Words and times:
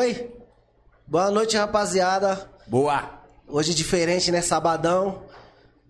Foi? 0.00 0.32
Boa 1.06 1.30
noite, 1.30 1.58
rapaziada. 1.58 2.48
Boa! 2.66 3.20
Hoje 3.46 3.74
diferente, 3.74 4.32
né? 4.32 4.40
Sabadão. 4.40 5.24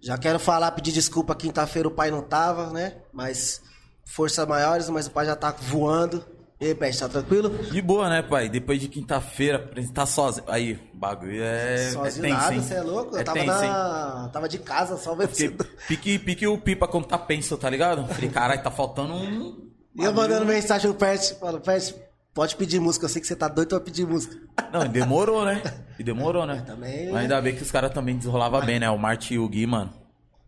Já 0.00 0.18
quero 0.18 0.40
falar, 0.40 0.72
pedir 0.72 0.90
desculpa. 0.90 1.32
Quinta-feira 1.32 1.86
o 1.86 1.92
pai 1.92 2.10
não 2.10 2.20
tava, 2.20 2.70
né? 2.70 2.96
Mas 3.12 3.62
forças 4.04 4.44
maiores, 4.48 4.90
mas 4.90 5.06
o 5.06 5.12
pai 5.12 5.26
já 5.26 5.36
tá 5.36 5.52
voando. 5.56 6.24
E 6.60 6.66
aí, 6.66 6.74
Pet, 6.74 6.98
tá 6.98 7.08
tranquilo? 7.08 7.50
De 7.70 7.80
boa, 7.80 8.08
né, 8.08 8.20
pai? 8.20 8.48
Depois 8.48 8.80
de 8.80 8.88
quinta-feira, 8.88 9.58
apresentar 9.58 10.06
sozinho. 10.06 10.44
Aí, 10.48 10.72
o 10.92 10.96
bagulho 10.98 11.40
é. 11.44 11.90
Sozinho 11.92 12.26
é 12.26 12.28
tenso, 12.30 12.40
nada, 12.42 12.54
hein? 12.56 12.62
você 12.62 12.74
é 12.74 12.82
louco? 12.82 13.14
Eu 13.14 13.20
É 13.20 13.22
tava, 13.22 13.38
tenso, 13.38 13.62
hein? 13.62 13.70
na... 13.70 14.30
tava 14.32 14.48
de 14.48 14.58
casa, 14.58 14.96
só 14.96 15.14
vencendo. 15.14 15.64
pique, 15.86 16.18
pique 16.18 16.48
o 16.48 16.58
pipa 16.58 16.88
quando 16.88 17.06
tá 17.06 17.16
penso, 17.16 17.56
tá 17.56 17.70
ligado? 17.70 18.08
Falei, 18.12 18.28
caralho, 18.28 18.60
tá 18.60 18.72
faltando 18.72 19.14
um. 19.14 19.70
E 19.94 20.02
eu 20.02 20.12
mandando 20.12 20.44
mensagem 20.46 20.90
pro 20.90 20.98
Pet, 20.98 21.34
falo, 21.36 21.60
Pet, 21.60 21.94
pode 22.34 22.56
pedir 22.56 22.80
música, 22.80 23.04
eu 23.04 23.08
sei 23.08 23.20
que 23.20 23.26
você 23.26 23.36
tá 23.36 23.48
doido 23.48 23.68
pra 23.70 23.80
pedir 23.80 24.06
música. 24.06 24.36
Não, 24.72 24.84
e 24.84 24.88
demorou, 24.88 25.44
né? 25.44 25.62
E 25.98 26.02
demorou, 26.04 26.46
né? 26.46 26.62
também- 26.66 27.10
Mas 27.10 27.22
ainda 27.22 27.40
bem 27.40 27.54
que 27.56 27.62
os 27.62 27.70
caras 27.70 27.92
também 27.92 28.16
desenrolavam 28.16 28.64
bem, 28.64 28.78
né? 28.78 28.88
O 28.90 28.98
Marti 28.98 29.34
e 29.34 29.38
o 29.38 29.48
Gui, 29.48 29.66
mano. 29.66 29.92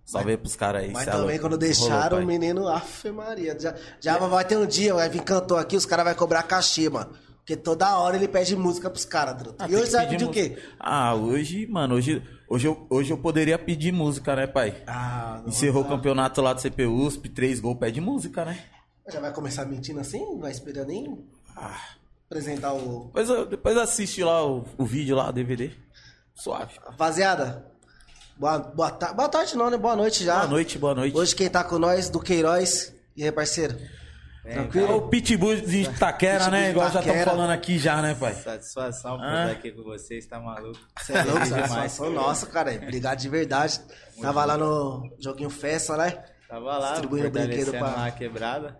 Salve 0.05 0.33
aí 0.33 0.37
pros 0.37 0.57
caras 0.57 0.83
aí. 0.83 0.91
Mas 0.93 1.07
é 1.07 1.11
também 1.11 1.39
quando 1.39 1.53
Rolou, 1.53 1.59
deixaram 1.59 2.17
pai. 2.17 2.25
o 2.25 2.27
menino, 2.27 2.69
afe 2.69 3.11
Maria. 3.11 3.57
Já, 3.59 3.75
já 4.01 4.19
vai 4.19 4.45
ter 4.45 4.59
um 4.59 4.67
dia, 4.67 4.93
vai 4.95 5.09
vir 5.09 5.23
cantor 5.23 5.59
aqui, 5.61 5.77
os 5.77 5.87
caras 5.87 6.05
vão 6.05 6.15
cobrar 6.15 6.43
cachê, 6.43 6.89
mano. 6.91 7.13
Porque 7.39 7.57
toda 7.57 7.97
hora 7.99 8.17
ele 8.17 8.29
pede 8.29 8.55
música 8.55 8.89
pros 8.91 9.05
caras. 9.05 9.37
Ah, 9.59 9.69
e 9.69 9.75
hoje 9.75 9.91
você 9.91 9.97
vai 9.97 10.09
pedir 10.09 10.25
o 10.25 10.31
quê? 10.31 10.59
Ah, 10.79 11.15
hoje, 11.15 11.67
mano, 11.67 11.97
hoje, 11.97 12.23
hoje, 12.49 12.67
eu, 12.69 12.87
hoje 12.89 13.13
eu 13.13 13.19
poderia 13.19 13.59
pedir 13.59 13.91
música, 13.93 14.37
né, 14.37 14.47
pai? 14.47 14.83
Ah, 14.87 15.41
não 15.43 15.49
Encerrou 15.49 15.83
o 15.83 15.89
campeonato 15.89 16.41
lá 16.41 16.53
do 16.53 16.61
CPUSP, 16.61 17.29
três 17.31 17.59
gols, 17.59 17.79
pede 17.79 18.01
música, 18.01 18.45
né? 18.45 18.59
Já 19.13 19.19
vai 19.19 19.33
começar 19.33 19.65
mentindo 19.65 19.99
assim? 19.99 20.21
Não 20.21 20.39
vai 20.39 20.53
esperar 20.53 20.85
nem 20.87 21.19
apresentar 22.27 22.73
o. 22.73 23.07
Depois, 23.07 23.29
eu- 23.29 23.47
depois 23.47 23.77
assiste 23.77 24.23
lá 24.23 24.45
o, 24.47 24.65
o 24.79 24.85
vídeo 24.85 25.17
lá, 25.17 25.29
o 25.29 25.33
DVD. 25.33 25.71
Suave. 26.35 26.75
Rapaziada, 26.85 27.67
boa, 28.37 28.59
boa, 28.59 28.91
ta... 28.91 29.13
boa 29.13 29.29
tarde 29.29 29.57
não, 29.57 29.71
né? 29.71 29.77
Boa 29.77 29.95
noite 29.97 30.25
já. 30.25 30.37
Boa 30.39 30.49
noite, 30.49 30.79
boa 30.79 30.95
noite. 30.95 31.17
Hoje 31.17 31.35
quem 31.37 31.49
tá 31.51 31.63
com 31.63 31.79
nós, 31.79 32.09
do 32.09 32.19
Queiroz. 32.21 32.95
E 33.17 33.23
aí, 33.25 33.31
parceiro? 33.33 33.77
É 34.45 34.55
Tranquilo? 34.55 34.97
o 34.97 35.09
Pitbull 35.09 35.55
de 35.57 35.83
Itaquera, 35.83 36.39
Pitbull 36.47 36.51
né? 36.59 36.65
de 36.65 36.71
Igual 36.71 36.87
já 36.87 36.99
estamos 37.01 37.07
Itaquera. 37.17 37.31
falando 37.31 37.51
aqui 37.53 37.79
já, 37.79 38.03
né, 38.03 38.15
pai? 38.15 38.35
Satisfação 38.35 39.17
por 39.19 39.25
estar 39.27 39.51
aqui 39.53 39.71
com 39.71 39.83
vocês, 39.85 40.27
tá 40.27 40.41
maluco? 40.41 40.81
Você 41.01 41.13
é 41.13 41.23
louco, 41.23 41.47
satisfação 41.47 42.11
nossa, 42.11 42.47
cara. 42.47 42.73
Obrigado 42.75 43.19
de 43.21 43.29
verdade. 43.29 43.81
Tava 44.21 44.45
lá 44.45 44.57
no 44.57 45.15
joguinho 45.21 45.49
festa, 45.51 45.97
né? 45.97 46.25
Tava 46.49 46.77
lá, 46.77 46.91
Distribuindo 46.93 47.31
brinquedo 47.31 47.71
pra- 47.71 47.81
lá 47.83 48.07
a 48.07 48.11
quebrada. 48.11 48.77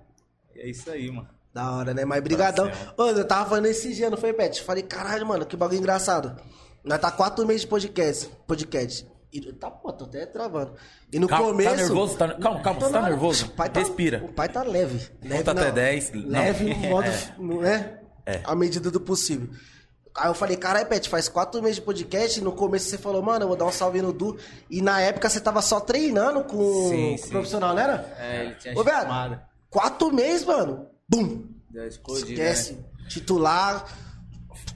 E 0.57 0.61
é 0.63 0.69
isso 0.69 0.91
aí, 0.91 1.09
mano. 1.13 1.29
Da 1.53 1.71
hora, 1.73 1.93
né? 1.93 2.05
Mas 2.05 2.23
brigadão. 2.23 2.67
Parceiro. 2.69 2.95
Ô, 2.97 3.07
eu 3.09 3.27
tava 3.27 3.49
falando 3.51 3.67
esse 3.67 3.93
dia, 3.95 4.09
não 4.09 4.17
foi, 4.17 4.33
Pet? 4.33 4.63
Falei, 4.63 4.83
caralho, 4.83 5.27
mano, 5.27 5.45
que 5.45 5.57
bagulho 5.57 5.79
engraçado. 5.79 6.35
Nós 6.83 6.99
tá 7.01 7.11
quatro 7.11 7.47
meses 7.47 7.63
de 7.63 7.69
podcast. 7.69 8.31
podcast. 8.47 9.07
E, 9.33 9.41
tá, 9.53 9.71
pô, 9.71 9.93
tô 9.93 10.05
até 10.05 10.27
travando. 10.27 10.73
E 11.13 11.19
no 11.19 11.27
Calma, 11.29 11.47
começo... 11.49 11.71
tá 11.71 11.77
nervoso? 11.77 12.17
Tá- 12.17 12.35
calma, 12.35 12.61
calma, 12.63 12.81
você 12.81 12.87
tá 12.93 13.01
nada. 13.01 13.09
nervoso? 13.11 13.47
O 13.47 13.51
pai 13.51 13.71
tá- 13.71 13.81
Respira. 13.81 14.23
O 14.25 14.29
pai 14.33 14.49
tá 14.49 14.63
leve. 14.63 15.09
leve 15.23 15.39
Conta 15.39 15.51
até 15.53 15.65
não. 15.69 15.75
10. 15.75 16.13
Não. 16.13 16.29
Leve 16.31 16.65
no 16.75 16.77
modo, 16.77 17.09
É. 17.09 17.43
né? 17.63 17.99
É. 18.27 18.41
À 18.45 18.55
medida 18.55 18.91
do 18.91 19.01
possível. 19.01 19.49
Aí 20.15 20.29
eu 20.29 20.35
falei, 20.35 20.57
caralho, 20.59 20.87
Pet, 20.87 21.09
faz 21.09 21.29
quatro 21.29 21.63
meses 21.63 21.77
de 21.77 21.83
podcast. 21.83 22.39
E 22.41 22.43
no 22.43 22.53
começo 22.53 22.89
você 22.91 22.99
falou, 22.99 23.23
mano, 23.23 23.45
eu 23.45 23.49
vou 23.49 23.57
dar 23.57 23.65
um 23.65 23.73
salve 23.73 24.03
no 24.03 24.13
Du. 24.13 24.37
E 24.71 24.83
na 24.83 25.01
época 25.01 25.29
você 25.31 25.41
tava 25.41 25.63
só 25.63 25.81
treinando 25.81 26.45
com, 26.45 26.89
Sim, 26.91 27.17
com 27.21 27.27
o 27.27 27.31
profissional, 27.31 27.75
não 27.75 27.83
era? 27.83 28.15
É, 28.19 28.45
ele 28.45 28.55
tinha 28.57 28.79
Ô, 28.79 28.85
velho, 28.85 29.01
chamado. 29.01 29.41
quatro 29.71 30.13
meses, 30.13 30.45
mano. 30.45 30.89
Bum! 31.13 31.43
Esquece. 32.17 32.73
né? 32.75 32.79
Titular. 33.09 33.85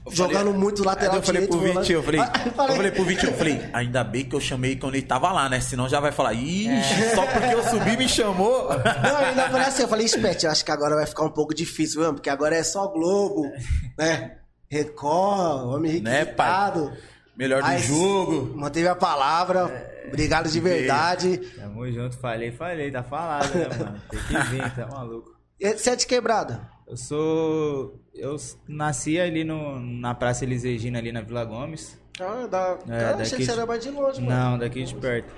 Eu 0.05 0.11
jogando 0.15 0.45
falei- 0.45 0.53
muito 0.59 0.83
lateral 0.83 1.15
eu 1.17 1.21
falei 1.23 1.47
pro 1.47 1.57
direito, 1.57 1.73
volante. 1.73 1.93
Vitinho, 1.93 1.99
eu 1.99 2.03
falei, 2.03 2.19
eu 2.21 2.25
eu 2.45 2.51
falei- 2.53 2.75
falei 2.77 2.91
pro 2.91 3.03
Vitinho, 3.03 3.31
eu 3.31 3.37
falei, 3.37 3.69
ainda 3.73 4.03
bem 4.03 4.25
que 4.25 4.35
eu 4.35 4.39
chamei 4.39 4.75
quando 4.75 4.95
ele 4.95 5.05
tava 5.05 5.31
lá, 5.31 5.49
né? 5.49 5.59
Senão 5.59 5.87
já 5.89 5.99
vai 5.99 6.11
falar, 6.11 6.33
ixi, 6.33 7.15
só 7.15 7.25
porque 7.27 7.53
eu 7.53 7.63
subi 7.63 7.97
me 7.97 8.07
chamou. 8.07 8.69
Não, 8.69 9.09
eu 9.19 9.25
ainda 9.27 9.49
falei 9.49 9.67
assim, 9.67 9.81
eu 9.83 9.87
falei, 9.87 10.07
Spet, 10.07 10.43
eu 10.45 10.51
acho 10.51 10.63
que 10.63 10.71
agora 10.71 10.95
vai 10.95 11.05
ficar 11.05 11.23
um 11.23 11.29
pouco 11.29 11.53
difícil 11.53 11.99
mesmo, 12.01 12.15
porque 12.15 12.29
agora 12.29 12.55
é 12.55 12.63
só 12.63 12.87
Globo, 12.87 13.51
né? 13.97 14.37
Record, 14.69 15.67
Homem 15.75 16.01
Né, 16.01 16.25
pai? 16.25 16.47
Requisitado. 16.65 16.93
Melhor 17.37 17.61
do 17.61 17.77
jogo. 17.79 18.53
Manteve 18.57 18.87
a 18.87 18.95
palavra. 18.95 19.91
Obrigado 20.07 20.49
de 20.49 20.59
verdade. 20.59 21.37
Tamo 21.55 21.89
junto, 21.91 22.17
falei, 22.17 22.51
falei, 22.51 22.89
tá 22.91 23.03
falado, 23.03 23.53
né, 23.53 23.67
mano? 23.77 24.01
Tem 24.09 24.19
que 24.21 24.43
vir, 24.49 24.71
tá 24.75 24.87
maluco. 24.87 25.36
E 25.59 25.73
Você 25.73 25.89
é 25.91 25.95
de 25.95 26.05
quebrada? 26.07 26.69
Eu 26.87 26.95
sou. 26.97 27.99
Eu 28.13 28.35
nasci 28.67 29.19
ali 29.19 29.43
no, 29.43 29.79
na 29.79 30.13
Praça 30.15 30.43
Elis 30.45 30.63
Regina, 30.63 30.99
ali 30.99 31.11
na 31.11 31.21
Vila 31.21 31.43
Gomes. 31.43 31.99
Ah, 32.19 32.47
da... 32.47 32.77
É, 32.87 32.99
Cara, 32.99 33.09
daqui 33.11 33.21
achei 33.21 33.37
que 33.37 33.45
você 33.45 33.51
de- 33.51 33.57
era 33.57 33.65
mais 33.65 33.83
de 33.83 33.91
longe, 33.91 34.21
mano. 34.21 34.51
Não, 34.51 34.57
daqui 34.57 34.83
de 34.83 34.95
perto. 34.95 35.33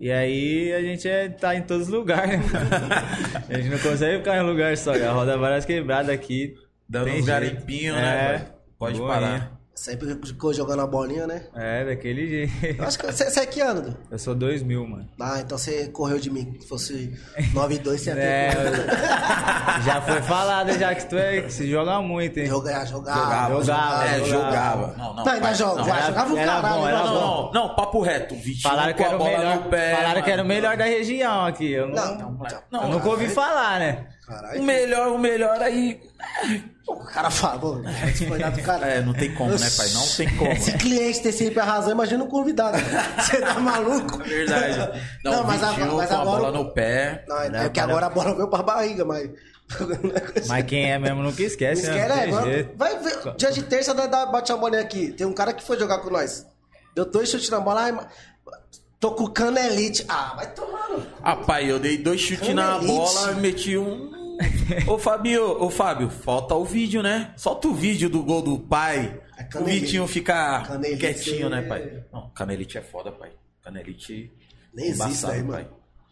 E 0.00 0.10
aí 0.10 0.72
a 0.72 0.80
gente 0.80 1.08
é, 1.08 1.28
tá 1.28 1.54
em 1.56 1.62
todos 1.62 1.88
os 1.88 1.92
lugares, 1.92 2.38
né? 2.40 2.60
a 3.50 3.58
gente 3.58 3.68
não 3.68 3.78
consegue 3.78 4.18
ficar 4.18 4.36
em 4.36 4.40
um 4.42 4.46
lugar 4.46 4.76
só. 4.78 4.96
Já 4.96 5.12
roda 5.12 5.36
várias 5.36 5.64
quebradas 5.66 6.08
aqui. 6.10 6.54
Dando 6.88 7.04
tem 7.06 7.14
uns 7.20 7.26
jeito. 7.26 7.26
garimpinhos, 7.26 7.96
né, 7.96 8.34
É? 8.34 8.52
Pode 8.78 8.98
boinha. 8.98 9.12
parar. 9.12 9.57
Sempre 9.78 10.18
ficou 10.26 10.52
jogando 10.52 10.82
a 10.82 10.86
bolinha, 10.86 11.24
né? 11.26 11.42
É, 11.54 11.84
daquele 11.84 12.26
jeito. 12.28 12.80
Eu 12.82 12.84
acho 12.84 12.98
que 12.98 13.06
você, 13.06 13.30
você 13.30 13.40
é 13.40 13.46
que 13.46 13.60
ano? 13.60 13.80
Du? 13.82 13.96
Eu 14.10 14.18
sou 14.18 14.34
2000, 14.34 14.86
mano. 14.86 15.08
Ah, 15.20 15.38
então 15.40 15.56
você 15.56 15.86
correu 15.88 16.18
de 16.18 16.28
mim. 16.30 16.56
Se 16.60 16.66
fosse 16.68 17.16
9 17.54 17.74
e 17.76 17.78
2, 17.78 18.00
você 18.00 18.10
ia 18.10 18.16
ter 18.16 18.22
É, 18.22 18.50
já 19.84 20.00
foi 20.02 20.20
falado 20.22 20.72
já 20.76 20.92
que 20.94 21.06
tu 21.08 21.16
é 21.16 21.42
que 21.42 21.52
se 21.52 21.70
joga 21.70 22.00
muito, 22.02 22.38
hein? 22.40 22.46
Jogar, 22.46 22.84
jogava. 22.86 23.20
Jogava, 23.20 23.64
jogava, 23.64 24.04
É, 24.04 24.18
jogava. 24.18 24.26
jogava. 24.26 24.94
Não, 24.98 25.14
não. 25.14 25.24
Não, 25.24 25.32
ainda 25.32 25.54
joga, 25.54 25.76
não. 25.76 25.84
vai, 25.84 25.98
era- 25.98 26.06
jogava 26.08 26.34
o 26.34 26.38
era 26.38 26.52
caralho. 26.52 26.74
bom, 26.80 26.88
era 26.88 26.98
Não, 26.98 27.14
bom. 27.14 27.50
não, 27.54 27.68
não, 27.68 27.74
papo 27.76 28.00
reto. 28.02 28.34
Vitinho 28.34 28.60
Falaram 28.62 28.92
que 28.92 28.98
com 28.98 29.04
era 29.04 29.12
a 29.12 29.16
o 29.16 29.18
bola 29.18 29.38
melhor, 29.38 29.56
no 29.56 29.62
pé. 29.70 29.94
falaram 29.96 30.22
que 30.22 30.30
era 30.30 30.42
o 30.42 30.44
mano. 30.44 30.54
melhor 30.60 30.76
da 30.76 30.84
região 30.84 31.46
aqui. 31.46 31.70
Eu, 31.70 31.88
não, 31.88 32.14
Não, 32.18 32.38
Não, 32.70 32.82
eu 32.82 32.88
nunca 32.88 33.08
ouvi 33.08 33.28
falar, 33.28 33.78
né? 33.78 34.06
Caralho. 34.26 34.60
O 34.60 34.64
melhor, 34.64 35.08
o 35.12 35.18
melhor 35.18 35.62
aí. 35.62 36.00
O 36.88 37.04
cara 37.04 37.30
fala, 37.30 37.82
se 38.14 38.26
folhar 38.26 38.50
do 38.50 38.62
cara. 38.62 38.86
É, 38.86 39.00
não 39.02 39.12
tem 39.12 39.34
como, 39.34 39.50
né, 39.50 39.68
pai? 39.76 39.88
Não 39.90 40.06
tem 40.06 40.36
como. 40.36 40.56
Se 40.60 40.72
cliente 40.72 41.20
ter 41.22 41.32
sempre 41.32 41.60
a 41.60 41.64
razão, 41.64 41.92
imagina 41.92 42.24
o 42.24 42.28
convidado. 42.28 42.78
Você 43.20 43.40
tá 43.40 43.60
maluco? 43.60 44.22
É 44.22 44.26
verdade. 44.28 45.00
Não, 45.24 45.32
Não, 45.32 45.44
mas 45.44 45.62
agora- 45.62 45.92
mas 45.94 46.08
com 46.08 46.14
a 46.14 46.20
agora- 46.20 46.38
bola 46.40 46.50
no 46.52 46.72
pé. 46.72 47.24
Não, 47.28 47.36
é 47.42 47.68
que 47.68 47.80
agora 47.80 48.06
a 48.06 48.10
bola 48.10 48.34
veio 48.34 48.48
pra 48.48 48.62
barriga, 48.62 49.04
mas. 49.04 49.28
Mas 50.48 50.64
quem 50.64 50.90
é 50.90 50.98
mesmo 50.98 51.22
nunca 51.22 51.42
esquece, 51.42 51.86
Não 51.86 51.92
né? 51.92 51.98
esquece, 52.00 52.08
Não 52.08 52.22
é, 52.24 52.28
agora- 52.38 52.52
jeito. 52.52 52.76
Vai 52.78 52.98
ver. 53.00 53.34
Dia 53.36 53.52
de 53.52 53.62
terça, 53.64 53.92
dá- 53.92 54.24
bate 54.24 54.50
a 54.50 54.56
bolinha 54.56 54.80
aqui. 54.80 55.12
Tem 55.12 55.26
um 55.26 55.32
cara 55.34 55.52
que 55.52 55.62
foi 55.62 55.78
jogar 55.78 55.98
com 55.98 56.08
nós. 56.08 56.46
Deu 56.94 57.04
dois 57.04 57.28
chutes 57.28 57.50
na 57.50 57.60
bola. 57.60 57.82
ai, 57.82 57.98
Tô 58.98 59.12
com 59.12 59.26
canelite. 59.28 60.06
Ah, 60.08 60.32
vai 60.36 60.46
tomar 60.52 60.88
no. 60.88 61.06
Ah, 61.22 61.36
pai, 61.36 61.70
eu 61.70 61.78
dei 61.78 61.98
dois 61.98 62.18
chutes 62.20 62.52
na 62.54 62.78
bola 62.78 63.32
e 63.32 63.34
meti 63.36 63.76
um. 63.76 64.10
Ô, 64.86 64.98
Fabio, 64.98 65.62
ô, 65.62 65.70
Fábio, 65.70 66.10
falta 66.10 66.54
o 66.54 66.64
vídeo, 66.64 67.02
né? 67.02 67.32
Solta 67.36 67.68
o 67.68 67.74
vídeo 67.74 68.08
do 68.08 68.22
gol 68.22 68.42
do 68.42 68.58
pai. 68.58 69.20
É 69.36 69.58
O. 69.58 69.64
Vitinho 69.64 70.06
fica 70.06 70.62
Canelite 70.62 70.98
quietinho, 71.00 71.46
é- 71.46 71.50
né, 71.50 71.62
pai? 71.62 72.04
Não, 72.12 72.28
canelite 72.30 72.76
é 72.78 72.82
foda, 72.82 73.10
pai. 73.12 73.30
Canelite. 73.62 74.32
Nem 74.74 74.86
existe 74.86 75.04
embaçado, 75.06 75.32
aí, 75.32 75.42
mano. 75.42 75.68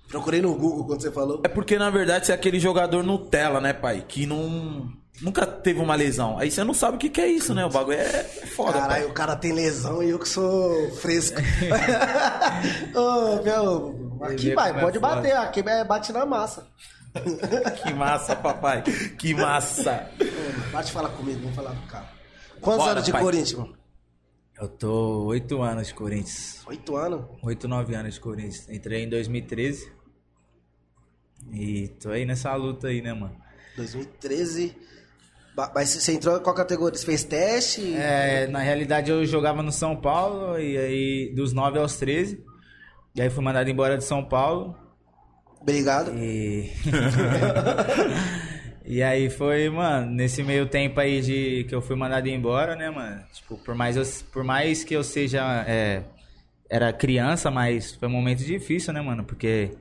Procurei 0.08 0.40
no 0.40 0.54
Google 0.54 0.86
quando 0.86 1.02
você 1.02 1.10
falou. 1.10 1.40
É 1.44 1.48
porque, 1.48 1.78
na 1.78 1.90
verdade, 1.90 2.26
você 2.26 2.32
é 2.32 2.34
aquele 2.34 2.60
jogador 2.60 3.02
Nutella, 3.02 3.60
né, 3.60 3.72
pai? 3.72 4.04
Que 4.06 4.24
não. 4.26 4.88
Nunca 5.20 5.46
teve 5.46 5.80
uma 5.80 5.94
lesão. 5.94 6.38
Aí 6.38 6.50
você 6.50 6.62
não 6.62 6.74
sabe 6.74 6.96
o 6.96 6.98
que, 7.00 7.08
que 7.08 7.20
é 7.20 7.26
isso, 7.26 7.54
né? 7.54 7.64
O 7.64 7.70
bagulho 7.70 7.96
é, 7.98 8.02
é 8.02 8.22
foda, 8.46 8.74
Caralho, 8.74 8.88
pai. 8.88 9.04
o 9.10 9.14
cara 9.14 9.34
tem 9.34 9.52
lesão 9.52 10.02
e 10.02 10.10
eu 10.10 10.18
que 10.18 10.28
sou 10.28 10.90
fresco. 10.96 11.40
Ô, 12.94 13.42
meu, 13.42 14.18
aqui 14.22 14.52
é 14.52 14.54
pode 14.54 14.98
foda. 14.98 15.00
bater, 15.00 15.36
aqui 15.36 15.60
é 15.60 15.84
bate 15.84 16.12
na 16.12 16.26
massa. 16.26 16.66
Que 17.82 17.92
massa, 17.94 18.36
papai. 18.36 18.82
Que 19.18 19.34
massa. 19.34 20.08
Bate 20.72 20.92
falar 20.92 21.08
comigo, 21.10 21.40
vamos 21.40 21.54
falar 21.56 21.70
com 21.74 21.84
o 21.84 21.88
cara. 21.88 22.08
Quantos 22.60 22.78
Bora, 22.84 22.92
anos 22.92 23.04
de 23.04 23.12
pai. 23.12 23.22
Corinthians, 23.22 23.52
mano? 23.54 23.76
Eu 24.60 24.68
tô 24.68 25.24
oito 25.26 25.60
anos 25.62 25.86
de 25.88 25.94
Corinthians. 25.94 26.62
Oito 26.66 26.96
anos. 26.96 27.24
Oito, 27.42 27.68
nove 27.68 27.94
anos 27.94 28.14
de 28.14 28.20
Corinthians. 28.20 28.68
Entrei 28.70 29.02
em 29.04 29.08
2013. 29.08 29.92
E 31.52 31.88
tô 32.00 32.10
aí 32.10 32.24
nessa 32.24 32.54
luta 32.54 32.88
aí, 32.88 33.02
né, 33.02 33.12
mano? 33.12 33.36
2013. 33.76 34.74
Ba- 35.54 35.70
Mas 35.74 35.90
você 35.90 36.12
entrou 36.12 36.36
em 36.38 36.42
qual 36.42 36.54
categoria? 36.54 36.98
Você 36.98 37.04
fez 37.04 37.22
teste? 37.24 37.94
É, 37.96 38.46
na 38.46 38.60
realidade 38.60 39.10
eu 39.10 39.24
jogava 39.26 39.62
no 39.62 39.70
São 39.72 39.96
Paulo 39.96 40.58
e 40.58 40.76
aí 40.76 41.34
dos 41.34 41.52
9 41.52 41.78
aos 41.78 41.96
13. 41.96 42.42
E 43.14 43.20
aí 43.22 43.30
fui 43.30 43.44
mandado 43.44 43.68
embora 43.70 43.96
de 43.96 44.04
São 44.04 44.24
Paulo. 44.24 44.76
Obrigado. 45.66 46.12
E. 46.16 46.70
e 48.86 49.02
aí 49.02 49.28
foi, 49.28 49.68
mano, 49.68 50.12
nesse 50.12 50.44
meio 50.44 50.68
tempo 50.68 51.00
aí 51.00 51.20
de 51.20 51.64
que 51.64 51.74
eu 51.74 51.82
fui 51.82 51.96
mandado 51.96 52.28
embora, 52.28 52.76
né, 52.76 52.88
mano? 52.88 53.20
Tipo, 53.32 53.58
por 53.58 53.74
mais, 53.74 53.96
eu, 53.96 54.04
por 54.32 54.44
mais 54.44 54.84
que 54.84 54.94
eu 54.94 55.02
seja. 55.02 55.64
é, 55.66 56.04
era 56.70 56.92
criança, 56.92 57.50
mas 57.50 57.96
foi 57.96 58.06
um 58.06 58.12
momento 58.12 58.44
difícil, 58.44 58.92
né, 58.92 59.00
mano? 59.00 59.24
Porque, 59.24 59.72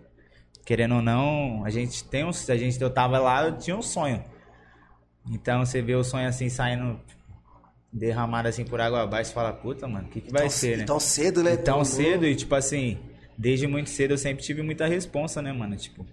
querendo 0.66 0.96
ou 0.96 1.02
não, 1.04 1.64
a 1.64 1.70
gente 1.70 2.04
tem 2.04 2.26
um. 2.26 2.30
A 2.30 2.58
gente, 2.58 2.82
eu 2.82 2.90
tava 2.90 3.20
lá, 3.20 3.46
eu 3.46 3.56
tinha 3.56 3.78
um 3.78 3.84
sonho. 3.84 4.24
Então 5.30 5.64
você 5.64 5.84
vê 5.84 5.94
o 5.94 6.04
sonho 6.04 6.28
assim 6.28 6.50
saindo 6.50 7.00
derramado 7.94 8.48
assim 8.48 8.66
por 8.66 8.82
água 8.82 9.04
abaixo, 9.04 9.30
você 9.30 9.36
fala, 9.36 9.54
puta, 9.54 9.88
mano, 9.88 10.08
o 10.08 10.10
que, 10.10 10.22
que 10.22 10.32
vai 10.32 10.42
tão, 10.42 10.50
ser, 10.50 10.78
né? 10.80 10.84
Tão 10.84 11.00
cedo, 11.00 11.44
né? 11.44 11.56
Tão 11.56 11.86
cedo 11.86 12.26
e, 12.26 12.36
tipo 12.36 12.56
assim, 12.56 13.00
desde 13.38 13.68
muito 13.68 13.90
cedo 13.90 14.12
eu 14.12 14.18
sempre 14.18 14.44
tive 14.44 14.62
muita 14.62 14.86
responsa, 14.88 15.42
né, 15.42 15.52
mano? 15.52 15.76
Tipo, 15.76 16.06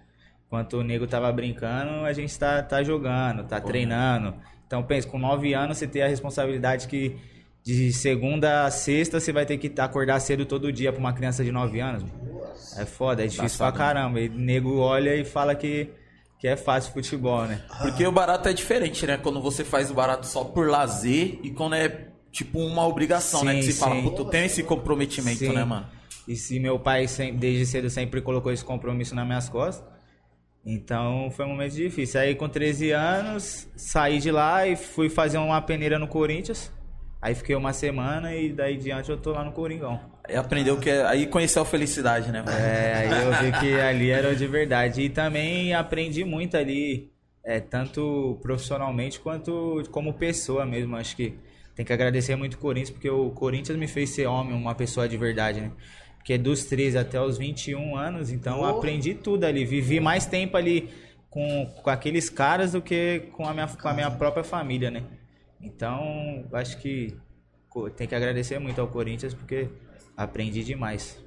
enquanto 0.47 0.75
o 0.75 0.83
nego 0.83 1.07
tava 1.07 1.33
brincando, 1.33 2.05
a 2.05 2.13
gente 2.13 2.37
tá, 2.39 2.63
tá 2.63 2.83
jogando, 2.83 3.45
tá 3.45 3.61
treinando. 3.61 4.35
Então, 4.67 4.83
pensa, 4.83 5.09
com 5.09 5.19
nove 5.19 5.55
anos 5.55 5.79
você 5.79 5.87
tem 5.87 6.03
a 6.03 6.09
responsabilidade 6.09 6.89
que 6.89 7.17
de 7.65 7.93
segunda 7.93 8.65
a 8.65 8.71
sexta 8.71 9.21
você 9.21 9.33
vai 9.33 9.47
ter 9.47 9.57
que 9.57 9.73
acordar 9.81 10.19
cedo 10.21 10.45
todo 10.45 10.73
dia 10.73 10.93
pra 10.93 10.99
uma 10.99 11.13
criança 11.13 11.45
de 11.45 11.53
nove 11.53 11.81
anos. 11.81 12.03
mano. 12.03 12.43
É 12.77 12.85
foda, 12.85 13.23
é 13.23 13.27
difícil 13.27 13.59
pra 13.59 13.71
né? 13.71 13.77
caramba. 13.77 14.21
E 14.21 14.29
o 14.29 14.33
nego 14.33 14.79
olha 14.79 15.15
e 15.15 15.25
fala 15.25 15.55
que, 15.55 15.89
que 16.39 16.49
é 16.49 16.57
fácil 16.57 16.93
futebol, 16.93 17.45
né? 17.45 17.61
Porque 17.81 18.07
o 18.07 18.13
barato 18.13 18.49
é 18.49 18.53
diferente, 18.53 19.07
né? 19.07 19.17
Quando 19.17 19.41
você 19.41 19.65
faz 19.65 19.91
o 19.91 19.95
barato 19.95 20.27
só 20.27 20.43
por 20.43 20.69
lazer 20.69 21.39
e 21.43 21.51
quando 21.51 21.75
é 21.75 22.09
tipo 22.31 22.59
uma 22.59 22.87
obrigação, 22.87 23.45
né? 23.45 23.53
Sim, 23.53 23.59
Que 23.59 23.73
você 23.73 23.79
fala, 23.79 23.97
eu 23.97 24.25
tenho 24.25 24.47
esse 24.47 24.63
comprometimento, 24.63 25.39
Sim. 25.39 25.53
né, 25.53 25.65
mano? 25.65 25.87
E 26.29 26.37
se 26.37 26.59
meu 26.61 26.79
pai 26.79 27.09
sempre- 27.09 27.39
desde 27.39 27.67
cedo 27.67 27.91
sempre 27.91 28.21
colocou 28.21 28.53
esse 28.53 28.65
compromisso 28.65 29.15
nas 29.15 29.27
minhas 29.27 29.49
costas, 29.49 29.85
então 30.65 31.31
foi 31.33 31.45
um 31.45 31.49
momento 31.49 31.75
difícil. 31.75 32.21
Aí 32.21 32.35
com 32.35 32.49
13 32.49 32.93
anos, 32.93 33.69
saí 33.77 34.19
de 34.21 34.31
lá 34.31 34.67
e 34.67 34.77
fui 34.77 35.09
fazer 35.09 35.39
uma 35.39 35.61
peneira 35.61 35.99
no 35.99 36.07
Corinthians. 36.07 36.73
Aí 37.21 37.35
fiquei 37.35 37.55
uma 37.55 37.73
semana 37.73 38.35
e 38.35 38.53
daí 38.53 38.77
diante 38.77 39.11
eu 39.11 39.17
tô 39.17 39.33
lá 39.33 39.45
no 39.45 39.53
Coringão. 39.53 40.01
Aí 40.25 40.37
aprendeu 40.37 40.77
que 40.79 40.91
é... 40.91 41.05
Aí 41.07 41.27
conheceu 41.27 41.63
a 41.63 41.65
felicidade, 41.65 42.31
né? 42.31 42.45
É, 42.49 42.95
aí 42.95 43.25
eu 43.25 43.33
vi 43.35 43.59
que 43.61 43.81
ali 43.81 44.11
era 44.11 44.35
de 44.35 44.47
verdade. 44.47 45.03
E 45.03 45.09
também 45.09 45.75
aprendi 45.75 46.25
muito 46.25 46.57
ali, 46.57 47.11
é, 47.45 47.59
tanto 47.61 48.39
profissionalmente 48.43 49.21
quanto 49.21 49.83
como 49.91 50.15
pessoa 50.15 50.65
mesmo. 50.65 50.97
Acho 50.97 51.15
que 51.17 51.35
tem 51.75 51.85
que 51.87 51.93
agradecer 51.93 52.35
muito 52.37 52.55
o 52.55 52.59
Corinthians, 52.59 52.91
porque 52.91 53.09
o 53.11 53.31
Corinthians 53.31 53.79
me 53.79 53.87
fez 53.89 54.11
ser 54.11 54.27
homem, 54.27 54.55
uma 54.55 54.75
pessoa 54.75 55.09
de 55.09 55.17
verdade, 55.17 55.61
né? 55.61 55.71
Porque 56.23 56.39
dos 56.39 56.65
13 56.67 56.97
até 56.99 57.21
os 57.21 57.37
21 57.37 57.97
anos, 57.97 58.31
então 58.31 58.59
eu 58.59 58.63
Oh. 58.63 58.79
aprendi 58.79 59.13
tudo 59.13 59.43
ali. 59.45 59.65
Vivi 59.65 59.99
mais 59.99 60.25
tempo 60.25 60.57
ali 60.57 60.89
com, 61.29 61.67
com 61.83 61.91
aqueles 61.91 62.31
caras 62.31 62.73
do 62.73 62.81
que 62.81 63.25
com 63.33 63.45
a 63.45 63.53
minha, 63.53 63.67
com 63.67 63.89
a 63.89 63.93
minha 63.93 64.11
própria 64.11 64.45
família, 64.45 64.89
né? 64.89 65.03
Então, 65.61 66.45
acho 66.53 66.79
que 66.79 67.17
tem 67.97 68.07
que 68.07 68.15
agradecer 68.15 68.59
muito 68.59 68.81
ao 68.81 68.87
Corinthians, 68.89 69.35
porque 69.35 69.69
aprendi 70.17 70.63
demais. 70.63 71.19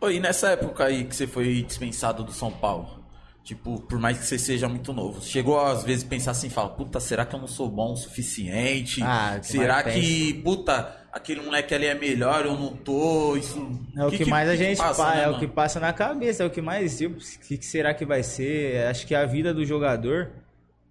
Ô, 0.00 0.08
e 0.08 0.20
nessa 0.20 0.50
época 0.50 0.84
aí 0.84 1.04
que 1.04 1.14
você 1.14 1.26
foi 1.26 1.62
dispensado 1.62 2.22
do 2.24 2.32
São 2.32 2.50
Paulo? 2.50 3.04
Tipo, 3.42 3.80
por 3.80 3.98
mais 3.98 4.18
que 4.18 4.24
você 4.26 4.38
seja 4.38 4.68
muito 4.68 4.92
novo, 4.92 5.22
chegou 5.22 5.58
às 5.58 5.82
vezes 5.82 6.04
pensar 6.04 6.32
assim, 6.32 6.50
fala, 6.50 6.68
puta, 6.68 7.00
será 7.00 7.24
que 7.24 7.34
eu 7.34 7.40
não 7.40 7.46
sou 7.48 7.68
bom 7.68 7.94
o 7.94 7.96
suficiente? 7.96 9.02
Ah, 9.02 9.38
que 9.40 9.46
será 9.46 9.82
que, 9.82 10.34
puta, 10.44 11.07
aquele 11.18 11.42
moleque 11.42 11.74
ali 11.74 11.86
é 11.86 11.94
melhor, 11.94 12.46
eu 12.46 12.54
não 12.54 12.74
tô? 12.74 13.36
Isso. 13.36 13.58
É 13.96 14.04
o 14.04 14.10
que, 14.10 14.24
mais 14.24 14.48
a 14.48 14.56
gente 14.56 14.78
passa, 14.78 15.14
né, 15.14 15.22
é 15.22 15.26
o 15.26 15.32
mano? 15.32 15.38
que 15.40 15.46
passa 15.46 15.78
na 15.78 15.92
cabeça, 15.92 16.42
é 16.42 16.46
o 16.46 16.50
que 16.50 16.62
mais 16.62 16.96
tipo, 16.96 17.18
o 17.18 17.46
que, 17.46 17.58
que 17.58 17.66
será 17.66 17.92
que 17.92 18.04
vai 18.04 18.22
ser? 18.22 18.86
Acho 18.86 19.06
que 19.06 19.14
a 19.14 19.26
vida 19.26 19.52
do 19.52 19.64
jogador 19.64 20.30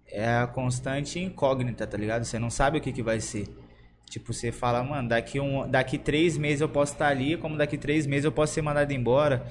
é 0.06 0.28
a 0.28 0.46
constante 0.46 1.18
incógnita, 1.18 1.86
tá 1.86 1.96
ligado? 1.96 2.24
Você 2.24 2.38
não 2.38 2.50
sabe 2.50 2.78
o 2.78 2.80
que, 2.80 2.92
que 2.92 3.02
vai 3.02 3.20
ser. 3.20 3.48
Tipo, 4.08 4.32
você 4.32 4.50
fala, 4.50 4.82
mano, 4.82 5.08
daqui, 5.08 5.38
um, 5.38 5.68
daqui 5.68 5.98
três 5.98 6.38
meses 6.38 6.60
eu 6.60 6.68
posso 6.68 6.92
estar 6.92 7.08
ali, 7.08 7.36
como 7.36 7.56
daqui 7.56 7.76
três 7.76 8.06
meses 8.06 8.24
eu 8.24 8.32
posso 8.32 8.54
ser 8.54 8.62
mandado 8.62 8.92
embora. 8.92 9.46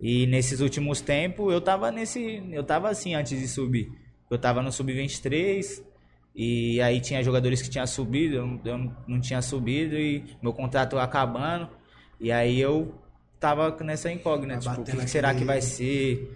E 0.00 0.26
nesses 0.26 0.60
últimos 0.60 1.00
tempos 1.00 1.52
eu 1.52 1.60
tava 1.60 1.90
nesse. 1.90 2.42
Eu 2.52 2.62
tava 2.62 2.88
assim 2.88 3.14
antes 3.14 3.38
de 3.38 3.48
subir. 3.48 3.90
Eu 4.30 4.38
tava 4.38 4.62
no 4.62 4.70
sub-23 4.70 5.82
e 6.36 6.80
aí 6.82 7.00
tinha 7.00 7.22
jogadores 7.22 7.62
que 7.62 7.70
tinham 7.70 7.86
subido, 7.86 8.36
eu, 8.36 8.46
não- 8.46 8.60
eu 8.66 8.78
não 9.08 9.20
tinha 9.20 9.40
subido 9.40 9.96
e 9.98 10.22
meu 10.42 10.52
contrato 10.52 10.98
acabando. 10.98 11.68
E 12.20 12.30
aí 12.30 12.60
eu 12.60 12.94
tava 13.40 13.74
nessa 13.82 14.12
incógnita, 14.12 14.60
Vai 14.60 14.76
tipo, 14.76 14.82
o 14.82 14.84
que, 14.84 15.04
que 15.04 15.10
será 15.10 15.34
que 15.34 15.44
vai 15.44 15.62
ser? 15.62 16.30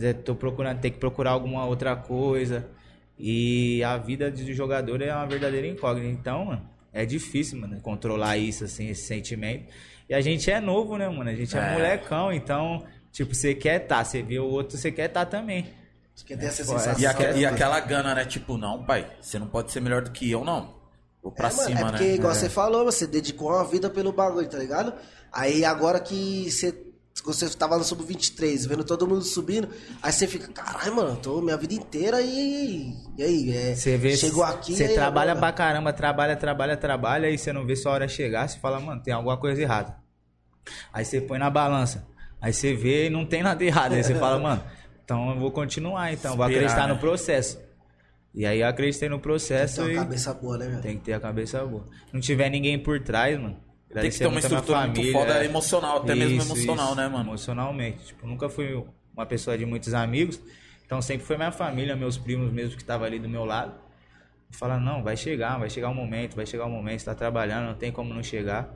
É, 0.00 0.12
Tô 0.14 0.34
procurando, 0.34 0.80
ter 0.80 0.90
que 0.90 0.98
procurar 0.98 1.32
alguma 1.32 1.64
outra 1.66 1.94
coisa. 1.96 2.66
E 3.18 3.82
a 3.84 3.98
vida 3.98 4.30
de 4.30 4.54
jogador 4.54 5.02
é 5.02 5.14
uma 5.14 5.26
verdadeira 5.26 5.66
incógnita. 5.66 6.08
Então, 6.08 6.46
mano, 6.46 6.62
é 6.92 7.04
difícil, 7.04 7.60
mano, 7.60 7.78
controlar 7.80 8.38
isso, 8.38 8.64
assim, 8.64 8.88
esse 8.88 9.02
sentimento. 9.02 9.64
E 10.08 10.14
a 10.14 10.20
gente 10.22 10.50
é 10.50 10.60
novo, 10.60 10.96
né, 10.96 11.08
mano? 11.08 11.28
A 11.28 11.34
gente 11.34 11.54
é, 11.56 11.60
É. 11.60 11.72
molecão, 11.72 12.32
então, 12.32 12.84
tipo, 13.12 13.34
você 13.34 13.54
quer 13.54 13.80
tá, 13.80 14.02
você 14.02 14.22
vê 14.22 14.38
o 14.38 14.46
outro, 14.46 14.78
você 14.78 14.90
quer 14.90 15.08
tá 15.08 15.26
também. 15.26 15.66
Porque 16.20 16.36
tem 16.36 16.48
essa 16.48 16.64
pô, 16.64 16.72
sensação. 16.78 17.00
E, 17.00 17.06
aque- 17.06 17.22
e 17.24 17.40
né? 17.42 17.44
aquela 17.46 17.80
gana, 17.80 18.14
né? 18.14 18.24
Tipo, 18.24 18.56
não, 18.56 18.84
pai, 18.84 19.10
você 19.20 19.38
não 19.38 19.46
pode 19.46 19.72
ser 19.72 19.80
melhor 19.80 20.02
do 20.02 20.10
que 20.10 20.30
eu, 20.30 20.44
não. 20.44 20.74
Vou 21.22 21.30
pra 21.32 21.48
é, 21.48 21.52
mano, 21.52 21.68
cima, 21.68 21.80
é 21.80 21.84
porque, 21.84 22.04
né? 22.04 22.14
igual 22.14 22.34
você 22.34 22.48
falou, 22.48 22.84
você 22.84 23.06
dedicou 23.06 23.48
uma 23.48 23.64
vida 23.64 23.90
pelo 23.90 24.12
bagulho, 24.12 24.48
tá 24.48 24.56
ligado? 24.56 24.94
Aí 25.30 25.64
agora 25.66 26.00
que 26.00 26.50
você, 26.50 26.74
você 27.22 27.48
tava 27.50 27.76
no 27.76 27.84
sub-23, 27.84 28.66
vendo 28.66 28.84
todo 28.84 29.06
mundo 29.06 29.22
subindo, 29.22 29.68
aí 30.02 30.10
você 30.12 30.26
fica, 30.26 30.48
caralho, 30.48 30.96
mano, 30.96 31.10
eu 31.10 31.16
tô 31.16 31.42
minha 31.42 31.56
vida 31.58 31.74
inteira 31.74 32.22
e. 32.22 32.94
E 33.18 33.22
aí? 33.22 33.54
É, 33.54 33.74
Você 33.74 33.98
vê, 33.98 34.16
chegou 34.16 34.42
aqui. 34.42 34.74
você 34.74 34.88
trabalha 34.94 35.32
agora? 35.32 35.46
pra 35.48 35.52
caramba, 35.52 35.92
trabalha, 35.92 36.36
trabalha, 36.36 36.76
trabalha, 36.76 37.30
e 37.30 37.36
você 37.36 37.52
não 37.52 37.66
vê 37.66 37.76
sua 37.76 37.92
hora 37.92 38.08
chegar, 38.08 38.48
você 38.48 38.58
fala, 38.58 38.80
mano, 38.80 39.02
tem 39.02 39.12
alguma 39.12 39.36
coisa 39.36 39.60
errada. 39.60 39.96
Aí 40.92 41.04
você 41.04 41.20
põe 41.20 41.38
na 41.38 41.50
balança, 41.50 42.06
aí 42.40 42.52
você 42.52 42.74
vê 42.74 43.08
e 43.08 43.10
não 43.10 43.26
tem 43.26 43.42
nada 43.42 43.62
errado, 43.62 43.92
aí 43.92 44.02
você 44.02 44.14
fala, 44.14 44.38
mano, 44.38 44.62
então 45.10 45.30
eu 45.30 45.40
vou 45.40 45.50
continuar, 45.50 46.12
então, 46.12 46.36
vou 46.36 46.46
Esperar, 46.46 46.66
acreditar 46.66 46.86
né? 46.86 46.94
no 46.94 47.00
processo. 47.00 47.60
E 48.32 48.46
aí 48.46 48.60
eu 48.60 48.68
acreditei 48.68 49.08
no 49.08 49.18
processo 49.18 49.82
Tem 49.82 49.90
e 49.90 49.96
uma 49.96 50.04
cabeça 50.04 50.34
boa, 50.34 50.56
né, 50.56 50.68
velho? 50.68 50.82
tem 50.82 50.96
que 50.98 51.02
ter 51.02 51.14
a 51.14 51.20
cabeça 51.20 51.66
boa. 51.66 51.88
Não 52.12 52.20
tiver 52.20 52.48
ninguém 52.48 52.78
por 52.78 53.00
trás, 53.00 53.36
mano. 53.36 53.56
Tem 53.92 54.08
que 54.08 54.16
ter 54.16 54.26
uma 54.26 54.32
muito 54.34 54.44
a 54.44 54.48
estrutura 54.48 54.78
muito 54.82 54.94
família, 54.94 55.12
foda 55.12 55.42
é. 55.42 55.44
emocional, 55.46 55.96
até 55.96 56.14
mesmo 56.14 56.36
Isso, 56.36 56.46
emocional, 56.52 56.86
isso. 56.86 56.94
né, 56.94 57.08
mano? 57.08 57.30
Emocionalmente. 57.30 58.04
Tipo, 58.06 58.24
nunca 58.24 58.48
fui 58.48 58.84
uma 59.12 59.26
pessoa 59.26 59.58
de 59.58 59.66
muitos 59.66 59.92
amigos. 59.94 60.40
Então 60.86 61.02
sempre 61.02 61.26
foi 61.26 61.36
minha 61.36 61.50
família, 61.50 61.96
meus 61.96 62.16
primos 62.16 62.52
mesmo 62.52 62.76
que 62.76 62.82
estavam 62.82 63.04
ali 63.04 63.18
do 63.18 63.28
meu 63.28 63.44
lado. 63.44 63.74
Fala, 64.52 64.78
não, 64.78 65.02
vai 65.02 65.16
chegar, 65.16 65.58
vai 65.58 65.68
chegar 65.68 65.88
o 65.88 65.94
momento, 65.94 66.36
vai 66.36 66.46
chegar 66.46 66.66
o 66.66 66.70
momento, 66.70 67.00
você 67.00 67.06
tá 67.06 67.16
trabalhando, 67.16 67.66
não 67.66 67.74
tem 67.74 67.90
como 67.90 68.14
não 68.14 68.22
chegar. 68.22 68.72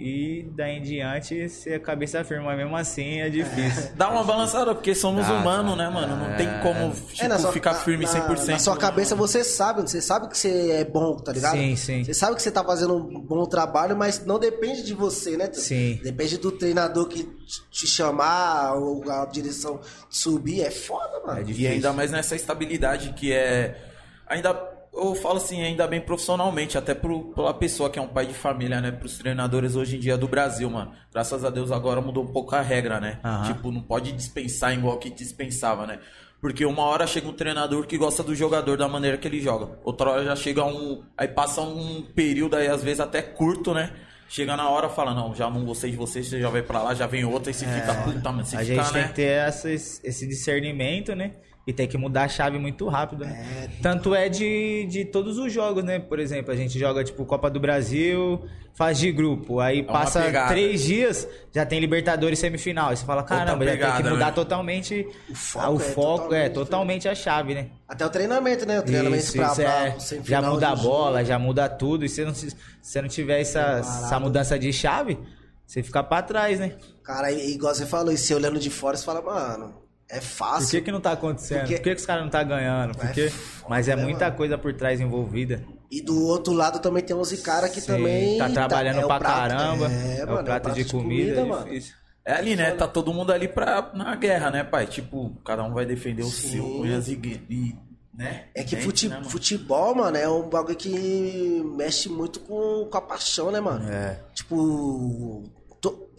E 0.00 0.48
daí 0.54 0.76
em 0.78 0.82
diante, 0.82 1.48
você 1.48 1.74
a 1.74 1.80
cabeça 1.80 2.22
firme, 2.22 2.44
mas 2.44 2.56
mesmo 2.56 2.76
assim 2.76 3.20
é 3.20 3.28
difícil. 3.28 3.90
Dá 3.98 4.08
uma 4.08 4.22
balançada, 4.22 4.72
porque 4.72 4.94
somos 4.94 5.26
Dá, 5.26 5.32
humanos, 5.34 5.76
né, 5.76 5.88
mano? 5.88 6.14
Não 6.16 6.30
É. 6.34 6.36
tem 6.36 6.46
como 6.62 6.94
tipo, 6.94 7.24
É, 7.24 7.26
na 7.26 7.36
sua- 7.36 7.52
ficar 7.52 7.74
firme 7.74 8.04
na- 8.04 8.10
100%. 8.12 8.52
Na 8.52 8.58
sua 8.60 8.76
cabeça 8.76 9.16
mano? 9.16 9.26
você 9.26 9.42
sabe, 9.42 9.82
você 9.82 10.00
sabe 10.00 10.28
que 10.28 10.38
você 10.38 10.70
é 10.70 10.84
bom, 10.84 11.16
tá 11.16 11.32
ligado? 11.32 11.56
Sim, 11.56 11.74
sim. 11.74 12.04
Você 12.04 12.14
sabe 12.14 12.36
que 12.36 12.42
você 12.42 12.50
tá 12.52 12.62
fazendo 12.62 12.94
um 12.96 13.20
bom 13.20 13.44
trabalho, 13.46 13.96
mas 13.96 14.24
não 14.24 14.38
depende 14.38 14.84
de 14.84 14.94
você, 14.94 15.36
né? 15.36 15.50
Sim. 15.52 15.98
Depende 16.00 16.38
do 16.38 16.52
treinador 16.52 17.08
que 17.08 17.24
te 17.70 17.86
chamar, 17.86 18.74
ou 18.74 19.02
a 19.10 19.24
direção 19.26 19.80
subir, 20.08 20.60
é 20.62 20.70
foda, 20.70 21.20
mano. 21.26 21.40
É 21.40 21.44
E 21.52 21.66
ainda 21.66 21.92
mais 21.92 22.12
nessa 22.12 22.36
estabilidade 22.36 23.12
que 23.14 23.32
é. 23.32 23.76
Ainda. 24.28 24.77
Eu 25.00 25.14
falo 25.14 25.36
assim, 25.36 25.62
ainda 25.62 25.86
bem 25.86 26.00
profissionalmente, 26.00 26.76
até 26.76 26.94
pro, 26.94 27.26
pela 27.34 27.54
pessoa 27.54 27.88
que 27.88 27.98
é 27.98 28.02
um 28.02 28.08
pai 28.08 28.26
de 28.26 28.34
família, 28.34 28.80
né? 28.80 28.90
Pros 28.90 29.16
treinadores 29.18 29.76
hoje 29.76 29.96
em 29.96 30.00
dia 30.00 30.16
do 30.18 30.26
Brasil, 30.26 30.68
mano. 30.68 30.92
Graças 31.12 31.44
a 31.44 31.50
Deus 31.50 31.70
agora 31.70 32.00
mudou 32.00 32.24
um 32.24 32.32
pouco 32.32 32.54
a 32.54 32.60
regra, 32.60 33.00
né? 33.00 33.18
Aham. 33.24 33.52
Tipo, 33.52 33.70
não 33.70 33.80
pode 33.80 34.12
dispensar 34.12 34.74
igual 34.74 34.98
que 34.98 35.08
dispensava, 35.10 35.86
né? 35.86 35.98
Porque 36.40 36.64
uma 36.64 36.82
hora 36.82 37.06
chega 37.06 37.28
um 37.28 37.32
treinador 37.32 37.86
que 37.86 37.96
gosta 37.98 38.22
do 38.22 38.34
jogador 38.34 38.76
da 38.76 38.88
maneira 38.88 39.16
que 39.16 39.26
ele 39.26 39.40
joga. 39.40 39.78
Outra 39.84 40.10
hora 40.10 40.24
já 40.24 40.36
chega 40.36 40.64
um. 40.64 41.02
Aí 41.16 41.26
passa 41.28 41.60
um 41.60 42.02
período 42.14 42.56
aí, 42.56 42.68
às 42.68 42.82
vezes 42.82 43.00
até 43.00 43.22
curto, 43.22 43.74
né? 43.74 43.90
Chega 44.28 44.56
na 44.56 44.68
hora 44.68 44.88
fala, 44.90 45.14
não, 45.14 45.34
já 45.34 45.48
não 45.48 45.64
gostei 45.64 45.90
de 45.90 45.96
você, 45.96 46.22
você 46.22 46.38
já 46.38 46.50
vai 46.50 46.60
pra 46.62 46.82
lá, 46.82 46.94
já 46.94 47.06
vem 47.06 47.24
outra 47.24 47.50
e 47.50 47.54
você 47.54 47.64
fica, 47.66 47.94
puta, 48.04 48.30
mano, 48.30 48.44
você 48.44 48.56
É. 48.56 48.58
a 48.60 48.62
fica, 48.64 48.82
gente 48.82 48.92
né? 48.92 49.00
tem 49.00 49.08
que 49.08 49.14
ter 49.14 49.22
essa, 49.22 49.70
esse 49.72 50.26
discernimento, 50.28 51.14
né? 51.14 51.32
E 51.68 51.72
tem 51.74 51.86
que 51.86 51.98
mudar 51.98 52.22
a 52.22 52.28
chave 52.28 52.58
muito 52.58 52.88
rápido, 52.88 53.26
né? 53.26 53.68
Tanto 53.82 54.14
é 54.14 54.26
de, 54.26 54.86
de 54.88 55.04
todos 55.04 55.36
os 55.36 55.52
jogos, 55.52 55.84
né? 55.84 55.98
Por 55.98 56.18
exemplo, 56.18 56.50
a 56.50 56.56
gente 56.56 56.78
joga, 56.78 57.04
tipo, 57.04 57.26
Copa 57.26 57.50
do 57.50 57.60
Brasil, 57.60 58.42
faz 58.72 58.96
de 58.98 59.12
grupo. 59.12 59.60
Aí 59.60 59.82
uma 59.82 59.92
passa 59.92 60.22
pegada. 60.22 60.48
três 60.48 60.82
dias, 60.82 61.28
já 61.52 61.66
tem 61.66 61.78
Libertadores 61.78 62.38
semifinal. 62.38 62.88
Aí 62.88 62.96
você 62.96 63.04
fala, 63.04 63.22
caramba, 63.22 63.66
já 63.66 63.70
tem 63.72 63.80
pegada, 63.80 64.02
que 64.02 64.08
mudar 64.08 64.26
né? 64.28 64.32
totalmente... 64.32 65.06
O 65.28 65.32
O 65.32 65.36
foco 65.36 65.78
foco, 65.78 66.34
é 66.34 66.46
é, 66.46 66.48
totalmente 66.48 67.02
totalmente 67.04 67.08
a 67.10 67.14
chave, 67.14 67.54
né? 67.54 67.66
Até 67.86 68.06
o 68.06 68.08
treinamento, 68.08 68.64
né? 68.64 68.80
O 68.80 68.82
treinamento 68.82 69.24
Isso, 69.24 69.32
pra, 69.34 69.46
isso 69.48 69.56
pra, 69.56 69.86
é. 69.86 69.90
pro 69.90 70.24
Já 70.24 70.40
muda 70.40 70.68
a 70.70 70.74
bola, 70.74 71.18
jogo. 71.18 71.28
já 71.28 71.38
muda 71.38 71.68
tudo. 71.68 72.06
E 72.06 72.08
se 72.08 72.24
não, 72.24 72.32
se 72.34 72.56
você 72.80 73.02
não 73.02 73.10
tiver 73.10 73.42
essa, 73.42 73.80
essa 73.80 74.18
mudança 74.18 74.58
de 74.58 74.72
chave, 74.72 75.18
você 75.66 75.82
fica 75.82 76.02
pra 76.02 76.22
trás, 76.22 76.58
né? 76.58 76.76
Cara, 77.04 77.30
e 77.30 77.52
igual 77.52 77.74
você 77.74 77.84
falou, 77.84 78.10
e 78.10 78.16
você 78.16 78.34
olhando 78.34 78.58
de 78.58 78.70
fora, 78.70 78.96
você 78.96 79.04
fala, 79.04 79.20
mano, 79.20 79.86
é 80.10 80.20
fácil. 80.20 80.66
Por 80.66 80.70
que, 80.70 80.80
que 80.82 80.92
não 80.92 81.00
tá 81.00 81.12
acontecendo? 81.12 81.60
Porque- 81.60 81.74
Por 81.76 81.82
que, 81.82 81.90
que 81.94 82.00
os 82.00 82.06
caras 82.06 82.22
não 82.24 82.30
tá 82.30 82.42
ganhando? 82.42 82.96
Porque... 82.96 83.20
É 83.22 83.30
foda, 83.30 83.66
Mas 83.68 83.88
é 83.88 83.96
né, 83.96 84.02
muita 84.02 84.24
mano? 84.26 84.36
coisa 84.36 84.56
por 84.58 84.72
trás 84.74 85.00
envolvida. 85.00 85.62
E 85.90 86.00
do 86.02 86.26
outro 86.26 86.52
lado 86.52 86.78
também 86.80 87.02
tem 87.02 87.14
11 87.16 87.38
caras 87.38 87.70
que 87.70 87.80
Sim, 87.80 87.86
também. 87.86 88.38
tá 88.38 88.48
trabalhando 88.50 89.00
é 89.00 89.04
o 89.04 89.08
pra 89.08 89.18
prato- 89.18 89.34
caramba. 89.36 89.86
É, 89.90 90.18
É, 90.20 90.26
mano, 90.26 90.40
o 90.40 90.44
prato, 90.44 90.70
de, 90.72 90.84
comida, 90.84 91.40
é 91.40 91.44
difícil. 91.64 91.94
É 92.24 92.32
ali, 92.34 92.54
né? 92.56 92.72
Tá 92.72 92.86
todo 92.86 93.12
mundo 93.14 93.32
ali 93.32 93.48
pra, 93.48 93.90
na 93.94 94.14
guerra, 94.14 94.50
né, 94.50 94.62
pai? 94.64 94.86
Tipo, 94.86 95.30
cada 95.44 95.64
um 95.64 95.72
vai 95.72 95.86
defender 95.86 96.22
o 96.22 96.26
Sim. 96.30 96.48
seu 96.50 96.62
com 96.62 96.80
unhas 96.80 97.08
e, 97.08 97.74
Né? 98.14 98.44
É 98.54 98.62
que 98.64 98.70
Gente, 98.72 98.82
fute- 98.84 99.08
né, 99.08 99.16
mano? 99.16 99.30
futebol, 99.30 99.94
mano, 99.94 100.16
é 100.16 100.28
um 100.28 100.48
bagulho 100.48 100.76
que 100.76 101.62
mexe 101.76 102.08
muito 102.10 102.40
com, 102.40 102.86
com 102.90 102.98
a 102.98 103.00
paixão, 103.00 103.50
né, 103.50 103.60
mano? 103.60 103.88
É. 103.90 104.18
Tipo, 104.34 105.44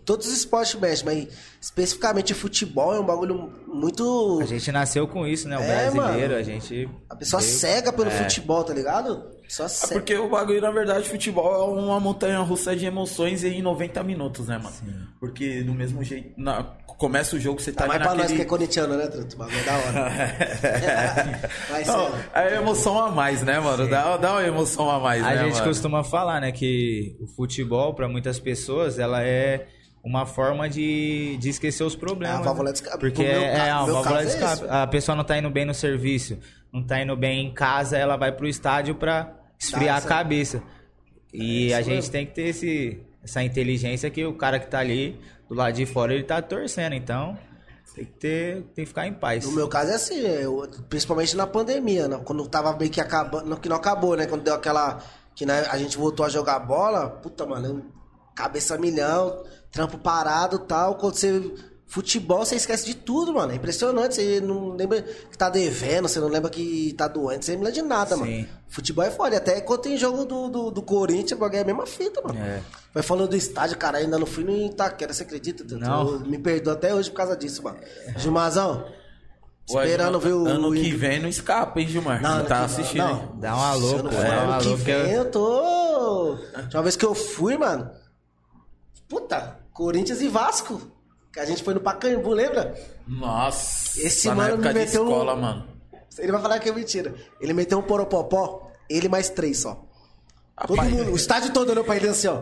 todos 0.09 0.25
os 0.25 0.33
esportes 0.33 0.73
mexem, 0.73 1.05
mas 1.05 1.27
especificamente 1.61 2.33
futebol 2.33 2.95
é 2.95 2.99
um 2.99 3.05
bagulho 3.05 3.53
muito. 3.67 4.39
A 4.41 4.45
gente 4.45 4.71
nasceu 4.71 5.07
com 5.07 5.27
isso, 5.27 5.47
né? 5.47 5.55
O 5.55 5.61
É, 5.61 5.67
brasileiro, 5.91 6.29
mano. 6.29 6.35
a 6.35 6.41
gente. 6.43 6.89
A 7.07 7.15
pessoa 7.15 7.39
veio- 7.39 7.53
cega 7.53 7.93
pelo 7.93 8.09
É. 8.09 8.11
futebol, 8.23 8.63
tá 8.63 8.73
ligado? 8.73 9.37
Só 9.47 9.65
É 9.65 9.67
cega. 9.67 9.93
porque 9.93 10.15
o 10.15 10.27
bagulho, 10.29 10.61
na 10.61 10.71
verdade, 10.71 11.07
futebol 11.07 11.53
é 11.53 11.79
uma 11.79 11.99
montanha 11.99 12.39
russa 12.39 12.75
de 12.75 12.85
emoções 12.87 13.43
em 13.43 13.61
90 13.61 14.03
minutos, 14.03 14.47
né, 14.47 14.57
mano? 14.57 14.75
Porque 15.19 15.61
do 15.61 15.73
mesmo 15.73 16.03
jeito. 16.03 16.31
na- 16.37 16.63
começa 16.97 17.35
o 17.35 17.39
jogo, 17.39 17.61
você 17.61 17.71
tá, 17.71 17.83
Tá 17.83 17.87
mais 17.87 18.01
ali 18.01 18.09
pra 18.09 18.17
nós 18.23 18.31
que 18.31 18.41
é 18.41 18.45
corintiano, 18.45 18.97
né, 18.97 19.07
Truto? 19.07 19.35
O 19.35 19.39
bagulho 19.39 19.57
é 19.59 19.63
da 19.63 19.77
hora. 19.77 20.09
Vai 21.69 21.85
ser. 21.85 21.91
Não, 21.91 22.11
é 22.35 22.55
emoção 22.55 22.99
a 22.99 23.09
mais, 23.11 23.41
né, 23.41 23.59
mano? 23.59 23.87
Dá, 23.87 24.17
dá 24.17 24.31
uma 24.33 24.43
emoção 24.43 24.89
a 24.89 24.99
mais, 24.99 25.23
A 25.23 25.29
né, 25.29 25.37
gente 25.45 25.53
mano? 25.53 25.65
costuma 25.65 26.03
falar, 26.03 26.41
né, 26.41 26.51
que 26.51 27.15
o 27.21 27.27
futebol, 27.27 27.93
pra 27.93 28.07
muitas 28.09 28.37
pessoas, 28.39 28.99
ela 28.99 29.23
é 29.23 29.67
uma 30.03 30.25
forma 30.25 30.69
de, 30.69 31.37
de 31.37 31.49
esquecer 31.49 31.83
os 31.83 31.95
problemas. 31.95 32.37
É 32.37 32.41
a 32.41 32.43
válvula 32.43 32.69
né? 32.69 32.71
de 32.73 32.77
escape. 32.79 32.99
Porque 32.99 33.23
é, 33.23 33.43
é 33.43 33.69
a 33.69 33.83
válvula 33.85 34.19
de 34.19 34.23
é 34.25 34.27
escape. 34.33 34.53
isso. 34.63 34.71
A 34.71 34.87
pessoa 34.87 35.15
não 35.15 35.23
tá 35.23 35.37
indo 35.37 35.49
bem 35.49 35.65
no 35.65 35.73
serviço, 35.73 36.37
não 36.71 36.83
tá 36.85 37.01
indo 37.01 37.15
bem 37.15 37.45
em 37.47 37.53
casa, 37.53 37.97
ela 37.97 38.15
vai 38.17 38.31
pro 38.31 38.47
estádio 38.47 38.95
pra 38.95 39.33
esfriar 39.59 39.99
Tá, 40.01 40.05
a 40.05 40.09
cabeça. 40.09 40.61
E 41.33 41.71
É 41.71 41.75
a 41.75 41.81
gente 41.81 41.95
mesmo. 41.95 42.11
tem 42.11 42.25
que 42.25 42.33
ter 42.33 42.47
esse, 42.47 43.01
essa 43.23 43.43
inteligência 43.43 44.09
que 44.09 44.25
o 44.25 44.33
cara 44.33 44.59
que 44.59 44.67
tá 44.67 44.79
ali 44.79 45.19
do 45.47 45.53
lado 45.55 45.73
de 45.73 45.85
fora, 45.85 46.13
ele 46.13 46.23
tá 46.23 46.41
torcendo. 46.41 46.93
Então, 46.95 47.37
tem 47.95 48.05
que 48.05 48.11
ter, 48.13 48.55
tem 48.73 48.85
que 48.85 48.85
ficar 48.85 49.05
em 49.07 49.13
paz. 49.13 49.45
No 49.45 49.51
meu 49.51 49.67
caso 49.67 49.91
é 49.91 49.95
assim, 49.95 50.19
eu- 50.19 50.67
principalmente 50.89 51.35
na 51.35 51.45
pandemia, 51.45 52.07
né? 52.07 52.19
quando 52.23 52.47
tava 52.47 52.75
meio 52.77 52.89
que 52.89 53.01
acabando, 53.01 53.57
que 53.57 53.67
não 53.67 53.75
acabou, 53.75 54.15
né? 54.15 54.25
Quando 54.25 54.43
deu 54.43 54.53
aquela. 54.53 54.99
Que 55.35 55.45
né, 55.45 55.65
a 55.69 55.77
gente 55.77 55.97
voltou 55.97 56.25
a 56.25 56.29
jogar 56.29 56.59
bola, 56.59 57.09
puta, 57.09 57.45
mano, 57.45 57.85
cabeça 58.35 58.77
milhão, 58.77 59.41
trampo 59.71 59.97
parado 59.97 60.57
e 60.57 60.67
tal. 60.67 60.95
Quando 60.95 61.15
você. 61.15 61.51
Futebol, 61.91 62.45
você 62.45 62.55
esquece 62.55 62.85
de 62.85 62.93
tudo, 62.93 63.33
mano. 63.33 63.51
É 63.51 63.55
impressionante. 63.55 64.13
Você 64.13 64.39
não 64.39 64.75
lembra 64.75 65.01
que 65.01 65.35
tá 65.35 65.49
devendo, 65.49 66.07
você 66.07 66.19
não 66.19 66.27
lembra 66.27 66.47
que 66.51 66.93
tá 66.95 67.07
doente, 67.07 67.45
você 67.45 67.53
não 67.53 67.59
lembra 67.63 67.71
de 67.71 67.81
nada, 67.81 68.15
Sim. 68.15 68.21
mano. 68.21 68.47
Futebol 68.67 69.03
é 69.03 69.09
foda. 69.09 69.37
Até 69.37 69.59
quando 69.59 69.81
tem 69.81 69.97
jogo 69.97 70.23
do, 70.23 70.49
do, 70.49 70.69
do 70.69 70.81
Corinthians, 70.83 71.41
é 71.51 71.59
a 71.59 71.63
mesma 71.63 71.87
fita, 71.87 72.21
mano. 72.21 72.37
É. 72.39 72.61
Vai 72.93 73.01
falando 73.01 73.29
do 73.29 73.35
estádio, 73.35 73.75
cara, 73.75 73.97
ainda 73.97 74.19
não 74.19 74.27
fui 74.27 74.43
no 74.43 74.51
Itaquera, 74.67 75.11
você 75.11 75.23
acredita? 75.23 75.63
Não. 75.77 76.19
Me 76.19 76.37
perdoa 76.37 76.73
até 76.73 76.93
hoje 76.93 77.09
por 77.09 77.17
causa 77.17 77.35
disso, 77.35 77.63
mano. 77.63 77.79
Gilmazão, 78.17 78.85
Ué, 79.71 79.85
esperando 79.85 80.19
ver 80.19 80.33
o... 80.33 80.45
Ano 80.45 80.71
que 80.71 80.91
vem 80.91 81.19
não 81.19 81.27
escapa, 81.29 81.79
hein, 81.81 81.87
Gilmar? 81.87 82.21
Não, 82.21 82.33
ano 82.35 82.45
tá 82.47 82.59
que- 82.59 82.65
assistindo, 82.65 83.03
não. 83.03 83.39
Dá 83.39 83.55
um 83.55 83.59
alô, 83.59 83.89
pô. 83.97 84.03
não 84.03 84.11
ano 84.11 84.59
que 84.61 84.67
alô, 84.67 84.77
porque 84.77 84.93
vem, 84.93 85.11
eu- 85.13 85.23
eu 85.23 85.31
tô... 85.31 86.37
Uma 86.71 86.83
vez 86.83 86.95
que 86.95 87.05
eu 87.05 87.15
fui, 87.15 87.57
mano... 87.57 87.89
Puta, 89.09 89.59
Corinthians 89.73 90.21
e 90.21 90.27
Vasco. 90.27 90.79
Que 91.33 91.39
a 91.39 91.45
gente 91.45 91.63
foi 91.63 91.73
no 91.73 91.79
Pacaembu, 91.81 92.31
lembra? 92.31 92.75
Nossa, 93.07 93.99
Esse 94.01 94.27
tá 94.29 94.35
mano 94.35 94.57
me 94.57 94.67
de 94.67 94.73
meteu 94.73 95.03
um- 95.03 95.07
escola, 95.09 95.35
mano. 95.35 95.67
Ele 96.17 96.31
vai 96.31 96.41
falar 96.41 96.59
que 96.59 96.69
é 96.69 96.71
mentira. 96.73 97.13
Ele 97.39 97.53
meteu 97.53 97.77
um 97.79 97.83
poropopó, 97.83 98.71
ele 98.89 99.07
mais 99.07 99.29
três 99.29 99.59
só. 99.59 99.85
Todo 100.67 100.75
Rapaz, 100.75 100.91
mundo, 100.93 101.11
o 101.11 101.15
estádio 101.15 101.51
todo 101.53 101.69
olhou 101.69 101.83
pra 101.83 101.95
ele 101.95 102.09
assim, 102.09 102.27
ó. 102.27 102.41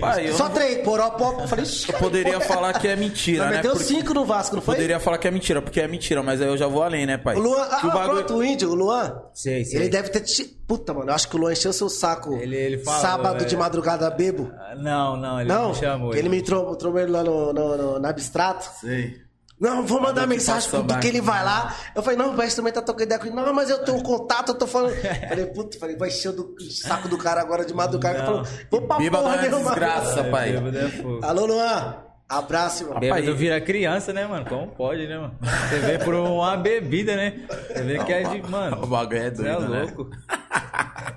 pai, 0.00 0.32
Só 0.32 0.44
não- 0.44 0.54
três, 0.54 0.78
poropó. 0.84 1.40
Eu 1.42 1.48
falei, 1.48 1.64
"Ixi, 1.64 1.92
eu 1.92 1.98
poderia 1.98 2.32
porra 2.34 2.44
é 2.44 2.48
falar 2.48 2.72
que 2.80 2.88
é 2.88 2.96
mentira, 2.96 3.42
Mas 3.44 3.50
né? 3.50 3.56
meteu 3.58 3.72
Porque- 3.72 3.84
cinco 3.86 4.14
no 4.14 4.24
Vasco, 4.24 4.56
não 4.56 4.62
foi? 4.62 4.74
Poderia 4.76 4.98
falar 4.98 5.18
que 5.18 5.28
é 5.28 5.30
mentira, 5.30 5.60
porque 5.60 5.80
é 5.80 5.86
mentira, 5.86 6.22
mas 6.22 6.40
aí 6.40 6.48
eu 6.48 6.56
já 6.56 6.66
vou 6.66 6.82
além, 6.82 7.04
né, 7.06 7.18
pai? 7.18 7.36
O 7.36 7.40
Luan, 7.40 7.62
ah, 7.70 7.80
o 7.86 7.90
bagulho- 7.92 8.24
pronto, 8.24 8.34
o 8.36 8.44
índio, 8.44 8.70
o 8.70 8.74
Luan. 8.74 9.20
Sei, 9.34 9.64
sei. 9.64 9.78
Ele 9.80 9.88
deve 9.88 10.08
ter. 10.08 10.20
te- 10.20 10.54
Puta, 10.66 10.94
mano, 10.94 11.10
eu 11.10 11.14
acho 11.14 11.28
que 11.28 11.36
o 11.36 11.38
Luan 11.38 11.52
encheu 11.52 11.72
seu 11.74 11.90
saco 11.90 12.34
Ele- 12.38 12.56
ele 12.56 12.78
falou, 12.78 13.00
sábado 13.02 13.42
é. 13.42 13.46
de 13.46 13.54
madrugada 13.54 14.08
bebo. 14.10 14.50
Não, 14.78 15.14
não, 15.14 15.38
ele 15.38 15.48
Não, 15.50 15.64
não 15.68 15.74
chamou. 15.74 16.14
ele 16.14 16.28
me 16.30 16.38
entrou, 16.38 16.72
entrou 16.72 16.98
ele 16.98 17.10
lá 17.10 17.22
no, 17.22 17.52
no, 17.52 17.76
no, 17.76 17.98
no 18.00 18.06
abstrato. 18.08 18.66
Sei. 18.80 19.22
Não, 19.64 19.86
vou 19.86 19.98
mandar 20.00 20.26
mensagem 20.26 20.68
pro 20.68 20.84
que 21.00 21.06
ele 21.08 21.20
vai 21.22 21.42
lá. 21.42 21.74
Eu 21.94 22.02
falei, 22.02 22.18
não, 22.18 22.32
o 22.34 22.36
Veste 22.36 22.56
também 22.56 22.70
tá 22.72 22.82
trocando 22.82 23.04
ideia 23.04 23.18
com 23.18 23.26
ele. 23.26 23.34
Não, 23.34 23.52
mas 23.54 23.70
eu 23.70 23.82
tenho 23.82 23.96
um 23.96 24.02
contato, 24.02 24.50
eu 24.50 24.54
tô 24.54 24.66
falando. 24.66 24.94
falei, 25.28 25.46
puta, 25.46 25.78
falei, 25.78 25.96
vai 25.96 26.08
encher 26.08 26.32
do 26.32 26.54
saco 26.70 27.08
do 27.08 27.16
cara 27.16 27.40
agora 27.40 27.64
de 27.64 27.72
madrugada. 27.72 28.18
Ele 28.18 28.26
falou, 28.26 28.44
vou 28.70 28.82
pra 28.82 28.98
Bêbado 28.98 29.24
porra, 29.24 29.36
é 29.36 29.42
nenhuma. 29.48 29.70
desgraça, 29.70 30.20
É, 30.20 30.30
pai. 30.30 30.54
é. 30.54 31.26
Alô, 31.26 31.46
Luan. 31.46 31.96
Abraço, 32.28 32.82
irmão. 32.82 32.94
Rapaz, 32.94 33.14
Bêbado 33.24 33.36
vira 33.36 33.60
criança, 33.60 34.12
né, 34.12 34.26
mano? 34.26 34.44
Como 34.46 34.66
pode, 34.68 35.06
né, 35.06 35.16
mano? 35.18 35.34
Você 35.68 35.78
vê 35.78 35.98
por 35.98 36.14
uma 36.14 36.56
bebida, 36.56 37.16
né? 37.16 37.40
Você 37.68 37.82
vê 37.82 38.04
que 38.04 38.12
é 38.12 38.22
de. 38.22 38.42
Mano. 38.50 38.82
O 38.82 38.86
bagulho 38.86 39.18
é 39.18 39.30
Você 39.30 39.48
é 39.48 39.52
doido, 39.54 39.68
né? 39.70 39.82
louco. 39.82 40.10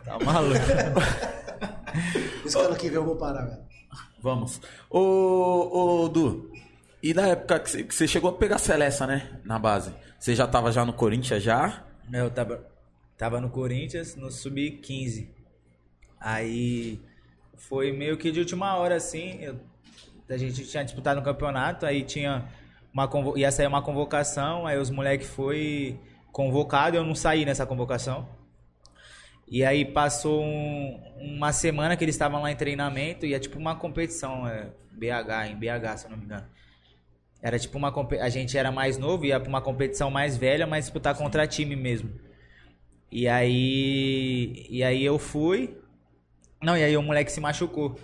Tá 0.06 0.18
maluco. 0.24 0.60
Por 2.42 2.48
isso 2.48 2.58
que 2.58 2.66
ano 2.66 2.76
que 2.76 2.88
vem 2.88 2.96
eu 2.96 3.06
vou 3.06 3.16
parar, 3.18 3.44
velho. 3.46 3.58
Vamos. 4.22 4.62
Ô, 4.90 6.04
ô, 6.04 6.10
Du, 6.10 6.50
e 7.10 7.14
na 7.14 7.28
época 7.28 7.60
que 7.60 7.84
você, 7.94 8.08
chegou 8.08 8.30
a 8.30 8.34
pegar 8.34 8.56
a 8.56 8.60
Celesta, 8.60 9.06
né? 9.08 9.40
Na 9.44 9.58
base. 9.60 9.94
Você 10.20 10.36
já 10.36 10.48
tava 10.48 10.72
já 10.72 10.84
no 10.86 10.94
Corinthians 10.94 11.44
já? 11.44 11.84
Eu 12.12 12.30
tava, 12.30 12.66
tava 13.18 13.40
no 13.40 13.50
Corinthians, 13.50 14.16
no 14.16 14.32
Sub-15. 14.32 15.28
Aí 16.20 17.00
foi 17.56 17.92
meio 17.92 18.18
que 18.18 18.32
de 18.32 18.40
última 18.40 18.76
hora, 18.76 18.96
assim. 18.96 19.40
eu- 19.42 19.60
a 20.30 20.36
gente 20.38 20.66
tinha 20.66 20.84
disputado 20.84 21.20
um 21.20 21.24
campeonato, 21.24 21.86
aí 21.86 22.04
tinha 22.04 22.46
uma 22.94 23.10
ia 23.38 23.50
sair 23.52 23.68
uma 23.68 23.82
convocação, 23.82 24.68
aí 24.68 24.78
os 24.78 24.90
moleques 24.90 25.28
foi 25.28 25.98
convocado, 26.34 26.98
eu 26.98 27.04
não 27.06 27.16
saí 27.16 27.46
nessa 27.46 27.66
convocação. 27.66 28.28
E 29.48 29.64
aí 29.64 29.86
passou 29.86 30.44
um- 30.44 31.02
uma 31.18 31.54
semana 31.54 31.96
que 31.96 32.04
eles 32.04 32.16
estavam 32.16 32.42
lá 32.42 32.52
em 32.52 32.56
treinamento 32.58 33.26
e 33.26 33.34
é 33.34 33.40
tipo 33.40 33.58
uma 33.58 33.76
competição, 33.76 34.46
é, 34.48 34.70
BH, 34.92 35.48
em 35.48 35.56
BH, 35.56 35.98
se 35.98 36.06
eu 36.06 36.12
não 36.12 36.18
me 36.18 36.26
engano. 36.26 36.46
Era 37.42 37.60
tipo 37.60 37.78
uma 37.78 37.94
a 38.22 38.30
gente 38.30 38.58
era 38.58 38.72
mais 38.72 38.98
novo, 38.98 39.26
ia 39.26 39.40
pra 39.40 39.50
uma 39.50 39.62
competição 39.62 40.10
mais 40.10 40.38
velha, 40.38 40.66
mas 40.68 40.86
disputar 40.86 41.16
contra 41.16 41.48
time 41.48 41.76
mesmo. 41.76 42.10
E 43.12 43.28
aí 43.28 44.66
e 44.70 44.84
aí 44.84 45.04
eu 45.04 45.18
fui. 45.20 45.78
Não, 46.62 46.76
e 46.78 46.84
aí 46.84 46.98
o 46.98 47.04
moleque 47.04 47.32
se 47.32 47.40
machucou. 47.40 47.96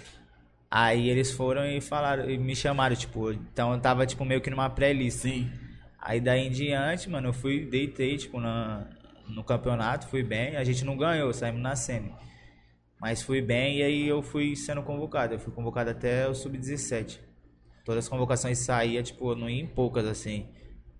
Aí 0.69 1.09
eles 1.09 1.31
foram 1.31 1.65
e 1.65 1.81
falaram, 1.81 2.29
e 2.29 2.37
me 2.37 2.55
chamaram, 2.55 2.95
tipo, 2.95 3.31
então 3.31 3.73
eu 3.73 3.79
tava 3.79 4.05
tipo 4.07 4.25
meio 4.25 4.41
que 4.41 4.49
numa 4.49 4.69
pré-lista. 4.69 5.27
Sim. 5.27 5.51
Aí 5.99 6.19
daí 6.19 6.47
em 6.47 6.51
diante, 6.51 7.09
mano, 7.09 7.29
eu 7.29 7.33
fui, 7.33 7.65
deitei, 7.65 8.17
tipo, 8.17 8.39
na, 8.39 8.87
no 9.27 9.43
campeonato, 9.43 10.07
fui 10.07 10.23
bem. 10.23 10.55
A 10.57 10.63
gente 10.63 10.83
não 10.83 10.97
ganhou, 10.97 11.33
saímos 11.33 11.61
na 11.61 11.75
semi. 11.75 12.11
Mas 12.99 13.21
fui 13.21 13.41
bem 13.41 13.77
e 13.79 13.83
aí 13.83 14.07
eu 14.07 14.21
fui 14.21 14.55
sendo 14.55 14.83
convocado. 14.83 15.33
Eu 15.35 15.39
fui 15.39 15.53
convocado 15.53 15.89
até 15.91 16.27
o 16.27 16.33
sub-17. 16.33 17.19
Todas 17.83 18.05
as 18.05 18.09
convocações 18.09 18.59
saía, 18.59 19.03
tipo, 19.03 19.31
eu 19.31 19.35
não 19.35 19.49
ia 19.49 19.61
em 19.61 19.67
poucas, 19.67 20.05
assim. 20.05 20.47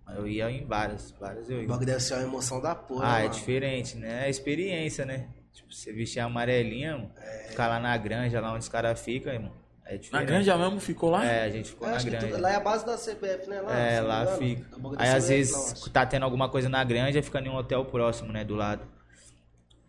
Mas 0.06 0.18
eu 0.18 0.28
ia 0.28 0.52
em 0.52 0.66
várias, 0.66 1.12
várias 1.12 1.50
eu 1.50 1.58
O 1.60 1.62
ia. 1.62 1.68
bagulho 1.68 1.86
deve 1.86 2.00
ser 2.02 2.16
uma 2.16 2.24
emoção 2.24 2.60
da 2.62 2.76
porra. 2.76 3.06
Ah, 3.16 3.20
é 3.20 3.24
mano. 3.24 3.34
diferente, 3.36 3.96
né? 3.98 4.26
É 4.28 4.30
experiência, 4.30 5.06
né? 5.06 5.30
Tipo, 5.54 5.74
você 5.74 5.94
vestir 5.94 6.20
a 6.20 6.26
amarelinha, 6.26 6.98
mano, 6.98 7.12
ficar 7.50 7.68
lá 7.68 7.80
na 7.80 7.96
granja, 7.98 8.42
lá 8.42 8.50
onde 8.52 8.60
os 8.64 8.70
caras 8.70 9.00
ficam, 9.00 9.32
irmão. 9.32 9.52
É 9.86 10.00
Na 10.12 10.24
granja 10.24 10.58
mesmo 10.58 10.80
ficou 10.80 11.10
lá? 11.10 11.26
É, 11.26 11.44
a 11.44 11.50
gente 11.50 11.70
ficou 11.70 11.88
Eu 11.88 11.94
na 11.96 12.02
granja. 12.02 12.28
tudo- 12.28 12.42
lá 12.42 12.52
é 12.52 12.56
a 12.56 12.60
base 12.60 12.86
da 12.86 12.98
CBF, 12.98 13.50
né? 13.50 13.62
Lá, 13.62 13.78
É, 13.78 14.02
me 14.02 14.08
lá 14.08 14.22
engano. 14.24 14.38
fica. 14.38 14.62
É 14.72 14.76
o 14.80 14.88
Aí 14.98 15.10
às 15.10 15.24
CBF, 15.26 15.28
vezes 15.28 15.90
tá 15.92 16.06
tendo 16.06 16.24
alguma 16.24 16.50
coisa 16.50 16.70
na 16.70 16.84
granja, 16.84 17.22
fica 17.22 17.40
em 17.40 17.50
um 17.50 17.56
hotel 17.56 17.84
próximo, 17.86 18.32
né, 18.32 18.44
do 18.46 18.56
lado. 18.56 18.88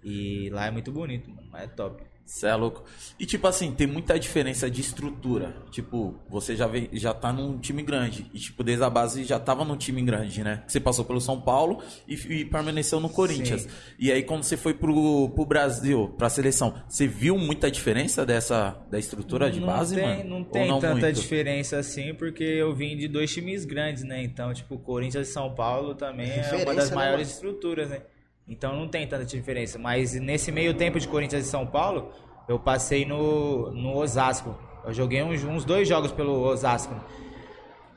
E 0.02 0.50
lá 0.50 0.66
é 0.66 0.70
muito 0.70 0.92
bonito, 0.92 1.30
mano, 1.30 1.48
lá 1.50 1.62
é 1.62 1.66
top. 1.66 2.02
Você 2.24 2.46
é 2.46 2.54
louco. 2.54 2.82
E 3.18 3.26
tipo 3.26 3.46
assim, 3.46 3.70
tem 3.72 3.86
muita 3.86 4.18
diferença 4.18 4.70
de 4.70 4.80
estrutura. 4.80 5.54
Tipo, 5.70 6.18
você 6.28 6.56
já, 6.56 6.66
vem, 6.66 6.88
já 6.92 7.12
tá 7.12 7.32
num 7.32 7.58
time 7.58 7.82
grande. 7.82 8.30
E 8.32 8.38
tipo, 8.38 8.64
desde 8.64 8.82
a 8.82 8.88
base 8.90 9.24
já 9.24 9.38
tava 9.38 9.64
num 9.64 9.76
time 9.76 10.00
grande, 10.02 10.42
né? 10.42 10.64
Você 10.66 10.80
passou 10.80 11.04
pelo 11.04 11.20
São 11.20 11.40
Paulo 11.40 11.82
e, 12.08 12.14
e 12.14 12.44
permaneceu 12.44 12.98
no 12.98 13.10
Corinthians. 13.10 13.62
Sim. 13.62 13.68
E 13.98 14.10
aí 14.10 14.22
quando 14.22 14.42
você 14.42 14.56
foi 14.56 14.72
pro, 14.72 15.28
pro 15.30 15.44
Brasil, 15.44 16.14
pra 16.16 16.30
seleção, 16.30 16.74
você 16.88 17.06
viu 17.06 17.36
muita 17.36 17.70
diferença 17.70 18.24
dessa 18.24 18.76
da 18.90 18.98
estrutura 18.98 19.50
de 19.50 19.60
não 19.60 19.66
base, 19.66 19.94
tem, 19.94 20.04
mano? 20.04 20.30
Não 20.30 20.44
tem 20.44 20.68
tanta 20.68 20.92
muito? 20.92 21.12
diferença 21.12 21.78
assim, 21.78 22.14
porque 22.14 22.42
eu 22.42 22.74
vim 22.74 22.96
de 22.96 23.06
dois 23.06 23.32
times 23.32 23.64
grandes, 23.64 24.02
né? 24.02 24.22
Então, 24.22 24.52
tipo, 24.54 24.78
Corinthians 24.78 25.28
e 25.28 25.32
São 25.32 25.54
Paulo 25.54 25.94
também 25.94 26.30
é 26.30 26.64
uma 26.64 26.74
das 26.74 26.90
né, 26.90 26.96
maiores 26.96 27.28
mano? 27.28 27.34
estruturas, 27.34 27.90
né? 27.90 28.00
Então 28.46 28.76
não 28.76 28.86
tem 28.88 29.06
tanta 29.06 29.24
diferença. 29.24 29.78
Mas 29.78 30.12
nesse 30.14 30.52
meio 30.52 30.74
tempo 30.74 30.98
de 31.00 31.08
Corinthians 31.08 31.46
e 31.46 31.48
São 31.48 31.66
Paulo, 31.66 32.10
eu 32.48 32.58
passei 32.58 33.04
no, 33.04 33.70
no 33.72 33.96
Osasco. 33.96 34.58
Eu 34.84 34.92
joguei 34.92 35.22
uns, 35.22 35.42
uns 35.44 35.64
dois 35.64 35.88
jogos 35.88 36.12
pelo 36.12 36.40
Osasco. 36.42 36.94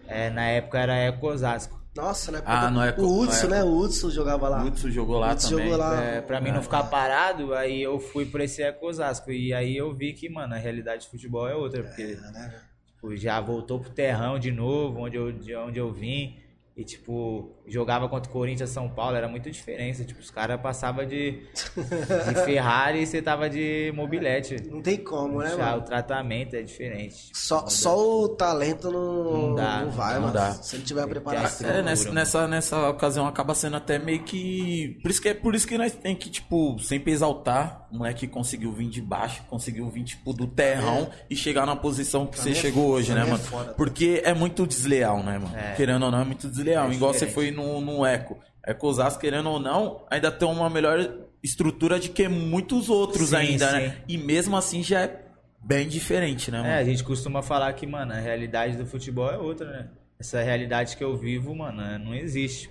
É, 0.07 0.29
na 0.29 0.45
época 0.47 0.79
era 0.79 0.95
Eco 0.95 1.27
Osasco. 1.27 1.77
Nossa, 1.95 2.31
né? 2.31 2.41
Ah, 2.45 2.69
não 2.69 2.83
é- 2.83 2.93
O 2.97 3.19
Hudson, 3.21 3.47
é- 3.47 3.49
né? 3.49 3.63
O 3.63 3.75
Hudson 3.79 4.09
jogava 4.11 4.47
lá. 4.47 4.63
O 4.63 4.67
Hudson 4.67 4.89
jogou 4.89 5.17
lá 5.19 5.33
Hudson 5.33 5.49
também. 5.49 5.65
jogou 5.71 5.79
lá. 5.79 6.01
É, 6.01 6.21
pra 6.21 6.39
mim 6.39 6.51
não 6.51 6.61
ficar 6.61 6.83
parado, 6.83 7.53
aí 7.55 7.81
eu 7.81 7.99
fui 7.99 8.25
por 8.25 8.39
esse 8.39 8.61
Eco 8.61 8.85
Osasco. 8.87 9.31
E 9.31 9.51
aí 9.53 9.75
eu 9.75 9.93
vi 9.93 10.13
que, 10.13 10.29
mano, 10.29 10.53
a 10.53 10.57
realidade 10.57 11.01
de 11.03 11.09
futebol 11.09 11.47
é 11.47 11.55
outra. 11.55 11.83
Porque 11.83 12.03
É, 12.03 12.31
né? 12.31 12.61
tipo, 12.85 13.15
já 13.17 13.41
voltou 13.41 13.79
pro 13.79 13.89
terrão 13.89 14.37
de 14.37 14.51
novo, 14.51 14.99
onde 15.01 15.17
eu, 15.17 15.31
de 15.31 15.55
onde 15.55 15.79
eu 15.79 15.91
vim. 15.91 16.37
E, 16.77 16.85
tipo, 16.85 17.56
jogava 17.67 18.07
contra 18.07 18.29
o 18.29 18.33
Corinthians 18.33 18.69
São 18.69 18.89
Paulo, 18.89 19.15
era 19.15 19.27
muito 19.27 19.49
diferença. 19.51 20.03
Tipo, 20.03 20.19
os 20.21 20.31
caras 20.31 20.59
passavam 20.61 21.05
de, 21.05 21.31
de 21.31 22.35
Ferrari 22.45 23.01
e 23.01 23.05
você 23.05 23.21
tava 23.21 23.49
de 23.49 23.91
mobilete. 23.95 24.55
Não 24.69 24.81
tem 24.81 24.97
como, 24.97 25.39
né, 25.41 25.49
Já 25.49 25.57
mano? 25.57 25.77
o 25.77 25.81
tratamento 25.81 26.55
é 26.55 26.61
diferente. 26.61 27.29
Só, 27.33 27.67
só 27.67 27.97
o 28.23 28.29
talento 28.29 28.91
não, 28.91 29.49
Não 29.49 29.55
dá, 29.55 29.81
não 29.81 29.91
vai, 29.91 30.13
não 30.15 30.21
mano. 30.21 30.33
dá. 30.33 30.53
Se 30.53 30.75
ele 30.75 30.83
tiver 30.83 31.01
a 31.03 31.07
preparação. 31.07 31.69
É, 31.69 31.81
nessa, 31.81 32.11
nessa, 32.11 32.47
nessa 32.47 32.89
ocasião 32.89 33.27
acaba 33.27 33.53
sendo 33.53 33.77
até 33.77 33.99
meio 33.99 34.23
que. 34.23 34.99
Por 35.01 35.11
isso 35.11 35.21
que 35.21 35.29
é 35.29 35.33
por 35.33 35.55
isso 35.55 35.67
que 35.67 35.77
nós 35.77 35.91
tem 35.93 36.15
que, 36.15 36.29
tipo, 36.29 36.77
sempre 36.79 37.11
exaltar 37.11 37.87
o 37.91 37.97
moleque 37.97 38.21
que 38.21 38.27
conseguiu 38.27 38.71
vir 38.71 38.89
de 38.89 39.01
baixo, 39.01 39.43
conseguiu 39.49 39.89
vir, 39.89 40.03
tipo, 40.03 40.33
do 40.33 40.47
terrão 40.47 41.09
e 41.29 41.35
chegar 41.35 41.65
na 41.65 41.75
posição 41.75 42.25
que 42.25 42.37
você 42.37 42.49
mim 42.49 42.57
é 42.57 42.59
chegou 42.59 42.87
hoje, 42.89 43.11
pra 43.11 43.21
né, 43.21 43.27
é 43.27 43.31
mano? 43.31 43.43
foda. 43.43 43.73
Porque 43.73 44.21
é 44.25 44.33
muito 44.33 44.65
desleal, 44.67 45.23
né, 45.23 45.37
mano? 45.37 45.55
É. 45.55 45.73
Querendo 45.75 46.03
ou 46.03 46.11
não, 46.11 46.21
é 46.21 46.25
muito 46.25 46.47
desleal. 46.49 46.89
É 46.89 46.93
Igual 46.93 47.13
você 47.13 47.27
foi 47.27 47.51
no, 47.57 47.81
no 47.81 48.05
Eco. 48.05 48.39
Eco 48.63 48.87
Osasco, 48.87 49.19
querendo 49.19 49.49
ou 49.49 49.59
não, 49.59 50.05
ainda 50.09 50.31
tem 50.31 50.47
uma 50.47 50.69
melhor 50.69 50.99
estrutura 51.43 51.99
de 51.99 52.09
que 52.09 52.27
muitos 52.27 52.89
outros 52.89 53.29
Sim, 53.29 53.35
ainda, 53.37 53.67
sim. 53.69 53.77
né? 53.77 53.97
E 54.07 54.17
mesmo 54.17 54.55
assim 54.57 54.83
já 54.83 55.01
é 55.01 55.21
bem 55.63 55.87
diferente, 55.87 56.49
né, 56.51 56.57
mano? 56.59 56.69
É, 56.69 56.77
a 56.77 56.83
gente 56.83 57.03
costuma 57.03 57.41
falar 57.41 57.71
que, 57.73 57.85
mano, 57.87 58.11
a 58.13 58.17
realidade 58.19 58.75
do 58.77 58.85
futebol 58.85 59.29
é 59.31 59.37
outra, 59.37 59.69
né? 59.69 59.87
Essa 60.19 60.41
realidade 60.41 60.97
que 60.97 61.03
eu 61.03 61.15
vivo, 61.15 61.53
mano, 61.55 61.81
é- 61.81 61.97
não 61.97 62.13
existe. 62.13 62.69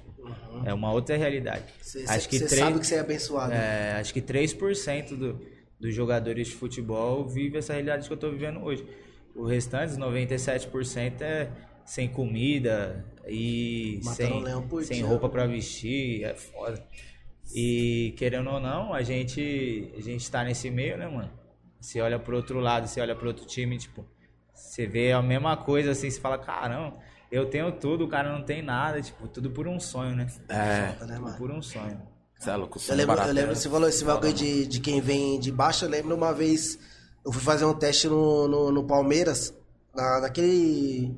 É 0.65 0.75
uma 0.75 0.91
outra 0.93 1.17
realidade. 1.17 1.63
Você 1.81 2.05
acho 2.09 2.29
que 2.29 2.39
você 2.39 2.47
três- 2.47 2.61
sabe 2.61 2.81
que 2.81 2.87
você 2.87 2.97
é 2.97 3.01
abençoado. 3.01 3.53
É, 3.53 3.93
acho 4.01 4.13
que 4.13 4.21
3% 4.21 5.17
do, 5.17 5.41
dos 5.79 5.95
jogadores 5.95 6.49
de 6.49 6.55
futebol 6.55 7.25
vive 7.29 7.59
essa 7.59 7.73
realidade 7.73 8.07
que 8.09 8.13
eu 8.13 8.17
tô 8.17 8.29
vivendo 8.31 8.61
hoje. 8.65 8.85
O 9.37 9.45
restante, 9.47 9.93
os 9.93 9.99
97%, 9.99 11.23
é 11.23 11.49
sem 11.85 12.09
comida 12.09 13.05
e 13.29 14.01
sem, 14.03 14.33
um 14.33 14.41
leão 14.41 14.67
por 14.67 14.85
sem 14.85 14.99
dia. 14.99 15.07
roupa 15.07 15.29
pra 15.29 15.47
vestir, 15.47 16.25
é 16.25 16.35
foda. 16.35 16.83
E 17.55 18.15
querendo 18.17 18.51
ou 18.51 18.61
não, 18.61 18.93
a 18.93 19.03
gente, 19.03 19.93
a 19.97 20.01
gente 20.01 20.31
tá 20.31 20.43
nesse 20.45 20.71
meio, 20.71 20.97
né, 20.97 21.09
mano? 21.09 21.31
Você 21.81 22.01
olha 22.01 22.19
pro 22.19 22.37
outro 22.37 22.59
lado, 22.59 22.87
você 22.89 23.01
olha 23.01 23.15
pro 23.15 23.29
outro 23.29 23.47
time, 23.47 23.79
tipo, 23.79 24.05
você 24.53 24.87
vê 24.87 25.13
a 25.13 25.23
mesma 25.23 25.57
coisa 25.57 25.93
assim, 25.93 26.11
você 26.11 26.21
fala, 26.21 26.39
caramba, 26.39 26.97
eu 27.31 27.47
tenho 27.47 27.71
tudo, 27.73 28.05
o 28.05 28.09
cara 28.09 28.33
não 28.33 28.45
tem 28.45 28.63
nada, 28.63 29.01
tipo, 29.01 29.29
tudo 29.29 29.51
por 29.51 29.67
um 29.69 29.79
sonho, 29.79 30.15
né? 30.17 30.27
É, 30.49 30.93
Foda, 30.93 31.07
né, 31.13 31.19
mano? 31.19 31.37
por 31.37 31.51
um 31.51 31.63
sonho. 31.63 32.01
você 32.39 32.51
é 32.51 32.57
louco, 32.57 32.79
Eu 32.79 32.95
lembro, 32.97 33.03
eu 33.13 33.17
barato, 33.17 33.33
lembro 33.35 33.53
é 33.53 33.55
você 33.55 33.69
falou 33.69 33.89
esse 33.89 34.05
bagulho 34.05 34.33
de, 34.33 34.67
de 34.67 34.81
quem 34.81 35.01
vem 35.01 35.39
de 35.39 35.53
baixo. 35.53 35.85
Eu 35.85 35.89
lembro 35.91 36.15
uma 36.15 36.33
vez, 36.33 36.79
eu 37.25 37.31
fui 37.33 37.43
fazer 37.43 37.65
um 37.65 37.75
teste 37.75 38.09
no, 38.09 38.49
no, 38.49 38.73
no 38.73 38.85
Palmeiras, 38.85 39.55
na, 39.95 40.21
naquele 40.21 41.15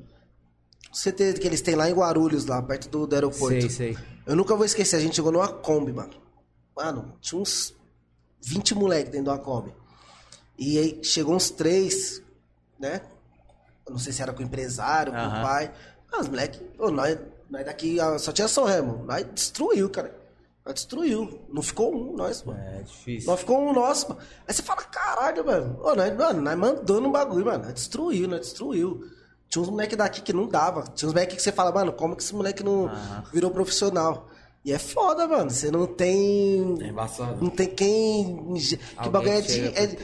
CT 0.91 1.33
que 1.39 1.47
eles 1.47 1.61
têm 1.61 1.75
lá 1.75 1.89
em 1.89 1.93
Guarulhos, 1.93 2.45
lá 2.45 2.61
perto 2.61 2.89
do, 2.89 3.05
do 3.05 3.13
aeroporto. 3.13 3.61
Sei, 3.61 3.93
sei. 3.93 3.97
Eu 4.25 4.35
nunca 4.35 4.55
vou 4.55 4.65
esquecer, 4.65 4.95
a 4.95 4.99
gente 4.99 5.15
chegou 5.15 5.31
numa 5.31 5.47
Kombi, 5.47 5.93
mano. 5.93 6.13
Mano, 6.75 7.13
tinha 7.21 7.39
uns 7.41 7.73
20 8.41 8.75
moleques 8.75 9.11
dentro 9.11 9.25
de 9.25 9.29
uma 9.29 9.37
Kombi. 9.39 9.73
E 10.57 10.77
aí 10.77 10.99
chegou 11.03 11.35
uns 11.35 11.49
três, 11.49 12.21
né? 12.79 13.01
Eu 13.85 13.93
não 13.93 13.99
sei 13.99 14.13
se 14.13 14.21
era 14.21 14.33
com 14.33 14.41
o 14.41 14.45
empresário, 14.45 15.11
com 15.11 15.17
o 15.17 15.21
Aham. 15.21 15.43
pai. 15.43 15.73
Ah, 16.11 16.21
os 16.21 16.27
moleques, 16.27 16.61
ô, 16.77 16.89
nós, 16.89 17.17
nós 17.49 17.65
daqui 17.65 17.97
só 18.19 18.31
tinha 18.31 18.47
São 18.47 18.65
Remo. 18.65 19.03
Nós 19.05 19.25
destruiu, 19.33 19.89
cara. 19.89 20.15
Nós 20.65 20.75
destruiu. 20.75 21.39
Não 21.49 21.61
ficou 21.61 21.95
um, 21.95 22.15
nós, 22.15 22.43
mano. 22.43 22.59
É 22.59 22.81
difícil. 22.81 23.29
Nós 23.29 23.39
ficou 23.39 23.59
um 23.59 23.73
nosso, 23.73 24.09
mano. 24.09 24.21
Aí 24.47 24.53
você 24.53 24.61
fala, 24.61 24.83
caralho, 24.83 25.45
mano. 25.45 25.79
Ô, 25.81 25.95
nós, 25.95 26.15
mano, 26.15 26.41
nós 26.41 26.57
mandando 26.57 27.07
um 27.07 27.11
bagulho, 27.11 27.45
mano. 27.45 27.63
Nós 27.63 27.73
destruiu, 27.73 28.27
nós 28.27 28.41
destruiu. 28.41 29.03
Tinha 29.49 29.61
uns 29.63 29.69
moleques 29.69 29.97
daqui 29.97 30.21
que 30.21 30.31
não 30.31 30.47
dava. 30.47 30.83
Tinha 30.93 31.09
uns 31.09 31.13
moleques 31.13 31.35
que 31.35 31.41
você 31.41 31.51
fala, 31.51 31.71
mano, 31.71 31.91
como 31.91 32.15
que 32.15 32.21
esse 32.21 32.35
moleque 32.35 32.63
não 32.63 32.85
Aham. 32.85 33.23
virou 33.33 33.49
profissional? 33.49 34.29
E 34.63 34.71
é 34.71 34.77
foda, 34.77 35.27
mano. 35.27 35.49
Você 35.49 35.71
não 35.71 35.87
tem. 35.87 36.77
É 36.81 36.87
embaçado. 36.87 37.41
Não 37.41 37.49
tem 37.49 37.67
quem. 37.67 38.53
Que 39.01 39.09
bagulho 39.09 39.31
é 39.31 39.41
de. 39.41 39.67
é 39.67 39.97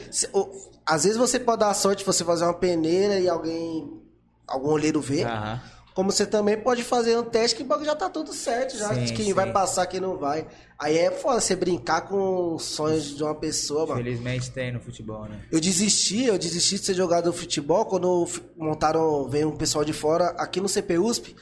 às 0.84 1.02
vezes 1.02 1.18
você 1.18 1.38
pode 1.38 1.60
dar 1.60 1.70
a 1.70 1.74
sorte 1.74 2.00
de 2.00 2.04
você 2.04 2.24
fazer 2.24 2.44
uma 2.44 2.54
peneira 2.54 3.18
e 3.20 3.28
alguém. 3.28 4.00
Algum 4.46 4.70
olheiro 4.70 5.00
ver. 5.00 5.26
Aham. 5.26 5.60
Como 5.96 6.12
você 6.12 6.26
também 6.26 6.58
pode 6.58 6.84
fazer 6.84 7.16
um 7.16 7.24
teste 7.24 7.56
que 7.56 7.62
o 7.72 7.82
já 7.84 7.96
tá 7.96 8.10
tudo 8.10 8.34
certo, 8.34 8.76
já. 8.76 8.94
Sim, 8.94 9.14
quem 9.14 9.24
sim. 9.24 9.32
vai 9.32 9.50
passar, 9.50 9.86
quem 9.86 9.98
não 9.98 10.18
vai. 10.18 10.46
Aí 10.78 10.98
é 10.98 11.10
foda 11.10 11.40
você 11.40 11.56
brincar 11.56 12.02
com 12.02 12.54
os 12.54 12.64
sonhos 12.64 13.16
de 13.16 13.22
uma 13.24 13.34
pessoa, 13.34 13.86
mano. 13.86 14.04
Felizmente 14.04 14.50
tem 14.50 14.70
no 14.70 14.78
futebol, 14.78 15.24
né? 15.24 15.40
Eu 15.50 15.58
desisti, 15.58 16.26
eu 16.26 16.36
desisti 16.38 16.74
de 16.78 16.84
ser 16.84 16.92
jogador 16.92 17.30
de 17.30 17.38
futebol 17.38 17.86
quando 17.86 18.28
montaram, 18.58 19.26
veio 19.26 19.48
um 19.48 19.56
pessoal 19.56 19.86
de 19.86 19.94
fora 19.94 20.34
aqui 20.36 20.60
no 20.60 20.68
CPUSP, 20.68 21.34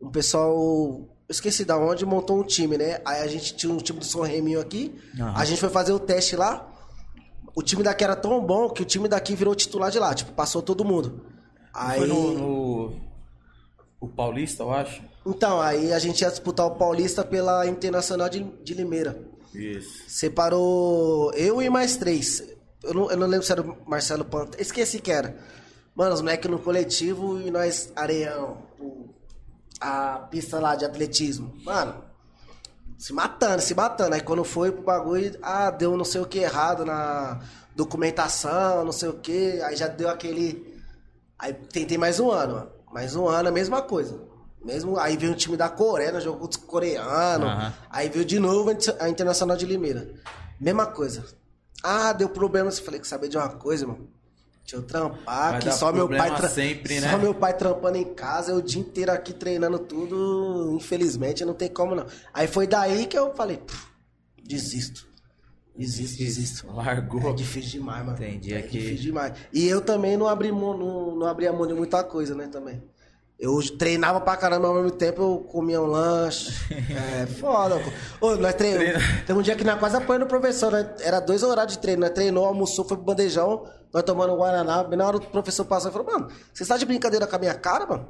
um 0.00 0.10
pessoal, 0.10 0.50
eu 0.52 1.08
esqueci 1.28 1.64
da 1.64 1.78
onde, 1.78 2.04
montou 2.04 2.40
um 2.40 2.42
time, 2.42 2.76
né? 2.76 3.00
Aí 3.04 3.22
a 3.22 3.28
gente 3.28 3.54
tinha 3.54 3.72
um 3.72 3.76
time 3.76 4.00
do 4.00 4.04
São 4.04 4.22
Reminho 4.22 4.60
aqui, 4.60 4.92
Aham. 5.16 5.32
a 5.36 5.44
gente 5.44 5.60
foi 5.60 5.68
fazer 5.68 5.92
o 5.92 6.00
teste 6.00 6.34
lá, 6.34 6.68
o 7.54 7.62
time 7.62 7.84
daqui 7.84 8.02
era 8.02 8.16
tão 8.16 8.44
bom 8.44 8.68
que 8.68 8.82
o 8.82 8.84
time 8.84 9.06
daqui 9.06 9.36
virou 9.36 9.54
titular 9.54 9.92
de 9.92 10.00
lá, 10.00 10.12
tipo, 10.12 10.32
passou 10.32 10.60
todo 10.60 10.84
mundo. 10.84 11.24
Aí, 11.72 11.98
Foi 11.98 12.08
no, 12.08 12.32
no- 12.32 13.11
O 14.02 14.08
Paulista, 14.08 14.64
eu 14.64 14.72
acho. 14.72 15.00
então, 15.24 15.60
aí 15.60 15.92
a 15.92 15.98
gente 16.00 16.22
ia 16.22 16.28
disputar 16.28 16.66
o 16.66 16.72
Paulista 16.72 17.22
pela 17.24 17.64
Internacional 17.68 18.28
de, 18.28 18.42
de 18.42 18.74
Limeira. 18.74 19.16
Isso. 19.54 20.02
Separou 20.08 21.32
eu 21.34 21.62
e 21.62 21.70
mais 21.70 21.96
três. 21.96 22.42
Eu 22.82 22.94
não, 22.94 23.10
eu 23.12 23.16
não 23.16 23.28
lembro 23.28 23.46
se 23.46 23.52
era 23.52 23.62
o 23.62 23.76
Marcelo 23.86 24.24
Panta. 24.24 24.60
Esqueci 24.60 24.98
que 24.98 25.12
era. 25.12 25.36
Mano, 25.94 26.14
os 26.14 26.20
moleques 26.20 26.50
no 26.50 26.58
coletivo 26.58 27.40
e 27.40 27.48
nós, 27.48 27.92
areião. 27.94 28.58
A 29.80 30.26
pista 30.28 30.58
lá 30.58 30.74
de 30.74 30.84
atletismo. 30.84 31.54
Mano, 31.62 32.02
se 32.98 33.12
matando, 33.12 33.62
se 33.62 33.72
matando. 33.72 34.16
Aí 34.16 34.20
quando 34.20 34.42
foi 34.42 34.72
pro 34.72 34.82
bagulho, 34.82 35.38
ah, 35.42 35.70
deu 35.70 35.96
não 35.96 36.04
sei 36.04 36.20
o 36.20 36.26
que 36.26 36.40
errado 36.40 36.84
na 36.84 37.40
documentação, 37.76 38.84
não 38.84 38.92
sei 38.92 39.10
o 39.10 39.14
que. 39.14 39.62
Aí 39.62 39.76
já 39.76 39.86
deu 39.86 40.08
aquele. 40.08 40.76
Aí 41.38 41.52
tentei 41.52 41.96
mais 41.96 42.18
um 42.18 42.32
ano, 42.32 42.54
mano. 42.54 42.81
Mais 42.92 43.16
um 43.16 43.26
ano, 43.28 43.48
a 43.48 43.52
mesma 43.52 43.82
coisa. 43.82 44.20
Mesmo, 44.64 44.96
aí 44.98 45.16
veio 45.16 45.32
o 45.32 45.36
time 45.36 45.56
da 45.56 45.68
Coreia, 45.68 46.12
nós 46.12 46.22
jogou 46.22 46.48
os 46.48 46.56
coreanos. 46.56 47.48
Aham. 47.48 47.72
Aí 47.90 48.08
veio 48.08 48.24
de 48.24 48.38
novo 48.38 48.70
a 48.70 48.72
Inter- 48.72 48.96
a 49.00 49.08
Internacional 49.08 49.56
de 49.56 49.66
Limeira. 49.66 50.08
Mesma 50.60 50.86
coisa. 50.86 51.24
Ah, 51.82 52.12
deu 52.12 52.28
problema. 52.28 52.68
Eu 52.70 52.72
falei 52.74 53.00
que 53.00 53.08
saber 53.08 53.28
de 53.28 53.36
uma 53.36 53.48
coisa, 53.48 53.82
irmão. 53.84 53.98
Deixa 54.62 54.76
eu 54.76 54.82
trampar, 54.82 55.52
Vai 55.52 55.60
que 55.60 55.72
só 55.72 55.92
meu 55.92 56.08
pai 56.08 56.36
tra- 56.36 56.48
sempre, 56.48 57.00
só 57.00 57.06
né? 57.08 57.16
meu 57.18 57.34
pai 57.34 57.52
trampando 57.56 57.98
em 57.98 58.14
casa, 58.14 58.52
eu 58.52 58.58
o 58.58 58.62
dia 58.62 58.80
inteiro 58.80 59.10
aqui 59.10 59.32
treinando 59.32 59.76
tudo, 59.80 60.76
infelizmente 60.76 61.44
não 61.44 61.52
tem 61.52 61.68
como 61.68 61.96
não. 61.96 62.06
Aí 62.32 62.46
foi 62.46 62.68
daí 62.68 63.06
que 63.06 63.18
eu 63.18 63.34
falei, 63.34 63.56
"Pff, 63.56 63.86
desisto. 64.40 65.08
Desisto, 65.76 66.18
desisto. 66.18 66.66
Largou. 66.72 67.30
É 67.30 67.32
difícil 67.32 67.80
demais, 67.80 68.04
mano. 68.04 68.18
Dia 68.38 68.58
é 68.58 68.62
que- 68.62 68.78
difícil 68.78 69.04
demais. 69.04 69.32
E 69.52 69.66
eu 69.66 69.80
também 69.80 70.16
não 70.16 70.28
abri 70.28 70.52
mão, 70.52 70.76
não, 70.76 71.16
não 71.16 71.26
abria 71.26 71.52
mão 71.52 71.66
de 71.66 71.72
muita 71.74 72.04
coisa, 72.04 72.34
né, 72.34 72.46
também. 72.46 72.82
Eu 73.40 73.58
treinava 73.76 74.20
pra 74.20 74.36
caramba 74.36 74.68
ao 74.68 74.74
mesmo 74.74 74.92
tempo, 74.92 75.20
eu 75.22 75.38
comia 75.50 75.80
um 75.80 75.86
lanche. 75.86 76.52
É 77.22 77.26
foda. 77.26 77.80
Ô, 78.20 78.36
nós 78.36 78.54
treinamos. 78.54 79.02
Tem 79.26 79.34
um 79.34 79.42
dia 79.42 79.56
que 79.56 79.64
nós 79.64 79.78
quase 79.80 79.96
apanhamos 79.96 80.26
no 80.26 80.28
professor, 80.28 80.70
né? 80.70 80.94
Era 81.00 81.18
dois 81.18 81.42
horários 81.42 81.74
de 81.74 81.80
treino. 81.82 82.02
Nós 82.02 82.10
treinou, 82.10 82.44
almoçou, 82.44 82.84
foi 82.84 82.96
pro 82.96 83.06
bandejão, 83.06 83.66
nós 83.92 84.02
tomando 84.04 84.32
um 84.34 84.36
Guaraná. 84.36 84.84
Bem 84.84 84.96
na 84.98 85.06
hora 85.06 85.16
o 85.16 85.20
professor 85.20 85.64
passou 85.64 85.90
e 85.90 85.92
falou, 85.92 86.06
mano, 86.06 86.28
você 86.52 86.62
está 86.62 86.76
de 86.76 86.84
brincadeira 86.86 87.26
com 87.26 87.34
a 87.34 87.38
minha 87.38 87.54
cara, 87.54 87.84
mano? 87.86 88.06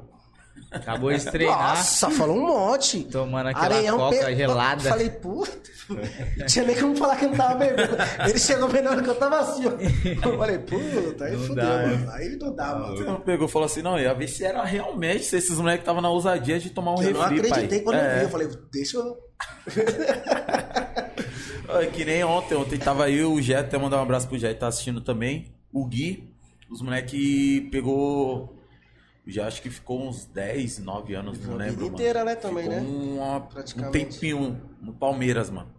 Acabou 0.73 1.13
de 1.13 1.23
treinar. 1.25 1.77
Nossa, 1.77 2.09
falou 2.09 2.37
um 2.37 2.47
monte. 2.47 3.03
Tomando 3.03 3.47
aquela 3.49 3.91
coca 3.97 4.35
gelada. 4.35 4.89
Falei, 4.89 5.09
puta. 5.09 5.73
Não 6.37 6.45
tinha 6.47 6.65
nem 6.65 6.75
como 6.79 6.95
falar 6.95 7.17
que 7.17 7.25
eu 7.25 7.29
não 7.29 7.37
tava 7.37 7.55
bebendo. 7.55 7.95
Ele 8.27 8.39
chegou 8.39 8.69
bem 8.69 8.81
na 8.81 8.91
hora 8.91 9.03
que 9.03 9.09
eu 9.09 9.15
tava 9.15 9.39
assim, 9.39 9.63
ó. 9.67 9.71
Eu 10.29 10.37
falei, 10.37 10.57
puta, 10.59 11.25
aí 11.25 11.33
Não 11.33 11.39
fudeu, 11.39 11.55
dá, 11.55 11.77
mano. 11.87 12.11
Aí 12.11 12.37
não 12.37 12.55
dá, 12.55 12.75
mano. 12.75 13.01
Então 13.01 13.19
pegou 13.21 13.47
e 13.47 13.51
falou 13.51 13.65
assim: 13.65 13.81
não, 13.81 13.99
ia 13.99 14.13
ver 14.13 14.27
se 14.27 14.43
era 14.45 14.63
realmente, 14.63 15.25
se 15.25 15.35
esses 15.37 15.57
moleques 15.57 15.81
estavam 15.81 16.01
na 16.01 16.09
ousadia 16.09 16.57
de 16.59 16.69
tomar 16.69 16.93
um 16.95 17.03
Eu 17.03 17.11
não 17.11 17.21
refri, 17.21 17.39
acreditei 17.39 17.79
pai. 17.79 17.79
quando 17.81 17.97
eu 17.97 18.01
É. 18.05 18.17
vi. 18.19 18.23
Eu 18.23 18.29
falei, 18.29 18.49
deixa 18.71 18.97
eu. 18.97 19.17
É 21.69 21.85
que 21.87 22.05
nem 22.05 22.23
ontem, 22.23 22.55
ontem 22.55 22.77
tava 22.77 23.09
eu, 23.09 23.31
o 23.33 23.41
Jet, 23.41 23.61
até 23.61 23.77
mandar 23.79 23.97
um 23.97 24.03
abraço 24.03 24.27
pro 24.27 24.37
Jet, 24.37 24.59
tá 24.59 24.67
assistindo 24.67 25.01
também. 25.01 25.51
O 25.71 25.85
Gui, 25.85 26.29
os 26.69 26.81
moleque 26.81 27.67
pegou. 27.71 28.59
Já 29.25 29.47
acho 29.47 29.61
que 29.61 29.69
ficou 29.69 30.05
uns 30.07 30.25
10, 30.25 30.79
9 30.79 31.13
anos, 31.15 31.39
não 31.39 31.53
A 31.53 31.57
lembro. 31.57 31.71
vida 31.73 31.81
mano. 31.83 31.93
inteira, 31.95 32.23
né, 32.25 32.35
também, 32.35 32.63
Ficou 32.65 32.81
né? 32.81 32.87
uma- 33.21 33.37
um 33.37 33.41
Praticamente. 33.41 33.91
tempinho 34.19 34.61
no 34.81 34.93
Palmeiras, 34.93 35.49
mano. 35.49 35.71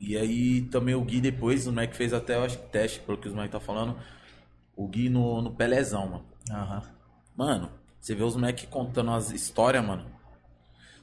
E 0.00 0.16
aí 0.16 0.62
também 0.62 0.94
o 0.94 1.00
Gui 1.02 1.20
depois, 1.20 1.66
o 1.66 1.72
moleque 1.72 1.96
fez 1.96 2.12
até, 2.12 2.34
eu 2.36 2.42
acho 2.44 2.58
que 2.58 2.66
teste, 2.68 3.00
pelo 3.00 3.16
que 3.18 3.28
os 3.28 3.34
moleques 3.34 3.52
tá 3.52 3.60
falando. 3.60 3.96
O 4.74 4.86
Gui 4.88 5.08
no, 5.08 5.40
no 5.40 5.54
Pelezão, 5.54 6.06
mano. 6.08 6.24
Aham. 6.50 6.82
Mano, 7.36 7.70
você 8.00 8.14
vê 8.14 8.22
os 8.24 8.34
moleques 8.36 8.66
contando 8.68 9.10
as 9.12 9.30
histórias, 9.30 9.84
mano. 9.84 10.04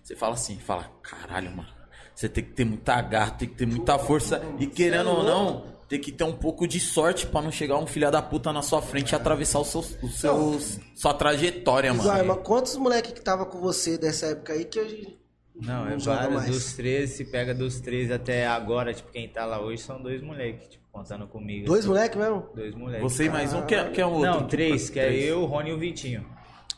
Você 0.04 0.16
fala 0.16 0.34
assim, 0.34 0.58
fala, 0.60 0.92
caralho, 1.02 1.56
mano. 1.56 1.70
Você 2.14 2.28
tem 2.30 2.44
que 2.44 2.52
ter 2.52 2.66
muita 2.66 3.02
garra, 3.02 3.32
tem 3.32 3.48
que 3.48 3.56
ter 3.56 3.66
muita 3.66 3.98
força. 3.98 4.42
E 4.60 4.68
querendo 4.68 5.10
ou 5.10 5.24
não, 5.24 5.73
tem 5.94 6.02
que 6.02 6.12
ter 6.12 6.24
um 6.24 6.34
pouco 6.34 6.68
de 6.68 6.80
sorte 6.80 7.28
pra 7.28 7.42
não 7.42 7.52
chegar 7.52 7.78
um 7.78 7.86
filho 7.86 8.10
da 8.10 8.22
puta 8.22 8.52
na 8.52 8.64
sua 8.64 8.82
frente 8.82 9.12
e 9.12 9.16
atravessar 9.16 9.60
o 9.60 9.64
seu, 9.66 9.82
o 10.02 10.10
seu, 10.10 10.60
sua 10.96 11.14
trajetória, 11.14 11.94
mano. 11.94 12.26
mas 12.26 12.38
quantos 12.44 12.76
moleque 12.78 13.12
que 13.12 13.22
tava 13.22 13.46
com 13.46 13.60
você 13.60 13.98
dessa 13.98 14.28
época 14.28 14.54
aí 14.54 14.66
que 14.66 14.80
hoje 14.80 15.18
Não, 15.56 15.88
é 15.88 15.92
Não 15.92 16.00
joga 16.00 16.18
vários. 16.22 16.36
mais. 16.36 16.50
Dos 16.50 16.74
13, 16.74 17.14
se 17.14 17.26
pega 17.26 17.54
dos 17.54 17.80
13 17.80 18.12
até 18.14 18.48
agora, 18.48 18.92
tipo, 18.92 19.12
quem 19.12 19.28
tá 19.30 19.46
lá 19.46 19.62
hoje 19.62 19.84
são 19.84 20.02
dois 20.02 20.22
moleques, 20.24 20.68
tipo, 20.68 20.84
contando 20.92 21.28
comigo. 21.28 21.68
Dois 21.68 21.82
assim. 21.82 21.90
moleque 21.90 22.18
mesmo? 22.18 22.50
Dois 22.56 22.74
moleques. 22.74 23.04
Você 23.04 23.26
e 23.26 23.30
mais 23.30 23.54
um, 23.54 23.62
que 23.64 23.76
é, 23.76 23.90
que 23.92 24.02
é 24.02 24.06
o 24.06 24.10
outro. 24.14 24.32
Não, 24.32 24.48
três, 24.48 24.90
que 24.90 25.00
é 25.00 25.06
Três. 25.06 25.26
eu, 25.26 25.42
o 25.42 25.46
Rony 25.46 25.70
e 25.70 25.74
o 25.74 25.78
Vitinho. 25.78 26.26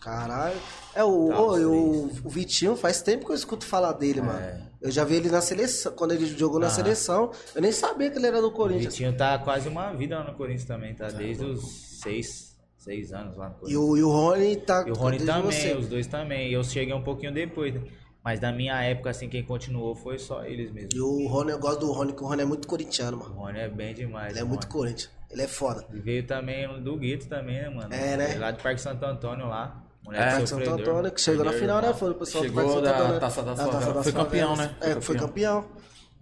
Caralho. 0.02 0.58
É, 0.94 1.04
o, 1.04 1.30
Tá, 1.30 1.42
ô, 1.42 1.48
os 1.52 1.62
o, 1.62 2.22
o 2.26 2.30
Vitinho 2.30 2.76
faz 2.76 3.02
tempo 3.02 3.26
que 3.26 3.32
eu 3.32 3.36
escuto 3.36 3.66
falar 3.66 3.94
dele, 3.94 4.22
mano. 4.22 4.40
Eu 4.82 4.92
já 4.92 5.04
vi 5.04 5.16
ele 5.16 5.30
na 5.30 5.42
seleção, 5.42 5.92
quando 5.94 6.12
ele 6.14 6.26
jogou 6.26 6.60
na 6.60 6.68
É. 6.68 6.70
Ah. 6.70 6.74
seleção, 6.74 7.32
eu 7.56 7.62
nem 7.62 7.72
sabia 7.72 8.10
que 8.12 8.18
ele 8.18 8.28
era 8.28 8.42
do 8.42 8.48
O 8.48 8.52
Corinthians. 8.52 8.94
Vitinho 8.94 9.16
tá 9.16 9.38
quase 9.40 9.68
uma 9.68 9.92
vida 9.94 10.20
lá 10.20 10.24
no 10.26 10.36
Corinthians 10.38 10.66
também, 10.66 10.94
tá? 10.94 11.08
Desde 11.08 11.44
os 11.46 12.00
seis, 12.02 12.56
seis 12.78 13.12
anos 13.14 13.36
lá 13.38 13.50
no 13.50 13.56
E 13.56 13.60
Corinthians. 13.60 13.84
o, 13.84 13.98
e 13.98 14.04
o 14.04 14.10
Rony 14.10 14.56
tá 14.58 14.84
E 14.88 14.92
o 14.92 14.94
Rony 14.96 15.20
também, 15.20 15.52
você. 15.52 15.74
os 15.74 15.88
dois 15.88 16.08
também. 16.08 16.50
E 16.50 16.54
eu 16.54 16.64
cheguei 16.64 16.94
um 16.94 17.04
pouquinho 17.04 17.34
depois, 17.34 17.74
né? 17.74 17.82
Mas 18.24 18.40
da 18.40 18.52
minha 18.52 18.82
época, 18.82 19.12
assim, 19.12 19.30
quem 19.30 19.44
continuou 19.44 19.96
foi 19.96 20.18
só 20.18 20.44
eles 20.44 20.72
mesmo. 20.72 20.90
E 20.96 21.00
o 21.00 21.28
Rony, 21.28 21.52
eu 21.52 21.60
gosto 21.60 21.82
do 21.82 21.92
Rony, 21.92 22.12
que 22.14 22.24
o 22.24 22.28
Rony 22.28 22.42
é 22.42 22.46
muito 22.46 22.68
corintiano, 22.68 23.18
O 23.18 23.20
mano. 23.20 23.36
Rony 23.36 23.60
é 23.60 23.70
bem 23.70 23.94
demais. 23.94 24.32
Ele 24.32 24.40
é 24.40 24.44
o 24.44 24.48
muito 24.48 24.64
Rony. 24.64 24.74
Corinthians. 24.74 25.12
Ele 25.30 25.42
é 25.44 25.48
foda. 25.48 25.86
E 25.94 26.00
veio 26.00 26.26
também 26.26 26.82
do 26.82 26.98
Guito 26.98 27.28
também, 27.28 27.62
né, 27.62 27.70
mano? 27.70 27.94
É, 27.94 28.18
né? 28.18 28.28
Veio 28.30 28.40
Lá 28.42 28.52
do 28.52 28.62
Parque 28.64 28.82
Santo 28.82 29.04
Antônio 29.06 29.48
lá. 29.48 29.84
Moleque 30.06 30.24
É, 30.44 30.46
Santo. 30.46 30.70
Antônio, 30.70 31.12
que 31.12 31.20
chegou 31.22 31.44
na 31.44 31.52
final, 31.54 31.82
né? 31.82 31.94
Foi 31.94 32.12
o 32.12 32.16
pessoal 32.16 32.44
do 32.44 32.48
Chegou 32.50 32.70
Santo 32.70 32.82
da 32.84 32.98
Antônio. 33.00 33.20
Taça 33.20 33.44
das 33.44 33.58
Da 33.58 33.66
Favelas. 33.66 33.94
das 33.96 34.04
Foi 34.04 34.14
campeão, 34.14 34.56
né? 34.56 34.76
É, 34.82 34.92
Foi 34.94 35.02
foi 35.02 35.18
campeão. 35.18 35.66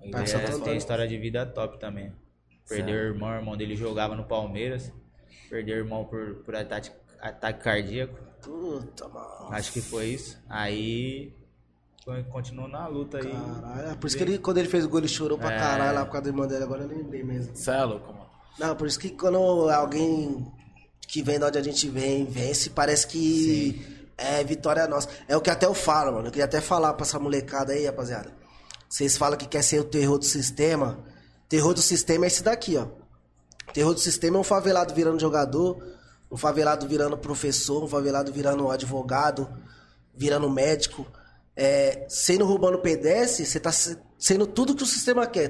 Ele 0.01 0.11
Parque 0.11 0.31
é- 0.35 0.59
tem 0.59 0.77
história 0.77 1.07
de 1.07 1.17
vida 1.17 1.45
top 1.45 1.77
também. 1.79 2.11
Perdeu 2.67 2.95
o 2.95 2.99
irmão, 2.99 3.29
o 3.29 3.35
irmão 3.35 3.57
dele 3.57 3.75
jogava 3.75 4.15
no 4.15 4.23
Palmeiras. 4.23 4.91
Perdeu 5.49 5.75
o 5.75 5.79
irmão 5.79 6.05
por, 6.05 6.35
por 6.45 6.55
ataque, 6.55 6.89
ataque 7.21 7.61
cardíaco. 7.63 8.15
Puta, 8.41 9.07
mano. 9.07 9.47
Acho 9.51 9.71
que 9.73 9.81
foi 9.81 10.07
isso. 10.07 10.37
Aí 10.49 11.33
con- 12.05 12.23
continuou 12.25 12.67
na 12.69 12.87
luta 12.87 13.17
aí. 13.17 13.31
Caralho, 13.31 13.89
é 13.91 13.95
por 13.95 14.07
isso 14.07 14.17
que 14.17 14.23
ele, 14.23 14.37
quando 14.37 14.57
ele 14.57 14.67
fez 14.69 14.85
o 14.85 14.89
gol, 14.89 14.99
ele 14.99 15.07
chorou 15.07 15.37
pra 15.37 15.53
É. 15.53 15.57
caralho 15.59 15.95
lá 15.95 16.05
por 16.05 16.11
causa 16.13 16.23
do 16.23 16.29
irmão 16.29 16.47
dele. 16.47 16.63
Agora 16.63 16.83
eu 16.83 16.87
lembrei 16.87 17.23
mesmo. 17.23 17.55
Cê 17.55 17.71
é 17.71 17.83
louco, 17.83 18.11
mano. 18.13 18.25
Não, 18.59 18.75
por 18.75 18.87
isso 18.87 18.99
que 18.99 19.09
quando 19.09 19.37
alguém 19.69 20.51
que 21.13 21.21
vem 21.21 21.37
de 21.37 21.45
onde 21.45 21.59
a 21.59 21.61
gente 21.61 21.87
vem, 21.87 22.25
vence, 22.25 22.71
parece 22.71 23.05
que 23.05 23.85
é 24.17 24.43
vitória 24.43 24.87
nossa. 24.87 25.07
É 25.27 25.37
o 25.37 25.41
que 25.41 25.51
até 25.51 25.67
eu 25.67 25.73
falo, 25.75 26.11
mano. 26.13 26.27
Eu 26.27 26.31
queria 26.31 26.45
até 26.45 26.59
falar 26.59 26.91
pra 26.95 27.05
essa 27.05 27.19
molecada 27.19 27.71
aí, 27.71 27.85
rapaziada. 27.85 28.31
Vocês 28.89 29.15
falam 29.15 29.37
que 29.37 29.45
quer 29.47 29.61
ser 29.63 29.79
o 29.79 29.83
terror 29.83 30.17
do 30.17 30.25
sistema. 30.25 30.97
Terror 31.47 31.71
do 31.71 31.81
sistema 31.83 32.25
é 32.25 32.27
esse 32.29 32.41
daqui, 32.41 32.77
ó. 32.77 32.87
Terror 33.73 33.93
do 33.93 33.99
sistema 33.99 34.37
é 34.37 34.39
um 34.39 34.43
favelado 34.43 34.91
virando 34.95 35.19
jogador, 35.19 35.83
um 36.31 36.35
favelado 36.37 36.87
virando 36.87 37.15
professor, 37.15 37.83
um 37.83 37.87
favelado 37.87 38.33
virando 38.33 38.71
advogado, 38.71 39.47
virando 40.15 40.49
médico. 40.49 41.05
É, 41.55 42.07
sendo 42.09 42.43
roubando 42.43 42.79
pedestre, 42.79 43.45
você 43.45 43.59
tá 43.59 43.71
se- 43.71 43.99
sendo 44.17 44.47
tudo 44.47 44.75
que 44.75 44.81
o 44.81 44.87
sistema 44.87 45.27
quer. 45.27 45.49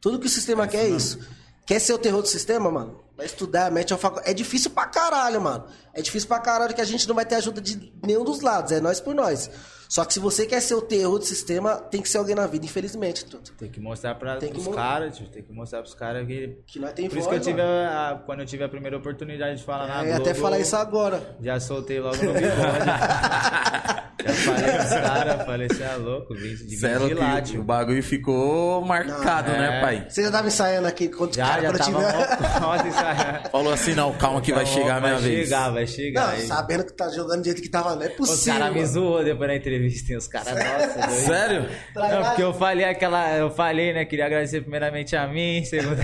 Tudo 0.00 0.18
que 0.18 0.26
o 0.26 0.30
sistema 0.30 0.66
quer 0.66 0.86
é 0.86 0.88
isso. 0.88 1.20
Quer 1.66 1.80
ser 1.80 1.92
o 1.92 1.98
terror 1.98 2.22
do 2.22 2.28
sistema, 2.28 2.70
mano? 2.70 3.00
Vai 3.16 3.26
estudar, 3.26 3.70
mete 3.70 3.92
uma 3.92 3.98
facu... 3.98 4.20
É 4.24 4.32
difícil 4.32 4.70
pra 4.70 4.86
caralho, 4.86 5.40
mano. 5.40 5.66
É 5.92 6.00
difícil 6.00 6.26
pra 6.26 6.38
caralho 6.38 6.74
que 6.74 6.80
a 6.80 6.84
gente 6.84 7.06
não 7.06 7.14
vai 7.14 7.24
ter 7.24 7.36
ajuda 7.36 7.60
de 7.60 7.92
nenhum 8.02 8.24
dos 8.24 8.40
lados. 8.40 8.72
É 8.72 8.80
nós 8.80 8.98
por 8.98 9.14
nós. 9.14 9.50
Só 9.90 10.04
que 10.04 10.14
se 10.14 10.20
você 10.20 10.46
quer 10.46 10.60
ser 10.60 10.74
o 10.76 10.82
terror 10.82 11.18
do 11.18 11.24
sistema, 11.24 11.74
tem 11.74 12.00
que 12.00 12.08
ser 12.08 12.18
alguém 12.18 12.36
na 12.36 12.46
vida, 12.46 12.64
infelizmente, 12.64 13.24
truta. 13.24 13.50
Tem 13.58 13.68
que 13.68 13.80
mostrar 13.80 14.14
pros 14.14 14.64
mo- 14.64 14.70
caras, 14.70 15.16
tio. 15.16 15.26
Tem 15.26 15.42
que 15.42 15.52
mostrar 15.52 15.80
pros 15.82 15.94
caras 15.94 16.24
que. 16.28 16.58
Que 16.64 16.78
nós 16.78 16.92
tem 16.92 17.08
Por 17.08 17.18
isso 17.18 17.28
voz, 17.28 17.42
que 17.42 17.48
eu 17.48 17.52
tive 17.52 17.60
a, 17.60 18.10
a- 18.10 18.14
quando 18.24 18.38
eu 18.38 18.46
tive 18.46 18.62
a 18.62 18.68
primeira 18.68 18.96
oportunidade 18.96 19.56
de 19.58 19.64
falar 19.64 19.88
na 19.88 20.02
É, 20.04 20.06
Globo. 20.10 20.20
até 20.22 20.32
falar 20.34 20.60
isso 20.60 20.76
agora. 20.76 21.36
Já 21.42 21.58
soltei 21.58 21.98
logo 21.98 22.14
no 22.14 22.32
bigode. 22.32 22.46
já 24.22 24.32
falei 24.34 24.70
pros 24.76 24.90
caras, 24.90 25.44
falei, 25.46 25.68
você 25.68 25.82
é 25.82 25.96
louco, 25.96 26.34
vim 26.34 26.54
de, 26.54 26.76
Cê 26.76 26.86
é 26.86 27.38
e 27.38 27.42
tio. 27.42 27.60
o 27.60 27.64
bagulho 27.64 28.02
ficou 28.02 28.84
marcado, 28.84 29.50
Não, 29.50 29.58
né, 29.58 29.78
é. 29.78 29.80
pai? 29.80 30.06
Você 30.08 30.22
já 30.22 30.30
tava 30.30 30.48
ensaiando 30.48 30.86
aqui 30.86 31.08
quando 31.08 31.34
Já, 31.34 31.46
cara, 31.46 31.62
já 31.62 31.72
tava 31.72 32.88
isso 32.88 32.98
aí- 32.98 33.48
Falou 33.50 33.72
assim, 33.72 33.94
não, 33.94 34.12
calma 34.12 34.40
que 34.42 34.52
vai 34.52 34.66
chegar 34.66 34.96
a 34.98 35.00
minha 35.00 35.14
vai 35.14 35.22
vez. 35.22 35.48
chegar, 35.48 35.70
vai 35.70 35.86
chegar. 35.86 36.26
Não, 36.26 36.34
aí. 36.34 36.46
sabendo 36.46 36.84
que 36.84 36.92
tá 36.92 37.08
jogando 37.08 37.40
do 37.40 37.44
jeito 37.46 37.62
que 37.62 37.68
tava, 37.70 37.94
não 37.96 38.02
é 38.02 38.08
Os 38.08 38.14
possível. 38.16 38.52
caras 38.60 38.74
me 38.74 38.80
mano. 38.80 38.92
zoou 38.92 39.24
depois 39.24 39.48
da 39.48 39.56
entrevista, 39.56 39.79
hein? 39.86 40.16
Os 40.16 40.28
caras, 40.28 40.54
nossa, 40.54 41.06
doido. 41.06 41.26
Sério? 41.26 41.68
Não, 41.94 42.24
porque 42.24 42.42
eu 42.42 42.54
falei 42.54 42.84
aquela. 42.84 43.36
Eu 43.36 43.50
falei, 43.50 43.92
né? 43.92 44.04
Queria 44.04 44.26
agradecer 44.26 44.60
primeiramente 44.60 45.16
a 45.16 45.26
mim, 45.26 45.64
segunda 45.64 46.02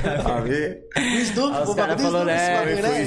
Aí 0.96 1.26
pô, 1.34 1.48
os 1.62 1.74
caras 1.76 2.00
falaram, 2.00 2.24
né? 2.24 2.58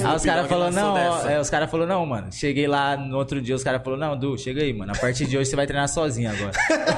Aí 0.05 0.15
os 0.15 0.23
caras 0.23 0.47
falaram, 0.47 0.71
não, 0.71 0.93
ó, 0.93 1.29
é, 1.29 1.39
os 1.39 1.49
caras 1.49 1.69
falaram, 1.69 1.89
não, 1.89 2.05
mano. 2.05 2.32
Cheguei 2.32 2.67
lá 2.67 2.95
no 2.97 3.17
outro 3.17 3.41
dia, 3.41 3.55
os 3.55 3.63
caras 3.63 3.82
falaram, 3.84 4.10
não, 4.10 4.17
Du, 4.17 4.38
chega 4.38 4.62
aí, 4.62 4.73
mano. 4.73 4.91
A 4.95 4.99
partir 4.99 5.25
de 5.25 5.38
hoje 5.38 5.49
você 5.49 5.55
vai 5.55 5.65
treinar 5.65 5.88
sozinho 5.88 6.29
agora. 6.32 6.51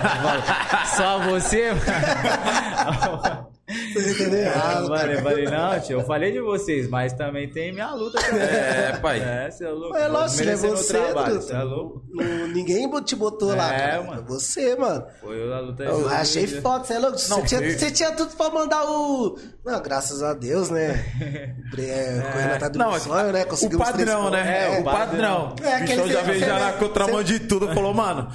Só 0.95 1.19
você, 1.19 1.71
mano. 1.71 3.51
Errado, 3.71 4.89
Mano, 4.89 4.95
cara. 4.95 5.13
eu 5.13 5.21
falei, 5.23 5.45
não, 5.45 5.79
tio, 5.79 5.99
eu 5.99 6.05
falei 6.05 6.31
de 6.31 6.41
vocês, 6.41 6.89
mas 6.89 7.13
também 7.13 7.49
tem 7.49 7.71
minha 7.71 7.93
luta 7.93 8.19
também. 8.21 8.41
É, 8.41 8.97
pai. 9.01 9.19
É, 9.19 9.49
você 9.51 9.65
é 9.65 9.69
louco. 9.69 9.89
Mas 9.91 10.01
é 10.03 10.07
lógico, 10.07 10.43
meu 10.45 10.57
Você, 10.77 10.93
trabalho, 10.93 11.41
você 11.41 11.53
é 11.53 11.63
louco. 11.63 12.01
Não- 12.09 12.47
Ninguém 12.47 12.89
te 13.03 13.15
botou 13.15 13.55
lá, 13.55 13.73
É, 13.73 13.77
cara. 13.79 14.03
mano. 14.03 14.23
Você, 14.27 14.75
mano. 14.75 15.05
Foi 15.21 15.53
a 15.53 15.59
luta 15.59 15.83
Eu 15.83 16.09
achei 16.09 16.47
foda, 16.47 16.83
você 16.83 16.93
é 16.93 16.99
louco. 16.99 17.17
Você, 17.17 17.29
Não, 17.29 17.43
tinha, 17.43 17.59
foi- 17.59 17.71
você 17.77 17.91
tinha 17.91 18.11
tudo 18.11 18.35
pra 18.35 18.49
mandar 18.49 18.83
o. 18.85 19.37
Não, 19.65 19.81
graças 19.81 20.21
a 20.23 20.33
Deus, 20.33 20.69
né? 20.69 21.05
É, 21.77 22.21
correndo 22.33 22.53
atrás 22.53 22.71
do 22.73 22.77
Não, 22.79 22.99
sonho, 22.99 23.31
né? 23.31 23.43
o 23.43 23.47
Conseguimos 23.47 23.85
padrão, 23.85 24.29
três 24.29 24.45
né? 24.45 24.65
É, 24.65 24.77
o 24.77 24.81
o 24.81 24.83
padrão. 24.83 25.55
padrão. 25.55 25.55
É, 25.63 25.69
o 25.71 25.75
aquele 25.83 26.11
já 26.13 26.19
que- 26.19 26.25
veio 26.25 26.39
já 26.41 26.59
na 26.59 26.71
você- 26.73 26.77
contramão 26.79 27.23
de 27.23 27.39
tudo. 27.39 27.67
Falou, 27.73 27.93
mano, 27.93 28.27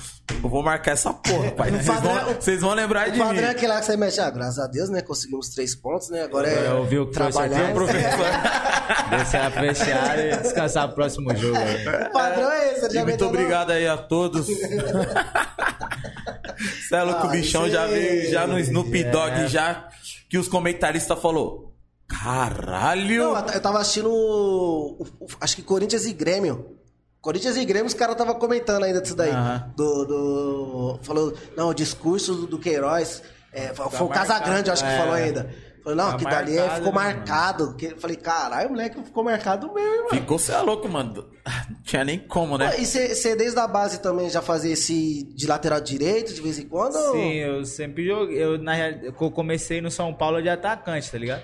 eu 0.42 0.48
vou 0.50 0.62
marcar 0.62 0.92
essa 0.92 1.12
porra, 1.12 1.50
pai. 1.52 1.70
Vocês 1.82 2.00
vão, 2.00 2.34
vocês 2.40 2.60
vão 2.60 2.74
lembrar 2.74 3.08
de 3.10 3.20
O 3.20 3.24
padrão 3.24 3.38
é 3.40 3.46
mim. 3.46 3.50
aquele 3.50 3.72
lá 3.72 3.80
que 3.80 3.86
você 3.86 3.96
mexe. 3.96 4.20
Ah, 4.20 4.30
graças 4.30 4.58
a 4.58 4.66
Deus, 4.66 4.88
né? 4.88 5.00
Conseguimos 5.02 5.48
três 5.50 5.74
pontos, 5.74 6.10
né? 6.10 6.22
Agora 6.22 6.48
é. 6.48 6.58
Agora 6.66 6.78
eu 6.80 6.84
vi 6.84 6.98
o 6.98 7.06
que 7.08 7.14
foi 7.14 7.30
trabalhar. 7.30 7.72
Professor. 7.72 8.26
Descer 9.10 9.40
a 9.40 9.50
fechar 9.50 10.18
e 10.18 10.36
descansar 10.38 10.86
pro 10.88 10.96
próximo 10.96 11.34
jogo. 11.36 11.56
aí. 11.56 11.86
O 12.08 12.12
padrão 12.12 12.50
é 12.50 12.72
esse, 12.72 12.90
já 12.92 13.04
muito 13.04 13.24
obrigado 13.24 13.70
aí 13.70 13.86
a 13.86 13.96
todos. 13.96 14.46
Cê 16.88 16.94
é 16.96 17.02
louco, 17.02 17.22
Ah, 17.22 17.26
o 17.26 17.30
bichão 17.30 17.62
isso 17.64 17.72
já 17.74 17.86
veio 17.86 18.30
já 18.30 18.46
no 18.46 18.58
Snoop 18.58 19.00
É. 19.00 19.10
Dogg, 19.10 19.48
já 19.48 19.88
que 20.28 20.38
os 20.38 20.48
comentaristas 20.48 21.18
falou. 21.20 21.74
Caralho! 22.08 23.32
Não, 23.34 23.48
eu 23.52 23.60
tava 23.60 23.80
assistindo. 23.80 24.10
o- 24.10 25.02
o- 25.20 25.26
acho 25.40 25.56
que 25.56 25.62
Corinthians 25.62 26.06
e 26.06 26.12
Grêmio. 26.12 26.76
Corinthians 27.26 27.56
e 27.56 27.64
Grêmio, 27.64 27.86
os 27.88 27.94
caras 27.94 28.14
estavam 28.14 28.36
comentando 28.36 28.84
ainda 28.84 29.00
disso 29.00 29.16
daí. 29.16 29.30
Aham. 29.32 29.72
Do, 29.76 30.04
do. 30.04 30.98
Falou. 31.02 31.34
Não, 31.56 31.70
o 31.70 31.74
discurso 31.74 32.32
do, 32.34 32.46
do 32.46 32.58
Queiroz. 32.60 33.20
é, 33.52 33.74
foi 33.74 33.90
foi 33.90 34.06
o 34.06 34.08
marcado, 34.08 34.28
Casagrande, 34.28 34.68
eu 34.68 34.72
acho 34.72 34.84
que 34.84 34.90
é. 34.90 34.96
falou 34.96 35.12
ainda. 35.14 35.50
Falou, 35.82 35.96
não, 35.96 36.10
Tá 36.12 36.16
que 36.18 36.24
dali 36.24 36.54
marcado, 36.54 36.74
ficou 36.76 36.92
né, 36.92 36.92
marcado. 36.92 37.74
Que, 37.76 37.88
falei, 37.96 38.16
caralho, 38.16 38.68
o 38.68 38.70
moleque 38.72 39.02
ficou 39.02 39.24
marcado 39.24 39.72
mesmo, 39.74 39.92
hein, 39.92 39.98
mano. 40.04 40.08
Ficou, 40.10 40.38
cê 40.38 40.52
é 40.52 40.58
louco, 40.58 40.88
mano. 40.88 41.14
Não 41.68 41.82
tinha 41.82 42.04
nem 42.04 42.18
como, 42.20 42.56
né? 42.56 42.70
Pô, 42.70 42.80
E 42.80 42.86
você 42.86 43.34
desde 43.34 43.58
a 43.58 43.66
base 43.66 44.00
também 44.00 44.30
já 44.30 44.40
fazia 44.40 44.72
esse 44.72 45.24
de 45.34 45.46
lateral 45.48 45.80
direito 45.80 46.32
de 46.32 46.40
vez 46.40 46.60
em 46.60 46.68
quando? 46.68 46.94
ou- 46.94 47.12
Sim, 47.12 47.32
eu 47.34 47.64
sempre 47.64 48.06
joguei. 48.06 48.40
Eu, 48.40 48.56
na 48.56 48.72
real, 48.72 48.90
eu 49.02 49.12
comecei 49.32 49.80
no 49.80 49.90
São 49.90 50.14
Paulo 50.14 50.40
de 50.40 50.48
atacante, 50.48 51.10
tá 51.10 51.18
ligado? 51.18 51.42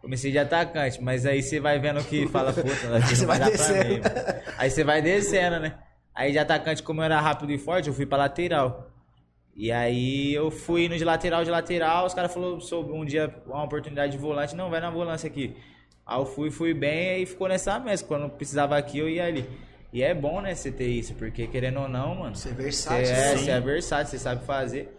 Comecei 0.00 0.30
de 0.30 0.38
atacante, 0.38 1.02
mas 1.02 1.26
aí 1.26 1.42
você 1.42 1.58
vai 1.58 1.78
vendo 1.78 2.02
que 2.04 2.26
fala, 2.30 2.52
puta, 2.52 2.68
não 2.88 3.26
vai 3.26 3.38
dar 3.38 3.50
pra 3.50 3.68
mim. 3.84 4.00
mano. 4.00 4.42
Aí 4.56 4.70
você 4.70 4.84
vai 4.84 5.02
descendo, 5.02 5.58
né? 5.60 5.74
Aí 6.14 6.32
de 6.32 6.38
atacante, 6.38 6.82
como 6.82 7.00
eu 7.00 7.04
era 7.04 7.20
rápido 7.20 7.52
e 7.52 7.58
forte, 7.58 7.88
eu 7.88 7.94
fui 7.94 8.06
pra 8.06 8.18
lateral. 8.18 8.90
E 9.54 9.72
aí 9.72 10.32
eu 10.32 10.50
fui 10.50 10.84
indo 10.84 10.96
de 10.96 11.04
lateral, 11.04 11.44
de 11.44 11.50
lateral, 11.50 12.06
os 12.06 12.14
caras 12.14 12.32
falaram 12.32 12.60
sobre 12.60 12.92
um 12.92 13.04
dia 13.04 13.34
uma 13.46 13.64
oportunidade 13.64 14.12
de 14.12 14.18
volante, 14.18 14.54
não, 14.54 14.70
vai 14.70 14.80
na 14.80 14.90
volância 14.90 15.26
aqui. 15.26 15.56
Aí 16.06 16.18
eu 16.18 16.24
fui, 16.26 16.50
fui 16.50 16.72
bem, 16.72 17.10
aí 17.10 17.26
ficou 17.26 17.48
nessa 17.48 17.78
mesma. 17.80 18.06
Quando 18.06 18.30
precisava 18.30 18.76
aqui, 18.78 18.98
eu 18.98 19.08
ia 19.08 19.24
ali. 19.26 19.48
E 19.92 20.02
é 20.02 20.14
bom, 20.14 20.40
né, 20.40 20.54
você 20.54 20.70
ter 20.70 20.86
isso, 20.88 21.14
porque 21.14 21.46
querendo 21.46 21.80
ou 21.80 21.88
não, 21.88 22.14
mano. 22.14 22.36
Você 22.36 22.50
é 22.50 22.52
versátil, 22.52 23.06
Você 23.06 23.12
é, 23.12 23.36
sim. 23.36 23.44
você 23.44 23.50
é 23.50 23.60
versátil, 23.60 24.10
você 24.10 24.18
sabe 24.18 24.44
fazer. 24.44 24.96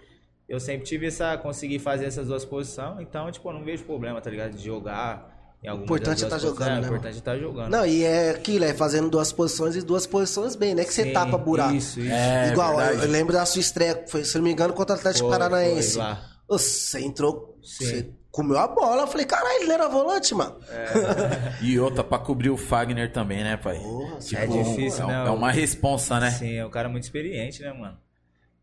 Eu 0.50 0.60
sempre 0.60 0.86
tive 0.86 1.08
essa. 1.08 1.38
consegui 1.38 1.78
fazer 1.78 2.06
essas 2.06 2.28
duas 2.28 2.44
posições, 2.44 3.00
então, 3.02 3.32
tipo, 3.32 3.48
eu 3.48 3.54
não 3.54 3.64
vejo 3.64 3.84
problema, 3.84 4.20
tá 4.20 4.30
ligado? 4.30 4.52
De 4.52 4.66
jogar 4.66 5.38
em 5.64 5.68
alguma 5.68 5.86
Importante 5.86 6.26
é 6.26 6.28
tá 6.28 6.38
jogando, 6.38 6.70
É, 6.70 6.82
né, 6.82 6.88
importante 6.88 7.18
é 7.18 7.22
tá 7.22 7.38
jogando. 7.38 7.70
Não, 7.70 7.86
e 7.86 8.04
é 8.04 8.32
aquilo, 8.32 8.66
é 8.66 8.74
fazendo 8.74 9.10
duas 9.10 9.32
posições 9.32 9.76
e 9.76 9.82
duas 9.82 10.08
posições 10.08 10.56
bem, 10.56 10.74
né? 10.74 10.84
Que 10.84 10.94
você 10.94 11.04
Sim, 11.04 11.14
tapa 11.14 11.38
buraco. 11.38 11.76
Isso, 11.76 12.00
isso. 12.00 12.12
É, 12.12 12.50
Igual, 12.52 12.82
eu, 12.82 13.00
eu 13.02 13.12
lembro 13.12 13.34
da 13.34 13.46
sua 13.46 13.60
estreia, 13.60 14.04
foi, 14.08 14.24
se 14.24 14.36
não 14.38 14.44
me 14.44 14.52
engano, 14.52 14.74
contra 14.74 14.96
o 14.96 14.98
Atlético 15.00 15.28
Foi, 15.28 15.38
Paranaense. 15.38 15.96
foi 16.00 16.18
Você 16.48 17.00
entrou, 17.02 17.60
Sim. 17.62 17.86
você 17.86 18.10
comeu 18.32 18.58
a 18.58 18.68
bola. 18.68 19.04
Eu 19.04 19.08
falei, 19.08 19.26
caralho, 19.26 19.62
ele 19.62 19.72
era 19.72 19.88
volante, 19.88 20.34
mano. 20.34 20.56
E 21.62 21.78
outra, 21.80 22.04
pra 22.04 22.18
cobrir 22.18 22.50
o 22.50 22.58
Fagner 22.58 23.12
também, 23.12 23.44
né, 23.44 23.58
pai? 23.58 23.78
Porra, 23.80 24.18
É 24.34 24.48
difícil, 24.48 25.04
é, 25.04 25.08
né? 25.08 25.28
É 25.28 25.30
uma 25.30 25.52
responsa, 25.52 26.20
né? 26.20 26.32
Sim, 26.32 26.56
é 26.56 26.66
um 26.66 26.70
cara 26.70 26.88
muito 26.88 27.04
experiente, 27.04 27.62
né, 27.62 27.74
mano? 27.74 27.98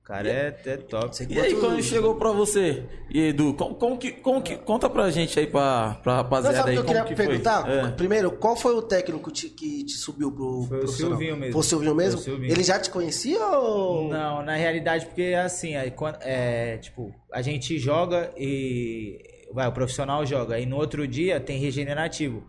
Cara 0.07 0.29
é, 0.29 0.57
é 0.65 0.77
top. 0.77 1.11
E 1.29 1.41
aí, 1.41 1.55
quando 1.57 1.83
chegou 1.83 2.15
pra 2.15 2.31
você? 2.31 2.85
E 3.11 3.29
Edu, 3.29 3.53
como, 3.55 3.75
como 3.75 3.99
que, 3.99 4.13
como 4.13 4.41
que. 4.41 4.57
Conta 4.57 4.89
pra 4.89 5.11
gente 5.11 5.39
aí, 5.39 5.47
pra, 5.47 5.99
pra 6.03 6.13
Não, 6.13 6.23
rapaziada 6.23 6.57
sabe 6.59 6.69
o 6.69 6.71
aí. 6.71 6.77
que 6.77 6.81
eu 6.81 6.85
como 6.87 7.05
queria 7.05 7.17
que 7.17 7.29
perguntar? 7.29 7.65
foi? 7.67 7.75
É. 7.79 7.89
Primeiro, 7.91 8.31
qual 8.31 8.55
foi 8.57 8.75
o 8.75 8.83
técnico 8.83 9.31
te- 9.33 9.49
que 9.49 9.85
te 9.85 9.95
subiu 9.95 10.31
pro 10.31 10.63
Foi 10.69 10.85
o? 10.85 10.89
Silvinho 10.89 11.37
mesmo. 11.37 11.53
Foi 11.53 11.61
o 11.61 11.65
Silvinho 11.65 11.95
mesmo? 11.95 12.21
O 12.21 12.23
Silvinho. 12.23 12.53
Ele 12.53 12.63
já 12.63 12.79
te 12.79 12.89
conhecia 12.89 13.45
ou... 13.47 14.09
Não, 14.09 14.43
na 14.45 14.55
realidade, 14.55 15.07
porque 15.07 15.35
assim, 15.35 15.75
aí, 15.77 15.91
quando- 15.91 16.19
é, 16.23 16.79
tipo, 16.79 17.13
a 17.33 17.43
gente 17.43 17.77
joga 17.79 18.31
e. 18.37 19.19
Vai, 19.53 19.67
o 19.69 19.73
profissional 19.73 20.25
joga. 20.25 20.59
E 20.59 20.67
no 20.67 20.77
outro 20.77 21.07
dia 21.07 21.41
tem 21.41 21.59
regenerativo. 21.59 22.45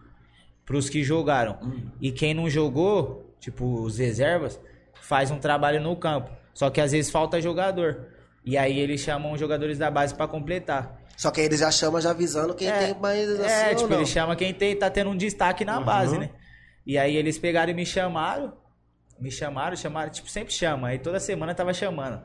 Pros 0.66 0.90
que 0.90 1.02
jogaram. 1.04 1.58
E 2.02 2.12
quem 2.12 2.34
não 2.34 2.50
jogou, 2.50 3.34
tipo, 3.40 3.82
os 3.82 3.98
reservas, 4.00 4.60
faz 5.02 5.32
um 5.32 5.40
trabalho 5.40 5.82
no 5.82 5.96
campo. 5.96 6.30
Só 6.58 6.72
que 6.72 6.82
às 6.82 6.92
vezes 6.92 7.12
falta 7.12 7.40
jogador. 7.40 8.08
E 8.44 8.58
aí 8.58 8.80
eles 8.80 9.00
chamam 9.02 9.32
os 9.34 9.40
jogadores 9.40 9.78
da 9.78 9.92
base 9.92 10.16
pra 10.16 10.28
completar. 10.28 11.00
Só 11.16 11.30
que 11.30 11.40
aí 11.40 11.46
ele 11.46 11.56
já 11.56 11.70
chama 11.70 12.02
já 12.02 12.10
avisando 12.10 12.56
quem 12.56 12.68
É, 12.68 12.80
tem 12.88 13.00
mais 13.00 13.30
assim 13.30 13.44
É, 13.44 13.70
ou 13.70 13.76
tipo, 13.76 13.90
não. 13.90 13.98
ele 13.98 14.06
chama 14.08 14.36
quem 14.36 14.52
tem, 14.56 14.76
tá 14.76 14.90
tendo 14.90 15.12
um 15.12 15.16
destaque 15.16 15.64
na 15.64 15.80
base, 15.80 16.18
né? 16.18 16.32
E 16.84 16.98
aí 16.98 17.16
eles 17.16 17.38
pegaram 17.38 17.72
e 17.72 17.76
me 17.76 17.86
chamaram. 17.86 18.54
Me 19.20 19.30
chamaram, 19.30 19.76
chamaram, 19.76 20.12
tipo, 20.12 20.28
sempre 20.32 20.52
chama. 20.52 20.88
Aí 20.88 20.98
toda 20.98 21.20
semana 21.20 21.54
tava 21.54 21.74
chamando. 21.76 22.22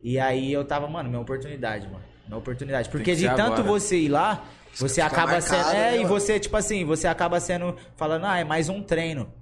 E 0.00 0.20
aí 0.20 0.52
eu 0.52 0.64
tava, 0.64 0.86
mano, 0.86 1.08
minha 1.08 1.20
oportunidade, 1.20 1.88
mano. 1.88 2.04
Minha 2.28 2.38
oportunidade. 2.38 2.88
Porque 2.90 3.12
que 3.12 3.16
de 3.16 3.26
tanto 3.26 3.40
agora. 3.60 3.62
você 3.64 3.96
ir 3.98 4.08
lá, 4.08 4.44
você 4.76 5.00
acaba 5.00 5.32
marcado, 5.32 5.42
sendo. 5.64 5.72
né, 5.72 5.90
É, 5.90 5.94
e 5.94 5.98
mano? 5.98 6.08
você, 6.08 6.38
tipo 6.38 6.56
assim, 6.56 6.84
você 6.84 7.08
acaba 7.08 7.40
sendo. 7.40 7.74
Falando, 7.96 8.24
ah, 8.26 8.38
é 8.38 8.44
mais 8.44 8.68
um 8.68 8.80
treino. 8.82 9.32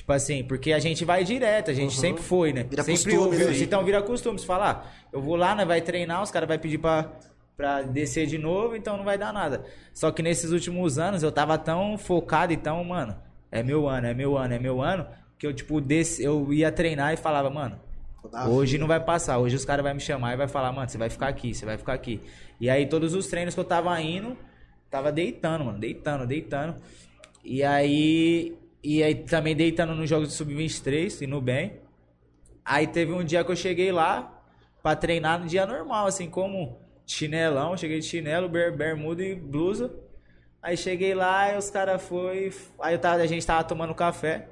Tipo 0.00 0.14
assim, 0.14 0.42
porque 0.42 0.72
a 0.72 0.78
gente 0.78 1.04
vai 1.04 1.22
direto, 1.24 1.70
a 1.70 1.74
gente 1.74 1.94
sempre 1.94 2.22
foi, 2.22 2.54
né? 2.54 2.62
Vira 2.64 2.82
sempre 2.82 3.02
costume, 3.02 3.26
ouviu. 3.26 3.50
né? 3.50 3.58
Então 3.58 3.84
vira 3.84 4.00
costume. 4.00 4.38
Você 4.38 4.46
fala, 4.46 4.70
ah, 4.70 4.90
eu 5.12 5.20
vou 5.20 5.36
lá, 5.36 5.54
né? 5.54 5.62
Vai 5.62 5.82
treinar, 5.82 6.22
os 6.22 6.30
caras 6.30 6.48
vão 6.48 6.58
pedir 6.58 6.78
pra, 6.78 7.12
pra 7.54 7.82
descer 7.82 8.26
de 8.26 8.38
novo, 8.38 8.74
então 8.74 8.96
não 8.96 9.04
vai 9.04 9.18
dar 9.18 9.30
nada. 9.30 9.62
Só 9.92 10.10
que 10.10 10.22
nesses 10.22 10.52
últimos 10.52 10.98
anos 10.98 11.22
eu 11.22 11.30
tava 11.30 11.58
tão 11.58 11.98
focado, 11.98 12.50
então, 12.50 12.82
mano, 12.82 13.14
é 13.52 13.62
meu 13.62 13.86
ano, 13.86 14.06
é 14.06 14.14
meu 14.14 14.38
ano, 14.38 14.54
é 14.54 14.58
meu 14.58 14.80
ano, 14.80 15.06
que 15.38 15.46
eu, 15.46 15.52
tipo, 15.52 15.82
desci, 15.82 16.24
eu 16.24 16.50
ia 16.50 16.72
treinar 16.72 17.12
e 17.12 17.18
falava, 17.18 17.50
mano, 17.50 17.78
Hoje 18.48 18.72
vida. 18.72 18.80
não 18.80 18.88
vai 18.88 19.00
passar, 19.00 19.36
hoje 19.36 19.54
os 19.56 19.66
caras 19.66 19.84
vão 19.84 19.92
me 19.94 20.00
chamar 20.00 20.32
e 20.32 20.36
vai 20.38 20.48
falar, 20.48 20.72
mano, 20.72 20.88
você 20.88 20.96
vai 20.96 21.10
ficar 21.10 21.28
aqui, 21.28 21.54
você 21.54 21.66
vai 21.66 21.76
ficar 21.76 21.92
aqui. 21.92 22.22
E 22.58 22.70
aí 22.70 22.86
todos 22.86 23.12
os 23.12 23.26
treinos 23.26 23.52
que 23.52 23.60
eu 23.60 23.64
tava 23.64 24.00
indo, 24.00 24.34
tava 24.90 25.12
deitando, 25.12 25.66
mano, 25.66 25.78
deitando, 25.78 26.26
deitando. 26.26 26.76
E 27.44 27.62
aí, 27.62 28.56
e 28.82 29.02
aí 29.02 29.14
também 29.14 29.54
deitando 29.54 29.94
nos 29.94 30.08
jogos 30.08 30.28
de 30.28 30.34
sub-23, 30.34 31.22
indo 31.22 31.40
bem. 31.40 31.80
Aí 32.64 32.86
teve 32.86 33.12
um 33.12 33.24
dia 33.24 33.44
que 33.44 33.50
eu 33.50 33.56
cheguei 33.56 33.92
lá 33.92 34.42
pra 34.82 34.96
treinar 34.96 35.38
no 35.40 35.46
dia 35.46 35.66
normal, 35.66 36.06
assim, 36.06 36.28
como 36.28 36.78
chinelão, 37.06 37.76
cheguei 37.76 37.98
de 38.00 38.06
chinelo, 38.06 38.48
ber- 38.48 38.76
bermuda 38.76 39.22
e 39.22 39.34
blusa. 39.34 39.92
Aí 40.62 40.76
cheguei 40.76 41.14
lá 41.14 41.52
e 41.54 41.58
os 41.58 41.70
caras 41.70 42.02
foi, 42.02 42.52
aí 42.80 42.98
tava, 42.98 43.22
a 43.22 43.26
gente 43.26 43.46
tava 43.46 43.64
tomando 43.64 43.94
café. 43.94 44.48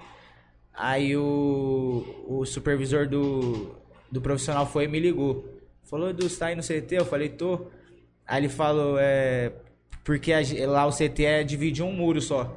Aí 0.72 1.16
o, 1.16 2.04
o 2.26 2.44
supervisor 2.46 3.06
do, 3.08 3.74
do 4.10 4.20
profissional 4.20 4.66
foi 4.66 4.84
e 4.84 4.88
me 4.88 5.00
ligou. 5.00 5.44
Falou, 5.84 6.10
Edu, 6.10 6.28
você 6.28 6.38
tá 6.38 6.46
aí 6.46 6.54
no 6.56 6.62
CT? 6.62 6.96
Eu 6.96 7.04
falei, 7.06 7.28
tô. 7.30 7.66
Aí 8.26 8.40
ele 8.40 8.48
falou, 8.48 8.96
é. 8.98 9.52
Porque 10.04 10.32
a 10.32 10.40
lá 10.66 10.86
o 10.86 10.92
CT 10.92 11.24
é 11.24 11.42
dividir 11.44 11.84
um 11.84 11.92
muro 11.92 12.20
só. 12.20 12.56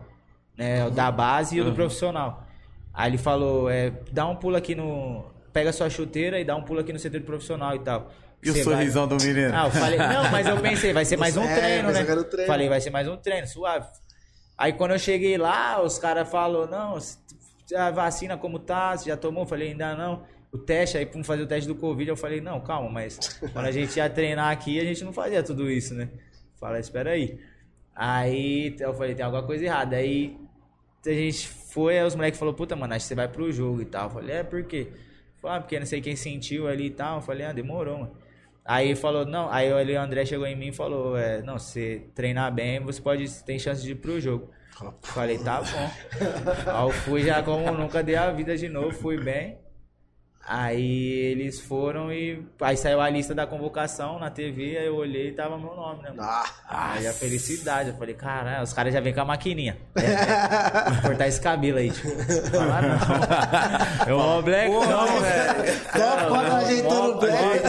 Né, 0.58 0.86
o 0.86 0.92
da 0.92 1.12
base 1.12 1.56
e 1.58 1.62
o 1.62 1.66
do 1.66 1.74
profissional. 1.74 2.46
Aí 2.94 3.10
ele 3.10 3.18
falou, 3.18 3.70
é, 3.70 3.92
dá 4.12 4.28
um 4.28 4.36
pulo 4.36 4.56
aqui 4.56 4.76
no. 4.76 5.26
Pega 5.54 5.72
sua 5.74 5.90
chuteira 5.90 6.40
e 6.40 6.46
dá 6.46 6.56
um 6.56 6.62
pulo 6.64 6.80
aqui 6.80 6.94
no 6.94 7.00
do 7.00 7.22
profissional 7.22 7.76
e 7.76 7.80
tal. 7.80 8.12
E 8.44 8.50
o 8.50 8.54
Você 8.54 8.64
vai- 8.64 8.74
sorrisão 8.76 9.08
do 9.08 9.16
menino? 9.18 9.52
ah, 9.56 9.66
eu 9.66 9.72
falei, 9.72 9.98
não, 10.00 10.32
mas 10.32 10.48
eu 10.48 10.58
pensei, 10.60 10.94
vai 10.94 11.06
ser 11.06 11.18
mais 11.18 11.38
um 11.38 11.44
É, 11.48 11.56
treino, 11.56 11.92
né? 11.92 12.04
no 12.04 12.24
treino. 12.24 12.48
Falei, 12.48 12.70
vai 12.70 12.82
ser 12.82 12.90
mais 12.90 13.08
um 13.08 13.16
treino, 13.18 13.48
suave. 13.48 13.88
Aí 14.58 14.74
quando 14.74 14.92
eu 14.92 15.00
cheguei 15.00 15.38
lá, 15.38 15.82
os 15.82 15.98
caras 16.00 16.28
falaram, 16.30 16.68
não, 16.68 16.98
a 17.78 17.92
vacina 17.92 18.38
como 18.38 18.60
tá, 18.60 18.96
você 18.98 19.10
já 19.10 19.18
tomou? 19.18 19.44
Eu 19.44 19.48
falei, 19.48 19.70
ainda 19.72 19.96
não. 19.96 20.24
O 20.52 20.58
teste, 20.58 20.98
aí 20.98 21.06
vamos 21.06 21.26
fazer 21.28 21.44
o 21.44 21.48
teste 21.48 21.68
do 21.68 21.76
Covid, 21.76 22.10
eu 22.10 22.18
falei, 22.18 22.42
não, 22.42 22.60
calma, 22.60 22.90
mas 22.90 23.18
quando 23.54 23.66
a 23.68 23.72
gente 23.72 23.96
ia 23.98 24.10
treinar 24.10 24.52
aqui, 24.52 24.80
a 24.80 24.84
gente 24.84 25.04
não 25.04 25.14
fazia 25.14 25.42
tudo 25.44 25.70
isso, 25.72 25.94
né? 25.94 26.10
Fala, 26.60 26.80
espera 26.80 27.12
aí. 27.12 27.40
Aí 27.96 28.76
eu 28.80 28.94
falei, 28.94 29.14
tem 29.16 29.24
alguma 29.26 29.44
coisa 29.44 29.64
errada. 29.66 29.96
Aí 29.98 30.38
a 31.06 31.14
gente 31.14 31.48
foi, 31.48 31.98
aí 31.98 32.06
os 32.06 32.16
moleques 32.16 32.40
falaram, 32.40 32.56
puta, 32.56 32.76
mano, 32.76 32.94
acho 32.94 33.06
que 33.06 33.10
você 33.10 33.16
vai 33.16 33.28
pro 33.28 33.52
jogo 33.52 33.82
e 33.82 33.86
tal. 33.86 34.06
Eu 34.06 34.10
falei, 34.12 34.36
é, 34.38 34.44
por 34.44 34.64
quê? 34.64 34.92
Falei, 35.42 35.58
ah, 35.58 35.62
porque 35.62 35.80
não 35.80 35.86
sei 35.86 36.02
quem 36.02 36.16
sentiu 36.16 36.68
ali 36.68 36.88
e 36.88 36.92
tal. 36.92 37.18
Eu 37.18 37.22
falei, 37.22 37.46
ah, 37.46 37.54
demorou, 37.54 38.00
mano. 38.00 38.12
Aí 38.64 38.96
falou, 38.96 39.26
não, 39.26 39.52
aí 39.52 39.72
o 39.72 40.00
André 40.00 40.26
chegou 40.26 40.46
em 40.46 40.56
mim 40.56 40.68
e 40.68 40.72
falou, 40.72 41.18
é, 41.18 41.42
não, 41.42 41.58
se 41.58 41.72
você 41.72 42.08
treinar 42.14 42.54
bem, 42.54 42.80
você 42.80 43.02
pode, 43.02 43.28
tem 43.44 43.58
chance 43.58 43.82
de 43.82 43.92
ir 43.92 43.96
pro 43.96 44.22
jogo. 44.22 44.52
Falei, 45.02 45.38
tá 45.40 45.62
bom. 45.62 45.92
aí 46.72 46.88
eu 46.88 46.92
fui 46.92 47.24
já 47.24 47.42
como 47.42 47.72
nunca 47.72 48.04
dei 48.04 48.16
a 48.16 48.32
vida 48.32 48.56
de 48.56 48.70
novo, 48.70 48.92
fui 48.92 49.20
bem. 49.20 49.58
Aí 50.48 51.12
eles 51.32 51.60
foram 51.60 52.12
e. 52.12 52.44
Aí 52.60 52.76
saiu 52.76 53.00
a 53.00 53.10
lista 53.10 53.34
da 53.34 53.46
convocação 53.46 54.18
na 54.18 54.30
TV, 54.30 54.78
aí 54.78 54.88
eu 54.88 54.96
olhei 54.96 55.30
e 55.30 55.32
tava 55.34 55.58
meu 55.58 55.76
nome, 55.76 56.02
né? 56.02 56.10
mano? 56.10 56.22
Ah, 56.24 56.44
Aí 56.68 57.08
a 57.08 57.14
felicidade, 57.14 57.90
eu 57.90 57.96
falei, 57.96 58.16
caralho, 58.16 58.64
os 58.64 58.74
caras 58.74 58.92
já 58.94 59.00
vêm 59.00 59.14
com 59.14 59.22
a 59.22 59.26
maquininha. 59.26 59.78
É, 59.96 60.02
é, 60.02 60.92
vou 60.92 61.02
cortar 61.04 61.28
esse 61.28 61.40
cabelo 61.40 61.78
aí, 61.78 61.92
tipo. 61.92 62.10
Falar 62.50 62.82
não. 62.82 64.08
Eu 64.08 64.18
vou 64.20 64.42
black, 64.42 64.72
não, 64.72 65.20
velho. 65.22 65.80
Top, 65.94 66.28
quando 66.28 66.52
ajeitando 66.54 67.12
o 67.12 67.20
black. 67.20 67.64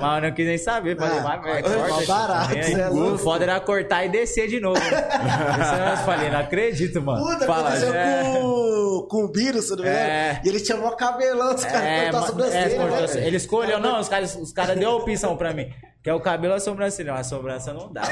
Mas 0.00 0.16
eu 0.22 0.28
não 0.28 0.34
quis 0.36 0.46
nem 0.46 0.58
saber, 0.58 0.96
falei, 0.96 1.18
Ah, 1.18 1.22
vai, 1.22 1.40
vai, 1.40 1.62
corta, 1.62 2.06
barato, 2.06 2.54
é 2.54 2.88
louco. 2.88 3.14
O 3.14 3.18
foda 3.18 3.44
era 3.44 3.60
cortar 3.60 4.04
e 4.04 4.08
descer 4.08 4.48
de 4.48 4.60
novo. 4.60 4.78
Né? 4.78 4.86
Isso 5.60 5.74
eu 5.74 5.96
falei, 6.04 6.30
não 6.30 6.40
acredito, 6.40 7.02
mano. 7.02 7.26
Puta, 7.26 7.44
Fala, 7.46 7.68
aconteceu 7.70 7.94
é. 7.94 8.22
com, 8.22 9.06
com 9.10 9.24
o 9.24 9.28
Biro, 9.28 9.60
se 9.60 9.70
não 9.70 9.78
me 9.82 9.90
engano. 9.90 9.98
É. 9.98 10.40
E 10.44 10.48
ele 10.48 10.64
chamou 10.64 10.94
cabelão, 10.96 11.54
os 11.54 11.64
caras 11.64 12.03
É, 12.06 12.10
cortaram 12.10 12.24
a 12.24 12.26
sobrancelha, 12.28 12.74
é, 12.74 12.76
cortou 12.76 13.14
né? 13.16 13.26
ele 13.26 13.36
escolheu, 13.36 13.80
não, 13.80 14.00
os 14.00 14.08
caras 14.08 14.36
os 14.36 14.52
cara 14.52 14.74
deu 14.74 14.90
a 14.90 14.96
opção 14.96 15.36
pra 15.36 15.52
mim. 15.52 15.72
Que 16.02 16.10
é 16.10 16.14
o 16.14 16.20
cabelo 16.20 16.52
ou 16.52 16.56
a 16.58 16.60
sobrancelha. 16.60 17.14
A 17.14 17.24
sobrancelha 17.24 17.78
não 17.78 17.90
dá. 17.92 18.02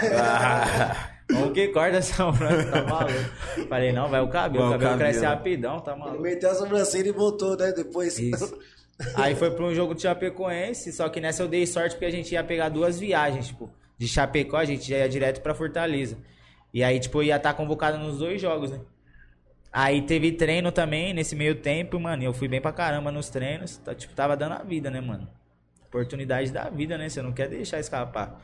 Como 1.28 1.52
que 1.52 1.68
corta 1.68 1.98
a 1.98 2.02
sobrancelha? 2.02 2.70
Tá 2.70 2.82
maluco? 2.84 3.68
Falei, 3.68 3.92
não, 3.92 4.08
vai 4.08 4.20
o 4.20 4.28
cabelo. 4.28 4.64
O 4.64 4.68
Vai 4.68 4.78
o 4.78 4.80
cabelo 4.80 4.98
cresce 4.98 5.24
rapidão, 5.24 5.80
tá 5.80 5.92
Ele 5.92 6.00
maluco. 6.00 6.22
meteu 6.22 6.50
a 6.50 6.54
sobrancelha 6.54 7.08
e 7.08 7.12
voltou, 7.12 7.56
né? 7.56 7.72
Depois. 7.72 8.18
Isso. 8.18 8.58
Aí 9.14 9.34
foi 9.34 9.50
pra 9.50 9.64
um 9.64 9.74
jogo 9.74 9.94
de 9.94 10.02
Chapecoense, 10.02 10.92
só 10.92 11.08
que 11.08 11.20
nessa 11.20 11.42
eu 11.42 11.48
dei 11.48 11.66
sorte 11.66 11.90
porque 11.94 12.04
a 12.04 12.10
gente 12.10 12.32
ia 12.32 12.44
pegar 12.44 12.68
duas 12.68 12.98
viagens, 12.98 13.48
tipo, 13.48 13.70
de 13.98 14.06
Chapecó 14.06 14.56
a 14.58 14.64
gente 14.64 14.88
já 14.88 14.98
ia 14.98 15.08
direto 15.08 15.40
pra 15.40 15.54
Fortaleza. 15.54 16.16
E 16.72 16.82
aí, 16.82 16.98
tipo, 16.98 17.18
eu 17.18 17.24
ia 17.24 17.36
estar 17.36 17.52
convocado 17.54 17.98
nos 17.98 18.18
dois 18.18 18.40
jogos, 18.40 18.70
né? 18.70 18.80
Aí 19.72 20.02
teve 20.02 20.32
treino 20.32 20.70
também 20.70 21.14
nesse 21.14 21.34
meio 21.34 21.54
tempo, 21.54 21.98
mano, 21.98 22.22
eu 22.22 22.32
fui 22.32 22.46
bem 22.46 22.60
pra 22.60 22.72
caramba 22.72 23.10
nos 23.10 23.30
treinos, 23.30 23.78
tá, 23.78 23.94
tipo, 23.94 24.12
tava 24.14 24.36
dando 24.36 24.52
a 24.52 24.62
vida, 24.62 24.90
né, 24.90 25.00
mano? 25.00 25.26
Oportunidade 25.86 26.52
da 26.52 26.68
vida, 26.68 26.98
né? 26.98 27.08
Você 27.08 27.22
não 27.22 27.32
quer 27.32 27.48
deixar 27.48 27.80
escapar. 27.80 28.38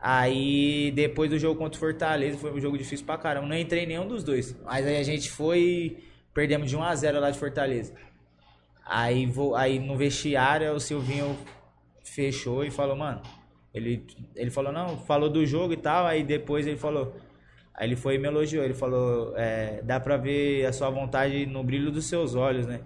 Aí, 0.00 0.92
depois 0.94 1.28
do 1.28 1.38
jogo 1.38 1.58
contra 1.58 1.76
o 1.76 1.80
Fortaleza, 1.80 2.38
foi 2.38 2.52
um 2.52 2.60
jogo 2.60 2.78
difícil 2.78 3.04
pra 3.04 3.18
caramba. 3.18 3.46
Não 3.46 3.56
entrei 3.56 3.84
nenhum 3.84 4.06
dos 4.06 4.22
dois. 4.22 4.56
Mas 4.64 4.86
aí 4.86 4.96
a 4.96 5.02
gente 5.02 5.30
foi 5.30 5.98
perdemos 6.32 6.70
de 6.70 6.76
1 6.76 6.82
a 6.84 6.94
0 6.94 7.20
lá 7.20 7.30
de 7.30 7.38
Fortaleza. 7.38 7.92
Aí, 8.86 9.26
vou, 9.26 9.56
aí 9.56 9.78
no 9.80 9.96
vestiário 9.96 10.72
o 10.72 10.78
Silvinho 10.78 11.36
fechou 12.04 12.64
e 12.64 12.70
falou, 12.70 12.96
mano. 12.96 13.20
Ele, 13.74 14.06
ele 14.36 14.50
falou, 14.50 14.72
não, 14.72 14.98
falou 14.98 15.28
do 15.28 15.44
jogo 15.44 15.72
e 15.72 15.76
tal. 15.76 16.06
Aí 16.06 16.22
depois 16.22 16.66
ele 16.66 16.76
falou. 16.76 17.16
Aí 17.78 17.86
ele 17.86 17.94
foi 17.94 18.16
e 18.16 18.18
me 18.18 18.26
elogiou. 18.26 18.64
Ele 18.64 18.74
falou, 18.74 19.34
é, 19.36 19.80
dá 19.82 20.00
pra 20.00 20.16
ver 20.16 20.66
a 20.66 20.72
sua 20.72 20.90
vontade 20.90 21.46
no 21.46 21.62
brilho 21.62 21.92
dos 21.92 22.06
seus 22.06 22.34
olhos, 22.34 22.66
né? 22.66 22.80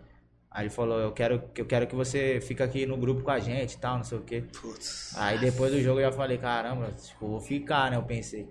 Aí 0.50 0.64
ele 0.64 0.70
falou, 0.70 1.00
eu 1.00 1.12
quero, 1.12 1.42
eu 1.56 1.64
quero 1.64 1.86
que 1.86 1.94
você 1.94 2.38
fique 2.42 2.62
aqui 2.62 2.84
no 2.84 2.98
grupo 2.98 3.22
com 3.22 3.30
a 3.30 3.38
gente 3.38 3.72
e 3.72 3.78
tal, 3.78 3.96
não 3.96 4.04
sei 4.04 4.18
o 4.18 4.20
quê. 4.22 4.44
Putz. 4.60 5.14
Aí 5.16 5.38
depois 5.38 5.72
do 5.72 5.80
jogo 5.80 5.98
eu 6.00 6.04
já 6.04 6.12
falei, 6.12 6.36
caramba, 6.36 6.90
tipo, 6.92 7.26
vou 7.26 7.40
ficar, 7.40 7.90
né? 7.90 7.96
Eu 7.96 8.02
pensei. 8.02 8.46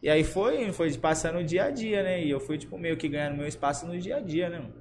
E 0.00 0.08
aí 0.08 0.22
foi, 0.22 0.72
foi 0.72 0.96
passando 0.96 1.40
o 1.40 1.44
dia 1.44 1.64
a 1.64 1.70
dia, 1.70 2.04
né? 2.04 2.22
E 2.24 2.30
eu 2.30 2.38
fui, 2.38 2.56
tipo, 2.56 2.78
meio 2.78 2.96
que 2.96 3.08
ganhando 3.08 3.36
meu 3.36 3.48
espaço 3.48 3.84
no 3.84 3.98
dia 3.98 4.18
a 4.18 4.20
dia, 4.20 4.48
né? 4.48 4.58
mano? 4.60 4.74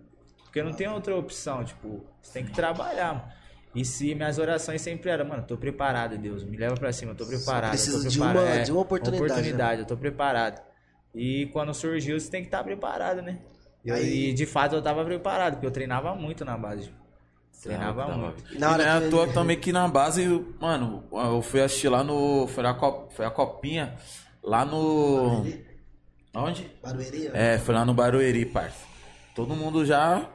Porque 0.44 0.62
não 0.62 0.74
tem 0.74 0.88
outra 0.88 1.16
opção, 1.16 1.64
tipo, 1.64 2.06
você 2.22 2.34
tem 2.34 2.46
que 2.46 2.52
trabalhar, 2.52 3.14
mano. 3.16 3.32
E 3.76 3.84
se 3.86 4.14
minhas 4.16 4.38
orações 4.40 4.82
sempre 4.82 5.10
eram, 5.10 5.26
mano, 5.26 5.44
tô 5.44 5.58
preparado, 5.58 6.18
Deus, 6.18 6.44
me 6.44 6.56
leva 6.58 6.76
pra 6.76 6.92
cima, 6.92 7.14
tô 7.16 7.26
preparado. 7.26 7.72
precisa 7.72 8.04
tô 8.04 8.10
de 8.10 8.20
uma- 8.20 8.48
É, 8.48 8.64
de 8.64 8.72
uma 8.72 8.82
oportunidade, 8.82 9.20
né? 9.32 9.36
oportunidade, 9.36 9.82
eu 9.82 9.88
tô 9.88 9.98
preparado. 9.98 10.69
E 11.14 11.48
quando 11.48 11.74
surgiu, 11.74 12.20
você 12.20 12.30
tem 12.30 12.42
que 12.42 12.48
estar 12.48 12.64
preparado, 12.64 13.22
né? 13.22 13.40
E, 13.84 13.92
Aí- 13.92 14.30
e 14.30 14.34
de 14.34 14.46
fato 14.46 14.76
eu 14.76 14.82
tava 14.82 15.04
preparado, 15.06 15.54
porque 15.54 15.66
eu 15.66 15.72
treinava 15.72 16.14
muito 16.16 16.44
na 16.46 16.58
base. 16.58 16.92
Treinava 17.62 18.04
Tava, 18.06 18.18
muito. 18.18 18.44
Na 18.60 18.70
E 18.70 18.74
hora 18.74 18.86
não 18.86 19.08
é 19.08 19.10
que 19.10 19.16
ele- 19.16 19.34
também 19.34 19.60
que 19.60 19.72
na 19.74 19.88
base, 19.88 20.26
mano, 20.62 21.04
eu 21.12 21.42
fui 21.42 21.62
assistir 21.62 21.90
lá 21.90 22.04
no. 22.04 22.48
Foi 22.48 22.66
a, 22.66 22.74
Cop- 22.74 23.12
foi 23.14 23.26
a 23.26 23.30
copinha. 23.32 23.96
Lá 24.42 24.64
no. 24.64 25.46
Onde? 26.34 26.72
Barueri, 26.82 27.30
ó. 27.34 27.36
É, 27.36 27.58
foi 27.58 27.76
lá 27.76 27.84
no 27.84 27.94
Barueri, 27.94 28.46
parça. 28.46 28.86
Todo 29.36 29.56
mundo 29.56 29.86
já 29.86 30.26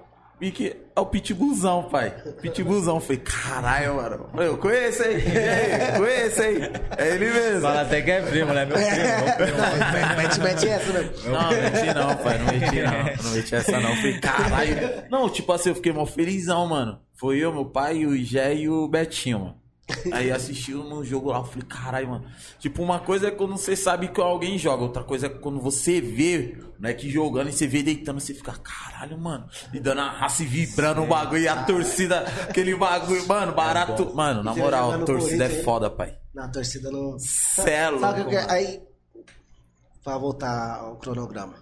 Vi 0.41 0.51
que 0.51 0.77
é 0.97 1.01
o 1.01 1.07
Pitbullzão, 1.07 1.83
pai. 1.85 2.11
Pitbullzão. 2.41 3.01
Falei, 3.01 3.19
caralho, 3.19 3.97
mano. 3.97 4.29
Eu 4.37 4.57
conheço 4.59 5.03
aí. 5.03 5.23
Conheço 5.97 6.43
aí. 6.43 6.71
É 6.97 7.15
ele 7.15 7.31
mesmo. 7.33 7.63
Fala 7.63 7.81
até 7.81 8.01
que 8.01 8.11
é 8.13 8.21
primo, 8.23 8.53
né? 8.53 8.65
Meu 8.65 8.77
primo, 8.77 8.91
meu 8.91 9.35
primo. 9.37 10.17
Mete, 10.17 10.41
mete 10.41 10.69
essa, 10.69 10.93
né? 10.93 11.11
Não, 11.25 11.49
meti 11.51 11.95
não, 11.95 12.17
pai. 12.17 12.39
Não 12.39 12.47
meti 12.47 12.83
não. 12.83 13.25
Não 13.25 13.31
meti 13.33 13.55
essa 13.57 13.81
não. 13.81 13.97
Falei, 13.97 14.21
caralho. 14.21 15.05
Não, 15.11 15.29
tipo 15.29 15.53
assim, 15.53 15.71
eu 15.71 15.75
fiquei 15.75 15.93
mó 15.93 16.07
felizão, 16.07 16.67
mano. 16.67 17.01
Foi 17.15 17.39
eu, 17.39 17.53
meu 17.53 17.65
pai, 17.65 18.07
o 18.07 18.17
Gé 18.17 18.55
e 18.55 18.69
o 18.69 18.87
Betinho, 18.87 19.41
mano. 19.41 19.63
Aí 20.12 20.31
assistiu 20.31 20.83
no 20.83 21.05
jogo 21.05 21.31
lá, 21.31 21.38
eu 21.38 21.44
falei, 21.44 21.66
caralho, 21.68 22.09
mano. 22.09 22.25
Tipo, 22.59 22.83
uma 22.83 22.99
coisa 22.99 23.29
é 23.29 23.31
quando 23.31 23.57
você 23.57 23.77
sabe 23.77 24.09
que 24.09 24.20
alguém 24.20 24.57
joga, 24.59 24.83
outra 24.83 25.05
coisa 25.05 25.27
é 25.27 25.29
quando 25.29 25.61
você 25.61 26.01
vê, 26.01 26.57
né, 26.79 26.94
que 26.94 27.11
jogando 27.11 27.51
e 27.51 27.53
você 27.53 27.66
vê 27.66 27.83
deitando, 27.83 28.18
você 28.18 28.33
fica, 28.33 28.53
caralho, 28.53 29.18
mano. 29.18 29.47
E 29.75 29.81
dando 29.81 30.01
a 30.01 30.11
raça 30.11 30.42
e 30.42 30.47
vibrando 30.47 31.03
o 31.03 31.07
bagulho 31.07 31.42
e 31.42 31.49
a 31.49 31.64
torcida, 31.64 32.20
aquele 32.49 32.75
bagulho, 32.75 33.27
mano, 33.27 33.53
barato. 33.53 34.14
Mano, 34.14 34.42
na 34.42 34.55
moral, 34.55 34.92
a 34.92 34.99
torcida 35.01 35.44
é 35.44 35.62
foda, 35.62 35.90
pai. 35.90 36.16
Na 36.35 36.49
torcida 36.49 36.90
não. 36.90 37.18
Celo. 37.18 38.01
Sabe 38.01 38.23
o 38.23 38.29
que 38.29 38.37
é? 38.37 38.51
Aí. 38.51 38.83
Pra 40.03 40.18
voltar 40.18 40.81
ao 40.81 40.97
cronograma. 40.97 41.55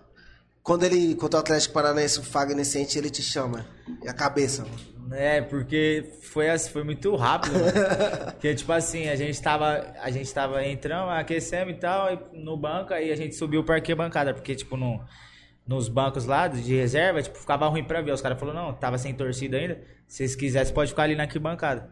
Quando 0.63 0.85
ele. 0.85 1.15
Contra 1.15 1.39
o 1.39 1.41
Atlético 1.41 1.75
Paranaense, 1.75 2.21
o 2.21 2.23
Fagner 2.23 2.65
sente, 2.65 2.97
ele 2.99 3.11
te 3.11 3.23
chama. 3.23 3.67
E 4.03 4.09
a 4.09 4.15
cabeça, 4.15 4.63
mano. 4.63 4.92
É, 5.15 5.41
porque 5.41 6.13
foi, 6.23 6.49
assim, 6.49 6.71
foi 6.71 6.85
muito 6.85 7.15
rápido, 7.17 7.53
mano. 7.55 7.73
Porque, 8.33 8.55
tipo 8.55 8.73
assim, 8.73 9.09
a 9.09 9.17
gente 9.17 9.41
tava, 9.41 9.95
a 10.01 10.11
gente 10.11 10.33
tava 10.33 10.65
entrando, 10.65 11.11
aquecendo 11.11 11.71
e 11.71 11.75
tal, 11.75 12.13
e 12.13 12.39
no 12.39 12.57
banco, 12.57 12.93
aí 12.93 13.13
a 13.13 13.17
gente 13.17 13.35
subiu 13.35 13.63
pra 13.63 13.77
arquibancada, 13.77 14.35
porque, 14.35 14.55
tipo, 14.55 14.77
no, 14.77 15.01
nos 15.67 15.89
bancos 15.89 16.27
lá 16.27 16.49
de 16.49 16.75
reserva, 16.75 17.23
tipo, 17.23 17.39
ficava 17.39 17.69
ruim 17.69 17.85
pra 17.85 18.01
ver. 18.01 18.13
Os 18.13 18.21
caras 18.21 18.39
falaram, 18.39 18.67
não, 18.67 18.75
tava 18.75 18.99
sem 18.99 19.15
torcida 19.15 19.57
ainda, 19.57 19.81
se 20.07 20.19
vocês 20.19 20.37
quisessem, 20.37 20.75
pode 20.75 20.91
ficar 20.91 21.05
ali 21.05 21.15
na 21.15 21.25
arquibancada. 21.25 21.91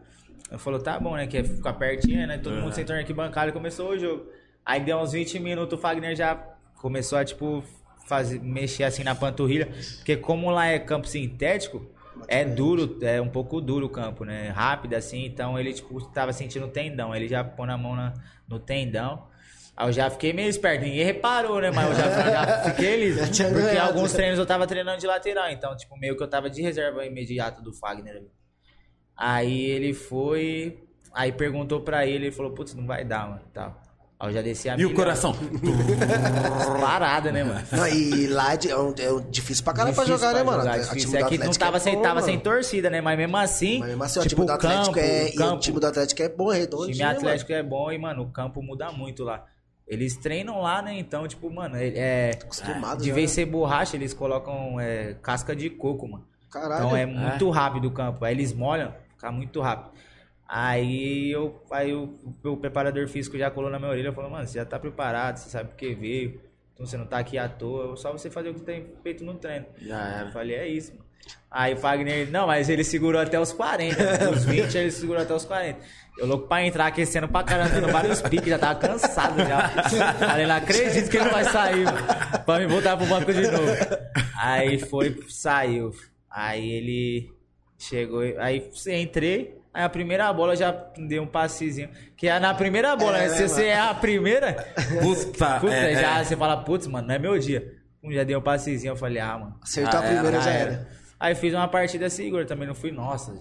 Eu 0.49 0.59
falou, 0.59 0.79
tá 0.81 0.99
bom, 0.99 1.15
né, 1.15 1.27
que 1.27 1.37
é 1.37 1.43
ficar 1.43 1.73
pertinho, 1.73 2.27
né, 2.27 2.37
todo 2.37 2.55
mundo 2.57 2.73
sentou 2.73 2.93
na 2.93 3.01
arquibancada 3.01 3.49
e 3.49 3.53
começou 3.53 3.89
o 3.91 3.97
jogo. 3.97 4.25
Aí 4.65 4.81
deu 4.81 4.97
uns 4.97 5.13
20 5.13 5.39
minutos, 5.39 5.77
o 5.77 5.81
Fagner 5.81 6.15
já 6.15 6.35
começou 6.75 7.17
a, 7.17 7.25
tipo, 7.25 7.63
fazer, 8.05 8.41
mexer 8.41 8.83
assim 8.83 9.03
na 9.03 9.15
panturrilha, 9.15 9.69
porque 9.97 10.17
como 10.17 10.49
lá 10.51 10.67
é 10.67 10.77
campo 10.79 11.07
sintético, 11.07 11.89
é 12.27 12.43
duro, 12.45 12.97
é 13.01 13.21
um 13.21 13.29
pouco 13.29 13.59
duro 13.61 13.85
o 13.85 13.89
campo, 13.89 14.23
né? 14.25 14.49
Rápido 14.49 14.93
assim, 14.95 15.25
então 15.25 15.57
ele 15.59 15.73
tipo 15.73 16.01
tava 16.11 16.33
sentindo 16.33 16.65
o 16.65 16.69
tendão, 16.69 17.15
ele 17.15 17.27
já 17.27 17.43
pôs 17.43 17.67
na 17.67 17.77
mão 17.77 17.95
na- 17.95 18.13
no 18.47 18.59
tendão. 18.59 19.27
Aí 19.75 19.87
eu 19.87 19.93
já 19.93 20.09
fiquei 20.09 20.33
meio 20.33 20.49
esperto, 20.49 20.83
ninguém 20.83 21.03
reparou, 21.03 21.59
né? 21.61 21.71
Mas 21.71 21.89
eu 21.89 21.95
já, 21.95 22.29
já 22.31 22.63
fiquei 22.71 22.97
liso. 22.97 23.19
Porque 23.53 23.77
alguns 23.77 24.11
treinos 24.13 24.37
eu 24.37 24.45
tava 24.45 24.67
treinando 24.67 24.99
de 24.99 25.07
lateral, 25.07 25.49
então, 25.49 25.75
tipo, 25.75 25.97
meio 25.97 26.15
que 26.17 26.21
eu 26.23 26.27
tava 26.29 26.49
de 26.49 26.61
reserva 26.61 27.05
imediato 27.05 27.61
do 27.63 27.73
Fagner. 27.73 28.23
Aí 29.15 29.61
ele 29.65 29.93
foi, 29.93 30.83
aí 31.13 31.31
perguntou 31.31 31.81
pra 31.81 32.05
ele, 32.05 32.25
ele 32.27 32.31
falou, 32.31 32.53
putz, 32.53 32.73
não 32.73 32.85
vai 32.85 33.03
dar, 33.05 33.29
mano, 33.29 33.41
tal. 33.53 33.80
Aí 34.21 34.29
eu 34.29 34.33
já 34.33 34.41
desci 34.43 34.69
a 34.69 34.77
E 34.77 34.85
o 34.85 34.93
coração? 34.93 35.35
Parada, 36.79 37.31
né, 37.31 37.43
mano? 37.43 37.61
Não, 37.71 37.87
e 37.87 38.27
lá 38.27 38.53
é, 38.53 38.67
é, 38.69 38.77
um- 38.77 38.93
é 38.97 39.11
um- 39.11 39.21
difícil 39.29 39.63
pra 39.63 39.73
caralho 39.73 39.95
pra 39.95 40.03
Difícil 40.03 40.27
jogar, 40.27 40.37
né, 40.37 40.43
mano? 40.43 40.63
jogar, 40.63 40.77
difícil. 40.79 41.17
É 41.19 41.23
que 41.23 41.37
não 41.37 41.51
tava, 41.51 41.77
é 41.77 41.79
sem, 41.79 41.95
bom, 41.95 42.01
tava 42.03 42.21
sem 42.21 42.39
torcida, 42.39 42.89
né? 42.89 43.01
Mas 43.01 43.17
mesmo 43.17 43.35
assim. 43.37 43.79
Mas 43.79 43.89
mesmo 43.89 44.03
assim, 44.03 44.19
ó, 44.19 44.21
o 44.21 44.27
tipo, 44.27 44.35
time 44.41 44.47
do 44.47 44.53
Atlético 44.53 44.85
campo, 44.93 44.99
é. 44.99 45.25
E 45.25 45.29
o 45.31 45.35
campo, 45.35 45.59
time 45.59 45.79
do 45.79 45.87
Atlético 45.87 46.21
é 46.21 46.29
bom, 46.29 46.43
é 46.53 46.57
o 46.57 46.59
redondo. 46.59 46.91
time 46.91 47.03
Atlético 47.03 47.51
é 47.51 47.63
bom 47.63 47.91
e, 47.91 47.97
mano, 47.97 48.21
o 48.23 48.27
campo 48.29 48.61
muda 48.61 48.91
muito 48.91 49.23
lá. 49.23 49.45
Eles 49.87 50.15
treinam 50.17 50.61
lá, 50.61 50.81
né? 50.81 50.97
Então, 50.99 51.27
tipo, 51.27 51.49
mano, 51.49 51.75
é. 51.75 51.87
é- 51.87 52.31
Acostumado 52.43 53.01
de 53.01 53.09
já, 53.09 53.15
vez 53.15 53.29
né? 53.31 53.35
ser 53.35 53.45
borracha, 53.45 53.95
eles 53.97 54.13
colocam 54.13 54.79
é, 54.79 55.15
casca 55.21 55.55
de 55.55 55.69
coco, 55.69 56.07
mano. 56.07 56.25
Caralho. 56.49 56.85
Então 56.85 56.95
é 56.95 57.05
muito 57.05 57.49
rápido 57.49 57.87
o 57.87 57.91
campo. 57.91 58.23
Aí 58.23 58.33
eles 58.33 58.53
molham, 58.53 58.93
fica 59.15 59.31
muito 59.31 59.59
rápido. 59.61 59.90
Aí 60.53 61.31
eu, 61.31 61.63
aí 61.71 61.93
o, 61.93 62.13
o 62.43 62.57
preparador 62.57 63.07
físico 63.07 63.37
já 63.37 63.49
colou 63.49 63.69
na 63.71 63.79
minha 63.79 63.89
orelha 63.89 64.09
e 64.09 64.13
falou, 64.13 64.29
mano, 64.29 64.45
você 64.45 64.59
já 64.59 64.65
tá 64.65 64.77
preparado, 64.77 65.37
você 65.37 65.49
sabe 65.49 65.69
o 65.71 65.75
que 65.77 65.95
veio. 65.95 66.41
Então 66.73 66.85
você 66.85 66.97
não 66.97 67.05
tá 67.05 67.19
aqui 67.19 67.37
à 67.37 67.47
toa, 67.47 67.95
só 67.95 68.11
você 68.11 68.29
fazer 68.29 68.49
o 68.49 68.53
que 68.55 68.59
tem 68.59 68.85
feito 69.01 69.23
no 69.23 69.35
treino. 69.35 69.65
Já 69.77 69.95
Eu 69.95 70.17
era. 70.23 70.31
falei, 70.33 70.55
é 70.57 70.67
isso, 70.67 70.91
mano. 70.91 71.05
Aí 71.49 71.73
o 71.73 71.77
Fagner, 71.77 72.29
não, 72.29 72.47
mas 72.47 72.67
ele 72.67 72.83
segurou 72.83 73.21
até 73.21 73.39
os 73.39 73.53
40. 73.53 73.95
né? 73.95 74.29
Os 74.29 74.43
20 74.43 74.75
ele 74.77 74.91
segurou 74.91 75.21
até 75.21 75.33
os 75.33 75.45
40. 75.45 75.79
Eu 76.17 76.25
louco 76.27 76.47
pra 76.49 76.65
entrar 76.65 76.87
aquecendo 76.87 77.29
pra 77.29 77.43
caramba, 77.43 77.69
dando 77.69 77.87
vários 77.89 78.21
piques, 78.21 78.49
já 78.49 78.59
tava 78.59 78.77
cansado 78.77 79.37
já. 79.45 79.69
Falei, 80.17 80.45
não 80.47 80.55
acredito 80.55 81.09
que 81.09 81.15
ele 81.17 81.29
vai 81.29 81.45
sair, 81.45 81.85
mano. 81.85 81.97
Pra 82.45 82.59
me 82.59 82.67
voltar 82.67 82.97
pro 82.97 83.05
banco 83.05 83.31
de 83.31 83.43
novo. 83.49 83.71
Aí 84.37 84.79
foi, 84.79 85.17
saiu. 85.29 85.91
Aí 86.29 86.69
ele 86.71 87.31
chegou, 87.77 88.21
aí 88.37 88.69
entrei. 88.99 89.60
Aí 89.73 89.83
a 89.83 89.89
primeira 89.89 90.31
bola 90.33 90.55
já 90.55 90.71
deu 90.97 91.23
um 91.23 91.27
passezinho. 91.27 91.89
Que 92.17 92.27
é 92.27 92.39
na 92.39 92.53
primeira 92.53 92.95
bola, 92.95 93.17
É, 93.17 93.29
né? 93.29 93.35
Se 93.35 93.47
você 93.47 93.65
é 93.67 93.79
a 93.79 93.93
primeira, 93.93 94.53
Puta, 95.01 95.59
Puta, 95.61 95.73
é, 95.73 95.95
já 95.95 96.19
é. 96.19 96.23
você 96.23 96.35
fala, 96.35 96.57
putz, 96.57 96.87
mano, 96.87 97.07
não 97.07 97.15
é 97.15 97.19
meu 97.19 97.39
dia. 97.39 97.73
Um 98.03 98.11
já 98.11 98.23
deu 98.23 98.39
um 98.39 98.41
passezinho, 98.41 98.91
eu 98.91 98.95
falei, 98.97 99.19
ah, 99.21 99.37
mano. 99.37 99.55
Acertou 99.61 99.99
a 99.99 100.03
primeira, 100.03 100.41
já 100.41 100.51
era. 100.51 100.87
Aí 101.19 101.35
fiz 101.35 101.53
uma 101.53 101.67
partida 101.67 102.09
segura, 102.09 102.45
também 102.45 102.67
não 102.67 102.73
fui, 102.75 102.91
nossa, 102.91 103.33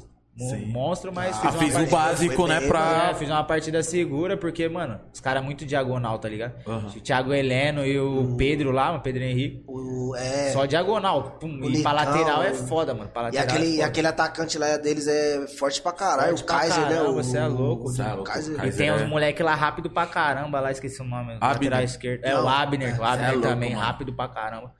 Sim. 0.49 0.67
monstro, 0.67 1.13
mas 1.13 1.37
Ah, 1.37 1.53
fiz 1.53 1.55
uma 1.55 1.59
fiz 1.61 1.71
o 1.71 1.77
partida... 1.77 1.97
básico, 1.97 2.47
né, 2.47 2.61
pra... 2.63 3.11
É, 3.11 3.15
fiz 3.15 3.29
uma 3.29 3.45
partida 3.45 3.83
segura, 3.83 4.37
porque, 4.37 4.69
mano, 4.69 5.01
os 5.13 5.21
caras 5.21 5.45
muito 5.45 5.67
diagonal, 5.67 6.19
tá 6.19 6.29
ligado? 6.29 6.55
Aham. 6.67 6.87
O 6.97 7.01
Thiago 7.01 7.33
Heleno 7.35 7.85
e 7.85 7.99
o 7.99 8.35
Pedro 8.37 8.71
lá, 8.71 8.93
o 8.95 9.01
Pedro 9.01 9.23
Henrique, 9.23 9.65
O, 9.69 10.15
é. 10.17 10.51
só 10.53 10.65
diagonal. 10.67 11.37
Pum, 11.41 11.49
e 11.49 11.69
Nicão, 11.69 11.83
pra 11.83 11.93
lateral 11.93 12.43
é 12.43 12.51
o- 12.53 12.55
foda, 12.55 12.95
mano. 12.95 13.09
Pra 13.11 13.23
E 13.23 13.25
lateral 13.27 13.45
aquele, 13.47 13.67
é 13.67 13.77
e 13.77 13.83
aquele 13.83 14.07
atacante 14.07 14.59
lá 14.59 14.77
deles 14.77 15.07
é 15.07 15.47
forte 15.59 15.81
pra 15.83 15.93
caralho. 15.93 16.29
Forte 16.39 16.43
o 16.43 16.47
Kaiser, 16.47 16.81
né? 16.81 16.89
caramba, 16.97 17.11
O, 17.11 17.15
você 17.15 17.39
é 17.39 17.47
louco. 17.47 17.83
Você 17.89 18.03
é 18.03 18.07
louco, 18.07 18.21
o 18.23 18.25
Kaiser. 18.25 18.53
o 18.53 18.57
E 18.57 18.61
Kaiser 18.61 18.77
tem 18.79 18.89
é- 18.89 18.95
uns 18.95 19.09
moleque 19.09 19.43
lá 19.43 19.55
rápido 19.55 19.91
pra 19.91 20.07
caramba, 20.07 20.61
lá 20.61 20.71
esqueci 20.71 21.01
o 21.01 21.05
nome. 21.05 21.35
Abner. 21.41 21.51
Lateral 21.55 21.83
esquerdo. 21.83 22.25
É 22.25 22.35
o 22.41 22.49
Abner, 22.49 22.99
o 23.01 23.05
é 23.05 23.09
Abner 23.09 23.33
louco, 23.33 23.49
também, 23.49 23.71
mano. 23.75 23.83
rápido 23.85 24.13
pra 24.15 24.29
caramba. 24.29 24.73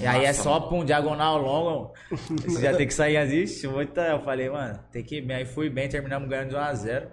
E 0.00 0.06
aí 0.06 0.24
é 0.24 0.32
só 0.32 0.60
pra 0.60 0.76
um 0.76 0.84
diagonal 0.84 1.38
longo. 1.38 1.92
Você 2.10 2.62
já 2.62 2.76
tem 2.76 2.86
que 2.86 2.94
sair 2.94 3.16
assim, 3.16 3.66
muita. 3.66 4.02
Eu 4.02 4.20
falei, 4.20 4.48
mano, 4.48 4.78
tem 4.92 5.02
que. 5.02 5.24
Aí 5.32 5.44
fui 5.44 5.68
bem, 5.68 5.88
terminamos 5.88 6.28
ganhando 6.28 6.50
de 6.50 6.56
1x0. 6.56 7.08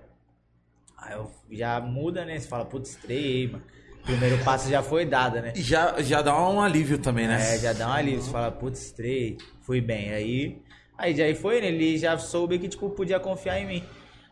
Aí 0.97 1.13
eu 1.13 1.31
já 1.51 1.79
muda, 1.81 2.25
né? 2.25 2.39
Você 2.39 2.47
fala, 2.47 2.65
putz, 2.65 2.91
estreiei, 2.91 3.47
mano. 3.47 3.63
Primeiro 4.03 4.37
passo 4.43 4.69
já 4.69 4.83
foi 4.83 5.03
dado, 5.03 5.41
né? 5.41 5.53
E 5.55 5.61
já, 5.61 5.99
já 6.01 6.21
dá 6.21 6.37
um 6.47 6.61
alívio 6.61 6.99
também, 6.99 7.27
né? 7.27 7.55
É, 7.55 7.57
já 7.57 7.73
dá 7.73 7.89
um 7.89 7.93
alívio. 7.93 8.21
Você 8.21 8.31
fala, 8.31 8.51
putz, 8.51 8.79
estrei, 8.79 9.37
fui 9.61 9.81
bem. 9.81 10.13
Aí, 10.13 10.61
aí 10.95 11.15
já 11.15 11.35
foi, 11.35 11.59
né? 11.59 11.67
Ele 11.67 11.97
já 11.97 12.15
soube 12.17 12.59
que, 12.59 12.67
tipo, 12.67 12.89
podia 12.91 13.19
confiar 13.19 13.59
em 13.59 13.65
mim. 13.65 13.83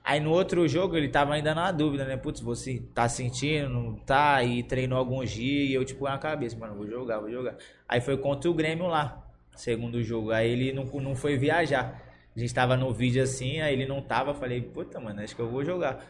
Aí 0.04 0.20
no 0.20 0.32
outro 0.32 0.68
jogo 0.68 0.98
ele 0.98 1.08
tava 1.08 1.34
ainda 1.34 1.56
na 1.56 1.72
dúvida, 1.72 2.04
né? 2.04 2.18
Putz, 2.18 2.42
você 2.42 2.84
tá 2.94 3.08
sentindo, 3.08 3.70
não 3.70 3.96
tá? 3.96 4.44
E 4.44 4.62
treinou 4.62 4.98
alguns 4.98 5.32
dias 5.32 5.70
e 5.70 5.74
eu, 5.74 5.86
tipo, 5.86 6.04
na 6.04 6.18
cabeça, 6.18 6.58
mano, 6.58 6.76
vou 6.76 6.86
jogar, 6.86 7.20
vou 7.20 7.32
jogar. 7.32 7.56
Aí 7.88 8.02
foi 8.02 8.18
contra 8.18 8.52
o 8.52 8.54
Grêmio 8.54 8.88
lá, 8.88 9.26
segundo 9.56 10.04
jogo. 10.04 10.32
Aí 10.32 10.50
ele 10.50 10.74
não, 10.74 10.84
não 10.84 11.16
foi 11.16 11.38
viajar. 11.38 12.02
A 12.36 12.40
gente 12.40 12.54
tava 12.54 12.76
no 12.76 12.92
vídeo 12.92 13.24
assim, 13.24 13.62
aí 13.62 13.74
ele 13.74 13.86
não 13.86 14.02
tava. 14.02 14.34
Falei, 14.34 14.62
puta, 14.62 15.00
mano, 15.00 15.22
acho 15.22 15.36
que 15.36 15.42
eu 15.42 15.50
vou 15.50 15.64
jogar. 15.64 16.04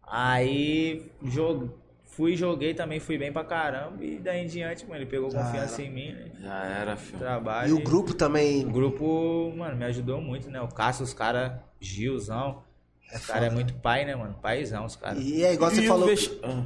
Aí 0.00 1.10
jogo, 1.24 1.74
fui, 2.04 2.36
joguei 2.36 2.72
também, 2.72 3.00
fui 3.00 3.18
bem 3.18 3.32
pra 3.32 3.42
caramba. 3.42 4.04
E 4.04 4.18
daí 4.18 4.44
em 4.44 4.46
diante, 4.46 4.86
mano, 4.86 5.00
ele 5.00 5.10
pegou 5.10 5.28
Já 5.28 5.42
confiança 5.42 5.82
em 5.82 5.90
mim, 5.90 6.12
né? 6.12 6.30
Já 6.40 6.64
era, 6.64 6.96
filho. 6.96 7.18
Trabalho. 7.18 7.70
E 7.70 7.72
o 7.72 7.82
grupo 7.82 8.14
também. 8.14 8.64
O 8.64 8.70
grupo, 8.70 9.52
mano, 9.56 9.76
me 9.76 9.86
ajudou 9.86 10.20
muito, 10.20 10.48
né? 10.48 10.60
O 10.60 10.68
Cássio, 10.68 11.02
os 11.02 11.12
caras, 11.12 11.52
Gilzão. 11.80 12.67
Os 13.14 13.26
caras 13.26 13.44
é 13.48 13.50
muito 13.50 13.74
pai, 13.74 14.04
né, 14.04 14.14
mano? 14.14 14.34
Paizão, 14.42 14.84
os 14.84 14.96
caras. 14.96 15.18
E 15.22 15.42
é 15.44 15.52
igual 15.54 15.70
você 15.70 15.80
E 15.82 15.84
o 15.84 15.88
falou. 15.88 16.06
vex- 16.06 16.30
Ah, 16.42 16.62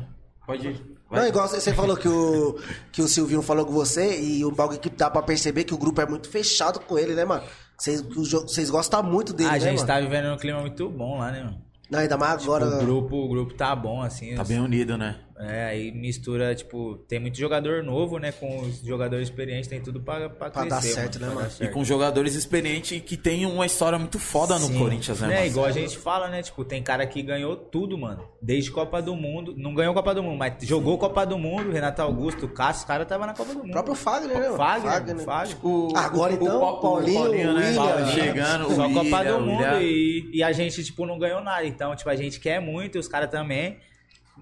Pode 0.47 0.67
ir. 0.69 0.83
Vai. 1.09 1.21
Não, 1.21 1.29
igual 1.29 1.47
você 1.47 1.61
você 1.61 1.73
falou 1.75 1.97
que 1.97 2.09
o, 2.09 2.59
que 2.91 3.03
o 3.03 3.07
Silvinho 3.09 3.43
falou 3.43 3.65
com 3.67 3.73
você 3.73 4.19
e 4.21 4.45
o 4.45 4.51
bagulho 4.51 4.81
que 4.81 4.89
dá 4.91 5.09
pra 5.11 5.23
perceber 5.23 5.65
que 5.65 5.75
o 5.75 5.79
grupo 5.79 6.01
é 6.01 6.07
muito 6.07 6.29
fechado 6.29 6.81
com 6.81 6.99
ele, 6.99 7.15
né, 7.15 7.25
mano? 7.25 7.45
Vocês, 7.79 8.71
gostam 8.71 9.03
muito 9.03 9.33
dele, 9.33 9.49
a 9.51 9.53
né, 9.53 9.61
gente 9.61 9.75
mano? 9.77 9.87
tá 9.87 10.01
vivendo 10.01 10.33
um 10.33 10.37
clima 10.39 10.61
muito 10.61 10.89
bom 10.89 11.19
lá, 11.19 11.31
né, 11.31 11.43
mano? 11.45 11.63
Não, 11.91 11.99
ainda 11.99 12.17
mais 12.17 12.43
agora. 12.43 12.67
O 12.67 12.79
grupo, 12.79 13.17
o 13.17 13.29
grupo 13.29 13.53
tá 13.55 13.77
bom, 13.77 14.01
assim. 14.03 14.35
Tá 14.35 14.43
os- 14.43 14.49
bem 14.49 14.59
unido, 14.61 14.97
né? 14.97 15.21
É, 15.49 15.65
aí 15.67 15.91
mistura, 15.93 16.55
tipo, 16.55 16.97
tem 17.09 17.19
muito 17.19 17.37
jogador 17.39 17.83
novo, 17.83 18.19
né? 18.19 18.33
Com 18.33 18.61
os 18.61 18.81
jogadores 18.81 19.29
experientes, 19.29 19.69
tem 19.69 19.81
tudo 19.81 20.01
pra, 20.01 20.29
pra, 20.31 20.51
Pra 20.51 20.63
crescer. 20.63 20.69
dar 20.69 20.81
certo, 20.83 21.15
mano, 21.21 21.27
né, 21.27 21.27
pra 21.27 21.35
mano? 21.35 21.49
dar 21.49 21.55
E 21.55 21.59
certo. 21.59 21.73
com 21.73 21.85
jogadores 21.85 22.35
experientes 22.35 23.01
que 23.03 23.17
tem 23.17 23.45
uma 23.47 23.67
história 23.67 23.99
muito 23.99 24.19
foda 24.19 24.59
no 24.59 24.67
Sim. 24.67 24.79
Corinthians, 24.79 25.21
né, 25.21 25.29
É, 25.29 25.35
mano? 25.39 25.47
igual 25.47 25.67
a 25.67 25.73
gente 25.73 25.97
fala, 25.99 26.29
né? 26.29 26.43
Tipo, 26.43 26.65
tem 26.65 26.83
cara 26.83 27.07
que 27.07 27.23
ganhou 27.23 27.57
tudo, 27.57 27.97
mano. 27.99 28.23
Desde 28.41 28.71
Copa 28.71 29.01
do 29.03 29.15
Mundo. 29.17 29.55
Não 29.57 29.75
ganhou 29.75 29.95
Copa 29.95 30.15
do 30.15 30.23
Mundo, 30.23 30.37
mas 30.39 30.55
jogou 30.63 30.99
Copa 30.99 31.25
do 31.25 31.39
Mundo. 31.39 31.71
Renato 31.71 32.03
Augusto, 32.03 32.47
Cássio, 32.49 32.81
os 32.81 32.85
caras 32.87 33.07
tava 33.09 33.27
na 33.27 33.35
Copa 33.35 33.53
do 33.53 33.61
Mundo. 33.61 33.69
O 33.69 33.73
próprio 33.73 33.95
Fagner, 33.95 34.39
né? 34.39 34.57
Fagner, 34.57 35.15
né? 35.17 35.25
Fagner. 35.25 35.57
O- 35.67 35.93
Agora, 35.97 36.33
o- 36.33 36.37
então, 36.37 36.61
o- 36.61 36.65
o 36.73 36.81
Paulinho, 36.81 37.53
né? 37.55 37.69
William, 37.71 38.07
chegando, 38.13 38.75
Só 38.75 38.87
o 38.87 38.93
Copa 38.95 39.19
William, 39.19 39.39
do 39.39 39.41
Mundo 39.47 39.63
William. 39.63 39.81
e, 39.83 40.31
e 40.35 40.43
a 40.43 40.53
gente, 40.53 40.83
tipo, 40.85 41.07
não 41.07 41.19
ganhou 41.19 41.41
nada. 41.43 41.65
Então, 41.67 41.95
tipo, 41.97 42.09
a 42.11 42.17
gente 42.17 42.39
quer 42.41 42.61
muito 42.61 42.97
e 42.97 42.99
os 42.99 43.09
caras 43.09 43.31
também. 43.31 43.77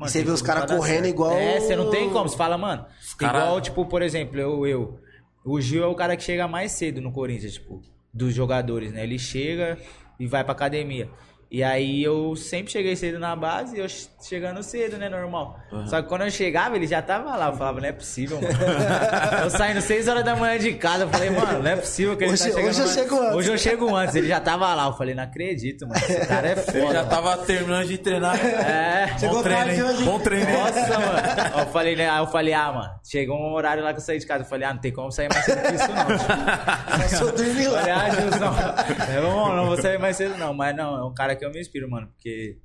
Mano, 0.00 0.08
E 0.08 0.12
você 0.12 0.24
vê 0.24 0.30
os 0.30 0.40
caras 0.40 0.70
correndo 0.70 1.06
igual- 1.06 1.36
É, 1.36 1.60
você 1.60 1.76
não 1.76 1.90
tem 1.90 2.08
como. 2.10 2.26
Você 2.28 2.36
fala, 2.36 2.56
mano, 2.56 2.86
cara- 3.18 3.38
igual, 3.38 3.60
tipo, 3.60 3.84
por 3.84 4.00
exemplo, 4.00 4.40
eu, 4.40 4.66
eu. 4.66 4.98
O 5.44 5.60
Gil 5.60 5.84
é 5.84 5.86
o 5.86 5.94
cara 5.94 6.16
que 6.16 6.22
chega 6.22 6.48
mais 6.48 6.72
cedo 6.72 7.00
no 7.02 7.12
Corinthians, 7.12 7.52
tipo. 7.54 7.82
dos 8.12 8.34
jogadores, 8.34 8.92
né? 8.92 9.04
Ele 9.04 9.18
chega 9.20 9.78
e 10.18 10.26
vai 10.26 10.42
pra 10.42 10.52
academia. 10.52 11.08
E 11.50 11.64
aí 11.64 12.00
eu 12.04 12.36
sempre 12.36 12.70
cheguei 12.70 12.94
cedo 12.94 13.18
na 13.18 13.34
base 13.34 13.76
e 13.76 13.80
eu 13.80 13.86
chegando 14.22 14.62
cedo, 14.62 14.96
né? 14.98 15.08
Normal. 15.08 15.58
Só 15.86 16.00
que 16.00 16.08
quando 16.08 16.22
eu 16.22 16.30
chegava, 16.30 16.76
ele 16.76 16.86
já 16.86 17.02
tava 17.02 17.34
lá. 17.34 17.48
Eu 17.48 17.54
falava, 17.56 17.80
não 17.80 17.88
é 17.88 17.92
possível, 17.92 18.40
mano. 18.40 18.54
eu 19.42 19.50
saindo 19.50 19.80
6 19.80 20.06
horas 20.06 20.24
da 20.24 20.36
manhã 20.36 20.56
de 20.60 20.74
casa, 20.74 21.04
eu 21.04 21.08
falei, 21.08 21.28
mano, 21.30 21.60
não 21.60 21.70
é 21.70 21.74
possível 21.74 22.16
que 22.16 22.22
ele 22.22 22.34
Hoje- 22.34 22.44
tá 22.44 22.48
chegando 22.50 22.68
hoje 22.68 22.78
eu 22.80 22.84
mais- 22.86 22.94
chego 22.96 23.18
antes. 23.20 23.34
Hoje 23.34 23.50
eu 23.52 23.58
chego 23.58 23.96
antes, 23.96 24.14
ele 24.14 24.28
já 24.28 24.38
tava 24.40 24.72
lá. 24.74 24.86
Eu 24.86 24.92
falei, 24.92 25.12
não 25.12 25.24
acredito, 25.24 25.88
mano. 25.88 26.00
Esse 26.00 26.24
cara 26.26 26.46
é 26.48 26.52
Ele 26.70 26.80
foda. 26.82 26.92
já 26.94 27.04
tava 27.06 27.36
terminando 27.38 27.86
de 27.88 27.98
treinar. 27.98 28.36
É. 28.46 29.18
Chegou 29.18 29.36
Bom 29.38 29.42
treino, 29.42 29.60
tarde 29.64 29.74
hein? 29.80 29.82
hoje. 29.82 30.04
Bom 30.04 30.18
treino? 30.20 30.52
Nossa, 30.52 30.98
mano. 31.00 31.60
Eu 31.62 31.66
falei, 31.72 31.96
né? 31.96 32.08
Aí 32.10 32.18
eu 32.20 32.26
falei, 32.28 32.54
ah, 32.54 32.72
mano, 32.72 32.90
chegou 33.04 33.36
um 33.36 33.52
horário 33.54 33.82
lá 33.82 33.92
que 33.92 33.98
eu 33.98 34.04
saí 34.04 34.20
de 34.20 34.26
casa. 34.26 34.44
Eu 34.44 34.48
falei, 34.48 34.68
ah, 34.68 34.72
não 34.74 34.80
tem 34.80 34.92
como 34.92 35.10
sair 35.10 35.28
mais 35.32 35.44
cedo 35.44 35.62
que 35.62 35.74
isso, 35.74 35.88
não. 35.88 37.08
Só 37.10 37.16
sou 37.24 37.32
dormir 37.32 37.64
Eu 37.64 37.72
lá. 37.72 37.80
falei, 37.80 37.92
ah, 37.94 39.14
eu 39.16 39.22
não, 39.22 39.56
não 39.56 39.66
vou 39.66 39.76
sair 39.82 39.98
mais 39.98 40.16
cedo, 40.16 40.36
não. 40.38 40.54
Mas 40.54 40.76
não, 40.76 40.96
é 40.96 41.04
um 41.04 41.12
cara 41.12 41.34
que 41.34 41.39
eu 41.44 41.50
me 41.50 41.60
inspiro, 41.60 41.90
mano. 41.90 42.08
Porque 42.08 42.56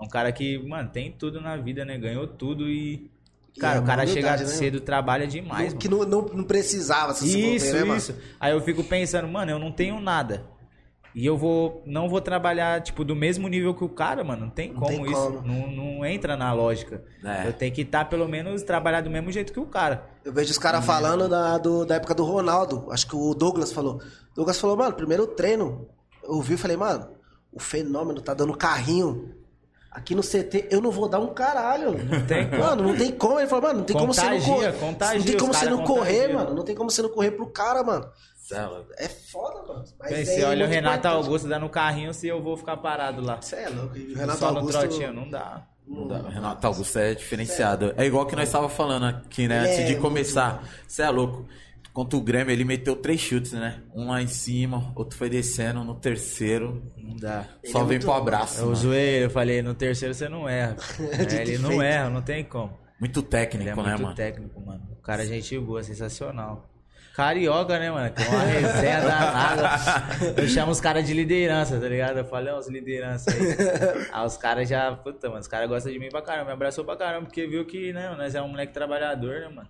é 0.00 0.04
um 0.04 0.08
cara 0.08 0.30
que, 0.32 0.58
mano, 0.58 0.88
tem 0.90 1.12
tudo 1.12 1.40
na 1.40 1.56
vida, 1.56 1.84
né? 1.84 1.96
Ganhou 1.98 2.26
tudo 2.26 2.68
e. 2.68 3.10
Cara, 3.60 3.76
E 3.76 3.78
é 3.78 3.82
o 3.82 3.84
cara 3.84 4.06
chega 4.06 4.30
né? 4.36 4.46
cedo, 4.46 4.80
trabalha 4.80 5.26
demais, 5.26 5.74
que 5.74 5.86
não, 5.86 6.04
não, 6.06 6.22
não 6.22 6.42
precisava, 6.44 7.12
se 7.12 7.30
for 7.30 7.38
Isso, 7.38 7.72
ver, 7.72 7.84
né, 7.84 7.96
isso. 7.98 8.16
Aí 8.40 8.50
eu 8.52 8.60
fico 8.62 8.82
pensando, 8.82 9.28
mano, 9.28 9.50
eu 9.50 9.58
não 9.58 9.70
tenho 9.70 10.00
nada. 10.00 10.44
E 11.14 11.26
eu 11.26 11.36
vou. 11.36 11.82
Não 11.84 12.08
vou 12.08 12.22
trabalhar, 12.22 12.80
tipo, 12.80 13.04
do 13.04 13.14
mesmo 13.14 13.46
nível 13.46 13.74
que 13.74 13.84
o 13.84 13.88
cara, 13.90 14.24
mano. 14.24 14.46
Não 14.46 14.50
tem 14.50 14.72
como 14.72 14.86
tem 14.86 15.02
isso. 15.04 15.14
como. 15.14 15.42
Não, 15.46 15.70
não 15.70 16.06
entra 16.06 16.38
na 16.38 16.50
lógica. 16.54 17.04
É. 17.22 17.46
Eu 17.46 17.52
tenho 17.52 17.70
que 17.70 17.82
estar, 17.82 18.06
pelo 18.06 18.26
menos, 18.26 18.62
trabalhar 18.62 19.02
do 19.02 19.10
mesmo 19.10 19.30
jeito 19.30 19.52
que 19.52 19.60
o 19.60 19.66
cara. 19.66 20.08
Eu 20.24 20.32
vejo 20.32 20.50
os 20.50 20.56
caras 20.56 20.82
falando 20.86 21.28
da, 21.28 21.58
do- 21.58 21.84
da 21.84 21.96
época 21.96 22.14
do 22.14 22.24
Ronaldo. 22.24 22.86
Acho 22.90 23.06
que 23.06 23.14
o 23.14 23.34
Douglas 23.34 23.70
falou. 23.70 24.00
Douglas 24.34 24.58
falou, 24.58 24.74
mano, 24.74 24.94
primeiro 24.94 25.26
treino. 25.26 25.86
Eu 26.24 26.36
ouvi 26.36 26.54
e 26.54 26.56
falei, 26.56 26.78
mano, 26.78 27.06
o 27.52 27.60
fenômeno 27.60 28.20
tá 28.20 28.34
dando 28.34 28.56
carrinho. 28.56 29.34
Aqui 29.90 30.14
no 30.14 30.22
CT, 30.22 30.68
eu 30.70 30.80
não 30.80 30.90
vou 30.90 31.06
dar 31.06 31.18
um 31.20 31.34
caralho. 31.34 31.92
Não 31.92 32.26
tem 32.26 32.48
como. 32.48 32.62
Mano, 32.62 32.82
não 32.88 32.96
tem 32.96 33.12
como. 33.12 33.38
Ele 33.38 33.46
falou, 33.46 33.62
mano, 33.64 33.78
não 33.80 33.84
tem 33.84 33.94
como 33.94 34.14
você 34.14 34.22
não 34.22 34.30
Contagia, 34.30 34.54
correr. 34.54 34.72
contagia, 34.78 35.18
não 35.18 35.24
tem 35.26 35.36
como 35.36 35.52
você 35.54 35.64
não 35.66 35.84
correr, 35.84 36.12
contagia. 36.20 36.34
mano. 36.38 36.54
Não 36.54 36.64
tem 36.64 36.74
como 36.74 36.90
você 36.90 37.02
não 37.02 37.08
correr 37.10 37.30
pro 37.32 37.46
cara, 37.50 37.82
mano. 37.82 38.08
É 38.50 38.62
louco. 38.66 38.86
É 38.98 39.08
foda, 39.08 39.62
mano. 39.68 39.84
Mas 40.00 40.10
Bem, 40.10 40.20
é 40.20 40.24
você 40.24 40.44
olha 40.44 40.64
o 40.64 40.68
Renato 40.68 40.96
importante. 40.98 41.24
Augusto 41.26 41.48
dando 41.48 41.68
carrinho 41.68 42.12
se 42.14 42.26
eu 42.26 42.42
vou 42.42 42.56
ficar 42.56 42.76
parado 42.78 43.20
lá. 43.22 43.38
Você 43.40 43.56
é 43.56 43.68
louco. 43.68 43.94
O 43.98 44.14
Renato 44.14 44.38
Só 44.38 44.50
no 44.50 44.58
Augusto. 44.60 44.78
trotinho, 44.78 45.12
não 45.12 45.28
dá. 45.28 45.62
Não 45.86 46.08
dá. 46.08 46.18
Renato 46.28 46.66
Augusto 46.66 46.98
é 46.98 47.14
diferenciado. 47.14 47.92
É 47.96 48.06
igual 48.06 48.24
que 48.26 48.34
nós 48.34 48.50
tava 48.50 48.70
falando 48.70 49.04
aqui, 49.06 49.46
né? 49.46 49.60
Antes 49.60 49.78
é 49.78 49.82
de 49.84 49.90
muito 49.92 50.00
começar. 50.02 50.62
Você 50.88 51.02
é 51.02 51.10
louco. 51.10 51.46
Contra 51.92 52.16
o 52.18 52.22
Grêmio, 52.22 52.50
ele 52.50 52.64
meteu 52.64 52.96
três 52.96 53.20
chutes, 53.20 53.52
né? 53.52 53.82
Um 53.94 54.08
lá 54.08 54.22
em 54.22 54.26
cima, 54.26 54.90
outro 54.96 55.16
foi 55.18 55.28
descendo, 55.28 55.84
no 55.84 55.94
terceiro. 55.94 56.82
Não 56.96 57.14
dá. 57.16 57.44
Só 57.66 57.80
é 57.80 57.80
vem 57.80 57.86
muito 57.88 58.04
pro 58.06 58.12
abraço. 58.14 58.60
Eu 58.60 58.64
mano. 58.66 58.76
zoei, 58.76 59.24
eu 59.24 59.30
falei, 59.30 59.60
no 59.60 59.74
terceiro 59.74 60.14
você 60.14 60.28
não 60.28 60.48
erra. 60.48 60.76
É, 61.12 61.42
ele 61.42 61.58
não 61.58 61.68
feito. 61.70 61.82
erra, 61.82 62.08
não 62.10 62.22
tem 62.22 62.42
como. 62.44 62.78
Muito 62.98 63.20
técnico, 63.22 63.64
Ele 63.68 63.70
é 63.70 63.74
né, 63.76 63.90
muito 63.90 64.02
mano? 64.02 64.14
técnico, 64.14 64.60
mano. 64.64 64.80
O 64.92 65.02
cara 65.02 65.22
é 65.24 65.26
gente 65.26 65.58
boa, 65.58 65.82
sensacional. 65.82 66.68
Carioca, 67.14 67.78
né, 67.78 67.90
mano? 67.90 68.08
Tem 68.10 68.26
uma 68.26 68.40
resenha 68.44 69.00
danada. 69.02 69.70
Eu 70.40 70.48
chamo 70.48 70.72
os 70.72 70.80
caras 70.80 71.06
de 71.06 71.12
liderança, 71.12 71.78
tá 71.78 71.86
ligado? 71.88 72.16
Eu 72.18 72.24
falei, 72.24 72.54
ó, 72.54 72.58
os 72.58 72.68
lideranças 72.68 73.34
aí. 73.34 73.42
Aí 74.10 74.26
os 74.26 74.36
caras 74.38 74.66
já, 74.66 74.92
puta, 74.96 75.28
mano, 75.28 75.40
os 75.40 75.46
caras 75.48 75.68
gostam 75.68 75.92
de 75.92 75.98
mim 75.98 76.08
pra 76.08 76.22
caramba. 76.22 76.46
Me 76.46 76.52
abraçou 76.52 76.84
pra 76.86 76.96
caramba, 76.96 77.26
porque 77.26 77.46
viu 77.46 77.66
que, 77.66 77.92
né, 77.92 78.14
nós 78.16 78.34
é 78.34 78.40
um 78.40 78.48
moleque 78.48 78.72
trabalhador, 78.72 79.40
né, 79.40 79.48
mano? 79.48 79.68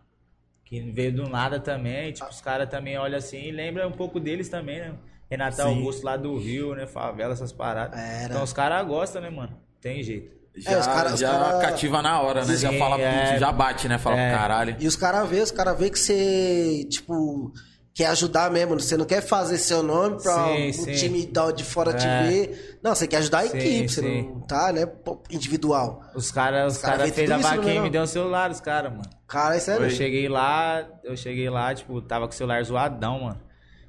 Que 0.72 0.80
veio 0.90 1.12
do 1.14 1.28
nada 1.28 1.60
também. 1.60 2.12
Tipo, 2.12 2.30
os 2.30 2.40
caras 2.40 2.66
também 2.66 2.96
olham 2.96 3.18
assim 3.18 3.42
e 3.42 3.50
lembra 3.50 3.86
um 3.86 3.92
pouco 3.92 4.18
deles 4.18 4.48
também, 4.48 4.78
né? 4.80 4.94
Renato 5.30 5.56
Sim. 5.56 5.62
Augusto 5.64 6.02
lá 6.02 6.16
do 6.16 6.38
Rio, 6.38 6.74
né? 6.74 6.86
Favela, 6.86 7.34
essas 7.34 7.52
paradas. 7.52 8.00
Era. 8.00 8.24
Então 8.32 8.42
os 8.42 8.54
caras 8.54 8.86
gostam, 8.86 9.20
né, 9.20 9.28
mano? 9.28 9.52
Tem 9.82 10.02
jeito. 10.02 10.34
Já, 10.56 10.70
É, 10.72 10.78
os 10.78 10.86
cara- 10.86 11.12
os 11.12 11.20
já 11.20 11.30
cara- 11.30 11.58
cativa 11.60 12.00
na 12.00 12.22
hora, 12.22 12.42
né? 12.46 12.56
já 12.56 12.70
Sim, 12.70 12.78
fala, 12.78 12.98
é. 12.98 13.38
já 13.38 13.52
bate, 13.52 13.86
né? 13.86 13.98
Fala, 13.98 14.18
É. 14.18 14.30
caralho. 14.34 14.76
E 14.80 14.86
os 14.86 14.96
caras 14.96 15.28
vê, 15.28 15.40
os 15.42 15.50
caras 15.50 15.78
vê 15.78 15.90
que 15.90 15.98
você, 15.98 16.86
tipo, 16.88 17.52
quer 17.94 18.06
ajudar 18.06 18.50
mesmo. 18.50 18.78
Você 18.78 18.96
não 18.96 19.04
quer 19.04 19.20
fazer 19.20 19.58
seu 19.58 19.82
nome 19.82 20.22
pra 20.22 20.34
Sim, 20.46 20.68
o 20.70 20.72
sim. 20.72 20.92
time 20.92 21.30
de 21.54 21.64
fora 21.64 21.92
te 21.92 22.06
É. 22.06 22.22
ver. 22.22 22.78
Não, 22.82 22.94
você 22.94 23.06
quer 23.06 23.18
ajudar 23.18 23.40
a 23.40 23.46
Sim, 23.48 23.58
equipe, 23.58 23.88
você 23.88 24.00
não 24.00 24.40
tá, 24.40 24.72
né? 24.72 24.86
Individual. 25.30 26.02
Os 26.14 26.30
caras 26.30 26.74
os 26.76 26.82
cara 26.82 26.98
cara 26.98 27.12
fez 27.12 27.30
a 27.30 27.36
vaquinha 27.38 27.74
e 27.76 27.80
me 27.80 27.90
deu 27.90 28.02
um 28.02 28.06
celular, 28.06 28.50
os 28.50 28.60
caras, 28.60 28.92
mano. 28.92 29.08
Cara, 29.26 29.56
isso 29.56 29.70
é 29.70 29.76
Eu 29.76 29.90
cheguei 29.90 30.28
lá, 30.28 30.86
eu 31.04 31.16
cheguei 31.16 31.48
lá, 31.48 31.74
tipo, 31.74 32.00
tava 32.02 32.26
com 32.26 32.32
o 32.32 32.36
celular 32.36 32.62
zoadão, 32.64 33.20
mano. 33.20 33.40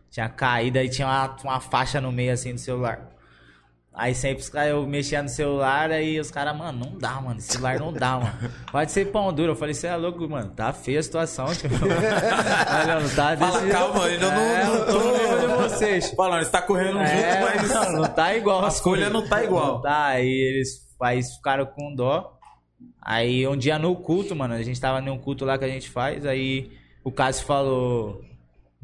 Tinha 0.10 0.30
caído, 0.30 0.78
aí 0.78 0.90
tinha 0.90 1.08
uma, 1.08 1.36
uma 1.44 1.60
faixa 1.60 2.00
no 2.00 2.12
meio 2.12 2.32
assim 2.34 2.54
do 2.54 2.60
celular. 2.60 3.13
Aí 3.96 4.16
sempre 4.16 4.42
os 4.42 4.50
caras, 4.50 4.72
eu 4.72 4.88
mexia 4.88 5.22
no 5.22 5.30
celular, 5.30 5.92
aí 5.92 6.20
os 6.20 6.32
caras, 6.32 6.58
mano, 6.58 6.86
não 6.86 6.98
dá, 6.98 7.22
mano, 7.22 7.38
esse 7.38 7.50
celular 7.54 7.78
não 7.80 7.94
dá, 7.94 8.18
mano. 8.18 8.52
Pode 8.72 8.92
ser 8.92 9.12
pão 9.12 9.32
duro. 9.32 9.52
Eu 9.52 9.56
falei, 9.56 9.76
você 9.76 9.86
é 9.86 9.96
louco, 9.96 10.28
mano, 10.28 10.50
tá 10.50 10.74
feia 10.74 11.00
a 11.00 11.04
situação, 11.04 11.46
tipo. 11.54 11.76
Olha, 11.86 13.00
não 13.00 13.10
tá 13.10 13.38
Fala, 13.38 13.60
desse- 13.60 13.72
calma, 13.72 14.06
ainda 14.06 14.32
não- 14.32 14.42
É, 14.42 14.66
não 14.66 14.74
eu 14.74 14.86
tô 14.88 15.00
no 15.00 15.12
nível 15.18 15.40
de 15.40 15.48
vocês. 15.64 16.10
Falando, 16.16 16.44
você 16.44 16.50
tá 16.50 16.62
correndo 16.64 16.98
É, 17.02 17.06
junto, 17.06 17.46
mas 17.56 17.70
não, 17.70 17.92
não 18.02 18.08
tá 18.10 18.36
igual. 18.36 18.66
a 18.66 18.72
coisas. 18.72 19.12
não 19.12 19.28
tá 19.28 19.44
igual. 19.44 19.74
Não 19.76 19.82
tá, 19.82 20.06
aí 20.08 20.28
eles 20.28 20.88
faz, 20.98 21.36
ficaram 21.36 21.66
com 21.68 21.94
dó. 21.96 22.34
Aí 23.00 23.48
um 23.48 23.56
dia 23.56 23.78
no 23.78 23.96
culto, 23.96 24.36
mano, 24.36 24.56
a 24.56 24.64
gente 24.64 24.82
tava 24.82 25.02
num 25.02 25.20
culto 25.20 25.46
lá 25.46 25.56
que 25.58 25.66
a 25.66 25.70
gente 25.70 25.90
faz, 25.90 26.26
aí 26.26 26.72
o 27.04 27.12
Cássio 27.12 27.46
falou. 27.46 28.22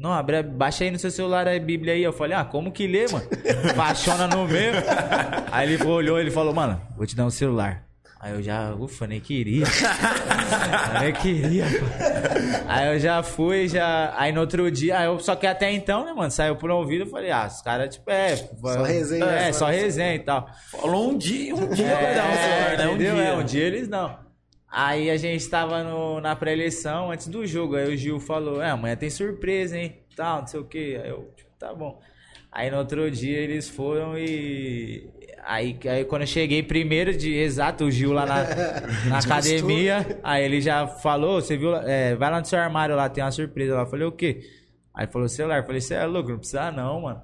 Não, 0.00 0.14
abre, 0.14 0.42
baixa 0.42 0.82
aí 0.82 0.90
no 0.90 0.98
seu 0.98 1.10
celular 1.10 1.46
a 1.46 1.58
Bíblia 1.60 1.92
aí. 1.92 2.02
Eu 2.02 2.12
falei, 2.12 2.34
ah, 2.34 2.42
como 2.42 2.72
que 2.72 2.86
lê, 2.86 3.06
mano? 3.06 3.26
Baixona 3.76 4.26
no 4.26 4.48
meio. 4.48 4.72
Aí 5.52 5.74
ele 5.74 5.84
olhou, 5.84 6.18
ele 6.18 6.30
falou, 6.30 6.54
mano, 6.54 6.80
vou 6.96 7.06
te 7.06 7.14
dar 7.14 7.26
um 7.26 7.30
celular. 7.30 7.84
Aí 8.18 8.32
eu 8.32 8.42
já, 8.42 8.74
ufa, 8.74 9.06
nem 9.06 9.20
queria. 9.20 9.64
Nem 11.00 11.12
queria. 11.12 11.64
pô. 11.64 11.86
Aí 12.68 12.92
eu 12.94 12.98
já 12.98 13.22
fui, 13.22 13.66
já. 13.68 14.14
Aí 14.16 14.30
no 14.30 14.40
outro 14.40 14.70
dia, 14.70 14.98
aí 14.98 15.06
eu, 15.06 15.18
só 15.18 15.34
que 15.34 15.46
até 15.46 15.70
então, 15.72 16.04
né, 16.04 16.12
mano, 16.12 16.30
saiu 16.30 16.56
por 16.56 16.70
um 16.70 16.76
ouvido, 16.76 17.04
eu 17.04 17.06
falei, 17.06 17.30
ah, 17.30 17.46
os 17.46 17.62
caras, 17.62 17.94
tipo, 17.94 18.10
é. 18.10 18.36
Só 18.36 18.82
resenha, 18.82 19.24
É, 19.24 19.52
só 19.52 19.58
só 19.60 19.66
resenha 19.70 20.14
e 20.14 20.18
tal. 20.18 20.48
Falou 20.70 21.10
um 21.10 21.16
dia, 21.16 21.54
um 21.54 21.68
dia 21.68 21.94
vai 21.94 22.14
dar 22.14 22.24
um 22.24 22.36
celular, 22.36 22.76
né? 22.78 22.88
Um 22.88 22.94
entendeu? 22.94 23.14
dia. 23.14 23.24
É, 23.24 23.36
um 23.36 23.44
dia 23.44 23.64
eles 23.64 23.88
não. 23.88 24.29
Aí 24.70 25.10
a 25.10 25.16
gente 25.16 25.48
tava 25.48 25.82
no, 25.82 26.20
na 26.20 26.36
pré-eleição, 26.36 27.10
antes 27.10 27.26
do 27.26 27.44
jogo. 27.44 27.74
Aí 27.74 27.92
o 27.92 27.96
Gil 27.96 28.20
falou: 28.20 28.62
É, 28.62 28.70
amanhã 28.70 28.94
tem 28.94 29.10
surpresa, 29.10 29.76
hein? 29.76 29.98
Tal, 30.14 30.40
não 30.40 30.46
sei 30.46 30.60
o 30.60 30.64
que. 30.64 30.96
Aí 30.96 31.08
eu, 31.08 31.32
tipo, 31.36 31.50
tá 31.58 31.74
bom. 31.74 32.00
Aí 32.52 32.70
no 32.70 32.78
outro 32.78 33.10
dia 33.10 33.38
eles 33.38 33.68
foram 33.68 34.16
e. 34.16 35.10
Aí, 35.42 35.78
aí 35.86 36.04
quando 36.04 36.22
eu 36.22 36.26
cheguei 36.28 36.62
primeiro 36.62 37.16
de 37.16 37.34
exato, 37.34 37.84
o 37.84 37.90
Gil 37.90 38.12
lá 38.12 38.26
na, 38.26 38.44
na 39.10 39.18
academia, 39.18 40.20
aí 40.22 40.44
ele 40.44 40.60
já 40.60 40.86
falou: 40.86 41.40
Você 41.40 41.56
viu? 41.56 41.74
É, 41.74 42.14
vai 42.14 42.30
lá 42.30 42.38
no 42.38 42.46
seu 42.46 42.58
armário 42.58 42.94
lá, 42.94 43.08
tem 43.08 43.24
uma 43.24 43.32
surpresa 43.32 43.74
lá. 43.74 43.82
Eu 43.82 43.86
falei: 43.86 44.06
O 44.06 44.12
quê? 44.12 44.40
Aí 44.94 45.08
falou: 45.08 45.28
Celular. 45.28 45.58
Eu 45.58 45.64
falei: 45.64 45.80
Você 45.80 45.94
é 45.94 46.06
louco, 46.06 46.30
não 46.30 46.38
precisa 46.38 46.70
não, 46.70 47.00
mano. 47.00 47.22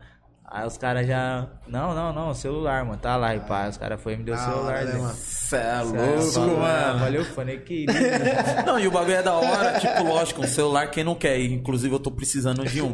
Aí 0.49 0.65
os 0.67 0.77
caras 0.79 1.07
já. 1.07 1.47
Não, 1.67 1.93
não, 1.95 2.13
não, 2.13 2.33
celular, 2.33 2.85
mano. 2.85 2.99
Tá 2.99 3.17
lá, 3.17 3.35
e 3.35 3.41
pá. 3.41 3.67
Os 3.69 3.77
caras 3.77 4.01
foram 4.01 4.15
e 4.15 4.19
me 4.21 4.25
deu 4.25 4.35
o 4.35 4.37
Da 4.39 4.45
celular 4.45 4.85
né, 4.85 4.93
mano? 4.95 5.15
Cê 5.17 5.57
é 5.57 5.81
louco, 5.83 6.23
falou, 6.33 6.61
mano. 6.61 6.99
Valeu, 7.01 7.25
fã, 7.25 7.45
nem 7.45 7.59
queria. 7.61 7.93
Não, 8.65 8.79
e 8.79 8.87
o 8.87 8.91
bagulho 8.91 9.17
é 9.17 9.23
da 9.23 9.35
hora, 9.35 9.79
tipo, 9.81 10.03
lógico, 10.05 10.43
um 10.43 10.47
celular 10.47 10.89
quem 10.91 11.03
não 11.05 11.15
quer, 11.15 11.39
inclusive 11.41 11.95
eu 11.95 11.99
tô 11.99 12.11
precisando 12.11 12.65
de 12.65 12.81
um. 12.81 12.93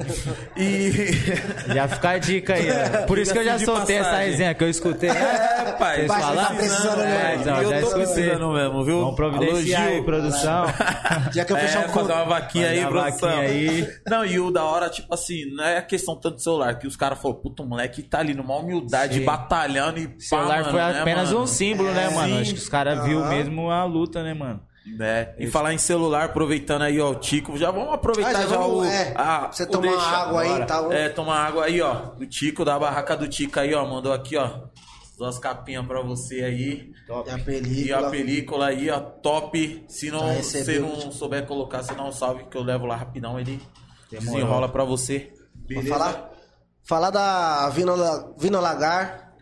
E. 0.57 0.93
Já 1.75 1.89
fica 1.89 2.11
a 2.11 2.19
dica 2.19 2.55
aí, 2.55 2.67
né? 2.67 3.07
Por 3.07 3.19
isso 3.19 3.33
que 3.33 3.39
eu 3.39 3.45
já 3.45 3.57
de 3.57 3.65
soltei 3.65 3.97
essa 3.97 4.17
resenha 4.17 4.55
que 4.55 4.65
eu 4.65 4.69
escutei. 4.71 5.11
É, 5.11 5.73
pai, 5.79 5.97
Vocês 5.97 6.09
tá 6.09 6.19
falaram? 6.21 6.57
precisando 6.57 7.01
É, 7.03 7.29
mesmo. 7.29 7.43
então, 7.43 7.57
eu 7.63 7.71
já 7.71 7.81
tô 7.81 7.87
escutei. 7.87 8.05
precisando 8.07 8.53
mesmo, 8.53 8.85
viu? 8.85 9.01
Vamos 9.01 9.17
providenciar 9.17 9.83
Alô, 9.83 9.93
aí, 9.93 10.03
produção. 10.03 10.65
Já 11.33 11.45
que 11.45 11.53
eu 11.53 11.57
fechar 11.57 11.83
É, 11.83 11.87
um 11.87 11.89
fazer 11.89 12.01
conto. 12.01 12.13
uma 12.13 12.25
vaquinha 12.25 12.67
Fazer 12.67 12.79
aí, 12.79 12.85
uma 12.85 12.91
produção. 12.91 13.29
vaquinha 13.29 13.49
aí. 13.49 13.95
Não, 14.07 14.25
e 14.25 14.41
o 14.41 14.51
da 14.51 14.65
hora, 14.65 14.89
tipo 14.91 15.13
assim, 15.15 15.45
não 15.55 15.65
é 15.65 15.79
a 15.79 15.83
questão 15.83 16.17
tanto 16.17 16.37
do 16.37 16.43
celular, 16.43 16.79
que 16.79 16.87
os 16.87 16.97
caras 16.97 17.19
falaram, 17.21 17.42
puta, 17.43 17.63
o 17.63 17.67
moleque 17.67 18.03
tá 18.03 18.21
ali 18.21 18.35
numa 18.35 18.57
humildade, 18.57 19.19
Sim. 19.19 19.25
batalhando 19.25 19.99
e 19.99 20.07
O 20.07 20.21
celular 20.21 20.65
pá, 20.65 20.71
foi 20.71 20.81
mano, 20.81 20.95
né, 20.95 21.01
apenas 21.01 21.29
mano? 21.31 21.43
um 21.43 21.47
símbolo, 21.47 21.91
né, 21.93 22.05
É, 22.07 22.11
mano? 22.15 22.35
sim. 22.35 22.41
Acho 22.41 22.53
que 22.55 22.61
os 22.61 22.69
caras 22.69 23.05
viu 23.05 23.25
mesmo 23.27 23.71
a 23.71 23.85
luta, 23.85 24.23
né, 24.23 24.33
mano? 24.35 24.61
É, 25.01 25.35
e 25.39 25.47
falar 25.47 25.73
em 25.73 25.79
celular, 25.79 26.25
aproveitando 26.25 26.83
aí, 26.83 27.01
ó, 27.01 27.11
o 27.11 27.15
Tico, 27.15 27.57
já 27.57 27.71
vamos 27.71 27.95
aproveitar 27.95 28.31
Ah, 28.31 28.43
já 28.43 28.49
já, 28.49 28.57
vamos, 28.57 28.79
o... 28.79 28.85
é, 28.85 29.13
ah, 29.17 29.49
você 29.53 29.65
tomar 29.65 29.97
água 30.01 30.41
aí, 30.43 30.49
agora. 30.49 30.67
tá 30.67 30.83
bom? 30.83 30.93
É, 30.93 31.09
tomar 31.09 31.37
água 31.47 31.65
aí, 31.67 31.81
ó, 31.81 31.95
do 31.95 32.27
Tico, 32.27 32.65
da 32.65 32.77
barraca 32.79 33.17
do 33.17 33.29
Tico 33.29 33.61
aí, 33.61 33.73
ó, 33.75 33.87
mandou 33.87 34.13
aqui, 34.13 34.37
ó, 34.37 34.49
duas 35.17 35.39
capinhas 35.39 35.87
pra 35.87 36.01
você 36.03 36.43
aí. 36.43 36.91
E 37.09 37.31
a 37.31 37.39
E 37.39 37.43
película. 37.43 38.09
a 38.09 38.11
película 38.11 38.67
aí, 38.67 38.91
ó, 38.91 38.99
top. 38.99 39.85
Se 39.87 40.11
não 40.11 40.27
recebeu, 40.35 40.83
não 40.83 41.13
souber 41.13 41.47
colocar, 41.47 41.83
dá 41.83 42.03
um 42.05 42.11
salve 42.11 42.45
que 42.51 42.57
eu 42.57 42.63
levo 42.65 42.85
lá 42.85 42.97
rapidão, 42.97 43.39
ele 43.39 43.61
Demorou. 44.11 44.35
desenrola 44.35 44.69
pra 44.69 44.83
você. 44.83 45.33
Vou 45.73 45.85
falar? 45.85 46.32
Falar 46.85 47.11
da 47.11 47.69
Vino, 47.71 48.61
Lagar. 48.61 49.33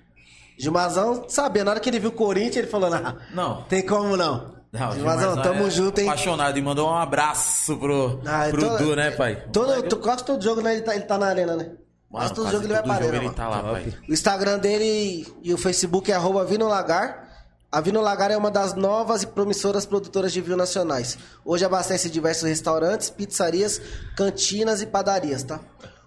Gilmazão 0.59 1.25
sabia, 1.29 1.65
na 1.65 1.71
hora 1.71 1.81
que 1.81 1.89
ele 1.89 1.99
viu 1.99 2.11
o 2.11 2.13
Corinthians, 2.13 2.57
ele 2.57 2.67
falou, 2.67 2.91
não, 2.91 3.17
Não. 3.33 3.63
tem 3.63 3.85
como 3.85 4.15
não. 4.17 4.61
Não, 4.73 4.93
Gilmazão, 4.93 5.31
Gilmarzão 5.31 5.43
tamo 5.43 5.67
é 5.67 5.71
junto, 5.71 6.01
hein? 6.01 6.07
Apaixonado 6.07 6.59
e 6.59 6.63
mandou 6.63 6.89
um 6.91 6.95
abraço 6.95 7.77
pro, 7.79 8.21
Ah, 8.27 8.47
pro 8.51 8.61
então- 8.65 8.77
Du, 8.77 8.95
né, 8.95 9.11
pai? 9.11 9.43
Todo, 9.53 9.83
tu- 9.85 9.97
quase 9.97 10.23
todo 10.25 10.41
jogo, 10.43 10.61
né, 10.61 10.75
ele 10.75 10.83
tá, 10.83 10.95
ele 10.95 11.05
tá 11.05 11.17
na 11.19 11.27
arena, 11.27 11.57
né? 11.57 11.65
Mano, 11.65 11.79
Mas 12.25 12.31
todo 12.33 12.51
jogo 12.51 12.65
ele 12.67 12.75
vai 12.75 12.83
pra 12.83 12.95
arena, 12.95 13.17
ele 13.17 13.31
tá 13.31 13.49
lá, 13.49 13.63
pai. 13.63 13.95
O 14.09 14.13
Instagram 14.13 14.59
dele 14.59 15.27
e 15.43 15.53
o 15.55 15.59
Facebook 15.59 16.13
é 16.13 16.15
arroba 16.15 16.45
Vino 16.45 16.69
Lagar. 16.69 17.29
A 17.73 17.81
Vino 17.81 18.01
Lagar 18.01 18.31
é 18.31 18.37
uma 18.37 18.51
das 18.51 18.75
novas 18.75 19.23
e 19.23 19.27
promissoras 19.29 19.87
produtoras 19.87 20.33
de 20.33 20.41
vinho 20.41 20.57
nacionais. 20.57 21.17
Hoje 21.45 21.65
abastece 21.65 22.11
diversos 22.11 22.49
restaurantes, 22.49 23.09
pizzarias, 23.11 23.81
cantinas 24.17 24.83
e 24.83 24.87
padarias, 24.87 25.43
tá? 25.45 25.59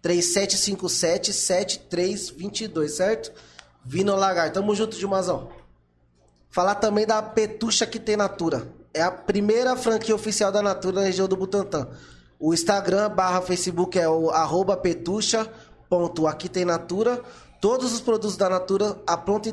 937577322, 0.04 2.88
certo? 2.90 3.32
Vino 3.84 4.16
Lagar. 4.16 4.52
Tamo 4.52 4.76
junto, 4.76 4.96
Gilmazão. 4.96 5.50
Falar 6.50 6.76
também 6.76 7.06
da 7.06 7.22
Petucha 7.22 7.86
que 7.86 8.00
tem 8.00 8.16
Natura. 8.16 8.66
É 8.94 9.02
a 9.02 9.12
primeira 9.12 9.76
franquia 9.76 10.14
oficial 10.14 10.52
da 10.52 10.62
Natura 10.62 11.02
na 11.02 11.08
região 11.08 11.28
do 11.28 11.36
Butantã. 11.36 11.88
O 12.40 12.54
Instagram 12.54 13.10
barra 13.10 13.42
Facebook 13.42 13.98
é 13.98 14.08
o 14.08 14.30
arroba 14.30 14.78
petucha 14.78 15.50
aqui 16.30 16.50
tem 16.50 16.66
Natura. 16.66 17.22
Todos 17.64 17.94
os 17.94 18.02
produtos 18.02 18.36
da 18.36 18.50
Natura 18.50 19.02
a 19.08 19.16
pronta 19.16 19.48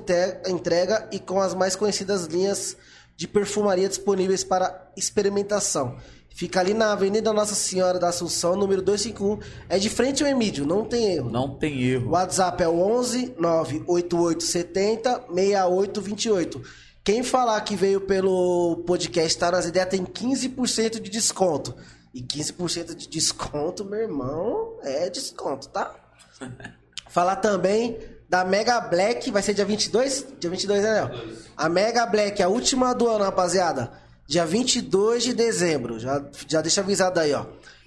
entrega 0.48 1.08
e 1.12 1.20
com 1.20 1.40
as 1.40 1.54
mais 1.54 1.76
conhecidas 1.76 2.24
linhas 2.24 2.76
de 3.16 3.28
perfumaria 3.28 3.88
disponíveis 3.88 4.42
para 4.42 4.90
experimentação. 4.96 5.96
Fica 6.28 6.58
ali 6.58 6.74
na 6.74 6.90
Avenida 6.90 7.32
Nossa 7.32 7.54
Senhora 7.54 8.00
da 8.00 8.08
Assunção, 8.08 8.56
número 8.56 8.82
251. 8.82 9.38
É 9.68 9.78
de 9.78 9.88
frente 9.88 10.24
ao 10.24 10.28
Emílio, 10.28 10.66
não 10.66 10.84
tem 10.84 11.14
erro. 11.14 11.30
Não 11.30 11.56
tem 11.56 11.76
O 11.76 11.80
erro. 11.82 12.10
WhatsApp 12.10 12.60
é 12.60 12.66
o 12.66 12.80
11 12.80 13.36
98870 13.38 15.26
6828. 15.32 16.62
Quem 17.04 17.22
falar 17.22 17.60
que 17.60 17.76
veio 17.76 18.00
pelo 18.00 18.82
podcast 18.88 19.38
Tá 19.38 19.52
nas 19.52 19.66
Ideias 19.66 19.88
tem 19.88 20.04
15% 20.04 20.98
de 20.98 21.08
desconto. 21.08 21.76
E 22.12 22.20
15% 22.20 22.92
de 22.92 23.08
desconto, 23.08 23.84
meu 23.84 24.00
irmão, 24.00 24.80
é 24.82 25.08
desconto, 25.08 25.68
tá? 25.68 25.94
Falar 27.10 27.36
também 27.36 27.98
da 28.28 28.44
Mega 28.44 28.80
Black, 28.80 29.30
vai 29.30 29.42
ser 29.42 29.52
dia 29.52 29.64
22? 29.64 30.26
Dia 30.38 30.48
22, 30.48 30.82
né, 30.82 30.92
Léo? 30.92 31.10
A 31.56 31.68
Mega 31.68 32.06
Black, 32.06 32.40
a 32.40 32.48
última 32.48 32.94
do 32.94 33.08
ano, 33.08 33.24
rapaziada. 33.24 33.90
Dia 34.26 34.46
22 34.46 35.24
de 35.24 35.34
dezembro. 35.34 35.98
Já, 35.98 36.22
já 36.46 36.62
deixa 36.62 36.80
avisado 36.80 37.18
aí, 37.18 37.34
ó. 37.34 37.46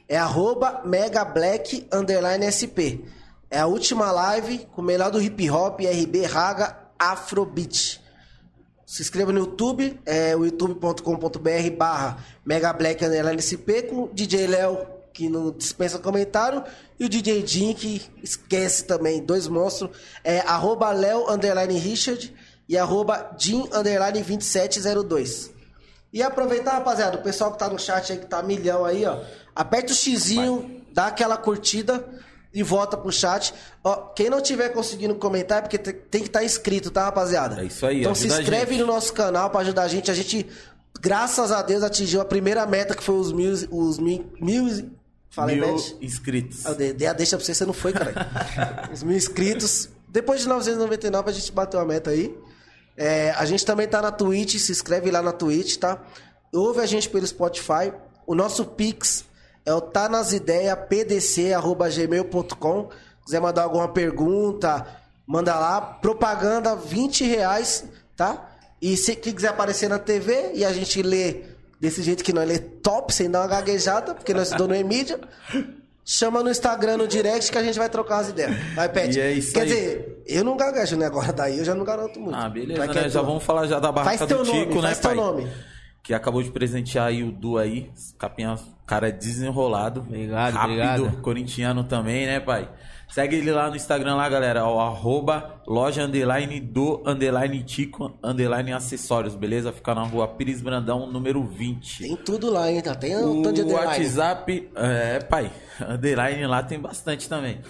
É 0.10 0.18
arroba 0.18 0.82
Mega 0.84 1.24
Black 1.24 1.88
underline 1.92 2.46
SP. 2.52 3.08
É 3.50 3.60
a 3.60 3.66
última 3.66 4.12
live 4.12 4.68
com 4.76 4.82
o 4.82 4.86
melhor 4.86 5.10
do 5.10 5.22
hip 5.22 5.50
hop, 5.50 5.80
RB, 5.80 6.26
Raga, 6.26 6.76
Afrobeat. 7.00 8.04
Se 8.86 9.02
inscreva 9.02 9.32
no 9.32 9.40
YouTube, 9.40 10.00
é 10.06 10.36
o 10.36 10.44
youtube.com.br 10.44 11.78
barra 11.78 12.18
Mega 12.46 12.74
Black 12.74 13.04
Underline 13.06 13.42
SP 13.42 13.88
com 13.90 14.10
DJ 14.14 14.48
Léo, 14.48 14.86
que 15.14 15.30
não 15.30 15.52
dispensa 15.52 16.00
comentário, 16.00 16.64
e 17.00 17.06
o 17.06 17.10
DJ 17.10 17.46
Jim, 17.46 17.74
que 17.74 18.02
esquece 18.24 18.84
também, 18.86 19.24
dois 19.24 19.48
monstros, 19.48 19.92
é 20.24 20.40
arroba 20.40 20.92
Léo 20.92 21.30
Underline 21.32 21.78
Richard 21.78 22.34
e 22.68 22.78
arroba 22.78 23.32
Jim 23.38 23.68
Underline 23.72 24.22
2702. 24.24 25.52
E 26.12 26.22
aproveitar, 26.22 26.74
rapaziada, 26.74 27.18
o 27.18 27.22
pessoal 27.24 27.52
que 27.52 27.60
tá 27.60 27.68
no 27.70 27.80
chat 27.80 28.12
aí, 28.12 28.20
que 28.20 28.26
tá 28.28 28.42
milhão 28.44 28.86
aí, 28.86 29.06
ó, 29.06 29.20
aperta 29.56 29.92
o 29.92 29.96
xizinho, 29.96 30.82
dá 30.94 31.08
aquela 31.08 31.38
curtida 31.38 32.06
e 32.54 32.62
volta 32.62 32.96
pro 32.96 33.12
chat. 33.12 33.52
Ó, 33.84 33.96
quem 34.16 34.30
não 34.30 34.40
tiver 34.40 34.70
conseguindo 34.70 35.16
comentar 35.16 35.58
é 35.58 35.62
porque 35.62 35.78
te- 35.80 35.92
tem 35.94 36.22
que 36.22 36.28
estar 36.28 36.44
inscrito, 36.44 36.92
tá, 36.92 37.06
rapaziada? 37.06 37.62
É 37.62 37.66
isso 37.66 37.84
aí, 37.86 38.02
Então 38.02 38.14
se 38.14 38.28
inscreve 38.28 38.78
no 38.78 38.86
nosso 38.86 39.12
canal 39.14 39.50
pra 39.50 39.62
ajudar 39.62 39.84
a 39.84 39.88
gente. 39.88 40.12
A 40.12 40.14
gente, 40.14 40.46
graças 41.02 41.52
a 41.52 41.64
Deus, 41.64 41.82
atingiu 41.82 42.22
a 42.22 42.26
primeira 42.26 42.64
meta, 42.68 42.94
que 42.96 43.02
foi 43.04 43.16
os 43.16 43.32
mil... 43.32 43.52
Os 43.72 43.98
mil, 43.98 44.32
mil 44.40 44.68
Falei, 45.34 45.60
Mil 45.60 45.74
Beth? 45.74 45.96
inscritos. 46.00 46.64
Eu 46.64 46.76
dei 46.76 46.94
dei 46.94 47.08
a 47.08 47.14
deixa 47.14 47.36
pra 47.36 47.44
você, 47.44 47.56
você 47.56 47.66
não 47.66 47.74
foi, 47.74 47.92
cara. 47.92 48.14
Os 48.94 49.02
mil 49.02 49.18
inscritos. 49.18 49.90
Depois 50.08 50.42
de 50.42 50.48
999, 50.48 51.30
a 51.30 51.34
gente 51.34 51.52
bateu 51.52 51.80
a 51.80 51.86
meta 51.86 52.12
aí. 52.12 52.38
É, 52.96 53.32
a 53.32 53.44
gente 53.44 53.66
também 53.66 53.88
tá 53.88 54.00
na 54.00 54.12
Twitch, 54.12 54.60
se 54.60 54.72
inscreve 54.72 55.10
lá 55.10 55.24
na 55.24 55.32
Twitch, 55.32 55.78
tá? 55.78 56.00
Ouve 56.54 56.82
a 56.82 56.86
gente 56.86 57.10
pelo 57.10 57.26
Spotify. 57.26 57.92
O 58.28 58.36
nosso 58.36 58.64
Pix 58.64 59.26
é 59.66 59.74
o 59.74 59.82
tá 59.82 60.08
nas 60.08 60.34
ideias 60.34 60.78
pdc@gmail.com. 60.88 62.90
Quiser 63.26 63.42
mandar 63.42 63.64
alguma 63.64 63.88
pergunta, 63.88 64.86
manda 65.26 65.58
lá. 65.58 65.82
Propaganda 65.82 66.76
20 66.76 67.24
reais, 67.24 67.86
tá? 68.16 68.52
E 68.80 68.96
se 68.96 69.16
quem 69.16 69.34
quiser 69.34 69.48
aparecer 69.48 69.90
na 69.90 69.98
TV 69.98 70.52
e 70.54 70.64
a 70.64 70.72
gente 70.72 71.02
lê 71.02 71.53
desse 71.84 72.02
jeito 72.02 72.24
que 72.24 72.32
nós 72.32 72.48
lê 72.48 72.60
top, 72.60 73.14
sem 73.14 73.30
dar 73.30 73.42
uma 73.42 73.48
gaguejada, 73.48 74.16
porque 74.16 74.34
nós 74.34 74.44
estudamos 74.44 74.78
em 74.78 74.86
mídia. 74.86 75.20
Chama 76.06 76.42
no 76.42 76.50
Instagram, 76.50 76.96
no 76.96 77.08
direct, 77.08 77.52
que 77.52 77.58
a 77.58 77.64
gente 77.64 77.78
vai 77.78 77.90
trocar 77.90 78.20
as 78.20 78.30
ideias. 78.30 78.56
Vai, 78.74 78.88
Pet. 78.88 79.18
E 79.18 79.22
é 79.22 79.32
isso 79.34 79.54
Quer 79.54 79.62
aí. 79.62 79.68
dizer, 79.68 80.24
eu 80.26 80.44
não 80.46 80.56
gaguejo, 80.56 80.96
né? 80.96 81.06
Agora 81.06 81.34
daí 81.34 81.60
eu 81.60 81.66
já 81.66 81.76
não 81.76 81.84
garanto 81.84 82.20
muito. 82.22 82.36
Ah, 82.36 82.48
beleza, 82.48 82.86
né? 82.88 83.06
é 83.06 83.10
Já 83.10 83.22
vamos 83.22 83.44
falar 83.44 83.68
já 83.68 83.80
da 83.80 83.92
barraca 83.92 84.18
Faz 84.18 84.28
teu 84.28 84.38
do 84.40 84.44
Tico, 84.46 84.58
nome, 84.58 84.76
né, 84.76 84.82
faz 84.82 85.00
teu 85.00 85.10
pai? 85.10 85.18
nome. 85.18 85.48
Que 86.02 86.14
acabou 86.14 86.42
de 86.42 86.52
presentear 86.52 87.08
aí 87.08 87.22
o 87.22 87.32
Du 87.32 87.58
aí. 87.58 87.92
Capinha, 88.18 88.58
cara 88.86 89.10
é 89.10 89.12
desenrolado. 89.12 90.02
Obrigado, 90.02 90.54
rápido, 90.54 90.72
obrigado. 90.72 91.22
Corintiano 91.22 91.84
também, 91.84 92.26
né, 92.26 92.40
pai? 92.40 92.70
Segue 93.14 93.36
ele 93.36 93.52
lá 93.52 93.70
no 93.70 93.76
Instagram 93.76 94.16
lá, 94.16 94.28
galera. 94.28 94.66
O 94.66 94.80
arroba 94.80 95.62
loja 95.68 96.04
underline 96.04 96.60
do 96.60 97.04
underline 97.06 97.62
Tico 97.62 98.18
underline 98.24 98.74
acessórios, 98.74 99.36
beleza? 99.36 99.72
Fica 99.72 99.94
na 99.94 100.02
rua 100.02 100.28
Pires 100.28 100.64
Brandão, 100.64 101.06
número 101.06 101.44
20. 101.44 102.00
Tem 102.00 102.16
tudo 102.16 102.50
lá, 102.50 102.72
hein? 102.72 102.82
Tá? 102.82 102.96
Tem 102.96 103.16
um 103.16 103.42
O 103.42 103.44
tanto 103.44 103.54
de 103.54 103.62
underline. 103.62 103.88
WhatsApp, 103.88 104.72
é, 104.76 105.20
pai, 105.20 105.52
underline 105.88 106.48
lá 106.48 106.64
tem 106.64 106.80
bastante 106.80 107.30
também. 107.30 107.62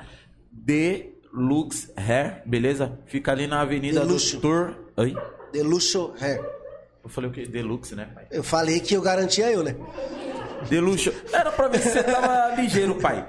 Deluxe 0.52 1.92
Hair, 1.96 2.42
beleza? 2.46 3.00
Fica 3.06 3.32
ali 3.32 3.48
na 3.48 3.62
Avenida 3.62 4.02
Deluxe. 4.02 4.34
Doutor... 4.34 4.78
Oi? 4.98 5.16
Deluxo 5.52 6.14
Hair. 6.20 6.44
Eu 7.04 7.10
falei 7.10 7.30
o 7.30 7.34
quê? 7.34 7.46
Deluxe, 7.46 7.96
né, 7.96 8.10
pai? 8.14 8.28
Eu 8.32 8.44
falei 8.44 8.80
que 8.80 8.94
eu 8.94 9.02
garantia 9.02 9.52
eu, 9.52 9.62
né? 9.64 9.76
Deluxe... 10.70 11.14
Era 11.34 11.52
pra 11.52 11.68
ver 11.68 11.80
se 11.80 11.90
você 11.90 12.04
tava 12.04 12.56
ligeiro, 12.62 12.96
pai. 12.96 13.28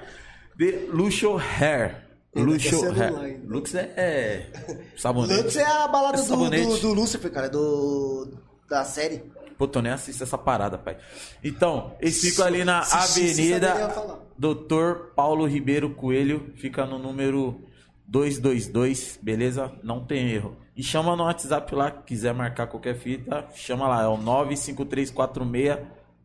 Deluxe 0.57 1.27
Hair. 1.27 2.04
Luxo 2.35 2.85
ainda. 2.87 3.41
Lux 3.47 3.75
é, 3.75 3.93
é 3.97 4.51
sabonete. 4.97 5.43
Lux 5.43 5.57
é 5.57 5.65
a 5.65 5.87
balada 5.89 6.19
É 6.19 6.23
do, 6.23 6.37
do, 6.51 6.79
do 6.79 6.93
Lucifer, 6.95 7.31
cara. 7.31 7.49
Do, 7.49 8.33
da 8.69 8.85
série. 8.85 9.23
Pô, 9.57 9.69
tô 9.69 9.81
nem 9.81 9.93
assisto 9.93 10.23
essa 10.25 10.37
parada, 10.37 10.77
pai. 10.77 10.97
Então, 11.43 11.95
eles 12.01 12.21
ficam 12.21 12.45
ali 12.47 12.65
na 12.65 12.83
Se- 12.83 13.07
se- 13.29 13.35
se 13.35 13.53
Avenida 13.55 13.89
falar. 13.91 14.19
Doutor 14.37 15.13
Paulo 15.15 15.47
Ribeiro 15.47 15.91
Coelho, 15.95 16.53
fica 16.57 16.85
no 16.85 16.99
número 16.99 17.61
222, 18.09 19.19
beleza? 19.23 19.71
Não 19.83 20.05
tem 20.05 20.29
erro. 20.31 20.57
E 20.77 20.83
chama 20.83 21.15
no 21.15 21.23
WhatsApp 21.23 21.73
lá, 21.73 21.89
quiser 21.93 22.35
marcar 22.35 22.67
qualquer 22.67 22.97
fita, 22.99 23.47
chama 23.55 23.87
lá, 23.87 24.03
é 24.03 24.09
o 24.09 24.19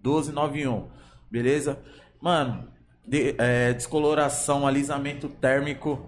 95346-1291, 0.03 0.86
beleza? 1.30 1.78
Mano, 2.20 2.68
de- 3.10 3.36
é, 3.39 3.74
descoloração, 3.74 4.68
alisamento 4.68 5.28
térmico, 5.28 5.99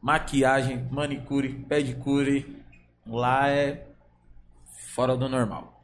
maquiagem, 0.00 0.88
manicure, 0.90 1.48
pedicure, 1.68 2.60
lá 3.06 3.48
é 3.48 3.86
fora 4.94 5.16
do 5.16 5.28
normal. 5.28 5.80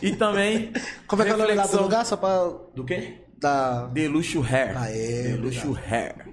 E 0.00 0.14
também. 0.14 0.72
Como 1.08 1.22
é 1.22 1.24
que 1.24 1.32
é 1.32 1.34
o 1.34 1.38
nome 1.38 1.54
lá 1.54 1.66
do 1.66 1.82
lugar? 1.82 2.06
Só 2.06 2.16
pra 2.16 2.48
Do 2.74 2.84
quê? 2.84 3.18
dar... 3.38 3.88
Deluxo 3.88 4.40
Hair. 4.42 4.76
Aê, 4.78 5.22
Deluxo 5.32 5.76
Hair. 5.76 6.28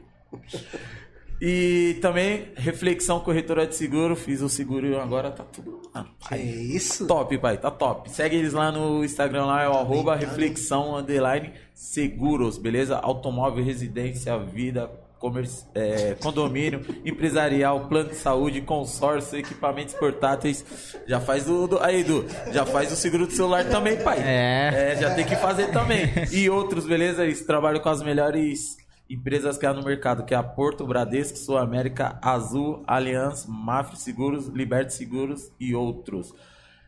E 1.39 1.97
também, 2.01 2.47
reflexão 2.55 3.19
corretora 3.19 3.67
de 3.67 3.75
seguro. 3.75 4.15
Fiz 4.15 4.41
o 4.41 4.49
seguro 4.49 4.87
e 4.87 4.95
agora 4.95 5.29
tá 5.31 5.43
tudo. 5.43 5.81
Ah, 5.93 6.03
Que 6.19 6.29
pai. 6.29 6.39
isso? 6.41 7.05
Top, 7.07 7.37
pai, 7.37 7.57
tá 7.57 7.69
top. 7.69 8.09
Segue 8.11 8.35
eles 8.35 8.53
lá 8.53 8.71
no 8.71 9.03
Instagram, 9.03 9.45
lá 9.45 9.63
é 9.63 9.69
o 9.69 9.73
arroba 9.73 10.13
tá 10.13 10.19
reflexão 10.25 10.95
underline 10.97 11.51
seguros, 11.73 12.57
beleza? 12.57 12.97
Automóvel, 12.97 13.63
residência, 13.63 14.37
vida, 14.39 14.89
comerci- 15.19 15.63
é, 15.75 16.15
condomínio, 16.21 16.81
empresarial, 17.05 17.87
plano 17.87 18.09
de 18.09 18.15
saúde, 18.15 18.61
consórcio, 18.61 19.37
equipamentos 19.39 19.93
portáteis. 19.93 20.65
Já 21.07 21.19
faz 21.19 21.47
o. 21.49 21.67
do- 21.67 21.79
aí, 21.83 22.01
Edu, 22.01 22.25
já 22.51 22.65
faz 22.65 22.91
o 22.91 22.95
seguro 22.95 23.27
do 23.27 23.33
celular 23.33 23.63
também, 23.65 23.97
pai. 24.03 24.19
É. 24.21 24.97
já 24.99 25.13
tem 25.13 25.25
que 25.25 25.35
fazer 25.35 25.67
também. 25.71 26.01
E 26.31 26.49
outros, 26.49 26.85
beleza? 26.87 27.23
Eles 27.23 27.45
trabalham 27.45 27.79
com 27.79 27.89
as 27.89 28.01
melhores 28.01 28.75
empresas 29.09 29.57
que 29.57 29.65
há 29.65 29.73
no 29.73 29.83
mercado, 29.83 30.25
que 30.25 30.33
é 30.33 30.37
a 30.37 30.43
Porto, 30.43 30.85
Bradesco, 30.85 31.37
Sul 31.37 31.57
América, 31.57 32.19
Azul, 32.21 32.83
Allianz, 32.85 33.45
Mafre 33.47 33.95
Seguros, 33.97 34.47
Liberte 34.47 34.93
Seguros 34.93 35.49
e 35.59 35.73
outros. 35.73 36.33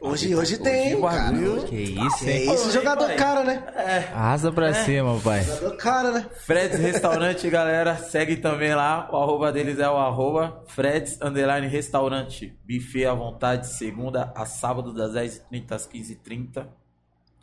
Hoje, 0.04 0.34
hoje 0.34 0.58
tem, 0.58 0.94
o 0.94 1.00
cara. 1.00 1.32
bagulho- 1.32 1.64
Que 1.64 1.76
isso, 1.80 2.18
Que 2.24 2.30
hein? 2.30 2.52
isso, 2.54 2.70
jogador 2.70 3.06
pai. 3.06 3.16
cara, 3.16 3.42
né? 3.42 3.64
Arrasa 4.12 4.52
pra 4.52 4.74
cima, 4.74 5.18
pai. 5.20 5.42
Jogador 5.44 5.76
cara, 5.76 6.12
né? 6.12 6.26
Fred's 6.44 6.78
Restaurante, 6.78 7.48
galera, 7.48 7.96
segue 7.96 8.36
também 8.36 8.74
lá. 8.74 9.08
O 9.10 9.16
arroba 9.16 9.50
deles 9.50 9.78
é 9.78 9.88
o 9.88 9.96
arroba 9.96 10.62
Fred's 10.66 11.18
Underline 11.22 11.66
Restaurante. 11.68 12.54
Buffet 12.68 13.06
à 13.06 13.14
vontade, 13.14 13.66
segunda 13.68 14.30
a 14.36 14.44
sábado, 14.44 14.92
das 14.92 15.14
10h30 15.14 15.72
às 15.74 15.86
15h30. 15.86 16.66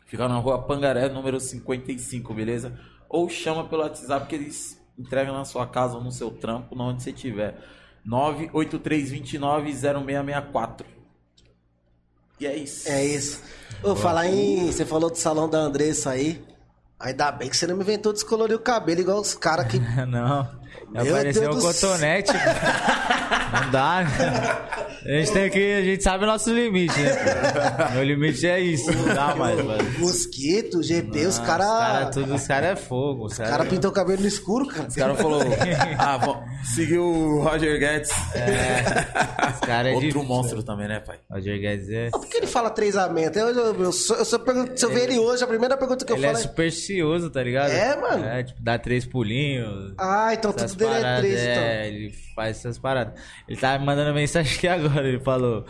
Fica 0.06 0.28
na 0.28 0.36
rua 0.38 0.62
Pangaré, 0.62 1.08
número 1.08 1.40
55, 1.40 2.32
beleza? 2.32 2.78
Ou 3.08 3.28
chama 3.28 3.64
pelo 3.64 3.82
WhatsApp 3.82 4.28
que 4.28 4.36
eles 4.36 4.80
entregam 4.98 5.34
na 5.34 5.44
sua 5.44 5.66
casa 5.66 5.96
ou 5.96 6.04
no 6.04 6.12
seu 6.12 6.30
trampo, 6.30 6.76
onde 6.78 7.02
você 7.02 7.10
estiver. 7.10 7.56
983290664. 8.06 10.84
E 12.42 12.46
é 12.46 12.56
isso. 12.56 12.88
É 12.88 13.04
isso. 13.04 13.40
Ô, 13.84 13.94
falar 13.94 14.26
em. 14.26 14.66
Você 14.66 14.84
falou 14.84 15.08
do 15.08 15.16
salão 15.16 15.48
da 15.48 15.58
Andressa 15.58 16.10
aí. 16.10 16.44
Ainda 16.98 17.30
bem 17.30 17.48
que 17.48 17.56
você 17.56 17.68
não 17.68 17.76
me 17.76 17.84
inventou 17.84 18.12
descolorir 18.12 18.56
o 18.56 18.60
cabelo 18.60 19.00
igual 19.00 19.20
os 19.20 19.32
caras 19.32 19.68
que. 19.68 19.78
Não. 20.06 20.50
Meu 20.90 21.14
Apareceu 21.14 21.42
Deus 21.42 21.56
um 21.56 21.58
do 21.60 21.64
cotonete. 21.64 22.32
Não 22.32 23.70
dá, 23.70 24.02
né? 24.02 24.88
A 25.04 25.08
gente 25.08 25.32
tem 25.32 25.50
que. 25.50 25.72
A 25.72 25.82
gente 25.82 26.02
sabe 26.02 26.24
o 26.24 26.26
nosso 26.26 26.52
limite, 26.52 26.98
né? 27.00 27.90
Meu 27.94 28.04
limite 28.04 28.46
é 28.46 28.60
isso, 28.60 28.92
não 28.92 29.14
dá 29.14 29.34
mais, 29.34 29.56
mano. 29.64 29.98
Mosquito, 29.98 30.82
GP, 30.82 31.26
os 31.26 31.38
Os 31.38 31.38
caras. 31.40 31.66
cara, 31.66 32.06
tudo, 32.06 32.34
os 32.34 32.46
caras 32.46 32.70
é 32.70 32.76
fogo. 32.76 33.26
Os 33.26 33.32
Os 33.32 33.38
caras 33.38 33.52
caras 33.52 33.68
pintou 33.68 33.90
o 33.90 33.94
cabelo 33.94 34.20
no 34.22 34.28
escuro, 34.28 34.66
cara. 34.66 34.88
O 34.88 34.94
cara 34.94 35.14
falou, 35.14 35.40
ah, 35.98 36.16
vamos 36.18 36.42
seguir 36.74 36.98
o 36.98 37.40
Roger 37.42 37.78
Guedes. 37.78 38.10
Os 39.54 39.60
cara 39.60 39.88
é 39.90 39.92
Outro 39.94 40.08
difícil. 40.08 40.28
monstro 40.28 40.62
também, 40.62 40.88
né, 40.88 41.00
pai? 41.00 41.18
Roger 41.30 41.58
Guedes 41.60 41.88
é. 41.90 42.10
Por 42.10 42.26
que 42.26 42.36
ele 42.36 42.46
fala 42.46 42.70
três 42.70 42.96
amento? 42.96 43.38
Eu, 43.38 43.48
eu, 43.48 43.82
eu, 43.82 43.92
só- 43.92 44.14
eu 44.16 44.24
só 44.24 44.38
pergunto, 44.38 44.78
se 44.78 44.84
eu 44.84 44.90
ver 44.90 45.08
ele 45.10 45.18
hoje, 45.18 45.42
a 45.42 45.46
primeira 45.46 45.76
pergunta 45.76 46.04
que 46.04 46.12
eu 46.12 46.16
Ele 46.16 46.26
é 46.26 46.28
falo 46.28 46.38
é. 46.38 46.42
supersticioso, 46.42 47.30
tá 47.30 47.42
ligado? 47.42 47.70
É, 47.70 47.96
mano? 47.96 48.24
É, 48.24 48.42
tipo, 48.44 48.62
dá 48.62 48.78
três 48.78 49.04
pulinhos. 49.04 49.94
Ah, 49.98 50.30
então 50.32 50.52
tudo 50.52 50.74
dele 50.76 50.94
é 50.94 51.16
três, 51.18 51.38
é, 51.40 51.52
então. 51.52 51.64
ele 51.96 52.12
faz 52.34 52.58
essas 52.58 52.78
paradas. 52.78 53.14
Ele 53.48 53.58
tá 53.58 53.78
me 53.78 53.84
mandando 53.84 54.14
mensagem 54.14 54.56
aqui 54.56 54.68
agora, 54.68 54.91
ele 55.00 55.18
falou 55.20 55.64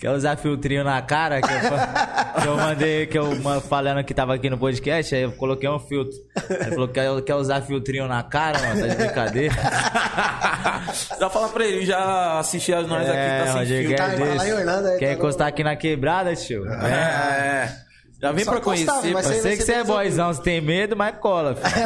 quer 0.00 0.10
usar 0.10 0.36
filtrinho 0.36 0.84
na 0.84 1.00
cara, 1.02 1.40
que 1.40 1.52
eu, 1.52 2.42
que 2.42 2.48
eu 2.48 2.56
mandei, 2.56 3.06
que 3.06 3.18
eu 3.18 3.60
falando 3.62 4.02
que 4.04 4.14
tava 4.14 4.34
aqui 4.34 4.48
no 4.48 4.56
podcast, 4.56 5.14
aí 5.14 5.22
eu 5.22 5.32
coloquei 5.32 5.68
um 5.68 5.78
filtro. 5.78 6.16
Ele 6.48 6.70
falou, 6.70 6.88
quer, 6.88 7.22
quer 7.22 7.34
usar 7.34 7.60
filtrinho 7.62 8.06
na 8.06 8.22
cara, 8.22 8.58
mano, 8.60 8.80
tá 8.80 8.86
de 8.86 8.94
brincadeira? 8.96 9.54
Já 11.18 11.28
fala 11.28 11.48
pra 11.48 11.64
ele, 11.66 11.84
já 11.84 12.38
assistiu 12.38 12.78
a 12.78 12.82
nós 12.82 13.06
É, 13.06 13.10
aqui, 13.10 13.44
tá 13.44 13.52
sem 13.52 13.60
Roger 13.60 13.86
fio. 13.86 13.96
Tá, 13.96 14.06
lá 14.06 14.48
em 14.48 14.52
Orlando, 14.52 14.88
aí 14.88 14.98
Quer 14.98 15.06
tá 15.08 15.12
encostar 15.14 15.48
aqui 15.48 15.64
na 15.64 15.76
quebrada, 15.76 16.34
tio? 16.34 16.66
É. 16.66 16.86
É. 16.86 17.87
Já 18.20 18.32
vem 18.32 18.44
Só 18.44 18.50
pra 18.50 18.60
conhecer. 18.60 18.90
Eu 19.14 19.22
sei 19.22 19.56
que 19.56 19.62
você 19.62 19.72
é 19.74 19.84
boizão, 19.84 20.32
você 20.34 20.42
tem 20.42 20.60
medo, 20.60 20.96
mas 20.96 21.16
cola, 21.18 21.54
filho. 21.54 21.84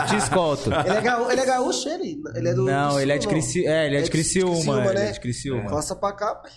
Eu 0.00 0.06
te 0.06 0.16
escolto. 0.16 0.70
Ele 0.86 0.96
é, 0.96 1.00
gaú, 1.00 1.30
ele 1.30 1.40
é 1.40 1.46
gaúcho, 1.46 1.88
ele? 1.88 2.22
Ele 2.34 2.48
é 2.48 2.54
do. 2.54 2.64
Não, 2.64 2.90
do 2.92 3.00
ele 3.00 3.12
é 3.12 3.16
de 3.18 3.24
sul, 3.24 3.32
Crici- 3.32 3.66
é, 3.66 3.86
ele 3.86 3.96
é 3.96 4.02
de 4.02 4.10
Criciúma, 4.10 4.86
ele 4.86 4.98
é 5.00 5.10
de 5.12 5.20
Criciúma. 5.20 5.68
Costa 5.68 5.96
pra 5.96 6.12
cá, 6.12 6.34
pai. 6.36 6.52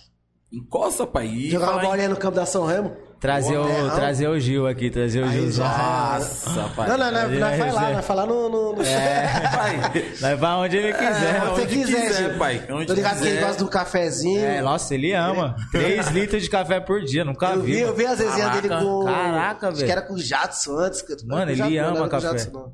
Encosta, 0.52 1.06
pai. 1.06 1.26
E 1.26 1.50
Jogar 1.50 1.72
uma 1.72 1.82
bolinha 1.82 2.08
no 2.08 2.16
campo 2.16 2.36
da 2.36 2.46
São 2.46 2.64
Remo. 2.64 2.96
Trazer 3.20 3.54
Boa, 3.56 3.66
o, 3.66 3.86
né? 3.88 3.94
trazer 3.96 4.28
o 4.28 4.38
Gil 4.38 4.66
aqui, 4.68 4.90
trazer 4.90 5.22
o 5.22 5.26
Aí 5.26 5.40
Gil. 5.40 5.50
já- 5.50 6.18
Nossa, 6.18 6.68
pai. 6.76 6.88
Não, 6.88 6.96
não, 6.98 7.10
não, 7.10 7.20
nós 7.22 7.58
vai 7.58 7.58
vai 7.58 7.72
lá, 7.72 8.00
vai 8.00 8.16
lá 8.16 8.26
no. 8.26 8.48
no, 8.48 8.72
no... 8.74 8.76
Pai. 8.78 10.12
Nós 10.20 10.38
vai 10.38 10.52
onde 10.54 10.76
ele 10.76 10.92
quiser. 10.92 11.34
É, 11.34 11.38
mano. 11.40 11.52
onde 11.54 11.66
quiser, 11.66 12.06
quiser, 12.06 12.38
pai, 12.38 12.64
onde 12.70 12.86
Tô 12.86 12.92
ligado 12.94 13.18
que 13.18 13.24
ele 13.24 13.30
quiser. 13.32 13.46
gosta 13.46 13.64
do 13.64 13.68
cafezinho. 13.70 14.44
É, 14.44 14.60
nossa, 14.62 14.94
ele 14.94 15.12
ama. 15.14 15.56
3 15.72 16.08
litros 16.10 16.44
de 16.44 16.48
café 16.48 16.78
por 16.78 17.00
dia, 17.02 17.24
nunca 17.24 17.50
eu 17.54 17.60
vi. 17.62 17.72
vi, 17.72 17.80
eu 17.80 17.92
vi 17.94 18.06
as 18.06 18.20
resenhas 18.20 18.52
dele 18.52 18.68
com. 18.68 19.04
Caraca, 19.04 19.66
Acho 19.68 19.76
que 19.78 19.80
velho. 19.82 19.92
era 19.92 20.02
com 20.02 20.14
o 20.14 20.18
Jadson 20.18 20.76
antes. 20.78 21.04
não 21.24 21.36
Mano, 21.38 21.50
ele 21.50 21.80
não, 21.80 21.96
ama 21.96 22.08
café. 22.08 22.50
Não. 22.52 22.72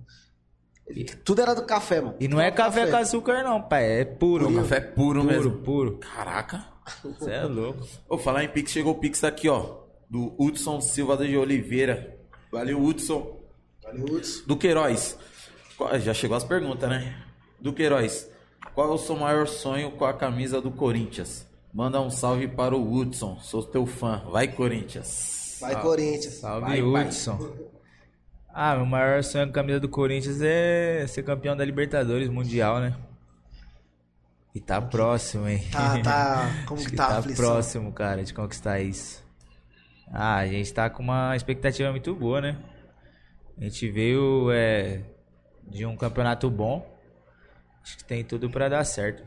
Tudo 1.25 1.41
era 1.41 1.55
do 1.55 1.63
café, 1.63 2.03
mano. 2.03 2.17
E 2.21 2.29
não 2.29 2.39
é 2.39 2.51
café 2.51 2.87
com 2.87 2.97
açúcar, 2.97 3.43
não, 3.43 3.63
pai. 3.63 4.01
É 4.01 4.05
puro. 4.05 4.51
O 4.51 4.55
café 4.57 4.79
puro, 4.81 5.23
puro, 5.23 5.25
mesmo. 5.25 5.51
puro. 5.53 5.99
Caraca. 6.15 6.63
Você 7.19 7.31
é 7.31 7.45
louco. 7.45 7.81
Vou 8.07 8.19
falar 8.19 8.45
em 8.45 8.49
Pix, 8.49 8.71
chegou 8.73 8.93
o 8.93 8.99
Pix 8.99 9.25
aqui, 9.25 9.49
ó. 9.49 9.84
Do 10.15 10.33
Hudson 10.39 10.81
Silva 10.81 11.17
de 11.17 11.37
Oliveira. 11.37 12.17
Valeu, 12.53 12.81
Hudson. 12.81 13.37
Valeu, 13.83 14.05
Hudson. 14.05 14.45
Do 14.47 14.57
Queiroz. 14.57 15.19
Qual- 15.77 15.99
Já 15.99 16.15
chegou 16.15 16.37
as 16.37 16.45
perguntas, 16.45 16.89
né? 16.89 17.21
Do 17.61 17.73
Queiroz. 17.73 18.31
Qual 18.77 18.93
é 18.93 18.95
o 18.95 18.97
seu 18.97 19.17
maior 19.17 19.49
sonho 19.49 19.91
com 19.91 20.05
a 20.05 20.15
camisa 20.15 20.61
do 20.61 20.71
Corinthians? 20.71 21.45
Manda 21.73 22.01
um 22.01 22.11
salve 22.11 22.47
para 22.47 22.77
o 22.77 22.93
Hudson. 22.95 23.41
Sou 23.41 23.61
teu 23.61 23.87
fã. 23.87 24.23
Vai, 24.31 24.47
Corinthians. 24.47 25.59
Vai, 25.61 25.83
Corinthians. 25.83 26.35
Salve, 26.35 26.61
Vai, 26.69 26.81
pai. 26.81 27.07
Hudson. 27.09 27.53
Ah, 28.51 28.77
meu 28.77 28.87
maior 28.87 29.25
sonho 29.25 29.47
com 29.47 29.51
a 29.51 29.55
camisa 29.55 29.81
do 29.81 29.89
Corinthians 29.89 30.41
é 30.41 31.05
ser 31.09 31.25
campeão 31.25 31.57
da 31.57 31.65
Libertadores 31.65 32.29
Mundial, 32.29 32.79
né? 32.79 32.97
E 34.55 34.61
tá 34.61 34.81
próximo, 34.81 35.49
hein? 35.49 35.67
Tá, 35.73 35.99
tá. 36.01 36.51
Como 36.69 36.81
que 36.81 36.91
que 36.91 36.95
tá 36.97 37.07
a 37.07 37.09
tá 37.09 37.19
aflição? 37.19 37.45
próximo, 37.45 37.93
cara, 37.93 38.23
de 38.23 38.33
conquistar 38.33 38.79
isso. 38.79 39.24
Ah, 40.13 40.37
a 40.37 40.47
gente 40.47 40.73
tá 40.73 40.89
com 40.89 41.03
uma 41.03 41.35
expectativa 41.35 41.91
muito 41.91 42.15
boa, 42.15 42.41
né? 42.41 42.57
A 43.59 43.65
gente 43.65 43.91
veio 43.91 44.51
é, 44.53 45.03
de 45.69 45.87
um 45.87 45.97
campeonato 45.97 46.51
bom. 46.51 46.87
Acho 47.83 47.99
que 47.99 48.05
tem 48.05 48.25
tudo 48.25 48.49
pra 48.51 48.69
dar 48.69 48.85
certo. 48.85 49.23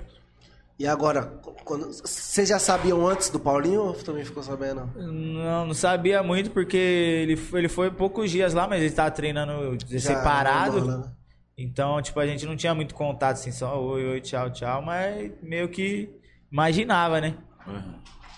E 0.79 0.85
agora, 0.85 1.23
quando... 1.65 1.87
vocês 1.91 2.47
já 2.49 2.59
sabiam 2.59 3.07
antes 3.07 3.29
do 3.29 3.39
Paulinho 3.39 3.81
ou 3.81 3.93
também 3.93 4.23
ficou 4.23 4.43
sabendo? 4.43 4.85
Não, 4.95 5.65
não 5.67 5.73
sabia 5.73 6.21
muito 6.21 6.51
porque 6.51 6.77
ele, 6.77 7.35
foi- 7.35 7.61
ele 7.61 7.69
foi 7.69 7.89
poucos 7.89 8.29
dias 8.29 8.53
lá, 8.53 8.67
mas 8.67 8.81
ele 8.83 8.91
tava 8.91 9.09
treinando 9.09 9.75
Já 9.87 9.99
separado. 9.99 10.85
né? 10.85 11.11
Então, 11.57 11.99
tipo, 12.01 12.19
a 12.19 12.27
gente 12.27 12.45
não 12.45 12.55
tinha 12.55 12.75
muito 12.75 12.93
contato, 12.93 13.33
assim, 13.37 13.51
só 13.51 13.81
oi, 13.83 14.05
oi, 14.05 14.21
tchau, 14.21 14.51
tchau, 14.51 14.81
mas 14.83 15.31
meio 15.41 15.67
que 15.67 16.09
imaginava, 16.51 17.19
né? 17.19 17.35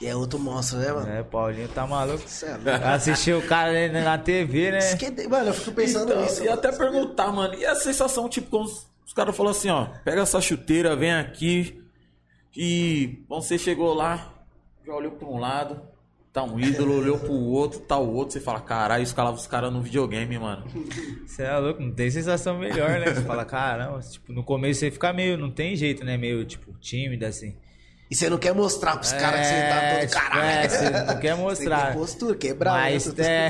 E 0.02 0.08
é 0.08 0.16
outro 0.16 0.40
monstro, 0.40 0.78
né, 0.80 0.92
mano? 0.94 1.10
É, 1.10 1.24
Paulinho 1.24 1.68
tá 1.68 1.86
maluco. 1.86 2.24
Assistiu 2.86 3.40
o 3.40 3.42
cara 3.42 3.70
ali 3.72 3.92
na 3.92 4.18
TV, 4.18 4.72
né? 4.72 4.80
É- 4.80 5.28
Mano, 5.28 5.48
eu 5.50 5.54
fico 5.54 5.72
pensando 5.76 6.12
Então, 6.12 6.22
nisso. 6.24 6.44
e 6.44 6.48
até 6.48 6.72
perguntar, 6.72 7.32
mano. 7.34 7.54
E 7.56 7.66
a 7.66 7.76
sensação, 7.76 8.30
tipo, 8.30 8.50
quando 8.50 8.68
os, 9.06 9.14
caras 9.14 9.36
falaram 9.36 9.56
assim, 9.58 9.70
ó. 9.70 9.88
Pega 10.06 10.22
essa 10.22 10.40
chuteira, 10.40 10.96
vem 10.96 11.14
aqui. 11.14 11.84
E 12.56 13.24
você 13.28 13.58
chegou 13.58 13.94
lá, 13.94 14.34
já 14.86 14.94
olhou 14.94 15.12
pra 15.12 15.28
um 15.28 15.38
lado. 15.38 15.82
Tá 16.32 16.44
um 16.44 16.60
ídolo, 16.60 17.00
olhou 17.00 17.18
pro 17.18 17.34
outro, 17.34 17.80
tá 17.80 17.98
o 17.98 18.14
outro. 18.14 18.34
Você 18.34 18.40
fala, 18.40 18.62
caralho, 18.62 19.02
escalava 19.04 19.36
os 19.36 19.48
caras 19.48 19.74
no 19.74 19.82
videogame, 19.82 20.38
mano. 20.38 20.64
Você 21.26 21.42
é 21.42 21.58
louco, 21.58 21.82
não 21.82 21.92
tem 21.92 22.10
sensação 22.10 22.58
melhor, 22.60 23.00
né? 23.00 23.14
Você 23.14 23.22
fala, 23.24 23.44
caramba, 23.44 24.00
tipo, 24.00 24.32
no 24.32 24.44
começo 24.44 24.80
você 24.80 24.92
fica 24.92 25.12
meio, 25.12 25.38
não 25.38 25.50
tem 25.50 25.76
jeito, 25.76 26.06
né? 26.06 26.18
Meio, 26.18 26.46
tipo, 26.46 26.72
tímido, 26.80 27.26
assim. 27.26 27.58
E 28.12 28.16
você 28.16 28.28
não 28.28 28.40
quer 28.40 28.56
mostrar 28.56 28.98
pros 28.98 29.14
caras 29.14 29.42
que 29.42 29.46
você 29.54 29.62
tá 29.70 29.80
todo 29.92 30.00
tipo, 30.08 30.14
caralho. 30.32 30.50
é, 30.50 30.68
você 30.68 30.90
não 30.90 31.20
quer 31.20 31.36
Você 31.36 31.42
mostrar. 31.42 31.86
tem 31.92 31.94
postura, 32.00 32.36
quebrar. 32.36 32.72
Mas, 32.74 33.14
né? 33.14 33.48
é... 33.48 33.50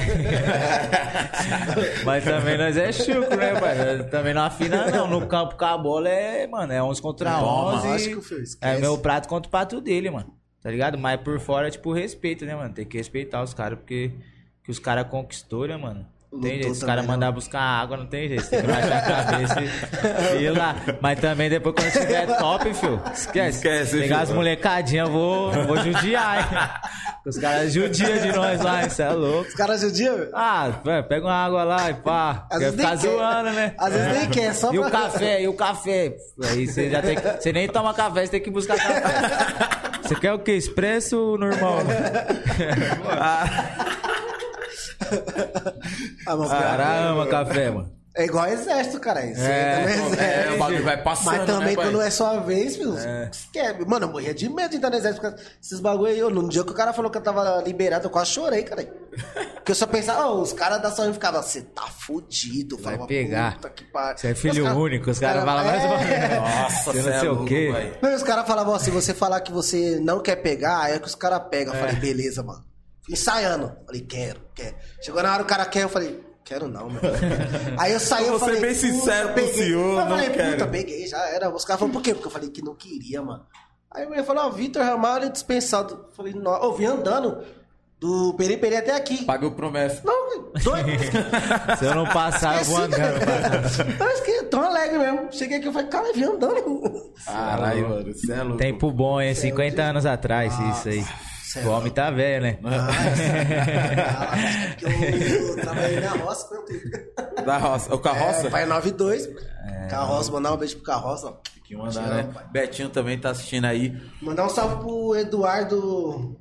Mas 2.03 2.23
também 2.25 2.57
nós 2.57 2.75
é 2.77 2.91
chuco, 2.91 3.35
né, 3.35 3.57
pai? 3.59 4.03
Também 4.09 4.33
não 4.33 4.41
afina, 4.43 4.87
não. 4.91 5.07
No 5.07 5.25
campo 5.27 5.55
com 5.55 5.65
a 5.65 5.77
bola 5.77 6.09
é, 6.09 6.45
mano, 6.45 6.73
é 6.73 6.83
11 6.83 7.01
contra 7.01 7.29
É, 7.29 7.33
11. 7.35 7.87
lógico, 7.87 8.21
filho, 8.21 8.43
esquece. 8.43 8.75
É 8.75 8.79
meu 8.79 8.97
prato 8.97 9.29
contra 9.29 9.47
o 9.47 9.51
prato 9.51 9.79
dele, 9.79 10.09
mano. 10.09 10.33
Tá 10.61 10.69
ligado? 10.69 10.97
Mas 10.97 11.21
por 11.21 11.39
fora 11.39 11.67
é 11.69 11.71
tipo 11.71 11.93
respeito, 11.93 12.45
né, 12.45 12.53
mano? 12.53 12.73
Tem 12.73 12.85
que 12.85 12.97
respeitar 12.97 13.41
os 13.41 13.53
caras, 13.53 13.79
porque 13.79 14.11
que 14.61 14.69
os 14.71 14.77
caras 14.77 15.07
conquistou, 15.07 15.67
né, 15.67 15.77
mano? 15.77 16.05
Não 16.31 16.41
tem 16.41 16.51
jeito, 16.57 16.71
os 16.71 16.83
caras 16.83 17.05
não. 17.05 17.11
mandar 17.13 17.31
buscar 17.31 17.59
água, 17.59 17.97
não 17.97 18.05
tem 18.05 18.27
jeito. 18.27 18.43
Você 18.43 18.49
tem 18.57 18.61
que 18.61 18.67
baixar 18.71 18.97
a 18.97 19.01
cabeça 19.01 19.55
e 20.35 20.37
ir 20.45 20.51
lá. 20.51 20.75
Mas 21.01 21.19
também 21.19 21.49
depois 21.49 21.73
quando 21.75 21.91
tiver 21.91 22.27
top, 22.37 22.73
filho, 22.73 23.01
esquece. 23.11 23.57
Esquece, 23.57 23.91
Pegar 23.93 24.05
filho. 24.05 24.17
as 24.21 24.29
molecadinhas, 24.31 25.07
eu 25.07 25.13
vou, 25.13 25.51
vou 25.65 25.77
judiar, 25.77 26.37
hein? 26.39 26.69
Os 27.25 27.37
caras 27.37 27.73
judiam 27.73 28.17
de 28.19 28.31
nós 28.31 28.61
lá, 28.61 28.85
isso 28.85 29.01
é 29.01 29.09
louco. 29.09 29.49
Os 29.49 29.55
caras 29.55 29.81
judiam? 29.81 30.27
Ah, 30.33 30.69
vé, 30.85 31.01
pega 31.01 31.25
uma 31.25 31.33
água 31.45 31.63
lá 31.63 31.89
e 31.89 31.93
pá. 31.95 32.45
Às 32.51 32.59
Quer 32.59 32.71
ficar 32.73 32.95
zoando, 32.95 33.49
né? 33.51 33.73
Às 33.77 33.93
vezes 33.93 34.13
nem 34.19 34.29
quer, 34.29 34.53
só 34.53 34.71
E 34.73 34.77
o 34.79 34.81
pra- 34.83 34.91
café, 34.91 35.41
e 35.41 35.47
o 35.47 35.53
café. 35.53 36.15
Aí 36.43 36.67
você 36.67 36.89
já 36.91 37.01
tem 37.01 37.15
que. 37.15 37.21
Você 37.41 37.51
nem 37.51 37.67
toma 37.67 37.93
café, 37.93 38.25
você 38.25 38.31
tem 38.31 38.41
que 38.41 38.51
buscar 38.51 38.77
café. 38.77 39.79
Você 40.09 40.15
quer 40.15 40.33
o 40.33 40.39
quê? 40.39 40.53
Expresso 40.53 41.15
ou 41.19 41.37
normal? 41.37 41.79
Ah, 43.07 43.45
Os 45.11 46.49
caras 46.49 46.87
amam 47.11 47.27
café, 47.27 47.69
mano. 47.71 47.99
É 48.17 48.25
igual 48.25 48.47
exército, 48.47 48.99
cara. 48.99 49.21
Você 49.21 49.39
É, 49.39 49.75
no 49.79 49.85
pô, 49.85 50.07
exército. 50.13 50.21
É, 50.23 50.55
o 50.55 50.57
bagulho 50.57 50.83
vai 50.83 51.01
passando, 51.01 51.37
Mas 51.37 51.45
também 51.45 51.67
né, 51.69 51.75
pai? 51.75 51.85
quando 51.85 52.01
é 52.01 52.09
sua 52.09 52.39
vez, 52.39 52.75
filho, 52.75 52.95
esquece. 53.31 53.85
Mano, 53.85 54.07
eu 54.07 54.11
morria 54.11 54.33
de 54.33 54.49
medo 54.49 54.71
de 54.71 54.77
entrar 54.77 54.89
no 54.89 54.95
exército. 54.97 55.33
Esses 55.61 55.79
bagulho 55.79 56.07
aí, 56.11 56.19
eu, 56.19 56.29
no 56.29 56.49
dia 56.49 56.63
que 56.65 56.71
o 56.71 56.73
cara 56.73 56.91
falou 56.91 57.09
que 57.11 57.17
eu 57.17 57.21
tava 57.21 57.61
liberado, 57.65 58.07
eu 58.07 58.09
quase 58.09 58.31
chorei, 58.31 58.63
cara. 58.63 58.83
Porque 59.53 59.71
eu 59.71 59.75
só 59.75 59.85
pensava, 59.85 60.25
ó, 60.27 60.41
os 60.41 60.51
caras 60.51 60.81
da 60.81 60.91
saúde 60.91 61.13
ficavam, 61.13 61.41
você 61.41 61.61
tá 61.61 61.83
fudido. 61.83 62.75
Vai 62.77 62.93
falava, 62.95 63.07
pegar. 63.07 63.53
Puta 63.55 63.69
que 63.69 63.83
pariu. 63.85 64.17
Você 64.17 64.27
é 64.27 64.31
Os 64.31 64.39
filho 64.39 64.63
cara- 64.65 64.75
único, 64.75 65.11
os 65.11 65.19
caras 65.19 65.43
falam 65.45 65.63
mais 65.65 65.83
uma 65.85 66.01
é. 66.01 66.39
Nossa, 66.39 66.91
Você 66.91 67.01
não 67.03 67.09
é 67.09 67.19
sei 67.19 67.29
o 67.29 67.31
louco, 67.33 67.45
quê. 67.47 67.69
pai. 67.71 67.93
Não, 68.01 68.15
os 68.15 68.23
caras 68.23 68.47
falavam 68.47 68.73
assim, 68.73 68.91
você 68.91 69.13
falar 69.13 69.39
que 69.41 69.51
você 69.51 69.97
não 70.01 70.19
quer 70.19 70.37
pegar, 70.37 70.79
aí 70.81 70.93
é 70.95 70.99
que 70.99 71.07
os 71.07 71.15
caras 71.15 71.41
pegam. 71.49 71.73
Eu 71.73 71.79
falei, 71.79 71.95
beleza, 71.95 72.41
mano. 72.43 72.65
Ensaiando. 73.09 73.71
Falei, 73.85 74.01
quero, 74.01 74.39
quero. 74.53 74.75
Chegou 75.01 75.23
na 75.23 75.33
hora 75.33 75.43
o 75.43 75.45
cara 75.45 75.65
quer, 75.65 75.83
eu 75.83 75.89
falei, 75.89 76.23
quero 76.43 76.67
não, 76.67 76.89
meu. 76.89 77.01
Aí 77.77 77.91
eu 77.93 77.99
saí, 77.99 78.25
Eu 78.27 78.33
eu 78.33 78.39
vou 78.39 78.47
ser 78.47 78.55
falei, 78.55 78.69
bem 78.69 78.75
sincero 78.79 79.29
puta, 79.29 79.41
pro 79.41 79.53
senhor, 79.53 79.89
Eu 79.99 80.05
não 80.05 80.09
falei, 80.09 80.29
puta, 80.29 80.43
quero. 80.43 80.67
peguei, 80.69 81.07
já 81.07 81.19
era. 81.29 81.49
Os 81.49 81.65
caras 81.65 81.79
falaram, 81.79 81.93
por 81.93 82.03
quê? 82.03 82.13
Porque 82.13 82.27
eu 82.27 82.31
falei 82.31 82.49
que 82.49 82.61
não 82.63 82.75
queria, 82.75 83.21
mano. 83.21 83.45
Aí 83.91 84.03
a 84.03 84.07
mulher 84.07 84.23
falou, 84.23 84.45
ó, 84.45 84.49
Vitor 84.49 84.83
Ramalho 84.83 85.25
é 85.25 85.29
dispensado. 85.29 86.05
Eu 86.09 86.15
falei, 86.15 86.33
não, 86.33 86.53
eu 86.63 86.73
vim 86.73 86.85
andando 86.85 87.43
do 87.99 88.33
Periperi 88.35 88.77
até 88.77 88.95
aqui. 88.95 89.25
Pagou 89.25 89.51
promessa. 89.51 90.01
Não, 90.05 90.51
doido. 90.63 90.89
Se 91.79 91.85
eu 91.85 91.95
não 91.95 92.05
passar, 92.05 92.59
eu 92.59 92.65
vou 92.65 92.77
andando. 92.77 93.19
Parece 93.97 94.21
que 94.23 94.43
tão 94.43 94.61
alegre 94.63 94.97
mesmo. 94.99 95.27
Cheguei 95.31 95.57
aqui, 95.57 95.67
eu 95.67 95.73
falei, 95.73 95.87
cara, 95.87 96.07
eu 96.07 96.13
vim 96.13 96.23
andando. 96.23 97.13
Caralho, 97.25 97.89
mano, 97.89 98.13
você 98.13 98.31
é 98.31 98.43
louco. 98.43 98.57
Tempo 98.57 98.91
bom, 98.91 99.19
hein? 99.19 99.33
50 99.35 99.81
anos 99.81 100.05
atrás, 100.05 100.53
isso 100.77 100.87
aí. 100.89 101.05
É 101.57 101.61
O 101.65 101.69
homem 101.71 101.91
tá 101.91 102.11
velho, 102.11 102.43
né? 102.43 102.59
Ah, 102.63 104.33
acho 104.33 104.75
que 104.77 104.85
eu 104.85 105.55
trabalhei 105.57 105.99
na 105.99 106.09
roça, 106.11 106.47
meu 106.51 106.61
tempo. 106.63 107.43
Da 107.45 107.57
roça. 107.57 107.95
O 107.95 107.99
carroça? 107.99 108.47
É, 108.47 108.49
pai 108.49 108.65
92. 108.65 109.27
Carroça, 109.89 110.31
mandar 110.31 110.53
um 110.53 110.57
beijo 110.57 110.75
pro 110.75 110.85
Carroça. 110.85 111.33
Que 111.63 111.75
mandar, 111.75 112.01
né? 112.07 112.29
Betinho 112.51 112.89
também 112.89 113.17
tá 113.19 113.29
assistindo 113.31 113.65
aí. 113.65 113.95
Mandar 114.21 114.45
um 114.45 114.49
salve 114.49 114.75
pro 114.83 115.15
Eduardo 115.15 116.35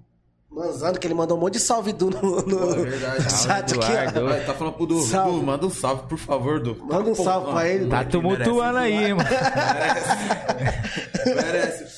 Manzano, 0.50 0.98
que 0.98 1.06
ele 1.06 1.14
mandou 1.14 1.36
um 1.36 1.40
monte 1.40 1.54
de 1.54 1.60
salve 1.60 1.92
do 1.92 2.08
no, 2.10 2.42
no 2.42 2.70
verdade. 2.82 3.24
no 3.24 3.30
chat 3.38 3.74
aqui, 3.74 3.92
Eduardo. 3.92 4.26
ó. 4.26 4.46
Tá 4.46 4.54
falando 4.54 4.74
pro 4.74 4.86
Du. 4.86 5.00
Salve. 5.02 5.38
Du, 5.38 5.42
manda 5.46 5.66
um 5.66 5.70
salve, 5.70 6.02
por 6.08 6.18
favor, 6.18 6.60
Du. 6.60 6.76
Manda 6.84 7.10
um 7.10 7.14
Pô, 7.14 7.22
salve 7.24 7.52
pra 7.52 7.68
ele. 7.68 7.84
Tá 7.88 7.96
Merece, 7.98 8.10
tumultuando 8.10 8.78
aí, 8.78 9.14
mano. 9.14 9.28
Merece. 11.26 11.97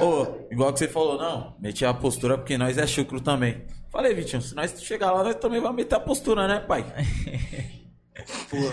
Ô, 0.00 0.26
igual 0.50 0.72
que 0.72 0.78
você 0.78 0.88
falou, 0.88 1.18
não, 1.18 1.54
meti 1.60 1.84
a 1.84 1.92
postura 1.92 2.38
porque 2.38 2.56
nós 2.56 2.78
é 2.78 2.86
chucro 2.86 3.20
também. 3.20 3.64
Falei, 3.90 4.14
Vitinho, 4.14 4.40
se 4.42 4.54
nós 4.54 4.74
chegar 4.82 5.12
lá, 5.12 5.22
nós 5.24 5.34
também 5.36 5.60
vamos 5.60 5.76
meter 5.76 5.94
a 5.96 6.00
postura, 6.00 6.46
né, 6.48 6.60
pai? 6.60 6.84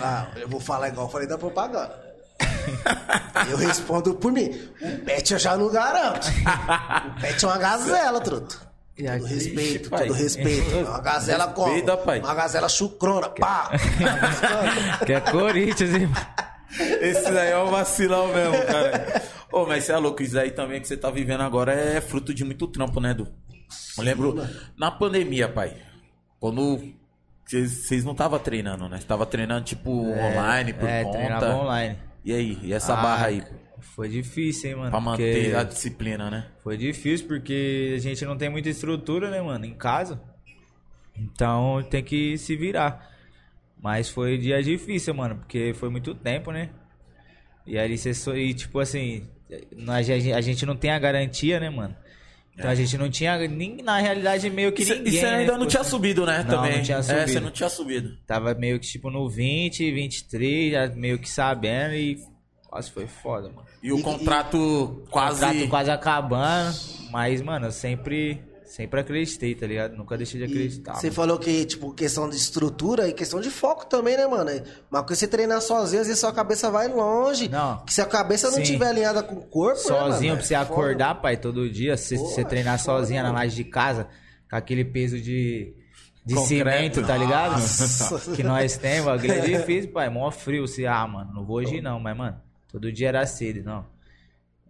Ah, 0.02 0.28
eu 0.38 0.50
vou 0.50 0.60
falar 0.60 0.88
igual 0.90 1.06
eu 1.06 1.12
falei 1.12 1.28
da 1.28 1.38
propaganda. 1.38 2.04
Eu 3.50 3.58
respondo 3.58 4.16
por 4.16 4.32
mim. 4.32 4.50
O 4.82 5.06
pet 5.06 5.34
eu 5.34 5.40
já 5.40 5.56
não 5.56 5.70
garanto. 5.70 6.28
O 6.28 7.22
pet 7.22 7.46
é 7.46 7.48
uma 7.48 7.58
gazela, 7.58 8.20
truto. 8.20 8.60
E 8.98 9.04
Todo 9.06 9.26
respeito, 9.26 9.90
pai. 9.90 10.08
todo 10.08 10.18
respeito. 10.18 10.76
Uma 10.78 11.00
gazela 11.00 11.48
como? 11.50 11.74
Uma 12.24 12.34
gazela 12.34 12.68
chucrona, 12.68 13.30
pá! 13.30 13.70
Que 15.06 15.14
é 15.14 15.20
Corinthians, 15.22 15.94
hein? 15.94 16.10
Esse 17.02 17.30
daí 17.32 17.52
é 17.52 17.58
um 17.58 17.70
vacilão 17.70 18.28
mesmo, 18.30 18.66
cara. 18.66 19.22
Ô, 19.52 19.66
mas 19.66 19.84
você 19.84 19.92
é 19.92 19.98
louco, 19.98 20.22
isso 20.22 20.38
aí 20.38 20.52
também 20.52 20.82
que 20.82 20.88
você 20.88 20.98
tá 20.98 21.10
vivendo 21.10 21.42
agora 21.42 21.72
é 21.74 22.02
fruto 22.02 22.34
de 22.34 22.44
muito 22.44 22.68
trampo, 22.68 23.00
né, 23.00 23.14
Du? 23.14 23.28
Eu 23.98 24.04
lembro, 24.04 24.36
na 24.78 24.92
pandemia, 24.92 25.48
pai, 25.48 25.76
quando 26.40 26.94
vocês 27.46 28.04
não 28.04 28.12
estavam 28.12 28.40
treinando, 28.40 28.90
né? 28.90 29.00
Você 29.00 29.06
tava 29.08 29.26
treinando, 29.26 29.66
tipo, 29.66 29.90
online, 29.92 30.74
por 30.74 30.90
é, 30.90 31.04
conta. 31.04 31.18
treinava 31.18 31.56
online. 31.56 31.98
E 32.24 32.34
aí, 32.34 32.60
e 32.64 32.74
essa 32.74 32.94
Ah, 32.94 33.02
barra 33.02 33.28
aí? 33.28 33.44
Foi 33.80 34.10
difícil, 34.10 34.72
hein, 34.72 34.76
mano? 34.78 34.92
Pra 34.92 35.00
manter 35.00 35.56
a 35.56 35.64
disciplina, 35.64 36.30
né? 36.30 36.48
Foi 36.64 36.76
difícil 36.76 37.28
porque 37.28 37.94
a 37.96 38.00
gente 38.00 38.26
não 38.26 38.36
tem 38.36 38.50
muita 38.50 38.70
estrutura, 38.70 39.30
né, 39.30 39.42
mano, 39.42 39.66
em 39.66 39.76
casa. 39.76 40.20
Então 41.16 41.84
tem 41.90 42.04
que 42.04 42.38
se 42.38 42.56
virar. 42.56 43.12
Mas 43.80 44.10
foi 44.10 44.38
dia 44.38 44.62
difícil, 44.64 45.14
mano, 45.14 45.36
porque 45.36 45.74
foi 45.76 45.90
muito 45.90 46.16
tempo, 46.16 46.52
né? 46.52 46.72
E 47.66 47.78
aí 47.78 47.98
você 47.98 48.14
só, 48.14 48.36
e 48.36 48.54
tipo 48.54 48.80
assim, 48.80 49.28
a 49.88 50.02
gente, 50.02 50.34
a 50.34 50.42
gente 50.42 50.66
não 50.66 50.76
tem 50.76 50.92
a 50.92 51.00
garantia, 51.00 51.60
né, 51.60 51.70
mano? 51.70 51.96
Então 52.58 52.70
a 52.72 52.76
gente 52.76 52.98
não 52.98 53.10
tinha 53.10 53.38
nem 53.50 53.78
na 53.84 53.98
realidade 54.00 54.50
meio 54.50 54.72
que 54.72 54.84
E 54.84 54.86
ninguém. 54.86 55.08
e 55.08 55.12
você 55.18 55.22
né? 55.24 55.36
ainda 55.36 55.52
não 55.54 55.60
Tipo 55.60 55.72
tinha 55.72 55.82
assim, 55.82 55.90
subido, 55.90 56.26
né? 56.26 56.38
Não, 56.38 56.56
também. 56.56 56.78
não 56.78 56.84
tinha 56.84 56.98
É, 56.98 57.02
você 57.04 57.20
subido. 57.28 57.42
não 57.42 57.52
tinha 57.52 57.70
subido. 57.70 58.18
Tava 58.26 58.54
meio 58.56 58.80
que 58.80 58.88
tipo 58.88 59.10
no 59.12 59.30
20, 59.30 59.92
23, 59.92 60.72
já 60.72 60.88
meio 60.96 61.20
que 61.20 61.30
sabendo 61.30 61.94
e 61.96 62.18
quase 62.68 62.90
foi 62.92 63.08
foda, 63.08 63.50
mano. 63.50 63.68
E 63.84 63.92
o 63.92 64.00
E- 64.00 64.02
contrato 64.02 65.06
quase. 65.12 65.42
Contrato 65.42 65.68
quase 65.68 65.92
acabando, 65.92 66.76
mas, 67.12 67.42
mano, 67.42 67.66
eu 67.68 67.72
sempre, 67.74 68.42
sempre 68.66 69.00
acreditei, 69.00 69.54
tá 69.56 69.66
ligado? 69.68 69.96
Nunca 69.96 70.18
deixei 70.18 70.40
de 70.40 70.46
acreditar. 70.46 70.96
Você 70.96 71.08
mano. 71.08 71.16
falou 71.16 71.40
que, 71.40 71.66
tipo, 71.66 71.94
questão 71.94 72.30
de 72.30 72.36
estrutura 72.36 73.08
e 73.08 73.14
questão 73.14 73.40
de 73.40 73.50
foco 73.50 73.86
também, 73.86 74.18
né, 74.18 74.26
mano? 74.28 74.50
Mas 74.90 75.02
quando 75.04 75.16
você 75.16 75.28
treinar 75.28 75.62
sozinho, 75.62 76.02
às 76.02 76.08
vezes 76.08 76.20
sua 76.20 76.34
cabeça 76.34 76.70
vai 76.72 76.88
longe. 76.88 77.48
Não. 77.50 77.84
Que 77.86 77.94
se 77.94 78.02
a 78.02 78.06
cabeça 78.06 78.48
não 78.48 78.56
Sim. 78.56 78.62
estiver 78.64 78.88
alinhada 78.88 79.22
com 79.24 79.36
o 79.36 79.42
corpo, 79.46 79.78
né, 79.78 79.84
Sozinho 79.84 80.30
mano? 80.34 80.38
pra 80.38 80.46
você 80.48 80.56
É 80.56 80.60
foda. 80.60 80.72
acordar, 80.74 81.16
pai, 81.22 81.38
todo 81.38 81.70
dia, 81.70 81.96
se 81.98 82.18
você 82.18 82.42
é 82.42 82.44
treinar 82.44 82.80
foda, 82.80 83.00
sozinha 83.00 83.22
na 83.24 83.30
mano. 83.30 83.40
laje 83.40 83.56
de 83.56 83.64
casa, 83.64 84.08
com 84.50 84.56
aquele 84.56 84.84
peso 84.86 85.20
de, 85.20 85.74
de 86.26 86.36
Concreto. 86.36 86.48
cimento, 86.48 87.04
tá 87.06 87.16
ligado? 87.18 87.52
Nossa. 87.54 88.32
que 88.36 88.44
nós 88.44 88.78
temos, 88.78 89.06
bagulho 89.06 89.32
é 89.32 89.40
difícil, 89.42 89.92
pai, 89.92 90.10
mó 90.10 90.30
frio. 90.32 90.68
Você, 90.68 90.86
ah, 90.86 91.08
mano, 91.08 91.32
não 91.34 91.46
vou 91.46 91.58
hoje 91.58 91.82
não, 91.82 92.00
mas, 92.00 92.16
mano, 92.18 92.38
todo 92.72 92.92
dia 92.92 93.10
era 93.10 93.26
cedo, 93.26 93.64
não. 93.64 93.86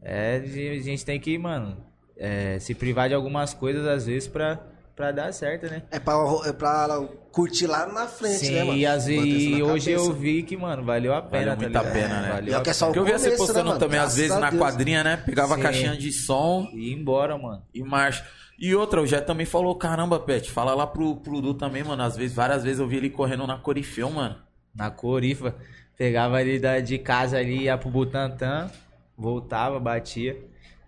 É, 0.02 0.36
a 0.38 0.82
gente 0.84 1.04
tem 1.04 1.20
que, 1.20 1.36
mano, 1.38 1.78
é, 2.18 2.58
se 2.60 2.74
privar 2.74 3.08
de 3.10 3.16
algumas 3.16 3.54
coisas 3.54 3.86
às 3.88 4.06
vezes 4.06 4.28
pra, 4.28 4.60
pra 4.96 5.12
dar 5.12 5.34
certo, 5.34 5.68
né? 5.68 5.84
É 5.92 6.00
pra, 6.00 6.16
é 6.46 6.52
pra 6.54 7.02
curtir 7.32 7.68
lá 7.68 7.86
na 7.88 8.08
frente, 8.08 8.46
Sim, 8.46 8.52
né, 8.54 8.64
mano? 8.64 8.78
e, 8.78 8.86
às 8.86 9.06
vezes, 9.08 9.26
e 9.58 9.62
hoje 9.62 9.92
cabeça. 9.92 10.10
eu 10.10 10.14
vi 10.14 10.44
que, 10.44 10.56
mano, 10.56 10.84
valeu 10.84 11.14
a 11.14 11.22
pena, 11.22 11.56
Valeu 11.56 11.56
tá 11.56 11.62
muito 11.62 11.76
a 11.78 11.82
ligado? 11.82 11.94
pena, 11.94 12.22
né? 12.22 12.32
Valeu 12.34 12.58
a 12.58 12.62
que 12.62 12.70
é 12.70 12.74
só 12.74 12.86
pena. 12.86 12.94
Porque 12.94 13.00
eu 13.00 13.06
via 13.06 13.20
você 13.20 13.30
né, 13.32 13.38
postando 13.38 13.68
mano? 13.68 13.80
também, 13.80 14.00
às 14.00 14.16
vezes, 14.16 14.38
na 14.40 14.50
Deus. 14.50 14.62
quadrinha, 14.62 15.04
né? 15.04 15.18
Pegava 15.18 15.56
Sim. 15.56 15.60
a 15.60 15.64
caixinha 15.64 15.98
de 15.98 16.12
som 16.14 16.70
E 16.74 16.92
ir 16.92 16.94
embora, 16.94 17.38
mano. 17.38 17.62
e 17.74 17.84
marcha. 17.84 18.26
E 18.58 18.74
outra, 18.74 19.02
o 19.02 19.06
Jé 19.06 19.20
também 19.20 19.46
falou, 19.46 19.76
caramba, 19.76 20.18
Pet, 20.18 20.50
fala 20.50 20.74
lá 20.74 20.88
pro, 20.88 21.18
pro 21.18 21.42
Du 21.42 21.54
também, 21.54 21.84
mano. 21.84 22.02
Às 22.02 22.16
vezes, 22.16 22.34
várias 22.34 22.64
vezes 22.64 22.80
eu 22.80 22.88
vi 22.88 22.96
ele 22.96 23.10
correndo 23.10 23.46
na 23.46 23.58
Corifeu, 23.58 24.10
mano. 24.10 24.38
Na 24.74 24.90
Corifa. 24.90 25.54
Pegava 25.98 26.38
ali 26.38 26.58
da, 26.58 26.80
de 26.80 26.98
casa 26.98 27.38
ali, 27.38 27.64
ia 27.64 27.78
pro 27.78 27.90
Butantã, 27.90 28.70
voltava, 29.18 29.78
batia. 29.80 30.38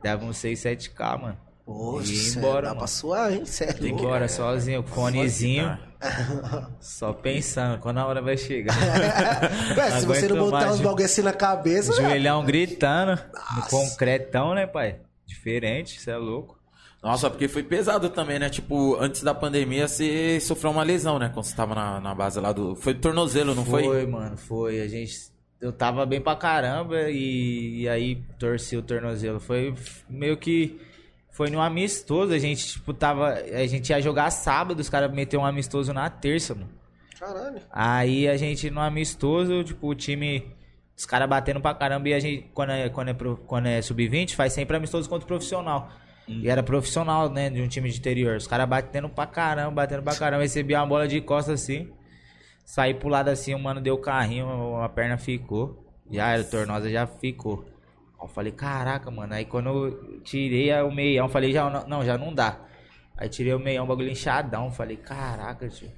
Dava 0.03 0.25
uns 0.25 0.37
6, 0.37 0.59
7k, 0.59 1.21
mano. 1.21 1.37
Poxa, 1.65 2.11
E 2.13 2.29
embora, 2.37 2.61
dá 2.61 2.67
mano. 2.69 2.77
pra 2.79 2.87
suar, 2.87 3.33
hein? 3.33 3.45
Sério. 3.45 3.85
Ia 3.85 3.91
embora 3.91 4.27
sozinho, 4.29 4.83
com 4.83 4.89
fonezinho. 4.89 5.77
Só 6.79 7.11
pensando, 7.11 7.79
quando 7.79 7.97
a 7.97 8.05
hora 8.05 8.21
vai 8.21 8.37
chegar. 8.37 8.73
Ué, 9.77 9.91
se 9.99 10.05
você 10.05 10.27
não 10.27 10.37
botar 10.37 10.71
uns 10.71 10.79
bagulho 10.79 11.05
assim 11.05 11.21
na 11.21 11.33
cabeça, 11.33 11.91
né? 12.01 12.09
Joelhão 12.09 12.45
gritando. 12.45 13.19
No 13.55 13.55
Nossa. 13.57 13.69
concretão, 13.69 14.53
né, 14.53 14.65
pai? 14.67 14.99
Diferente, 15.25 15.99
você 15.99 16.11
é 16.11 16.17
louco. 16.17 16.57
Nossa, 17.03 17.29
porque 17.29 17.47
foi 17.47 17.63
pesado 17.63 18.09
também, 18.09 18.39
né? 18.39 18.49
Tipo, 18.49 18.95
antes 18.99 19.21
da 19.21 19.33
pandemia, 19.33 19.87
você 19.87 20.39
sofreu 20.39 20.71
uma 20.71 20.83
lesão, 20.83 21.19
né? 21.19 21.29
Quando 21.33 21.45
você 21.45 21.55
tava 21.55 21.75
na, 21.75 21.99
na 21.99 22.15
base 22.15 22.39
lá 22.39 22.51
do. 22.51 22.75
Foi 22.75 22.93
tornozelo, 22.93 23.53
não 23.53 23.65
foi? 23.65 23.83
Foi, 23.83 24.05
mano, 24.07 24.37
foi. 24.37 24.81
A 24.81 24.87
gente. 24.87 25.15
Eu 25.59 25.71
tava 25.71 26.05
bem 26.05 26.21
pra 26.21 26.35
caramba 26.35 27.09
e, 27.09 27.81
e 27.81 27.89
aí 27.89 28.15
torci 28.37 28.77
o 28.77 28.81
tornozelo. 28.81 29.39
Foi 29.39 29.73
meio 30.09 30.37
que. 30.37 30.79
Foi 31.31 31.49
num 31.49 31.61
amistoso. 31.61 32.33
A 32.33 32.39
gente, 32.39 32.73
tipo, 32.73 32.93
tava. 32.93 33.33
A 33.33 33.65
gente 33.65 33.89
ia 33.89 34.01
jogar 34.01 34.29
sábado, 34.29 34.79
os 34.79 34.89
caras 34.89 35.11
meteram 35.11 35.43
um 35.43 35.45
amistoso 35.45 35.93
na 35.93 36.09
terça, 36.09 36.53
mano. 36.53 36.69
Caralho. 37.19 37.61
Aí 37.71 38.27
a 38.27 38.37
gente 38.37 38.69
no 38.69 38.79
amistoso, 38.79 39.63
tipo, 39.63 39.87
o 39.87 39.95
time. 39.95 40.55
Os 40.95 41.05
caras 41.05 41.29
batendo 41.29 41.61
pra 41.61 41.75
caramba 41.75 42.09
e 42.09 42.13
a 42.13 42.19
gente, 42.19 42.49
quando 42.53 42.71
é, 42.71 42.89
quando 42.89 43.09
é, 43.09 43.15
quando 43.45 43.65
é 43.67 43.81
sub-20, 43.81 44.33
faz 44.33 44.53
sempre 44.53 44.77
amistoso 44.77 45.07
contra 45.09 45.25
o 45.25 45.27
profissional. 45.27 45.91
E 46.27 46.49
era 46.49 46.61
profissional, 46.61 47.29
né, 47.29 47.49
de 47.49 47.61
um 47.61 47.67
time 47.67 47.89
de 47.89 47.97
interior. 47.97 48.35
Os 48.35 48.47
caras 48.47 48.67
batendo 48.67 49.07
pra 49.07 49.25
caramba, 49.25 49.71
batendo 49.71 50.03
pra 50.03 50.15
caramba. 50.15 50.43
Recebi 50.43 50.75
uma 50.75 50.85
bola 50.85 51.07
de 51.07 51.21
costas 51.21 51.61
assim. 51.61 51.89
Saí 52.67 52.93
pro 52.93 53.07
lado 53.07 53.29
assim, 53.29 53.55
o 53.55 53.59
mano 53.59 53.79
deu 53.79 53.95
o 53.95 53.97
carrinho, 53.97 54.75
a 54.81 54.89
perna 54.89 55.17
ficou. 55.17 55.85
Já 56.11 56.31
era, 56.33 56.41
o 56.41 56.45
tornosa 56.45 56.89
já 56.89 57.07
ficou. 57.07 57.65
Eu 58.21 58.27
falei, 58.27 58.51
caraca, 58.51 59.09
mano. 59.09 59.33
Aí 59.33 59.45
quando 59.45 59.69
eu 59.69 60.21
tirei 60.21 60.73
o 60.81 60.91
meião, 60.91 61.29
falei, 61.29 61.53
já 61.53 61.69
não, 61.69 61.87
não, 61.87 62.03
já 62.05 62.17
não 62.17 62.33
dá. 62.33 62.59
Aí 63.15 63.29
tirei 63.29 63.53
o 63.53 63.59
meião, 63.59 63.87
bagulho 63.87 64.09
inchadão. 64.11 64.69
Falei, 64.69 64.97
caraca, 64.97 65.69
tio. 65.69 65.89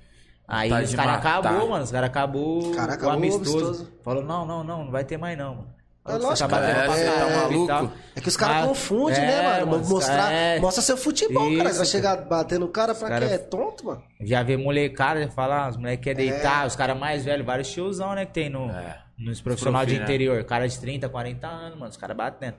Aí 0.48 0.70
Tá 0.70 0.82
os 0.82 0.94
caras 0.94 1.16
acabou, 1.18 1.70
mano. 1.70 1.84
Os 1.84 1.92
caras 1.92 2.10
acabou 2.10 2.72
Cara, 2.76 2.92
o 2.92 2.94
acabou 2.94 3.14
o 3.14 3.18
amistoso. 3.18 3.66
amistoso. 3.66 3.94
Falou, 4.04 4.24
não, 4.24 4.46
não, 4.46 4.64
não, 4.64 4.86
não 4.86 4.92
vai 4.92 5.04
ter 5.04 5.18
mais 5.18 5.36
não, 5.36 5.56
mano. 5.56 5.74
É 6.10 6.18
Você 6.18 6.26
lógico, 6.26 6.50
batendo 6.50 6.76
cara, 6.76 6.98
é, 7.00 7.12
tá 7.12 7.30
maluco? 7.42 7.94
É 8.16 8.22
que 8.22 8.28
os 8.28 8.38
caras 8.38 8.56
Mas- 8.58 8.68
confundem, 8.68 9.20
é, 9.20 9.28
né, 9.28 9.66
mano? 9.66 9.82
os 9.84 9.90
Mostrar, 9.90 10.32
é. 10.32 10.60
Mostra 10.60 10.82
seu 10.82 10.98
futebol, 10.98 11.44
cara. 11.58 11.70
Você 11.70 11.74
vai 11.78 11.84
Isso, 11.84 11.86
chegar 11.86 12.16
batendo 12.18 12.66
o 12.66 12.70
cara 12.70 12.94
pra 12.96 13.08
cara- 13.10 13.28
quê? 13.28 13.34
É 13.34 13.38
tonto, 13.38 13.86
mano? 13.86 14.04
Já 14.22 14.44
vê 14.44 14.58
molecada, 14.58 15.22
já 15.24 15.30
fala, 15.30 15.66
ah, 15.66 15.70
os 15.70 15.78
moleques 15.78 16.04
querem 16.04 16.30
deitar, 16.30 16.66
os 16.68 16.76
caras 16.76 16.98
mais 16.98 17.24
velhos, 17.26 17.46
vários 17.46 17.70
tiozão, 17.72 18.14
né, 18.14 18.26
que 18.26 18.34
tem 18.34 18.50
no, 18.50 18.70
É. 18.70 19.00
nos 19.18 19.42
profissionais 19.42 19.88
de 19.88 19.96
profi, 19.96 20.10
né? 20.10 20.16
interior. 20.16 20.44
Cara 20.44 20.68
de 20.68 20.80
30, 20.80 21.08
40 21.10 21.48
anos, 21.48 21.78
mano, 21.78 21.90
os 21.92 21.98
caras 21.98 22.16
batendo. 22.18 22.56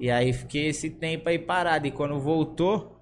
E 0.00 0.10
aí 0.10 0.32
fiquei 0.32 0.68
esse 0.68 0.90
tempo 0.90 1.28
aí 1.28 1.38
parado. 1.38 1.86
E 1.86 1.90
quando 1.90 2.18
voltou, 2.20 2.94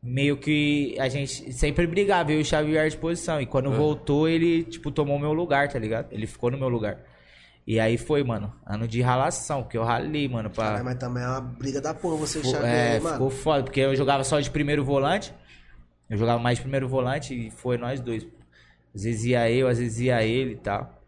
meio 0.00 0.36
que 0.36 0.96
a 1.00 1.08
gente 1.08 1.52
sempre 1.52 1.84
brigava, 1.86 2.30
eu 2.30 2.38
e 2.38 2.42
o 2.42 2.44
Xavier 2.44 2.88
de 2.88 2.96
posição. 2.96 3.40
E 3.40 3.46
quando 3.46 3.70
voltou, 3.72 4.28
ele, 4.28 4.62
tipo, 4.62 4.90
tomou 4.92 5.16
o 5.16 5.20
meu 5.20 5.32
lugar, 5.32 5.68
tá 5.68 5.78
ligado? 5.78 6.06
Ele 6.12 6.26
ficou 6.26 6.50
no 6.50 6.56
meu 6.58 6.68
lugar. 6.68 6.98
E 7.68 7.78
aí 7.78 7.98
foi, 7.98 8.24
mano, 8.24 8.50
ano 8.64 8.88
de 8.88 9.02
ralação, 9.02 9.62
porque 9.62 9.76
eu 9.76 9.84
ralei, 9.84 10.26
mano, 10.26 10.48
pra... 10.48 10.82
Mas 10.82 10.96
também 10.96 11.22
é 11.22 11.28
uma 11.28 11.42
briga 11.42 11.82
da 11.82 11.92
porra 11.92 12.16
você 12.16 12.42
Xavier, 12.42 12.64
é, 12.64 12.92
aí, 12.92 13.00
mano. 13.00 13.16
ficou 13.16 13.28
foda, 13.28 13.62
porque 13.62 13.80
eu 13.80 13.94
jogava 13.94 14.24
só 14.24 14.40
de 14.40 14.50
primeiro 14.50 14.82
volante. 14.82 15.34
Eu 16.08 16.16
jogava 16.16 16.38
mais 16.38 16.56
de 16.56 16.62
primeiro 16.62 16.88
volante 16.88 17.34
e 17.34 17.50
foi 17.50 17.76
nós 17.76 18.00
dois. 18.00 18.26
Às 18.94 19.02
vezes 19.02 19.26
ia 19.26 19.50
eu, 19.50 19.68
às 19.68 19.78
vezes 19.78 20.00
ia 20.00 20.22
ele 20.22 20.52
e 20.52 20.56
tal. 20.56 20.98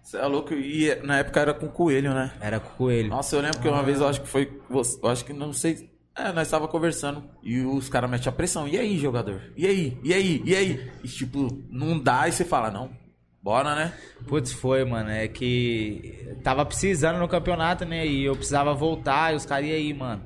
Você 0.00 0.16
é 0.16 0.26
louco? 0.26 0.54
E 0.54 0.94
na 1.02 1.18
época 1.18 1.40
era 1.40 1.52
com 1.52 1.66
coelho, 1.66 2.14
né? 2.14 2.30
Era 2.40 2.60
com 2.60 2.68
o 2.68 2.76
coelho. 2.76 3.08
Nossa, 3.08 3.34
eu 3.34 3.40
lembro 3.40 3.58
que 3.58 3.68
uma 3.68 3.82
vez 3.82 4.00
eu 4.00 4.06
acho 4.06 4.20
que 4.20 4.28
foi. 4.28 4.60
Eu 4.70 5.10
acho 5.10 5.24
que 5.24 5.32
não 5.32 5.52
sei. 5.52 5.90
É, 6.14 6.30
nós 6.32 6.48
tava 6.48 6.68
conversando 6.68 7.24
e 7.42 7.62
os 7.62 7.88
caras 7.88 8.08
metem 8.08 8.28
a 8.28 8.32
pressão. 8.32 8.68
E 8.68 8.78
aí, 8.78 8.96
jogador? 8.96 9.42
E 9.56 9.66
aí? 9.66 9.98
E 10.04 10.14
aí? 10.14 10.40
E 10.44 10.54
aí? 10.54 10.92
E 11.02 11.08
tipo, 11.08 11.48
não 11.68 11.98
dá 11.98 12.28
e 12.28 12.32
você 12.32 12.44
fala, 12.44 12.70
não. 12.70 12.99
Bora, 13.42 13.74
né? 13.74 13.94
Putz, 14.26 14.52
foi, 14.52 14.84
mano. 14.84 15.10
É 15.10 15.26
que 15.26 16.36
tava 16.42 16.64
precisando 16.64 17.18
no 17.18 17.28
campeonato, 17.28 17.84
né? 17.84 18.06
E 18.06 18.24
eu 18.24 18.36
precisava 18.36 18.74
voltar. 18.74 19.32
E 19.32 19.36
os 19.36 19.46
caras, 19.46 19.66
e 19.66 19.72
aí, 19.72 19.94
mano? 19.94 20.22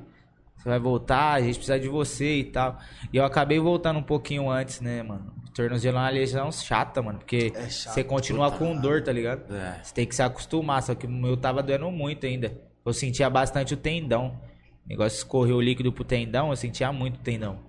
Você 0.57 0.67
vai 0.67 0.79
voltar? 0.79 1.33
A 1.33 1.41
gente 1.41 1.55
precisa 1.55 1.79
de 1.79 1.87
você 1.87 2.37
e 2.39 2.43
tal. 2.43 2.77
E 3.13 3.17
eu 3.17 3.23
acabei 3.23 3.59
voltando 3.59 3.99
um 3.99 4.03
pouquinho 4.03 4.49
antes, 4.49 4.81
né, 4.81 5.01
mano? 5.03 5.33
O 5.47 5.51
tornozelo 5.51 5.97
é 5.97 5.99
uma 6.01 6.09
lesão 6.09 6.51
chata, 6.51 7.01
mano. 7.01 7.19
Porque 7.19 7.53
É 7.55 7.69
chato, 7.69 7.93
você 7.93 8.03
continua 8.03 8.51
com 8.51 8.75
dor, 8.75 9.01
tá 9.01 9.11
ligado? 9.11 9.55
É. 9.55 9.79
Você 9.81 9.93
tem 9.93 10.05
que 10.05 10.15
se 10.15 10.21
acostumar. 10.21 10.83
Só 10.83 10.93
que 10.93 11.05
o 11.05 11.09
meu 11.09 11.37
tava 11.37 11.63
doendo 11.63 11.89
muito 11.91 12.25
ainda. 12.25 12.59
Eu 12.85 12.91
sentia 12.93 13.29
bastante 13.29 13.73
o 13.73 13.77
tendão. 13.77 14.39
O 14.85 14.89
negócio 14.89 15.17
escorreu 15.17 15.55
o 15.55 15.61
líquido 15.61 15.91
pro 15.91 16.03
tendão, 16.03 16.49
eu 16.51 16.55
sentia 16.55 16.91
muito 16.91 17.15
o 17.15 17.19
tendão. 17.19 17.59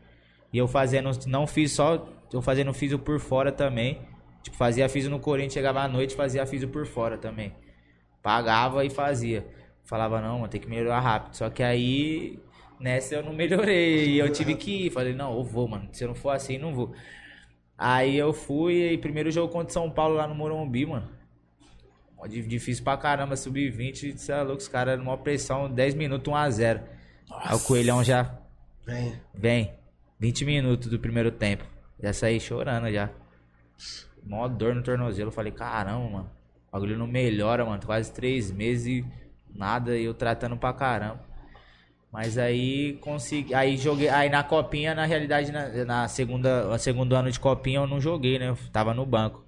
E 0.53 0.59
eu 0.59 0.69
fazendo, 0.69 1.11
não 1.27 1.47
fiz 1.47 1.73
só, 1.73 2.07
eu 2.33 2.43
fazendo 2.43 2.73
físio 2.75 2.99
por 2.99 3.19
fora 3.19 3.51
também. 3.51 4.01
Tipo, 4.47 4.57
fazia 4.57 4.89
físio 4.89 5.11
no 5.11 5.19
Corinthians, 5.19 5.55
chegava 5.55 5.81
à 5.81 5.89
noite, 5.89 6.15
fazia 6.15 6.47
físio 6.47 6.69
por 6.69 6.87
fora 6.87 7.19
também. 7.19 7.53
Pagava 8.23 8.85
e 8.85 8.91
fazia. 8.91 9.45
Falava, 9.83 10.21
não, 10.21 10.39
mano, 10.39 10.49
tem 10.49 10.61
que 10.61 10.69
melhorar 10.69 11.01
rápido. 11.01 11.37
Só 11.37 11.51
que 11.51 11.65
aí, 11.65 12.39
nessa 12.79 13.17
eu 13.17 13.25
não 13.25 13.33
melhorei. 13.33 14.11
E 14.11 14.19
eu 14.21 14.31
tive 14.31 14.55
que 14.55 14.87
ir. 14.87 14.91
Falei, 14.91 15.13
não, 15.13 15.37
eu 15.37 15.43
vou, 15.43 15.67
mano. 15.67 15.89
Se 15.91 16.05
eu 16.05 16.09
não 16.09 16.15
for 16.15 16.31
assim, 16.31 16.59
não 16.59 16.73
vou. 16.73 16.95
Aí 17.77 18.17
eu 18.17 18.33
fui 18.33 18.93
e 18.93 18.97
primeiro 18.99 19.33
jogo 19.33 19.53
contra 19.53 19.73
São 19.73 19.91
Paulo 19.91 20.15
lá 20.15 20.29
no 20.29 20.35
Morumbi, 20.35 20.87
mano. 20.87 21.11
Difícil 22.29 22.85
pra 22.85 22.97
caramba, 22.97 23.35
sub-20, 23.35 24.17
você 24.17 24.33
é 24.33 24.43
louco, 24.43 24.63
os 24.63 24.69
caras 24.69 24.97
numa 24.97 25.19
pressão, 25.19 25.69
10 25.69 25.95
minutos, 25.95 26.33
1x0. 26.33 26.83
Aí 27.31 27.55
o 27.55 27.61
Coelhão 27.61 28.03
já 28.03 28.39
Vem. 28.85 29.21
Vem, 29.35 29.75
20 30.21 30.45
minutos 30.45 30.89
do 30.89 30.99
primeiro 30.99 31.33
tempo. 31.33 31.65
Já 32.01 32.13
saí 32.13 32.39
chorando 32.39 32.91
já. 32.93 33.11
Mó 34.27 34.49
dor 34.49 34.75
no 34.75 34.83
tornozelo. 34.83 35.31
Falei, 35.31 35.53
caramba, 35.53 36.09
mano. 36.09 36.31
O 36.69 36.73
bagulho 36.73 36.99
não 36.99 37.07
melhora, 37.07 37.65
mano. 37.65 37.81
Quase 37.85 38.13
três 38.13 38.51
meses 38.51 38.87
e 38.87 39.05
nada. 39.55 39.97
E 39.97 40.05
eu 40.05 40.15
tratando 40.15 40.57
pra 40.57 40.73
caramba. 40.73 41.25
Mas 42.13 42.37
aí 42.37 42.95
consegui. 43.01 43.55
Aí 43.55 43.77
joguei. 43.77 44.09
Aí 44.09 44.29
na 44.29 44.43
copinha, 44.43 44.95
na 44.95 45.05
realidade, 45.05 45.53
na, 45.53 45.85
na 45.85 46.09
segunda, 46.09 46.65
no 46.65 46.79
segundo 46.79 47.15
ano 47.15 47.31
de 47.31 47.39
copinha 47.39 47.79
eu 47.79 47.87
não 47.87 48.01
joguei, 48.01 48.39
né? 48.39 48.49
Eu 48.49 48.59
tava 48.73 48.93
no 48.93 49.07
banco. 49.07 49.45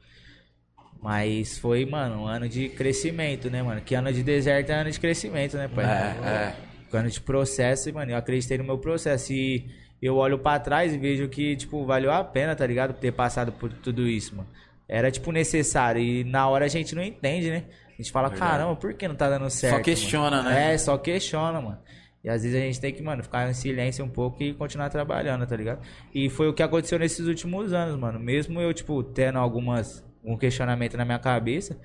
Mas 1.01 1.59
foi, 1.59 1.87
mano, 1.87 2.23
um 2.23 2.27
ano 2.27 2.49
de 2.49 2.69
crescimento, 2.69 3.49
né, 3.49 3.63
mano? 3.63 3.81
Que 3.81 3.95
ano 3.95 4.13
de 4.13 4.23
deserto 4.23 4.71
é 4.71 4.81
ano 4.81 4.91
de 4.91 4.99
crescimento, 4.99 5.57
né, 5.57 5.69
pai? 5.69 5.85
É, 5.85 6.29
é. 6.29 6.57
Ano 6.93 7.09
de 7.09 7.21
processo, 7.21 7.93
mano, 7.95 8.11
eu 8.11 8.17
acreditei 8.17 8.59
no 8.59 8.65
meu 8.65 8.79
processo. 8.79 9.33
E 9.33 9.65
eu 10.03 10.17
olho 10.17 10.39
pra 10.39 10.59
trás 10.59 10.93
e 10.93 10.99
vejo 10.99 11.29
que, 11.29 11.55
tipo, 11.57 11.85
valeu 11.85 12.13
a 12.13 12.25
pena, 12.25 12.57
tá 12.57 12.67
ligado? 12.67 12.95
Ter 12.95 13.13
passado 13.13 13.53
por 13.53 13.73
tudo 13.73 14.09
isso, 14.09 14.37
mano. 14.37 14.49
Era, 14.89 15.11
tipo, 15.11 15.31
necessário. 15.31 16.01
E 16.01 16.25
na 16.25 16.49
hora 16.49 16.65
a 16.65 16.69
gente 16.69 16.95
não 16.95 17.03
entende, 17.03 17.51
né? 17.51 17.65
A 17.89 18.03
gente 18.03 18.11
fala, 18.11 18.29
Verdade. 18.29 18.51
caramba, 18.51 18.77
por 18.77 18.95
que 18.95 19.07
não 19.09 19.15
tá 19.15 19.29
dando 19.29 19.51
certo? 19.51 19.83
questiona, 19.83 20.39
mano? 20.39 20.49
né? 20.49 20.75
É, 20.75 20.79
só 20.79 20.97
questiona, 20.97 21.61
mano. 21.61 21.79
E 22.23 22.29
às 22.29 22.43
vezes 22.43 22.57
a 22.57 22.61
gente 22.61 22.81
tem 22.81 22.93
que, 22.93 23.03
mano, 23.03 23.23
ficar 23.23 23.49
em 23.49 23.55
silêncio 23.55 24.05
um 24.05 24.09
pouco 24.09 24.43
e 24.43 24.55
continuar 24.55 24.89
trabalhando, 24.89 25.47
tá 25.47 25.55
ligado? 25.57 25.81
E 26.15 26.29
foi 26.29 26.49
o 26.49 26.53
que 26.55 26.63
aconteceu 26.63 26.99
nesses 26.99 27.27
últimos 27.27 27.73
anos, 27.73 27.99
mano. 27.99 28.19
Mesmo 28.19 28.61
eu, 28.61 28.73
tipo, 28.73 29.03
tendo 29.03 29.39
algumas. 29.39 30.07
Um 30.25 30.37
questionamento 30.37 30.97
na 30.97 31.05
minha 31.05 31.19
cabeça, 31.19 31.79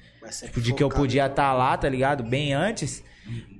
tipo, 0.43 0.59
de 0.59 0.73
que 0.73 0.83
eu 0.83 0.89
focado. 0.89 1.01
podia 1.03 1.27
estar 1.27 1.53
lá, 1.53 1.77
tá 1.77 1.87
ligado? 1.87 2.23
Bem 2.23 2.51
antes. 2.51 3.03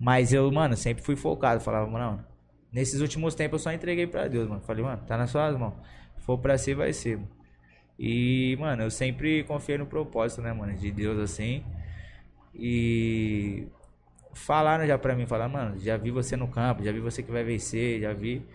Mas 0.02 0.34
eu, 0.34 0.52
mano, 0.52 0.76
sempre 0.76 1.04
fui 1.04 1.16
focado. 1.16 1.62
Falava, 1.62 1.88
mano, 1.88 2.26
nesses 2.72 3.00
últimos 3.00 3.34
tempos 3.36 3.62
eu 3.62 3.64
só 3.64 3.72
entreguei 3.72 4.08
pra 4.08 4.28
Deus, 4.28 4.50
mano. 4.50 4.62
Falei, 4.62 4.84
mano, 4.84 5.02
tá 5.08 5.16
nas 5.16 5.30
suas 5.30 5.56
mãos. 5.58 5.76
Se 6.18 6.24
for 6.24 6.38
pra 6.39 6.58
ser, 6.58 6.76
vai 6.76 6.91
ser, 6.91 7.18
mano. 7.18 7.30
E, 7.98 8.58
mano, 8.60 8.84
eu 8.84 8.91
sempre 8.91 9.44
confiei 9.44 9.78
no 9.78 9.86
propósito, 9.86 10.41
né, 10.41 10.52
mano, 10.52 10.74
de 10.76 10.91
Deus 10.91 11.20
assim. 11.20 11.64
E 12.56 13.68
falaram 14.34 14.86
já 14.86 14.98
pra 14.98 15.16
mim, 15.16 15.26
falaram, 15.26 15.52
mano, 15.52 15.80
já 15.80 15.98
vi 15.98 16.12
você 16.12 16.36
no 16.36 16.48
campo, 16.48 16.84
já 16.84 16.91
vi 16.91 17.00
você 17.00 17.22
que 17.24 17.32
vai 17.32 17.44
vencer, 17.44 18.02
já 18.02 18.14
vi. 18.14 18.46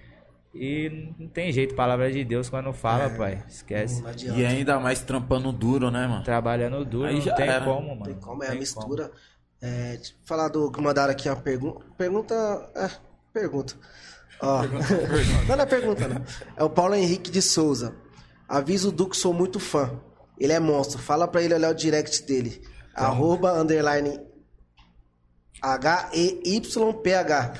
E 0.55 1.13
não 1.19 1.29
tem 1.29 1.53
jeito, 1.53 1.75
palavra 1.75 2.11
de 2.11 2.25
Deus 2.25 2.49
quando 2.49 2.73
fala, 2.73 3.11
pai. 3.11 3.45
Esquece. 3.49 4.03
Não. 4.03 4.37
E 4.37 4.45
ainda 4.45 4.81
mais 4.81 5.03
trampando 5.03 5.53
duro, 5.53 5.91
né, 5.91 6.07
mano? 6.07 6.25
Trabalhando 6.25 6.85
duro, 6.85 7.07
Aí 7.07 7.15
não 7.17 7.21
já 7.21 7.35
tem 7.35 7.49
era. 7.49 7.65
como, 7.65 7.89
mano. 7.91 8.05
Tem 8.05 8.15
como, 8.15 8.43
é 8.43 8.47
Não 8.47 8.47
a 8.47 8.51
tem 8.51 8.61
mistura. 8.61 9.11
É, 9.61 10.01
falar 10.25 10.49
do 10.49 10.71
que 10.71 10.81
mandaram 10.81 11.13
aqui 11.13 11.29
uma 11.29 11.37
pergunta. 11.37 11.85
Pergunta. 11.97 12.71
É, 12.75 12.91
pergunta. 13.33 13.75
Ó. 14.41 14.63
não, 15.47 15.57
não 15.57 15.63
é 15.63 15.67
pergunta, 15.67 16.09
não. 16.09 16.23
É 16.57 16.65
o 16.65 16.71
Paulo 16.71 16.95
Henrique 16.95 17.31
de 17.31 17.43
Souza. 17.43 17.95
Avisa 18.49 18.89
o 18.89 18.93
Du 18.93 19.07
que 19.09 19.17
sou 19.17 19.33
muito 19.35 19.61
fã. 19.61 19.91
Ele 20.39 20.53
é 20.53 20.59
monstro. 20.61 20.99
Fala 20.99 21.29
pra 21.29 21.43
ele 21.43 21.55
olhar 21.55 21.71
o 21.71 21.75
direct 21.75 22.23
dele. 22.23 22.63
Arroba 22.95 23.53
underline 23.53 24.19
H-E-Y-P-H. 25.63 27.53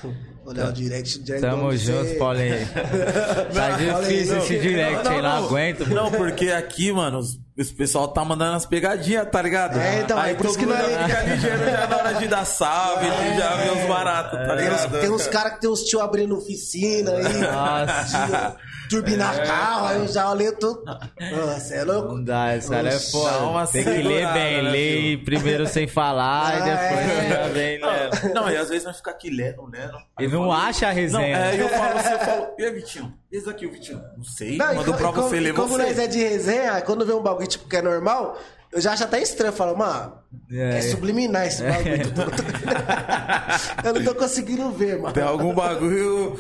Olhar 0.47 0.69
o 0.69 0.73
direct. 0.73 1.19
direct 1.19 1.47
Tamo 1.47 1.77
junto, 1.77 2.05
você- 2.09 2.15
Paulinho. 2.15 2.57
tá 3.53 3.71
difícil 3.73 4.37
não. 4.37 4.43
esse 4.45 4.59
direct 4.59 5.09
aí, 5.09 5.21
não 5.23 5.45
aguento. 5.45 5.87
Não, 5.91 6.11
porque 6.11 6.51
aqui, 6.51 6.91
mano, 6.91 7.19
os- 7.19 7.39
esse 7.57 7.73
pessoal 7.75 8.09
tá 8.09 8.25
mandando 8.25 8.57
as 8.57 8.65
pegadinhas, 8.65 9.29
tá 9.31 9.43
ligado? 9.43 9.79
É, 9.79 10.01
então, 10.01 10.17
aí 10.19 10.31
é 10.33 10.35
por 10.35 10.47
isso 10.47 10.59
que 10.59 10.65
nós- 10.65 10.79
já 10.91 11.05
fica 11.07 11.23
ligeiro 11.35 11.65
já 11.71 11.87
na 11.87 11.97
hora 11.97 12.13
de 12.15 12.29
dar 12.29 12.45
salve, 12.47 13.07
já 13.37 13.57
vê 13.57 13.71
os 13.83 13.87
baratos, 13.89 14.39
tá 14.39 14.57
Tem 14.57 14.69
uns, 14.71 14.83
ligado? 14.85 15.01
tem 15.01 15.11
uns 15.11 15.27
caras 15.27 15.53
que 15.55 15.61
tem 15.61 15.69
uns 15.71 15.83
tio 15.83 16.01
abrindo 16.01 16.35
oficina 16.39 17.11
aí. 17.13 17.23
Nossa. 17.25 18.57
Turbinar 18.89 19.45
carro, 19.47 19.87
aí 19.87 19.99
eu 19.99 20.09
já 20.09 20.31
olhei 20.31 20.51
tudo. 20.53 20.83
Nossa, 20.85 21.75
é 21.75 21.85
louco. 21.85 22.15
Não 22.15 22.25
dá, 22.25 22.57
esse 22.57 22.69
cara 22.71 22.89
é 22.89 22.99
foda. 22.99 23.67
Tem 23.69 23.85
que 23.85 23.91
ler 24.03 24.33
bem, 24.33 24.63
né, 24.63 24.71
ler 24.71 25.25
primeiro 25.25 25.67
sem 25.67 25.87
falar 25.87 26.55
e 26.59 26.63
Ah, 26.63 26.65
depois 26.65 27.09
é. 27.09 27.29
já 27.29 27.49
vem, 27.49 27.81
né? 27.81 28.11
Não, 28.35 28.51
e 28.51 28.57
às 28.57 28.69
vezes 28.69 28.85
nós 28.85 28.97
fica 28.97 29.11
aqui 29.11 29.31
lendo, 29.31 29.67
lendo. 29.67 29.99
E 30.19 30.27
não 30.27 30.41
falo- 30.41 30.53
acha 30.53 30.87
a 30.87 30.89
Não, 30.89 30.95
resenha. 30.97 31.37
é, 31.37 31.61
eu 31.61 31.69
falo 31.69 31.99
assim, 31.99 32.13
eu 32.13 32.19
falo, 32.21 32.47
e 32.59 32.65
aí, 32.65 32.73
Vitinho? 32.73 33.15
Esse 33.31 33.49
aqui, 33.51 33.67
o 33.67 33.71
Vitinho. 33.73 34.01
Não 34.17 34.25
sei, 34.25 34.57
Não, 34.57 34.73
e 34.73 34.77
mandou 34.77 34.95
pra 34.95 35.09
e 35.11 35.13
como- 35.13 35.29
você 35.29 35.37
e 35.37 35.41
ler 35.41 35.55
como 35.55 35.69
você. 35.69 35.83
nós 35.83 35.99
é 35.99 36.07
de 36.07 36.19
resenha, 36.19 36.81
quando 36.83 37.05
vê 37.05 37.13
um 37.13 37.23
bagulho 37.23 37.47
tipo 37.47 37.69
que 37.69 37.77
é 37.77 37.83
normal, 37.83 38.39
eu 38.73 38.81
já 38.81 38.93
acho 38.93 39.05
até 39.05 39.21
estranho. 39.21 39.51
Eu 39.51 39.57
falo, 39.57 39.77
mano, 39.77 40.15
é, 40.51 40.79
É. 40.79 40.83
subliminar 40.83 41.47
esse 41.47 41.63
bagulho. 41.63 42.13
eu 43.85 43.95
não 43.95 44.05
tô 44.05 44.15
conseguindo 44.15 44.71
ver, 44.71 44.99
mano. 44.99 45.13
Tem 45.15 45.23
algum 45.23 45.55
bagulho. 45.55 46.39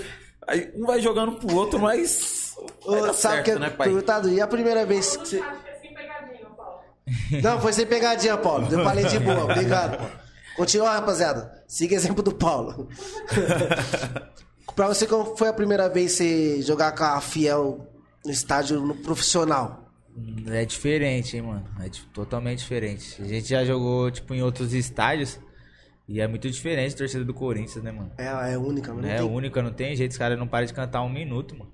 Aí 0.48 0.72
um 0.74 0.86
vai 0.86 1.00
jogando 1.00 1.32
pro 1.32 1.54
outro, 1.54 1.78
mas. 1.78 2.56
Ô, 2.84 3.12
sabe 3.12 3.40
o 3.40 3.44
que 3.44 3.50
certo, 3.50 3.50
é 3.50 3.58
né, 3.58 3.70
pai? 3.70 3.88
perguntado? 3.88 4.30
E 4.30 4.40
a 4.40 4.46
primeira 4.46 4.86
vez 4.86 5.16
que 5.16 5.28
você. 5.28 5.38
Acho 5.40 5.62
que 5.62 5.68
é 5.68 5.74
sem 5.74 5.94
pegadinha, 5.94 6.46
Paulo. 6.56 6.80
Não, 7.42 7.60
foi 7.60 7.72
sem 7.74 7.86
pegadinha, 7.86 8.36
Paulo. 8.38 8.66
Eu 8.70 8.82
falei 8.82 9.04
de 9.04 9.18
boa, 9.18 9.44
obrigado. 9.44 9.98
Paulo. 9.98 10.12
Continua, 10.56 10.92
rapaziada. 10.92 11.62
Siga 11.68 11.94
o 11.94 11.98
exemplo 11.98 12.22
do 12.22 12.34
Paulo. 12.34 12.88
pra 14.74 14.88
você, 14.88 15.06
qual 15.06 15.36
foi 15.36 15.48
a 15.48 15.52
primeira 15.52 15.88
vez 15.88 16.12
você 16.12 16.62
jogar 16.62 16.92
com 16.92 17.04
a 17.04 17.20
Fiel 17.20 17.86
no 18.24 18.32
estádio 18.32 18.80
no 18.80 18.94
profissional? 18.94 19.84
É 20.50 20.64
diferente, 20.64 21.36
hein, 21.36 21.42
mano. 21.42 21.64
É 21.80 21.88
totalmente 22.12 22.60
diferente. 22.60 23.22
A 23.22 23.26
gente 23.26 23.48
já 23.48 23.64
jogou, 23.64 24.10
tipo, 24.10 24.34
em 24.34 24.42
outros 24.42 24.72
estádios. 24.72 25.38
E 26.08 26.20
é 26.20 26.26
muito 26.26 26.50
diferente 26.50 26.94
a 26.94 26.98
torcida 26.98 27.24
do 27.24 27.34
Corinthians, 27.34 27.84
né, 27.84 27.92
mano? 27.92 28.10
É, 28.16 28.52
é 28.54 28.58
única, 28.58 28.92
não 28.94 29.06
é 29.06 29.18
tem- 29.18 29.26
única, 29.28 29.62
não 29.62 29.72
tem 29.72 29.94
jeito. 29.94 30.12
Os 30.12 30.18
caras 30.18 30.38
não 30.38 30.48
param 30.48 30.66
de 30.66 30.72
cantar 30.72 31.02
um 31.02 31.08
minuto, 31.08 31.54
mano. 31.56 31.70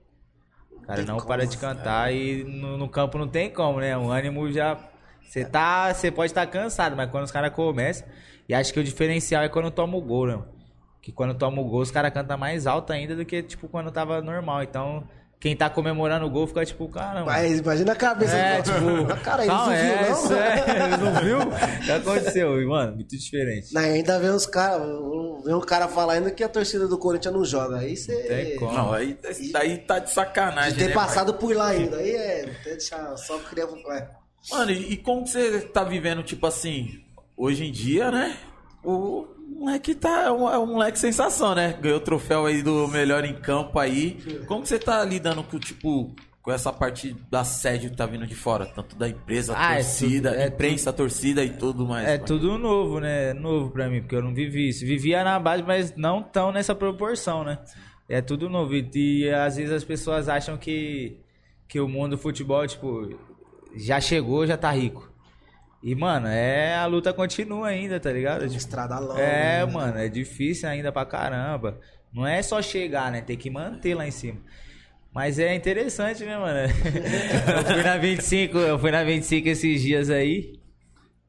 O 0.72 0.80
cara 0.80 0.96
Tem 0.98 1.06
não 1.06 1.16
como, 1.16 1.28
para 1.28 1.46
de 1.46 1.56
cantar 1.56 2.12
e 2.12 2.42
no, 2.44 2.76
no 2.76 2.88
campo 2.88 3.16
não 3.16 3.28
tem 3.28 3.48
como, 3.50 3.78
né? 3.80 3.96
O 3.96 4.10
ânimo 4.10 4.50
já. 4.52 4.76
Você 5.22 5.44
tá. 5.44 5.94
Você 5.94 6.10
pode 6.10 6.32
estar 6.32 6.46
cansado, 6.46 6.96
mas 6.96 7.10
quando 7.10 7.24
os 7.24 7.30
caras 7.30 7.52
começam. 7.54 8.06
E 8.48 8.52
acho 8.54 8.72
que 8.72 8.80
o 8.80 8.84
diferencial 8.84 9.42
é 9.44 9.48
quando 9.48 9.70
toma 9.70 9.96
o 9.96 10.00
gol, 10.02 10.26
né? 10.26 10.42
Que 11.00 11.12
quando 11.12 11.34
toma 11.34 11.62
o 11.62 11.64
gol, 11.64 11.80
os 11.80 11.90
caras 11.90 12.12
cantam 12.12 12.36
mais 12.36 12.66
alto 12.66 12.92
ainda 12.92 13.14
do 13.16 13.24
que, 13.24 13.42
tipo, 13.42 13.68
quando 13.68 13.90
tava 13.90 14.20
normal. 14.20 14.62
Então, 14.62 15.04
quem 15.44 15.54
tá 15.54 15.68
comemorando 15.68 16.24
o 16.24 16.30
gol 16.30 16.46
fica 16.46 16.64
tipo, 16.64 16.88
caramba. 16.88 17.26
Mas 17.26 17.58
imagina 17.58 17.92
a 17.92 17.94
cabeça 17.94 18.34
É, 18.34 18.62
do 18.62 18.72
tipo, 18.72 19.22
cara, 19.22 19.44
eles 19.44 19.54
não, 19.54 19.66
não 19.66 19.74
viu, 19.74 19.92
é, 19.92 20.08
não? 20.08 20.24
isso 20.24 20.32
é, 20.32 20.96
não 20.96 21.14
viu? 21.20 21.38
O 21.44 21.84
que 21.84 21.92
aconteceu? 21.92 22.62
E, 22.62 22.66
mano, 22.66 22.94
muito 22.94 23.14
diferente. 23.14 23.74
Não, 23.74 23.82
ainda 23.82 24.18
vê 24.18 24.30
os 24.30 24.46
caras, 24.46 24.80
vê 25.44 25.52
um 25.52 25.60
cara 25.60 25.86
falar 25.86 26.14
ainda 26.14 26.30
que 26.30 26.42
a 26.42 26.48
torcida 26.48 26.88
do 26.88 26.96
Corinthians 26.96 27.34
não 27.34 27.44
joga. 27.44 27.76
Aí 27.76 27.94
você. 27.94 28.16
Tem 28.22 28.56
como. 28.56 28.72
Não, 28.72 28.90
aí 28.94 29.18
daí 29.52 29.76
tá 29.76 29.98
de 29.98 30.10
sacanagem, 30.10 30.72
De 30.72 30.78
ter 30.78 30.88
né, 30.88 30.94
passado 30.94 31.34
por 31.34 31.54
lá 31.54 31.66
ainda. 31.66 31.98
Aí 31.98 32.10
é. 32.10 32.50
Deixar, 32.64 33.14
só 33.18 33.38
queria. 33.40 33.64
É. 33.64 34.08
Mano, 34.50 34.70
e, 34.70 34.94
e 34.94 34.96
como 34.96 35.24
que 35.24 35.30
você 35.30 35.60
tá 35.60 35.84
vivendo, 35.84 36.22
tipo 36.22 36.46
assim, 36.46 37.02
hoje 37.36 37.66
em 37.66 37.70
dia, 37.70 38.10
né? 38.10 38.34
O 38.82 39.26
moleque 39.48 39.94
tá. 39.94 40.22
É 40.24 40.30
um, 40.32 40.48
é 40.48 40.58
um 40.58 40.66
moleque 40.66 40.98
sensação, 40.98 41.54
né? 41.54 41.76
Ganhou 41.80 41.98
o 41.98 42.00
troféu 42.00 42.46
aí 42.46 42.62
do 42.62 42.86
melhor 42.88 43.24
em 43.24 43.34
campo 43.34 43.78
aí. 43.78 44.18
Como 44.46 44.62
que 44.62 44.68
você 44.68 44.78
tá 44.78 45.04
lidando 45.04 45.42
com, 45.42 45.58
tipo, 45.58 46.14
com 46.42 46.52
essa 46.52 46.72
parte 46.72 47.16
da 47.30 47.40
assédio 47.40 47.90
que 47.90 47.96
tá 47.96 48.06
vindo 48.06 48.26
de 48.26 48.34
fora? 48.34 48.66
Tanto 48.66 48.94
da 48.96 49.08
empresa, 49.08 49.54
a 49.54 49.68
Ah, 49.68 49.72
é 49.72 49.76
torcida, 49.76 50.30
tudo- 50.30 50.40
é 50.40 50.46
imprensa, 50.48 50.90
a 50.90 50.92
torcida 50.92 51.44
e 51.44 51.50
tudo 51.50 51.86
mais. 51.86 52.06
É 52.08 52.18
tudo 52.18 52.58
novo, 52.58 53.00
né? 53.00 53.32
Novo 53.32 53.70
pra 53.70 53.88
mim, 53.88 54.00
porque 54.00 54.16
eu 54.16 54.22
não 54.22 54.34
vivi 54.34 54.68
isso. 54.68 54.84
Vivia 54.84 55.24
na 55.24 55.38
base, 55.38 55.62
mas 55.62 55.94
não 55.96 56.22
tão 56.22 56.52
nessa 56.52 56.74
proporção, 56.74 57.44
né? 57.44 57.58
É 58.08 58.20
tudo 58.20 58.50
novo. 58.50 58.74
E, 58.74 58.90
e 58.94 59.30
às 59.30 59.56
vezes 59.56 59.72
as 59.72 59.84
pessoas 59.84 60.28
acham 60.28 60.58
que, 60.58 61.18
que 61.66 61.80
o 61.80 61.88
mundo 61.88 62.10
do 62.16 62.18
futebol, 62.18 62.66
tipo, 62.66 63.08
já 63.74 63.98
chegou, 64.00 64.46
já 64.46 64.56
tá 64.58 64.70
rico. 64.70 65.10
E, 65.84 65.94
mano, 65.94 66.28
é 66.28 66.74
a 66.76 66.86
luta 66.86 67.12
continua 67.12 67.68
ainda, 67.68 68.00
tá 68.00 68.10
ligado? 68.10 68.44
Tipo, 68.44 68.56
Estrada 68.56 68.98
longa. 68.98 69.20
É, 69.20 69.66
né? 69.66 69.70
mano, 69.70 69.98
é 69.98 70.08
difícil 70.08 70.66
ainda 70.66 70.90
pra 70.90 71.04
caramba. 71.04 71.78
Não 72.10 72.26
é 72.26 72.40
só 72.40 72.62
chegar, 72.62 73.12
né? 73.12 73.20
Tem 73.20 73.36
que 73.36 73.50
manter 73.50 73.94
lá 73.94 74.08
em 74.08 74.10
cima. 74.10 74.40
Mas 75.12 75.38
é 75.38 75.54
interessante, 75.54 76.24
né, 76.24 76.38
mano? 76.38 76.58
eu 77.54 77.64
fui 77.66 77.82
na 77.82 77.98
25, 77.98 78.56
eu 78.56 78.78
fui 78.78 78.90
na 78.90 79.04
25 79.04 79.46
esses 79.46 79.82
dias 79.82 80.08
aí. 80.08 80.58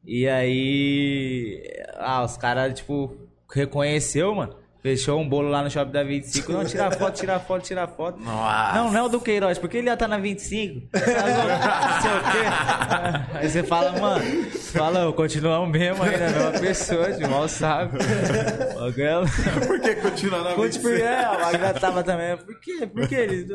E 0.05 0.25
aí. 0.25 1.61
Ah, 1.95 2.23
os 2.23 2.37
caras, 2.37 2.75
tipo, 2.75 3.13
reconheceu, 3.53 4.33
mano. 4.33 4.55
Fechou 4.85 5.19
um 5.19 5.27
bolo 5.27 5.49
lá 5.49 5.63
no 5.63 5.71
shopping 5.71 5.91
da 5.91 6.03
25. 6.03 6.51
Não, 6.51 6.63
tira 6.63 6.91
foto, 6.91 7.15
tira 7.15 7.39
foto, 7.39 7.63
tira 7.63 7.87
foto. 7.87 8.19
Nossa. 8.21 8.75
Não, 8.75 8.91
não 8.91 8.99
é 8.99 9.01
o 9.01 9.09
do 9.09 9.19
Queiroz, 9.19 9.57
porque 9.57 9.77
ele 9.77 9.87
já 9.87 9.97
tá 9.97 10.07
na 10.07 10.19
25. 10.19 10.89
Tá 10.91 10.99
louco? 10.99 11.49
Não 11.89 12.01
sei 12.03 12.11
o 12.11 12.21
quê. 12.21 13.37
Aí 13.39 13.49
você 13.49 13.63
fala, 13.63 13.99
mano, 13.99 14.23
fala, 14.51 15.11
continuamos 15.11 15.71
mesmo 15.71 16.03
ainda, 16.03 16.27
a 16.27 16.29
mesma 16.29 16.51
pessoa, 16.59 17.11
de 17.11 17.27
mal 17.27 17.47
sabe. 17.47 17.97
Por 19.65 19.79
que 19.79 19.95
continuar 19.95 20.43
na 20.43 20.53
Conte 20.53 20.77
por 20.77 20.93
é, 20.93 21.25
a 21.25 21.39
Magda 21.39 21.73
tava 21.73 22.03
também. 22.03 22.37
Por 22.37 22.59
quê? 22.59 22.85
Por 22.85 23.07
quê? 23.07 23.47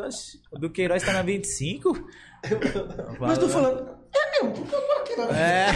Do 0.59 0.69
Queiroz 0.69 1.01
tá 1.05 1.13
na 1.13 1.23
25? 1.23 2.09
Mas 3.21 3.39
tô 3.39 3.49
falando. 3.49 4.00
É 4.13 4.43
mesmo, 4.43 4.53
porque 4.55 4.75
eu 4.75 4.81
tô 4.81 4.93
aqui, 4.93 5.17
né? 5.17 5.27
É. 5.41 5.71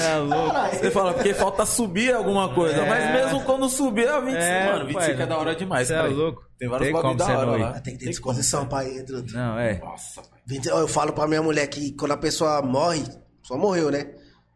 é 0.14 0.16
louco. 0.18 0.56
Você 0.76 0.90
fala, 0.90 1.12
porque 1.14 1.34
falta 1.34 1.66
subir 1.66 2.14
alguma 2.14 2.54
coisa. 2.54 2.80
É. 2.82 2.88
Mas 2.88 3.10
mesmo 3.12 3.42
quando 3.44 3.68
subir, 3.68 4.08
a 4.08 4.20
25, 4.20 4.42
É, 4.42 4.66
mano, 4.72 4.86
25 4.86 4.98
pai, 5.16 5.22
é 5.22 5.26
da 5.26 5.36
hora 5.38 5.54
demais, 5.54 5.88
cê 5.88 5.94
é 5.94 6.02
louco. 6.02 6.42
Tem 6.58 6.68
vários 6.68 6.86
Tem 6.86 6.94
bagulho 6.94 7.16
da 7.16 7.24
cê 7.26 7.32
hora 7.32 7.50
lá. 7.56 7.80
Tem 7.80 7.94
que 7.96 8.04
ter 8.04 8.10
disposição 8.10 8.66
pra 8.66 8.84
ir, 8.84 9.00
outros. 9.00 9.32
Não, 9.32 9.58
é. 9.58 9.78
Nossa, 9.78 10.22
pai. 10.22 10.38
Vinte- 10.46 10.68
Eu 10.68 10.88
falo 10.88 11.12
pra 11.12 11.26
minha 11.26 11.42
mulher 11.42 11.66
que 11.66 11.92
quando 11.92 12.12
a 12.12 12.16
pessoa 12.16 12.62
morre, 12.62 13.04
só 13.42 13.56
morreu, 13.56 13.90
né? 13.90 14.06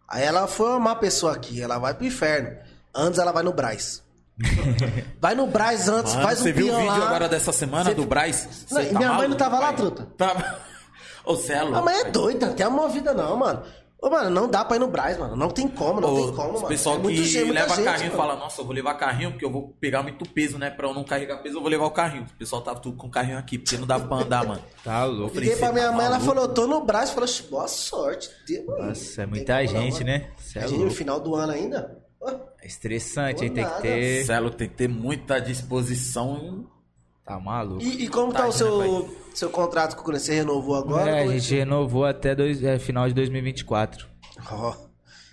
Aí 0.08 0.22
ela 0.22 0.46
foi 0.46 0.68
uma 0.70 0.78
má 0.80 0.94
pessoa 0.94 1.32
aqui, 1.34 1.60
ela 1.62 1.78
vai 1.78 1.94
pro 1.94 2.06
inferno. 2.06 2.50
Antes 2.94 3.18
ela 3.18 3.32
vai 3.32 3.42
no 3.42 3.52
Braz. 3.52 4.02
vai 5.20 5.34
no 5.34 5.46
Braz 5.46 5.88
antes, 5.88 6.12
Mano, 6.14 6.26
faz 6.26 6.40
um 6.40 6.42
você 6.44 6.52
viu 6.52 6.72
o 6.72 6.76
vídeo 6.76 6.88
lá. 6.98 7.06
agora 7.06 7.28
dessa 7.28 7.52
semana 7.52 7.84
Cê- 7.90 7.94
do 7.94 8.04
Braz? 8.04 8.66
Não, 8.70 8.80
e 8.82 8.84
minha 8.94 9.12
mãe 9.12 9.28
não 9.28 9.36
maluco, 9.36 9.36
tava 9.36 9.58
lá, 9.60 9.66
pai? 9.68 9.76
truta? 9.76 10.08
Tava. 10.18 10.58
Ô, 11.24 11.34
você 11.36 11.52
é 11.54 11.62
louco. 11.62 11.78
A 11.78 11.82
mãe 11.82 12.00
é 12.00 12.04
doida, 12.10 12.48
tem 12.52 12.66
uma 12.66 12.88
vida 12.88 13.12
não, 13.14 13.36
mano. 13.36 13.62
Ô, 14.02 14.10
mano, 14.10 14.28
não 14.28 14.46
dá 14.46 14.62
pra 14.62 14.76
ir 14.76 14.80
no 14.80 14.88
Braz, 14.88 15.16
mano. 15.16 15.34
Não 15.34 15.48
tem 15.48 15.66
como, 15.66 15.98
não 15.98 16.12
Ô, 16.12 16.16
tem 16.26 16.34
como, 16.36 16.52
mano. 16.52 16.66
pessoal 16.66 16.96
É 16.96 16.98
muito 16.98 17.16
que 17.22 17.24
gente, 17.26 17.50
leva 17.50 17.74
gente, 17.74 17.84
carrinho 17.86 18.10
mano. 18.10 18.22
fala, 18.22 18.36
nossa, 18.36 18.60
eu 18.60 18.66
vou 18.66 18.74
levar 18.74 18.94
carrinho 18.94 19.30
porque 19.30 19.44
eu 19.46 19.50
vou 19.50 19.74
pegar 19.80 20.02
muito 20.02 20.28
peso, 20.28 20.58
né? 20.58 20.68
Pra 20.68 20.86
eu 20.88 20.92
não 20.92 21.02
carregar 21.04 21.38
peso, 21.38 21.56
eu 21.56 21.62
vou 21.62 21.70
levar 21.70 21.86
o 21.86 21.90
carrinho. 21.90 22.24
O 22.24 22.36
pessoal 22.38 22.60
tava 22.60 22.80
tudo 22.80 22.98
com 22.98 23.06
o 23.06 23.10
carrinho 23.10 23.38
aqui, 23.38 23.56
porque 23.58 23.78
não 23.78 23.86
dava 23.86 24.06
pra 24.06 24.18
andar, 24.18 24.46
mano. 24.46 24.60
Tá 24.84 25.04
louco. 25.06 25.38
Liguei 25.38 25.56
pra 25.56 25.72
minha 25.72 25.86
tá 25.86 25.92
mãe, 25.92 26.04
ela 26.04 26.18
maluco? 26.18 26.34
falou, 26.34 26.48
tô 26.52 26.66
no 26.66 26.84
Braz. 26.84 27.10
Falou, 27.10 27.28
boa 27.50 27.66
sorte. 27.66 28.30
Deus, 28.46 28.66
mano. 28.66 28.88
Nossa, 28.88 29.22
é 29.22 29.24
Não 29.24 29.30
muita 29.30 29.54
como 29.64 29.72
não, 29.72 29.80
gente, 29.80 30.04
né? 30.04 30.30
Cê 30.36 30.58
é 30.58 30.68
no 30.68 30.90
final 30.90 31.18
do 31.20 31.34
ano 31.34 31.52
ainda. 31.54 31.98
É 32.60 32.66
estressante, 32.66 33.48
Pô, 33.48 33.54
tem 33.54 33.64
que 33.64 33.80
ter. 33.82 34.24
Celo 34.26 34.50
tem 34.50 34.68
que 34.68 34.74
ter 34.74 34.88
muita 34.88 35.38
disposição. 35.38 36.66
Tá 37.24 37.40
maluco. 37.40 37.82
E, 37.82 38.04
e 38.04 38.08
como 38.08 38.32
tá 38.32 38.46
o 38.46 38.52
Vontade, 38.52 38.64
né, 38.64 38.98
seu, 38.98 39.18
seu 39.34 39.50
contrato 39.50 39.96
com 39.96 40.10
o? 40.10 40.12
Você 40.12 40.34
renovou 40.34 40.76
agora? 40.76 41.10
É, 41.10 41.22
a 41.22 41.26
gente 41.26 41.54
renovou 41.54 42.04
até 42.04 42.34
dois, 42.34 42.62
é, 42.62 42.78
final 42.78 43.08
de 43.08 43.14
2024. 43.14 44.06
Ó. 44.50 44.74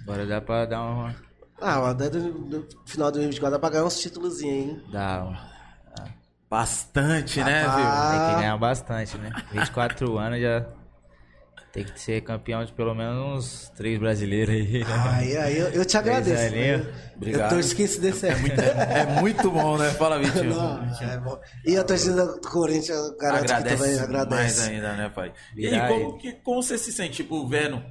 Agora 0.04 0.26
dá 0.26 0.40
pra 0.40 0.66
dar 0.66 0.82
uma. 0.82 1.16
Ah, 1.60 1.92
até 1.92 2.10
do, 2.10 2.32
do 2.32 2.68
final 2.86 3.12
de 3.12 3.20
2024 3.20 3.52
dá 3.52 3.60
pra 3.60 3.70
ganhar 3.70 3.86
uns 3.86 4.00
títulos, 4.00 4.42
hein? 4.42 4.82
Dar 4.92 5.26
uma. 5.26 5.52
Bastante, 6.50 7.42
né, 7.42 7.64
Rapaz. 7.64 7.82
viu? 7.82 8.20
Tem 8.20 8.30
que 8.36 8.42
ganhar 8.42 8.58
bastante, 8.58 9.18
né? 9.18 9.32
24 9.54 10.18
anos 10.18 10.42
já. 10.42 10.66
Tem 11.74 11.86
que 11.86 11.98
ser 12.02 12.20
campeão 12.22 12.66
de 12.66 12.74
pelo 12.74 12.94
menos 12.94 13.46
uns 13.46 13.70
três 13.70 13.98
brasileiros 13.98 14.54
aí. 14.54 14.80
né? 14.80 14.86
Aí, 15.14 15.38
aí 15.38 15.58
eu, 15.58 15.68
eu 15.70 15.86
te 15.86 15.96
agradeço. 15.98 16.54
né? 16.54 16.86
Obrigado. 17.16 17.44
Eu 17.44 17.50
torço 17.50 17.74
que 17.76 17.84
isso 17.84 18.02
dê 18.02 18.12
certo. 18.12 18.42
É 18.52 19.22
muito 19.22 19.50
bom, 19.50 19.78
né? 19.78 19.90
Fala, 19.92 20.20
Vitinho. 20.20 20.54
Não, 20.54 20.84
é 21.02 21.18
bom. 21.20 21.40
E 21.66 21.78
a 21.78 21.84
torcida 21.86 22.26
do 22.26 22.42
Corinthians 22.42 23.16
garanto 23.18 23.46
que 23.46 23.52
agradece, 23.54 23.78
também 23.78 23.96
mais 23.96 24.02
agradece. 24.02 24.70
ainda, 24.70 24.94
né, 24.98 25.10
pai? 25.16 25.32
E 25.56 25.62
Virar 25.70 25.86
aí, 25.88 25.94
como, 26.04 26.18
que, 26.18 26.32
como 26.34 26.62
você 26.62 26.78
se 26.78 26.92
sente, 26.92 27.14
tipo, 27.24 27.48
vendo 27.48 27.82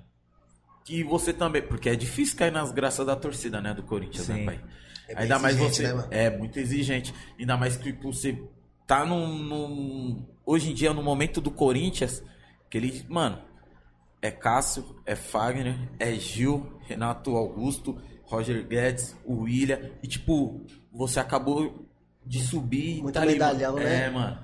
que 0.84 1.02
você 1.02 1.32
também... 1.32 1.62
Porque 1.62 1.88
é 1.88 1.96
difícil 1.96 2.36
cair 2.36 2.52
nas 2.52 2.70
graças 2.72 3.06
da 3.06 3.16
torcida, 3.16 3.62
né, 3.62 3.72
do 3.72 3.82
Corinthians, 3.82 4.28
né, 4.28 4.34
Sim. 4.36 4.44
pai? 4.44 4.60
É 5.08 5.22
Ainda 5.22 5.38
mais 5.38 5.54
exigente, 5.56 5.76
você... 5.76 5.82
né, 5.84 5.94
mano? 5.94 6.08
é, 6.10 6.30
muito 6.36 6.58
exigente. 6.58 7.14
Ainda 7.38 7.56
mais 7.56 7.76
que 7.76 7.92
tipo, 7.92 8.12
você 8.12 8.38
tá 8.86 9.06
num, 9.06 9.38
num- 9.38 10.26
Hoje 10.44 10.70
em 10.70 10.74
dia, 10.74 10.92
no 10.92 11.02
momento 11.02 11.40
do 11.40 11.50
Corinthians, 11.50 12.22
que 12.68 12.76
ele... 12.76 13.04
Mano, 13.08 13.38
é 14.22 14.30
Cássio, 14.30 14.84
é 15.06 15.14
Fagner, 15.16 15.76
é 15.98 16.12
Gil, 16.12 16.78
Renato 16.86 17.36
Augusto, 17.36 17.96
Roger 18.24 18.66
Guedes, 18.66 19.16
o 19.24 19.42
William. 19.42 19.78
E, 20.02 20.06
tipo, 20.06 20.60
você 20.92 21.18
acabou 21.20 21.86
de 22.24 22.40
subir 22.42 23.02
Muito 23.02 23.14
tá 23.14 23.24
medalhão, 23.26 23.76
né? 23.76 24.06
É, 24.06 24.10
mano. 24.10 24.38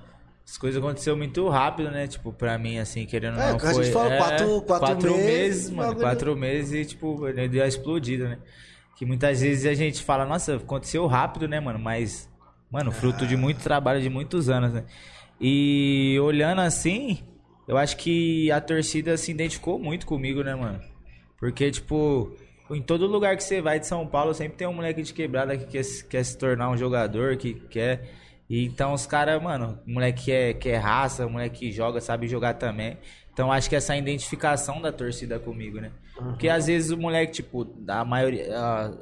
As 0.48 0.56
coisas 0.56 0.80
aconteceram 0.80 1.16
muito 1.16 1.48
rápido, 1.48 1.90
né? 1.90 2.06
Tipo, 2.06 2.32
pra 2.32 2.56
mim, 2.56 2.78
assim, 2.78 3.04
querendo 3.04 3.38
É, 3.40 3.50
não. 3.52 3.58
que 3.58 3.66
a 3.66 3.70
foi, 3.72 3.84
gente 3.84 3.92
falou, 3.92 4.16
quatro- 4.16 4.62
quatro 4.62 5.16
meses, 5.16 5.70
mano. 5.70 5.88
bagulho. 5.88 6.00
Quatro 6.06 6.36
meses 6.36 6.72
e, 6.72 6.84
tipo, 6.88 7.26
ele 7.28 7.48
deu 7.48 7.64
a 7.64 7.66
explodida, 7.68 8.28
né? 8.28 8.38
Que 8.96 9.04
muitas 9.04 9.40
vezes 9.40 9.66
a 9.66 9.74
gente 9.74 10.02
fala, 10.02 10.24
nossa, 10.24 10.56
aconteceu 10.56 11.06
rápido, 11.06 11.46
né, 11.48 11.58
mano? 11.60 11.78
Mas, 11.80 12.28
mano, 12.70 12.92
fruto 12.92 13.26
de 13.26 13.36
muito 13.36 13.60
trabalho, 13.60 14.00
de 14.00 14.08
muitos 14.08 14.48
anos, 14.48 14.72
né? 14.72 14.84
E 15.40 16.16
olhando 16.22 16.60
assim, 16.60 17.18
eu 17.66 17.76
acho 17.76 17.96
que 17.96 18.50
a 18.50 18.60
torcida 18.60 19.16
se 19.16 19.30
identificou 19.30 19.78
muito 19.78 20.06
comigo, 20.06 20.42
né, 20.42 20.54
mano? 20.54 20.80
Porque, 21.38 21.70
tipo, 21.70 22.34
em 22.70 22.80
todo 22.82 23.06
lugar 23.06 23.36
que 23.36 23.42
você 23.44 23.60
vai 23.60 23.78
de 23.80 23.86
São 23.86 24.06
Paulo, 24.06 24.32
sempre 24.34 24.56
tem 24.56 24.66
um 24.66 24.72
moleque 24.72 25.02
de 25.02 25.12
quebrada 25.12 25.56
que 25.56 25.66
quer, 25.66 25.82
se- 25.84 26.04
quer 26.04 26.24
se 26.24 26.36
tornar 26.38 26.70
um 26.70 26.76
jogador, 26.76 27.36
que 27.36 27.54
quer. 27.54 28.08
E 28.48 28.64
então 28.64 28.92
os 28.92 29.06
caras, 29.06 29.42
mano, 29.42 29.78
moleque 29.86 30.24
que 30.26 30.32
é, 30.32 30.54
que 30.54 30.68
é 30.68 30.76
raça, 30.76 31.26
moleque 31.28 31.58
que 31.60 31.72
joga, 31.72 32.00
sabe 32.00 32.28
jogar 32.28 32.54
também. 32.54 32.96
Então 33.32 33.52
acho 33.52 33.68
que 33.68 33.76
essa 33.76 33.94
identificação 33.96 34.80
da 34.80 34.90
torcida 34.90 35.38
comigo, 35.38 35.78
né? 35.80 35.90
Porque 36.14 36.48
às 36.48 36.66
vezes 36.68 36.90
o 36.90 36.96
moleque, 36.96 37.32
tipo, 37.32 37.66
a 37.88 38.04
maioria. 38.04 38.46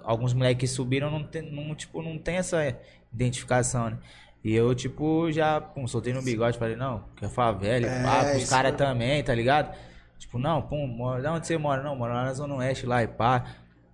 alguns 0.02 0.32
moleques 0.34 0.70
que 0.70 0.74
subiram 0.74 1.08
não 1.10 1.22
tem, 1.22 1.42
não, 1.42 1.72
tipo, 1.74 2.02
não 2.02 2.18
tem 2.18 2.36
essa 2.38 2.76
identificação, 3.12 3.90
né? 3.90 3.98
E 4.44 4.54
eu, 4.54 4.74
tipo, 4.74 5.32
já 5.32 5.58
pum, 5.58 5.86
soltei 5.88 6.12
no 6.12 6.20
bigode, 6.22 6.58
falei, 6.58 6.76
não, 6.76 7.02
que 7.16 7.24
é 7.24 7.28
favela, 7.28 7.86
É, 7.86 8.02
pá, 8.02 8.36
os 8.36 8.48
caras 8.50 8.74
é- 8.74 8.76
também, 8.76 9.24
tá 9.24 9.34
ligado? 9.34 9.74
Tipo, 10.18 10.38
não, 10.38 10.60
pum, 10.60 10.86
mora, 10.86 11.22
da 11.22 11.32
onde 11.32 11.46
você 11.46 11.56
mora? 11.56 11.82
Não, 11.82 11.96
mora 11.96 12.12
lá 12.12 12.24
na 12.24 12.34
Zona 12.34 12.54
Oeste, 12.56 12.84
lá 12.84 13.02
e 13.02 13.06
pá. 13.08 13.44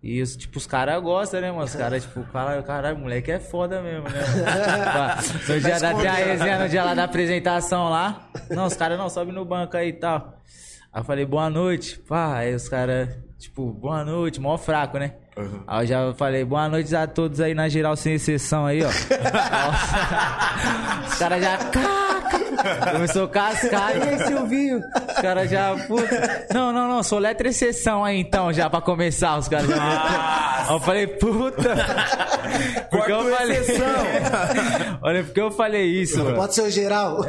E, 0.02 0.20
os, 0.22 0.34
tipo, 0.34 0.56
os 0.58 0.66
caras 0.66 1.00
gostam, 1.02 1.40
né, 1.40 1.52
mano? 1.52 1.64
Os 1.64 1.74
caras, 1.74 2.02
tipo, 2.02 2.24
falam, 2.32 2.60
caralho, 2.62 2.98
moleque 2.98 3.30
é 3.30 3.38
foda 3.38 3.80
mesmo, 3.82 4.08
né? 4.08 4.20
No 5.48 5.60
dia 5.60 5.78
da, 5.78 5.90
a 5.90 6.14
resenha, 6.14 6.58
no 6.58 6.68
dia 6.68 6.84
lá 6.84 6.94
da 6.94 7.04
apresentação 7.04 7.88
lá. 7.90 8.28
Não, 8.50 8.64
os 8.64 8.74
caras 8.74 8.98
não, 8.98 9.08
sobe 9.10 9.30
no 9.30 9.44
banco 9.44 9.76
aí 9.76 9.90
e 9.90 9.92
tal. 9.92 10.34
Aí 10.92 11.00
eu 11.00 11.04
falei, 11.04 11.24
boa 11.26 11.50
noite. 11.50 11.98
Pá, 11.98 12.38
aí 12.38 12.54
os 12.54 12.68
caras, 12.68 13.10
tipo, 13.38 13.70
boa 13.72 14.02
noite, 14.04 14.40
mó 14.40 14.56
fraco, 14.56 14.98
né? 14.98 15.14
Aí 15.66 15.84
eu 15.84 15.86
já 15.86 16.14
falei, 16.14 16.44
boa 16.44 16.68
noite 16.68 16.94
a 16.94 17.06
todos 17.06 17.40
aí 17.40 17.54
na 17.54 17.68
geral, 17.68 17.96
sem 17.96 18.14
exceção 18.14 18.66
aí, 18.66 18.82
ó. 18.82 18.88
Os 21.06 21.18
caras 21.18 21.42
já. 21.42 21.58
Começou 22.92 23.24
a 23.24 23.28
cascar. 23.28 23.96
E 23.96 24.02
aí, 24.02 24.18
Silvinho? 24.26 24.78
Os 24.78 25.14
caras 25.14 25.50
já, 25.50 25.74
puta. 25.86 26.46
Não, 26.52 26.72
não, 26.72 26.88
não, 26.88 27.02
sou 27.02 27.18
letra 27.18 27.48
exceção 27.48 28.04
aí 28.04 28.20
então, 28.20 28.52
já 28.52 28.68
pra 28.68 28.80
começar. 28.80 29.38
Os 29.38 29.48
caras 29.48 29.68
já. 29.68 30.66
Eu 30.70 30.80
falei, 30.80 31.06
puta. 31.06 31.76
Porque 32.90 33.12
eu 33.12 33.24
falei. 33.24 33.56
exceção. 33.56 33.86
Olha, 35.02 35.24
porque 35.24 35.40
eu 35.40 35.50
falei 35.50 35.86
isso, 35.86 36.22
mano. 36.22 36.36
Pode 36.36 36.54
ser 36.54 36.62
o 36.62 36.70
geral. 36.70 37.20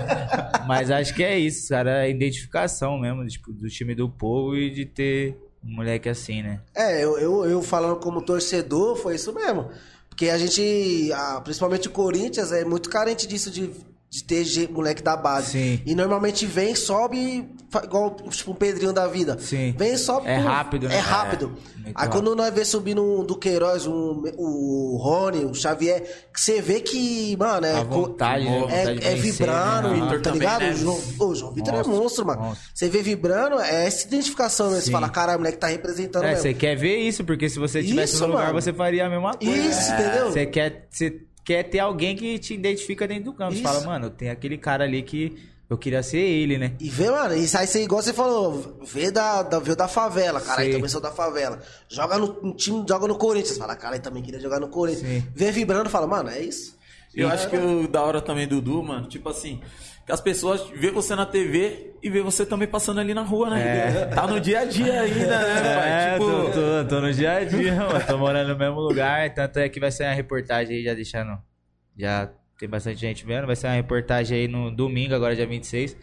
Mas 0.66 0.90
acho 0.90 1.14
que 1.14 1.22
é 1.22 1.38
isso, 1.38 1.68
cara. 1.68 1.90
É 1.90 2.02
a 2.02 2.08
identificação 2.08 2.98
mesmo, 2.98 3.26
tipo, 3.26 3.52
do 3.52 3.68
time 3.68 3.94
do 3.94 4.08
povo 4.08 4.56
e 4.56 4.70
de 4.70 4.86
ter 4.86 5.36
um 5.64 5.74
moleque 5.76 6.08
assim, 6.08 6.42
né? 6.42 6.60
É, 6.74 7.02
eu, 7.04 7.18
eu, 7.18 7.44
eu 7.44 7.62
falando 7.62 7.96
como 8.00 8.22
torcedor, 8.22 8.96
foi 8.96 9.16
isso 9.16 9.32
mesmo. 9.32 9.70
Porque 10.08 10.28
a 10.28 10.38
gente, 10.38 11.10
ah, 11.12 11.40
principalmente 11.42 11.88
o 11.88 11.90
Corinthians, 11.90 12.52
é 12.52 12.64
muito 12.64 12.90
carente 12.90 13.26
disso 13.26 13.50
de, 13.50 13.70
de 14.10 14.24
ter 14.24 14.68
moleque 14.72 15.02
da 15.02 15.16
base. 15.16 15.52
Sim. 15.52 15.80
E 15.86 15.94
normalmente 15.94 16.44
vem, 16.44 16.74
sobe, 16.74 17.48
igual 17.84 18.16
tipo 18.30 18.50
um 18.50 18.54
Pedrinho 18.56 18.92
da 18.92 19.06
vida. 19.06 19.38
Sim. 19.38 19.72
Vem, 19.78 19.96
sobe. 19.96 20.26
É 20.26 20.38
pum, 20.40 20.44
rápido, 20.48 20.88
né? 20.88 20.96
É 20.96 20.98
rápido. 20.98 21.52
É, 21.86 21.92
Aí 21.94 22.08
quando 22.08 22.34
nós 22.34 22.52
vê 22.52 22.64
subindo 22.64 23.02
um 23.02 23.24
do 23.24 23.36
Queiroz, 23.36 23.86
um, 23.86 24.22
o 24.36 24.98
Rony, 25.00 25.44
o 25.44 25.54
Xavier, 25.54 26.02
que 26.34 26.40
você 26.40 26.60
vê 26.60 26.80
que, 26.80 27.36
mano, 27.36 27.64
é. 27.66 27.76
A 27.76 27.82
vontade, 27.84 28.44
né? 28.44 28.56
É, 28.56 28.60
vontade 28.60 28.90
é 29.06 29.14
vencer, 29.14 29.22
vibrando, 29.22 29.88
né? 29.90 29.94
Vitor 29.94 30.20
tá 30.20 30.30
também, 30.32 30.40
ligado? 30.40 30.60
né? 30.62 30.70
O 30.70 30.76
João, 30.76 31.00
o 31.20 31.34
João 31.36 31.52
Vitor 31.52 31.74
é 31.74 31.82
Monstro, 31.84 32.26
mano. 32.26 32.42
monstro. 32.42 32.68
Você 32.74 32.88
vê 32.88 33.02
vibrando, 33.02 33.60
é 33.60 33.86
essa 33.86 34.08
identificação, 34.08 34.70
né? 34.72 34.80
Você 34.80 34.90
fala, 34.90 35.08
caralho, 35.08 35.38
o 35.38 35.40
moleque 35.40 35.58
tá 35.58 35.68
representando 35.68 36.24
É, 36.24 36.30
mesmo. 36.30 36.42
você 36.42 36.52
quer 36.52 36.74
ver 36.76 36.96
isso, 36.98 37.22
porque 37.22 37.48
se 37.48 37.60
você 37.60 37.78
estivesse 37.78 38.14
Isso, 38.14 38.24
no 38.26 38.32
lugar, 38.32 38.48
mano. 38.48 38.60
você 38.60 38.72
faria 38.72 39.06
a 39.06 39.08
mesma 39.08 39.34
coisa. 39.36 39.56
Isso, 39.56 39.92
entendeu? 39.92 40.32
Você 40.32 40.46
quer, 40.46 40.88
você 40.90 41.10
quer 41.44 41.64
ter 41.64 41.78
alguém 41.78 42.16
que 42.16 42.38
te 42.38 42.54
identifica 42.54 43.06
dentro 43.06 43.24
do 43.24 43.32
campo. 43.32 43.54
Você 43.54 43.62
fala, 43.62 43.80
mano, 43.82 44.10
tem 44.10 44.30
aquele 44.30 44.58
cara 44.58 44.84
ali 44.84 45.02
que 45.02 45.36
eu 45.68 45.78
queria 45.78 46.02
ser 46.02 46.18
ele, 46.18 46.58
né? 46.58 46.74
E 46.80 46.90
vê, 46.90 47.10
mano, 47.10 47.34
isso 47.36 47.56
aí 47.56 47.66
você, 47.66 47.84
igual 47.84 48.02
você 48.02 48.12
falou, 48.12 48.80
vê 48.82 49.10
da, 49.10 49.42
da, 49.42 49.60
veio 49.60 49.76
da 49.76 49.86
favela, 49.86 50.40
cara, 50.40 50.62
aí 50.62 50.72
também 50.72 50.88
sou 50.88 51.00
da 51.00 51.12
favela. 51.12 51.60
Joga 51.88 52.18
no, 52.18 52.42
no 52.42 52.54
time, 52.54 52.84
joga 52.88 53.06
no 53.06 53.16
Corinthians. 53.16 53.56
Fala, 53.56 53.76
cara, 53.76 53.94
aí 53.94 54.00
também 54.00 54.22
queria 54.22 54.40
jogar 54.40 54.58
no 54.58 54.68
Corinthians. 54.68 55.06
Sim. 55.06 55.28
Vê 55.32 55.52
vibrando 55.52 55.88
e 55.88 55.92
fala, 55.92 56.08
mano, 56.08 56.28
é 56.28 56.40
isso. 56.40 56.76
Eu 57.14 57.28
acho 57.28 57.48
que 57.48 57.56
o 57.56 57.88
da 57.88 58.02
hora 58.02 58.20
também 58.20 58.46
Dudu, 58.46 58.82
mano, 58.82 59.08
tipo 59.08 59.28
assim, 59.28 59.60
as 60.10 60.20
pessoas 60.20 60.68
vê 60.74 60.90
você 60.90 61.14
na 61.14 61.24
TV 61.26 61.94
e 62.02 62.10
vê 62.10 62.22
você 62.22 62.44
também 62.46 62.66
passando 62.66 63.00
ali 63.00 63.14
na 63.14 63.22
rua, 63.22 63.50
né? 63.50 64.06
Tá 64.06 64.26
no 64.26 64.40
dia 64.40 64.60
a 64.60 64.64
dia 64.64 65.00
ainda, 65.02 65.38
né, 65.38 65.74
pai? 65.76 65.90
É, 65.90 66.12
tipo, 66.14 66.26
tô, 66.26 66.50
tô, 66.50 66.88
tô 66.88 67.00
no 67.00 67.12
dia 67.12 67.32
a 67.32 67.44
dia, 67.44 67.74
mano. 67.74 68.06
Tô 68.06 68.18
morando 68.18 68.48
no 68.52 68.58
mesmo 68.58 68.80
lugar. 68.80 69.32
Tanto 69.34 69.58
é 69.58 69.68
que 69.68 69.78
vai 69.78 69.90
sair 69.90 70.08
uma 70.08 70.14
reportagem 70.14 70.76
aí, 70.76 70.84
já 70.84 70.94
deixando. 70.94 71.38
Já 71.96 72.30
tem 72.58 72.68
bastante 72.68 73.00
gente 73.00 73.24
vendo. 73.24 73.46
Vai 73.46 73.56
sair 73.56 73.70
uma 73.70 73.76
reportagem 73.76 74.38
aí 74.38 74.48
no 74.48 74.70
domingo, 74.70 75.14
agora 75.14 75.36
dia 75.36 75.46
26. 75.46 75.96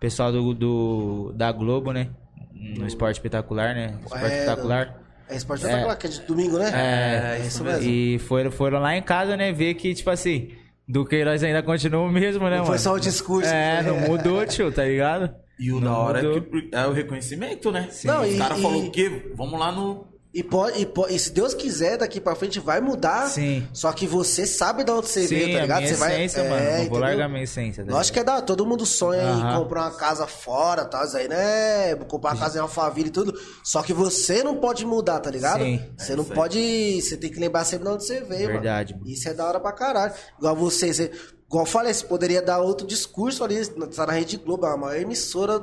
Pessoal 0.00 0.32
do, 0.32 0.52
do, 0.52 1.32
da 1.34 1.50
Globo, 1.52 1.92
né? 1.92 2.08
No 2.52 2.86
Esporte 2.86 3.16
Espetacular, 3.16 3.74
né? 3.74 3.98
Esporte 4.02 4.24
É, 4.24 4.38
Espetacular. 4.38 5.06
É 5.28 5.34
esporte 5.36 5.64
espetacular, 5.64 5.96
que 5.96 6.06
é 6.06 6.10
de 6.10 6.20
domingo, 6.20 6.56
né? 6.58 6.70
É, 6.72 7.38
é 7.42 7.46
isso 7.46 7.64
mesmo. 7.64 7.82
E 7.82 8.18
foram, 8.20 8.50
foram 8.50 8.78
lá 8.78 8.96
em 8.96 9.02
casa, 9.02 9.36
né? 9.36 9.52
Ver 9.52 9.74
que, 9.74 9.92
tipo 9.92 10.08
assim, 10.08 10.52
do 10.88 11.04
Queiroz 11.04 11.42
ainda 11.42 11.62
continua 11.62 12.02
o 12.02 12.10
mesmo, 12.10 12.44
né, 12.44 12.50
Não 12.50 12.56
mano? 12.58 12.66
foi 12.66 12.78
só 12.78 12.94
o 12.94 13.00
discurso. 13.00 13.48
É, 13.48 13.82
não 13.82 14.00
mudou, 14.00 14.44
tio, 14.46 14.70
tá 14.72 14.84
ligado? 14.84 15.34
E 15.58 15.72
o 15.72 15.80
Não 15.80 15.92
da 15.92 15.98
hora 15.98 16.18
é, 16.20 16.40
que 16.40 16.68
é 16.72 16.86
o 16.86 16.92
reconhecimento, 16.92 17.70
né? 17.72 17.88
Não, 18.04 18.22
Os 18.22 18.34
e- 18.34 18.38
caras 18.38 18.58
e- 18.58 18.62
falaram 18.62 18.86
o 18.86 18.90
quê? 18.90 19.32
Vamos 19.34 19.58
lá 19.58 19.72
no. 19.72 20.06
E, 20.38 20.42
pode, 20.42 20.78
e, 20.80 20.84
pode- 20.84 21.14
e 21.14 21.18
se 21.18 21.30
Deus 21.30 21.54
quiser, 21.54 21.96
daqui 21.96 22.20
pra 22.20 22.34
frente 22.34 22.60
vai 22.60 22.78
mudar. 22.80 23.26
Sim. 23.28 23.66
Só 23.72 23.90
que 23.92 24.06
você 24.06 24.46
sabe 24.46 24.84
de 24.84 24.90
onde 24.90 25.08
você 25.08 25.22
Sim, 25.26 25.34
veio, 25.34 25.52
tá 25.52 25.58
a 25.58 25.62
ligado? 25.62 25.78
minha 25.80 25.88
Você 25.94 25.98
vai. 25.98 26.12
essência, 26.14 26.40
é, 26.42 26.48
mano. 26.50 26.62
Não 26.62 26.70
vou 26.72 26.80
entendeu? 26.82 27.00
largar 27.00 27.24
a 27.24 27.28
minha 27.28 27.42
essência. 27.44 27.84
tá 27.86 27.92
Lógico 27.92 28.12
que 28.14 28.20
é 28.20 28.24
da 28.24 28.42
todo 28.42 28.66
mundo 28.66 28.84
sonha 28.84 29.22
em 29.22 29.56
comprar 29.58 29.82
uma 29.84 29.90
casa 29.96 30.26
fora, 30.26 30.84
tal, 30.84 31.04
isso 31.06 31.16
aí, 31.16 31.26
né? 31.26 31.94
Comprar 32.06 32.32
uma 32.34 32.38
casa 32.40 32.58
em 32.58 32.60
Alphaville 32.60 33.08
e 33.08 33.12
tudo. 33.12 33.34
Só 33.64 33.82
que 33.82 33.94
você 33.94 34.42
não 34.44 34.56
pode 34.56 34.84
mudar, 34.84 35.20
tá 35.20 35.30
ligado? 35.30 35.64
Sim. 35.64 35.82
Você 35.96 36.14
não 36.14 36.24
pode. 36.24 37.00
Você 37.00 37.16
tem 37.16 37.30
que 37.30 37.40
lembrar 37.40 37.64
sempre 37.64 37.86
de 37.88 37.94
onde 37.94 38.04
você 38.04 38.20
veio, 38.20 38.48
Verdade, 38.48 38.92
mano. 38.94 39.06
Isso 39.08 39.26
é 39.28 39.32
da 39.32 39.46
hora 39.46 39.58
pra 39.58 39.72
caralho. 39.72 40.12
Igual 40.38 40.54
você, 40.54 40.92
você 40.92 41.10
igual 41.48 41.64
eu 41.64 41.70
falei, 41.70 41.94
você 41.94 42.04
poderia 42.04 42.42
dar 42.42 42.58
outro 42.58 42.86
discurso 42.86 43.42
ali, 43.42 43.64
tá 43.66 44.04
na 44.04 44.12
Rede 44.12 44.36
Globo, 44.36 44.66
a 44.66 44.76
maior 44.76 45.00
emissora 45.00 45.60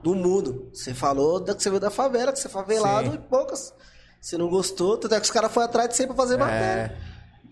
do 0.00 0.14
mundo. 0.14 0.70
Você 0.72 0.94
falou 0.94 1.40
da, 1.40 1.54
que 1.56 1.62
você 1.62 1.70
veio 1.70 1.80
da 1.80 1.90
favela, 1.90 2.30
que 2.32 2.38
você 2.38 2.46
é 2.46 2.50
favelado 2.50 3.08
Sim. 3.10 3.14
e 3.16 3.18
poucas. 3.18 3.74
Você 4.22 4.38
não 4.38 4.48
gostou, 4.48 4.96
tanto 4.96 5.14
é 5.16 5.18
que 5.18 5.24
os 5.24 5.30
caras 5.32 5.50
foram 5.52 5.66
atrás 5.66 5.88
de 5.88 5.96
você 5.96 6.06
pra 6.06 6.14
fazer 6.14 6.36
matéria. 6.36 6.96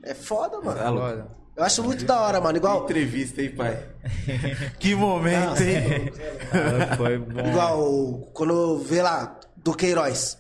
É 0.04 0.14
foda, 0.14 0.60
mano. 0.60 1.00
Foda. 1.00 1.26
Eu 1.56 1.64
acho 1.64 1.82
muito 1.82 2.04
da 2.04 2.20
hora, 2.20 2.40
mano. 2.40 2.56
Igual. 2.56 2.84
Entrevista, 2.84 3.42
hein, 3.42 3.50
pai? 3.50 3.86
que 4.78 4.94
momento, 4.94 5.60
hein? 5.62 6.12
Ah, 6.92 6.96
Foi 6.96 7.18
bom. 7.18 7.40
Igual 7.40 8.30
quando 8.32 8.78
vê 8.78 9.02
lá 9.02 9.38
do 9.56 9.74
Queiroz 9.74 10.38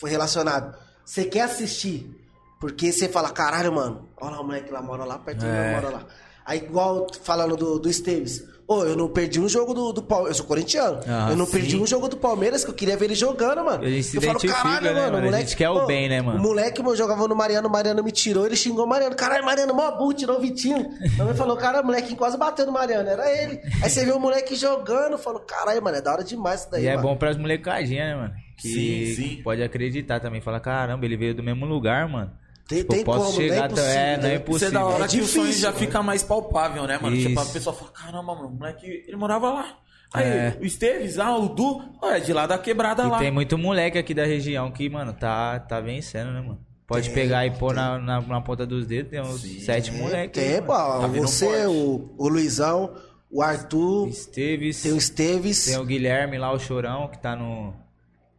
foi 0.00 0.08
relacionado. 0.10 0.74
Você 1.04 1.24
quer 1.26 1.42
assistir? 1.42 2.10
Porque 2.58 2.90
você 2.90 3.06
fala, 3.06 3.28
caralho, 3.30 3.70
mano, 3.72 4.08
olha 4.18 4.30
lá 4.36 4.40
o 4.40 4.44
moleque 4.44 4.72
lá, 4.72 4.80
mora 4.80 5.04
lá 5.04 5.18
perto 5.18 5.40
de 5.40 5.46
mim, 5.46 5.52
É. 5.52 5.74
mora 5.74 5.90
lá. 5.90 6.06
Aí, 6.44 6.58
igual 6.58 7.06
falando 7.22 7.54
do, 7.54 7.78
do 7.78 7.88
Esteves. 7.88 8.42
Ô, 8.68 8.82
eu 8.82 8.96
não 8.96 9.08
perdi 9.08 9.38
um 9.40 9.48
jogo 9.48 9.72
do, 9.72 9.92
do 9.92 10.02
Palmeiras. 10.02 10.36
Eu 10.36 10.42
sou 10.42 10.46
corintiano. 10.46 10.98
Ah, 11.06 11.28
eu 11.30 11.36
não 11.36 11.46
sim. 11.46 11.52
perdi 11.52 11.76
um 11.76 11.86
jogo 11.86 12.08
do 12.08 12.16
Palmeiras 12.16 12.64
que 12.64 12.70
eu 12.70 12.74
queria 12.74 12.96
ver 12.96 13.04
ele 13.04 13.14
jogando, 13.14 13.64
mano. 13.64 13.84
A 13.84 13.88
gente 13.88 14.16
eu 14.16 14.20
falo, 14.20 14.40
caralho, 14.40 14.86
né, 14.86 14.92
mano, 14.92 15.02
mano? 15.12 15.16
A 15.16 15.20
o 15.20 15.24
moleque. 15.26 15.44
gente 15.44 15.56
quer 15.56 15.70
o 15.70 15.86
bem, 15.86 16.08
né, 16.08 16.20
mano? 16.20 16.38
O 16.38 16.42
moleque 16.42 16.82
meu, 16.82 16.96
jogava 16.96 17.28
no 17.28 17.36
Mariano, 17.36 17.68
o 17.68 17.70
Mariano 17.70 18.02
me 18.02 18.10
tirou, 18.10 18.44
ele 18.44 18.56
xingou 18.56 18.84
o 18.84 18.88
Mariano. 18.88 19.14
Caralho, 19.14 19.44
Mariano, 19.44 19.72
mó 19.72 19.88
burro, 19.92 20.12
tirou 20.14 20.38
o 20.38 20.40
Vitinho. 20.40 20.84
Mãe 21.16 21.34
falou, 21.34 21.56
cara, 21.56 21.80
o 21.80 21.84
moleque 21.84 22.16
quase 22.16 22.36
bateu 22.36 22.66
no 22.66 22.72
Mariano, 22.72 23.08
era 23.08 23.30
ele. 23.30 23.60
Aí 23.82 23.88
você 23.88 24.04
vê 24.04 24.10
o 24.10 24.18
moleque 24.18 24.56
jogando, 24.56 25.16
falou, 25.16 25.40
caralho, 25.40 25.80
mano, 25.80 25.98
é 25.98 26.00
da 26.00 26.12
hora 26.12 26.24
demais 26.24 26.62
isso 26.62 26.70
daí, 26.72 26.84
E 26.84 26.88
é 26.88 26.96
mano. 26.96 27.08
bom 27.08 27.16
pras 27.16 27.36
molecadinhas, 27.36 28.08
né, 28.08 28.14
mano? 28.16 28.34
Que 28.56 28.68
Sim, 28.68 29.14
sim. 29.36 29.42
pode 29.44 29.62
acreditar 29.62 30.18
também. 30.18 30.40
Fala, 30.40 30.58
caramba, 30.58 31.04
ele 31.04 31.16
veio 31.16 31.34
do 31.34 31.42
mesmo 31.42 31.66
lugar, 31.66 32.08
mano. 32.08 32.32
Tem, 32.68 32.78
Tipo, 32.78 32.94
tem 32.94 33.04
posso 33.04 33.26
como, 33.26 33.36
chegar 33.36 33.54
não 33.54 33.62
é 33.62 33.64
até- 33.64 33.72
impossível. 33.74 34.00
é, 34.00 34.16
não 34.16 34.24
é 34.24 34.28
né? 34.28 34.34
impossível. 34.34 34.56
Isso 34.56 34.64
é 34.64 34.70
da 34.80 34.84
hora 34.86 35.04
É 35.04 35.08
que 35.08 35.20
o 35.20 35.26
sonho 35.26 35.44
difícil, 35.44 35.62
já 35.62 35.68
mano. 35.68 35.78
fica 35.78 36.02
mais 36.02 36.22
palpável, 36.24 36.84
né, 36.86 36.98
mano? 37.00 37.16
Tipo, 37.16 37.38
a 37.38 37.42
Isso. 37.44 37.52
pessoa 37.52 37.76
fala, 37.76 37.90
caramba, 37.92 38.34
mano, 38.34 38.48
o 38.48 38.50
moleque, 38.52 39.04
ele 39.06 39.16
morava 39.16 39.52
lá. 39.52 39.78
Aí, 40.12 40.24
É. 40.24 40.56
o 40.60 40.64
Esteves, 40.64 41.18
ah, 41.18 41.36
o 41.36 41.48
Du, 41.48 41.80
ó, 42.02 42.10
é 42.10 42.20
de 42.20 42.32
lá 42.32 42.46
da 42.46 42.58
quebrada 42.58 43.04
E 43.04 43.08
lá. 43.08 43.18
tem 43.18 43.30
muito 43.30 43.56
moleque 43.58 43.98
aqui 43.98 44.14
da 44.14 44.24
região 44.24 44.70
que, 44.70 44.88
mano, 44.88 45.12
tá, 45.12 45.58
tá 45.60 45.80
vencendo, 45.80 46.32
né, 46.32 46.40
mano? 46.40 46.58
Pode 46.86 47.06
Tem, 47.06 47.14
pegar 47.14 47.44
e 47.46 47.50
pôr 47.52 47.74
na, 47.74 47.98
na, 47.98 48.20
na 48.20 48.40
ponta 48.40 48.64
dos 48.66 48.86
dedos, 48.86 49.10
tem 49.10 49.20
uns 49.20 49.40
sete 49.64 49.90
moleques. 49.92 50.40
Tem, 50.42 50.60
pô, 50.62 50.72
Tá 50.72 51.06
você, 51.08 51.66
o, 51.66 52.14
o 52.16 52.28
Luizão, 52.28 52.94
o 53.30 53.42
Arthur, 53.42 54.08
Esteves, 54.08 54.82
tem 54.82 54.92
o 54.92 54.96
Esteves. 54.96 55.64
tem 55.66 55.76
o 55.78 55.84
Guilherme 55.84 56.38
lá, 56.38 56.52
o 56.52 56.58
Chorão, 56.58 57.08
que 57.08 57.18
tá 57.18 57.34
no... 57.36 57.74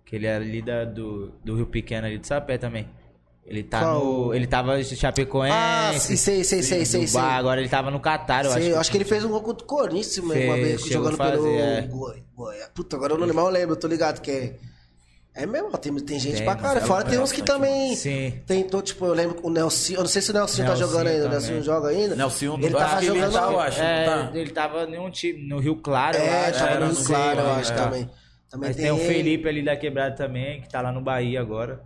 Que 0.05 0.15
ele 0.15 0.25
é 0.27 0.35
ali 0.37 0.61
da, 0.61 0.85
do, 0.85 1.33
do 1.43 1.55
Rio 1.57 1.65
Pequeno, 1.67 2.07
ali 2.07 2.17
de 2.17 2.25
Sapé 2.27 2.57
também. 2.57 2.87
Ele 3.47 3.63
tá 3.63 3.79
Qual? 3.79 4.03
no... 4.03 4.33
Ele 4.33 4.45
tava 4.45 4.77
em 4.79 4.83
Chapecoense, 4.83 5.55
Ah, 5.55 5.93
sei, 5.97 6.17
sei, 6.17 6.43
sei, 6.43 6.61
sei, 6.61 6.85
sei. 6.85 7.05
do 7.05 7.11
Bar, 7.13 7.37
agora 7.37 7.61
ele 7.61 7.69
tava 7.69 7.89
no 7.89 7.99
Catar, 7.99 8.43
eu 8.43 8.51
Sei, 8.51 8.63
acho. 8.63 8.71
eu 8.71 8.79
acho 8.79 8.91
que 8.91 8.97
ele 8.97 9.05
fez 9.05 9.23
um 9.23 9.29
gol 9.29 9.41
contra 9.41 9.63
o 9.63 9.67
Corinthians 9.67 10.17
uma 10.17 10.33
vez, 10.33 10.81
jogando 10.85 11.13
a 11.21 11.31
pelo 11.31 11.43
fazer, 11.43 11.55
é. 11.57 11.81
Goi- 11.83 12.23
Goiás. 12.35 12.69
Puta, 12.75 12.97
agora 12.97 13.13
eu 13.13 13.17
não 13.17 13.25
lembro, 13.25 13.41
eu 13.43 13.49
lembro, 13.49 13.71
eu 13.75 13.79
tô 13.79 13.87
ligado 13.87 14.19
que 14.21 14.29
é. 14.31 14.53
É 15.33 15.45
mesmo, 15.45 15.69
tem, 15.77 15.93
tem 15.97 16.19
gente 16.19 16.37
Tem, 16.37 16.43
pra 16.45 16.73
é 16.75 16.79
Fora 16.81 17.05
tem 17.05 17.19
uns 17.19 17.31
que 17.31 17.43
também. 17.43 17.95
Sim. 17.95 18.33
Tentou, 18.47 18.81
tipo, 18.81 19.05
eu 19.05 19.13
lembro 19.13 19.37
o 19.43 19.51
Nelson. 19.51 19.93
Eu 19.93 19.99
não 19.99 20.07
sei 20.07 20.19
se 20.19 20.31
o 20.31 20.33
Nelson 20.33 20.65
tá 20.65 20.73
jogando 20.75 21.07
ainda. 21.07 21.27
O 21.27 21.29
também. 21.29 21.51
Nelson 21.51 21.61
joga 21.63 21.87
ainda. 21.89 22.15
Nelsinho, 22.15 22.55
ele 22.55 22.65
eu 22.73 22.77
tava 22.77 22.97
ele 23.05 23.05
jogando. 23.05 23.33
tá, 23.33 23.51
eu 23.51 23.59
acho. 23.59 23.79
É, 23.81 24.05
tá. 24.05 24.31
ele 24.33 24.49
tava 24.49 24.83
em 24.85 24.97
um 24.99 25.11
time, 25.11 25.47
no 25.47 25.59
Rio 25.59 25.75
Claro, 25.75 26.17
eu 26.17 26.23
É, 26.23 26.47
acho. 26.47 26.59
tava 26.59 26.79
no 26.87 26.95
sei, 26.95 27.05
Claro, 27.05 27.39
eu 27.39 27.45
é. 27.47 27.51
acho 27.51 27.75
também. 27.75 28.09
Também 28.49 28.69
Mas 28.69 28.75
tem, 28.77 28.89
o 28.91 28.97
Felipe 28.97 29.47
ali 29.47 29.63
da 29.63 29.77
Quebrada 29.77 30.15
também, 30.15 30.61
que 30.61 30.69
tá 30.69 30.81
lá 30.81 30.91
no 30.91 31.01
Bahia 31.01 31.39
agora. 31.39 31.81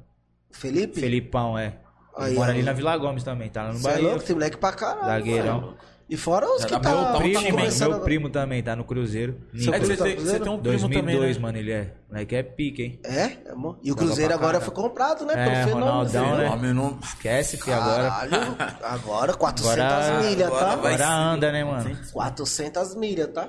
Felipe? 0.52 0.99
Felipão, 0.99 1.57
é. 1.57 1.73
Aí, 2.18 2.34
mora 2.36 2.49
ó. 2.49 2.53
ali 2.53 2.64
na 2.64 2.73
Vila 2.73 2.98
Gomes 2.98 3.23
também, 3.23 3.49
tá 3.49 3.64
lá 3.64 3.69
no 3.73 3.80
Você 3.80 3.88
é 3.88 3.94
Bahia. 3.94 4.07
louco, 4.10 4.23
tem 4.23 4.36
moleque 4.36 4.57
pra 4.57 4.72
caralho. 4.73 5.06
Zagueirão. 5.07 5.73
E 6.10 6.18
fora 6.18 6.45
os 6.45 6.65
que 6.65 6.72
tá, 6.72 6.78
montar 6.78 6.94
um 6.98 7.03
tá 7.14 7.18
Primo, 7.19 7.41
mano, 7.41 7.52
começando 7.56 7.80
meu 7.88 7.95
agora. 7.95 8.03
primo 8.03 8.30
também, 8.30 8.61
tá 8.61 8.76
no 8.76 8.84
Cruzeiro. 8.84 9.38
Seu 9.57 9.73
É 9.73 9.80
você 9.80 9.95
tá 9.95 10.03
tem, 10.03 10.15
você 10.18 10.40
tem 10.41 10.52
um 10.52 10.60
primo 10.60 10.78
2002, 10.78 10.91
também, 11.06 11.34
né? 11.34 11.40
mano, 11.40 11.57
ele 11.57 11.72
é. 11.72 11.94
Moleque 12.10 12.36
é 12.36 12.44
pique, 12.44 12.84
hein? 12.84 12.99
É, 13.06 13.23
é 13.49 13.56
bom. 13.56 13.78
E 13.82 13.94
o 13.94 13.95
Cruzeiro 13.95 14.34
agora 14.34 14.60
caralho. 14.60 14.65
foi 14.65 14.73
comprado, 14.84 15.26
né? 15.26 15.34
É, 15.38 15.45
pelo 15.45 15.56
fenômeno. 15.56 15.86
Ronaldão, 15.86 16.26
filho. 16.26 16.38
né? 16.38 16.49
O 16.49 16.53
homem 16.53 16.73
não... 16.73 16.99
Esquece, 17.02 17.56
fi, 17.56 17.72
agora. 17.72 18.10
Caralho, 18.10 18.56
agora 18.84 19.34
400 19.40 19.80
Agora- 19.80 20.19
milhas, 20.22 20.49
tá? 20.49 20.72
agora 20.73 21.10
anda, 21.10 21.49
né, 21.53 21.64
mano? 21.64 21.98
400 22.11 22.95
milhas, 22.95 23.28
tá? 23.34 23.48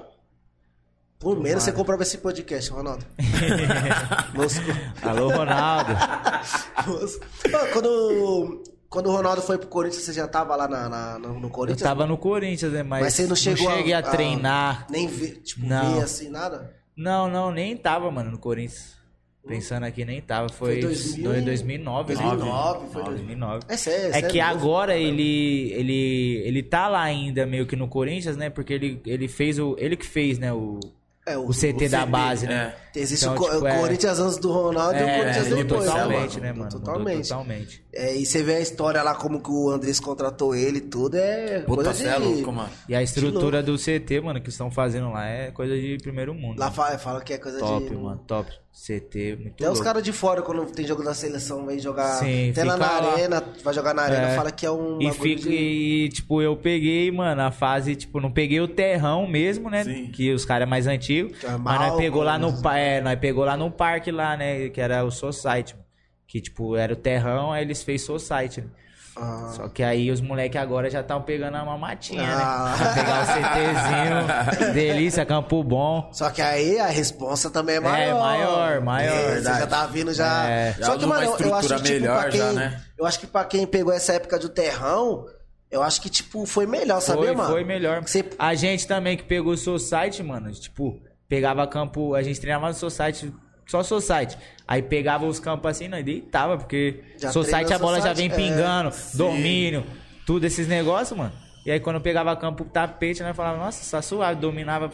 Por 1.22 1.38
menos 1.40 1.62
você 1.62 1.70
comprava 1.72 2.02
esse 2.02 2.18
podcast, 2.18 2.68
Ronaldo. 2.70 3.04
Alô, 5.02 5.28
Ronaldo. 5.28 5.92
Quando, 7.72 8.62
quando 8.88 9.06
o 9.06 9.12
Ronaldo 9.12 9.40
foi 9.40 9.56
pro 9.56 9.68
Corinthians, 9.68 10.02
você 10.04 10.12
já 10.12 10.26
tava 10.26 10.56
lá 10.56 10.66
na, 10.68 10.88
na- 10.88 11.18
no, 11.18 11.38
no 11.38 11.46
Eu 11.46 11.50
Corinthians? 11.50 11.82
tava 11.82 12.06
no 12.06 12.18
Corinthians, 12.18 12.72
né? 12.72 12.82
Mas, 12.82 13.02
Mas 13.02 13.14
você 13.14 13.26
não 13.26 13.36
chegou 13.36 13.70
cheguei 13.70 13.92
a, 13.92 14.02
treinar. 14.02 14.86
Nem 14.90 15.06
ver, 15.06 15.40
tipo, 15.42 15.64
Não. 15.66 15.94
ver 15.94 16.02
assim, 16.04 16.28
nada? 16.28 16.74
Não, 16.96 17.28
não, 17.30 17.50
nem 17.52 17.76
tava, 17.76 18.10
mano, 18.10 18.30
no 18.32 18.38
Corinthians. 18.38 18.96
Pensando 19.46 19.84
aqui 19.84 20.04
nem 20.04 20.20
tava. 20.20 20.48
Foi, 20.50 20.74
Foi 20.74 20.80
2000, 20.82 21.30
foi 21.30 21.40
2009. 21.40 22.14
2009, 22.14 22.86
foi 22.92 23.04
2009. 23.04 23.64
É 23.68 23.76
sério, 23.76 24.14
É 24.14 24.22
que 24.22 24.38
agora 24.40 24.96
ele, 24.96 25.72
ele 25.72 26.42
ele 26.44 26.62
tá 26.62 26.86
lá 26.88 27.02
ainda 27.02 27.44
meio 27.46 27.66
que 27.66 27.74
no 27.74 27.88
Corinthians, 27.88 28.36
né? 28.36 28.50
Porque 28.50 28.72
ele, 28.72 29.00
ele 29.06 29.26
fez 29.26 29.58
o 29.58 29.74
ele 29.78 29.96
que 29.96 30.06
fez, 30.06 30.38
né, 30.38 30.52
o, 30.52 30.78
É, 31.24 31.38
o 31.38 31.50
CT 31.50 31.88
da 31.88 32.04
base, 32.04 32.46
né? 32.46 32.74
Existe 32.94 33.24
Então, 33.24 33.36
o, 33.36 33.44
tipo, 33.51 33.64
o 33.64 33.66
é- 33.66 33.78
Corinthians 33.81 34.19
antes 34.19 34.36
do 34.39 34.52
Ronaldo 34.52 34.98
e 34.98 35.02
o 35.02 35.06
É, 35.09 35.19
Corinthians 35.19 35.48
mudou 35.48 35.64
depois. 35.64 35.85
totalmente, 35.86 36.40
né, 36.40 36.47
né, 36.47 36.52
mano? 36.59 36.70
Totalmente. 36.70 37.28
totalmente. 37.28 37.85
É, 37.93 38.16
e 38.16 38.27
você 38.27 38.43
vê 38.43 38.55
a 38.56 38.60
história 38.60 39.02
lá, 39.02 39.14
como 39.14 39.40
que 39.43 39.51
o 39.51 39.70
Andrés 39.70 39.98
contratou 40.01 40.55
ele 40.55 40.78
e 40.78 40.81
tudo, 40.82 41.16
é 41.16 41.60
Puta, 41.60 41.74
coisa 41.85 41.94
cê 41.94 42.05
de... 42.05 42.09
é 42.10 42.19
louco, 42.19 42.52
mano. 42.52 42.70
E 42.89 42.94
a 42.94 43.02
estrutura 43.02 43.62
do 43.62 43.77
CT, 43.78 44.20
mano, 44.20 44.40
que 44.40 44.48
estão 44.51 44.70
fazendo 44.70 45.10
lá 45.10 45.27
é 45.27 45.51
coisa 45.51 45.74
de 45.74 45.98
primeiro 46.02 46.35
mundo. 46.35 46.59
Lá 46.59 46.70
fala, 46.70 46.98
fala 46.98 47.20
que 47.20 47.32
é 47.32 47.39
coisa 47.39 47.59
top, 47.59 47.89
de... 47.89 47.94
mano, 47.97 48.20
top. 48.27 48.51
CT, 48.74 49.36
muito 49.39 49.52
Até 49.52 49.64
os 49.64 49.73
louco. 49.78 49.85
caras 49.85 50.02
de 50.02 50.12
fora, 50.12 50.40
quando 50.40 50.64
tem 50.73 50.86
jogo 50.86 51.05
da 51.05 51.12
seleção, 51.12 51.66
vem 51.66 51.78
jogar 51.78 52.14
Sim, 52.20 52.51
até 52.52 52.64
lá 52.64 52.78
na 52.78 52.86
lá. 53.01 53.12
arena, 53.12 53.44
vai 53.62 53.74
jogar 53.74 53.93
na 53.93 54.01
arena, 54.01 54.28
É. 54.31 54.35
fala 54.35 54.51
que 54.51 54.64
é 54.64 54.70
um 54.70 54.98
E, 54.98 55.12
fica, 55.12 55.43
de- 55.43 55.51
e, 55.55 56.09
tipo, 56.09 56.40
eu 56.40 56.56
peguei, 56.56 57.10
mano, 57.10 57.43
a 57.43 57.51
fase, 57.51 57.94
tipo, 57.94 58.19
não 58.19 58.32
peguei 58.32 58.62
o 58.62 58.66
terrão 58.69 59.27
mesmo, 59.28 59.69
né? 59.69 59.85
Sim. 59.85 60.06
Que 60.10 60.32
os 60.32 60.47
caras 60.47 60.66
é 60.66 60.70
mais 60.70 60.86
antigos. 60.86 61.44
É 61.44 61.55
mas 61.59 61.81
nós 61.81 61.97
pegou 61.98 62.23
lá 62.23 62.39
no, 62.39 62.47
Malcolm, 62.47 62.62
pa- 62.62 62.78
é, 62.82 63.00
nós 63.00 63.18
pegou 63.18 63.44
lá 63.44 63.56
no 63.56 63.70
parque 63.70 64.10
lá, 64.10 64.36
né? 64.36 64.68
Que 64.68 64.80
era 64.80 65.04
o 65.04 65.10
Society. 65.10 65.74
mano. 65.74 65.86
Que, 66.26 66.40
tipo, 66.40 66.76
era 66.76 66.92
o 66.92 66.96
terrão, 66.96 67.52
aí 67.52 67.62
eles 67.62 67.82
fez 67.82 68.02
Society. 68.02 68.62
Né? 68.62 68.68
Ah. 69.14 69.52
Só 69.54 69.68
que 69.68 69.82
aí 69.82 70.10
os 70.10 70.22
moleques 70.22 70.59
agora 70.59 70.88
já 70.88 71.00
estão 71.00 71.20
pegando 71.20 71.54
a 71.59 71.64
mamatinha, 71.66 72.22
Ah. 72.26 72.70
né? 72.70 72.76
Pra 72.78 72.94
pegar 72.94 73.22
o 73.22 73.26
CTzinho. 73.26 74.72
delícia, 74.72 75.26
Campo 75.26 75.62
Bom. 75.62 76.09
Só 76.12 76.30
que 76.30 76.40
aí 76.40 76.78
a 76.78 76.86
responsa 76.86 77.50
também 77.50 77.76
é 77.76 77.80
maior. 77.80 78.18
maior, 78.20 78.80
maior, 78.80 79.12
É, 79.14 79.34
Você 79.36 79.42
já 79.42 79.66
tá 79.66 79.86
vindo 79.86 80.14
já. 80.14 80.48
É. 80.48 80.74
Já 80.78 80.86
Só 80.86 80.96
que, 80.96 81.04
mano, 81.06 81.22
eu- 81.24 81.54
acho 81.54 81.68
que, 81.68 81.74
tipo, 81.74 81.88
melhor 81.88 82.20
pra 82.22 82.30
quem, 82.30 82.40
já, 82.40 82.52
né? 82.52 82.80
Eu 82.98 83.04
acho 83.06 83.20
que 83.20 83.26
pra 83.26 83.44
quem 83.44 83.66
pegou 83.66 83.92
essa 83.92 84.14
época 84.14 84.38
do 84.38 84.48
terrão, 84.48 85.26
eu 85.70 85.82
acho 85.82 86.00
que, 86.00 86.09
tipo, 86.09 86.46
foi 86.46 86.64
melhor, 86.66 87.00
sabia, 87.02 87.24
Foi, 87.26 87.34
mano? 87.36 87.50
foi 87.50 87.64
melhor. 87.64 88.00
Você- 88.00 88.24
A 88.38 88.54
gente 88.54 88.86
também 88.86 89.18
que 89.18 89.24
pegou 89.24 89.52
o 89.52 89.56
Society, 89.59 90.22
mano, 90.22 90.50
tipo, 90.52 90.98
pegava 91.32 91.66
campo, 91.66 92.14
a 92.14 92.22
gente 92.22 92.38
treinava 92.38 92.68
no 92.68 92.74
Society, 92.74 93.32
só 93.66 93.82
Society. 93.82 94.36
Aí 94.68 94.82
pegava 94.82 95.24
os 95.24 95.40
campos 95.40 95.70
assim, 95.70 95.88
nós 95.88 96.04
deitava, 96.04 96.59
porque 96.59 97.02
Já 97.16 97.32
Society 97.32 97.72
a 97.72 97.78
bola 97.78 98.02
já 98.02 98.12
vem 98.12 98.28
Society, 98.28 98.52
é. 98.52 98.54
pingando, 98.54 98.92
domínio, 99.14 99.82
tudo 100.26 100.44
esses 100.44 100.68
negócios, 100.68 101.16
mano. 101.18 101.32
E 101.64 101.70
aí 101.70 101.80
quando 101.80 101.96
eu 101.96 102.02
pegava 102.02 102.36
campo 102.36 102.66
tapete, 102.66 103.22
nós 103.22 103.34
falava, 103.34 103.56
nossa, 103.56 103.90
tá 103.96 104.02
suave, 104.02 104.38
dominava. 104.38 104.90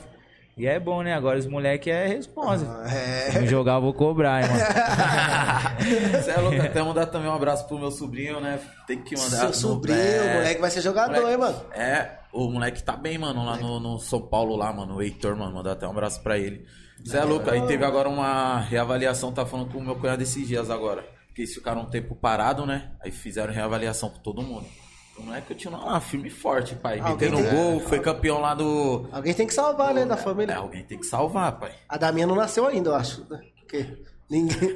E 0.56 0.64
é 0.64 0.78
bom, 0.78 1.02
né? 1.02 1.12
Agora 1.12 1.38
os 1.40 1.46
moleques 1.46 1.92
é 1.92 2.06
responsa. 2.06 2.66
É. 2.86 3.32
Se 3.32 3.38
não 3.40 3.46
jogar, 3.48 3.74
eu 3.74 3.80
vou 3.80 3.92
cobrar, 3.92 4.40
hein, 4.42 4.48
mano. 4.48 6.22
Você 6.22 6.30
é 6.30 6.36
louco, 6.36 6.60
até 6.62 6.82
mandar 6.82 7.06
também 7.06 7.28
um 7.28 7.34
abraço 7.34 7.66
pro 7.66 7.78
meu 7.78 7.90
sobrinho, 7.90 8.40
né? 8.40 8.60
Tem 8.86 8.98
que 9.02 9.16
mandar. 9.16 9.38
Seu 9.38 9.52
sobrinho, 9.54 9.98
é, 9.98 10.30
o 10.32 10.34
moleque 10.36 10.60
vai 10.60 10.70
ser 10.70 10.82
jogador, 10.82 11.14
moleque- 11.14 11.30
hein, 11.32 11.36
mano? 11.38 11.60
É, 11.72 12.17
o 12.32 12.50
moleque 12.50 12.82
tá 12.82 12.96
bem, 12.96 13.18
mano, 13.18 13.44
lá 13.44 13.56
no, 13.56 13.78
no 13.80 13.98
São 13.98 14.20
Paulo, 14.20 14.56
lá, 14.56 14.72
mano. 14.72 14.96
O 14.96 15.02
Heitor, 15.02 15.36
mano, 15.36 15.54
mandar 15.54 15.72
até 15.72 15.86
um 15.86 15.90
abraço 15.90 16.22
pra 16.22 16.38
ele. 16.38 16.64
Você 17.04 17.16
é 17.16 17.24
louco, 17.24 17.48
aí 17.50 17.60
teve 17.66 17.84
agora 17.84 18.08
uma 18.08 18.58
reavaliação, 18.60 19.32
tá 19.32 19.46
falando 19.46 19.70
com 19.72 19.78
o 19.78 19.82
meu 19.84 19.94
cunhado 19.96 20.22
esses 20.22 20.46
dias 20.48 20.68
agora. 20.70 21.02
Porque 21.28 21.42
eles 21.42 21.54
ficaram 21.54 21.82
um 21.82 21.86
tempo 21.86 22.14
parado, 22.16 22.66
né? 22.66 22.90
Aí 23.00 23.10
fizeram 23.12 23.52
reavaliação 23.52 24.10
com 24.10 24.18
todo 24.18 24.42
mundo. 24.42 24.66
O 25.16 25.22
moleque 25.22 25.48
continua 25.48 25.78
lá, 25.84 26.00
firme 26.00 26.28
e 26.28 26.30
forte, 26.30 26.74
pai. 26.76 27.00
Alguém 27.00 27.30
Metendo 27.30 27.48
tem- 27.48 27.50
gol, 27.56 27.80
foi 27.80 28.00
campeão 28.00 28.40
lá 28.40 28.54
do. 28.54 29.08
Alguém 29.12 29.34
tem 29.34 29.46
que 29.46 29.54
salvar, 29.54 29.92
né, 29.94 30.04
da 30.04 30.14
É, 30.14 30.16
família. 30.16 30.56
alguém 30.56 30.84
tem 30.84 30.98
que 30.98 31.06
salvar, 31.06 31.58
pai. 31.58 31.72
A 31.88 31.96
da 31.96 32.10
minha 32.12 32.26
não 32.26 32.34
nasceu 32.36 32.66
ainda, 32.66 32.90
eu 32.90 32.94
acho. 32.94 33.24
né? 33.30 33.40
Porque 33.60 33.86
ninguém. 34.30 34.72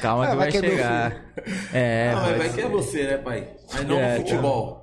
Calma 0.00 0.24
Ah, 0.26 0.30
que 0.30 0.36
vai 0.36 0.36
vai 0.36 0.50
que 0.50 0.56
é 0.58 0.60
chegar. 0.70 1.24
É, 1.72 2.12
Ah, 2.14 2.20
mas 2.20 2.38
vai 2.38 2.48
que 2.52 2.60
é 2.60 2.68
você, 2.68 3.04
né, 3.04 3.18
pai? 3.18 3.48
Mas 3.72 3.86
não 3.86 3.98
É, 3.98 4.12
no 4.14 4.20
futebol. 4.24 4.81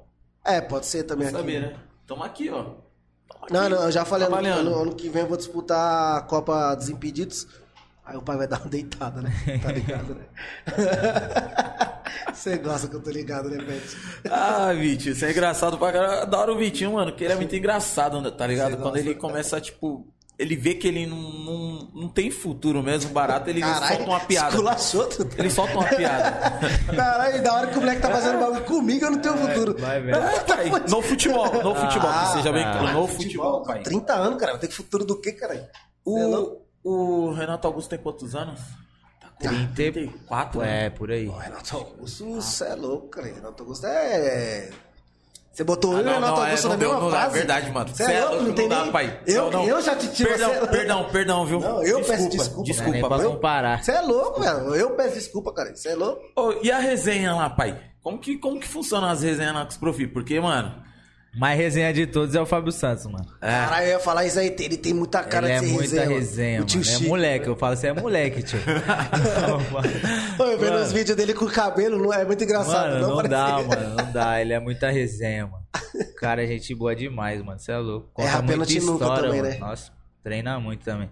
É, 0.54 0.62
pode 0.62 0.86
ser 0.86 1.04
também 1.04 1.28
aqui. 1.28 1.38
Saber, 1.38 1.62
né? 1.62 1.76
Tamo 2.08 2.24
aqui, 2.24 2.50
ó. 2.50 2.64
Tamo 2.64 2.80
aqui, 3.44 3.54
Não, 3.54 3.70
não, 3.70 3.84
eu 3.84 3.92
já 3.92 4.04
falei, 4.06 4.28
ano, 4.28 4.36
trabalhando. 4.36 4.68
ano, 4.70 4.82
ano 4.82 4.96
que 4.96 5.10
vem 5.10 5.22
eu 5.24 5.28
vou 5.28 5.38
disputar 5.38 6.18
a 6.18 6.22
Copa 6.22 6.76
dos 6.76 6.90
Impedidos. 6.90 7.48
Aí 8.06 8.18
o 8.18 8.22
pai 8.22 8.38
vai 8.38 8.48
dar 8.48 8.60
uma 8.60 8.70
deitada, 8.70 9.22
né? 9.22 9.32
Tá 9.62 9.72
ligado, 9.72 10.16
né? 10.16 10.26
Você 12.34 12.58
gosta 12.58 12.88
que 12.88 12.96
eu 12.96 13.02
tô 13.02 13.10
ligado, 13.10 13.50
né, 13.50 13.58
Pet? 13.64 13.98
Ah, 14.32 14.74
Vitinho, 14.74 15.14
isso 15.14 15.26
é 15.26 15.32
engraçado 15.32 15.78
pra 15.78 15.92
caralho. 15.92 16.22
Adoro 16.22 16.54
o 16.54 16.58
Vitinho, 16.58 16.94
mano, 16.94 17.12
que 17.14 17.24
ele 17.24 17.34
é 17.34 17.36
muito 17.36 17.56
engraçado, 17.56 18.20
né, 18.22 18.32
tá 18.32 18.48
ligado? 18.48 18.72
Você 18.72 18.78
Quando 18.78 18.94
gosta, 18.94 19.00
ele 19.00 19.16
começa, 19.16 19.62
tipo. 19.62 20.08
Ele 20.40 20.56
vê 20.56 20.74
que 20.74 20.88
ele 20.88 21.06
não, 21.06 21.18
não, 21.18 21.90
não 21.94 22.08
tem 22.08 22.32
futuro 22.32 22.82
mesmo, 22.82 23.12
barato, 23.12 23.50
ele 23.50 23.62
solta 23.62 24.04
uma 24.04 24.20
piada. 24.22 24.50
esculachou 24.50 25.06
tudo. 25.08 25.36
Ele 25.38 25.50
solta 25.50 25.74
uma 25.74 25.84
piada. 25.84 26.32
Caralho, 26.96 27.44
da 27.44 27.54
hora 27.54 27.68
que 27.68 27.78
o 27.78 27.82
moleque 27.82 28.02
tá 28.02 28.10
fazendo 28.10 28.40
bagulho 28.42 28.64
comigo, 28.64 29.04
eu 29.04 29.12
não 29.12 29.20
tenho 29.20 29.38
futuro. 29.38 29.78
vai 29.78 30.02
vendo. 30.02 30.16
É, 30.16 30.40
pai, 30.40 30.70
no 30.88 31.02
futebol, 31.02 31.46
no 31.62 31.76
futebol, 31.76 32.12
que 32.12 32.28
seja 32.38 32.54
bem 32.54 32.64
ah, 32.64 32.78
claro, 32.80 33.02
no 33.02 33.08
futebol, 33.08 33.64
pai. 33.64 33.84
30 33.84 34.14
anos, 34.14 34.40
cara. 34.40 34.54
Vai 34.54 34.62
ter 34.62 34.72
futuro 34.72 35.04
do 35.04 35.20
quê, 35.20 35.34
caralho? 35.34 35.60
Cê 35.60 35.66
é? 35.66 36.26
O, 36.26 36.62
o 36.84 37.34
Renato 37.34 37.68
Augusto 37.68 37.90
tem 37.90 38.00
quantos 38.00 38.34
anos? 38.34 38.62
Tá 39.20 39.28
com 39.38 39.46
30 39.46 39.74
34, 39.74 40.62
né? 40.62 40.86
É, 40.86 40.90
por 40.90 41.12
aí. 41.12 41.28
O 41.28 41.36
Renato 41.36 41.76
Augusto, 41.76 42.26
você 42.36 42.64
é 42.64 42.76
louco, 42.76 43.10
cara. 43.10 43.28
Renato 43.28 43.62
Augusto 43.62 43.86
é. 43.88 44.70
Você 45.60 45.64
botou 45.66 45.92
Ah, 45.92 45.96
eu 45.96 46.00
e 46.00 46.02
o 46.02 46.06
não, 46.06 46.14
Renato 46.14 46.34
não, 46.40 46.46
é, 46.48 46.62
não 46.62 46.70
na 46.70 46.76
deu, 46.78 46.90
mesma 46.90 47.04
não 47.04 47.12
dá, 47.12 47.24
é 47.26 47.30
verdade, 47.30 47.72
mano. 47.72 47.90
Você 47.94 48.06
Cê 48.06 48.14
é 48.14 48.24
louco, 48.26 48.44
não 48.44 48.54
tem 48.54 48.70
dá, 48.70 48.82
nem. 48.84 48.92
pai. 48.94 49.20
Eu, 49.28 49.44
Não, 49.44 49.52
não. 49.52 49.66
eu 49.66 49.82
já 49.82 49.94
te 49.94 50.08
tiro 50.08 50.30
Perdão, 50.30 50.54
você- 50.54 50.68
perdão, 50.68 51.04
perdão, 51.12 51.46
viu? 51.46 51.60
Não, 51.60 51.84
eu 51.84 52.02
peço 52.02 52.30
desculpa. 52.30 52.56
Não 52.56 52.62
é 52.62 52.66
Desculpa, 52.66 52.92
nem 52.94 53.02
pra 53.02 53.10
pai. 53.10 53.26
comparar. 53.26 53.84
Você 53.84 53.92
é 53.92 54.00
louco, 54.00 54.40
velho. 54.40 54.76
Eu 54.76 54.92
peço 54.92 55.16
desculpa, 55.16 55.52
cara. 55.54 55.76
Você 55.76 55.90
é 55.90 55.96
louco? 55.96 56.22
Ô, 56.34 56.54
e 56.64 56.72
a 56.72 56.80
resenha 56.80 57.36
lá, 57.36 57.50
pai? 57.50 57.78
Como 58.02 58.18
que, 58.20 58.38
como 58.38 58.58
que 58.58 58.68
funciona 58.70 59.12
as 59.12 59.22
resenhas 59.22 59.54
lá 59.54 59.64
com 59.64 59.72
os 59.72 59.76
profi? 59.78 60.08
Porque, 60.08 60.40
mano. 60.40 60.82
Mais 61.36 61.58
resenha 61.60 61.94
de 61.94 62.08
todos 62.08 62.34
é 62.34 62.42
o 62.42 62.46
Fábio 62.46 62.72
Santos, 62.72 63.06
mano. 63.06 63.26
É. 63.40 63.52
Caralho, 63.52 63.86
eu 63.86 63.90
ia 63.92 64.00
falar 64.00 64.26
isso 64.26 64.40
aí. 64.40 64.48
Ele 64.60 64.78
tem 64.78 64.94
muita 64.94 65.24
cara 65.24 65.46
Ele 65.48 65.54
é 65.54 65.60
de 65.60 65.66
ser 65.68 65.72
muita 65.74 65.90
resenha. 66.06 66.20
resenha, 66.20 66.60
mano. 66.62 67.06
É 67.06 67.08
moleque, 67.08 67.48
eu 67.48 67.56
falo, 67.56 67.76
você 67.76 67.88
é 67.88 67.94
moleque, 67.94 68.44
tio. 68.44 68.60
Ô, 70.40 70.44
eu 70.44 70.58
vendo 70.58 70.72
Mano. 70.72 70.84
os 70.84 70.92
vídeos 70.92 71.16
dele 71.16 71.34
com 71.34 71.46
o 71.46 71.52
cabelo, 71.52 71.98
não 71.98 72.12
é 72.14 72.26
muito 72.26 72.44
engraçado. 72.44 72.94
Mano, 72.94 73.08
não, 73.08 73.16
não 73.18 73.24
dá, 73.30 73.48
mano, 73.62 73.96
não 73.96 74.12
dá. 74.12 74.42
Ele 74.42 74.54
é 74.54 74.60
muita 74.60 74.90
resenha, 74.90 75.46
mano. 75.48 75.64
O 75.96 76.16
cara 76.16 76.44
é 76.44 76.48
gente 76.48 76.74
boa 76.74 76.96
demais, 76.96 77.42
mano. 77.44 77.60
Você 77.60 77.72
é 77.72 77.78
louco. 77.78 78.10
Conta 78.14 78.28
Erra 78.28 78.38
muita 78.42 78.54
pênalti 78.54 78.80
nunca 78.80 79.04
história, 79.06 79.24
também, 79.24 79.42
mano. 79.42 79.54
né? 79.54 79.60
Nossa, 79.60 79.92
treina 80.24 80.60
muito 80.60 80.84
também. 80.84 81.10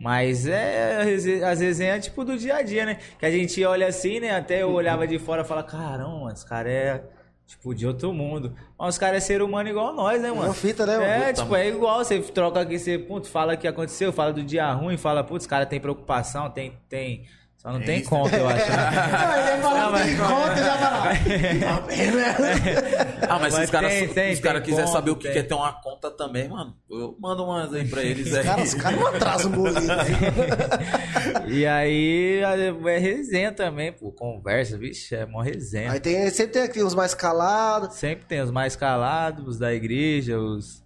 Mas 0.00 0.46
é 0.46 0.96
a 1.42 1.50
as 1.50 1.60
resenhas 1.60 2.04
tipo 2.04 2.24
do 2.24 2.38
dia 2.38 2.56
a 2.56 2.62
dia, 2.62 2.86
né? 2.86 2.98
Que 3.18 3.26
a 3.26 3.30
gente 3.30 3.62
olha 3.64 3.88
assim, 3.88 4.20
né? 4.20 4.30
Até 4.30 4.62
eu 4.62 4.70
olhava 4.70 5.06
de 5.06 5.18
fora 5.18 5.42
e 5.42 5.44
falava, 5.44 5.66
caramba, 5.66 6.32
esse 6.32 6.46
cara 6.46 6.70
é 6.70 7.02
tipo 7.48 7.74
de 7.74 7.86
outro 7.86 8.12
mundo. 8.12 8.54
Mas 8.78 8.94
os 8.94 8.98
caras 8.98 9.24
é 9.24 9.26
ser 9.26 9.42
humano 9.42 9.68
igual 9.68 9.94
nós, 9.94 10.20
né, 10.20 10.28
mano? 10.30 10.44
Uma 10.44 10.54
fita, 10.54 10.84
né? 10.84 10.94
É, 10.94 11.18
Puta, 11.30 11.42
tipo, 11.42 11.56
é 11.56 11.68
igual. 11.68 12.04
Você 12.04 12.20
troca 12.20 12.60
aqui, 12.60 12.78
você 12.78 12.98
putz, 12.98 13.28
fala 13.28 13.54
o 13.54 13.56
que 13.56 13.66
aconteceu, 13.66 14.12
fala 14.12 14.32
do 14.32 14.42
dia 14.42 14.70
ruim, 14.72 14.98
fala, 14.98 15.24
putz, 15.24 15.46
cara 15.46 15.64
tem 15.64 15.80
preocupação, 15.80 16.50
tem. 16.50 16.74
tem... 16.88 17.24
Só 17.58 17.72
não 17.72 17.80
tem 17.80 17.98
isso. 18.00 18.08
conta, 18.08 18.36
eu 18.36 18.48
acho. 18.48 18.70
né? 18.70 18.76
Não, 19.26 19.36
ele 19.36 19.48
ia 19.50 19.58
falar, 19.58 19.80
Não, 19.82 19.90
mas- 19.92 20.06
tem 20.06 20.16
conta, 20.16 20.56
já 20.56 20.76
vai 20.76 20.90
lá. 20.92 21.80
Vendo? 21.88 22.18
Ah, 23.30 23.38
mas 23.38 23.52
se 23.52 23.58
Mas 23.60 23.64
os 23.68 23.70
caras 23.72 23.92
tem, 23.92 24.08
tem, 24.08 24.32
os 24.32 24.40
cara 24.40 24.60
tem 24.60 24.70
quiserem 24.70 24.90
saber 24.90 25.10
o 25.10 25.16
que 25.16 25.24
tem. 25.24 25.32
quer 25.34 25.42
ter 25.42 25.52
uma 25.54 25.70
conta 25.72 26.10
também, 26.10 26.48
mano, 26.48 26.74
eu 26.88 27.14
mando 27.20 27.44
umas 27.44 27.74
aí 27.74 27.86
pra 27.86 28.02
eles 28.02 28.32
aí. 28.34 28.42
Cara, 28.42 28.62
os 28.62 28.72
caras 28.74 28.98
não 28.98 29.06
atrasam 29.08 29.52
o? 29.52 29.64
E 31.50 31.66
aí 31.66 32.40
é 32.86 32.98
resenha 32.98 33.52
também, 33.52 33.92
pô. 33.92 34.10
Conversa, 34.12 34.78
vixe, 34.78 35.14
é 35.14 35.26
mó 35.26 35.40
resenha. 35.42 35.92
Aí 35.92 36.00
tem, 36.00 36.30
sempre 36.30 36.52
tem 36.54 36.62
aqui 36.62 36.82
uns 36.82 36.94
mais 36.94 37.12
calados. 37.12 37.96
Sempre 37.96 38.24
tem 38.24 38.40
os 38.40 38.50
mais 38.50 38.74
calados, 38.76 39.46
os 39.46 39.58
da 39.58 39.74
igreja, 39.74 40.38
os. 40.38 40.82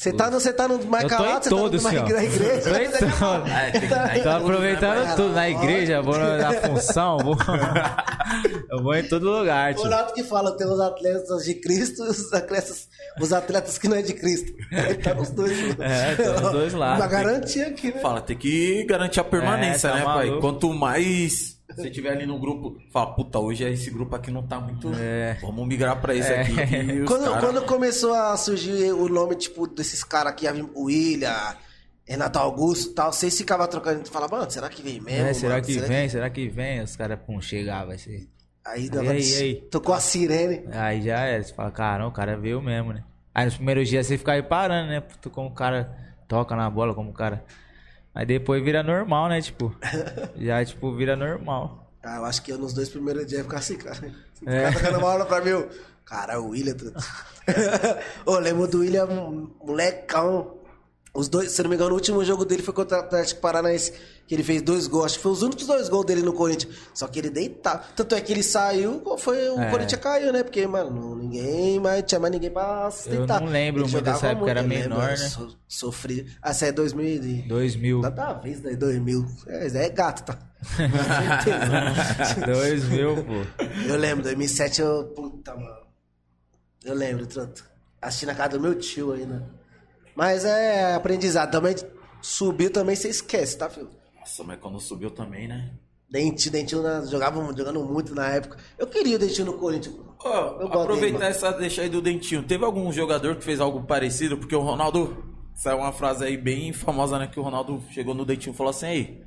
Você 0.00 0.12
tá, 0.14 0.30
no- 0.30 0.40
você 0.40 0.52
tá 0.52 0.66
no 0.66 0.82
mais 0.86 1.04
calado, 1.06 1.44
você 1.44 1.50
todos, 1.50 1.82
tá 1.82 1.90
no 1.92 1.94
senhor. 1.94 2.08
na 2.10 2.24
igreja. 2.24 2.70
Tô 2.70 2.76
em 2.76 3.10
todos. 3.10 3.50
É, 3.52 3.70
tem 3.70 3.80
que 3.82 3.88
tá 3.88 4.04
em 4.16 4.22
Tô 4.22 4.30
tudo, 4.30 4.44
aproveitando 4.44 5.16
tudo. 5.16 5.32
Na 5.34 5.50
igreja, 5.50 6.00
vou 6.00 6.16
na 6.18 6.52
função, 6.62 7.18
vou. 7.18 7.36
Eu 8.70 8.82
vou 8.82 8.94
em 8.94 9.02
todo 9.06 9.28
lugar, 9.28 9.72
O 9.72 9.74
tio. 9.74 9.84
Renato 9.84 10.14
que 10.14 10.22
fala, 10.24 10.56
tem 10.56 10.66
os 10.66 10.80
atletas 10.80 11.44
de 11.44 11.54
Cristo 11.54 12.04
e 12.04 12.08
os 12.08 12.32
atletas, 12.32 12.88
os 13.20 13.32
atletas 13.32 13.76
que 13.76 13.88
não 13.88 13.96
é 13.98 14.02
de 14.02 14.14
Cristo. 14.14 14.52
Ele 14.72 14.94
tá 14.94 15.12
nos 15.14 15.30
dois. 15.30 15.52
É, 15.78 16.14
tá 16.14 16.40
nos 16.40 16.52
dois 16.52 16.72
lados. 16.72 17.00
Uma 17.04 17.06
garantia 17.10 17.66
aqui, 17.66 17.92
né? 17.92 18.00
Fala, 18.00 18.20
tem 18.22 18.36
que 18.38 18.84
garantir 18.84 19.20
a 19.20 19.24
permanência, 19.24 19.88
É, 19.88 19.90
tá 19.90 19.96
né, 19.98 20.04
pai? 20.04 20.26
maluco. 20.28 20.40
Quanto 20.40 20.72
mais 20.72 21.58
você 21.76 21.90
tiver 21.90 22.10
ali 22.10 22.26
no 22.26 22.38
grupo, 22.38 22.76
fala, 22.92 23.14
puta, 23.14 23.38
hoje 23.38 23.64
esse 23.64 23.90
grupo 23.90 24.14
aqui 24.16 24.30
não 24.30 24.42
tá 24.46 24.58
muito. 24.60 24.90
É. 24.94 25.36
Vamos 25.40 25.66
migrar 25.66 26.00
pra 26.00 26.14
esse 26.14 26.32
É. 26.32 26.40
aqui. 26.42 26.54
Quando, 27.06 27.24
cara- 27.24 27.40
quando 27.40 27.62
começou 27.66 28.14
a 28.14 28.36
surgir 28.36 28.92
o 28.92 29.08
nome, 29.08 29.36
tipo, 29.36 29.66
desses 29.66 30.02
caras 30.04 30.32
aqui, 30.32 30.46
o 30.74 30.84
William, 30.84 31.56
Renato 32.06 32.38
Augusto 32.38 32.90
e 32.90 32.94
tal, 32.94 33.12
vocês 33.12 33.36
ficavam 33.36 33.66
trocando 33.68 34.02
e 34.04 34.08
falavam, 34.10 34.38
mano, 34.40 34.50
será 34.50 34.68
que 34.68 34.82
vem 34.82 35.00
mesmo? 35.00 35.26
É, 35.28 35.32
será 35.32 35.54
mano? 35.54 35.66
que 35.66 35.78
vem? 35.78 36.08
Será 36.08 36.28
que 36.30 36.48
vem? 36.48 36.80
Os 36.82 36.96
caras, 36.96 37.18
pum, 37.24 37.40
chegar, 37.40 37.84
vai 37.86 37.98
ser. 37.98 38.28
Aí, 38.64 38.90
dava- 38.90 39.12
aí, 39.12 39.34
aí? 39.36 39.54
tocou 39.70 39.94
a 39.94 40.00
sirene. 40.00 40.64
Aí 40.72 41.02
já 41.02 41.20
é, 41.20 41.40
você 41.40 41.52
fala, 41.54 41.70
caramba, 41.70 42.08
o 42.08 42.12
cara 42.12 42.36
veio 42.36 42.60
mesmo, 42.60 42.92
né? 42.92 43.04
Aí 43.34 43.44
nos 43.44 43.54
primeiros 43.54 43.88
dias 43.88 44.06
você 44.06 44.18
fica 44.18 44.32
aí 44.32 44.42
parando, 44.42 44.88
né? 44.90 45.02
Como 45.32 45.48
o 45.48 45.54
cara 45.54 45.96
toca 46.28 46.54
na 46.56 46.68
bola, 46.68 46.94
como 46.94 47.10
o 47.10 47.12
cara. 47.14 47.44
Aí 48.14 48.26
depois 48.26 48.62
vira 48.62 48.82
normal, 48.82 49.28
né? 49.28 49.40
Tipo, 49.40 49.74
já, 50.36 50.64
tipo, 50.64 50.94
vira 50.94 51.16
normal. 51.16 51.92
Ah, 52.02 52.16
eu 52.16 52.24
acho 52.24 52.42
que 52.42 52.52
eu 52.52 52.58
nos 52.58 52.72
dois 52.72 52.88
primeiros 52.88 53.26
dias 53.26 53.38
ia 53.38 53.44
ficar 53.44 53.58
assim, 53.58 53.76
cara. 53.76 54.12
É. 54.46 54.64
É. 54.64 54.72
Ficar 54.72 54.80
tocando 54.80 54.98
uma 54.98 55.08
hora 55.08 55.24
pra 55.26 55.40
mim. 55.40 55.50
eu, 55.50 55.68
Cara, 56.10 56.40
o 56.40 56.48
William. 56.48 56.74
Ô, 58.26 58.36
lembro 58.38 58.66
do 58.66 58.80
William, 58.80 59.06
molecão. 59.62 60.58
Os 61.12 61.28
dois, 61.28 61.50
se 61.50 61.60
não 61.62 61.68
me 61.68 61.74
engano, 61.74 61.90
o 61.90 61.94
último 61.94 62.24
jogo 62.24 62.44
dele 62.44 62.62
foi 62.62 62.72
contra 62.72 62.98
o 62.98 63.00
Atlético 63.00 63.40
Paranaense, 63.40 63.92
que 64.28 64.34
ele 64.34 64.44
fez 64.44 64.62
dois 64.62 64.86
gols. 64.86 65.06
Acho 65.06 65.16
que 65.16 65.22
foi 65.24 65.32
os 65.32 65.42
únicos 65.42 65.66
dois 65.66 65.88
gols 65.88 66.06
dele 66.06 66.22
no 66.22 66.32
Corinthians. 66.32 66.72
Só 66.94 67.08
que 67.08 67.18
ele 67.18 67.28
deitava. 67.30 67.82
Tanto 67.96 68.14
é 68.14 68.20
que 68.20 68.32
ele 68.32 68.44
saiu, 68.44 69.02
foi, 69.18 69.48
o 69.50 69.60
É. 69.60 69.70
Corinthians 69.72 70.00
caiu, 70.00 70.32
né? 70.32 70.44
Porque, 70.44 70.64
mano, 70.68 71.16
ninguém 71.16 71.80
mais 71.80 72.04
tinha 72.04 72.20
mais 72.20 72.32
ninguém 72.32 72.48
pra 72.50 72.88
sustentar. 72.92 73.40
Eu 73.40 73.46
não 73.46 73.52
lembro 73.52 73.82
Ele 73.82 73.90
muito 73.90 74.04
dessa 74.04 74.28
época, 74.28 74.50
era 74.50 74.60
eu 74.62 74.68
lembro, 74.68 74.88
menor, 74.90 75.02
eu 75.02 75.08
né? 75.18 75.28
so- 75.28 75.56
sofri. 75.66 76.26
Ah, 76.40 76.50
essa 76.50 76.66
é 76.66 76.72
2000 76.72 77.04
e... 77.24 77.42
2000. 77.48 78.00
Nada 78.02 78.32
vez, 78.34 78.60
né? 78.62 78.76
2000. 78.76 79.26
É, 79.48 79.66
é 79.66 79.88
gato, 79.88 80.24
tá? 80.24 80.38
Com 80.62 81.44
certeza. 81.44 82.46
2000, 82.46 83.24
pô. 83.24 83.64
Eu 83.88 83.96
lembro, 83.96 84.22
2007 84.22 84.80
eu. 84.80 85.04
Puta, 85.16 85.54
mano. 85.56 85.80
Eu 86.84 86.94
lembro, 86.94 87.26
tanto. 87.26 87.64
Assisti 88.00 88.26
na 88.26 88.34
casa 88.34 88.50
do 88.50 88.60
meu 88.60 88.76
tio 88.76 89.12
ainda. 89.12 89.58
Mas 90.20 90.44
é 90.44 90.92
aprendizado. 90.94 91.50
Também 91.50 91.74
subiu 92.20 92.70
também, 92.70 92.94
você 92.94 93.08
esquece, 93.08 93.56
tá, 93.56 93.70
filho? 93.70 93.88
Nossa, 94.18 94.44
mas 94.44 94.58
quando 94.60 94.78
subiu 94.78 95.10
também, 95.10 95.48
né? 95.48 95.70
Dentinho, 96.10 96.52
Dentinho 96.52 96.82
na- 96.82 97.06
jogava 97.06 97.42
jogando 97.56 97.82
muito 97.82 98.14
na 98.14 98.28
época. 98.28 98.58
Eu 98.78 98.86
queria 98.86 99.16
o 99.16 99.18
Dentinho 99.18 99.46
no 99.46 99.54
Corinthians. 99.54 99.96
Gosto 100.18 100.78
aproveitar 100.78 101.20
dele, 101.20 101.30
essa 101.30 101.50
deixa 101.52 101.80
aí 101.80 101.88
do 101.88 102.02
dentinho. 102.02 102.42
Teve 102.42 102.62
algum 102.66 102.92
jogador 102.92 103.36
que 103.36 103.42
fez 103.42 103.60
algo 103.60 103.84
parecido? 103.84 104.36
Porque 104.36 104.54
o 104.54 104.60
Ronaldo. 104.60 105.24
Saiu 105.54 105.78
uma 105.78 105.92
frase 105.92 106.22
aí 106.22 106.36
bem 106.36 106.70
famosa, 106.74 107.18
né? 107.18 107.26
Que 107.26 107.40
o 107.40 107.42
Ronaldo 107.42 107.82
chegou 107.90 108.14
no 108.14 108.26
dentinho 108.26 108.52
e 108.52 108.56
falou 108.56 108.70
assim: 108.70 108.86
Ei, 108.88 109.24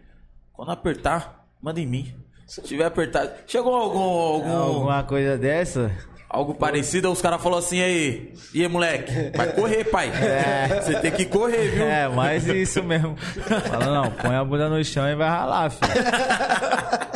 quando 0.52 0.72
apertar, 0.72 1.44
manda 1.60 1.80
em 1.82 1.88
mim. 1.88 2.16
Se 2.46 2.62
tiver 2.62 2.86
apertado. 2.86 3.32
Chegou 3.48 3.74
algum. 3.74 4.00
algum 4.00 4.52
Alguma 4.58 5.04
coisa 5.04 5.40
dessa? 5.40 5.92
Algo 6.34 6.56
parecido, 6.56 7.12
os 7.12 7.22
caras 7.22 7.40
falaram 7.42 7.64
assim: 7.64 7.80
aí, 7.80 8.34
e 8.56 8.62
aí, 8.64 8.68
moleque? 8.68 9.12
Vai 9.38 9.54
correr, 9.54 9.84
pai. 9.84 10.12
Você 10.82 11.00
tem 11.00 11.12
que 11.12 11.26
correr, 11.26 11.68
viu? 11.70 11.86
É, 11.86 12.08
mais 12.10 12.48
isso 12.48 12.82
mesmo. 12.84 13.16
Fala, 13.18 13.86
não, 13.86 14.12
põe 14.12 14.36
a 14.36 14.44
bunda 14.44 14.68
no 14.68 14.84
chão 14.84 15.08
e 15.08 15.16
vai 15.16 15.30
ralar, 15.30 15.70
filho. 15.70 15.92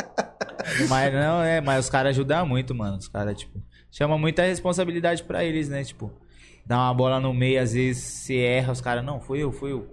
Mas 0.88 1.12
não, 1.12 1.42
é, 1.42 1.60
mas 1.60 1.86
os 1.86 1.90
caras 1.90 2.10
ajudam 2.10 2.46
muito, 2.46 2.74
mano. 2.74 2.96
Os 2.98 3.08
caras, 3.08 3.36
tipo, 3.36 3.60
chama 3.90 4.16
muita 4.16 4.42
responsabilidade 4.42 5.22
pra 5.24 5.42
eles, 5.42 5.68
né? 5.68 5.82
Tipo, 5.82 6.12
dá 6.64 6.76
uma 6.76 6.94
bola 6.94 7.18
no 7.18 7.34
meio, 7.34 7.60
às 7.60 7.72
vezes 7.72 8.02
você 8.04 8.36
erra, 8.36 8.72
os 8.72 8.80
caras, 8.80 9.04
não, 9.04 9.18
foi 9.20 9.40
eu, 9.42 9.50
foi 9.50 9.72
eu. 9.72 9.88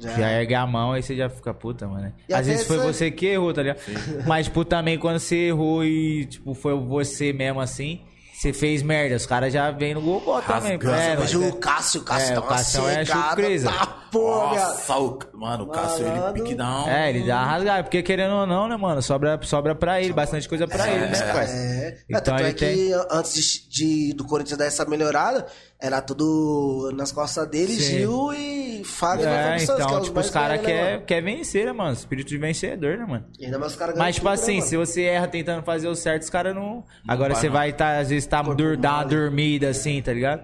Já. 0.00 0.10
Já, 0.16 0.32
ergue 0.40 0.54
a 0.54 0.66
mão, 0.66 0.92
aí 0.92 1.02
você 1.02 1.14
já 1.14 1.28
fica 1.28 1.52
puta, 1.52 1.86
mano. 1.86 2.02
né? 2.02 2.12
E 2.28 2.32
Às 2.32 2.46
vezes 2.46 2.66
foi 2.66 2.76
essa- 2.78 2.86
você 2.92 3.10
que 3.10 3.26
errou, 3.26 3.52
tá 3.52 3.60
ligado? 3.62 3.78
Mas, 4.26 4.46
tipo, 4.46 4.64
também 4.64 4.96
quando 4.98 5.18
você 5.18 5.48
errou 5.48 5.84
e, 5.84 6.24
tipo, 6.24 6.54
foi 6.54 6.74
você 6.74 7.32
mesmo 7.32 7.60
assim, 7.60 8.00
você 8.42 8.52
fez 8.52 8.82
merda. 8.82 9.16
Os 9.16 9.24
caras 9.26 9.52
já 9.52 9.70
vêm 9.70 9.94
no 9.94 10.00
bom 10.00 10.40
também. 10.42 10.72
É, 10.74 11.16
mas 11.16 11.32
é- 11.32 11.36
o 11.36 11.52
Cássio, 11.56 12.00
o 12.00 12.04
Cássio 12.04 12.30
É, 12.32 12.34
dá 12.34 12.40
o 12.40 12.42
Cássio 12.42 12.88
é 12.88 13.04
chucreza. 13.04 13.70
Tá, 13.70 13.86
porra. 14.10 14.56
Nossa, 14.56 14.98
o, 14.98 15.18
mano, 15.34 15.64
o 15.64 15.66
Cássio, 15.68 16.06
ele 16.06 16.16
Malandro. 16.18 16.42
pique 16.42 16.54
down. 16.54 16.88
É, 16.88 17.10
ele 17.10 17.26
dá 17.26 17.36
uma 17.36 17.46
rasgada, 17.46 17.82
porque 17.84 18.02
querendo 18.02 18.34
ou 18.34 18.46
não, 18.46 18.68
né, 18.68 18.76
mano, 18.76 19.00
sobra, 19.00 19.38
sobra 19.42 19.74
pra 19.74 20.00
ele, 20.02 20.12
bastante 20.12 20.48
coisa 20.48 20.66
pra 20.66 20.88
ele, 20.90 21.06
né, 21.06 21.32
parça? 21.32 21.52
É, 21.54 21.98
Então 22.08 22.20
tanto 22.20 22.42
é 22.42 22.52
que 22.52 22.64
tem- 22.66 22.92
antes 23.10 23.34
de, 23.34 23.68
de- 24.08 24.12
do 24.14 24.24
Corinthians 24.24 24.58
dar 24.58 24.64
essa 24.66 24.84
melhorada, 24.84 25.46
era 25.80 26.00
tudo 26.00 26.90
nas 26.96 27.10
costas 27.12 27.48
dele, 27.48 27.74
Sim. 27.74 27.98
Gil 27.98 28.34
e 28.34 28.71
Fagner 28.84 29.28
É, 29.28 29.56
que 29.56 29.64
então, 29.64 30.00
os 30.00 30.06
tipo, 30.06 30.20
os 30.20 30.30
caras 30.30 30.60
né, 30.60 30.66
querem 30.66 30.92
mano? 30.94 31.06
quer 31.06 31.22
vencer, 31.22 31.66
né, 31.66 31.72
mano? 31.72 31.92
Espírito 31.92 32.28
de 32.28 32.38
vencedor, 32.38 32.98
né, 32.98 33.04
mano? 33.04 33.26
E 33.38 33.44
ainda 33.44 33.58
mais 33.58 33.72
os 33.72 33.78
caras 33.78 33.96
Mas, 33.96 34.14
tipo 34.16 34.28
né, 34.28 34.34
assim, 34.34 34.56
mano? 34.56 34.66
se 34.66 34.76
você 34.76 35.02
erra 35.02 35.28
tentando 35.28 35.62
fazer 35.62 35.88
o 35.88 35.94
certo, 35.94 36.22
os 36.22 36.30
caras 36.30 36.54
não. 36.54 36.84
Agora 37.06 37.34
você 37.34 37.46
não. 37.46 37.54
vai 37.54 37.72
tá, 37.72 37.98
às 37.98 38.10
vezes, 38.10 38.26
tá, 38.26 38.42
dur, 38.42 38.76
dar 38.76 38.94
uma 38.94 39.04
dormida 39.04 39.68
assim, 39.68 40.00
tá 40.00 40.12
ligado? 40.12 40.42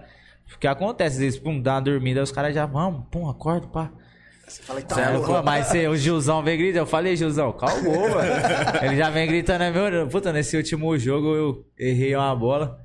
Porque 0.49 0.67
acontece, 0.67 1.17
às 1.17 1.21
vezes, 1.21 1.39
pum, 1.39 1.61
dá 1.61 1.75
uma 1.75 1.83
dormida, 1.83 2.23
os 2.23 2.33
caras 2.33 2.55
já, 2.55 2.67
vamos, 2.67 3.05
pum, 3.11 3.29
acorda, 3.29 3.67
pá. 3.67 3.91
Você 4.49 4.63
fala, 4.63 4.81
tá 4.81 5.13
eu, 5.13 5.19
louco. 5.19 5.35
pô, 5.35 5.43
mas 5.43 5.67
você, 5.67 5.87
o 5.89 5.95
Gilzão 5.97 6.43
vem 6.43 6.57
gritando. 6.57 6.79
Eu 6.79 6.87
falei, 6.87 7.15
Gilzão, 7.17 7.53
calmou, 7.53 8.09
mano. 8.09 8.31
Ele 8.83 8.97
já 8.97 9.11
vem 9.11 9.27
gritando, 9.29 9.63
é 9.65 9.71
meu. 9.71 10.09
Puta, 10.09 10.33
nesse 10.33 10.57
último 10.57 10.97
jogo 10.99 11.35
eu 11.35 11.67
errei 11.79 12.17
uma 12.17 12.35
bola. 12.35 12.79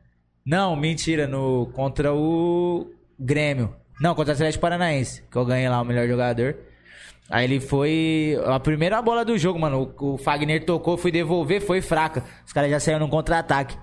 Não, 0.45 0.75
mentira, 0.75 1.25
no, 1.25 1.67
contra 1.73 2.13
o 2.13 2.91
Grêmio. 3.17 3.73
Não, 3.99 4.15
contra 4.15 4.33
o 4.33 4.35
Atlético 4.35 4.61
Paranaense, 4.61 5.23
que 5.29 5.37
eu 5.37 5.45
ganhei 5.45 5.69
lá 5.69 5.81
o 5.81 5.85
melhor 5.85 6.07
jogador. 6.07 6.55
Aí 7.29 7.45
ele 7.45 7.59
foi. 7.59 8.37
A 8.45 8.59
primeira 8.59 9.01
bola 9.01 9.23
do 9.23 9.37
jogo, 9.37 9.59
mano. 9.59 9.93
O, 9.99 10.13
o 10.13 10.17
Fagner 10.17 10.65
tocou, 10.65 10.97
fui 10.97 11.11
devolver, 11.11 11.61
foi 11.61 11.81
fraca. 11.81 12.23
Os 12.45 12.51
caras 12.51 12.69
já 12.69 12.79
saíram 12.79 12.99
num 12.99 13.09
contra-ataque. 13.09 13.77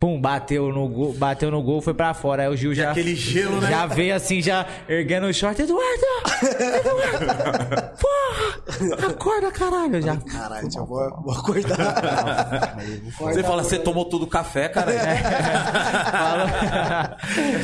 Pum, 0.00 0.18
bateu 0.18 0.72
no 0.72 0.88
gol, 0.88 1.12
bateu 1.12 1.50
no 1.50 1.62
gol, 1.62 1.82
foi 1.82 1.92
pra 1.92 2.14
fora. 2.14 2.44
Aí 2.44 2.48
o 2.48 2.56
Gil 2.56 2.74
já. 2.74 2.92
Aquele 2.92 3.14
gelo, 3.14 3.60
né? 3.60 3.68
Já 3.68 3.84
veio 3.84 4.14
assim, 4.14 4.40
já 4.40 4.66
erguendo 4.88 5.26
o 5.26 5.34
short. 5.34 5.60
Eduardo! 5.60 6.06
Eduardo! 6.58 7.98
Porra! 8.00 9.10
Acorda, 9.10 9.50
caralho! 9.50 9.96
Eu 9.96 10.02
Já. 10.02 10.16
Caralho, 10.16 10.66
eu 10.74 10.86
vou, 10.86 11.22
vou 11.22 11.34
acordar. 11.34 12.78
Você 13.20 13.42
fala, 13.42 13.62
você 13.62 13.78
tomou 13.78 14.06
tudo 14.06 14.26
café, 14.26 14.70
cara? 14.70 14.90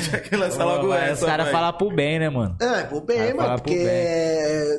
Tinha 0.05 0.21
que 0.21 0.37
lançar 0.37 0.65
logo 0.67 0.93
essa. 0.93 1.25
os 1.25 1.31
caras 1.31 1.47
vai. 1.47 1.55
falam 1.55 1.73
pro 1.73 1.91
bem, 1.91 2.19
né, 2.19 2.29
mano? 2.29 2.55
É, 2.61 2.83
pô, 2.83 3.01
bem, 3.01 3.17
Vai 3.19 3.33
mano, 3.33 3.49
pro 3.55 3.63
porque... 3.63 3.79
bem. 3.79 3.87
é, 3.89 4.79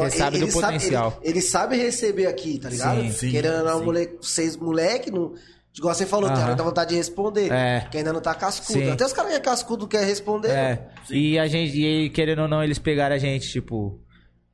Ele 0.00 0.10
sabe 0.10 0.38
do 0.38 0.48
potencial. 0.48 1.16
ele, 1.22 1.30
ele 1.30 1.40
sabe 1.42 1.76
receber 1.76 2.26
aqui, 2.26 2.58
tá 2.58 2.68
ligado? 2.68 3.02
Sim, 3.02 3.12
sim, 3.12 3.30
Querendo 3.30 3.58
ou 3.58 3.64
não, 3.64 3.84
vocês 4.20 4.56
moleque, 4.56 5.12
não, 5.12 5.32
igual 5.78 5.94
você 5.94 6.06
falou, 6.06 6.28
tem 6.28 6.36
Aham. 6.38 6.46
hora 6.46 6.54
dá 6.56 6.64
vontade 6.64 6.90
de 6.90 6.96
responder. 6.96 7.50
É. 7.52 7.86
Que 7.90 7.98
ainda 7.98 8.12
não 8.12 8.20
tá 8.20 8.34
cascudo. 8.34 8.78
Sim. 8.78 8.90
Até 8.90 9.04
os 9.04 9.12
caras 9.12 9.30
que 9.30 9.36
é 9.36 9.40
cascudo 9.40 9.86
quer 9.88 10.04
responder. 10.04 10.50
É. 10.50 10.88
E 11.10 11.38
a 11.38 11.46
gente, 11.46 11.80
e 11.80 12.10
querendo 12.10 12.42
ou 12.42 12.48
não, 12.48 12.62
eles 12.62 12.78
pegaram 12.78 13.14
a 13.14 13.18
gente, 13.18 13.48
tipo, 13.48 14.00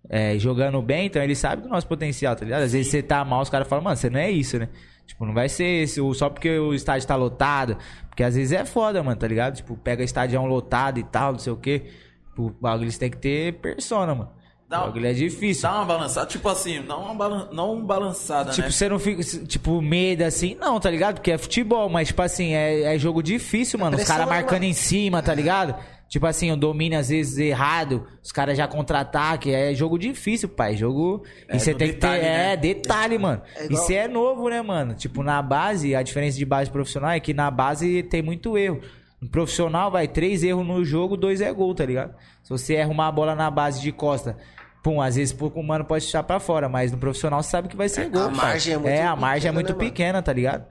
é, 0.08 0.38
jogando 0.38 0.80
bem, 0.82 1.06
então 1.06 1.22
eles 1.22 1.38
sabem 1.38 1.64
do 1.64 1.68
nosso 1.68 1.86
potencial, 1.86 2.36
tá 2.36 2.44
ligado? 2.44 2.62
Às 2.62 2.72
vezes 2.72 2.90
você 2.90 3.02
tá 3.02 3.24
mal, 3.24 3.42
os 3.42 3.50
caras 3.50 3.66
falam, 3.66 3.84
mano, 3.84 3.96
você 3.96 4.10
não 4.10 4.20
é 4.20 4.30
isso, 4.30 4.58
né? 4.58 4.68
Tipo, 5.06 5.26
não 5.26 5.34
vai 5.34 5.48
ser 5.48 5.82
esse, 5.82 6.00
só 6.14 6.30
porque 6.30 6.58
o 6.58 6.72
estádio 6.72 7.06
tá 7.06 7.16
lotado. 7.16 7.76
Porque 8.08 8.22
às 8.22 8.34
vezes 8.36 8.52
é 8.52 8.64
foda, 8.64 9.02
mano, 9.02 9.16
tá 9.16 9.26
ligado? 9.26 9.56
Tipo, 9.56 9.76
pega 9.76 10.02
estádio 10.02 10.42
lotado 10.44 10.98
e 10.98 11.04
tal, 11.04 11.32
não 11.32 11.38
sei 11.38 11.52
o 11.52 11.56
quê. 11.56 11.82
Tipo, 12.28 12.46
O 12.46 12.50
bagulho 12.50 12.84
eles 12.84 12.98
têm 12.98 13.10
que 13.10 13.18
ter 13.18 13.54
persona, 13.60 14.14
mano. 14.14 14.30
Dá 14.68 14.82
o 14.82 14.86
bagulho 14.86 15.06
é 15.06 15.12
difícil. 15.12 15.62
Dá 15.62 15.76
uma 15.76 15.84
balançada, 15.84 16.26
tipo 16.26 16.48
assim, 16.48 16.80
não 16.80 17.02
uma, 17.02 17.14
balan... 17.14 17.48
não 17.52 17.72
uma 17.74 17.84
balançada, 17.84 18.50
Tipo, 18.50 18.62
né? 18.66 18.70
você 18.72 18.88
não 18.88 18.98
fica, 18.98 19.22
tipo, 19.46 19.80
medo 19.82 20.22
assim, 20.22 20.56
não, 20.58 20.80
tá 20.80 20.90
ligado? 20.90 21.16
Porque 21.16 21.30
é 21.30 21.38
futebol, 21.38 21.88
mas, 21.88 22.08
tipo 22.08 22.22
assim, 22.22 22.54
é, 22.54 22.94
é 22.94 22.98
jogo 22.98 23.22
difícil, 23.22 23.78
mano. 23.78 23.96
Os 23.96 24.04
caras 24.04 24.26
né, 24.26 24.32
marcando 24.32 24.60
mano? 24.60 24.64
em 24.70 24.72
cima, 24.72 25.22
tá 25.22 25.34
ligado? 25.34 25.74
Tipo 26.08 26.26
assim, 26.26 26.50
o 26.52 26.56
domínio 26.56 26.98
às 26.98 27.08
vezes 27.08 27.38
errado, 27.38 28.06
os 28.22 28.30
caras 28.30 28.56
já 28.56 28.68
contra-ataque. 28.68 29.50
É 29.52 29.74
jogo 29.74 29.98
difícil, 29.98 30.48
pai. 30.48 30.76
Jogo. 30.76 31.24
É, 31.48 31.56
e 31.56 31.60
você 31.60 31.74
tem 31.74 31.88
detalhe, 31.88 32.20
que 32.20 32.26
ter. 32.26 32.32
né? 32.32 32.52
É, 32.52 32.56
detalhe, 32.56 33.18
mano. 33.18 33.42
É 33.56 33.62
e 33.62 33.66
igual- 33.66 33.82
você 33.82 33.94
é 33.94 34.06
novo, 34.08 34.48
né, 34.48 34.62
mano? 34.62 34.94
Tipo, 34.94 35.22
na 35.22 35.40
base, 35.42 35.94
a 35.94 36.02
diferença 36.02 36.38
de 36.38 36.44
base 36.44 36.70
profissional 36.70 37.10
é 37.10 37.18
que 37.20 37.34
na 37.34 37.50
base 37.50 38.02
tem 38.04 38.22
muito 38.22 38.56
erro. 38.56 38.80
No 39.24 39.30
profissional, 39.30 39.90
vai, 39.90 40.06
três 40.06 40.42
erros 40.42 40.66
no 40.66 40.84
jogo, 40.84 41.16
dois 41.16 41.40
é 41.40 41.50
gol, 41.50 41.74
tá 41.74 41.84
ligado? 41.86 42.14
Se 42.42 42.50
você 42.50 42.74
erra 42.74 42.90
uma 42.90 43.10
bola 43.10 43.34
na 43.34 43.50
base 43.50 43.80
de 43.80 43.90
costa. 43.90 44.36
Pum, 44.82 45.00
às 45.00 45.16
vezes 45.16 45.32
pouco 45.32 45.58
o 45.58 45.62
mano 45.66 45.82
pode 45.82 46.04
deixar 46.04 46.22
pra 46.22 46.38
fora, 46.38 46.68
mas 46.68 46.92
no 46.92 46.98
profissional 46.98 47.42
você 47.42 47.48
sabe 47.48 47.68
que 47.68 47.76
vai 47.76 47.88
ser 47.88 48.02
É, 48.02 48.08
gol. 48.10 48.24
a 48.24 48.28
margem 48.30 48.74
é 48.74 48.76
muito 48.76 49.00
a 49.00 49.16
margem 49.16 49.48
é 49.48 49.50
pequena, 49.50 49.52
muito 49.54 49.72
né, 49.72 49.78
pequena, 49.78 50.22
tá 50.22 50.30
ligado? 50.34 50.66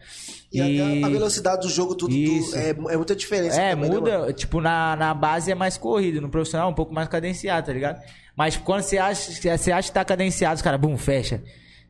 E, 0.52 0.62
até 0.62 1.04
a 1.04 1.10
velocidade 1.10 1.62
do 1.64 1.70
jogo, 1.70 1.96
tudo, 1.96 2.14
tudo 2.14 2.56
é, 2.56 2.70
é 2.94 2.96
muita 2.98 3.16
diferença. 3.16 3.60
É, 3.60 3.72
também, 3.72 3.90
né, 3.90 3.96
muda. 3.96 4.32
tipo, 4.34 4.62
na, 4.62 4.96
na 4.96 5.16
base 5.16 5.52
é 5.52 5.56
mais 5.56 5.78
corrido, 5.78 6.22
no 6.22 6.30
profissional 6.30 6.68
é 6.68 6.72
um 6.72 6.76
pouco 6.76 6.94
mais 6.94 7.08
cadenciado, 7.08 7.66
tá 7.66 7.74
ligado? 7.74 8.00
Mas 8.36 8.56
quando 8.56 8.84
você 8.84 9.00
acha, 9.00 9.32
você 9.58 9.72
acha 9.72 9.88
que 9.88 9.94
tá 9.96 10.06
cadenciado, 10.06 10.58
os 10.58 10.62
caras, 10.62 10.80
bum, 10.80 10.96
fecha. 10.96 11.42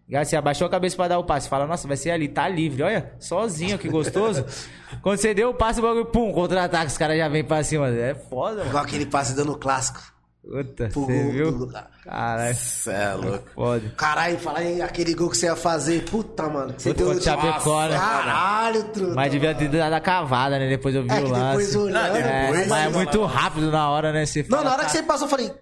Você 0.10 0.36
abaixou 0.36 0.68
a 0.68 0.70
cabeça 0.70 0.96
pra 0.96 1.08
dar 1.08 1.18
o 1.18 1.24
passe. 1.24 1.48
Fala, 1.50 1.66
nossa, 1.66 1.88
vai 1.88 1.98
ser 1.98 2.12
ali, 2.12 2.28
tá 2.28 2.48
livre. 2.48 2.84
Olha, 2.84 3.14
sozinho, 3.20 3.80
que 3.80 3.88
gostoso. 3.90 4.46
Quando 5.02 5.18
você 5.18 5.34
deu 5.34 5.50
o 5.50 5.54
passe, 5.54 5.80
o 5.80 5.84
bagulho, 5.84 6.06
pum, 6.06 6.32
contra-ataque, 6.34 6.88
os 6.88 6.98
caras 6.98 7.18
já 7.18 7.28
vêm 7.28 7.44
pra 7.44 7.64
cima. 7.64 7.88
É 7.90 8.14
foda, 8.14 8.58
mano. 8.58 8.70
Igual 8.70 8.84
aquele 8.84 9.06
passe 9.06 9.34
dando 9.36 9.56
clássico. 9.58 10.00
Puta, 10.44 10.90
Pro 10.90 11.06
você 11.06 11.24
gol 11.24 11.32
viu? 11.32 11.70
Caralho, 12.04 12.54
Cê 12.54 12.92
é 12.92 13.14
louco. 13.14 13.50
foda. 13.56 13.94
Caralho, 13.96 14.38
falar 14.40 14.62
em 14.66 14.82
aquele 14.82 15.14
gol 15.16 15.30
que 15.30 15.38
você 15.38 15.46
ia 15.46 15.56
fazer. 15.56 16.04
Puta, 16.04 16.50
mano. 16.50 16.74
que 16.74 16.82
Você 16.82 16.90
Puta, 16.94 17.06
deu 17.06 17.14
o 17.18 17.22
Chapecó, 17.22 17.84
né? 17.88 17.98
Caralho, 17.98 18.84
truta. 18.90 19.16
Mas 19.16 19.32
devia 19.32 19.56
ter 19.56 19.70
dado 19.70 19.94
a 19.94 20.02
cavada, 20.02 20.60
né? 20.60 20.68
Depois 20.68 20.94
eu 20.94 21.04
vi 21.04 21.10
É 21.12 21.14
o 21.22 21.24
que 21.24 21.32
lance. 21.32 21.46
depois 21.48 21.76
olhando. 21.78 21.98
Ah, 21.98 22.18
É, 22.20 22.42
depois- 22.48 22.68
mas 22.68 22.82
é 22.84 22.88
Depois- 22.88 22.96
muito 23.06 23.26
rápido 23.26 23.72
na 23.72 23.90
hora, 23.90 24.12
né? 24.12 24.26
Você 24.26 24.44
Não, 24.44 24.50
fala, 24.50 24.64
na 24.64 24.72
hora 24.72 24.80
que 24.82 24.88
"Tá- 24.88 24.92
você 24.98 25.04
passou, 25.04 25.26
eu 25.28 25.30
falei. 25.32 25.54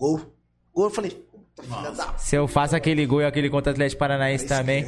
Gol. 0.00 0.20
Gol, 0.74 0.84
eu 0.84 0.90
falei. 0.90 1.25
Da 1.94 2.14
Se 2.18 2.36
eu 2.36 2.46
faço 2.46 2.76
aquele 2.76 3.06
gol 3.06 3.22
e 3.22 3.24
aquele 3.24 3.48
contra 3.48 3.70
o 3.70 3.74
Atlético 3.74 3.98
Paranaense 3.98 4.44
também, 4.46 4.86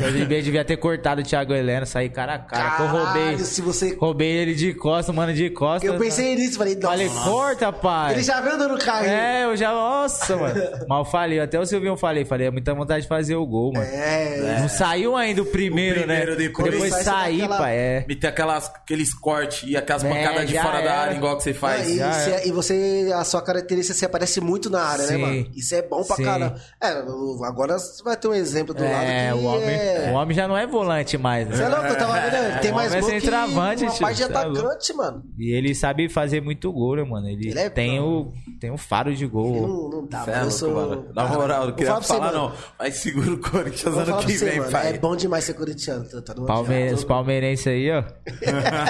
eu 0.00 0.12
devia, 0.12 0.40
devia 0.40 0.64
ter 0.64 0.76
cortado 0.76 1.20
o 1.20 1.24
Thiago 1.24 1.52
Heleno, 1.52 1.84
sair 1.84 2.08
cara 2.10 2.34
a 2.34 2.38
cara. 2.38 2.76
que 2.76 2.82
eu 2.82 2.86
roubei. 2.86 3.38
Se 3.40 3.60
você. 3.60 3.96
Roubei 3.96 4.28
ele 4.30 4.54
de 4.54 4.72
costa, 4.72 5.12
mano, 5.12 5.34
de 5.34 5.50
costa. 5.50 5.84
Eu 5.84 5.98
pensei 5.98 6.36
nisso, 6.36 6.56
falei, 6.58 6.76
nossa. 6.76 6.86
Falei, 6.90 7.08
corta, 7.08 7.72
pai. 7.72 8.12
Ele 8.14 8.22
já 8.22 8.40
veio 8.40 8.56
dando 8.56 8.78
carrinho. 8.78 9.12
É, 9.12 9.44
eu 9.44 9.56
já. 9.56 9.72
Nossa, 9.72 10.36
mano. 10.36 10.54
Mal 10.88 11.04
falei. 11.04 11.40
Até 11.40 11.58
o 11.58 11.66
Silvinho 11.66 11.96
falei. 11.96 12.24
Falei, 12.24 12.46
é 12.46 12.50
muita 12.52 12.72
vontade 12.72 13.02
de 13.02 13.08
fazer 13.08 13.34
o 13.34 13.44
gol, 13.44 13.72
mano. 13.72 13.84
É, 13.84 14.58
Não 14.60 14.68
saiu 14.68 15.16
ainda 15.16 15.42
o 15.42 15.46
primeiro, 15.46 16.02
O 16.02 16.04
primeiro 16.04 16.30
né? 16.30 16.36
depois. 16.36 16.70
Depois 16.70 16.92
Sai, 16.92 17.02
sair, 17.02 17.12
sai 17.40 17.48
daquela- 17.48 17.58
pai. 17.58 17.76
É. 17.76 18.04
Meter 18.06 18.26
aquelas, 18.28 18.66
aqueles 18.68 19.12
cortes 19.12 19.68
e 19.68 19.76
aquelas 19.76 20.04
É, 20.04 20.08
pancadas 20.08 20.48
de 20.48 20.56
fora 20.56 20.72
da 20.78 20.78
era. 20.82 21.00
área, 21.00 21.16
igual 21.16 21.36
que 21.36 21.42
você 21.42 21.50
Ah, 21.50 21.54
faz. 21.54 21.88
e, 21.88 21.96
já 21.96 22.12
você- 22.12 22.48
e 22.48 22.52
você, 22.52 23.10
a 23.12 23.24
sua 23.24 23.42
característica, 23.42 23.92
você 23.92 24.06
aparece 24.06 24.40
muito 24.40 24.70
na 24.70 24.82
área, 24.82 25.02
né, 25.06 25.12
Sim. 25.14 25.18
mano? 25.20 25.50
Isso 25.56 25.74
é 25.74 25.79
bom 25.82 26.02
pra 26.04 26.16
Sim. 26.16 26.24
caramba. 26.24 26.56
É, 26.80 27.02
o- 27.02 27.44
agora 27.44 27.78
você 27.78 28.02
vai 28.02 28.16
ter 28.16 28.28
um 28.28 28.34
exemplo 28.34 28.74
do 28.74 28.82
É, 28.84 28.90
lado 29.32 29.38
que 29.40 29.44
o 29.44 29.48
homem, 29.48 29.68
é... 29.76 30.10
o 30.12 30.14
homem 30.14 30.36
já 30.36 30.46
não 30.48 30.56
é 30.56 30.66
volante 30.66 31.16
mais, 31.18 31.48
né? 31.48 31.56
Você 31.56 31.62
é 31.62 31.68
louco, 31.68 31.86
eu 31.86 31.98
tava 31.98 32.12
vendo, 32.30 32.34
ele 32.44 32.58
tem 32.60 32.72
O 32.72 32.74
mais 32.74 32.94
é 32.94 33.00
gol 33.00 33.10
que 33.10 33.20
centroavante, 33.20 33.82
uma 33.84 33.90
tio, 33.92 34.00
parte 34.00 34.16
de 34.16 34.22
é 34.22 34.26
atacante, 34.26 34.92
mano. 34.94 35.22
E 35.38 35.52
ele 35.54 35.74
sabe 35.74 36.08
fazer 36.08 36.40
muito 36.42 36.72
gol, 36.72 36.96
né, 36.96 37.04
mano? 37.04 37.28
Ele, 37.28 37.48
Ele 37.50 37.58
é 37.58 37.70
tem, 37.70 38.00
o, 38.00 38.32
tem 38.60 38.70
um 38.70 38.78
faro 38.78 39.14
de 39.14 39.26
gol. 39.26 39.68
Não, 39.90 40.00
não 40.00 40.06
dá, 40.06 40.22
é 40.26 40.30
mano. 40.30 40.44
Eu 40.46 40.50
sou... 40.50 41.12
Na 41.14 41.24
moral, 41.26 41.66
não 41.66 41.72
queria 41.72 41.86
falar 41.92 42.02
você, 42.02 42.12
falar, 42.14 42.32
não. 42.32 42.52
Mas 42.78 42.96
segura 42.96 43.30
o 43.32 43.38
Corinthians 43.38 43.96
ano 43.96 44.18
que 44.18 44.32
vem, 44.36 44.58
mano. 44.60 44.72
pai. 44.72 44.88
É 44.88 44.98
bom 44.98 45.14
demais 45.16 45.44
ser 45.44 45.54
corintiano. 45.54 46.04
Tá, 46.04 46.20
tá 46.22 46.34
no 46.34 46.46
Palme- 46.46 46.92
os 46.92 47.04
palmeirenses 47.04 47.66
aí, 47.66 47.90
ó. 47.90 48.02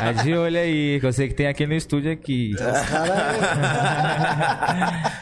Tá 0.01 0.13
de 0.23 0.35
olho 0.35 0.59
aí, 0.59 0.99
que 1.01 1.07
eu 1.07 1.13
sei 1.13 1.29
que 1.29 1.35
tem 1.35 1.47
aqui 1.47 1.67
no 1.67 1.75
estúdio 1.75 2.11
aqui. 2.13 2.55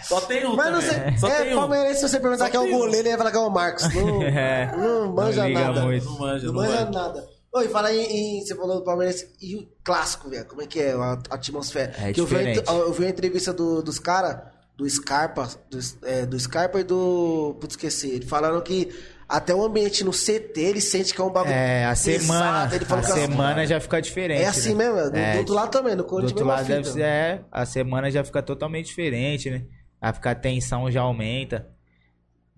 Só 0.03 0.21
tem 0.23 0.47
um 0.47 0.57
Mas 0.57 0.73
não 0.73 0.81
também. 0.81 1.09
sei. 1.11 1.19
Só 1.19 1.29
é, 1.29 1.43
tem 1.45 1.55
um. 1.55 1.58
Palmeirense, 1.61 2.01
se 2.01 2.09
você 2.09 2.21
perguntar 2.21 2.45
Só 2.47 2.51
quem 2.51 2.61
é 2.61 2.63
o 2.75 2.79
goleiro, 2.79 2.97
ele 3.09 3.17
vai 3.17 3.19
falar 3.19 3.31
que 3.31 3.37
é 3.37 3.41
o 3.41 3.51
Marcos. 3.51 3.95
Não, 3.95 4.23
É, 4.25 4.77
não 4.77 5.13
manja 5.13 5.43
não 5.49 5.51
nada. 5.51 5.81
muito. 5.83 6.05
Não 6.05 6.19
manja, 6.19 6.47
Não 6.47 6.53
não 6.55 6.61
manja 6.63 6.85
manja. 6.87 6.91
nada. 6.91 7.29
Oi, 7.55 7.69
fala 7.69 7.89
aí, 7.89 8.01
em, 8.05 8.45
você 8.45 8.55
falou 8.55 8.77
do 8.77 8.85
Palmeirense 8.85 9.29
e 9.41 9.57
o 9.57 9.67
clássico, 9.83 10.29
velho. 10.29 10.45
Como 10.45 10.61
é 10.63 10.67
que 10.67 10.81
é 10.81 10.93
a, 10.93 11.19
a 11.31 11.35
atmosfera? 11.35 11.93
É 11.99 12.13
que 12.13 12.21
eu 12.21 12.27
vi, 12.27 12.37
eu 12.67 12.93
vi 12.93 13.07
a 13.07 13.09
entrevista 13.09 13.53
do- 13.53 13.83
dos 13.83 13.99
caras, 13.99 14.37
do 14.77 14.89
Scarpa, 14.89 15.49
do, 15.71 15.79
é, 16.07 16.27
do 16.27 16.39
Scarpa 16.39 16.79
e 16.81 16.85
do. 16.85 17.57
Putz, 17.59 17.73
esqueci. 17.75 18.11
Eles 18.11 18.29
falaram 18.29 18.61
que 18.61 18.91
até 19.27 19.55
o 19.55 19.65
ambiente 19.65 20.05
no 20.05 20.11
CT 20.13 20.53
ele 20.61 20.81
sente 20.81 21.13
que 21.15 21.21
é 21.21 21.25
um 21.25 21.31
bagulho. 21.31 21.53
É, 21.55 21.87
a 21.87 21.89
pesado. 21.91 22.21
semana, 22.23 22.75
Ele 22.75 22.85
falou 22.85 23.05
a 23.05 23.07
que 23.07 23.13
semana 23.15 23.67
já 23.67 23.81
fica 23.81 24.01
diferente. 24.01 24.43
É 24.43 24.47
assim 24.47 24.75
né? 24.75 24.91
mesmo, 24.91 25.11
do, 25.11 25.17
É, 25.17 25.33
do 25.33 25.39
outro 25.39 25.55
lado 25.55 25.71
também, 25.71 25.93
no 25.97 26.03
Do 26.03 26.05
Corinthians 26.05 26.33
outro 26.33 26.47
mesmo 26.47 26.59
lado 26.59 26.69
deve 26.69 26.89
ser, 26.93 27.01
é, 27.03 27.41
a 27.51 27.67
semana 27.67 28.11
já 28.11 28.23
fica 28.23 28.43
totalmente 28.43 28.87
diferente, 28.87 29.51
né? 29.51 29.65
Vai 30.01 30.13
ficar 30.13 30.31
a 30.33 30.35
tensão 30.35 30.91
já 30.91 31.03
aumenta. 31.03 31.69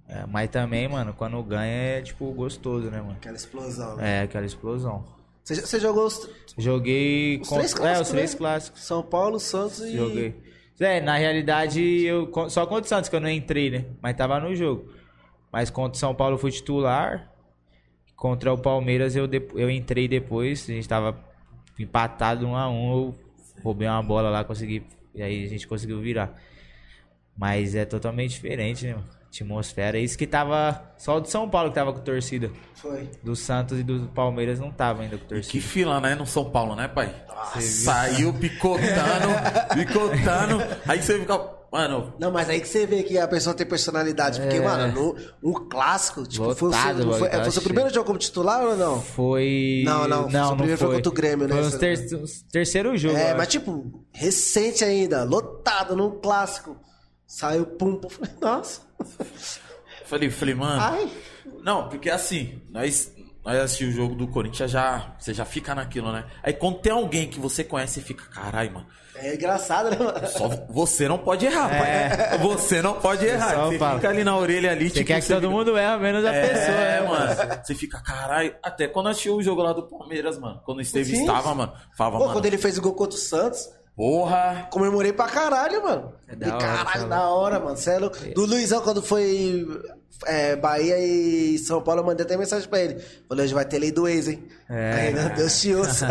É, 0.09 0.27
mas 0.27 0.51
também, 0.51 0.89
mano, 0.89 1.15
quando 1.15 1.41
ganha 1.43 1.71
é, 1.99 2.03
tipo, 2.03 2.33
gostoso, 2.33 2.91
né, 2.91 3.01
mano? 3.01 3.13
Aquela 3.13 3.37
explosão, 3.37 3.97
né? 3.97 4.19
É, 4.19 4.23
aquela 4.23 4.45
explosão. 4.45 5.05
Você, 5.45 5.61
você 5.61 5.79
jogou 5.81 6.07
os, 6.07 6.29
Joguei... 6.59 7.39
os 7.41 7.49
com- 7.49 7.57
três 7.57 7.73
clássicos, 7.73 7.99
É, 7.99 8.03
os 8.03 8.09
três 8.11 8.33
né? 8.33 8.39
clássicos. 8.39 8.83
São 8.83 9.03
Paulo, 9.03 9.39
Santos 9.41 9.81
e. 9.81 9.97
Joguei. 9.97 10.35
É, 10.81 11.01
na 11.01 11.17
realidade, 11.17 11.81
eu 12.05 12.31
só 12.49 12.67
contra 12.67 12.85
o 12.85 12.89
Santos 12.89 13.09
que 13.09 13.15
eu 13.17 13.21
não 13.21 13.29
entrei, 13.29 13.71
né? 13.71 13.85
Mas 14.03 14.17
tava 14.17 14.41
no 14.41 14.55
jogo. 14.55 14.93
Mas 15.53 15.71
contra 15.71 15.97
o 15.97 15.99
São 16.01 16.15
Paulo 16.15 16.35
eu 16.35 16.39
fui 16.39 16.51
titular. 16.51 17.31
Contra 18.17 18.53
o 18.53 18.59
Palmeiras 18.59 19.15
eu, 19.17 19.27
de- 19.27 19.47
eu 19.55 19.71
entrei 19.71 20.09
depois. 20.09 20.65
A 20.69 20.73
gente 20.73 20.89
tava 20.89 21.19
empatado 21.79 22.47
um 22.47 22.57
a 22.57 22.69
um. 22.69 22.91
Eu 22.93 23.15
roubei 23.63 23.87
uma 23.89 24.03
bola 24.03 24.29
lá, 24.31 24.43
consegui. 24.45 24.83
E 25.15 25.23
aí 25.23 25.45
a 25.45 25.49
gente 25.49 25.67
conseguiu 25.69 26.01
virar. 26.01 26.35
Mas 27.41 27.75
é 27.75 27.87
totalmente 27.87 28.33
diferente, 28.33 28.85
né? 28.87 28.93
mano? 28.95 29.05
Atmosfera. 29.29 29.99
Isso 29.99 30.19
que 30.19 30.27
tava. 30.27 30.93
Só 30.99 31.17
o 31.17 31.21
do 31.21 31.29
São 31.31 31.49
Paulo 31.49 31.71
que 31.71 31.75
tava 31.77 31.93
com 31.93 32.01
torcida. 32.01 32.51
Foi. 32.75 33.09
Do 33.23 33.35
Santos 33.35 33.79
e 33.79 33.83
do 33.83 34.09
Palmeiras 34.09 34.59
não 34.61 34.71
tava 34.71 35.03
ainda 35.03 35.17
com 35.17 35.23
Que 35.23 35.35
torcida. 35.35 35.65
fila, 35.65 36.01
né? 36.01 36.15
No 36.17 36.27
São 36.27 36.51
Paulo, 36.51 36.75
né, 36.77 36.87
pai? 36.89 37.15
Saiu 37.61 38.35
picotando, 38.35 39.29
picotando. 39.75 40.59
Aí 40.87 41.01
você 41.01 41.19
fica. 41.21 41.61
Mano, 41.73 42.13
Não, 42.19 42.33
mas 42.33 42.51
aí 42.51 42.61
que 42.61 42.67
você 42.67 42.85
vê 42.85 43.05
que 43.05 43.17
a 43.17 43.29
pessoa 43.29 43.55
tem 43.55 43.65
personalidade. 43.65 44.41
Porque, 44.41 44.57
É. 44.57 44.61
mano, 44.61 44.93
no, 45.43 45.51
um 45.51 45.69
clássico, 45.69 46.27
tipo, 46.27 46.53
foi 46.53 46.69
o, 46.69 46.73
seu, 46.73 47.13
foi, 47.13 47.29
é, 47.29 47.39
foi 47.39 47.49
o 47.49 47.53
seu 47.53 47.63
primeiro 47.63 47.89
jogo 47.95 48.07
como 48.07 48.19
titlar 48.19 48.65
ou 48.65 48.77
não? 48.77 49.01
Foi. 49.01 49.83
Não, 49.87 50.09
não, 50.09 50.23
não, 50.23 50.31
seu 50.31 50.41
não 50.41 50.57
primeiro 50.57 50.79
foi. 50.79 50.89
foi 50.89 50.97
contra 50.97 51.11
o 51.11 51.15
Grêmio, 51.15 51.47
né? 51.47 51.55
Foi 51.55 51.63
os 51.63 51.75
ter... 51.77 51.97
terceiro 52.51 52.97
jogo. 52.99 53.17
É, 53.17 53.33
mas 53.35 53.47
tipo, 53.47 54.05
recente 54.13 54.85
ainda, 54.85 55.23
lotado 55.23 55.95
num 55.95 56.19
clássico. 56.21 56.77
Saiu 57.33 57.65
pum, 57.65 57.95
pum. 57.95 58.09
Falei, 58.11 58.35
nossa. 58.41 58.81
falei, 60.05 60.31
falei, 60.31 60.55
mano. 60.55 60.81
Ai. 60.83 61.09
Não, 61.63 61.89
porque 61.89 62.11
assim, 62.11 62.61
nós, 62.71 63.13
nós 63.45 63.57
assistimos 63.61 63.95
o 63.95 63.97
jogo 63.97 64.15
do 64.17 64.27
Corinthians, 64.27 64.69
já, 64.71 65.15
você 65.17 65.33
já 65.33 65.45
fica 65.45 65.73
naquilo, 65.73 66.11
né? 66.11 66.25
Aí 66.43 66.53
quando 66.53 66.79
tem 66.81 66.91
alguém 66.93 67.29
que 67.29 67.39
você 67.39 67.63
conhece, 67.63 67.95
você 67.95 68.01
fica, 68.01 68.25
caralho, 68.25 68.73
mano. 68.73 68.87
É 69.15 69.35
engraçado, 69.35 69.91
né, 69.91 69.97
mano? 69.99 70.27
Só 70.27 70.49
você 70.71 71.07
não 71.07 71.19
pode 71.19 71.47
errar, 71.47 71.69
pai. 71.69 72.39
Você 72.39 72.81
não 72.83 72.95
pode 72.95 73.25
errar. 73.27 73.67
Você 73.67 73.79
fala. 73.79 73.97
fica 73.97 74.09
ali 74.09 74.25
na 74.25 74.37
orelha 74.37 74.73
ali, 74.73 74.89
Você 74.89 74.95
tipo, 74.95 75.07
quer 75.09 75.21
que 75.21 75.29
todo 75.29 75.43
fica- 75.43 75.51
mundo 75.53 75.77
erra, 75.77 75.99
menos 75.99 76.25
a 76.25 76.35
É, 76.35 76.49
pessoa, 76.49 76.77
né, 76.79 77.01
mano. 77.03 77.63
Você 77.65 77.75
fica, 77.77 78.01
caralho. 78.03 78.57
Até 78.63 78.89
quando 78.89 79.07
eu 79.07 79.11
assisti 79.13 79.31
o 79.31 79.41
jogo 79.43 79.63
lá 79.63 79.73
do 79.73 79.87
Palmeiras, 79.87 80.37
mano. 80.39 80.61
Quando 80.65 80.79
o 80.79 80.81
Esteves 80.81 81.09
Sim. 81.15 81.21
estava, 81.21 81.55
mano. 81.55 81.73
Falava, 81.97 82.17
Pô, 82.17 82.23
mano. 82.25 82.33
quando 82.35 82.47
ele 82.47 82.59
fez 82.59 82.77
o 82.79 82.83
gol 82.83 82.95
contra 82.95 83.15
o 83.17 83.21
Santos, 83.21 83.69
Porra. 84.01 84.67
comemorei 84.71 85.13
pra 85.13 85.27
caralho, 85.27 85.83
mano. 85.83 86.13
É 86.27 86.35
da 86.35 86.47
E 86.47 86.51
hora, 86.51 86.59
caralho, 86.59 87.01
tá 87.03 87.07
da 87.07 87.29
hora, 87.29 87.61
mano. 87.61 87.77
Cê 87.77 87.91
é 87.91 87.99
louco. 87.99 88.17
Do 88.35 88.47
Luizão, 88.47 88.81
quando 88.81 89.03
foi 89.03 89.67
é, 90.27 90.57
Bahia 90.57 90.99
e 90.99 91.59
São 91.59 91.83
Paulo, 91.83 92.01
eu 92.01 92.07
mandei 92.07 92.25
até 92.25 92.35
mensagem 92.35 92.67
pra 92.67 92.81
ele. 92.81 92.99
Falei, 93.29 93.45
hoje 93.45 93.53
vai 93.53 93.65
ter 93.67 93.79
lei 93.79 93.93
do 93.93 94.09
ex, 94.09 94.29
hein? 94.29 94.43
É. 94.71 94.93
Ainda 95.09 95.29
Deus 95.29 95.61
te 95.61 95.75
ouça. 95.75 96.09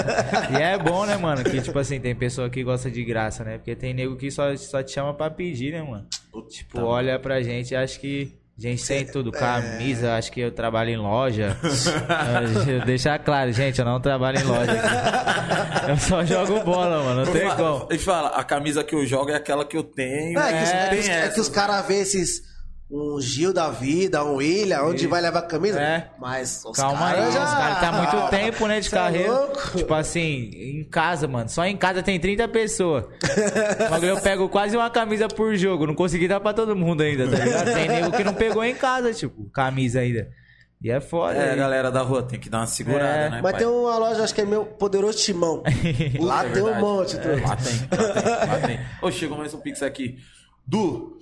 E 0.52 0.62
é 0.62 0.78
bom, 0.78 1.04
né, 1.04 1.18
mano? 1.18 1.44
Que, 1.44 1.62
tipo 1.62 1.80
assim, 1.80 2.00
tem 2.00 2.16
pessoa 2.16 2.48
que 2.48 2.64
gosta 2.64 2.92
de 2.92 3.04
graça, 3.04 3.44
né? 3.44 3.58
Porque 3.58 3.76
tem 3.76 3.92
nego 3.92 4.16
que 4.16 4.30
só, 4.30 4.56
só 4.56 4.84
te 4.84 4.92
chama 4.92 5.16
pra 5.16 5.32
pedir, 5.32 5.72
né, 5.72 5.82
mano? 5.82 6.06
Tipo, 6.48 6.82
olha 6.82 7.20
pra 7.20 7.42
gente 7.42 7.72
e 7.72 7.76
acha 7.76 8.00
que. 8.00 8.39
A 8.68 8.72
Gente 8.72 8.86
tem 8.86 9.06
tudo, 9.06 9.32
camisa, 9.32 10.16
acho 10.16 10.32
que 10.32 10.42
eu 10.42 10.52
trabalho 10.52 10.90
em 10.90 10.98
loja. 10.98 11.56
Eu- 12.68 12.86
Deixar 12.86 13.18
claro, 13.20 13.52
gente, 13.54 13.80
eu 13.80 13.86
não 13.86 14.00
trabalho 14.02 14.40
em 14.40 14.44
loja 14.44 14.72
aqui. 14.72 15.92
Eu 15.92 15.98
só 15.98 16.24
jogo 16.26 16.60
bola, 16.64 17.04
mano, 17.04 17.26
não 17.26 17.32
tem 17.32 17.50
como. 17.56 17.88
Ele 17.90 18.00
fala, 18.00 18.30
a 18.30 18.44
camisa 18.44 18.84
que 18.84 18.94
eu 18.96 19.06
jogo 19.06 19.32
é 19.32 19.36
aquela 19.36 19.66
que 19.66 19.78
eu 19.78 19.84
tenho. 19.84 20.38
É, 20.40 20.52
que 20.58 20.64
os, 20.64 20.70
é 20.70 20.90
que 20.90 20.96
os- 21.00 21.06
tem 21.06 21.14
é 21.16 21.20
essa. 21.22 21.34
que 21.34 21.40
os 21.42 21.50
caras 21.50 21.86
vê 21.88 21.96
esses. 22.02 22.42
Um 22.92 23.22
Gil 23.22 23.54
da 23.54 23.70
vida, 23.70 24.24
um 24.26 24.38
William, 24.38 24.82
onde 24.82 25.06
vai 25.06 25.22
levar 25.22 25.40
a 25.40 25.44
camisa. 25.44 25.80
É. 25.80 26.10
Mas 26.18 26.64
os 26.66 26.76
Calma 26.76 27.08
aí, 27.10 27.14
caras 27.18 27.28
os 27.30 27.34
já... 27.36 27.46
caras 27.46 27.80
tá 27.80 27.92
muito 27.92 28.30
tempo, 28.32 28.68
né, 28.68 28.80
de 28.80 28.90
Cê 28.90 28.96
é 28.96 29.00
carreira. 29.00 29.32
louco? 29.32 29.78
tipo 29.78 29.94
assim, 29.94 30.50
em 30.56 30.84
casa, 30.86 31.28
mano. 31.28 31.48
Só 31.50 31.64
em 31.66 31.78
casa 31.78 32.02
tem 32.02 32.20
30 32.20 32.48
pessoas. 32.48 33.06
Mas 33.92 34.02
eu 34.02 34.20
pego 34.20 34.50
quase 34.50 34.76
uma 34.76 34.90
camisa 34.90 35.28
por 35.28 35.56
jogo. 35.56 35.86
Não 35.86 35.94
consegui 35.94 36.28
dar 36.28 36.40
pra 36.40 36.52
todo 36.52 36.76
mundo 36.76 37.02
ainda, 37.04 37.28
tá 37.30 37.38
ligado? 37.44 37.74
Tem 37.74 37.88
nego 37.88 38.12
que 38.12 38.24
não 38.24 38.34
pegou 38.34 38.64
em 38.64 38.74
casa, 38.74 39.14
tipo, 39.14 39.48
camisa 39.52 40.00
ainda. 40.00 40.28
E 40.82 40.90
é 40.90 41.00
foda. 41.00 41.36
É, 41.38 41.52
aí. 41.52 41.58
galera 41.58 41.92
da 41.92 42.02
rua, 42.02 42.24
tem 42.24 42.40
que 42.40 42.50
dar 42.50 42.60
uma 42.62 42.66
segurada, 42.68 43.06
É. 43.06 43.30
né, 43.30 43.40
Mas 43.44 43.52
pai? 43.52 43.60
tem 43.60 43.68
um- 43.68 43.82
uma 43.84 43.98
loja, 44.00 44.24
acho 44.24 44.34
que 44.34 44.42
é 44.42 44.46
meu 44.46 44.66
poderoso 44.66 45.18
timão. 45.20 45.62
Lá 46.20 46.44
É 46.46 46.50
tem 46.50 46.62
um 46.64 46.66
verdade. 46.66 46.82
monte, 46.84 47.18
É. 47.18 47.20
Lá 47.20 47.36
tem, 47.36 47.44
lá 47.44 47.56
tem, 47.56 48.50
lá 48.50 48.60
tem. 48.68 48.80
Ô, 49.02 49.12
chegou 49.12 49.38
mais 49.38 49.54
um 49.54 49.60
pix 49.60 49.84
aqui. 49.84 50.16
Du, 50.66 51.19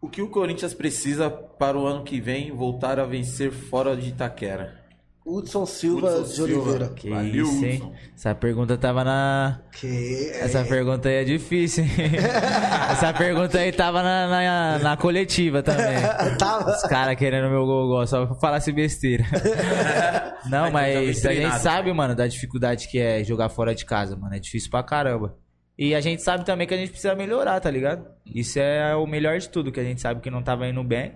o 0.00 0.08
que 0.08 0.22
o 0.22 0.28
Corinthians 0.28 0.74
precisa 0.74 1.28
para 1.30 1.78
o 1.78 1.86
ano 1.86 2.04
que 2.04 2.20
vem 2.20 2.50
voltar 2.52 2.98
a 2.98 3.04
vencer 3.04 3.50
fora 3.50 3.96
de 3.96 4.08
Itaquera? 4.10 4.78
Hudson 5.28 5.66
Silva 5.66 6.08
Hudson 6.08 6.22
de 6.22 6.28
Silva. 6.34 6.70
Oliveira. 6.70 6.88
Que 6.94 7.10
Valeu, 7.10 7.44
isso, 7.44 7.64
hein? 7.64 7.76
Hudson. 7.76 7.94
Essa 8.16 8.34
pergunta 8.34 8.78
tava 8.78 9.04
na. 9.04 9.60
Que 9.72 10.30
Essa 10.34 10.64
pergunta 10.64 11.08
aí 11.08 11.16
é 11.16 11.24
difícil, 11.24 11.84
hein? 11.84 11.90
Essa 12.90 13.12
pergunta 13.12 13.58
aí 13.58 13.70
tava 13.70 14.02
na, 14.02 14.26
na, 14.26 14.78
na 14.78 14.96
coletiva 14.96 15.62
também. 15.62 15.98
Tava. 16.38 16.70
Os 16.70 16.82
caras 16.82 17.16
querendo 17.16 17.50
meu 17.50 17.66
gol 17.66 18.06
só 18.06 18.24
pra 18.24 18.34
falar 18.36 18.56
essa 18.56 18.72
besteira. 18.72 19.24
Não, 20.48 20.70
mas 20.70 21.22
vem 21.22 21.44
a 21.44 21.50
gente 21.50 21.60
sabe, 21.60 21.92
mano, 21.92 22.14
da 22.14 22.26
dificuldade 22.26 22.88
que 22.88 22.98
é 22.98 23.22
jogar 23.22 23.50
fora 23.50 23.74
de 23.74 23.84
casa, 23.84 24.16
mano. 24.16 24.34
É 24.34 24.38
difícil 24.38 24.70
pra 24.70 24.82
caramba. 24.82 25.36
E 25.78 25.94
a 25.94 26.00
gente 26.00 26.22
sabe 26.22 26.44
também 26.44 26.66
que 26.66 26.74
a 26.74 26.76
gente 26.76 26.90
precisa 26.90 27.14
melhorar, 27.14 27.60
tá 27.60 27.70
ligado? 27.70 28.04
Isso 28.26 28.58
é 28.58 28.96
o 28.96 29.06
melhor 29.06 29.38
de 29.38 29.48
tudo, 29.48 29.70
que 29.70 29.78
a 29.78 29.84
gente 29.84 30.00
sabe 30.00 30.20
que 30.20 30.28
não 30.28 30.42
tava 30.42 30.66
indo 30.66 30.82
bem, 30.82 31.12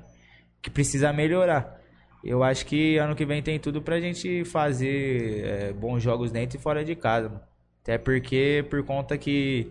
que 0.62 0.70
precisa 0.70 1.12
melhorar. 1.12 1.80
Eu 2.22 2.44
acho 2.44 2.64
que 2.64 2.96
ano 2.96 3.16
que 3.16 3.26
vem 3.26 3.42
tem 3.42 3.58
tudo 3.58 3.82
pra 3.82 3.98
gente 4.00 4.44
fazer 4.44 5.44
é, 5.44 5.72
bons 5.72 6.00
jogos 6.00 6.30
dentro 6.30 6.56
e 6.56 6.60
fora 6.60 6.84
de 6.84 6.94
casa, 6.94 7.28
mano. 7.28 7.40
Até 7.82 7.98
porque, 7.98 8.64
por 8.70 8.84
conta 8.84 9.18
que 9.18 9.68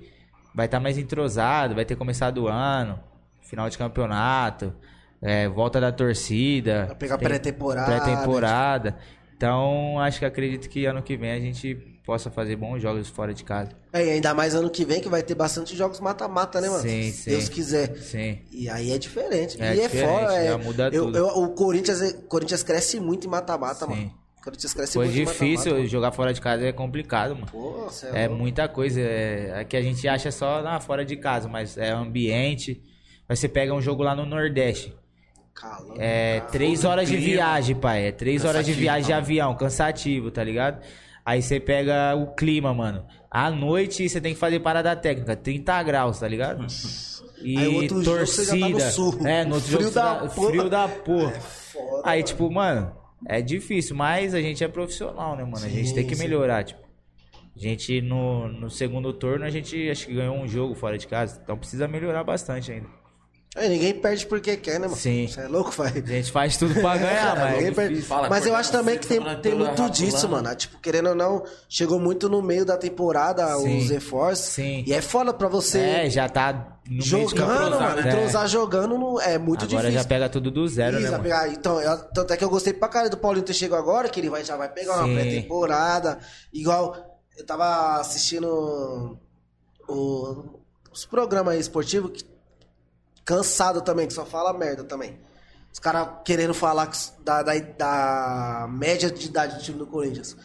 vai 0.53 0.65
estar 0.65 0.81
mais 0.81 0.97
entrosado, 0.97 1.73
vai 1.73 1.85
ter 1.85 1.95
começado 1.95 2.39
o 2.39 2.47
ano, 2.49 2.99
final 3.41 3.69
de 3.69 3.77
campeonato, 3.77 4.75
é, 5.21 5.47
volta 5.47 5.79
da 5.79 5.93
torcida. 5.93 6.87
Vai 6.87 6.95
pegar 6.95 7.17
tem 7.17 7.27
pré-temporada. 7.29 7.85
Pré-temporada. 7.85 8.97
Então, 9.37 9.97
acho 9.99 10.19
que 10.19 10.25
acredito 10.25 10.67
que 10.67 10.85
ano 10.85 11.01
que 11.01 11.15
vem 11.15 11.31
a 11.31 11.39
gente 11.39 11.90
possa 12.05 12.29
fazer 12.31 12.55
bons 12.55 12.81
jogos 12.81 13.07
fora 13.09 13.33
de 13.33 13.43
casa. 13.43 13.71
É, 13.93 14.05
e 14.05 14.09
ainda 14.11 14.33
mais 14.33 14.55
ano 14.55 14.69
que 14.69 14.83
vem, 14.83 14.99
que 15.01 15.07
vai 15.09 15.21
ter 15.21 15.35
bastante 15.35 15.75
jogos 15.75 15.99
mata-mata, 15.99 16.59
né, 16.59 16.67
mano? 16.69 16.81
Sim, 16.81 17.11
Se 17.11 17.23
sim. 17.23 17.29
Deus 17.31 17.49
quiser. 17.49 17.95
Sim. 17.97 18.39
E 18.51 18.67
aí 18.69 18.91
é 18.91 18.97
diferente. 18.97 19.61
É 19.61 19.75
e 19.75 19.79
é 19.81 19.87
diferente, 19.87 20.09
fora. 20.09 20.33
É, 20.35 20.47
já 20.47 20.57
muda 20.57 20.89
eu- 20.91 21.05
tudo. 21.05 21.17
eu- 21.17 21.27
o 21.27 21.49
Corinthians, 21.49 22.01
é- 22.01 22.13
Corinthians 22.27 22.63
cresce 22.63 22.99
muito 22.99 23.27
em 23.27 23.29
mata-mata, 23.29 23.85
Sim. 23.85 23.91
mano. 23.91 24.13
O 24.39 24.43
Corinthians 24.43 24.73
cresce 24.73 24.93
Foi 24.93 25.05
muito 25.05 25.19
em 25.19 25.25
difícil, 25.25 25.65
mata-mata. 25.73 25.87
jogar 25.87 26.11
fora 26.11 26.33
de 26.33 26.41
casa 26.41 26.65
é 26.65 26.71
complicado, 26.71 27.35
mano. 27.35 27.45
Pô, 27.51 27.87
É 28.13 28.27
louco. 28.27 28.41
muita 28.41 28.67
coisa. 28.67 28.99
É, 28.99 29.61
é 29.61 29.63
que 29.63 29.77
a 29.77 29.81
gente 29.83 30.07
acha 30.07 30.31
só 30.31 30.59
lá 30.59 30.79
fora 30.79 31.05
de 31.05 31.15
casa, 31.17 31.47
mas 31.47 31.77
é 31.77 31.91
ambiente. 31.91 32.81
Aí 33.29 33.35
você 33.35 33.47
pega 33.47 33.71
um 33.73 33.81
jogo 33.81 34.01
lá 34.01 34.15
no 34.15 34.25
Nordeste. 34.25 34.95
Calor, 35.53 35.95
É 35.99 36.39
três 36.51 36.83
horas 36.85 37.07
de 37.07 37.17
viagem, 37.17 37.75
pai. 37.75 38.07
É 38.07 38.11
três 38.11 38.43
horas 38.43 38.65
de 38.65 38.73
viagem 38.73 39.05
de 39.05 39.13
avião, 39.13 39.53
cansativo, 39.55 40.31
tá 40.31 40.43
ligado? 40.43 40.81
Aí 41.31 41.41
você 41.41 41.61
pega 41.61 42.13
o 42.13 42.35
clima, 42.35 42.73
mano. 42.73 43.05
À 43.29 43.49
noite 43.49 44.09
você 44.09 44.19
tem 44.19 44.33
que 44.33 44.39
fazer 44.39 44.59
parada 44.59 44.93
técnica, 44.97 45.33
30 45.33 45.81
graus, 45.83 46.19
tá 46.19 46.27
ligado? 46.27 46.65
E 47.41 47.57
Aí 47.57 47.87
tá 47.87 47.95
no 47.95 48.03
torcida. 48.03 48.91
sul. 48.91 49.17
É, 49.25 49.45
no 49.45 49.55
outro 49.55 49.69
Frio 49.69 49.81
jogo 49.83 49.93
da 49.95 50.15
tá- 50.15 50.27
porra. 50.27 50.49
frio 50.49 50.69
da 50.69 50.87
porra. 50.89 51.31
Foda, 51.39 52.01
Aí, 52.03 52.17
mano. 52.19 52.23
tipo, 52.27 52.51
mano, 52.51 52.91
é 53.25 53.41
difícil, 53.41 53.95
mas 53.95 54.35
a 54.35 54.41
gente 54.41 54.61
é 54.61 54.67
profissional, 54.67 55.37
né, 55.37 55.43
mano? 55.45 55.65
A 55.65 55.69
gente 55.69 55.87
Sim, 55.87 55.95
tem 55.95 56.05
que 56.05 56.15
sim. 56.15 56.21
melhorar, 56.23 56.65
tipo. 56.65 56.81
A 57.55 57.59
gente, 57.59 58.01
no, 58.01 58.49
no 58.49 58.69
segundo 58.69 59.13
turno, 59.13 59.45
a 59.45 59.49
gente 59.49 59.89
acho 59.89 60.07
que 60.07 60.13
ganhou 60.13 60.35
um 60.35 60.47
jogo 60.49 60.75
fora 60.75 60.97
de 60.97 61.07
casa. 61.07 61.39
Então 61.41 61.57
precisa 61.57 61.87
melhorar 61.87 62.25
bastante 62.25 62.73
ainda. 62.73 62.87
Aí 63.53 63.67
ninguém 63.67 63.93
perde 63.93 64.25
porque 64.27 64.55
quer, 64.55 64.79
né, 64.79 64.87
mano? 64.87 64.95
Sim. 64.95 65.27
Você 65.27 65.41
é 65.41 65.47
louco, 65.49 65.71
vai. 65.71 65.89
A 65.89 65.93
gente 66.07 66.31
faz 66.31 66.55
tudo 66.55 66.73
pra 66.79 66.95
ganhar, 66.95 67.35
mas. 67.35 67.65
É 67.65 67.71
perde. 67.71 68.01
Fala, 68.01 68.29
Mas 68.29 68.45
eu 68.45 68.55
acho 68.55 68.71
também 68.71 68.97
que 68.97 69.05
tem, 69.05 69.19
tem 69.41 69.53
muito 69.55 69.89
disso, 69.89 70.15
ratulando. 70.15 70.43
mano. 70.45 70.55
Tipo, 70.55 70.79
querendo 70.79 71.09
ou 71.09 71.15
não, 71.15 71.43
chegou 71.67 71.99
muito 71.99 72.29
no 72.29 72.41
meio 72.41 72.63
da 72.65 72.77
temporada 72.77 73.45
Sim. 73.57 73.79
os 73.79 73.89
reforços. 73.89 74.45
Sim. 74.53 74.85
E 74.87 74.93
é 74.93 75.01
foda 75.01 75.33
pra 75.33 75.49
você 75.49 75.79
É, 75.79 76.09
já 76.09 76.29
tá 76.29 76.77
no 76.89 77.01
jogando, 77.01 77.77
mano. 77.77 78.01
né? 78.01 78.07
Entrosar 78.09 78.47
jogando 78.47 78.97
no- 78.97 79.19
é 79.19 79.37
muito 79.37 79.65
Agora 79.65 79.81
difícil. 79.81 80.01
já 80.01 80.07
pega 80.07 80.29
tudo 80.29 80.49
do 80.49 80.65
zero, 80.69 80.95
Isso, 80.95 81.03
né, 81.07 81.11
mano? 81.11 81.23
pegar- 81.23 81.49
então, 81.49 81.81
eu- 81.81 81.97
tanto 82.05 82.31
é 82.33 82.37
que 82.37 82.43
eu 82.45 82.49
gostei 82.49 82.71
pra 82.71 82.87
caralho 82.87 83.11
do 83.11 83.17
Paulinho 83.17 83.43
ter 83.45 83.53
chegado 83.53 83.79
agora, 83.79 84.07
que 84.07 84.17
ele 84.17 84.29
vai, 84.29 84.45
já 84.45 84.55
vai 84.55 84.69
pegar 84.69 84.95
uma 84.95 85.07
Sim. 85.07 85.13
pré-temporada. 85.13 86.19
Igual, 86.53 86.95
eu 87.37 87.45
tava 87.45 87.99
assistindo 87.99 89.17
o- 89.89 90.59
os 90.89 91.05
programas 91.05 91.53
aí 91.55 91.59
esportivos, 91.59 92.11
que- 92.11 92.30
cansado 93.35 93.81
também, 93.81 94.07
que 94.07 94.13
só 94.13 94.25
fala 94.25 94.51
merda 94.53 94.83
também. 94.83 95.17
Os 95.71 95.79
caras 95.79 96.05
querendo 96.25 96.53
falar 96.53 96.87
que 96.87 96.97
da, 97.23 97.41
da, 97.41 97.53
da 97.77 98.67
média 98.69 99.09
de 99.09 99.25
idade 99.25 99.55
do 99.55 99.61
time 99.61 99.77
do 99.79 99.87
Corinthians. 99.87 100.35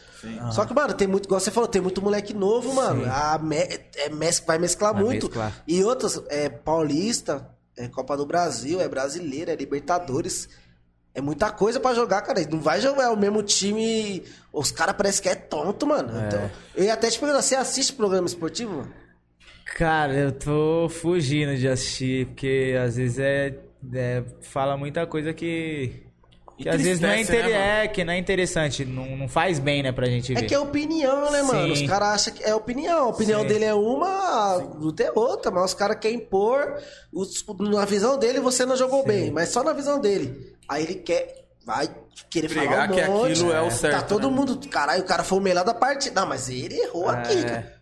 Só 0.52 0.64
que, 0.64 0.72
mano, 0.72 0.94
tem 0.94 1.08
muito, 1.08 1.24
igual 1.26 1.40
você 1.40 1.50
falou, 1.50 1.68
tem 1.68 1.82
muito 1.82 2.00
moleque 2.00 2.32
novo, 2.32 2.72
mano. 2.72 3.02
Sim. 3.04 3.10
A 3.10 3.36
me- 3.38 3.56
é, 3.96 4.08
mes- 4.08 4.42
vai 4.46 4.56
mesclar 4.58 4.94
Vai 4.94 5.02
muito. 5.02 5.26
mesclar. 5.26 5.52
E 5.66 5.82
outras, 5.82 6.22
é 6.28 6.48
Paulista, 6.48 7.48
é 7.76 7.88
Copa 7.88 8.16
do 8.16 8.24
Brasil, 8.24 8.80
é 8.80 8.88
Brasileira, 8.88 9.52
é 9.52 9.56
Libertadores. 9.56 10.48
É 11.12 11.20
muita 11.20 11.50
coisa 11.50 11.80
pra 11.80 11.92
jogar, 11.94 12.22
cara. 12.22 12.46
Não 12.48 12.60
vai 12.60 12.80
jogar 12.80 13.04
é 13.04 13.08
o 13.08 13.16
mesmo 13.16 13.42
time. 13.42 14.22
Os 14.52 14.70
caras 14.70 14.94
parecem 14.96 15.22
que 15.22 15.28
é 15.28 15.34
tonto, 15.34 15.86
mano. 15.86 16.10
Então, 16.26 16.50
eu 16.76 16.84
ia 16.84 16.94
até 16.94 17.10
te 17.10 17.18
perguntar, 17.18 17.42
você 17.42 17.56
assiste 17.56 17.92
programa 17.94 18.26
esportivo, 18.28 18.76
mano? 18.76 18.92
Cara, 19.74 20.14
eu 20.14 20.32
tô 20.32 20.88
fugindo 20.88 21.56
de 21.56 21.68
assistir, 21.68 22.26
porque 22.28 22.74
às 22.82 22.96
vezes 22.96 23.18
é. 23.18 23.54
é- 23.94 24.22
fala 24.40 24.76
muita 24.76 25.06
coisa 25.06 25.32
que. 25.34 26.04
Que 26.58 26.70
às 26.70 26.80
vezes 26.80 27.00
não 27.00 27.10
é, 27.10 27.20
Entristece, 27.20 27.38
inter... 27.48 27.52
né, 27.58 27.84
é, 27.84 27.88
que 27.88 28.02
não 28.02 28.12
é 28.14 28.18
interessante, 28.18 28.82
não, 28.82 29.04
não 29.14 29.28
faz 29.28 29.58
bem, 29.58 29.82
né, 29.82 29.92
pra 29.92 30.06
gente 30.06 30.32
ver. 30.32 30.44
É 30.44 30.46
que 30.46 30.54
é 30.54 30.58
opinião, 30.58 31.30
né, 31.30 31.42
mano? 31.42 31.70
Os 31.74 31.80
Sim. 31.80 31.86
caras 31.86 32.08
acham 32.08 32.32
que 32.32 32.42
é 32.42 32.54
opinião. 32.54 32.98
A 33.04 33.08
opinião 33.08 33.42
Sim. 33.42 33.46
dele 33.48 33.64
é 33.66 33.74
uma, 33.74 34.08
a 34.08 34.54
luta 34.56 35.02
é 35.02 35.12
outra, 35.14 35.50
mas 35.50 35.64
os 35.66 35.74
caras 35.74 35.98
querem 36.00 36.16
impor. 36.16 36.80
os- 37.12 37.44
na 37.60 37.84
visão 37.84 38.18
dele, 38.18 38.40
você 38.40 38.64
não 38.64 38.74
jogou 38.74 39.04
bem, 39.04 39.30
mas 39.30 39.50
só 39.50 39.62
na 39.62 39.74
visão 39.74 40.00
dele. 40.00 40.54
Aí 40.66 40.84
ele 40.84 40.94
quer. 40.94 41.44
Vai 41.66 41.90
querer 42.30 42.48
Pregar 42.48 42.88
falar 42.88 42.90
um 42.90 42.94
que 42.94 43.04
monte. 43.10 43.32
aquilo 43.32 43.52
é 43.52 43.60
o 43.60 43.64
Tá 43.64 43.70
certo, 43.72 44.08
todo 44.08 44.30
né? 44.30 44.36
mundo. 44.36 44.58
Caralho, 44.70 45.02
o 45.02 45.04
cara 45.06 45.24
foi 45.24 45.36
o 45.38 45.42
melhor 45.42 45.64
da 45.64 45.74
partida. 45.74 46.20
Não, 46.20 46.28
mas 46.28 46.48
ele 46.48 46.76
errou 46.80 47.10
É. 47.12 47.16
aqui, 47.18 47.42
cara. 47.42 47.56
É, 47.58 47.76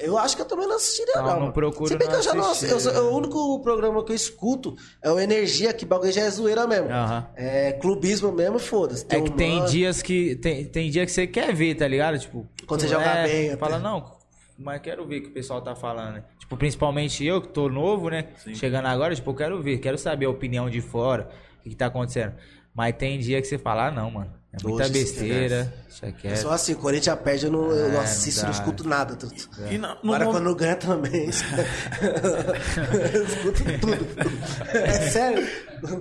Eu 0.00 0.18
acho 0.18 0.36
que 0.36 0.42
eu 0.42 0.46
também 0.46 0.66
não 0.66 0.76
assistiria, 0.76 1.14
Não, 1.16 1.24
não. 1.26 1.40
não 1.40 1.52
procuro 1.52 1.88
Se 1.88 1.96
bem 1.96 2.06
que 2.06 2.14
eu 2.14 2.22
já 2.22 2.34
não 2.34 2.50
assisto. 2.50 2.74
eu 2.74 2.80
sou- 2.80 2.92
O 3.10 3.16
único 3.16 3.60
programa 3.62 4.04
que 4.04 4.12
eu 4.12 4.16
escuto 4.16 4.76
é 5.02 5.10
o 5.10 5.18
Energia, 5.18 5.72
que 5.72 5.86
bagulho 5.86 6.12
já 6.12 6.20
é 6.22 6.30
zoeira 6.30 6.66
mesmo. 6.66 6.90
Aham. 6.90 7.26
É 7.34 7.72
clubismo 7.72 8.30
mesmo, 8.30 8.58
foda-se. 8.58 9.06
É 9.08 9.20
que 9.20 9.30
um 9.30 9.36
tem 9.36 9.64
dias 9.64 10.02
que. 10.02 10.36
Tem, 10.36 10.64
tem 10.66 10.90
dia 10.90 11.06
que 11.06 11.12
você 11.12 11.26
quer 11.26 11.54
ver, 11.54 11.74
tá 11.76 11.88
ligado? 11.88 12.18
Tipo. 12.18 12.46
Quando 12.66 12.82
você 12.82 12.94
é, 12.94 13.22
bem, 13.24 13.46
até. 13.48 13.56
Fala, 13.56 13.78
não, 13.78 14.18
mas 14.58 14.80
quero 14.82 15.06
ver 15.06 15.18
o 15.20 15.22
que 15.22 15.28
o 15.28 15.32
pessoal 15.32 15.62
tá 15.62 15.74
falando. 15.74 16.14
né? 16.14 16.24
Tipo, 16.38 16.56
principalmente 16.58 17.24
eu, 17.24 17.40
que 17.40 17.48
tô 17.48 17.68
novo, 17.68 18.10
né? 18.10 18.26
Chegando 18.54 18.86
agora, 18.86 19.14
tipo, 19.14 19.30
eu 19.30 19.34
quero 19.34 19.62
ver, 19.62 19.78
quero 19.78 19.96
saber 19.96 20.26
a 20.26 20.30
opinião 20.30 20.68
de 20.68 20.80
fora, 20.82 21.30
o 21.58 21.62
que, 21.62 21.70
que 21.70 21.76
tá 21.76 21.86
acontecendo. 21.86 22.34
Mas 22.74 22.94
tem 22.96 23.18
dia 23.18 23.40
que 23.40 23.46
você 23.48 23.56
fala, 23.56 23.86
ah, 23.86 23.90
não, 23.90 24.10
mano. 24.10 24.32
É 24.52 24.56
muita 24.66 24.88
besteira. 24.88 25.72
Eu 26.02 26.12
quieto. 26.12 26.36
sou 26.38 26.50
assim, 26.50 26.74
Corinthians 26.74 27.18
perde, 27.20 27.46
eu 27.46 27.52
não, 27.52 27.70
eu 27.70 27.88
não 27.92 28.00
É, 28.00 28.04
assisto, 28.04 28.42
não 28.44 28.50
escuto 28.50 28.88
nada. 28.88 29.14
Tudo. 29.14 29.34
E 29.70 29.78
na- 29.78 29.96
no 30.02 30.12
Agora 30.12 30.30
quando 30.30 30.54
ganha 30.56 30.74
também. 30.76 31.26
eu 33.14 33.24
escuto 33.24 33.62
tudo. 33.80 34.76
É 34.76 34.92
sério. 35.10 35.46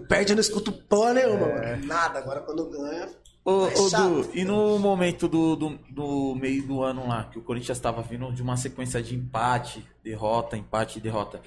Perde, 0.08 0.32
eu 0.32 0.36
não 0.36 0.42
escuto 0.42 0.72
porra 0.72 1.14
nenhuma, 1.14 1.48
mano. 1.48 1.86
Nada. 1.86 2.20
Agora 2.20 2.40
quando 2.42 2.70
ganha. 2.70 3.10
Ô, 3.46 3.68
é 3.68 3.78
ô. 3.78 3.90
Du, 3.90 4.30
e 4.34 4.44
no 4.44 4.80
momento 4.80 5.28
do, 5.28 5.56
do, 5.56 5.80
do 5.90 6.36
meio 6.36 6.64
do 6.64 6.82
ano 6.84 7.08
lá, 7.08 7.26
que 7.26 7.38
o 7.38 7.42
Corinthians 7.42 7.78
estava 7.78 8.02
vindo 8.02 8.32
de 8.32 8.42
uma 8.42 8.58
sequência 8.58 9.02
de 9.02 9.16
empate, 9.16 9.86
derrota, 10.04 10.58
empate, 10.58 11.00
derrota. 11.00 11.42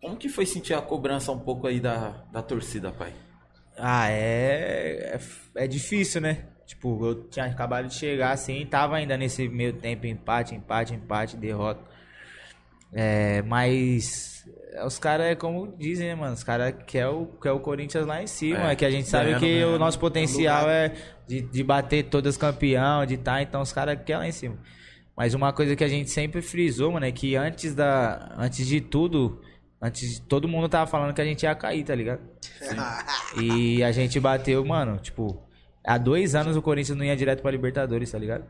Como 0.00 0.16
que 0.16 0.28
foi 0.28 0.46
sentir 0.46 0.72
a 0.74 0.80
cobrança 0.80 1.30
um 1.32 1.38
pouco 1.38 1.66
aí 1.66 1.78
da, 1.80 2.24
da 2.32 2.40
torcida, 2.42 2.90
pai? 2.90 3.12
Ah, 3.76 4.10
é, 4.10 5.14
é. 5.14 5.20
É 5.54 5.66
difícil, 5.66 6.20
né? 6.20 6.44
Tipo, 6.66 7.04
eu 7.04 7.24
tinha 7.28 7.46
acabado 7.46 7.88
de 7.88 7.94
chegar 7.94 8.30
assim, 8.30 8.64
tava 8.64 8.96
ainda 8.96 9.16
nesse 9.16 9.48
meio 9.48 9.72
tempo, 9.72 10.06
empate, 10.06 10.54
empate, 10.54 10.94
empate, 10.94 11.36
derrota. 11.36 11.80
É, 12.92 13.42
mas 13.42 14.44
é, 14.72 14.84
os 14.84 14.98
caras 14.98 15.26
é 15.26 15.34
como 15.34 15.76
dizem, 15.76 16.08
né, 16.08 16.14
mano? 16.14 16.34
Os 16.34 16.44
caras 16.44 16.74
quer 16.86 17.08
o, 17.08 17.26
quer 17.26 17.52
o 17.52 17.60
Corinthians 17.60 18.06
lá 18.06 18.22
em 18.22 18.26
cima. 18.26 18.68
É, 18.68 18.72
É, 18.72 18.76
que 18.76 18.84
a 18.84 18.90
gente 18.90 19.08
sabe 19.08 19.26
ganhando, 19.26 19.40
que 19.40 19.52
ganhando. 19.52 19.74
o 19.74 19.78
nosso 19.78 19.98
potencial 19.98 20.68
é 20.68 20.92
de, 21.26 21.40
de 21.40 21.64
bater 21.64 22.04
todas 22.04 22.36
campeão, 22.36 23.04
de 23.04 23.14
estar, 23.14 23.42
então 23.42 23.60
os 23.62 23.72
caras 23.72 23.98
querem 24.04 24.22
lá 24.22 24.28
em 24.28 24.32
cima. 24.32 24.56
Mas 25.16 25.34
uma 25.34 25.52
coisa 25.52 25.76
que 25.76 25.84
a 25.84 25.88
gente 25.88 26.10
sempre 26.10 26.40
frisou, 26.40 26.92
mano, 26.92 27.04
é 27.04 27.12
que 27.12 27.36
antes 27.36 27.74
da. 27.74 28.34
Antes 28.38 28.66
de 28.66 28.80
tudo, 28.80 29.40
antes 29.80 30.18
todo 30.20 30.48
mundo 30.48 30.68
tava 30.68 30.86
falando 30.90 31.14
que 31.14 31.20
a 31.20 31.24
gente 31.24 31.42
ia 31.42 31.54
cair, 31.54 31.84
tá 31.84 31.94
ligado? 31.94 32.20
E 33.40 33.82
a 33.82 33.92
gente 33.92 34.18
bateu, 34.20 34.64
mano, 34.64 34.98
tipo, 34.98 35.42
há 35.84 35.96
dois 35.98 36.34
anos 36.34 36.56
o 36.56 36.62
Corinthians 36.62 36.96
não 36.96 37.04
ia 37.04 37.16
direto 37.16 37.42
pra 37.42 37.50
Libertadores, 37.50 38.10
tá 38.10 38.18
ligado? 38.18 38.44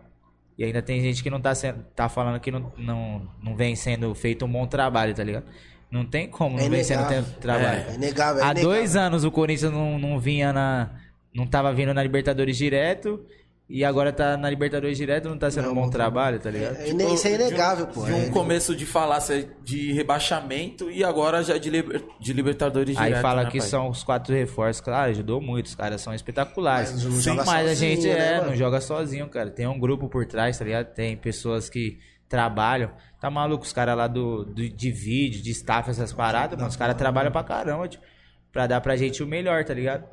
E 0.58 0.64
ainda 0.64 0.82
tem 0.82 1.00
gente 1.00 1.22
que 1.22 1.30
não 1.30 1.40
tá, 1.40 1.54
sendo, 1.54 1.82
tá 1.94 2.08
falando 2.08 2.38
que 2.40 2.50
não, 2.50 2.72
não, 2.76 3.28
não 3.42 3.56
vem 3.56 3.74
sendo 3.74 4.14
feito 4.14 4.44
um 4.44 4.52
bom 4.52 4.66
trabalho, 4.66 5.14
tá 5.14 5.24
ligado? 5.24 5.44
Não 5.90 6.04
tem 6.04 6.28
como 6.28 6.56
não 6.58 6.64
É 6.64 6.68
vem 6.68 6.84
sendo 6.84 7.08
tempo 7.08 7.30
trabalho. 7.40 7.84
É 7.88 7.94
inegável, 7.94 8.42
é 8.42 8.46
Há 8.46 8.50
inegável. 8.50 8.62
dois 8.62 8.94
anos 8.94 9.24
o 9.24 9.30
Corinthians 9.30 9.72
não, 9.72 9.98
não 9.98 10.18
vinha 10.20 10.52
na. 10.52 10.90
Não 11.34 11.46
tava 11.46 11.72
vindo 11.72 11.94
na 11.94 12.02
Libertadores 12.02 12.56
direto. 12.56 13.24
E 13.72 13.84
agora 13.84 14.12
tá 14.12 14.36
na 14.36 14.50
Libertadores 14.50 14.98
direto, 14.98 15.28
não 15.28 15.38
tá 15.38 15.48
sendo 15.48 15.70
um 15.70 15.74
bom 15.74 15.88
trabalho, 15.88 16.40
tá 16.40 16.50
ligado? 16.50 16.76
É, 16.78 16.88
ine- 16.90 17.14
isso 17.14 17.28
é 17.28 17.34
inegável, 17.36 17.86
pô. 17.86 18.04
De 18.04 18.12
um 18.12 18.22
É- 18.24 18.28
começo 18.30 18.74
de 18.74 18.84
falácia 18.84 19.48
de 19.62 19.92
rebaixamento 19.92 20.90
e 20.90 21.04
agora 21.04 21.40
já 21.44 21.56
de, 21.56 21.70
liber- 21.70 22.02
de 22.18 22.32
Libertadores 22.32 22.96
Aí 22.96 23.06
direto, 23.06 23.22
fala 23.22 23.44
né, 23.44 23.50
que 23.50 23.58
pai? 23.58 23.68
são 23.68 23.88
os 23.88 24.02
quatro 24.02 24.34
reforços, 24.34 24.80
claro, 24.80 25.10
ajudou 25.12 25.40
muito, 25.40 25.66
os 25.66 25.76
caras 25.76 26.00
são 26.00 26.12
espetaculares. 26.12 26.90
Mas 26.92 27.04
não 27.04 27.12
Sim, 27.12 27.20
joga 27.20 27.44
mas 27.44 27.66
a 27.66 27.68
sozinho, 27.68 27.94
gente 27.96 28.08
né, 28.08 28.18
é, 28.32 28.36
mano? 28.38 28.50
não 28.50 28.56
joga 28.56 28.80
sozinho, 28.80 29.28
cara. 29.28 29.50
Tem 29.50 29.68
um 29.68 29.78
grupo 29.78 30.08
por 30.08 30.26
trás, 30.26 30.58
tá 30.58 30.64
ligado? 30.64 30.86
Tem 30.92 31.16
pessoas 31.16 31.70
que 31.70 31.98
trabalham. 32.28 32.90
Tá 33.20 33.30
maluco, 33.30 33.64
os 33.64 33.72
caras 33.72 33.96
lá 33.96 34.08
do, 34.08 34.44
do- 34.46 34.68
de 34.68 34.90
vídeo, 34.90 35.40
de 35.42 35.50
staff, 35.52 35.88
essas 35.90 36.12
paradas, 36.12 36.56
mano, 36.58 36.68
os 36.70 36.76
caras 36.76 36.96
trabalham 36.96 37.30
pra 37.30 37.44
caramba, 37.44 37.86
tipo, 37.86 38.02
pra 38.52 38.66
dar 38.66 38.80
pra 38.80 38.96
gente 38.96 39.22
o 39.22 39.26
melhor, 39.28 39.64
tá 39.64 39.72
ligado? 39.72 40.04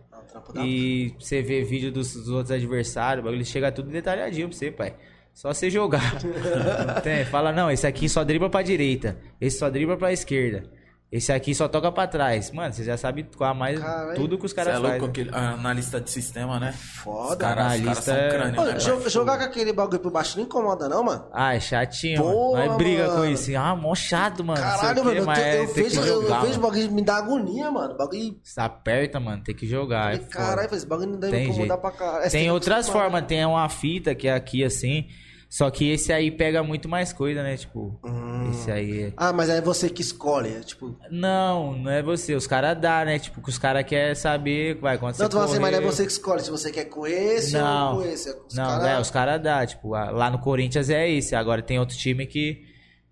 E 0.66 1.14
você 1.20 1.42
vê 1.42 1.64
vídeo 1.64 1.92
dos, 1.92 2.14
dos 2.14 2.30
outros 2.30 2.52
adversários, 2.52 3.22
o 3.22 3.26
bagulho 3.26 3.46
chega 3.46 3.72
tudo 3.72 3.90
detalhadinho 3.90 4.50
pra 4.50 4.58
você, 4.58 4.72
pai. 4.72 4.96
Só 5.34 5.54
você 5.54 5.70
jogar. 5.70 6.18
Tem? 7.04 7.24
Fala, 7.26 7.52
não, 7.52 7.70
esse 7.70 7.86
aqui 7.86 8.10
só 8.10 8.24
dribla 8.24 8.50
pra 8.50 8.62
direita, 8.62 9.18
esse 9.40 9.60
só 9.60 9.70
dribla 9.70 9.96
pra 9.96 10.12
esquerda. 10.12 10.64
Esse 11.10 11.32
aqui 11.32 11.56
só 11.56 11.70
toca 11.70 11.90
pra 11.90 12.06
trás. 12.06 12.52
Mano, 12.52 12.74
você 12.74 12.84
já 12.84 12.98
sabe 12.98 13.24
qual 13.38 13.52
a 13.52 13.54
mais 13.54 13.80
Caralho. 13.80 14.16
tudo 14.16 14.38
que 14.38 14.46
os 14.46 14.52
Você 14.52 14.56
caras 14.58 14.74
é 14.74 14.78
louco, 14.78 14.92
fazem. 14.96 15.08
aquele 15.10 15.30
analista 15.34 16.02
de 16.02 16.10
sistema, 16.12 16.60
né? 16.60 16.74
Foda. 16.74 17.30
Os 17.30 17.36
caras 17.38 17.76
os 17.76 17.82
caras 17.86 17.98
são 18.04 18.14
Analista 18.14 18.14
é- 18.14 18.30
crânio, 18.30 18.62
Ô, 18.62 18.66
né? 18.66 18.74
jo- 18.74 18.98
pai? 18.98 19.10
jogar 19.10 19.38
com 19.38 19.44
aquele 19.46 19.72
bagulho 19.72 20.00
por 20.02 20.12
baixo 20.12 20.38
não 20.38 20.44
incomoda, 20.46 20.90
não, 20.90 21.04
mano? 21.06 21.26
Ah, 21.32 21.56
é 21.56 21.62
chatinho, 21.62 22.22
Porra, 22.22 22.66
mano. 22.66 22.78
Briga 22.78 23.06
com 23.06 23.12
mano. 23.20 23.32
isso. 23.32 23.56
Ah, 23.58 23.74
mó 23.74 23.96
chato, 23.96 24.44
mano. 24.44 24.60
Caralho, 24.60 25.02
o 25.02 25.12
quê, 25.14 25.22
mano, 25.22 25.40
eu, 25.40 25.46
é, 25.46 25.62
eu 25.64 25.74
tem 25.74 25.84
vejo, 25.86 26.02
eu, 26.02 26.06
jogar, 26.24 26.36
eu 26.36 26.42
vejo 26.42 26.60
o 26.60 26.62
mano. 26.62 26.74
bagulho 26.74 26.92
me 26.92 27.02
dá 27.02 27.16
agonia, 27.16 27.72
mano. 27.72 27.94
O 27.94 27.98
bagulho. 27.98 28.40
Você 28.44 28.60
aperta, 28.60 29.18
mano, 29.18 29.42
tem 29.44 29.56
que 29.56 29.66
jogar. 29.66 30.14
É. 30.14 30.18
Caralho, 30.20 30.76
esse 30.76 30.86
bagulho 30.86 31.12
não 31.12 31.20
deve 31.20 31.32
Tem 31.32 31.44
incomodar 31.46 31.68
jeito. 31.68 31.82
pra 31.82 31.92
caralho. 31.92 32.32
Tem 32.32 32.44
que 32.44 32.52
outras 32.52 32.90
formas, 32.90 33.26
tem 33.26 33.46
uma 33.46 33.70
fita 33.70 34.14
que 34.14 34.28
é 34.28 34.34
aqui 34.34 34.62
assim. 34.62 35.08
Só 35.50 35.72
que 35.72 35.90
esse 35.90 36.12
aí 36.12 36.30
pega 36.30 36.62
muito 36.62 36.90
mais 36.90 37.14
coisa, 37.14 37.42
né? 37.42 37.56
Tipo, 37.56 37.98
Hum. 38.06 38.50
esse 38.52 38.70
aí 38.70 39.04
é. 39.04 39.14
Ah, 39.16 39.32
mas 39.32 39.48
é 39.50 39.62
você 39.62 39.90
que 39.90 40.02
escolhe, 40.02 40.50
é 40.54 40.60
tipo. 40.60 40.98
Não, 41.10 41.72
não 41.78 41.90
é 41.90 42.04
você. 42.04 42.36
Os 42.36 42.46
caras 42.46 42.78
dá, 42.80 43.06
né? 43.06 43.18
Tipo, 43.18 43.42
que 43.42 43.50
os 43.50 43.58
caras 43.58 43.86
querem 43.86 44.14
saber. 44.14 44.76
Vai, 44.76 44.98
quando 44.98 45.14
Não, 45.14 45.18
você 45.26 45.30
tu 45.30 45.34
fala 45.34 45.46
assim, 45.46 45.60
mas 45.60 45.72
não 45.72 45.78
é 45.80 45.82
correr- 45.82 45.96
você 45.96 46.06
que 46.06 46.12
escolhe 46.12 46.42
se 46.42 46.52
você 46.52 46.70
quer 46.70 46.86
com 46.86 47.08
esse 47.08 47.54
Não, 47.54 47.96
ou 47.96 48.02
com 48.04 48.10
esse. 48.10 48.30
Os 48.30 48.54
não, 48.56 48.66
cara- 48.68 48.90
é, 48.90 49.00
os 49.00 49.10
caras 49.10 49.42
dá. 49.42 49.66
Tipo, 49.66 49.90
lá 49.92 50.30
no 50.30 50.40
Corinthians 50.40 50.90
é 50.90 51.10
esse. 51.10 51.34
Agora 51.34 51.62
tem 51.62 51.80
outro 51.80 51.96
time 51.98 52.26
que, 52.28 52.66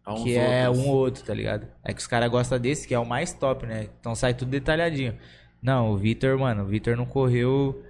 uns 0.05 0.23
que 0.23 0.35
é 0.35 0.67
outros. 0.67 0.85
um 0.85 0.89
outro, 0.89 1.23
tá 1.23 1.33
ligado? 1.33 1.67
É 1.85 1.93
que 1.93 2.01
os 2.01 2.07
caras 2.07 2.29
gostam 2.29 2.59
desse, 2.59 2.85
que 2.85 2.93
é 2.93 2.99
o 2.99 3.05
mais 3.05 3.31
top, 3.31 3.65
né? 3.65 3.87
Então 3.99 4.13
sai 4.13 4.33
tudo 4.33 4.51
detalhadinho. 4.51 5.15
Não, 5.63 5.89
o 5.91 5.97
Vitor, 5.97 6.37
mano, 6.37 6.63
o 6.63 6.67
Vitor 6.67 6.97
não 6.97 7.05
correu. 7.05 7.81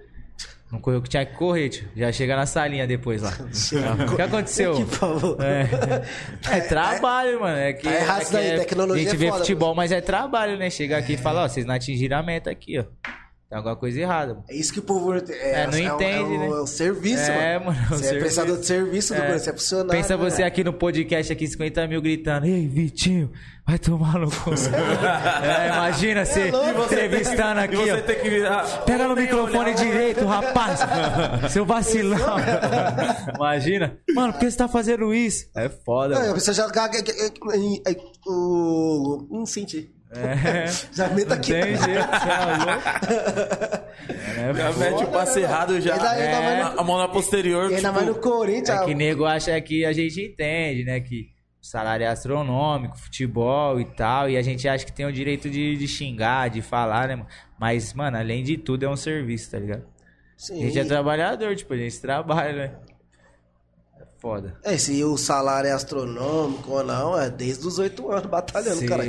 Não 0.76 0.80
correu 0.82 1.00
que 1.00 1.08
tinha 1.08 1.24
que 1.24 1.34
correr, 1.34 1.70
tio. 1.70 1.88
Já 1.96 2.12
chega 2.12 2.36
na 2.36 2.44
salinha 2.44 2.86
depois 2.86 3.22
lá. 3.22 3.32
o 4.12 4.14
que 4.14 4.20
aconteceu? 4.20 4.74
Que 4.74 4.84
favor. 4.84 5.38
É, 5.40 6.02
é 6.58 6.60
trabalho, 6.60 7.40
mano. 7.40 7.56
É 7.56 7.72
que, 7.72 7.84
Tá 7.84 7.90
é 7.90 8.18
isso 8.20 8.26
que 8.26 8.32
daí, 8.34 8.46
é- 8.50 8.58
tecnologia 8.58 9.02
A 9.02 9.04
gente 9.04 9.14
é 9.14 9.18
vê 9.18 9.28
foda, 9.28 9.38
futebol, 9.38 9.74
mas 9.74 9.90
é 9.90 10.02
trabalho, 10.02 10.58
né? 10.58 10.68
Chega 10.68 10.98
aqui 10.98 11.14
e 11.14 11.16
fala, 11.16 11.44
ó, 11.44 11.48
vocês 11.48 11.64
não 11.64 11.74
atingiram 11.74 12.18
a 12.18 12.22
meta 12.22 12.50
aqui, 12.50 12.78
ó. 12.78 12.84
Tem 13.48 13.56
alguma 13.56 13.76
coisa 13.76 14.00
errada, 14.00 14.34
mano. 14.34 14.44
É 14.48 14.56
isso 14.56 14.72
que 14.72 14.80
o 14.80 14.82
povo 14.82 15.14
é, 15.14 15.18
É, 15.28 15.66
não 15.68 15.74
é, 15.78 15.92
um- 15.92 15.94
entende, 15.94 16.34
é, 16.34 16.38
né? 16.38 16.46
é 16.48 16.60
um 16.62 16.66
serviço, 16.66 17.30
É, 17.30 17.58
mano. 17.60 17.66
mano, 17.66 17.78
é 17.80 17.96
Você 17.96 18.16
é 18.16 18.18
prestador 18.18 18.58
de 18.58 18.66
serviço 18.66 19.12
do 19.14 19.16
É. 19.16 19.20
Corinthians, 19.20 19.42
você 19.44 19.50
é 19.50 19.52
funcionário. 19.52 19.90
Pensa 20.02 20.16
né? 20.16 20.24
você 20.30 20.42
aqui 20.42 20.64
no 20.64 20.72
podcast 20.72 21.32
aqui, 21.32 21.46
50 21.46 21.86
mil 21.86 22.02
gritando, 22.02 22.44
ei, 22.46 22.66
Vitinho, 22.66 23.30
vai 23.64 23.78
tomar 23.78 24.18
no 24.18 24.28
cu. 24.28 24.50
é, 25.46 25.68
imagina 25.68 26.24
você 26.24 26.50
entrevistando 26.84 27.60
aqui, 27.60 27.74
E 27.74 27.76
você 27.76 27.92
ó. 27.92 28.00
tem 28.02 28.18
que 28.18 28.28
virar. 28.30 28.64
Pega 28.84 29.06
no 29.06 29.14
microfone 29.14 29.74
direito, 29.74 30.24
rapaz. 30.26 30.80
Seu 31.52 31.64
vacilão. 31.64 32.18
Imagina. 33.36 33.96
Mano, 34.12 34.32
por 34.32 34.40
que 34.40 34.50
você 34.50 34.56
tá 34.56 34.66
fazendo 34.66 35.14
isso? 35.14 35.46
É 35.56 35.68
foda, 35.68 36.14
Não, 36.14 36.16
a 36.16 36.20
mano. 36.22 36.34
pessoa 36.34 36.52
já. 36.52 36.66
O. 38.26 39.26
Não 39.30 39.46
senti. 39.46 39.94
É. 40.10 40.66
Já 40.92 41.08
meta 41.08 41.34
aqui. 41.34 41.52
Tem 41.52 41.76
jeito, 41.76 41.82
você 41.84 42.30
é 42.30 42.56
louco. 42.64 44.56
Já 44.56 44.72
mete 44.72 45.04
o 45.04 45.06
passe 45.08 45.40
errado 45.40 45.80
já. 45.80 45.94
Ainda 45.94 46.14
É, 46.14 46.40
mais 46.62 46.74
no- 46.74 46.80
a 46.80 46.84
mão 46.84 46.98
na 46.98 47.08
posterior. 47.08 47.64
Ainda 47.64 47.76
tipo, 47.76 47.92
mais 47.92 48.06
no 48.06 48.14
Corinthians. 48.14 48.80
É 48.80 48.84
que 48.84 48.94
nego 48.94 49.24
acha 49.24 49.60
que 49.60 49.84
a 49.84 49.92
gente 49.92 50.20
entende, 50.20 50.84
né? 50.84 51.00
Que 51.00 51.30
salário 51.60 52.04
é 52.04 52.08
astronômico, 52.08 52.96
futebol 52.96 53.80
e 53.80 53.84
tal. 53.84 54.30
E 54.30 54.36
a 54.36 54.42
gente 54.42 54.68
acha 54.68 54.84
que 54.84 54.92
tem 54.92 55.04
o 55.06 55.12
direito 55.12 55.50
de, 55.50 55.76
de 55.76 55.88
xingar, 55.88 56.48
de 56.50 56.62
falar, 56.62 57.08
né? 57.08 57.16
mano? 57.16 57.28
Mas, 57.58 57.92
mano, 57.92 58.16
além 58.16 58.44
de 58.44 58.56
tudo, 58.56 58.84
é 58.84 58.88
um 58.88 58.96
serviço, 58.96 59.50
tá 59.50 59.58
ligado? 59.58 59.82
A 59.82 59.86
Sim. 60.36 60.60
gente 60.60 60.78
é 60.78 60.84
trabalhador, 60.84 61.56
tipo, 61.56 61.72
a 61.74 61.76
gente 61.76 61.98
trabalha, 62.00 62.52
né? 62.52 62.74
É 64.00 64.04
foda. 64.20 64.56
É, 64.62 64.76
se 64.78 65.02
o 65.02 65.16
salário 65.16 65.68
é 65.68 65.72
astronômico 65.72 66.70
ou 66.70 66.84
não, 66.84 67.18
é 67.18 67.28
desde 67.30 67.66
os 67.66 67.78
oito 67.78 68.10
anos 68.12 68.26
batalhando, 68.26 68.76
Sim. 68.76 68.86
cara. 68.86 69.02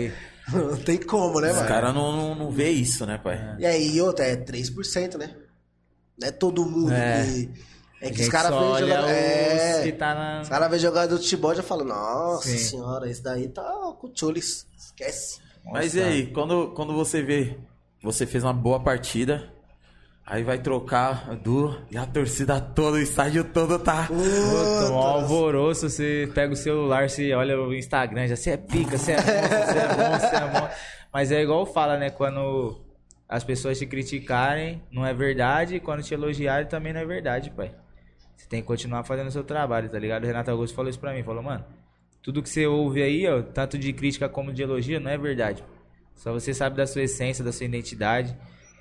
Não 0.53 0.77
tem 0.77 0.97
como, 0.97 1.41
né, 1.41 1.51
Os 1.51 1.67
caras 1.67 1.93
não, 1.93 2.15
não, 2.15 2.35
não 2.35 2.51
vê 2.51 2.69
isso, 2.69 3.05
né, 3.05 3.17
pai? 3.17 3.55
E 3.59 3.65
aí, 3.65 3.99
outra, 4.01 4.25
é 4.25 4.35
3%, 4.35 5.17
né? 5.17 5.35
Não 6.19 6.27
é 6.27 6.31
todo 6.31 6.65
mundo 6.65 6.93
É. 6.93 7.23
que. 7.25 7.49
É 7.99 8.11
que 8.11 8.21
os 8.21 8.29
caras 8.29 8.51
jogador. 8.79 9.05
os 9.05 9.11
É. 9.11 9.81
que 9.83 9.91
tá 9.93 10.13
na- 10.13 10.41
Os 10.41 10.49
caras 10.49 10.69
veem 10.69 10.79
jogador 10.81 11.15
de 11.17 11.23
futebol 11.23 11.51
e 11.51 11.55
já 11.55 11.63
falam, 11.63 11.85
nossa 11.85 12.47
Sim. 12.47 12.57
senhora, 12.57 13.09
esse 13.09 13.21
daí 13.23 13.47
tá 13.49 13.63
com 13.99 14.07
o 14.07 14.11
Chulis. 14.15 14.67
Esquece. 14.77 15.39
Mas 15.65 15.95
e 15.95 16.01
aí, 16.01 16.27
quando, 16.27 16.71
quando 16.75 16.93
você 16.93 17.21
vê, 17.23 17.57
você 18.01 18.25
fez 18.25 18.43
uma 18.43 18.53
boa 18.53 18.79
partida, 18.79 19.51
aí 20.29 20.43
vai 20.43 20.57
trocar 20.57 21.33
duro 21.37 21.81
e 21.89 21.97
a 21.97 22.05
torcida 22.05 22.59
toda, 22.59 22.97
o 22.97 22.99
estádio 22.99 23.45
todo 23.45 23.79
tá. 23.79 24.07
Puta, 24.07 24.91
um 24.91 24.97
alvoroço, 24.97 25.89
você 25.89 26.29
pega 26.35 26.51
o 26.51 26.55
celular, 26.55 27.09
você 27.09 27.33
olha 27.33 27.57
o 27.57 27.73
Instagram, 27.73 28.27
já 28.27 28.35
você 28.35 28.51
é 28.51 28.57
pica, 28.57 28.97
você 28.97 29.13
é 29.13 29.15
monstro, 29.15 29.47
você 29.47 29.77
é 29.77 29.87
bom, 29.87 30.19
você 30.19 30.35
é 30.35 30.59
bom. 30.59 30.69
Mas 31.13 31.31
é 31.31 31.41
igual 31.41 31.65
fala, 31.65 31.97
né? 31.97 32.09
Quando 32.09 32.77
as 33.29 33.45
pessoas 33.45 33.79
te 33.79 33.85
criticarem, 33.85 34.83
não 34.91 35.05
é 35.05 35.13
verdade, 35.13 35.75
e 35.75 35.79
quando 35.79 36.03
te 36.03 36.13
elogiarem, 36.13 36.67
também 36.67 36.91
não 36.91 36.99
é 36.99 37.05
verdade, 37.05 37.49
pai. 37.49 37.71
Você 38.35 38.49
tem 38.49 38.61
que 38.61 38.67
continuar 38.67 39.05
fazendo 39.05 39.27
o 39.27 39.31
seu 39.31 39.45
trabalho, 39.45 39.89
tá 39.89 39.97
ligado? 39.97 40.25
O 40.25 40.27
Renato 40.27 40.51
Augusto 40.51 40.75
falou 40.75 40.89
isso 40.89 40.99
pra 40.99 41.13
mim, 41.13 41.23
falou, 41.23 41.41
mano, 41.41 41.63
tudo 42.21 42.43
que 42.43 42.49
você 42.49 42.67
ouve 42.67 43.01
aí, 43.01 43.25
ó, 43.27 43.41
tanto 43.41 43.77
de 43.77 43.93
crítica 43.93 44.27
como 44.27 44.51
de 44.51 44.61
elogio, 44.61 44.99
não 44.99 45.09
é 45.09 45.17
verdade. 45.17 45.63
Só 46.15 46.33
você 46.33 46.53
sabe 46.53 46.75
da 46.75 46.85
sua 46.85 47.03
essência, 47.03 47.45
da 47.45 47.53
sua 47.53 47.65
identidade, 47.65 48.35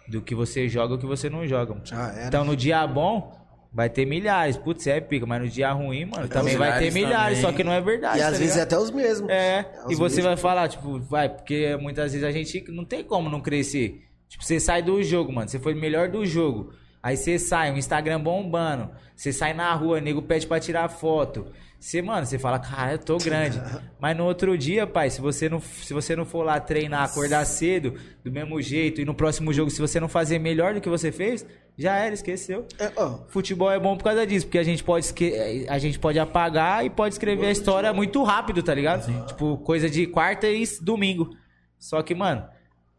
do 0.09 0.21
que 0.23 0.35
você 0.35 0.69
joga 0.69 0.95
e 0.95 0.97
o 0.97 0.99
que 0.99 1.07
você 1.07 1.29
não 1.29 1.47
joga. 1.47 1.77
Já 1.85 2.13
era. 2.13 2.29
Então 2.29 2.45
no 2.45 2.57
dia 2.57 2.87
bom, 2.87 3.33
vai 3.73 3.91
ter 3.91 4.07
milhares. 4.07 4.57
Putz, 4.57 4.87
é 4.87 5.01
pica, 5.01 5.27
mas 5.27 5.43
no 5.43 5.49
dia 5.49 5.71
ruim, 5.73 6.07
mano, 6.07 6.29
também 6.29 6.55
os 6.55 6.59
vai 6.59 6.79
ter 6.79 6.93
milhares 6.93 7.39
também. 7.39 7.53
só 7.53 7.57
que 7.57 7.63
não 7.63 7.73
é 7.73 7.81
verdade. 7.81 8.19
e 8.19 8.23
tá 8.23 8.29
às 8.29 8.39
vezes 8.39 8.57
é 8.57 8.61
ligado? 8.61 8.73
até 8.73 8.79
os 8.79 8.91
mesmos. 8.91 9.31
É, 9.31 9.67
os 9.85 9.93
e 9.93 9.95
você 9.95 10.17
mesmos. 10.17 10.25
vai 10.25 10.37
falar, 10.37 10.69
tipo, 10.69 10.99
vai, 11.01 11.29
porque 11.29 11.77
muitas 11.77 12.13
vezes 12.13 12.27
a 12.27 12.31
gente 12.31 12.65
não 12.71 12.85
tem 12.85 13.05
como 13.05 13.29
não 13.29 13.41
crescer. 13.41 14.03
Tipo, 14.29 14.45
você 14.45 14.59
sai 14.59 14.83
do 14.83 15.03
jogo, 15.03 15.33
mano, 15.33 15.49
você 15.49 15.59
foi 15.59 15.75
o 15.75 15.77
melhor 15.77 16.09
do 16.09 16.25
jogo. 16.25 16.73
Aí 17.03 17.17
você 17.17 17.39
sai, 17.39 17.71
um 17.71 17.77
Instagram 17.77 18.21
bombando. 18.21 18.91
Você 19.15 19.33
sai 19.33 19.55
na 19.55 19.73
rua, 19.75 20.01
nego 20.01 20.23
pede 20.23 20.47
pra 20.47 20.59
tirar 20.59 20.89
foto. 20.89 21.47
Você, 21.79 22.01
mano, 22.03 22.27
você 22.27 22.39
fala, 22.39 22.59
cara, 22.59 22.93
eu 22.93 22.99
tô 22.99 23.17
grande. 23.19 23.61
Mas 24.01 24.17
no 24.17 24.25
outro 24.25 24.57
dia, 24.59 24.87
pai, 24.87 25.11
se 25.11 25.21
você 25.21 25.49
não, 25.49 25.61
se 25.61 25.93
você 25.95 26.17
não 26.17 26.25
for 26.25 26.43
lá 26.43 26.59
treinar, 26.59 27.05
acordar 27.05 27.45
cedo, 27.45 27.95
do 28.25 28.31
mesmo 28.33 28.61
jeito, 28.61 29.01
e 29.01 29.05
no 29.05 29.15
próximo 29.15 29.53
jogo, 29.53 29.71
se 29.71 29.81
você 29.81 30.01
não 30.01 30.09
fazer 30.09 30.39
melhor 30.39 30.75
do 30.75 30.81
que 30.81 30.89
você 30.89 31.13
fez, 31.13 31.47
já 31.79 31.97
era, 31.97 32.15
esqueceu. 32.15 32.67
É, 32.79 32.91
ó, 32.97 33.19
Futebol 33.29 33.71
é 33.71 33.79
bom 33.79 33.97
por 33.97 34.05
causa 34.05 34.27
disso, 34.27 34.47
porque 34.47 34.59
a 34.59 34.63
gente 34.65 34.83
pode, 34.83 35.05
esque- 35.07 35.67
a 35.69 35.79
gente 35.79 35.99
pode 35.99 36.19
apagar 36.19 36.85
e 36.85 36.91
pode 36.91 37.15
escrever 37.15 37.47
a 37.47 37.51
história 37.53 37.93
muito 37.93 38.23
rápido, 38.23 38.63
tá 38.63 38.75
ligado? 38.75 39.27
Tipo, 39.27 39.59
coisa 39.59 39.89
de 39.89 40.07
quarta 40.07 40.49
e 40.49 40.65
domingo. 40.81 41.31
Só 41.79 42.03
que, 42.03 42.15
mano, 42.15 42.45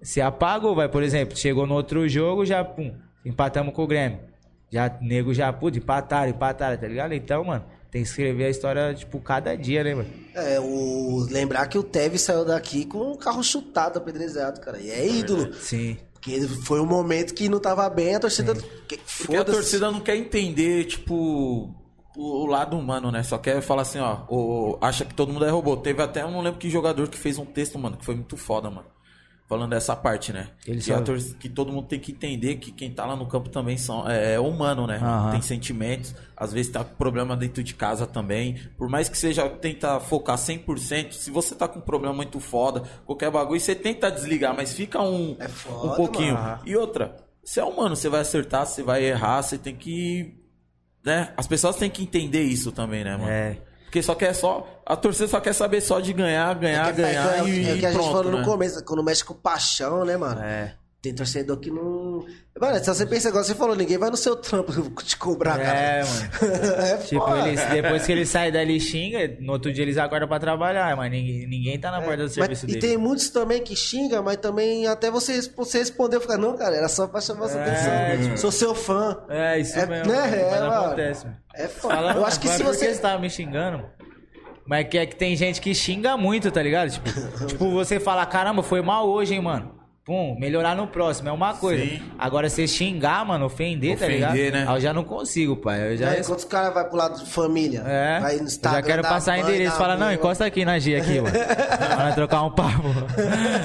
se 0.01 0.21
apagou, 0.21 0.75
vai, 0.75 0.87
por 0.87 1.01
exemplo, 1.01 1.35
chegou 1.35 1.65
no 1.65 1.73
outro 1.73 2.07
jogo, 2.07 2.45
já, 2.45 2.63
pum, 2.63 2.93
empatamos 3.25 3.73
com 3.73 3.83
o 3.83 3.87
Grêmio. 3.87 4.19
Já, 4.71 4.95
nego 5.01 5.33
já, 5.33 5.51
putz, 5.51 5.77
empataram, 5.77 6.29
empataram, 6.29 6.77
tá 6.77 6.87
ligado? 6.87 7.13
Então, 7.13 7.43
mano, 7.43 7.65
tem 7.97 8.03
que 8.03 8.09
escrever 8.09 8.45
a 8.45 8.49
história, 8.49 8.93
tipo, 8.93 9.19
cada 9.19 9.55
dia, 9.55 9.83
né, 9.83 9.95
mano? 9.95 10.09
é, 10.35 10.59
o... 10.59 11.25
lembrar 11.29 11.65
que 11.67 11.77
o 11.77 11.83
Tevez 11.83 12.21
saiu 12.21 12.45
daqui 12.45 12.85
com 12.85 13.11
o 13.11 13.17
carro 13.17 13.43
chutado, 13.43 13.97
apedrezado, 13.97 14.59
cara. 14.61 14.79
E 14.79 14.89
é 14.91 15.07
ídolo. 15.07 15.53
Sim. 15.55 15.97
Porque 16.13 16.41
foi 16.47 16.79
um 16.79 16.85
momento 16.85 17.33
que 17.33 17.47
não 17.49 17.59
tava 17.59 17.89
bem, 17.89 18.15
a 18.15 18.19
torcida. 18.19 18.53
Que- 18.87 18.97
Porque 18.97 19.35
a 19.35 19.39
Foda-se. 19.39 19.57
torcida 19.57 19.91
não 19.91 19.99
quer 19.99 20.15
entender, 20.15 20.85
tipo, 20.85 21.15
o, 22.15 22.43
o 22.43 22.45
lado 22.45 22.77
humano, 22.77 23.11
né? 23.11 23.23
Só 23.23 23.37
quer 23.37 23.61
falar 23.61 23.83
assim, 23.83 23.99
ó, 23.99 24.19
o- 24.29 24.77
acha 24.81 25.05
que 25.05 25.13
todo 25.13 25.31
mundo 25.31 25.45
é 25.45 25.49
robô. 25.49 25.77
Teve 25.77 26.01
até, 26.01 26.21
eu 26.23 26.31
não 26.31 26.41
lembro 26.41 26.59
que 26.59 26.69
jogador 26.69 27.07
que 27.07 27.17
fez 27.17 27.37
um 27.37 27.45
texto, 27.45 27.77
mano, 27.79 27.97
que 27.97 28.05
foi 28.05 28.15
muito 28.15 28.35
foda, 28.37 28.69
mano. 28.69 28.87
Falando 29.47 29.69
dessa 29.69 29.95
parte, 29.95 30.33
né? 30.33 30.49
Ele 30.67 30.81
que, 30.81 30.91
a 30.91 30.97
só- 30.97 31.03
tor- 31.03 31.17
que 31.39 31.47
todo 31.47 31.71
mundo 31.71 31.87
tem 31.87 31.97
que 31.99 32.11
entender 32.11 32.55
que 32.57 32.69
quem 32.69 32.91
tá 32.91 33.05
lá 33.05 33.15
no 33.15 33.25
campo 33.25 33.47
também 33.47 33.77
são, 33.77 34.05
é, 34.09 34.33
é 34.33 34.39
humano, 34.39 34.85
né? 34.85 34.97
Aham. 35.01 35.31
Tem 35.31 35.41
sentimentos, 35.41 36.13
às 36.35 36.51
vezes 36.51 36.69
tá 36.69 36.83
com 36.83 36.93
problema 36.95 37.35
dentro 37.37 37.63
de 37.63 37.73
casa 37.73 38.05
também. 38.05 38.59
Por 38.77 38.89
mais 38.89 39.07
que 39.07 39.17
seja, 39.17 39.47
tenta 39.47 40.01
focar 40.01 40.37
100%, 40.37 41.13
se 41.13 41.31
você 41.31 41.55
tá 41.55 41.65
com 41.65 41.79
um 41.79 41.81
problema 41.81 42.13
muito 42.13 42.41
foda, 42.41 42.83
qualquer 43.05 43.31
bagulho, 43.31 43.57
você 43.59 43.73
tenta 43.73 44.11
desligar, 44.11 44.53
mas 44.53 44.73
fica 44.73 45.01
um, 45.01 45.37
É 45.39 45.47
foda, 45.47 45.93
um 45.93 45.95
pouquinho. 45.95 46.33
mano. 46.33 46.59
E 46.65 46.75
outra, 46.75 47.15
você 47.41 47.61
é 47.61 47.63
humano, 47.63 47.95
você 47.95 48.09
vai 48.09 48.19
acertar, 48.19 48.65
você 48.65 48.83
vai 48.83 49.01
errar, 49.05 49.41
você 49.41 49.57
tem 49.57 49.73
que. 49.77 50.35
Né? 51.05 51.31
As 51.37 51.47
pessoas 51.47 51.77
têm 51.77 51.89
que 51.89 52.03
entender 52.03 52.43
isso 52.43 52.69
também, 52.73 53.01
né, 53.05 53.15
mano? 53.15 53.29
É. 53.29 53.61
Porque 53.87 54.03
só 54.03 54.13
quer 54.13 54.33
só. 54.35 54.67
A 54.85 54.97
torcida 54.97 55.29
só 55.29 55.39
quer 55.39 55.53
saber 55.53 55.79
só 55.79 56.01
de 56.01 56.11
ganhar, 56.11 56.53
ganhar, 56.55 56.89
É 56.89 56.91
que- 56.93 57.01
ganhar 57.01 57.39
é, 57.39 57.49
e, 57.49 57.69
é 57.69 57.73
o 57.73 57.79
que 57.79 57.85
a 57.85 57.89
gente 57.91 57.93
pronto, 57.99 58.11
falou 58.11 58.31
né? 58.33 58.39
no 58.39 58.45
começo, 58.45 58.83
quando 58.83 59.01
mexe 59.01 59.23
com 59.23 59.33
paixão, 59.33 60.03
né, 60.03 60.17
mano? 60.17 60.41
É. 60.43 60.75
Tem 60.99 61.13
torcedor 61.13 61.57
que 61.59 61.69
não. 61.69 62.25
Mano, 62.59 62.79
se 62.79 62.87
você 62.87 63.05
pensa 63.05 63.29
igual 63.29 63.43
você 63.43 63.53
falou, 63.53 63.75
ninguém 63.75 63.99
vai 63.99 64.09
no 64.09 64.17
seu 64.17 64.35
trampo 64.35 64.73
te 65.03 65.15
cobrar, 65.15 65.59
cara. 65.59 65.79
É, 65.79 66.03
mano. 66.03 66.29
é 66.81 66.97
Tipo, 66.97 67.35
eles, 67.35 67.63
depois 67.69 68.03
que 68.05 68.11
eles 68.11 68.29
saem 68.29 68.51
dali 68.51 68.79
xinga, 68.79 69.37
no 69.39 69.53
outro 69.53 69.71
dia 69.71 69.83
eles 69.83 69.95
acordam 69.97 70.27
pra 70.27 70.39
trabalhar, 70.39 70.97
mas 70.97 71.11
ninguém, 71.11 71.47
ninguém 71.47 71.79
tá 71.79 71.91
na 71.91 72.01
porta 72.01 72.17
do 72.17 72.23
Mas- 72.23 72.33
serviço 72.33 72.65
e 72.65 72.67
dele. 72.69 72.79
tem 72.81 72.97
muitos 72.97 73.29
também 73.29 73.61
que 73.61 73.75
xingam, 73.75 74.23
mas 74.23 74.37
também 74.37 74.87
até 74.87 75.11
você, 75.11 75.39
você 75.55 75.77
responder, 75.77 76.19
ficar, 76.19 76.37
não, 76.37 76.57
cara, 76.57 76.75
era 76.75 76.89
só 76.89 77.05
pra 77.07 77.21
chamar 77.21 77.47
sua 77.49 77.61
É, 77.61 77.63
atenção. 78.13 78.23
tipo- 78.25 78.37
Sou 78.39 78.51
seu 78.51 78.73
fã. 78.73 79.17
É, 79.29 79.59
isso 79.59 79.77
É, 79.77 79.85
mesmo. 79.85 80.11
né? 80.11 80.17
É, 80.41 80.49
mas 80.49 80.59
mano. 80.61 80.73
acontece. 80.85 81.25
mano. 81.25 81.37
É 81.53 81.67
foda. 81.67 81.93
Fala, 81.95 82.13
eu 82.15 82.25
acho 82.25 82.39
que 82.39 82.47
mas 82.47 82.57
se 82.57 82.63
por 82.63 82.71
que 82.71 82.77
você. 82.77 82.93
você 82.95 82.99
tava 83.01 83.19
me 83.21 83.29
xingando? 83.29 83.77
mano? 83.77 83.89
Mas 84.65 84.87
que 84.89 84.97
é 84.97 85.05
que 85.05 85.15
tem 85.15 85.35
gente 85.35 85.61
que 85.61 85.73
xinga 85.75 86.17
muito, 86.17 86.49
tá 86.51 86.61
ligado? 86.61 86.89
Tipo, 86.89 87.09
tipo, 87.47 87.69
você 87.71 87.99
fala, 87.99 88.25
caramba, 88.25 88.63
foi 88.63 88.81
mal 88.81 89.07
hoje, 89.07 89.35
hein, 89.35 89.41
mano. 89.41 89.76
Pum, 90.07 90.37
melhorar 90.39 90.73
no 90.73 90.87
próximo 90.87 91.27
é 91.27 91.31
uma 91.33 91.53
coisa. 91.53 91.83
Sim. 91.83 92.01
Agora, 92.17 92.49
você 92.49 92.65
xingar, 92.65 93.25
mano, 93.25 93.43
ofender, 93.45 93.99
tá 93.99 94.05
Ofender, 94.05 94.31
ligado? 94.31 94.53
né? 94.53 94.65
Aí 94.69 94.75
eu 94.77 94.79
já 94.79 94.93
não 94.93 95.03
consigo, 95.03 95.57
pai. 95.57 95.91
Eu 95.91 95.97
já. 95.97 96.11
Aí, 96.11 96.23
quando 96.23 96.39
os 96.39 96.45
caras 96.45 96.73
vão 96.73 96.85
pro 96.85 96.95
lado 96.97 97.19
de 97.21 97.29
família, 97.29 97.83
É, 97.85 98.19
vai 98.21 98.35
no 98.35 98.39
eu 98.39 98.45
Instagram. 98.45 98.79
já 98.79 98.85
quero 98.87 99.01
passar 99.03 99.31
banho, 99.33 99.43
endereço. 99.49 99.71
dá 99.73 99.77
Fala, 99.77 99.97
não, 99.97 100.13
encosta 100.13 100.45
aqui 100.45 100.63
na 100.63 100.79
G 100.79 100.95
aqui, 100.95 101.19
mano. 101.19 101.35
Bora 101.97 102.13
trocar 102.15 102.43
um 102.43 102.51
papo. 102.51 102.87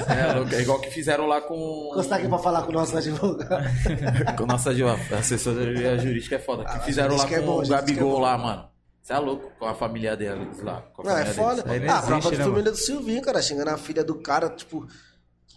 É, 0.08 0.32
louco, 0.32 0.52
é 0.52 0.60
igual 0.62 0.80
que 0.80 0.90
fizeram 0.90 1.26
lá 1.28 1.40
com. 1.40 1.90
Encostar 1.92 2.18
aqui 2.18 2.28
pra 2.28 2.38
falar 2.38 2.62
com 2.62 2.70
o 2.70 2.74
nosso 2.74 2.96
advogado. 2.98 3.64
com 4.36 4.44
nossa 4.46 4.72
assessoria 5.16 5.96
jurídica 5.98 6.34
é 6.34 6.38
foda. 6.40 6.64
Que 6.64 6.76
Ah, 6.76 6.80
fizeram 6.80 7.16
lá 7.16 7.24
é 7.24 7.38
com 7.40 7.46
bom, 7.46 7.58
o 7.58 7.62
é 7.62 7.68
Gabigol 7.68 8.10
bom. 8.16 8.20
lá, 8.20 8.36
mano. 8.36 8.64
Você 9.00 9.12
é 9.12 9.18
louco 9.18 9.50
com 9.58 9.66
a 9.66 9.74
família 9.74 10.16
deles 10.16 10.60
lá. 10.62 10.82
A 10.98 11.02
Não, 11.04 11.16
é 11.18 11.24
família 11.24 11.34
foda. 11.34 11.62
deles. 11.62 11.88
Ah, 11.90 11.98
a 11.98 12.02
própria 12.02 12.30
né, 12.30 12.36
família 12.36 12.62
mano? 12.64 12.70
do 12.72 12.76
Silvinho, 12.76 13.22
cara, 13.22 13.42
xingando 13.42 13.70
a 13.70 13.76
filha 13.76 14.02
do 14.04 14.16
cara, 14.16 14.48
tipo. 14.48 14.86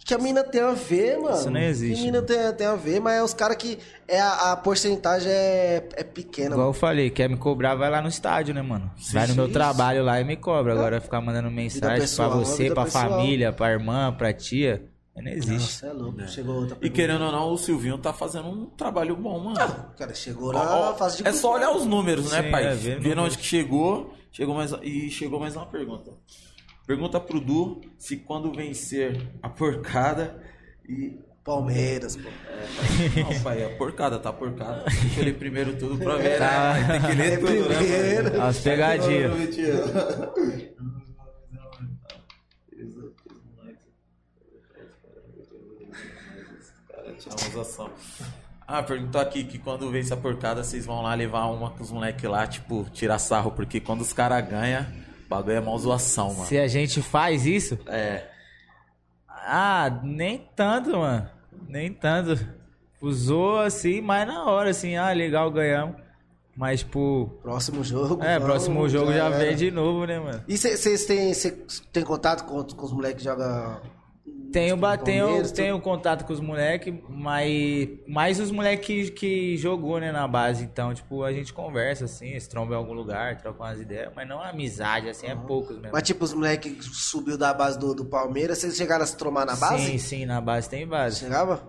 Que 0.06 0.14
a 0.14 0.18
mina 0.18 0.44
tem 0.44 0.60
a 0.60 0.70
ver, 0.70 1.18
mano? 1.18 1.36
Isso 1.36 1.50
não 1.50 1.58
existe, 1.60 1.96
Que 1.96 2.02
mina 2.06 2.22
tem, 2.22 2.52
tem 2.52 2.66
a 2.66 2.76
ver, 2.76 3.00
mas 3.00 3.14
é 3.14 3.22
os 3.24 3.34
caras 3.34 3.56
que. 3.56 3.76
É, 4.06 4.20
a, 4.20 4.52
a 4.52 4.56
porcentagem 4.56 5.30
é, 5.32 5.88
é 5.94 6.04
pequena. 6.04 6.54
Igual 6.54 6.68
eu 6.68 6.72
falei, 6.72 7.10
quer 7.10 7.28
me 7.28 7.36
cobrar, 7.36 7.74
vai 7.74 7.90
lá 7.90 8.00
no 8.00 8.08
estádio, 8.08 8.54
né, 8.54 8.62
mano? 8.62 8.88
vai 9.12 9.26
no 9.26 9.34
meu 9.34 9.44
isso. 9.46 9.52
trabalho 9.52 10.04
lá 10.04 10.20
e 10.20 10.24
me 10.24 10.36
cobra. 10.36 10.72
Agora 10.74 11.00
ficar 11.00 11.20
mandando 11.20 11.50
mensagem 11.50 12.00
pessoal, 12.00 12.30
pra 12.30 12.38
você, 12.38 12.70
pra 12.70 12.84
pessoal. 12.84 13.10
família, 13.10 13.52
pra 13.52 13.72
irmã, 13.72 14.14
pra 14.16 14.32
tia. 14.32 14.88
Não 15.16 15.32
existe. 15.32 15.82
Nossa, 15.82 15.86
é 15.86 15.92
louco. 15.92 16.28
Chegou 16.28 16.54
outra 16.56 16.76
E 16.76 16.78
pergunta. 16.78 16.94
querendo 16.94 17.24
ou 17.24 17.32
não, 17.32 17.50
o 17.52 17.56
Silvinho 17.58 17.98
tá 17.98 18.12
fazendo 18.12 18.46
um 18.48 18.66
trabalho 18.66 19.16
bom, 19.16 19.40
mano. 19.40 19.56
Cara, 19.98 20.14
chegou 20.14 20.50
Ó, 20.50 20.52
na 20.52 20.76
ó, 20.76 20.94
fase 20.94 21.22
de 21.22 21.28
é 21.28 21.32
só 21.32 21.54
olhar 21.54 21.72
os 21.74 21.84
números, 21.86 22.30
né, 22.30 22.42
Sim, 22.44 22.50
pai? 22.52 22.66
é, 22.66 22.74
Vendo 22.74 23.22
onde 23.22 23.38
que 23.38 23.44
chegou, 23.44 24.14
chegou 24.30 24.54
mais, 24.54 24.72
e 24.82 25.10
chegou 25.10 25.40
mais 25.40 25.56
uma 25.56 25.66
pergunta. 25.66 26.12
Pergunta 26.86 27.18
pro 27.20 27.40
Du 27.40 27.80
se 27.98 28.16
quando 28.16 28.52
vencer 28.52 29.20
a 29.42 29.48
porcada 29.48 30.40
e. 30.88 31.18
Palmeiras, 31.44 32.16
pô. 32.16 32.28
Não, 33.32 33.40
pai, 33.44 33.62
a 33.64 33.68
porcada, 33.76 34.18
tá 34.18 34.32
porcada. 34.32 34.82
Deixa 35.00 35.20
eu 35.20 35.24
ler 35.26 35.34
primeiro 35.38 35.76
tudo 35.76 35.96
pra 35.96 36.16
ver, 36.16 36.38
Tá. 36.38 36.74
né? 36.74 36.98
Tem 36.98 37.10
que 37.10 37.16
ler 37.16 37.32
É 37.32 37.36
tudo, 37.36 37.68
né? 37.68 37.74
pai? 37.76 37.84
primeiro. 37.86 38.42
As 38.42 38.58
pegadinhas. 38.58 39.32
Ah, 48.66 48.82
perguntou 48.82 49.20
aqui 49.20 49.44
que 49.44 49.58
quando 49.58 49.88
vence 49.90 50.12
a 50.12 50.16
porcada, 50.16 50.64
vocês 50.64 50.84
vão 50.84 51.00
lá 51.02 51.14
levar 51.14 51.46
uma 51.46 51.70
com 51.70 51.82
os 51.84 51.92
moleques 51.92 52.28
lá, 52.28 52.46
tipo, 52.46 52.84
tirar 52.92 53.18
sarro, 53.18 53.52
porque 53.52 53.80
quando 53.80 54.00
os 54.00 54.12
caras 54.12 54.46
ganham, 54.48 54.84
o 55.26 55.28
bagulho 55.28 55.56
é 55.56 55.60
mó 55.60 55.76
zoação, 55.76 56.32
mano. 56.32 56.46
Se 56.46 56.58
a 56.58 56.66
gente 56.68 57.02
faz 57.02 57.44
isso, 57.46 57.78
É. 57.86 58.24
ah, 59.28 60.00
nem 60.02 60.48
tanto, 60.54 60.90
mano. 60.90 61.28
Nem 61.68 61.92
tanto. 61.92 62.38
Usou 63.00 63.58
assim, 63.60 64.00
mas 64.00 64.26
na 64.26 64.44
hora, 64.44 64.70
assim, 64.70 64.96
ah, 64.96 65.12
legal, 65.12 65.50
ganhamos. 65.50 65.96
Mas, 66.56 66.80
tipo, 66.80 67.38
Próximo 67.42 67.84
jogo. 67.84 68.22
é, 68.24 68.38
vamos, 68.38 68.44
próximo 68.54 68.88
jogo 68.88 69.12
já 69.12 69.26
era. 69.26 69.36
vem 69.36 69.54
de 69.54 69.70
novo, 69.70 70.06
né, 70.06 70.18
mano? 70.18 70.42
E 70.48 70.56
vocês 70.56 71.04
têm, 71.04 71.34
cê 71.34 71.50
tem 71.92 72.02
contato 72.02 72.44
com, 72.46 72.64
com 72.64 72.86
os 72.86 72.92
moleques 72.92 73.18
que 73.18 73.24
jogam. 73.28 73.78
Tenho, 74.52 74.68
tipo, 74.70 74.80
ba- 74.80 74.96
tenho, 74.96 75.52
tenho 75.52 75.80
contato 75.80 76.24
com 76.24 76.32
os 76.32 76.40
moleques, 76.40 76.94
mas 77.08 77.88
mais 78.06 78.40
os 78.40 78.50
moleques 78.50 79.10
que, 79.10 79.10
que 79.10 79.56
jogou, 79.56 79.98
né, 80.00 80.10
na 80.12 80.26
base. 80.26 80.64
Então, 80.64 80.94
tipo, 80.94 81.22
a 81.24 81.32
gente 81.32 81.52
conversa, 81.52 82.06
assim, 82.06 82.38
se 82.38 82.48
tromba 82.48 82.74
em 82.74 82.76
algum 82.76 82.92
lugar, 82.92 83.36
troca 83.36 83.62
umas 83.62 83.80
ideias, 83.80 84.10
mas 84.14 84.28
não 84.28 84.40
amizade, 84.42 85.08
assim, 85.08 85.26
é 85.26 85.34
poucos 85.34 85.76
mesmo. 85.76 85.90
Mas 85.92 86.02
tipo, 86.04 86.24
os 86.24 86.32
moleques 86.32 86.72
que 86.72 86.84
subiu 86.96 87.36
da 87.36 87.52
base 87.52 87.78
do, 87.78 87.94
do 87.94 88.04
Palmeiras, 88.04 88.58
vocês 88.58 88.76
chegaram 88.76 89.04
a 89.04 89.06
se 89.06 89.16
trombar 89.16 89.44
na 89.46 89.56
base? 89.56 89.84
Sim, 89.84 89.98
sim, 89.98 90.26
na 90.26 90.40
base 90.40 90.68
tem 90.70 90.86
base. 90.86 91.20
Chegava? 91.20 91.60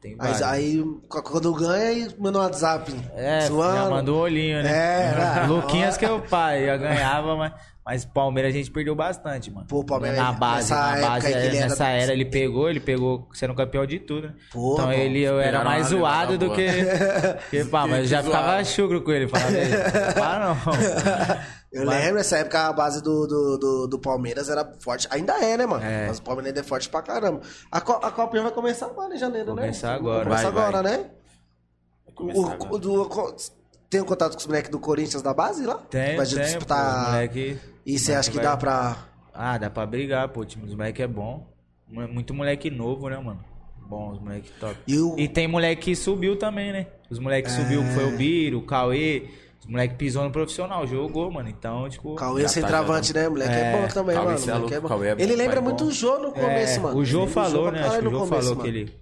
Tem 0.00 0.14
Mas 0.16 0.40
base. 0.40 0.44
aí, 0.44 0.84
qu- 1.08 1.22
quando 1.22 1.52
ganha, 1.54 1.88
aí 1.88 2.14
manda 2.18 2.38
um 2.38 2.42
WhatsApp. 2.42 2.94
É, 3.16 3.40
zoando. 3.46 3.74
já 3.84 3.88
mandou 3.90 4.16
o 4.18 4.20
olhinho, 4.20 4.62
né? 4.62 4.70
É, 4.70 5.06
era. 5.06 5.46
Luquinhas 5.48 5.96
que 5.96 6.04
é 6.04 6.10
o 6.12 6.20
pai, 6.20 6.66
já 6.66 6.76
ganhava, 6.76 7.34
mas, 7.36 7.52
mas 7.84 8.04
Palmeiras 8.04 8.54
a 8.54 8.56
gente 8.56 8.70
perdeu 8.70 8.94
bastante, 8.94 9.50
mano. 9.50 9.66
Pô, 9.66 9.80
o 9.80 9.84
Palmeiras, 9.84 10.18
Na 10.18 10.32
base, 10.32 10.70
nessa 10.72 10.96
na 10.96 11.08
base, 11.08 11.26
é, 11.26 11.46
ele 11.46 11.56
era- 11.58 11.68
nessa 11.68 11.88
era 11.88 12.12
ele 12.12 12.24
pegou, 12.24 12.70
ele 12.70 12.80
pegou 12.80 13.28
sendo 13.34 13.54
campeão 13.54 13.84
de 13.84 13.98
tudo, 13.98 14.28
né? 14.28 14.34
Pô, 14.52 14.72
então 14.74 14.86
pô, 14.86 14.92
ele, 14.92 15.20
eu 15.20 15.38
era 15.38 15.62
mais 15.62 15.88
zoado 15.88 16.38
do 16.38 16.46
boa. 16.46 16.56
que, 16.56 16.66
que 17.50 17.64
pá, 17.66 17.86
mas 17.86 18.00
eu 18.00 18.06
já 18.06 18.18
Que 18.20 18.26
ficava 18.26 18.46
zoado. 18.52 18.64
chugro 18.68 19.02
com 19.02 19.12
ele, 19.12 19.28
falava, 19.28 19.52
"Ei, 19.52 19.68
para 20.14 20.38
não. 20.48 20.56
Eu 21.72 21.84
Mas- 21.86 22.04
lembro, 22.04 22.20
essa 22.20 22.38
época 22.38 22.68
a 22.68 22.72
base 22.72 23.02
do, 23.02 23.26
do, 23.26 23.58
do, 23.58 23.86
do 23.88 23.98
Palmeiras 23.98 24.48
era 24.48 24.64
forte. 24.78 25.08
Ainda 25.10 25.32
é, 25.44 25.56
né, 25.56 25.66
mano? 25.66 25.84
É. 25.84 26.06
Mas 26.06 26.18
o 26.18 26.22
Palmeiras 26.22 26.48
ainda 26.50 26.60
é 26.60 26.62
forte 26.62 26.88
pra 26.88 27.02
caramba. 27.02 27.40
A, 27.70 27.80
Co 27.80 27.94
a 27.94 28.12
Copinha 28.12 28.44
vai 28.44 28.52
começar 28.52 28.86
agora 28.86 29.12
em 29.12 29.18
janeiro, 29.18 29.54
né? 29.56 29.62
Começar 29.62 29.92
agora. 29.92 30.18
Vai 30.28 30.38
começar 30.44 30.50
Vai, 30.50 30.62
agora, 30.68 30.82
vai. 30.84 30.92
né? 30.98 31.10
Vai 32.06 32.14
começar 32.14 32.38
O, 32.40 32.46
agora. 32.52 32.74
o, 32.74 32.78
do, 32.78 33.36
tem 33.90 34.00
um 34.00 34.04
contato 34.04 34.32
com 34.34 34.38
os 34.38 34.46
moleques 34.46 34.70
do 34.70 34.78
Corinthians 34.78 35.20
da 35.20 35.34
base 35.34 35.66
lá? 35.66 35.74
Tem, 35.90 36.16
Vai 36.16 36.24
tem, 36.26 36.38
disputar. 36.44 37.06
pô, 37.06 37.10
moleque... 37.10 37.58
E 37.86 37.98
você 37.98 38.14
acha 38.14 38.30
que 38.30 38.36
vai- 38.36 38.44
dá 38.44 38.56
pra. 38.56 38.96
Ah, 39.32 39.58
dá 39.58 39.68
pra 39.68 39.84
brigar, 39.86 40.28
pô, 40.28 40.40
o 40.40 40.44
time 40.44 40.64
dos 40.64 40.74
moleques 40.74 41.04
é 41.04 41.08
bom. 41.08 41.46
Mu- 41.88 42.08
Muito 42.08 42.32
moleque 42.32 42.70
novo, 42.70 43.08
né, 43.08 43.16
mano? 43.18 43.40
Bom, 43.86 44.12
os 44.12 44.18
moleques 44.20 44.50
top. 44.58 44.76
E 44.86 44.98
o. 44.98 45.14
E 45.18 45.28
tem 45.28 45.46
moleque 45.46 45.82
que 45.82 45.96
subiu 45.96 46.36
também, 46.36 46.72
né? 46.72 46.86
Os 47.10 47.18
moleques 47.18 47.52
É. 47.52 47.62
subiu, 47.62 47.82
foi 47.84 48.04
o 48.14 48.16
Biro, 48.16 48.58
o 48.58 48.62
Cauê. 48.62 49.28
Os 49.60 49.66
moleque 49.66 49.94
pisou 49.94 50.22
no 50.24 50.30
profissional, 50.30 50.86
jogou, 50.86 51.30
mano. 51.30 51.48
Então, 51.48 51.88
tipo. 51.88 52.14
Cauê 52.14 52.42
Já 52.42 52.48
tá, 52.48 52.52
centroavante, 52.54 53.12
já 53.12 53.20
né? 53.22 53.28
Moleque 53.28 53.52
é, 53.54 53.60
É, 53.60 53.72
bom 53.82 53.88
também, 53.88 54.14
Cauê, 54.14 54.26
mano. 54.34 54.38
é 54.38 54.52
Moleque 54.54 54.74
é 54.74 54.80
bom. 54.80 54.88
Cauê 54.88 55.08
é 55.08 55.14
bom, 55.14 55.22
Ele 55.22 55.36
lembra 55.36 55.60
muito 55.60 55.84
bom. 55.84 55.90
o 55.90 55.92
Jô 55.92 56.18
no 56.18 56.32
começo, 56.32 56.78
é, 56.78 56.82
mano. 56.82 56.96
O 56.98 57.04
Jô 57.04 57.22
Ele 57.22 57.30
falou, 57.30 57.70
né? 57.72 57.80
Acho 57.82 57.98
que 58.00 58.06
o 58.06 58.10
Jô 58.10 58.18
começo, 58.20 58.28
falou 58.46 58.56
que 58.62 58.66
mano. 58.70 58.78
ele. 58.78 58.94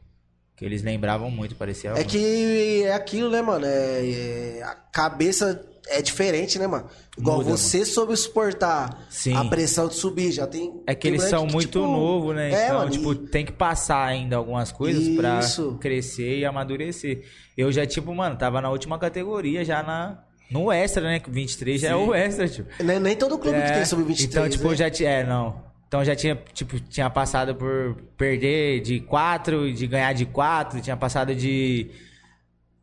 Que 0.56 0.64
eles 0.64 0.82
lembravam 0.82 1.30
muito, 1.30 1.54
parecia. 1.56 1.90
É 1.96 2.04
que 2.04 2.82
é 2.84 2.92
aquilo, 2.94 3.30
né, 3.30 3.40
mano? 3.42 3.64
É, 3.66 4.58
é- 4.58 4.62
a 4.62 4.74
cabeça 4.74 5.64
é 5.88 6.00
diferente, 6.00 6.58
né, 6.58 6.66
mano? 6.66 6.86
Igual 7.18 7.38
Muda, 7.38 7.50
você 7.50 7.84
soube 7.84 8.16
suportar 8.16 9.06
Sim. 9.10 9.34
a 9.36 9.44
pressão 9.44 9.88
de 9.88 9.94
subir, 9.94 10.30
já 10.30 10.46
tem. 10.46 10.82
É 10.86 10.94
que 10.94 11.08
eles 11.08 11.22
são 11.24 11.46
que, 11.46 11.52
muito 11.52 11.66
tipo, 11.80 11.80
novos, 11.86 12.34
né? 12.36 12.52
É, 12.52 12.64
então, 12.66 12.78
mano, 12.78 12.90
tipo, 12.90 13.12
e- 13.12 13.16
tem 13.28 13.44
que 13.44 13.52
passar 13.52 14.04
ainda 14.06 14.36
algumas 14.36 14.70
coisas 14.70 15.08
pra 15.16 15.40
Isso. 15.40 15.76
crescer 15.80 16.38
e 16.38 16.44
amadurecer. 16.44 17.24
Eu 17.56 17.70
já, 17.72 17.84
tipo, 17.84 18.14
mano, 18.14 18.36
tava 18.36 18.60
na 18.60 18.70
última 18.70 18.98
categoria, 18.98 19.64
já 19.64 19.82
na. 19.82 20.22
No 20.50 20.70
extra, 20.70 21.02
né? 21.02 21.18
Que 21.18 21.30
23 21.30 21.80
já 21.80 21.88
é 21.90 21.94
o 21.94 22.14
extra, 22.14 22.46
tipo. 22.46 22.68
nem, 22.84 23.00
nem 23.00 23.16
todo 23.16 23.38
clube 23.38 23.56
que 23.58 23.64
É, 23.64 23.72
tem 23.72 23.84
sub-23. 23.86 24.24
Então, 24.24 24.48
tipo, 24.48 24.64
né? 24.64 24.70
eu 24.72 24.76
já 24.76 24.90
tinha. 24.90 25.08
É, 25.10 25.24
não. 25.24 25.71
Então 25.92 26.02
já 26.02 26.16
tinha, 26.16 26.34
tipo, 26.54 26.80
tinha 26.80 27.10
passado 27.10 27.54
por 27.54 27.94
perder 28.16 28.80
de 28.80 28.98
4, 29.00 29.70
de 29.74 29.86
ganhar 29.86 30.14
de 30.14 30.24
4, 30.24 30.80
tinha 30.80 30.96
passado 30.96 31.34
de 31.34 31.90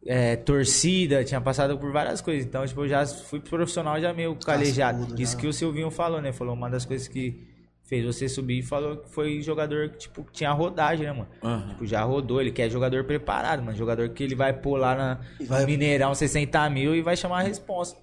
é, 0.06 0.36
torcida, 0.36 1.24
tinha 1.24 1.42
passado 1.42 1.76
por 1.80 1.92
várias 1.92 2.22
coisas. 2.22 2.46
Então, 2.46 2.64
tipo, 2.68 2.82
eu 2.82 2.88
já 2.88 3.04
fui 3.08 3.40
profissional 3.40 4.00
já 4.00 4.14
meio 4.14 4.36
calejado. 4.36 5.00
Cascudo, 5.00 5.20
Isso 5.24 5.34
já. 5.34 5.40
que 5.40 5.48
o 5.48 5.52
Silvinho 5.54 5.90
falou, 5.90 6.22
né? 6.22 6.32
Falou 6.32 6.54
uma 6.54 6.70
das 6.70 6.86
coisas 6.86 7.08
que 7.08 7.48
fez 7.84 8.06
você 8.06 8.30
subir 8.30 8.60
e 8.60 8.62
falou 8.62 8.98
que 8.98 9.10
foi 9.10 9.42
jogador 9.42 9.90
que, 9.90 9.98
tipo, 9.98 10.24
tinha 10.32 10.52
rodagem, 10.52 11.08
né, 11.08 11.12
mano? 11.12 11.28
Aham. 11.44 11.70
Tipo, 11.70 11.88
já 11.88 12.04
rodou, 12.04 12.40
ele 12.40 12.52
quer 12.52 12.70
jogador 12.70 13.06
preparado, 13.06 13.64
mano. 13.64 13.76
Jogador 13.76 14.08
que 14.10 14.24
ele 14.24 14.36
vai 14.36 14.54
pôr 14.54 14.78
lá 14.78 14.94
na 14.94 15.20
vai- 15.48 15.62
no 15.62 15.66
Mineirão 15.68 16.14
60 16.14 16.70
mil 16.70 16.96
e 16.96 17.02
vai 17.02 17.18
chamar 17.18 17.40
a 17.40 17.44
responsa. 17.48 17.98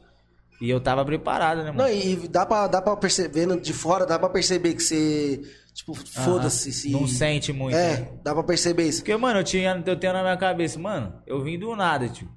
E 0.61 0.70
eu 0.70 0.81
tava 0.81 1.05
preparado, 1.05 1.59
né, 1.59 1.65
mano? 1.70 1.78
Não, 1.83 1.89
e 1.91 2.16
dá 2.28 2.47
pra, 2.47 2.66
dá 2.66 2.81
pra 2.81 2.97
perceber, 2.97 3.41
vendo 3.47 3.61
de 3.61 3.73
fora, 3.73 4.07
dá 4.07 4.19
pra 4.19 4.28
perceber 4.28 4.74
que 4.74 4.83
você. 4.83 5.43
Tipo, 5.74 5.95
foda-se. 5.95 6.73
se- 6.73 6.91
Não 6.91 7.07
sente 7.07 7.53
muito. 7.53 7.77
É, 7.77 7.99
né? 8.01 8.09
dá 8.24 8.33
pra 8.33 8.43
perceber 8.43 8.85
isso. 8.89 9.01
Porque, 9.01 9.15
mano, 9.16 9.41
eu, 9.41 9.45
tinha, 9.45 9.83
eu 9.85 9.97
tenho 9.97 10.12
na 10.15 10.23
minha 10.23 10.37
cabeça, 10.37 10.78
mano, 10.78 11.12
eu 11.27 11.43
vim 11.43 11.59
do 11.59 11.77
nada, 11.77 12.09
tio. 12.09 12.28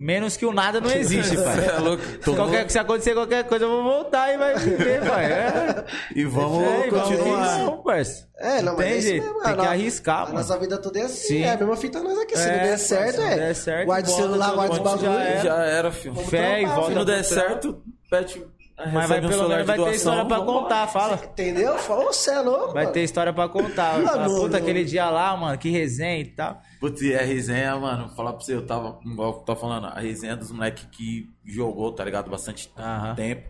Menos 0.00 0.36
que 0.36 0.46
o 0.46 0.52
nada 0.52 0.80
não 0.80 0.90
existe, 0.92 1.34
pai. 1.42 1.66
é 1.66 1.78
louco. 1.80 2.02
Qualquer, 2.24 2.60
mundo- 2.60 2.70
se 2.70 2.78
acontecer 2.78 3.14
qualquer 3.14 3.42
coisa, 3.44 3.64
eu 3.64 3.68
vou 3.68 3.82
voltar 3.82 4.32
e 4.32 4.38
vai 4.38 4.54
viver, 4.56 5.00
pai. 5.04 5.24
É. 5.24 5.84
E 6.14 6.24
vamos 6.24 6.62
É, 6.62 6.88
vamos 6.88 7.08
continuar. 7.08 7.58
Não, 7.58 7.82
parça. 7.82 8.28
É, 8.38 8.62
não, 8.62 8.76
mas 8.76 8.86
tem 8.86 8.94
é 9.16 9.20
mesmo, 9.20 9.34
Tem 9.42 9.52
a 9.52 9.56
que 9.56 9.62
no- 9.62 9.68
arriscar, 9.68 10.16
A 10.18 10.24
mano. 10.26 10.34
nossa 10.38 10.56
vida 10.58 10.78
toda 10.78 11.00
é 11.00 11.02
assim, 11.02 11.26
Sim. 11.26 11.42
é 11.42 11.50
a 11.50 11.56
mesma 11.56 11.76
fita 11.76 12.00
nós 12.00 12.16
aqui. 12.16 12.38
Se 12.38 12.48
É, 12.48 12.56
não 12.56 12.62
der 12.62 12.78
certo, 12.78 13.10
se 13.10 13.18
não 13.20 13.26
é. 13.28 13.36
der 13.36 13.54
certo, 13.56 13.86
guarda 13.86 14.08
o 14.08 14.12
celular, 14.14 14.54
guarda 14.54 14.72
os 14.74 14.78
bagulho. 14.78 15.42
já 15.42 15.54
era. 15.64 15.90
Filho. 15.90 16.14
Vamos 16.14 16.30
Fé 16.30 16.62
e 16.62 16.66
volta 16.66 16.88
Se 16.90 16.94
não 16.94 17.04
der 17.04 17.24
certo, 17.24 17.82
pede. 18.08 18.46
Mas 18.92 19.08
vai, 19.08 19.18
um 19.18 19.28
pelo 19.28 19.48
menos 19.48 19.66
vai 19.66 19.76
ter 19.76 19.82
doação, 19.82 19.94
história 19.94 20.24
pra 20.24 20.40
contar, 20.40 20.86
fala. 20.86 21.14
Entendeu? 21.24 21.76
Fala, 21.78 22.04
você 22.12 22.30
é 22.30 22.40
louco, 22.40 22.72
Vai 22.74 22.84
mano. 22.84 22.92
ter 22.94 23.02
história 23.02 23.32
pra 23.32 23.48
contar. 23.48 23.98
Não, 23.98 24.24
Puta, 24.24 24.48
não. 24.50 24.58
aquele 24.58 24.84
dia 24.84 25.10
lá, 25.10 25.36
mano, 25.36 25.58
que 25.58 25.68
resenha 25.68 26.20
e 26.20 26.26
tal. 26.26 26.60
Putz, 26.80 27.02
e 27.02 27.14
a 27.14 27.22
resenha, 27.22 27.76
mano, 27.76 28.06
vou 28.06 28.14
falar 28.16 28.32
pra 28.34 28.40
você, 28.40 28.54
eu 28.54 28.64
tava, 28.66 29.00
igual 29.04 29.32
eu 29.32 29.38
tô 29.40 29.56
falando, 29.56 29.86
a 29.88 29.98
resenha 29.98 30.36
dos 30.36 30.52
moleques 30.52 30.86
que 30.92 31.28
jogou, 31.44 31.90
tá 31.92 32.04
ligado? 32.04 32.30
Bastante 32.30 32.70
Aham. 32.78 33.14
tempo. 33.16 33.48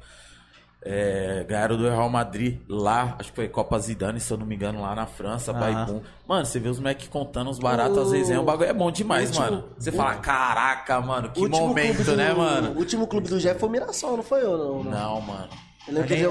É, 0.81 1.45
ganharam 1.49 1.77
do 1.77 1.83
Real 1.89 2.09
Madrid 2.09 2.61
lá, 2.69 3.17
acho 3.19 3.31
que 3.31 3.37
foi 3.37 3.49
Copa 3.49 3.77
Zidane, 3.81 4.21
se 4.21 4.33
eu 4.33 4.39
não 4.39 4.47
me 4.47 4.55
engano, 4.55 4.81
lá 4.81 4.95
na 4.95 5.07
França, 5.07 5.53
pum. 5.87 6.01
Mano, 6.27 6.47
você 6.47 6.61
vê 6.61 6.69
os 6.69 6.79
moleques 6.79 7.09
contando 7.09 7.51
os 7.51 7.59
baratos, 7.59 7.99
as 7.99 8.09
O- 8.09 8.13
resenhas, 8.13 8.41
o 8.43 8.45
bagulho 8.45 8.71
é 8.71 8.73
bom 8.73 8.91
demais, 8.91 9.29
último- 9.31 9.45
mano. 9.45 9.65
Você 9.77 9.91
fala, 9.91 10.15
caraca, 10.17 11.01
mano, 11.01 11.31
que 11.31 11.41
momento, 11.49 12.05
do- 12.05 12.17
né, 12.17 12.33
mano? 12.33 12.73
O 12.75 12.79
último 12.79 13.09
clube 13.09 13.29
do 13.29 13.41
Jeff 13.41 13.59
foi 13.59 13.69
o 13.69 13.73
Mirassol, 13.73 14.17
não 14.19 14.23
foi 14.23 14.43
eu, 14.45 14.57
não? 14.57 14.85
não. 14.85 14.91
Não, 14.93 15.21
mano. 15.21 15.49
Eu 15.89 15.95
lembro 15.95 16.09
que 16.09 16.15
eu 16.15 16.31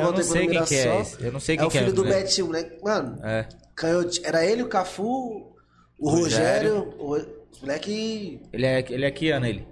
que 0.66 0.76
é 0.76 1.02
esse. 1.02 1.24
Eu 1.26 1.32
não 1.34 1.40
sei 1.42 1.56
É 1.56 1.58
quem 1.58 1.68
o 1.68 1.70
que 1.72 1.78
é, 1.78 1.82
filho 1.82 1.94
do 1.94 2.04
moleque. 2.06 2.24
Betinho, 2.24 2.48
moleque. 2.48 2.78
Mano, 2.84 3.18
É. 3.26 3.50
canhote, 3.76 4.22
era 4.24 4.46
ele, 4.46 4.64
o 4.64 4.68
Cafu, 4.70 5.52
o 6.00 6.10
Rogério. 6.10 6.76
Rogério, 6.80 6.94
o 7.00 7.38
os 7.52 7.62
moleque 7.62 8.40
Ele 8.54 8.66
é, 8.66 8.86
ele 8.90 9.04
é 9.06 9.12
que 9.12 9.30
ano, 9.32 9.46
ele? 9.46 9.68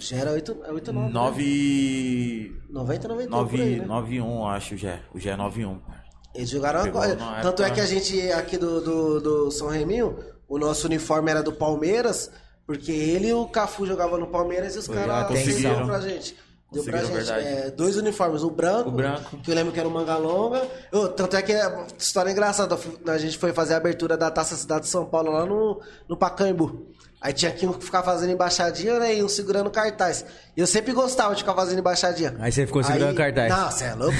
Já 0.00 0.16
era 0.16 0.32
8, 0.32 0.56
é 0.64 0.70
8 0.72 0.92
9, 0.92 1.12
9. 1.12 2.52
90, 2.70 3.08
91 3.08 3.30
por 3.30 3.30
9, 3.30 3.62
aí, 3.62 3.78
né? 3.80 3.86
91, 3.86 4.46
acho, 4.46 4.76
já. 4.76 4.98
O 5.14 5.18
já 5.18 5.32
é 5.32 5.36
91. 5.36 5.78
Eles 6.34 6.50
jogaram 6.50 6.82
Pegou 6.82 7.00
agora. 7.02 7.16
na 7.18 7.40
Tanto 7.40 7.62
é 7.62 7.66
época- 7.66 7.74
que 7.74 7.80
a 7.80 7.86
gente 7.86 8.32
aqui 8.32 8.56
do, 8.58 8.80
do, 8.80 9.20
do 9.20 9.50
São 9.50 9.68
Reminho, 9.68 10.16
o 10.48 10.58
nosso 10.58 10.86
uniforme 10.86 11.30
era 11.30 11.42
do 11.42 11.52
Palmeiras, 11.52 12.30
porque 12.66 12.92
ele 12.92 13.28
e 13.28 13.32
o 13.32 13.46
Cafu 13.46 13.86
jogavam 13.86 14.18
no 14.18 14.26
Palmeiras 14.28 14.76
e 14.76 14.78
os 14.78 14.86
caras 14.86 15.06
já 15.06 15.24
conseguiram. 15.24 15.86
pra 15.86 16.00
gente. 16.00 16.36
Deu 16.70 16.84
pra 16.84 17.02
gente 17.02 17.30
é, 17.30 17.70
dois 17.70 17.96
uniformes, 17.96 18.42
o 18.42 18.50
branco, 18.50 18.90
O 18.90 18.92
branco. 18.92 19.38
que 19.38 19.50
eu 19.50 19.54
lembro 19.54 19.72
que 19.72 19.80
era 19.80 19.88
o 19.88 19.90
manga 19.90 20.18
longa. 20.18 20.68
Eu- 20.92 21.08
tanto 21.08 21.34
é 21.34 21.40
que 21.40 21.50
é 21.50 21.86
história 21.98 22.30
engraçada. 22.30 22.78
A 23.06 23.16
gente 23.16 23.38
foi 23.38 23.54
fazer 23.54 23.72
a 23.72 23.78
abertura 23.78 24.18
da 24.18 24.30
Taça 24.30 24.54
Cidade 24.54 24.82
de 24.82 24.88
São 24.88 25.06
Paulo 25.06 25.32
lá 25.32 25.46
no, 25.46 25.80
no 26.06 26.14
Pacaembu. 26.14 26.88
Aí 27.20 27.32
tinha 27.32 27.50
que 27.50 27.66
um 27.66 27.72
ficar 27.72 28.02
fazendo 28.02 28.30
embaixadinha, 28.30 28.98
né? 29.00 29.16
E 29.16 29.24
um 29.24 29.28
segurando 29.28 29.68
cartaz. 29.70 30.24
E 30.56 30.60
eu 30.60 30.66
sempre 30.66 30.92
gostava 30.92 31.34
de 31.34 31.42
ficar 31.42 31.54
fazendo 31.54 31.80
embaixadinha. 31.80 32.36
Aí 32.38 32.52
você 32.52 32.64
ficou 32.64 32.82
segurando 32.82 33.16
cartaz. 33.16 33.50
Não, 33.50 33.70
você 33.70 33.84
é 33.84 33.94
louco? 33.94 34.16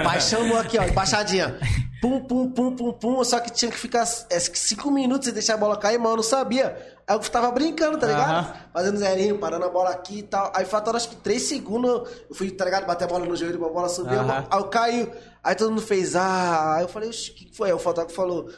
O 0.00 0.04
pai 0.04 0.20
chamou 0.22 0.58
aqui, 0.58 0.78
ó, 0.78 0.84
embaixadinha. 0.84 1.58
Pum, 2.00 2.18
pum, 2.24 2.50
pum, 2.50 2.74
pum, 2.74 2.92
pum. 2.94 3.24
Só 3.24 3.38
que 3.40 3.50
tinha 3.50 3.70
que 3.70 3.76
ficar 3.76 4.08
é, 4.30 4.40
cinco 4.40 4.90
minutos 4.90 5.28
e 5.28 5.32
deixar 5.32 5.54
a 5.54 5.56
bola 5.58 5.76
cair, 5.76 5.98
mas 5.98 6.10
eu 6.10 6.16
não 6.16 6.22
sabia. 6.22 6.76
Aí 7.06 7.14
eu 7.14 7.18
tava 7.20 7.50
brincando, 7.50 7.98
tá 7.98 8.06
ligado? 8.06 8.30
Aham. 8.30 8.54
Fazendo 8.72 8.96
zerinho, 8.96 9.38
parando 9.38 9.66
a 9.66 9.68
bola 9.68 9.90
aqui 9.90 10.20
e 10.20 10.22
tal. 10.22 10.50
Aí 10.54 10.64
faltaram 10.64 10.96
acho 10.96 11.10
que 11.10 11.16
três 11.16 11.42
segundos. 11.42 12.08
Eu 12.26 12.34
fui, 12.34 12.50
tá 12.50 12.64
ligado? 12.64 12.86
Bater 12.86 13.04
a 13.04 13.06
bola 13.06 13.26
no 13.26 13.36
joelho, 13.36 13.62
a 13.62 13.68
bola 13.68 13.88
subiu. 13.90 14.18
Aham. 14.18 14.46
Aí 14.50 14.58
eu 14.58 14.64
caiu. 14.64 15.12
Aí 15.44 15.54
todo 15.54 15.68
mundo 15.68 15.82
fez, 15.82 16.16
ah. 16.16 16.76
Aí 16.76 16.84
eu 16.84 16.88
falei, 16.88 17.10
o 17.10 17.12
que 17.12 17.44
que 17.44 17.54
foi? 17.54 17.68
Aí 17.68 17.74
o 17.74 17.78
fotógrafo 17.78 18.16
falou. 18.16 18.48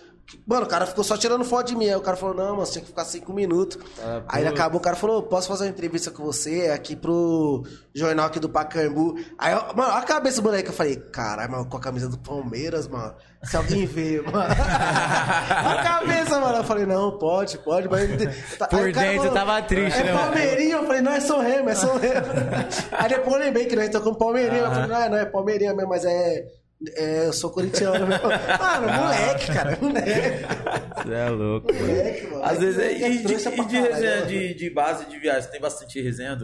Mano, 0.47 0.65
o 0.65 0.69
cara 0.69 0.87
ficou 0.87 1.05
só 1.05 1.17
tirando 1.17 1.45
foto 1.45 1.69
de 1.69 1.77
mim. 1.77 1.87
Aí 1.87 1.95
o 1.95 2.01
cara 2.01 2.17
falou, 2.17 2.35
não, 2.35 2.51
mano, 2.53 2.67
você 2.67 2.73
tinha 2.73 2.83
que 2.83 2.89
ficar 2.89 3.05
cinco 3.05 3.33
minutos. 3.33 3.79
Ah, 4.01 4.23
aí 4.29 4.47
acabou, 4.47 4.81
o 4.81 4.83
cara 4.83 4.97
falou, 4.97 5.23
posso 5.23 5.49
fazer 5.49 5.65
uma 5.65 5.71
entrevista 5.71 6.11
com 6.11 6.23
você 6.25 6.71
aqui 6.75 6.97
pro 6.97 7.65
jornal 7.95 8.27
aqui 8.27 8.41
do 8.41 8.49
Pacaembu. 8.49 9.15
Aí, 9.39 9.53
eu, 9.53 9.61
mano, 9.75 9.91
olha 9.91 9.99
a 9.99 10.03
cabeça 10.03 10.41
do 10.41 10.45
moleque. 10.45 10.69
Eu 10.69 10.75
falei, 10.75 10.97
caralho, 10.97 11.51
mano, 11.51 11.67
com 11.67 11.77
a 11.77 11.81
camisa 11.81 12.09
do 12.09 12.19
Palmeiras, 12.19 12.89
mano. 12.89 13.15
Se 13.43 13.57
alguém 13.57 13.87
vê, 13.87 14.23
mano. 14.23 14.37
olha 14.39 15.81
a 15.81 15.83
cabeça, 15.83 16.41
mano. 16.41 16.57
Eu 16.59 16.65
falei, 16.65 16.87
não, 16.87 17.19
pode, 17.19 17.59
pode. 17.59 17.89
Mas... 17.89 18.11
Aí 18.11 18.69
Por 18.71 18.93
dentro 18.93 19.31
tava 19.33 19.61
triste, 19.63 20.01
é 20.01 20.05
né? 20.05 20.13
Palmeirinho. 20.13 20.79
Eu 20.79 20.87
falei, 20.87 21.03
não, 21.03 21.13
é 21.13 21.21
São 21.21 21.41
Remo, 21.41 21.69
é 21.69 21.75
São 21.75 21.99
Remo. 21.99 22.27
Aí 22.93 23.09
depois 23.09 23.35
eu 23.35 23.43
lembrei 23.43 23.67
que 23.67 23.77
nós 23.77 23.89
tocamos 23.91 24.19
Palmeirinho. 24.19 24.65
Eu 24.65 24.71
falei, 24.71 24.87
não, 24.87 24.97
é, 24.97 25.09
não, 25.09 25.19
é 25.19 25.27
Palmeirinho 25.27 25.77
mesmo, 25.77 25.91
mas 25.91 26.05
é... 26.05 26.62
é, 26.97 27.27
eu 27.27 27.33
sou 27.33 27.51
corintiano. 27.51 28.07
Mano, 28.07 29.03
moleque, 29.03 29.47
cara, 29.53 29.79
moleque. 29.81 31.03
Você 31.05 31.15
é 31.15 31.29
louco. 31.31 31.73
Moleque, 31.73 32.27
mano. 32.29 32.45
Às 32.45 32.59
vezes 32.59 32.79
é. 32.79 32.93
E 33.11 33.19
de, 33.25 33.33
e 33.35 33.65
de 33.67 33.81
resenha 33.81 34.27
de, 34.27 34.55
de 34.55 34.71
base 34.71 35.07
de 35.07 35.19
viagem, 35.19 35.51
tem 35.51 35.61
bastante 35.61 36.01
resenha? 36.01 36.39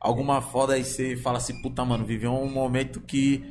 Alguma 0.00 0.40
foda 0.42 0.74
aí 0.74 0.84
você 0.84 1.16
fala 1.16 1.38
assim, 1.38 1.60
puta, 1.62 1.84
mano, 1.84 2.04
viveu 2.04 2.32
um 2.32 2.48
momento 2.50 3.00
que. 3.00 3.44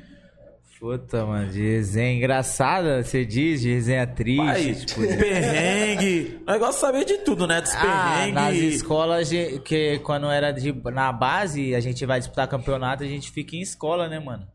Puta, 0.80 1.26
mano, 1.26 1.49
de 1.52 1.61
resenha 1.61 2.14
engraçada, 2.18 3.02
você 3.02 3.26
diz, 3.26 3.61
de 3.61 3.73
resenha 3.73 4.06
triste, 4.06 4.38
Pai, 4.45 4.76
tipo... 4.76 5.02
perrengue. 5.02 6.39
O 6.47 6.52
negócio 6.52 6.77
é 6.77 6.81
saber 6.81 7.06
de 7.06 7.18
tudo, 7.19 7.47
né? 7.47 7.61
Dos 7.61 7.73
Ah, 7.73 7.80
perrengue. 8.18 8.31
nas 8.34 8.56
escolas, 8.56 9.30
de- 9.30 9.60
que 9.61 9.99
quando 9.99 10.30
era 10.30 10.52
de, 10.52 10.72
na 10.91 11.11
base, 11.11 11.73
a 11.73 11.80
gente 11.80 12.06
vai 12.06 12.19
disputar 12.19 12.47
campeonato, 12.47 13.03
a 13.03 13.07
gente 13.07 13.31
fica 13.31 13.56
em 13.56 13.61
escola, 13.61 14.07
né, 14.10 14.19
mano? 14.19 14.45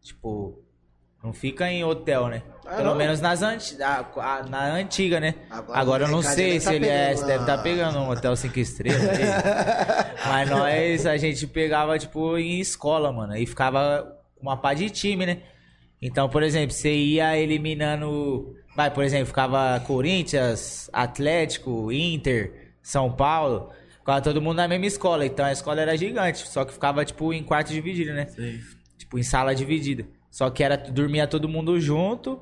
Tipo, 0.00 0.63
não 1.24 1.32
fica 1.32 1.70
em 1.70 1.82
hotel, 1.82 2.28
né? 2.28 2.42
Ah, 2.66 2.76
Pelo 2.76 2.90
não? 2.90 2.94
menos 2.96 3.20
nas 3.20 3.42
anti, 3.42 3.82
a- 3.82 4.06
a- 4.16 4.42
na 4.48 4.74
antiga, 4.74 5.18
né? 5.18 5.34
Agora 5.50 5.78
Agora, 5.80 6.04
eu 6.04 6.08
não 6.08 6.22
sei 6.22 6.60
se 6.60 6.66
tá 6.66 6.74
ele 6.74 6.86
é, 6.86 7.16
se 7.16 7.26
deve 7.26 7.40
estar 7.42 7.56
uma- 7.56 7.62
pegando 7.62 7.98
um 7.98 8.10
hotel 8.10 8.36
5 8.36 8.58
estrelas. 8.58 9.00
Mas 10.28 10.50
nós, 10.50 11.06
a 11.06 11.16
gente 11.16 11.46
pegava, 11.46 11.98
tipo, 11.98 12.36
em 12.38 12.60
escola, 12.60 13.10
mano. 13.12 13.36
E 13.36 13.46
ficava 13.46 14.06
uma 14.40 14.56
pá 14.56 14.74
de 14.74 14.88
time, 14.90 15.26
né? 15.26 15.38
Então, 16.00 16.28
por 16.28 16.42
exemplo, 16.42 16.72
você 16.74 16.92
ia 16.94 17.36
eliminando. 17.38 18.54
Vai, 18.76 18.90
por 18.90 19.04
exemplo, 19.04 19.26
ficava 19.26 19.80
Corinthians, 19.86 20.90
Atlético, 20.92 21.90
Inter, 21.92 22.72
São 22.82 23.10
Paulo. 23.10 23.70
Ficava 24.00 24.20
todo 24.20 24.42
mundo 24.42 24.56
na 24.56 24.68
mesma 24.68 24.86
escola. 24.86 25.24
Então 25.24 25.46
a 25.46 25.52
escola 25.52 25.80
era 25.80 25.96
gigante. 25.96 26.46
Só 26.48 26.64
que 26.64 26.72
ficava, 26.74 27.04
tipo, 27.04 27.32
em 27.32 27.42
quarto 27.42 27.72
dividido, 27.72 28.12
né? 28.12 28.26
Sim. 28.26 28.58
Tipo, 28.98 29.18
em 29.18 29.22
sala 29.22 29.54
dividida. 29.54 30.04
Só 30.34 30.50
que 30.50 30.64
era 30.64 30.76
dormia 30.76 31.28
todo 31.28 31.48
mundo 31.48 31.78
junto 31.80 32.40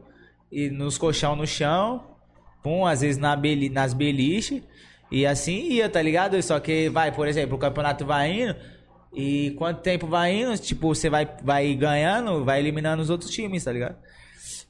e 0.51 0.71
nos 0.71 0.97
colchão 0.97 1.37
no 1.37 1.47
chão, 1.47 2.03
pum, 2.63 2.87
às 2.87 3.03
vezes 3.03 3.19
na 3.19 3.37
beli, 3.37 3.69
nas 3.69 3.93
beliche 3.93 4.65
e 5.11 5.27
assim 5.27 5.69
ia, 5.71 5.91
tá 5.91 6.01
ligado? 6.01 6.43
Só 6.43 6.59
que 6.59 6.89
vai, 6.89 7.13
por 7.13 7.29
exemplo, 7.29 7.57
o 7.57 7.59
campeonato 7.59 8.07
vai 8.07 8.33
indo 8.33 8.57
e 9.15 9.51
quanto 9.59 9.83
tempo 9.83 10.07
vai 10.07 10.35
indo, 10.35 10.57
tipo, 10.57 10.95
você 10.95 11.11
vai 11.11 11.29
vai 11.45 11.75
ganhando, 11.75 12.43
vai 12.47 12.61
eliminando 12.61 13.03
os 13.03 13.11
outros 13.11 13.31
times, 13.31 13.63
tá 13.63 13.71
ligado? 13.73 13.97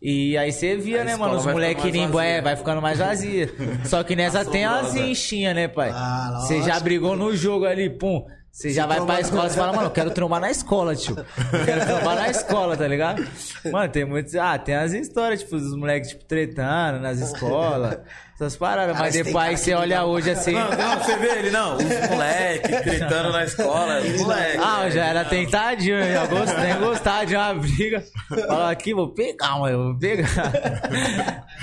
E 0.03 0.37
aí 0.37 0.51
você 0.51 0.77
via, 0.77 1.03
A 1.03 1.05
né, 1.05 1.15
mano, 1.15 1.37
os 1.37 1.47
moleque 1.47 1.97
indo, 1.97 2.19
é, 2.19 2.41
vai 2.43 2.57
ficando 2.57 2.83
mais 2.83 2.99
vazia. 2.99 3.49
Só 3.87 4.03
que 4.03 4.17
nessa 4.17 4.45
tem 4.45 4.65
as 4.65 4.87
Assombrosa. 4.87 5.07
enchinhas, 5.07 5.55
né, 5.55 5.69
pai? 5.69 5.91
Ah, 5.95 6.41
Você 6.41 6.57
já 6.57 6.65
lógico. 6.67 6.83
brigou 6.83 7.17
no 7.17 7.37
jogo 7.37 7.67
ali, 7.67 7.89
pum. 7.89 8.27
Você 8.53 8.69
já 8.71 8.85
vai 8.85 9.01
pra 9.01 9.19
escola 9.19 9.47
e 9.47 9.51
fala, 9.51 9.73
mano, 9.73 9.87
eu 9.87 9.91
quero 9.91 10.11
trombar 10.11 10.39
na 10.39 10.51
escola, 10.51 10.95
tio. 10.95 11.17
Eu 11.19 11.65
quero 11.65 11.87
trombar 11.87 12.17
na 12.17 12.29
escola, 12.29 12.77
tá 12.77 12.87
ligado? 12.87 13.27
Mano, 13.73 13.91
tem 13.91 14.05
muitos. 14.05 14.35
Ah, 14.37 14.59
tem 14.59 14.75
as 14.75 14.93
histórias, 14.93 15.41
tipo, 15.41 15.57
dos 15.57 15.75
moleques, 15.75 16.11
tipo, 16.11 16.25
tretando 16.27 17.01
nas 17.01 17.19
escolas. 17.19 17.99
Essas 18.35 18.55
paradas. 18.55 18.93
Cara, 18.95 19.05
Mas 19.07 19.15
depois 19.15 19.59
você 19.61 19.73
olha 19.73 19.87
liga- 20.01 20.05
hoje 20.05 20.31
assim. 20.33 20.53
Não, 20.53 20.69
não, 20.71 20.99
você 20.99 21.17
vê 21.17 21.39
ele, 21.39 21.51
não. 21.51 21.77
Os 21.77 21.85
moleques 22.11 22.81
gritando 22.85 23.33
na 23.33 23.45
escola. 23.45 24.01
Os 24.01 24.21
moleques. 24.21 24.61
Ah, 24.63 24.85
eu 24.85 24.91
já 24.91 25.05
era 25.07 25.25
tentadinho, 25.25 25.97
eu 25.99 26.13
já 26.13 26.27
gosto, 26.27 26.57
nem 26.61 26.79
gostava 26.79 27.25
de 27.27 27.35
uma 27.37 27.55
briga. 27.55 28.05
Fala 28.29 28.71
aqui, 28.71 28.93
vou 28.93 29.09
pegar, 29.15 29.59
mano, 29.59 29.85
vou 29.93 29.99
pegar. 29.99 30.27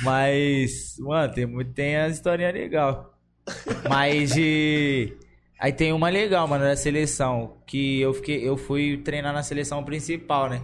Mas, 0.02 0.96
mano, 1.00 1.32
tem, 1.34 1.46
muito- 1.46 1.72
tem 1.74 1.98
as 1.98 2.14
historinhas 2.16 2.54
legais. 2.54 2.96
Mas 3.88 4.32
de. 4.32 5.14
Aí 5.60 5.74
tem 5.74 5.92
uma 5.92 6.08
legal, 6.10 6.48
mano, 6.48 6.64
da 6.64 6.76
seleção. 6.76 7.58
Que 7.68 8.00
eu 8.00 8.14
fiquei. 8.14 8.48
Eu 8.48 8.56
fui 8.58 8.98
treinar 8.98 9.34
na 9.34 9.44
seleção 9.44 9.84
principal, 9.84 10.50
né? 10.50 10.62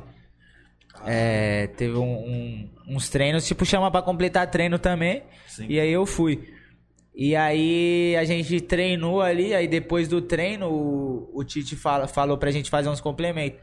É, 1.05 1.67
teve 1.75 1.97
um- 1.97 2.03
um- 2.25 2.69
uns 2.95 3.09
treinos, 3.09 3.45
tipo, 3.45 3.65
chama 3.65 3.91
pra 3.91 4.01
completar 4.01 4.49
treino 4.49 4.79
também. 4.79 5.23
Sim. 5.47 5.65
E 5.69 5.79
aí 5.79 5.91
eu 5.91 6.05
fui. 6.05 6.49
E 7.13 7.35
aí 7.35 8.15
a 8.17 8.23
gente 8.25 8.59
treinou 8.61 9.21
ali, 9.21 9.53
aí 9.53 9.67
depois 9.67 10.07
do 10.07 10.21
treino 10.21 10.67
o, 10.69 11.29
o 11.33 11.43
Tite 11.43 11.75
fala, 11.75 12.07
falou 12.07 12.37
pra 12.37 12.51
gente 12.51 12.69
fazer 12.69 12.89
uns 12.89 13.01
complementos. 13.01 13.59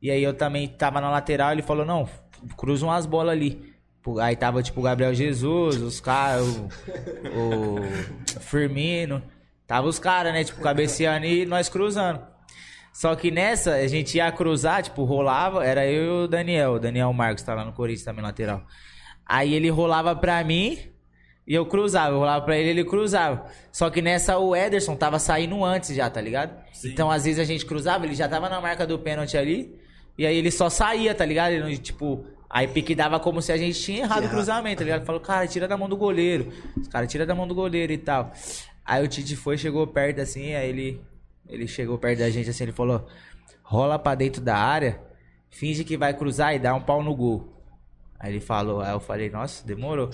E 0.00 0.10
aí 0.10 0.22
eu 0.22 0.34
também 0.34 0.68
tava 0.68 1.00
na 1.00 1.10
lateral, 1.10 1.52
ele 1.52 1.62
falou, 1.62 1.84
não, 1.84 2.08
cruza 2.56 2.84
umas 2.86 3.06
bolas 3.06 3.32
ali. 3.32 3.74
Aí 4.20 4.36
tava 4.36 4.62
tipo 4.62 4.78
o 4.80 4.82
Gabriel 4.82 5.12
Jesus, 5.14 5.80
os 5.80 6.00
caras, 6.00 6.46
o, 6.46 6.68
o 7.78 7.82
Firmino. 8.40 9.20
Tava 9.66 9.86
os 9.88 9.98
caras, 9.98 10.32
né? 10.32 10.44
Tipo, 10.44 10.60
cabeceando 10.60 11.26
e 11.26 11.44
nós 11.44 11.68
cruzando. 11.68 12.20
Só 12.92 13.14
que 13.14 13.30
nessa, 13.30 13.74
a 13.74 13.86
gente 13.86 14.16
ia 14.16 14.32
cruzar, 14.32 14.82
tipo, 14.82 15.04
rolava, 15.04 15.64
era 15.64 15.86
eu 15.86 16.04
e 16.04 16.24
o 16.24 16.28
Daniel. 16.28 16.74
O 16.74 16.78
Daniel 16.78 17.12
Marcos 17.12 17.42
tá 17.42 17.52
lá 17.52 17.64
no 17.64 17.72
Corinthians 17.72 18.04
também, 18.04 18.24
lateral. 18.24 18.62
Aí 19.26 19.52
ele 19.52 19.68
rolava 19.68 20.16
pra 20.16 20.42
mim 20.44 20.78
e 21.46 21.54
eu 21.54 21.66
cruzava. 21.66 22.14
Eu 22.14 22.20
rolava 22.20 22.44
pra 22.44 22.56
ele 22.56 22.70
ele 22.70 22.84
cruzava. 22.84 23.46
Só 23.70 23.90
que 23.90 24.00
nessa 24.00 24.38
o 24.38 24.56
Ederson 24.56 24.96
tava 24.96 25.18
saindo 25.18 25.62
antes 25.64 25.94
já, 25.94 26.08
tá 26.08 26.20
ligado? 26.20 26.56
Sim. 26.72 26.90
Então 26.90 27.10
às 27.10 27.24
vezes 27.24 27.38
a 27.38 27.44
gente 27.44 27.66
cruzava, 27.66 28.06
ele 28.06 28.14
já 28.14 28.28
tava 28.28 28.48
na 28.48 28.60
marca 28.60 28.86
do 28.86 28.98
pênalti 28.98 29.36
ali. 29.36 29.78
E 30.16 30.24
aí 30.24 30.36
ele 30.36 30.50
só 30.50 30.70
saía, 30.70 31.14
tá 31.14 31.26
ligado? 31.26 31.52
Ele 31.52 31.64
não, 31.64 31.76
tipo, 31.76 32.24
aí 32.48 32.66
pique 32.66 32.94
dava 32.94 33.20
como 33.20 33.42
se 33.42 33.52
a 33.52 33.56
gente 33.58 33.78
tinha 33.78 34.04
errado 34.04 34.24
o 34.24 34.30
cruzamento, 34.30 34.78
tá 34.78 34.84
ligado? 34.84 35.04
Falou, 35.04 35.20
cara, 35.20 35.46
tira 35.46 35.68
da 35.68 35.76
mão 35.76 35.88
do 35.88 35.96
goleiro. 35.96 36.50
Os 36.80 36.88
caras 36.88 37.10
tira 37.10 37.26
da 37.26 37.34
mão 37.34 37.46
do 37.46 37.54
goleiro 37.54 37.92
e 37.92 37.98
tal. 37.98 38.32
Aí 38.86 39.04
o 39.04 39.08
Tite 39.08 39.34
foi, 39.34 39.58
chegou 39.58 39.86
perto 39.86 40.20
assim, 40.20 40.54
aí 40.54 40.68
ele, 40.68 41.00
ele 41.48 41.66
chegou 41.66 41.98
perto 41.98 42.20
da 42.20 42.30
gente 42.30 42.48
assim, 42.50 42.64
ele 42.64 42.72
falou: 42.72 43.06
rola 43.62 43.98
pra 43.98 44.14
dentro 44.14 44.40
da 44.40 44.56
área, 44.56 45.00
finge 45.50 45.82
que 45.84 45.96
vai 45.96 46.14
cruzar 46.14 46.54
e 46.54 46.58
dá 46.58 46.74
um 46.74 46.80
pau 46.80 47.02
no 47.02 47.14
gol. 47.14 47.52
Aí 48.18 48.32
ele 48.32 48.40
falou, 48.40 48.80
aí 48.80 48.92
eu 48.92 49.00
falei, 49.00 49.28
nossa, 49.28 49.66
demorou. 49.66 50.08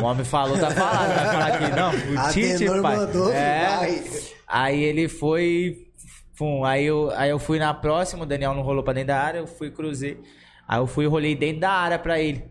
O 0.00 0.02
homem 0.04 0.24
falou, 0.24 0.56
tá 0.58 0.70
falado, 0.70 1.14
vai 1.14 1.26
falar 1.26 1.58
que 1.58 1.76
não. 1.76 2.14
O 2.14 2.18
A 2.20 2.30
Tite, 2.32 2.66
pai. 2.80 2.96
mandou, 2.96 3.30
é. 3.32 3.66
vai. 3.76 4.04
Aí 4.46 4.82
ele 4.82 5.08
foi. 5.08 5.88
Pum, 6.38 6.64
aí, 6.64 6.84
eu, 6.86 7.10
aí 7.14 7.30
eu 7.30 7.38
fui 7.38 7.58
na 7.58 7.72
próxima, 7.74 8.22
o 8.22 8.26
Daniel 8.26 8.54
não 8.54 8.62
rolou 8.62 8.82
pra 8.82 8.92
dentro 8.94 9.08
da 9.08 9.20
área, 9.20 9.38
eu 9.40 9.46
fui 9.46 9.70
cruzei. 9.70 10.20
Aí 10.66 10.78
eu 10.78 10.86
fui 10.86 11.04
e 11.04 11.08
rolei 11.08 11.34
dentro 11.36 11.60
da 11.60 11.70
área 11.70 11.98
pra 11.98 12.18
ele. 12.18 12.44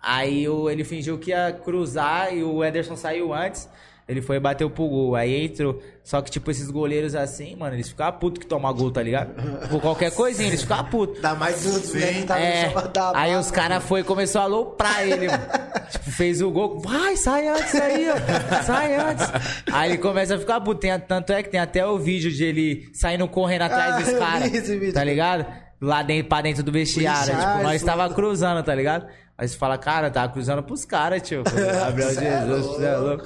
Aí 0.00 0.44
eu- 0.44 0.70
ele 0.70 0.84
fingiu 0.84 1.18
que 1.18 1.30
ia 1.30 1.52
cruzar 1.64 2.32
e 2.34 2.42
o 2.44 2.62
Ederson 2.64 2.96
saiu 2.96 3.32
antes. 3.34 3.68
Ele 4.06 4.20
foi 4.20 4.36
e 4.36 4.40
bateu 4.40 4.68
pro 4.68 4.86
gol. 4.86 5.16
Aí 5.16 5.46
entrou. 5.46 5.80
Só 6.02 6.20
que, 6.20 6.30
tipo, 6.30 6.50
esses 6.50 6.70
goleiros 6.70 7.14
assim, 7.14 7.56
mano, 7.56 7.74
eles 7.74 7.88
ficam 7.88 8.12
putos 8.12 8.40
que 8.40 8.46
tomam 8.46 8.72
gol, 8.74 8.90
tá 8.90 9.02
ligado? 9.02 9.32
Por 9.70 9.80
qualquer 9.80 10.10
coisinha, 10.12 10.48
eles 10.48 10.60
ficam 10.60 10.84
putos. 10.84 11.22
Dá 11.22 11.34
mais 11.34 11.64
um 11.64 11.80
que 11.80 12.22
tá 12.26 12.38
É, 12.38 12.66
aí 13.14 13.30
bala, 13.30 13.38
os 13.40 13.50
caras 13.50 13.82
foi 13.82 14.00
e 14.00 14.04
começou 14.04 14.42
a 14.42 14.44
aloprar 14.44 15.02
ele, 15.02 15.26
mano. 15.28 15.42
tipo, 15.90 16.10
fez 16.10 16.42
o 16.42 16.50
gol. 16.50 16.80
Vai, 16.80 17.16
sai 17.16 17.48
antes 17.48 17.74
aí, 17.76 18.06
ó. 18.10 18.62
Sai 18.62 18.94
antes. 18.94 19.26
Aí 19.72 19.92
ele 19.92 19.98
começa 19.98 20.34
a 20.34 20.38
ficar 20.38 20.60
puto. 20.60 20.80
Tem, 20.82 20.98
tanto 21.00 21.32
é 21.32 21.42
que 21.42 21.48
tem 21.48 21.60
até 21.60 21.86
o 21.86 21.96
vídeo 21.98 22.30
de 22.30 22.44
ele 22.44 22.88
saindo 22.92 23.26
correndo 23.26 23.62
atrás 23.62 23.94
Ah, 23.94 23.98
dos 24.00 24.18
caras. 24.18 24.92
Tá 24.92 25.02
ligado? 25.02 25.46
Lá 25.80 26.02
dentro, 26.02 26.28
pra 26.28 26.42
dentro 26.42 26.62
do 26.62 26.70
vestiário. 26.70 27.34
Tipo, 27.34 27.62
nós 27.62 27.76
isso, 27.76 27.86
tava 27.86 28.02
mano. 28.02 28.14
cruzando, 28.14 28.62
tá 28.62 28.74
ligado? 28.74 29.06
Aí 29.36 29.48
você 29.48 29.56
fala, 29.56 29.76
cara, 29.78 30.10
tava 30.10 30.30
cruzando 30.32 30.62
pros 30.62 30.84
caras, 30.84 31.22
tio. 31.22 31.42
Gabriel 31.48 32.10
é 32.10 32.14
Jesus, 32.14 32.66
você 32.66 32.84
é 32.84 32.96
louco. 32.96 33.24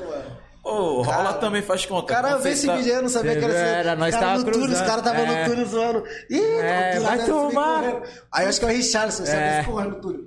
Ô, 0.68 1.02
rola 1.02 1.16
Cara, 1.24 1.32
também 1.34 1.62
faz 1.62 1.86
conta. 1.86 2.02
O 2.02 2.06
cara 2.06 2.36
vê 2.36 2.50
esse 2.50 2.66
tá- 2.66 2.76
vídeo 2.76 2.90
aí, 2.92 2.96
eu 2.98 3.02
não 3.02 3.08
sabia 3.08 3.32
Você 3.32 3.38
que 3.38 3.44
era 3.44 3.54
assim. 3.54 3.62
era, 3.80 3.96
nós 3.96 4.14
Os 4.14 4.20
caras 4.20 4.38
tava 4.42 4.44
no 4.44 4.52
túnel, 4.52 4.72
os 4.74 4.80
caras 4.80 4.96
estavam 4.98 5.24
É. 5.24 5.44
no 5.44 5.50
túnel 5.50 5.66
zoando. 5.66 6.04
Ih, 6.30 6.40
É, 6.60 7.00
vai 7.00 7.24
tomar. 7.26 8.02
Aí 8.32 8.44
eu 8.44 8.48
acho 8.48 8.60
que 8.60 8.66
é 8.66 8.68
o 8.68 8.72
Richardson, 8.72 9.24
você 9.24 9.32
É. 9.36 9.62
correndo 9.64 9.90
no 9.96 10.00
túnel. 10.00 10.20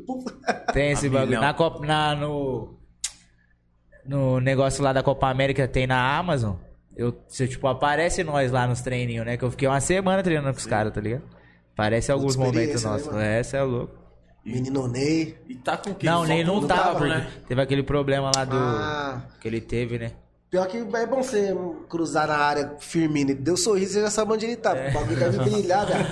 Tem 0.74 0.92
esse 0.92 1.08
A 1.08 1.10
bagulho. 1.12 1.40
Na 1.42 1.54
Copa, 1.54 1.86
na, 1.86 2.16
no, 2.16 2.78
no 4.06 4.40
negócio 4.40 4.84
lá 4.84 4.92
da 4.94 5.04
Copa 5.04 5.30
América 5.30 5.68
tem 5.68 5.86
na 5.88 6.18
Amazon. 6.18 6.56
Eu, 6.96 7.16
você, 7.28 7.48
tipo, 7.48 7.68
aparece 7.68 8.24
nós 8.24 8.52
lá 8.52 8.68
nos 8.68 8.82
treininhos, 8.82 9.26
né? 9.26 9.38
Que 9.38 9.44
eu 9.46 9.52
fiquei 9.52 9.68
uma 9.68 9.80
semana 9.80 10.22
treinando 10.22 10.52
com 10.54 10.60
os 10.60 10.66
caras, 10.66 10.94
tá 10.94 11.00
ligado? 11.00 11.24
Aparece 11.74 12.12
alguns 12.12 12.36
momentos 12.36 12.84
né, 12.84 12.90
nossos. 12.90 13.08
mano? 13.08 13.20
é, 13.22 13.42
você 13.42 13.58
é 13.58 13.62
louco. 13.64 13.96
Menino 14.44 14.88
Ney. 14.88 15.38
E 15.48 15.56
tá 15.56 15.78
com 15.78 15.94
que 15.94 16.06
Não, 16.06 16.26
nem 16.26 16.44
não 16.44 16.66
tava, 16.68 16.96
porque 16.98 17.14
né? 17.14 17.32
teve 17.48 17.62
aquele 17.62 17.84
problema 17.84 18.32
lá 18.36 18.44
do. 18.44 18.58
Ah. 18.58 19.22
Que 19.40 19.48
ele 19.48 19.62
teve, 19.62 19.98
né? 20.00 20.12
Pior 20.52 20.68
que 20.68 20.76
é 20.80 21.06
bom 21.06 21.24
você 21.24 21.56
cruzar 21.88 22.28
na 22.28 22.36
área 22.36 22.76
firmino. 22.78 23.32
Ele 23.32 23.40
deu 23.40 23.54
um 23.54 23.58
sorriso 23.58 23.98
e 23.98 24.02
já 24.02 24.12
sabe 24.12 24.34
onde 24.34 24.46
ele 24.46 24.58
tá. 24.58 24.74
O 24.74 24.92
bagulho 24.92 25.18
deve 25.18 25.38
brilhar, 25.38 25.86
velho. 25.86 26.06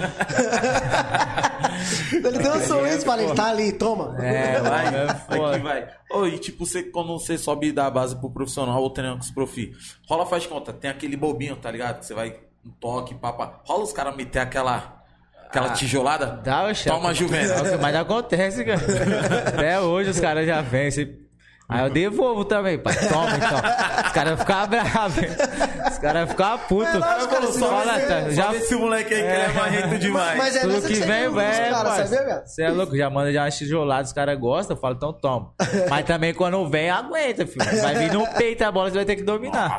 ele 2.25 2.39
deu 2.39 2.53
um 2.53 2.61
sorriso, 2.61 3.05
falei, 3.05 3.25
ele 3.25 3.35
tá 3.35 3.49
ali, 3.49 3.73
toma. 3.73 4.15
É, 4.23 4.61
Vai, 4.61 4.87
é 4.87 5.05
vai 5.27 5.51
que 5.51 5.59
vai. 5.59 5.89
Ô, 6.09 6.25
e 6.25 6.39
tipo, 6.39 6.65
você, 6.65 6.83
quando 6.83 7.19
você 7.19 7.37
sobe 7.37 7.73
da 7.73 7.91
base 7.91 8.15
pro 8.15 8.29
profissional 8.29 8.81
ou 8.81 8.89
treinando 8.89 9.19
com 9.19 9.25
os 9.25 9.31
profi, 9.31 9.73
rola 10.07 10.25
faz 10.25 10.47
conta, 10.47 10.71
tem 10.71 10.89
aquele 10.89 11.17
bobinho, 11.17 11.57
tá 11.57 11.69
ligado? 11.69 11.99
Que 11.99 12.05
você 12.05 12.13
vai 12.13 12.39
um 12.65 12.69
toque, 12.79 13.15
papa. 13.15 13.59
Rola 13.65 13.83
os 13.83 13.91
caras 13.91 14.15
meter 14.15 14.39
aquela, 14.39 15.03
aquela 15.49 15.71
tijolada. 15.71 16.39
Dá 16.41 16.63
o 16.63 16.73
chefe. 16.73 16.89
Toma. 16.89 17.11
É 17.11 17.13
que 17.13 17.77
mais 17.77 17.95
acontece, 17.95 18.63
cara. 18.63 18.79
Até 19.51 19.81
hoje 19.81 20.11
os 20.11 20.19
caras 20.21 20.47
já 20.47 20.61
vencem. 20.61 21.27
Aí 21.69 21.83
eu 21.85 21.89
devolvo 21.91 22.43
também, 22.43 22.79
pai. 22.79 22.95
Toma 23.07 23.29
então. 23.37 23.59
Os 24.07 24.11
caras 24.11 24.39
ficam 24.39 24.67
bravos. 24.67 25.91
Os 25.91 25.97
caras 25.99 26.29
ficam 26.29 26.57
putos. 26.67 26.95
É 26.95 26.97
lógico, 26.97 27.29
cara, 27.29 27.45
não 27.45 27.53
Fala, 27.53 27.99
tá, 27.99 28.29
Já 28.31 28.55
esse 28.55 28.75
moleque 28.75 29.13
aí 29.13 29.21
que 29.21 29.27
ele 29.27 29.43
é 29.43 29.53
marrento 29.53 29.99
demais. 29.99 30.37
Mas 30.37 30.55
é 30.55 30.61
Tudo 30.61 30.81
que 30.81 30.95
você 30.95 31.05
vem, 31.05 31.27
os 31.27 31.35
caras, 31.35 32.09
velho? 32.09 32.41
Você 32.43 32.63
é 32.63 32.69
louco, 32.71 32.97
já 32.97 33.07
manda 33.11 33.31
já 33.31 33.43
uma 33.43 33.51
tijolada, 33.51 34.03
os 34.03 34.13
caras 34.13 34.39
gostam, 34.39 34.75
eu 34.75 34.81
falo, 34.81 34.95
então 34.95 35.13
toma. 35.13 35.53
Mas 35.87 36.05
também 36.05 36.33
quando 36.33 36.67
vem, 36.67 36.89
aguenta, 36.89 37.45
filho. 37.45 37.81
Vai 37.81 37.93
vir 37.93 38.13
no 38.13 38.27
peito 38.33 38.63
a 38.63 38.71
bola, 38.71 38.89
você 38.89 38.95
vai 38.95 39.05
ter 39.05 39.15
que 39.15 39.23
dominar. 39.23 39.77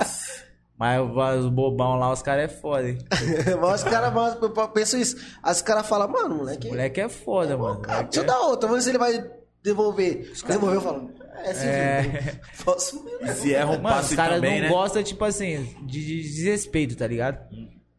Mas 0.78 1.00
os 1.40 1.50
bobão 1.50 1.98
lá, 1.98 2.12
os 2.12 2.22
caras 2.22 2.44
é 2.44 2.48
foda, 2.48 2.88
hein? 2.88 2.98
Mas 3.60 3.82
os 3.82 3.90
caras, 3.90 4.14
mas 4.14 4.36
eu 4.40 4.68
penso 4.68 4.96
isso. 4.96 5.16
Aí 5.42 5.52
os 5.52 5.60
caras 5.60 5.86
falam, 5.86 6.08
mano, 6.08 6.36
moleque. 6.36 6.68
Moleque 6.68 7.00
é 7.02 7.08
foda, 7.08 7.58
mano. 7.58 7.80
Cara, 7.80 8.04
deixa 8.04 8.20
eu 8.20 8.24
é- 8.24 8.26
dar 8.26 8.40
outra, 8.40 8.66
vamos 8.66 8.84
ver 8.84 8.90
se 8.90 8.96
ele 8.96 8.98
vai 8.98 9.30
devolver. 9.62 10.32
Devolveu, 10.46 10.76
eu 10.76 10.80
falo, 10.80 11.10
é 11.44 11.54
sim, 11.54 11.66
É. 11.66 12.34
Posso 12.64 13.04
mesmo. 13.04 13.28
Se 13.34 13.54
erra 13.54 13.66
um 13.72 13.82
Mano, 13.82 13.82
passe 13.96 14.10
os 14.10 14.16
caras 14.16 14.36
também, 14.36 14.56
não 14.56 14.62
né? 14.62 14.68
gostam, 14.68 15.02
tipo 15.02 15.24
assim, 15.24 15.64
de, 15.82 16.04
de 16.04 16.22
desrespeito, 16.22 16.96
tá 16.96 17.06
ligado? 17.06 17.38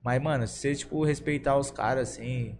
Mas, 0.04 0.22
mano, 0.22 0.48
se 0.48 0.58
você, 0.58 0.76
tipo, 0.76 1.04
respeitar 1.04 1.58
os 1.58 1.70
caras, 1.70 2.10
assim, 2.10 2.58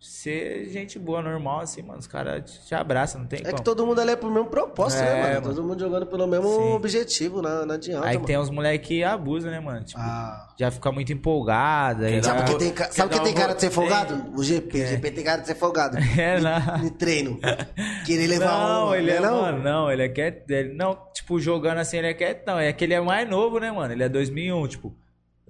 ser 0.00 0.66
gente 0.70 0.98
boa, 0.98 1.20
normal, 1.20 1.60
assim, 1.60 1.82
mano, 1.82 1.98
os 1.98 2.06
caras 2.06 2.50
te, 2.50 2.66
te 2.68 2.74
abraçam, 2.74 3.20
não 3.20 3.28
tem 3.28 3.40
É 3.40 3.42
como. 3.44 3.56
que 3.56 3.62
todo 3.62 3.84
mundo 3.86 4.00
ali 4.00 4.12
é 4.12 4.16
pro 4.16 4.30
mesmo 4.30 4.48
propósito, 4.48 5.02
É, 5.02 5.04
né, 5.04 5.22
mano? 5.22 5.34
mano. 5.34 5.54
Todo 5.54 5.62
mundo 5.62 5.78
jogando 5.78 6.06
pelo 6.06 6.26
mesmo 6.26 6.48
Sim. 6.48 6.72
objetivo, 6.72 7.42
não, 7.42 7.66
não 7.66 7.74
adianta, 7.74 8.06
Aí 8.06 8.14
mano. 8.14 8.26
tem 8.26 8.38
uns 8.38 8.48
moleque 8.48 8.86
que 8.88 9.04
abusam, 9.04 9.50
né, 9.50 9.60
mano? 9.60 9.84
Tipo, 9.84 10.00
Ah. 10.00 10.48
já 10.58 10.70
fica 10.70 10.90
muito 10.90 11.12
empolgado. 11.12 12.04
Aí 12.04 12.22
Sabe 12.22 12.38
já... 12.38 12.44
quem 12.46 12.56
tem, 12.58 12.76
sabe 12.90 12.94
dar 12.96 13.08
quem 13.08 13.20
tem 13.24 13.32
um 13.32 13.36
cara 13.36 13.54
de 13.54 13.60
ser 13.60 13.70
folgado? 13.70 14.24
O 14.34 14.42
GP. 14.42 14.86
GP 14.86 15.10
tem 15.10 15.24
cara 15.24 15.40
de 15.42 15.46
ser 15.46 15.54
folgado. 15.54 15.98
É, 16.18 16.40
não. 16.40 16.84
Em 16.86 16.88
treino. 16.88 17.38
Querer 18.06 18.26
levar 18.26 18.46
Não, 18.58 18.86
uma, 18.86 18.96
ele 18.98 19.10
né, 19.10 19.16
é, 19.16 19.20
não? 19.20 19.42
mano, 19.42 19.62
não, 19.62 19.90
ele 19.92 20.02
é 20.02 20.08
quiet, 20.08 20.44
ele 20.48 20.72
não, 20.74 20.96
tipo, 21.12 21.38
jogando 21.38 21.78
assim, 21.78 21.98
ele 21.98 22.06
é 22.08 22.14
quietão, 22.14 22.58
é 22.58 22.72
que 22.72 22.84
ele 22.84 22.94
é 22.94 23.00
mais 23.00 23.28
novo, 23.28 23.58
né, 23.58 23.70
mano, 23.70 23.92
ele 23.92 24.02
é 24.02 24.08
2001, 24.08 24.66
tipo, 24.68 24.94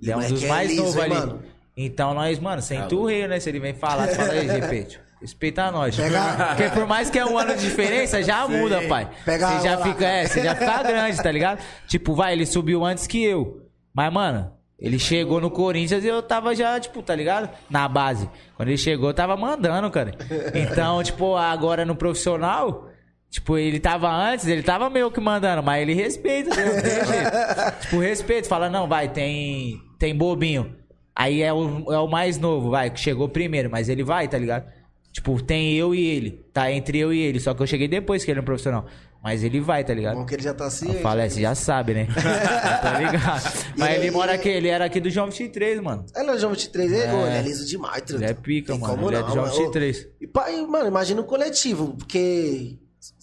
ele 0.03 0.11
é 0.11 0.17
um 0.17 0.29
dos 0.29 0.43
é 0.43 0.49
mais 0.49 0.77
novos 0.77 0.97
ali, 0.99 1.15
mano? 1.15 1.43
Então 1.87 2.15
nós, 2.15 2.39
mano, 2.39 2.61
senta 2.63 2.95
o 2.95 3.05
rei, 3.07 3.27
né, 3.29 3.39
se 3.41 3.49
ele 3.49 3.61
vem 3.61 3.75
falar, 3.75 4.07
você 4.09 4.15
fala 4.15 4.33
aí, 4.33 4.49
GP, 4.49 4.85
tipo, 4.85 5.05
respeita 5.21 5.71
nós, 5.71 5.97
Pega- 5.97 6.47
porque 6.49 6.69
por 6.71 6.87
mais 6.87 7.11
que 7.11 7.19
é 7.19 7.25
um 7.27 7.37
ano 7.39 7.55
de 7.55 7.61
diferença, 7.61 8.23
já 8.23 8.47
muda, 8.49 8.83
pai, 8.89 9.09
Pega 9.25 9.49
você 9.49 9.69
já 9.69 9.79
fica, 9.79 10.07
é, 10.07 10.27
você 10.27 10.43
já 10.43 10.55
fica 10.55 10.83
grande, 10.83 11.23
tá 11.23 11.31
ligado, 11.31 11.61
tipo, 11.87 12.15
vai, 12.15 12.33
ele 12.33 12.47
subiu 12.47 12.85
antes 12.85 13.07
que 13.07 13.23
eu, 13.23 13.67
mas, 13.95 14.13
mano... 14.13 14.53
Ele 14.83 14.99
chegou 14.99 15.43
no 15.43 15.51
Corinthians 15.51 16.03
e 16.05 16.09
eu 16.09 16.23
tava 16.23 16.55
já, 16.57 16.81
tipo, 16.81 17.03
tá 17.03 17.15
ligado? 17.15 17.51
Na 17.69 17.87
base. 17.87 18.31
Quando 18.57 18.71
ele 18.71 18.79
chegou, 18.79 19.11
eu 19.11 19.15
tava 19.15 19.37
mandando, 19.37 19.91
cara. 19.91 20.13
Então, 20.55 21.03
tipo, 21.05 21.37
agora 21.37 21.85
no 21.85 21.95
profissional, 21.95 22.89
tipo, 23.29 23.59
ele 23.59 23.79
tava 23.79 24.09
antes, 24.11 24.47
ele 24.47 24.63
tava 24.63 24.89
meio 24.89 25.11
que 25.11 25.21
mandando, 25.21 25.63
mas 25.63 25.83
ele 25.83 25.93
respeita, 25.93 26.57
né? 26.57 26.65
Tipo, 27.83 27.99
respeito, 27.99 28.49
fala, 28.49 28.71
não, 28.71 28.89
vai, 28.89 29.11
tem, 29.11 29.79
tem 29.99 30.17
bobinho. 30.17 30.75
Aí 31.21 31.43
é 31.43 31.53
o, 31.53 31.93
é 31.93 31.99
o 31.99 32.09
mais 32.09 32.39
novo, 32.39 32.71
vai, 32.71 32.89
que 32.89 32.99
chegou 32.99 33.29
primeiro, 33.29 33.69
mas 33.69 33.91
ele 33.91 34.03
vai, 34.03 34.27
tá 34.27 34.39
ligado? 34.39 34.73
Tipo, 35.13 35.39
tem 35.43 35.75
eu 35.75 35.95
e 35.95 36.03
ele, 36.03 36.47
tá 36.51 36.73
entre 36.73 36.99
eu 36.99 37.13
e 37.13 37.21
ele, 37.21 37.39
só 37.39 37.53
que 37.53 37.61
eu 37.63 37.67
cheguei 37.67 37.87
depois 37.87 38.25
que 38.25 38.31
ele 38.31 38.39
é 38.39 38.43
um 38.43 38.45
profissional. 38.45 38.87
Mas 39.23 39.45
ele 39.45 39.61
vai, 39.61 39.85
tá 39.85 39.93
ligado? 39.93 40.15
Bom 40.17 40.25
que 40.25 40.35
ele 40.35 40.43
já 40.43 40.55
tá 40.55 40.65
assim. 40.65 40.95
Eu 40.95 41.01
falo, 41.03 41.21
é, 41.21 41.29
você 41.29 41.43
já 41.43 41.55
sabe, 41.55 41.93
né? 41.93 42.09
tá 42.81 42.99
ligado? 42.99 43.67
Mas 43.77 43.97
ele 43.97 44.11
mora 44.11 44.33
aqui, 44.33 44.49
ele 44.49 44.69
era 44.69 44.87
aqui 44.87 44.99
do 44.99 45.11
João 45.11 45.27
23, 45.27 45.79
mano. 45.81 46.07
Ele 46.17 46.31
é 46.31 46.33
o 46.33 46.39
João 46.39 46.53
23, 46.53 46.91
ele, 46.91 47.03
ele 47.03 47.37
é 47.37 47.43
liso 47.43 47.67
demais, 47.67 48.01
truta. 48.01 48.25
Ele 48.25 48.31
é 48.31 48.35
pica, 48.35 48.75
mano. 48.79 48.95
como 48.95 49.11
Ele 49.11 49.17
é 49.17 49.21
não, 49.21 49.27
do 49.27 49.35
João 49.35 49.47
mano. 49.47 49.59
23. 49.59 50.09
E, 50.23 50.27
pai, 50.27 50.63
mano, 50.63 50.87
imagina 50.87 51.21
um 51.21 51.25
coletivo, 51.25 51.97
porque 51.99 52.79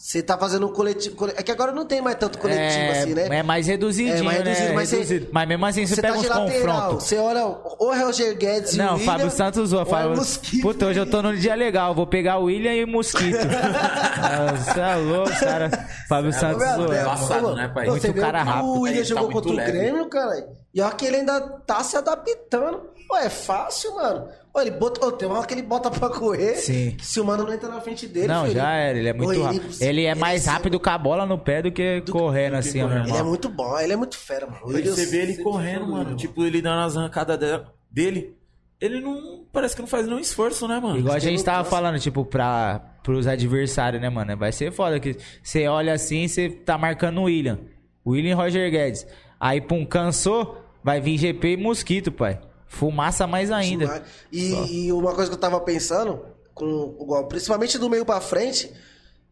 você 0.07 0.23
tá 0.23 0.37
fazendo 0.37 0.65
um 0.67 0.71
coletivo. 0.71 1.17
cole- 1.17 1.33
É 1.35 1.43
que 1.43 1.51
agora 1.51 1.73
não 1.73 1.85
tem 1.85 2.01
mais 2.01 2.15
tanto 2.15 2.37
coletivo 2.39 2.65
é, 2.65 2.99
assim, 3.01 3.13
né? 3.13 3.27
É 3.29 3.43
mais 3.43 3.67
reduzidinho, 3.67 4.15
É, 4.15 4.21
mais 4.21 4.37
reduzido, 4.37 4.67
né? 4.69 4.73
mas 4.73 4.87
você- 4.89 4.95
Reduzido. 4.95 5.27
Mas 5.33 5.47
mesmo 5.49 5.65
assim, 5.65 5.85
você, 5.85 5.95
Você 5.95 6.01
pega 6.01 6.13
tá 6.13 6.19
uns 6.19 6.27
confrontos. 6.53 7.03
você 7.03 7.17
olha 7.17 7.45
o 7.45 7.93
Roger 7.93 8.37
Guedes 8.37 8.71
e 8.71 8.75
o 8.75 8.77
Não, 8.77 8.93
William, 8.93 9.05
Fábio 9.05 9.31
Santos 9.31 9.73
ou 9.73 9.81
é 9.81 9.85
Fábio... 9.85 10.15
Mosquito. 10.15 10.61
Puta, 10.61 10.85
hoje 10.85 10.99
eu 10.99 11.09
tô 11.09 11.21
num 11.21 11.35
dia 11.35 11.55
legal. 11.55 11.93
Vou 11.93 12.07
pegar 12.07 12.37
o 12.37 12.45
William 12.45 12.73
e 12.73 12.85
o 12.85 12.87
Mosquito. 12.87 13.35
Você 14.63 14.79
é 14.79 14.95
louco, 14.95 15.39
cara. 15.39 15.69
Fábio 16.07 16.31
Santos. 16.31 16.57
Deus, 16.63 17.01
embaçado, 17.01 17.43
mano. 17.43 17.55
né, 17.55 17.67
pai? 17.67 17.85
Não, 17.87 17.91
Muito 17.93 18.13
cara 18.13 18.41
o 18.41 18.45
rápido. 18.45 18.65
O 18.65 18.79
William 18.81 18.99
Ele 18.99 19.07
tá 19.09 19.15
jogou 19.15 19.29
contra 19.31 19.51
o 19.51 19.53
leve. 19.55 19.71
Grêmio, 19.71 20.09
cara. 20.09 20.47
E 20.73 20.81
olha 20.81 20.91
que 20.95 21.05
ele 21.05 21.17
ainda 21.17 21.41
tá 21.65 21.83
se 21.83 21.97
adaptando. 21.97 22.81
Pô, 23.07 23.17
é 23.17 23.29
fácil, 23.29 23.95
mano. 23.95 24.27
Pô, 24.51 24.59
ele 24.61 24.71
bota, 24.71 25.05
ô, 25.05 25.11
tem 25.11 25.27
uma 25.27 25.37
hora 25.37 25.47
que 25.47 25.53
ele 25.53 25.61
bota 25.61 25.89
pra 25.89 26.09
correr. 26.09 26.55
Sim. 26.55 26.97
Se 27.01 27.21
o 27.21 27.25
mano 27.25 27.43
não 27.45 27.53
entra 27.53 27.69
na 27.69 27.79
frente 27.79 28.05
dele. 28.07 28.27
Não, 28.27 28.41
filho, 28.43 28.55
já 28.55 28.71
era. 28.73 28.97
Ele 28.97 29.07
é 29.07 29.13
muito 29.13 29.39
Ô, 29.39 29.43
rápido. 29.43 29.65
Ele 29.79 29.96
é 30.05 30.15
mais 30.15 30.45
ele- 30.45 30.53
rápido 30.53 30.79
com 30.79 30.89
a 30.89 30.97
bola 30.97 31.25
no 31.25 31.37
pé 31.37 31.61
do 31.61 31.71
que 31.71 32.01
correndo 32.09 32.55
assim, 32.55 32.81
ó, 32.81 32.87
correndo. 32.87 33.09
Ele 33.09 33.17
é 33.17 33.23
muito 33.23 33.49
bom, 33.49 33.79
ele 33.79 33.93
é 33.93 33.95
muito 33.95 34.17
fera, 34.17 34.47
mano. 34.47 34.61
William 34.65 34.93
você 34.93 35.05
vê 35.05 35.21
ele 35.23 35.37
correndo, 35.37 35.87
mano. 35.87 36.15
Tipo, 36.15 36.43
ele 36.43 36.61
dando 36.61 36.81
as 36.85 36.95
arrancadas 36.97 37.37
de- 37.39 37.61
dele. 37.89 38.35
Ele 38.79 39.01
não. 39.01 39.43
Parece 39.51 39.75
que 39.75 39.81
não 39.81 39.87
faz 39.87 40.05
nenhum 40.05 40.19
esforço, 40.19 40.67
né, 40.67 40.79
mano? 40.79 40.99
Igual 40.99 41.15
a 41.15 41.19
gente 41.19 41.43
tava 41.43 41.67
falando, 41.67 41.99
tipo, 41.99 42.23
pra, 42.23 42.79
pros 43.01 43.25
adversários, 43.25 43.99
né, 44.01 44.07
mano? 44.09 44.37
Vai 44.37 44.51
ser 44.51 44.71
foda 44.71 44.99
que 44.99 45.17
você 45.41 45.67
olha 45.67 45.93
assim 45.93 46.27
você 46.27 46.47
tá 46.49 46.77
marcando 46.77 47.19
o 47.21 47.23
William. 47.23 47.59
William 48.05 48.31
e 48.31 48.33
Roger 48.33 48.69
Guedes. 48.69 49.07
Aí, 49.39 49.59
pum, 49.61 49.83
cansou, 49.85 50.61
vai 50.83 51.01
vir 51.01 51.17
GP 51.17 51.53
e 51.53 51.57
Mosquito, 51.57 52.11
pai. 52.11 52.39
Fumaça 52.67 53.25
mais 53.25 53.49
ainda. 53.51 54.03
E, 54.31 54.85
e 54.87 54.91
uma 54.93 55.13
coisa 55.15 55.29
que 55.29 55.35
eu 55.35 55.39
tava 55.41 55.59
pensando, 55.61 56.19
com, 56.53 57.25
principalmente 57.29 57.77
do 57.79 57.89
meio 57.89 58.05
pra 58.05 58.21
frente, 58.21 58.71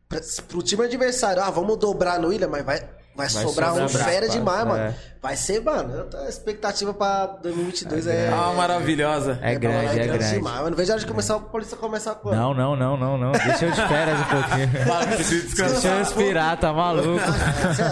pra, 0.08 0.20
pro 0.48 0.62
time 0.62 0.86
adversário, 0.86 1.42
ah, 1.42 1.50
vamos 1.50 1.78
dobrar 1.78 2.20
no 2.20 2.30
William, 2.30 2.48
mas 2.48 2.64
vai, 2.66 2.80
vai, 2.80 2.90
Vai 3.16 3.30
sobrar 3.30 3.74
um 3.74 3.88
fera 3.88 4.28
demais, 4.28 4.62
é. 4.62 4.66
mano. 4.66 4.96
Vai 5.22 5.36
ser, 5.38 5.62
mano, 5.62 6.06
a 6.14 6.28
expectativa 6.30 6.94
pra 6.94 7.26
2022 7.42 8.06
é... 8.08 8.30
Ah, 8.30 8.54
maravilhosa. 8.56 9.40
É 9.42 9.56
grande, 9.56 10.00
é 10.00 10.06
grande. 10.06 10.34
demais. 10.36 10.60
Eu 10.62 10.70
não 10.70 10.78
vejo 10.78 10.92
a 10.92 10.96
hora 10.96 11.00
de 11.00 11.08
começar, 11.08 11.36
a 11.36 11.40
polícia 11.40 11.78
começar 11.78 12.14
quando? 12.16 12.36
Não, 12.36 12.54
não, 12.54 12.76
não, 12.76 12.98
não, 12.98 13.18
não. 13.18 13.32
Deixa 13.32 13.66
eu 13.66 13.72
de 13.72 13.88
férias 13.88 14.20
um 14.20 14.24
pouquinho. 14.26 14.68
Deixa 15.72 15.88
eu 15.88 15.98
respirar, 15.98 16.60
tá 16.60 16.74
maluco? 16.74 17.18
Você 17.18 17.82
é 17.82 17.86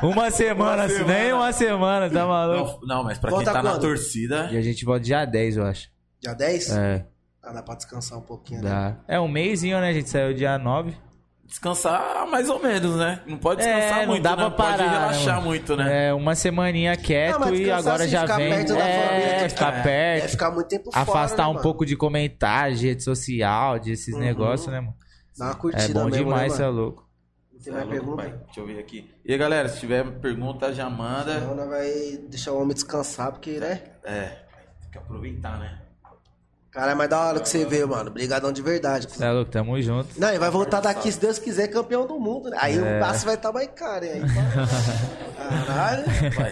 muito. 0.00 0.16
uma 0.16 0.30
semana, 0.30 0.82
Uma 0.84 0.88
semana. 0.88 1.12
nem 1.14 1.32
uma 1.32 1.52
semana, 1.52 2.10
tá 2.10 2.26
maluco? 2.26 2.80
Não, 2.86 2.96
não, 2.96 3.04
mas 3.04 3.18
pra 3.18 3.30
Volta 3.30 3.44
quem 3.44 3.52
tá 3.52 3.62
na 3.62 3.70
quando? 3.72 3.82
torcida. 3.82 4.48
E 4.50 4.56
a 4.56 4.62
gente 4.62 4.84
volta 4.84 5.00
dia 5.00 5.24
10, 5.24 5.56
eu 5.58 5.64
acho. 5.64 5.88
Dia 6.20 6.34
10? 6.34 6.70
É, 6.70 7.06
Ah, 7.42 7.52
dá 7.52 7.62
pra 7.62 7.74
descansar 7.74 8.18
um 8.18 8.22
pouquinho, 8.22 8.62
né? 8.62 8.68
dá. 8.70 8.96
É 9.08 9.18
um 9.18 9.28
mêsinho, 9.28 9.80
né? 9.80 9.88
A 9.88 9.92
gente 9.92 10.08
saiu 10.10 10.34
dia 10.34 10.58
9. 10.58 10.94
descansar 11.46 12.26
mais 12.28 12.48
ou 12.48 12.62
menos, 12.62 12.96
né? 12.96 13.22
Não 13.26 13.36
pode 13.38 13.62
descansar 13.62 13.98
É, 13.98 14.00
não 14.02 14.12
muito, 14.12 14.22
dá 14.22 14.30
né? 14.30 14.36
pra 14.36 14.44
Não 14.44 14.50
pode 14.56 14.76
parar. 14.78 14.90
relaxar 14.90 15.34
mano? 15.36 15.46
muito, 15.48 15.76
né? 15.76 16.08
É, 16.08 16.14
uma 16.14 16.34
semaninha 16.34 16.96
quieto 16.96 17.32
Não, 17.32 17.40
mas 17.40 17.48
e 17.50 17.56
descansar 17.64 17.78
agora 17.80 18.02
assim, 18.04 18.12
já 18.12 18.20
ficar 18.22 18.36
vem. 18.36 18.50
perto 18.50 18.68
da 18.74 18.78
é, 18.88 19.08
família, 19.08 19.48
ficar 19.50 19.74
é, 19.74 19.82
perto. 19.82 20.24
É 20.24 20.28
ficar 20.28 20.50
muito 20.52 20.68
tempo 20.68 20.84
fora, 20.92 21.02
afastar 21.02 21.42
né, 21.44 21.48
um 21.48 21.52
mano? 21.54 21.62
pouco 21.62 21.84
de 21.86 21.96
comentário, 21.96 22.76
de 22.76 22.86
rede 22.88 23.02
social, 23.02 23.78
desses 23.80 24.16
negócios, 24.16 24.68
né, 24.70 24.80
mano? 24.80 24.94
Dá 25.36 25.46
uma 25.46 25.50
É 25.52 25.54
curtida 25.56 25.94
bom 26.00 26.04
mesmo, 26.04 26.24
demais, 26.24 26.58
né, 26.58 26.64
é 26.64 26.68
mano? 26.68 26.80
louco. 26.80 27.08
Tem 27.64 27.72
é 27.72 27.76
mais 27.76 27.88
pergunta? 27.88 28.22
Deixa 28.46 28.60
eu 28.60 28.66
ver 28.66 28.78
aqui. 28.78 29.10
E 29.24 29.32
aí, 29.32 29.38
galera, 29.38 29.68
se 29.68 29.80
tiver 29.80 30.04
pergunta, 30.20 30.72
já 30.72 30.88
manda. 30.88 31.40
Não, 31.40 31.54
nós 31.54 31.68
vai 31.68 31.90
deixar 32.28 32.52
o 32.52 32.60
homem 32.60 32.74
descansar, 32.74 33.32
porque, 33.32 33.58
né? 33.58 33.82
É, 34.04 34.28
tem 34.82 34.90
que 34.92 34.98
aproveitar, 34.98 35.58
né? 35.58 35.78
Cara, 36.72 36.92
é 36.92 36.94
mais 36.94 37.10
da 37.10 37.18
hora 37.20 37.40
que 37.40 37.48
você 37.48 37.64
veio, 37.64 37.88
mano. 37.88 38.10
Obrigadão 38.10 38.52
de 38.52 38.62
verdade. 38.62 39.08
Você 39.10 39.24
é 39.24 39.30
louco, 39.32 39.50
tamo 39.50 39.80
junto. 39.82 40.08
Não, 40.16 40.32
e 40.32 40.38
vai 40.38 40.50
voltar 40.50 40.80
daqui, 40.80 41.10
se 41.10 41.18
Deus 41.18 41.36
quiser, 41.36 41.66
campeão 41.66 42.06
do 42.06 42.18
mundo, 42.20 42.48
né? 42.48 42.56
Aí 42.60 42.78
É. 42.78 42.96
o 42.96 43.00
passe 43.00 43.24
vai 43.24 43.34
estar 43.34 43.50
mais 43.52 43.68
caro, 43.74 44.04
hein? 44.04 44.22
Caralho. 45.66 46.04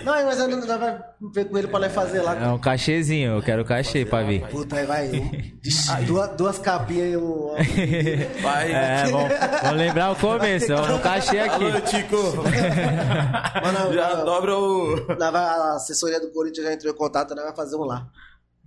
Não, 0.05 0.13
mas 0.25 0.41
ainda 0.41 0.57
nós 0.57 0.67
vai 0.81 0.99
ver 1.33 1.45
com 1.45 1.59
ele 1.59 1.69
pra 1.69 1.79
nós 1.79 1.93
fazer 1.93 2.21
lá. 2.23 2.35
É 2.37 2.49
um 2.49 2.59
cachezinho, 2.59 3.37
eu 3.37 3.43
quero 3.43 3.65
cachê 3.65 4.05
pra 4.05 4.23
vir. 4.25 4.45
Puta, 4.49 4.75
aí 4.77 4.87
vai. 4.87 5.09
um- 5.09 6.05
duas, 6.07 6.31
duas 6.31 6.59
capinhas 6.59 7.13
e 7.13 7.17
um. 7.17 7.55
Vai. 8.43 8.73
É, 8.73 9.05
vamos, 9.07 9.29
vamos 9.63 9.77
lembrar 9.79 10.11
o 10.11 10.17
começo, 10.17 10.73
ó, 10.75 10.87
no 10.89 10.99
cachê 11.01 11.39
aqui. 11.39 11.65
Alô, 11.65 11.81
Tico. 11.83 12.17
Mano, 13.63 13.93
já 13.95 14.09
mano, 14.11 14.25
dobra 14.25 14.57
o. 14.59 15.07
a 15.21 15.75
assessoria 15.77 16.21
do 16.21 16.31
Corinthians 16.33 16.67
já 16.67 16.73
entrou 16.73 16.93
em 16.93 16.97
contato, 16.97 17.35
nós 17.35 17.45
vai 17.45 17.55
fazer 17.55 17.77
um 17.77 17.85
lá. 17.85 18.07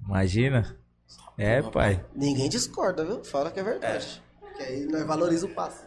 Imagina. 0.05 0.77
É, 1.41 1.61
pai. 1.63 1.99
Ninguém 2.15 2.47
discorda, 2.47 3.03
viu? 3.03 3.23
Fala 3.23 3.49
que 3.49 3.59
é 3.59 3.63
verdade. 3.63 4.21
Que 4.55 4.61
aí 4.61 4.85
nós 4.85 5.03
valoriza 5.07 5.47
o 5.47 5.49
passe. 5.49 5.83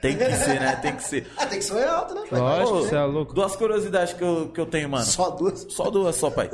Tem 0.00 0.16
que 0.16 0.24
ser, 0.24 0.60
né? 0.60 0.76
Tem 0.76 0.96
que 0.96 1.02
ser. 1.02 1.26
Ah, 1.36 1.46
tem 1.46 1.58
que 1.58 1.64
ser 1.64 1.86
alto, 1.86 2.14
né? 2.14 2.22
pai? 2.30 2.40
Lógico, 2.40 2.78
você 2.78 2.96
é 2.96 3.02
louco. 3.02 3.34
Duas 3.34 3.56
curiosidades 3.56 4.14
que 4.14 4.22
eu, 4.22 4.50
que 4.54 4.60
eu 4.60 4.66
tenho, 4.66 4.88
mano. 4.88 5.04
Só 5.04 5.30
duas. 5.30 5.66
Só 5.68 5.90
duas, 5.90 6.16
só, 6.16 6.30
pai. 6.30 6.50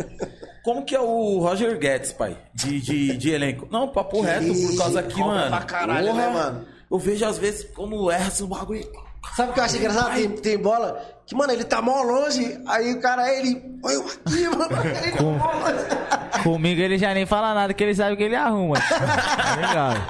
Como 0.64 0.84
que 0.84 0.94
é 0.94 1.00
o 1.00 1.38
Roger 1.38 1.78
Guedes, 1.78 2.12
pai? 2.12 2.36
De, 2.52 2.80
de, 2.80 3.16
de 3.16 3.30
elenco. 3.30 3.68
Não, 3.70 3.88
papo 3.88 4.20
reto, 4.22 4.46
por 4.46 4.76
causa 4.76 5.02
que, 5.02 5.14
cobra 5.14 5.26
mano. 5.26 5.56
pra 5.56 5.64
caralho, 5.64 6.14
né, 6.14 6.28
mano? 6.28 6.66
Eu 6.90 6.98
vejo 6.98 7.24
às 7.24 7.38
vezes 7.38 7.64
como 7.74 8.10
erra 8.10 8.28
esse 8.28 8.44
bagulho. 8.44 8.90
Sabe 9.36 9.50
o 9.50 9.54
que 9.54 9.60
eu 9.60 9.64
acho 9.64 9.76
engraçado? 9.76 10.14
Tem, 10.14 10.28
tem 10.28 10.58
bola 10.58 11.00
que, 11.26 11.34
mano, 11.34 11.52
ele 11.52 11.64
tá 11.64 11.80
mó 11.80 12.02
longe, 12.02 12.60
aí 12.66 12.92
o 12.94 13.00
cara, 13.00 13.32
ele 13.32 13.54
põe 13.80 13.96
uma 13.96 14.10
aqui, 14.10 14.48
mano, 14.50 14.88
ele 15.02 15.12
tá 15.12 15.22
longe. 15.22 16.42
Comigo 16.42 16.80
ele 16.80 16.98
já 16.98 17.14
nem 17.14 17.24
fala 17.24 17.54
nada, 17.54 17.72
que 17.72 17.82
ele 17.84 17.94
sabe 17.94 18.16
que 18.16 18.22
ele 18.24 18.34
arruma. 18.36 18.74
Tá 18.82 19.56
ligado? 19.56 20.00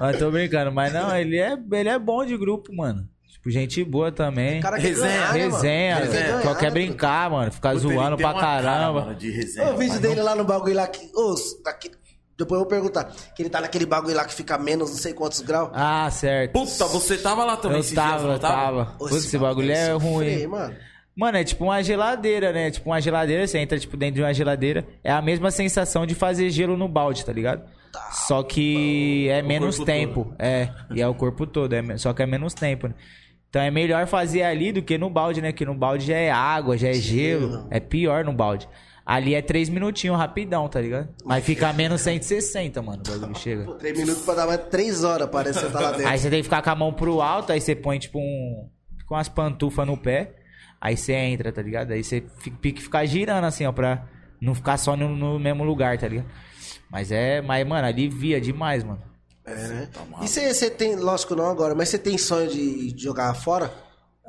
Mas 0.00 0.18
tô 0.18 0.30
brincando. 0.30 0.72
Mas 0.72 0.92
não, 0.92 1.14
ele 1.16 1.38
é, 1.38 1.56
ele 1.72 1.88
é 1.88 1.98
bom 1.98 2.24
de 2.24 2.36
grupo, 2.36 2.74
mano. 2.74 3.06
Tipo, 3.28 3.50
gente 3.50 3.82
boa 3.84 4.10
também. 4.10 4.60
Cara 4.60 4.76
Resenha, 4.76 5.08
ganhar, 5.08 5.32
né, 5.32 5.38
mano? 5.40 5.54
Resenha, 5.54 5.96
quer 5.96 6.08
ganhar, 6.08 6.42
só 6.42 6.54
quer 6.54 6.70
brincar, 6.72 7.30
mano. 7.30 7.52
Ficar 7.52 7.70
Puta, 7.74 7.80
zoando 7.82 8.16
pra 8.16 8.28
uma 8.30 8.40
cara, 8.40 8.62
caramba. 8.62 9.00
mano, 9.02 9.14
de 9.14 9.30
resenha. 9.30 9.72
O 9.72 9.76
vídeo 9.76 10.00
dele 10.00 10.20
lá 10.22 10.34
no 10.34 10.44
bagulho 10.44 10.74
lá 10.74 10.86
que. 10.88 11.10
Ô, 11.14 11.34
daqui- 11.64 11.90
depois 12.38 12.60
eu 12.60 12.64
vou 12.64 12.66
perguntar. 12.66 13.12
Que 13.34 13.42
ele 13.42 13.50
tá 13.50 13.60
naquele 13.60 13.84
bagulho 13.84 14.14
lá 14.14 14.24
que 14.24 14.32
fica 14.32 14.56
menos 14.56 14.90
não 14.90 14.96
sei 14.96 15.12
quantos 15.12 15.40
graus. 15.40 15.70
Ah, 15.74 16.08
certo. 16.10 16.52
Puta, 16.52 16.86
você 16.86 17.18
tava 17.18 17.44
lá 17.44 17.56
também 17.56 17.78
eu 17.78 17.82
dias, 17.82 17.94
tava, 17.94 18.32
eu 18.34 18.38
tava. 18.38 18.94
Ô, 18.98 19.08
Putz, 19.08 19.24
esse 19.24 19.36
bagulho 19.36 19.72
é 19.72 19.92
sofrer, 19.92 19.98
ruim. 20.08 20.46
mano. 20.46 20.76
Mano, 21.16 21.36
é 21.36 21.42
tipo 21.42 21.64
uma 21.64 21.82
geladeira, 21.82 22.52
né? 22.52 22.70
Tipo 22.70 22.90
uma 22.90 23.00
geladeira, 23.00 23.44
você 23.44 23.58
entra 23.58 23.76
tipo 23.76 23.96
dentro 23.96 24.14
de 24.14 24.22
uma 24.22 24.32
geladeira. 24.32 24.86
É 25.02 25.10
a 25.10 25.20
mesma 25.20 25.50
sensação 25.50 26.06
de 26.06 26.14
fazer 26.14 26.48
gelo 26.50 26.76
no 26.76 26.86
balde, 26.86 27.24
tá 27.24 27.32
ligado? 27.32 27.68
Só 28.12 28.44
que 28.44 29.28
é 29.28 29.42
menos 29.42 29.76
corpo 29.76 29.86
tempo. 29.90 30.34
É, 30.38 30.68
e 30.94 31.02
é 31.02 31.08
o 31.08 31.14
corpo 31.14 31.44
todo, 31.44 31.72
é, 31.72 31.96
só 31.96 32.12
que 32.12 32.22
é 32.22 32.26
menos 32.26 32.54
tempo, 32.54 32.86
né? 32.86 32.94
Então 33.50 33.60
é 33.60 33.70
melhor 33.70 34.06
fazer 34.06 34.42
ali 34.42 34.70
do 34.70 34.80
que 34.82 34.96
no 34.96 35.10
balde, 35.10 35.40
né? 35.42 35.50
Que 35.50 35.64
no 35.64 35.74
balde 35.74 36.06
já 36.06 36.16
é 36.16 36.30
água, 36.30 36.76
já 36.78 36.88
é 36.88 36.92
gelo. 36.92 37.66
É 37.70 37.80
pior 37.80 38.24
no 38.24 38.32
balde. 38.32 38.68
Ali 39.10 39.34
é 39.34 39.40
3 39.40 39.70
minutinhos, 39.70 40.18
rapidão, 40.18 40.68
tá 40.68 40.82
ligado? 40.82 41.08
Mas 41.24 41.42
fica 41.42 41.72
menos 41.72 42.02
160, 42.02 42.82
mano, 42.82 43.02
o 43.06 43.10
bagulho 43.10 43.38
chega. 43.38 43.64
Pô, 43.64 43.72
três 43.72 43.96
minutos 43.98 44.22
pra 44.22 44.34
dar 44.34 44.46
mais 44.46 44.60
três 44.68 45.02
horas, 45.02 45.26
parece 45.30 45.60
que 45.60 45.64
você 45.64 45.72
tá 45.72 45.80
lá 45.80 45.90
dentro. 45.92 46.08
Aí 46.08 46.18
você 46.18 46.28
tem 46.28 46.38
que 46.40 46.44
ficar 46.44 46.60
com 46.60 46.68
a 46.68 46.74
mão 46.74 46.92
pro 46.92 47.22
alto, 47.22 47.50
aí 47.50 47.58
você 47.58 47.74
põe 47.74 47.98
tipo 47.98 48.18
um. 48.18 48.68
com 49.06 49.14
umas 49.14 49.26
pantufas 49.26 49.86
no 49.86 49.96
pé. 49.96 50.34
Aí 50.78 50.94
você 50.94 51.14
entra, 51.14 51.50
tá 51.50 51.62
ligado? 51.62 51.90
Aí 51.92 52.04
você 52.04 52.22
fi- 52.38 52.50
tem 52.50 52.72
que 52.74 52.82
ficar 52.82 53.06
girando 53.06 53.44
assim, 53.46 53.64
ó, 53.64 53.72
pra 53.72 54.04
não 54.38 54.54
ficar 54.54 54.76
só 54.76 54.94
no, 54.94 55.08
no 55.16 55.38
mesmo 55.38 55.64
lugar, 55.64 55.96
tá 55.96 56.06
ligado? 56.06 56.28
Mas 56.90 57.10
é. 57.10 57.40
Mas, 57.40 57.66
mano, 57.66 57.86
alivia 57.88 58.38
demais, 58.38 58.84
mano. 58.84 59.02
É, 59.46 59.54
né? 59.54 59.88
E 60.20 60.28
você 60.28 60.68
tem, 60.68 60.94
lógico 60.96 61.34
não 61.34 61.46
agora, 61.46 61.74
mas 61.74 61.88
você 61.88 61.98
tem 61.98 62.18
sonho 62.18 62.50
de 62.50 62.92
jogar 62.94 63.32
fora? 63.32 63.72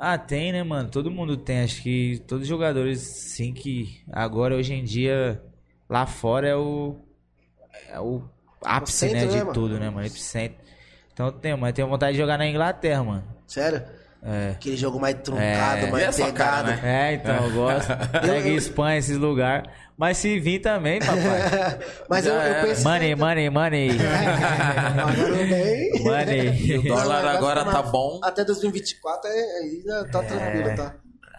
Ah, 0.02 0.18
tem, 0.18 0.54
né, 0.54 0.64
mano? 0.64 0.90
Todo 0.90 1.12
mundo 1.12 1.36
tem. 1.36 1.60
Acho 1.62 1.82
que 1.84 2.24
todos 2.26 2.44
os 2.44 2.48
jogadores, 2.48 3.02
sim, 3.02 3.54
que 3.54 4.02
agora, 4.10 4.56
hoje 4.56 4.74
em 4.74 4.84
dia, 4.84 5.44
lá 5.90 6.06
fora 6.06 6.48
é 6.48 6.56
o. 6.56 6.96
É 7.90 8.00
o 8.00 8.24
ápice, 8.64 8.94
centro, 8.94 9.18
né, 9.18 9.26
né, 9.26 9.32
de 9.32 9.38
mano? 9.40 9.54
tudo, 9.54 9.78
né, 9.78 9.90
mano? 9.90 10.08
Epicentro. 10.08 10.58
Então 11.12 11.32
tenho, 11.32 11.58
mas 11.58 11.74
tenho 11.74 11.90
vontade 11.90 12.14
de 12.14 12.18
jogar 12.18 12.38
na 12.38 12.48
Inglaterra, 12.48 13.04
mano. 13.04 13.24
Sério? 13.46 13.84
É. 14.22 14.52
Aquele 14.52 14.76
jogo 14.76 15.00
mais 15.00 15.16
truncado, 15.24 15.86
É. 15.86 15.92
Mais 15.92 16.08
a 16.08 16.12
sua 16.12 16.32
cara, 16.32 16.68
pegado. 16.68 16.82
né? 16.82 17.12
É, 17.12 17.14
então, 17.14 17.46
eu 17.46 17.52
gosto. 17.52 17.88
Pega 18.22 18.50
Espanha, 18.50 18.98
esses 19.00 19.18
lugares. 19.18 19.70
Mas 19.98 20.18
se 20.18 20.40
vir 20.40 20.60
também, 20.60 21.00
papai. 21.00 21.80
Mas 22.10 22.26
eu, 22.26 22.34
eu 22.34 22.42
é. 22.42 22.62
penso. 22.64 22.84
Money, 22.84 23.16
money, 23.16 23.50
money. 23.52 23.90
Money. 26.04 26.78
O 26.78 26.84
dólar 26.84 27.26
agora 27.26 27.66
tá 27.66 27.82
bom. 27.82 28.20
Até 28.24 28.44
2024 28.44 29.30
é, 29.30 29.60
ainda 29.60 30.06
tá 30.10 30.24
tranquilo, 30.24 30.76
tá? 30.76 30.96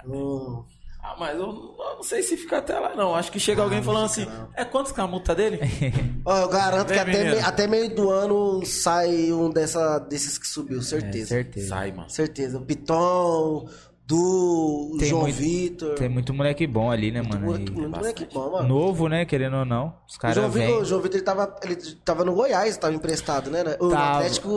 Hum. 0.06 0.64
Ah, 1.12 1.16
mas 1.18 1.36
eu 1.38 1.46
não, 1.48 1.74
não 1.96 2.02
sei 2.02 2.22
se 2.22 2.36
fica 2.36 2.58
até 2.58 2.78
lá, 2.78 2.94
não. 2.94 3.14
Acho 3.14 3.32
que 3.32 3.40
chega 3.40 3.62
alguém 3.62 3.82
falando 3.82 4.04
assim: 4.06 4.26
é 4.54 4.64
quantos 4.64 4.92
que 4.92 5.00
é 5.00 5.02
a 5.02 5.06
multa 5.06 5.34
dele? 5.34 5.58
Ó, 6.24 6.36
eu 6.38 6.48
garanto 6.48 6.88
que 6.92 7.04
Vem, 7.04 7.14
até, 7.14 7.30
me- 7.34 7.38
até 7.40 7.66
meio 7.66 7.94
do 7.94 8.10
ano 8.10 8.64
sai 8.64 9.32
um 9.32 9.50
dessa, 9.50 9.98
desses 9.98 10.38
que 10.38 10.46
subiu, 10.46 10.78
É, 10.78 10.82
certeza. 10.82 11.26
certeza. 11.28 11.68
Sai, 11.68 11.90
mano. 11.92 12.08
certeza. 12.10 12.58
O 12.58 12.64
Piton, 12.64 13.68
Du, 14.10 14.90
o 14.94 14.98
Tem 14.98 15.08
João 15.08 15.22
muito- 15.22 15.36
Vitor. 15.36 15.94
Tem 15.94 16.08
muito 16.08 16.34
moleque 16.34 16.66
bom 16.66 16.90
ali, 16.90 17.12
né, 17.12 17.22
mano? 17.22 17.46
Muito, 17.46 17.72
E 17.72 17.76
muito 17.76 17.96
moleque 17.96 18.26
bom, 18.32 18.50
mano. 18.50 18.68
Novo, 18.68 19.08
né? 19.08 19.24
Querendo 19.24 19.56
ou 19.58 19.64
não. 19.64 19.94
Os 20.08 20.16
caras 20.18 20.34
João, 20.36 20.50
Vitor, 20.50 20.82
o 20.82 20.84
João 20.84 21.00
Vitor 21.00 21.16
ele 21.16 21.24
tava, 21.24 21.56
ele 21.62 21.76
tava 22.04 22.24
no 22.24 22.34
Goiás, 22.34 22.76
tava 22.76 22.92
emprestado, 22.92 23.50
né? 23.50 23.62
O 23.78 23.88
Tava. 23.88 24.16
Atlético 24.18 24.50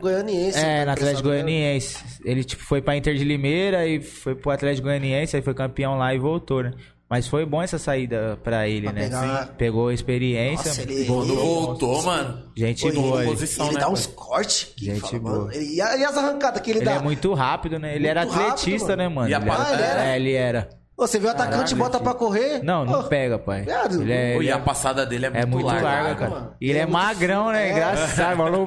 Goianiense. 0.00 0.58
É, 0.58 0.62
tava 0.78 0.84
no 0.86 0.90
Atlético 0.92 1.28
né? 1.28 1.34
Goianiense. 1.34 2.04
Ele, 2.24 2.42
tipo, 2.42 2.62
foi 2.64 2.82
pra 2.82 2.96
Inter 2.96 3.14
de 3.14 3.24
Limeira 3.24 3.86
e 3.86 4.00
foi 4.02 4.34
pro 4.34 4.50
Atlético 4.50 4.88
Goianiense, 4.88 5.36
aí 5.36 5.42
foi 5.42 5.54
campeão 5.54 5.96
lá 5.96 6.12
e 6.12 6.18
voltou, 6.18 6.62
né? 6.64 6.72
Mas 7.08 7.28
foi 7.28 7.46
bom 7.46 7.62
essa 7.62 7.78
saída 7.78 8.36
pra 8.42 8.66
ele, 8.68 8.86
Pra 8.86 8.92
né? 8.92 9.02
pegar- 9.04 9.46
Sim. 9.46 9.52
Pegou 9.56 9.88
a 9.88 9.94
experiência. 9.94 10.70
Nossa, 10.70 10.82
ele- 10.82 11.04
Quando 11.04 11.24
ele- 11.32 11.36
voltou, 11.36 12.02
mano. 12.02 12.42
Gente 12.56 12.82
Pô, 12.82 13.00
boa. 13.00 13.20
ele, 13.20 13.28
Ele, 13.28 13.30
posição, 13.30 13.66
ele 13.66 13.74
né, 13.74 13.80
dá 13.80 13.88
uns 13.88 14.06
cortes. 14.08 14.72
Gente 14.76 15.00
fala, 15.00 15.18
boa. 15.20 15.38
mano, 15.38 15.52
ele- 15.52 15.74
e, 15.76 15.80
a- 15.80 16.08
as 16.08 16.16
arrancadas 16.16 16.60
que 16.62 16.70
ele, 16.70 16.80
ele 16.80 16.84
dá? 16.86 16.92
é 16.94 16.98
muito 16.98 17.32
rápido, 17.32 17.78
né? 17.78 17.94
Ele 17.94 18.08
era 18.08 18.22
Muito 18.22 18.32
rápido, 18.34 18.50
atletista, 18.54 18.88
mano. 18.88 19.02
né, 19.02 19.08
mano? 19.08 19.28
E 19.28 19.34
a 19.34 19.38
Ele 19.38 19.48
era- 19.50 19.62
Ah, 19.62 19.72
ele 19.72 19.82
era? 19.82 20.04
É, 20.04 20.16
ele 20.16 20.32
era. 20.32 20.68
Ô, 20.98 21.06
você 21.06 21.18
vê 21.20 21.26
o 21.26 21.30
atacante 21.30 21.74
e 21.74 21.76
bota 21.76 22.00
pra 22.00 22.14
correr? 22.14 22.60
Não, 22.64 22.84
não 22.84 23.04
pega, 23.06 23.38
pai. 23.38 23.62
viado. 23.62 24.00
Ele 24.02 24.12
é, 24.12 24.34
ele 24.36 24.46
e 24.46 24.48
é- 24.48 24.52
a 24.52 24.58
passada 24.58 25.04
dele 25.06 25.26
é 25.26 25.30
muito, 25.30 25.42
É 25.42 25.46
muito 25.46 25.66
larga, 25.66 25.82
larga, 25.84 26.14
cara. 26.16 26.30
mano. 26.30 26.54
E 26.60 26.64
ele 26.64 26.72
Ele 26.72 26.78
é 26.78 26.82
é 26.82 26.86
muito- 26.86 26.98
magrão, 27.04 27.52
né? 27.52 27.68
É. 27.68 27.72
Engraçado, 27.72 28.36
mano. 28.38 28.66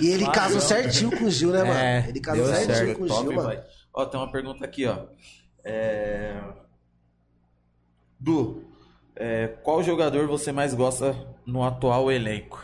E 0.00 0.08
ele 0.08 0.26
casou 0.30 0.60
certinho 0.60 1.10
com 1.16 1.24
o 1.24 1.30
Gil, 1.30 1.50
né, 1.52 1.60
mano? 1.62 1.72
É, 1.78 2.04
ele 2.08 2.20
casou 2.20 2.44
certinho 2.46 2.74
certo. 2.74 2.98
com 2.98 3.04
o 3.04 3.08
Gil, 3.08 3.32
mano. 3.32 3.60
Ó, 3.94 4.04
tem 4.04 4.20
uma 4.20 4.30
pergunta 4.30 4.62
aqui, 4.64 4.86
ó. 4.86 4.96
É... 5.64 6.34
Du, 8.26 8.64
é, 9.14 9.46
qual 9.62 9.84
jogador 9.84 10.26
você 10.26 10.50
mais 10.50 10.74
gosta 10.74 11.16
no 11.46 11.62
atual 11.62 12.10
elenco? 12.10 12.60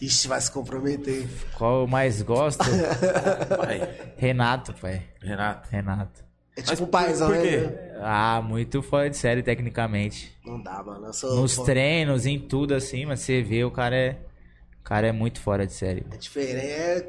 Ixi, 0.00 0.26
vai 0.26 0.40
se 0.40 0.50
comprometer. 0.50 1.28
Qual 1.56 1.82
eu 1.82 1.86
mais 1.86 2.20
gosto? 2.22 2.64
Vai, 3.56 3.88
Renato, 4.16 4.74
pai. 4.74 5.04
Renato. 5.22 5.68
Renato. 5.70 6.24
É 6.56 6.60
Mas 6.60 6.70
tipo 6.70 6.82
um 6.82 6.86
por- 6.86 6.90
paizão, 6.92 7.28
por 7.28 7.36
né? 7.36 7.42
quê? 7.42 7.70
Ah, 8.00 8.42
muito 8.44 8.82
fora 8.82 9.08
de 9.08 9.16
série 9.16 9.42
tecnicamente. 9.44 10.36
Não 10.44 10.60
dá, 10.60 10.82
mano. 10.82 11.06
Eu 11.06 11.12
sou, 11.12 11.36
Nos 11.36 11.56
treinos, 11.58 12.26
em 12.26 12.38
tudo 12.40 12.74
assim, 12.74 13.06
mas 13.06 13.20
você 13.20 13.40
vê, 13.40 13.64
o 13.64 13.70
cara 13.70 13.94
é. 13.96 14.18
O 14.80 14.82
cara 14.84 15.06
é 15.06 15.12
muito 15.12 15.40
fora 15.40 15.64
de 15.66 15.72
série. 15.72 16.04
É 16.10 16.16
diferente. 16.16 16.66
É... 16.66 17.08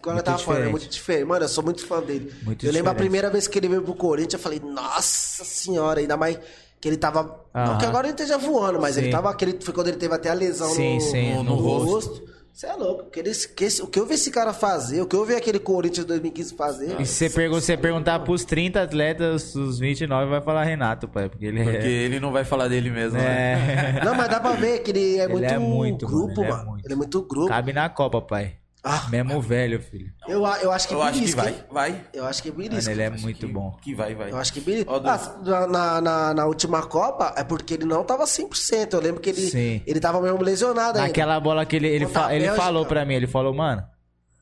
Quando 0.00 0.18
eu 0.18 0.22
tava 0.24 0.38
falando, 0.38 0.58
é 0.62 0.64
diferente. 0.64 0.70
muito 0.70 0.88
diferente. 0.92 1.24
Mano, 1.26 1.44
eu 1.44 1.48
sou 1.48 1.62
muito 1.64 1.84
fã 1.86 2.00
dele. 2.00 2.32
Muito 2.44 2.64
eu 2.64 2.72
lembro 2.72 2.90
a 2.90 2.92
diferente. 2.92 2.96
primeira 2.98 3.30
vez 3.30 3.46
que 3.46 3.58
ele 3.58 3.68
veio 3.68 3.82
pro 3.82 3.94
Corinthians, 3.94 4.34
eu 4.34 4.38
falei, 4.38 4.60
nossa 4.60 5.44
senhora, 5.44 6.00
ainda 6.00 6.16
mais 6.16 6.38
que 6.82 6.88
ele 6.88 6.96
tava. 6.98 7.22
Não 7.54 7.62
Aham. 7.62 7.78
que 7.78 7.86
agora 7.86 8.06
ele 8.08 8.12
esteja 8.14 8.36
voando, 8.36 8.80
mas 8.80 8.96
ele 8.98 9.06
Sim. 9.06 9.12
tava. 9.12 9.30
Aquele, 9.30 9.56
foi 9.62 9.72
quando 9.72 9.86
ele 9.88 9.96
teve 9.96 10.12
até 10.14 10.28
a 10.28 10.34
lesão 10.34 10.68
Sim, 10.68 10.96
no, 10.96 11.00
sim, 11.00 11.34
no, 11.36 11.42
no 11.44 11.54
rosto. 11.54 12.30
Você 12.52 12.66
é 12.66 12.74
louco. 12.74 13.04
Que 13.08 13.20
ele, 13.20 13.30
que 13.32 13.64
esse- 13.64 13.80
o 13.82 13.86
que 13.86 13.98
eu 13.98 14.04
vi 14.04 14.14
esse 14.14 14.30
cara 14.30 14.52
fazer, 14.52 15.00
o 15.00 15.06
que 15.06 15.16
eu 15.16 15.24
vi 15.24 15.34
aquele 15.34 15.58
Corinthians 15.58 16.04
2015 16.04 16.54
fazer. 16.54 17.00
E 17.00 17.06
se 17.06 17.14
você, 17.14 17.30
pergun 17.30 17.54
você 17.60 17.76
perguntar 17.78 18.18
pros 18.20 18.44
30 18.44 18.82
atletas, 18.82 19.54
os 19.54 19.78
29 19.78 20.28
vai 20.28 20.40
falar 20.42 20.64
Renato, 20.64 21.08
pai. 21.08 21.28
Porque 21.30 21.46
ele 21.46 21.62
Porque 21.62 21.78
é. 21.78 21.86
ele 21.86 22.20
não 22.20 22.30
vai 22.32 22.44
falar 22.44 22.68
dele 22.68 22.90
mesmo, 22.90 23.16
né? 23.16 23.94
é... 24.00 24.04
Não, 24.04 24.14
mas 24.14 24.28
dá 24.28 24.38
pra 24.40 24.52
ver 24.52 24.80
que 24.80 24.90
ele 24.90 25.18
é 25.18 25.24
Ele 25.24 25.32
muito, 25.32 25.44
é 25.46 25.58
muito, 25.58 26.06
grupo, 26.06 26.42
mano, 26.42 26.52
ele 26.52 26.52
é 26.52 26.64
muito. 26.64 26.84
Ele 26.86 26.92
é 26.92 26.96
muito 26.96 27.22
grupo. 27.22 27.48
Cabe 27.48 27.72
na 27.72 27.88
Copa, 27.88 28.20
pai. 28.20 28.56
Ah, 28.84 29.06
Mesmo 29.10 29.40
velho, 29.40 29.80
filho. 29.80 30.10
eu, 30.26 30.40
eu 30.60 30.72
acho 30.72 30.88
que 30.88 30.94
Eu 30.94 31.00
acho 31.02 31.20
que 31.22 31.34
vai, 31.36 31.54
vai. 31.70 32.00
Eu 32.12 32.26
acho 32.26 32.42
que 32.42 32.50
Mano, 32.50 32.62
belisca. 32.68 32.90
ele 32.90 33.02
é 33.02 33.10
muito 33.10 33.46
que- 33.46 33.52
bom. 33.52 33.76
Que 33.80 33.94
vai, 33.94 34.12
vai. 34.12 34.32
Eu 34.32 34.36
acho 34.38 34.52
que 34.52 34.60
Du- 34.60 35.54
Ah, 35.54 35.66
na, 35.68 36.00
na, 36.00 36.34
na, 36.34 36.46
última 36.46 36.82
Copa 36.82 37.32
é 37.36 37.44
porque 37.44 37.74
ele 37.74 37.84
não 37.84 38.02
tava 38.02 38.24
100%. 38.26 38.94
Eu 38.94 39.00
lembro 39.00 39.20
que 39.20 39.30
ele, 39.30 39.40
Sim. 39.40 39.82
ele 39.86 40.00
tava 40.00 40.20
mesmo 40.20 40.42
lesionado 40.42 40.98
ainda. 40.98 41.06
Naquela 41.08 41.38
bola 41.38 41.64
que 41.64 41.76
ele, 41.76 41.86
ele, 41.86 42.06
fa- 42.08 42.34
ele 42.34 42.48
falou 42.52 42.84
pra 42.84 43.04
mim, 43.04 43.14
ele 43.14 43.28
falou, 43.28 43.54
mano, 43.54 43.84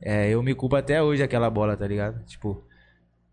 é, 0.02 0.30
eu 0.30 0.42
me 0.42 0.54
culpo 0.54 0.74
até 0.76 1.02
hoje 1.02 1.22
aquela 1.22 1.50
bola, 1.50 1.76
tá 1.76 1.86
ligado? 1.86 2.24
Tipo, 2.24 2.64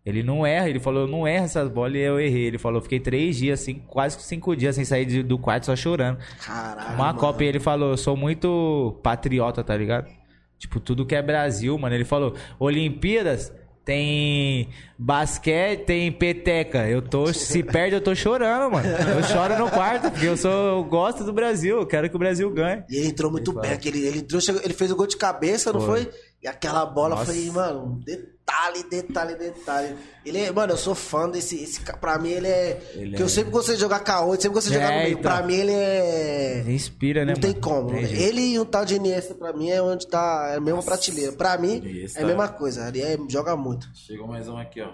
ele 0.04 0.22
não 0.22 0.44
erra, 0.46 0.68
ele 0.68 0.78
falou, 0.80 1.02
eu 1.02 1.08
não 1.08 1.26
erro 1.26 1.44
essas 1.46 1.70
bolas 1.70 1.94
e 1.94 2.00
eu 2.00 2.20
errei. 2.20 2.44
Ele 2.48 2.58
falou, 2.58 2.82
fiquei 2.82 3.00
três 3.00 3.36
dias, 3.38 3.62
assim, 3.62 3.76
quase 3.88 4.20
cinco 4.20 4.54
dias 4.54 4.74
sem 4.74 4.84
sair 4.84 5.22
do 5.22 5.38
quarto 5.38 5.64
só 5.64 5.74
chorando. 5.74 6.18
Caralho. 6.44 6.88
Uma 6.96 7.06
mano. 7.06 7.18
Copa 7.18 7.42
e 7.44 7.46
ele 7.46 7.60
falou, 7.60 7.92
eu 7.92 7.96
sou 7.96 8.14
muito 8.14 9.00
patriota, 9.02 9.64
tá 9.64 9.74
ligado? 9.74 10.17
Tipo, 10.58 10.80
tudo 10.80 11.06
que 11.06 11.14
é 11.14 11.22
Brasil, 11.22 11.76
mano. 11.78 11.94
Ele 11.94 12.04
falou, 12.04 12.34
Olimpíadas 12.58 13.52
tem 13.84 14.68
basquete, 14.98 15.84
tem 15.86 16.12
peteca. 16.12 16.86
Eu 16.88 17.00
tô, 17.00 17.26
se 17.32 17.62
perde, 17.62 17.94
eu 17.94 18.00
tô 18.02 18.14
chorando, 18.14 18.70
mano. 18.70 18.86
Eu 18.86 19.22
choro 19.22 19.58
no 19.58 19.70
quarto, 19.70 20.10
porque 20.10 20.26
eu 20.26 20.36
sou, 20.36 20.50
eu 20.78 20.84
gosto 20.84 21.24
do 21.24 21.32
Brasil, 21.32 21.78
eu 21.78 21.86
quero 21.86 22.10
que 22.10 22.16
o 22.16 22.18
Brasil 22.18 22.50
ganhe. 22.50 22.82
E 22.90 22.96
ele 22.96 23.08
entrou 23.08 23.30
muito 23.30 23.50
Ele 23.52 23.60
bem. 23.60 23.72
Aquele, 23.72 24.06
ele, 24.06 24.18
entrou, 24.18 24.40
chegou- 24.40 24.60
ele 24.62 24.74
fez 24.74 24.90
o 24.90 24.96
gol 24.96 25.06
de 25.06 25.16
cabeça, 25.16 25.72
não 25.72 25.80
Foi. 25.80 26.04
foi? 26.04 26.12
E 26.42 26.46
aquela 26.46 26.84
bola 26.84 27.16
Nossa. 27.16 27.32
foi, 27.32 27.50
mano, 27.50 28.00
detalhe, 28.48 28.82
detalhe, 28.84 29.34
detalhe. 29.36 29.96
Ele 30.24 30.38
é, 30.38 30.50
mano, 30.50 30.72
eu 30.72 30.76
sou 30.76 30.94
fã 30.94 31.28
desse. 31.28 31.62
Esse, 31.62 31.80
pra 31.80 32.18
mim, 32.18 32.30
ele 32.30 32.48
é. 32.48 32.80
Ele 32.94 33.16
que 33.16 33.22
eu 33.22 33.26
é- 33.26 33.28
sempre 33.28 33.50
gostei 33.50 33.74
de 33.74 33.80
jogar 33.80 34.02
K8, 34.02 34.36
sempre 34.40 34.48
gostei 34.54 34.72
de 34.72 34.78
jogar 34.78 34.92
É, 34.92 34.96
no 34.96 35.02
meio. 35.04 35.18
então. 35.18 35.22
Pra 35.32 35.42
mim, 35.46 35.54
ele 35.54 35.72
é. 35.72 36.64
Inspira, 36.66 37.24
né, 37.24 37.32
Não 37.34 37.40
tem 37.40 37.50
mano? 37.50 37.62
como. 37.62 37.94
Ele 37.96 38.40
e 38.40 38.58
o 38.58 38.64
tal 38.64 38.84
de 38.84 38.94
Iniesta, 38.96 39.34
pra 39.34 39.52
mim, 39.52 39.70
é 39.70 39.80
onde 39.82 40.06
tá. 40.06 40.50
É 40.52 40.56
a 40.56 40.60
mesma 40.60 40.82
prateleira. 40.82 41.32
Pra 41.32 41.56
mim, 41.58 41.76
Iniesta. 41.76 42.20
é 42.20 42.22
a 42.22 42.26
mesma 42.26 42.48
coisa. 42.48 42.88
Ele 42.88 43.02
é- 43.02 43.18
joga 43.28 43.56
muito. 43.56 43.88
Chegou 43.94 44.26
mais 44.26 44.48
um 44.48 44.56
aqui, 44.56 44.80
ó. 44.80 44.92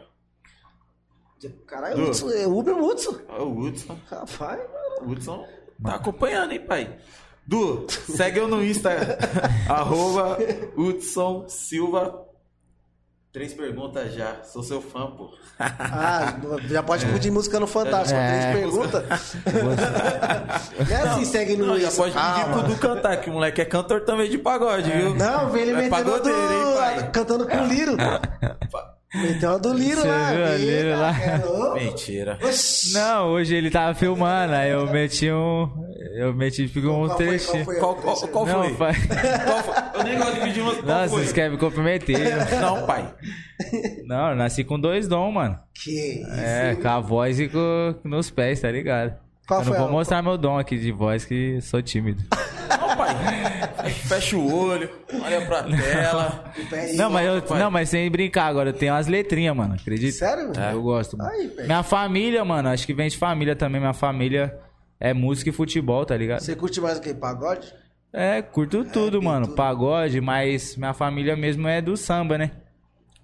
Caralho, 1.67 1.97
Du. 1.97 2.05
Hudson, 2.09 2.31
é 2.31 2.47
Uber 2.47 2.75
Hudson. 2.77 3.19
Ó, 3.29 3.45
o 3.45 3.59
Hudson. 3.61 3.99
Rapaz, 4.09 4.59
mano. 4.59 5.03
O 5.03 5.11
Hudson 5.11 5.47
tá 5.83 5.97
acompanhando, 5.97 6.53
hein, 6.53 6.61
pai? 6.67 6.97
Du, 7.47 7.87
segue 7.91 8.39
eu 8.39 8.49
no 8.49 8.65
Insta. 8.65 8.91
arroba 9.69 10.39
Hudson 10.75 11.47
Silva. 11.49 12.24
Três 13.35 13.53
perguntas 13.53 14.15
já. 14.15 14.45
Sou 14.45 14.63
seu 14.63 14.81
fã, 14.81 15.11
pô. 15.11 15.29
Ah, 15.59 16.37
já 16.71 16.85
pode 16.85 17.05
pedir 17.07 17.33
música 17.33 17.59
no 17.59 17.67
Fantástico. 17.67 18.17
É. 18.17 18.53
Três 18.53 18.63
perguntas. 18.63 19.03
Não 20.79 20.87
é 20.97 21.03
assim, 21.03 21.25
segue 21.25 21.57
no 21.57 21.67
Não, 21.67 21.81
já 21.81 21.91
pode 21.91 22.13
pedir 22.15 22.45
pro 22.53 22.63
Du 22.63 22.77
cantar, 22.77 23.17
que 23.17 23.29
o 23.29 23.33
moleque 23.33 23.61
é 23.61 23.65
cantor 23.65 24.03
também 24.03 24.31
de 24.31 24.39
pagode, 24.39 24.89
viu? 24.89 25.17
Não, 25.17 25.51
vem 25.51 25.63
ele 25.63 25.73
é 25.73 25.75
metendo 25.75 26.23
do... 26.23 26.29
hein? 26.31 27.11
Cantando 27.13 27.49
com 27.49 27.57
o 27.57 27.67
Liro. 27.67 27.97
Meteu 29.17 29.51
uma 29.51 29.59
do 29.59 29.73
Liro 29.73 30.01
Você 30.01 30.09
lá. 30.09 30.33
viu 30.33 30.45
a 30.45 30.49
Eita, 30.51 30.59
Liro 30.59 30.99
lá? 31.01 31.21
é. 31.21 31.75
Mentira. 31.85 32.39
Oxi. 32.41 32.93
Não, 32.95 33.31
hoje 33.31 33.55
ele 33.57 33.71
tava 33.71 33.95
filmando, 33.95 34.55
aí 34.55 34.71
eu 34.71 34.87
meti 34.87 35.31
um. 35.31 35.69
Eu 36.17 36.33
meti 36.33 36.69
ficou 36.69 37.03
um 37.03 37.07
Qual 37.07 37.17
foi, 37.17 37.27
trechinho. 37.27 37.65
qual 37.65 37.65
foi? 37.65 37.81
Qual, 37.81 37.95
qual, 37.97 38.29
qual 38.29 38.47
Não, 38.47 38.63
foi? 38.65 38.75
pai. 38.75 38.93
Qual 39.45 39.63
foi? 39.65 39.75
Eu 40.01 40.05
nem 40.05 40.17
gosto 40.19 40.35
de 40.35 40.41
pedir 40.41 40.61
uma. 40.61 40.75
Foi? 40.75 41.09
vocês 41.09 41.33
querem 41.33 41.51
me 41.51 41.59
comprometer. 41.59 42.19
Não, 42.61 42.87
pai. 42.87 43.13
Não, 44.07 44.31
eu 44.31 44.37
nasci 44.37 44.63
com 44.63 44.79
dois 44.79 45.09
dons, 45.09 45.33
mano. 45.35 45.59
Que 45.75 45.91
isso. 46.21 46.31
É, 46.41 46.77
com 46.77 46.89
a 46.89 47.01
voz 47.01 47.41
e 47.41 47.49
com, 47.49 47.95
nos 48.05 48.31
pés, 48.31 48.61
tá 48.61 48.71
ligado? 48.71 49.15
Qual 49.47 49.61
eu 49.61 49.67
não 49.67 49.73
foi 49.73 49.83
vou 49.83 49.91
mostrar 49.91 50.23
meu 50.23 50.39
dom 50.39 50.57
aqui 50.59 50.79
de 50.79 50.93
voz, 50.93 51.25
que 51.25 51.61
sou 51.61 51.83
tímido. 51.83 52.23
Não, 52.71 52.97
pai. 52.97 53.15
Fecha 53.91 54.37
o 54.37 54.55
olho, 54.67 54.89
olha 55.23 55.41
pra 55.47 55.65
tela. 55.65 56.45
Não, 56.95 57.11
mas, 57.11 57.27
eu, 57.27 57.43
pai. 57.43 57.59
não, 57.59 57.71
mas 57.71 57.89
sem 57.89 58.09
brincar 58.11 58.47
agora, 58.47 58.71
eu 58.71 58.73
tenho 58.73 58.95
umas 58.95 59.07
letrinhas, 59.09 59.55
mano, 59.57 59.75
acredita? 59.75 60.13
Sério? 60.13 60.53
É, 60.57 60.73
eu 60.73 60.81
gosto, 60.83 61.19
mano. 61.19 61.29
Aí. 61.31 61.53
Minha 61.67 61.83
família, 61.83 62.45
mano, 62.45 62.69
acho 62.69 62.87
que 62.87 62.95
vem 62.95 63.09
de 63.09 63.19
família 63.19 63.55
também. 63.57 63.81
Minha 63.81 63.93
família 63.93 64.57
é 65.09 65.13
música 65.15 65.51
e 65.51 65.53
futebol, 65.53 66.05
tá 66.07 66.17
ligado? 66.17 66.41
Você 66.41 66.55
curte 66.57 66.81
mais 66.81 66.99
o 66.99 67.01
que? 67.01 67.13
Pagode? 67.13 67.73
É, 68.13 68.41
curto 68.43 68.85
tudo, 68.85 69.19
tem 69.19 69.29
mano. 69.29 69.47
tudo. 69.47 69.57
Pagode, 69.57 70.21
mas 70.21 70.77
minha 70.77 70.95
família 70.95 71.37
mesmo 71.37 71.67
é 71.69 71.83
do 71.83 71.97
samba, 71.97 72.39
né? 72.39 72.51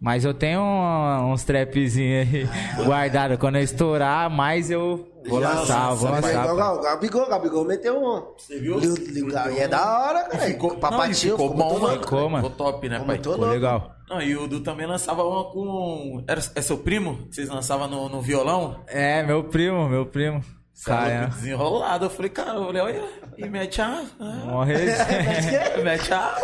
Mas 0.01 0.25
eu 0.25 0.33
tenho 0.33 0.61
um- 0.63 1.33
uns 1.33 1.45
trapzinhos 1.45 2.27
aí 2.33 2.49
Ah. 2.79 2.83
guardados. 2.85 3.37
Quando 3.39 3.57
eu 3.57 3.63
estourar, 3.63 4.31
mais 4.31 4.71
eu 4.71 5.07
vou 5.29 5.39
lançar, 5.39 5.93
vou 5.95 6.09
é 6.09 6.13
lançar. 6.21 6.53
o 6.55 6.81
Gabigol, 6.81 7.29
Gabigol 7.29 7.65
meteu 7.67 8.03
um. 8.03 8.33
Você 8.39 8.59
viu? 8.59 8.79
Liu- 8.79 8.95
Liu- 8.97 9.29
E 9.55 9.59
é 9.59 9.69
da 9.69 10.01
hora, 10.01 10.25
cara. 10.25 10.45
Ficou, 10.45 10.77
Papatinho, 10.77 11.37
não, 11.37 11.45
e 11.45 11.49
ficou 11.49 11.55
bom, 11.55 11.79
mano. 11.79 12.03
Ficou, 12.03 12.31
mano. 12.31 12.51
Ficou 12.51 12.73
top, 12.73 12.89
né, 12.89 12.95
Ficou 12.99 13.07
pai? 13.07 13.17
Ficou 13.19 13.47
legal. 13.49 13.91
Não, 14.09 14.21
e 14.23 14.35
o 14.37 14.49
Du 14.49 14.61
também 14.61 14.87
lançava 14.87 15.23
uma 15.23 15.45
com. 15.45 16.25
Era, 16.27 16.41
é 16.55 16.63
seu 16.63 16.79
primo? 16.79 17.19
Que 17.29 17.35
vocês 17.37 17.49
lançavam 17.51 17.87
no, 17.87 18.09
no 18.09 18.21
violão? 18.23 18.81
É, 18.89 19.23
meu 19.23 19.45
primo, 19.45 19.87
meu 19.89 20.07
primo. 20.07 20.43
Você 20.81 20.91
é 20.93 21.27
desenrolado. 21.27 22.07
Eu 22.07 22.11
falei, 22.11 22.31
cara, 22.31 22.55
eu 22.55 22.65
falei, 22.65 22.81
olha, 22.81 23.05
e 23.37 23.47
mete 23.51 23.83
a. 23.83 24.03
Morre. 24.47 24.75
mete 25.85 26.15
a. 26.15 26.35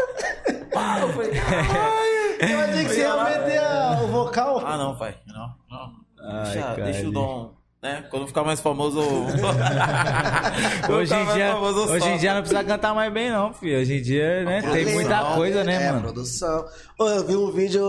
Pá, 0.75 0.99
eu 1.01 1.09
falei, 1.09 1.31
caralho. 1.31 2.17
Eu 2.39 2.61
achei 2.61 2.85
que 2.85 2.91
você 2.95 3.01
ia 3.01 3.25
meter 3.25 3.59
a- 3.61 4.01
o 4.03 4.07
vocal. 4.09 4.63
Ah, 4.63 4.77
não, 4.77 4.95
pai. 4.95 5.17
Não, 5.27 5.55
não. 5.71 5.91
Ai, 6.21 6.45
deixa, 6.53 6.61
cara. 6.61 6.85
deixa 6.85 7.09
o 7.09 7.13
dom. 7.13 7.57
Né? 7.83 8.05
Quando 8.11 8.27
ficar 8.27 8.45
mais 8.45 8.61
famoso. 8.61 9.01
Hoje 10.91 11.15
em 11.15 11.33
dia, 11.33 11.53
famoso, 11.53 11.93
hoje 11.93 12.09
em 12.09 12.19
dia 12.19 12.35
não 12.35 12.41
precisa 12.41 12.65
cantar 12.65 12.95
mais 12.95 13.13
bem, 13.13 13.31
não, 13.31 13.53
filho. 13.55 13.79
Hoje 13.81 13.99
em 13.99 14.03
dia, 14.03 14.45
né, 14.45 14.61
tem 14.63 14.87
muita 14.93 15.35
coisa, 15.35 15.63
né, 15.65 15.83
é, 15.83 15.93
mano? 15.93 16.03
produção. 16.03 16.67
Ô, 16.99 17.09
eu 17.09 17.25
vi 17.27 17.37
um 17.37 17.51
vídeo 17.53 17.81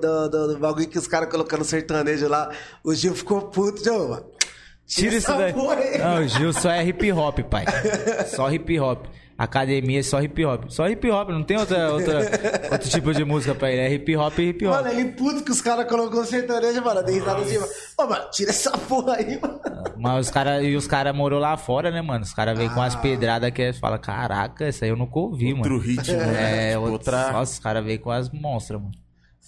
do, 0.00 0.28
do, 0.28 0.48
do 0.48 0.58
bagulho 0.58 0.88
que 0.88 0.98
os 0.98 1.06
caras 1.06 1.28
colocando 1.28 1.64
sertanejo 1.64 2.28
lá. 2.28 2.50
O 2.82 2.94
Gil 2.94 3.14
ficou 3.14 3.42
puto. 3.42 3.82
Mano. 3.92 4.24
Tira 4.86 5.16
isso 5.16 5.32
daí. 5.36 5.52
Não, 5.98 6.22
o 6.24 6.28
Gil 6.28 6.52
só 6.52 6.70
é 6.70 6.84
hip 6.84 7.10
hop, 7.12 7.38
pai. 7.48 7.64
Só 8.26 8.50
hip 8.50 8.78
hop. 8.78 9.06
Academia 9.38 10.00
é 10.00 10.02
só 10.02 10.20
hip 10.20 10.44
hop. 10.44 10.64
Só 10.68 10.86
hip 10.88 11.10
hop, 11.10 11.30
não 11.30 11.42
tem 11.42 11.56
outra, 11.56 11.90
outra, 11.92 12.18
outro 12.70 12.88
tipo 12.90 13.12
de 13.14 13.24
música 13.24 13.54
pra 13.54 13.72
ele. 13.72 13.80
É 13.80 13.92
hip 13.94 14.14
hop 14.16 14.38
e 14.38 14.42
hip 14.50 14.66
hop. 14.66 14.74
Mano, 14.74 14.88
ele 14.88 15.10
puto 15.12 15.42
que 15.42 15.50
os 15.50 15.60
caras 15.62 15.88
colocou 15.88 16.24
sertanejo, 16.24 16.82
mano. 16.84 17.02
Dei 17.02 17.14
risada 17.16 17.40
assim, 17.40 17.58
mano. 17.58 17.72
Ô, 17.98 18.06
mano, 18.06 18.24
tira 18.30 18.50
essa 18.50 18.70
porra 18.72 19.14
aí, 19.16 19.40
mano. 19.40 19.58
Mas 19.96 20.26
os 20.26 20.32
caras 20.32 20.62
e 20.62 20.76
os 20.76 20.86
cara 20.86 21.12
morou 21.12 21.40
lá 21.40 21.56
fora, 21.56 21.90
né, 21.90 22.02
mano? 22.02 22.22
Os 22.24 22.34
caras 22.34 22.56
vêm 22.56 22.68
com 22.68 22.82
Ah. 22.82 22.86
as 22.86 22.94
pedradas 22.94 23.50
que 23.50 23.62
é, 23.62 23.72
fala, 23.72 23.98
caraca, 23.98 24.68
isso 24.68 24.84
aí 24.84 24.90
eu 24.90 24.96
nunca 24.96 25.18
ouvi, 25.18 25.54
Outro 25.54 25.70
mano. 25.72 25.82
ritmo, 25.82 26.16
né? 26.18 26.64
É, 26.64 26.68
Tipo, 26.70 26.80
outro- 26.82 26.92
outra. 26.92 27.32
Nossa, 27.32 27.52
os 27.54 27.58
caras 27.58 27.84
vêm 27.84 27.98
com 27.98 28.10
as 28.10 28.30
monstras, 28.30 28.80
mano. 28.80 28.92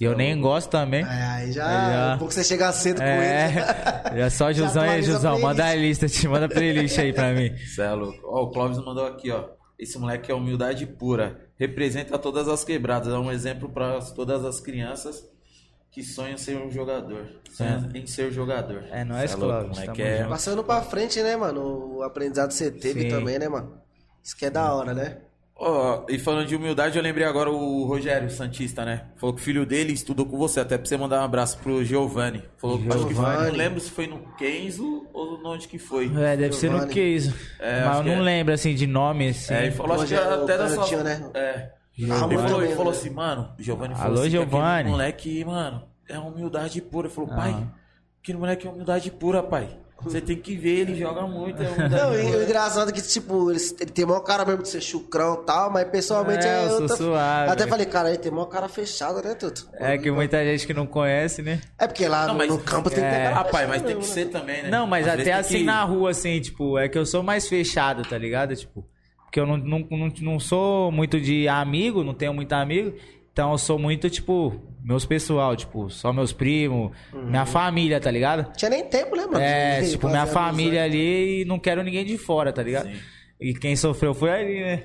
E 0.01 0.05
eu 0.05 0.17
nem 0.17 0.41
gosto 0.41 0.71
também. 0.71 1.05
É, 1.05 1.07
aí 1.07 1.53
já, 1.53 1.67
Aí 1.67 1.93
já- 1.93 2.15
Um 2.15 2.19
pouco 2.19 2.35
você 2.35 2.43
chegar 2.43 2.73
cedo 2.73 2.99
com 3.01 3.05
ele. 3.05 3.15
É, 4.15 4.19
já 4.19 4.31
só 4.31 4.53
Jusão 4.53 4.83
a 4.83 5.01
Jusão, 5.01 5.41
manda 5.41 5.65
a 5.65 5.75
lista, 5.75 6.09
te 6.09 6.27
manda 6.29 6.47
a 6.47 6.49
playlist 6.49 6.99
aí 6.99 7.13
pra 7.13 7.33
mim. 7.33 7.57
Cê 7.75 7.83
é 7.83 7.91
louco. 7.93 8.19
Ó, 8.25 8.43
o 8.45 8.51
Clóvis 8.51 8.79
mandou 8.79 9.07
aqui, 9.07 9.31
ó. 9.31 9.49
Esse 9.79 9.99
moleque 9.99 10.31
é 10.31 10.35
humildade 10.35 10.87
pura. 10.87 11.41
Representa 11.59 12.19
todas 12.19 12.49
as 12.49 12.65
quebradas. 12.65 13.13
É 13.13 13.17
um 13.19 13.31
exemplo 13.31 13.69
para 13.69 13.99
todas 14.01 14.45
as 14.45 14.61
crianças 14.61 15.25
que 15.91 16.03
sonham 16.03 16.37
ser 16.37 16.57
um 16.57 16.71
jogador. 16.71 17.27
Sonham 17.51 17.91
em 17.95 18.07
ser 18.07 18.31
jogador. 18.33 18.85
É 18.91 19.05
nóis, 19.05 19.31
Cê 19.31 19.37
louco, 19.37 19.59
Clóvis, 19.61 19.79
moleque. 19.79 20.03
É... 20.03 20.25
Passando 20.25 20.63
pra 20.65 20.83
frente, 20.83 21.23
né, 21.23 21.37
mano? 21.37 21.97
O 21.97 22.03
aprendizado 22.03 22.49
que 22.49 22.55
você 22.55 22.71
teve 22.71 23.03
Sim. 23.03 23.09
também, 23.09 23.39
né, 23.39 23.49
mano? 23.49 23.79
Isso 24.23 24.37
que 24.37 24.47
é 24.47 24.51
da 24.51 24.73
hora, 24.73 24.93
né? 24.93 25.19
Ó, 25.57 26.05
e 26.09 26.19
falando 26.19 26.49
de 26.49 26.57
humildade, 26.57 26.97
eu 26.97 27.03
lembrei 27.03 27.25
agora 27.25 27.49
o 27.49 27.85
Rogério 27.85 28.29
Santista, 28.29 28.85
né? 28.85 29.05
Falou 29.17 29.35
que 29.35 29.41
o 29.41 29.45
filho 29.45 29.65
dele 29.65 29.93
estudou 29.93 30.27
com 30.27 30.37
você, 30.37 30.59
até 30.61 30.77
pra 30.77 30.85
você 30.85 30.97
mandar 30.97 31.21
um 31.21 31.25
abraço 31.25 31.59
pro 31.59 31.85
Giovanni. 31.85 32.43
Falou 32.59 32.79
que 32.79 32.89
acho 32.89 33.07
que 33.07 33.15
foi, 33.15 33.25
não 33.25 33.53
lembro 33.53 33.81
se 33.81 33.91
foi 33.91 34.07
no 34.09 34.19
Kenzo 34.37 35.07
ou 35.13 35.41
onde 35.47 35.69
que 35.69 35.79
foi. 35.79 36.11
É, 36.17 36.37
deve 36.37 36.55
ser 36.55 36.71
no 36.71 36.87
case. 36.89 37.33
É, 37.61 37.85
Mas 37.85 37.99
eu 37.99 38.05
não 38.05 38.13
é. 38.15 38.21
lembro, 38.21 38.53
assim, 38.53 38.75
de 38.75 38.87
nome, 38.87 39.29
assim. 39.29 39.55
É, 39.55 39.69
e 39.69 39.71
falou, 39.71 39.95
acho 39.95 40.07
que 40.07 40.15
Rogério, 40.15 40.43
até 40.43 40.59
da 40.59 40.69
sua... 40.69 41.03
né? 41.05 41.31
É. 41.35 41.71
Giovanni 41.97 42.35
Ele 42.35 42.43
falou, 42.43 42.63
ele 42.65 42.75
falou 42.75 42.93
assim, 42.93 43.11
mano, 43.11 43.55
o 43.57 43.63
Giovanni 43.63 43.95
falou 43.95 44.11
Alô, 44.11 44.21
assim, 44.23 44.31
que 44.31 44.37
aquele 44.37 44.51
Giovanni. 44.51 44.91
moleque, 44.91 45.45
mano, 45.45 45.83
é 46.09 46.19
humildade 46.19 46.83
pura. 46.83 47.07
Ele 47.07 47.15
falou, 47.15 47.31
pai, 47.31 47.51
Aham. 47.51 47.73
aquele 48.21 48.39
moleque 48.39 48.67
é 48.67 48.71
humildade 48.71 49.11
pura, 49.13 49.41
pai. 49.41 49.69
Você 50.03 50.21
tem 50.21 50.37
que 50.37 50.55
ver, 50.55 50.81
ele 50.81 50.97
joga 50.97 51.23
muito, 51.27 51.63
é 51.63 51.69
humildade 51.69 51.95
Não, 51.95 52.15
e 52.15 52.37
o 52.37 52.43
engraçado 52.43 52.91
é 52.91 52.93
que, 52.93 53.01
tipo, 53.01 53.51
ele, 53.51 53.61
ele 53.81 53.91
tem 53.91 54.05
maior 54.05 54.21
cara 54.21 54.45
mesmo 54.45 54.63
de 54.63 54.69
ser 54.69 54.83
chucrão 54.83 55.41
e 55.43 55.47
tal, 55.47 55.71
mas 55.71 55.89
pessoalmente 55.89 56.47
É, 56.47 56.51
é. 56.51 56.65
eu 56.65 56.69
sou 56.71 56.81
outra- 56.83 56.97
suave. 56.97 57.51
Até 57.51 57.67
falei, 57.67 57.87
cara, 57.87 58.09
ele 58.11 58.19
tem 58.19 58.31
maior 58.31 58.47
cara 58.47 58.69
fechada, 58.69 59.23
né, 59.23 59.35
Tuto? 59.35 59.67
É 59.75 59.97
que 59.97 60.11
muita 60.11 60.45
gente 60.45 60.67
que 60.67 60.75
não 60.75 60.87
conhece, 60.87 61.41
né? 61.41 61.61
É 61.79 61.87
porque 61.87 62.07
lá 62.07 62.27
Não, 62.27 62.35
no, 62.35 62.39
mas- 62.39 62.49
no 62.51 62.59
campo 62.59 62.91
tem 62.91 63.03
que 63.03 63.09
ter 63.11 63.17
É. 63.17 63.31
cara 63.33 63.45
pai, 63.45 63.67
mas 63.67 63.81
tem 63.83 63.97
que 63.97 64.05
ser 64.05 64.27
né? 64.27 64.31
também, 64.33 64.63
né? 64.65 64.69
Não, 64.71 64.87
mas 64.87 65.09
Às 65.09 65.21
até 65.21 65.33
assim 65.33 65.59
que- 65.59 65.65
na 65.65 65.83
rua, 65.85 66.11
assim, 66.11 66.39
tipo, 66.41 66.77
é 66.79 66.87
que 66.89 66.99
eu 66.99 67.07
sou 67.07 67.23
mais 67.23 67.49
fechado, 67.49 68.03
tá 68.03 68.19
ligado? 68.19 68.55
Tipo, 68.55 68.85
porque 69.25 69.41
eu 69.41 69.47
não, 69.47 69.57
não, 69.57 69.79
não, 69.91 70.13
não 70.21 70.39
sou 70.41 70.93
muito 70.93 71.19
de 71.19 71.49
amigo, 71.49 72.05
não 72.05 72.13
tenho 72.15 72.35
muito 72.35 72.53
amigo. 72.53 72.95
Então 73.35 73.51
eu 73.51 73.59
sou 73.59 73.81
muito, 73.81 74.09
tipo, 74.09 74.55
meus 74.81 75.05
pessoal, 75.05 75.57
tipo, 75.57 75.91
só 75.91 76.13
meus 76.13 76.33
primos, 76.33 76.93
minha 77.13 77.45
família, 77.45 78.01
tá 78.01 78.09
ligado? 78.09 78.53
Tinha 78.57 78.71
nem 78.71 78.85
tempo, 78.85 79.17
né, 79.17 79.27
mano? 79.27 79.41
É, 79.41 79.83
tipo, 79.83 80.09
minha 80.09 80.25
família 80.25 80.85
ali 80.85 81.43
e 81.43 81.45
não 81.45 81.59
quero 81.59 81.83
ninguém 81.83 82.05
de 82.05 82.17
fora, 82.17 82.53
tá 82.53 82.63
ligado? 82.63 82.87
Sim. 82.87 82.97
E 83.41 83.53
quem 83.53 83.75
sofreu 83.75 84.15
foi 84.15 84.31
ali, 84.31 84.61
né? 84.61 84.85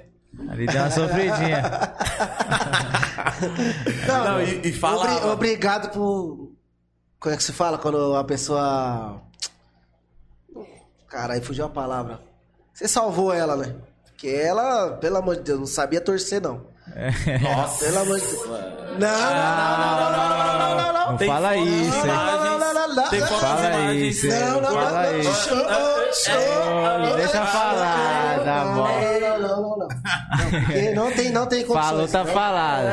Ali 0.49 0.65
deu 0.65 0.81
uma 0.81 0.89
sofridinha. 0.89 1.61
Não, 4.07 4.23
Não, 4.25 4.41
e- 4.41 4.67
e 4.67 4.73
falava. 4.73 5.15
obri- 5.17 5.29
obrigado 5.31 5.91
por. 5.93 6.51
Como 7.19 7.33
é 7.33 7.37
que 7.37 7.43
se 7.43 7.53
fala 7.53 7.77
quando 7.77 8.15
a 8.15 8.23
pessoa. 8.23 9.21
Cara, 11.07 11.33
aí 11.35 11.41
fugiu 11.41 11.65
a 11.65 11.69
palavra. 11.69 12.19
Você 12.73 12.87
salvou 12.87 13.31
ela, 13.33 13.55
né? 13.55 13.75
Porque 14.05 14.27
ela, 14.27 14.93
pelo 14.97 15.17
amor 15.17 15.35
de 15.37 15.43
Deus, 15.43 15.59
não 15.59 15.67
sabia 15.67 16.01
torcer, 16.01 16.41
não. 16.41 16.65
Nossa, 17.41 17.85
pelo 17.85 17.99
amor 17.99 18.19
de 18.19 18.25
Deus. 18.25 18.47
Não, 18.47 18.57
não, 18.99 18.99
não, 18.99 19.07
não, 19.79 20.09
não, 20.09 20.59
não, 20.59 20.75
não, 20.77 20.93
não. 20.93 21.11
Não 21.11 21.17
fala 21.17 21.55
isso, 21.57 22.05
Não 22.05 23.09
Tem 23.09 23.21
fala 23.21 23.93
isso. 23.93 24.27
Não, 24.27 24.61
não, 24.61 24.71
fala 24.73 25.13
isso. 25.17 25.55
Deixa 27.15 27.45
falar, 27.45 28.39
tá 28.43 28.65
bom. 28.65 28.87
Não, 29.19 29.39
não, 29.39 29.61
não, 29.61 29.77
não. 29.77 29.87
Não 30.95 31.11
tem, 31.11 31.31
não 31.31 31.45
tem 31.47 31.65
condições. 31.65 31.85
Falou, 31.85 32.07
tá 32.07 32.25
falado. 32.25 32.85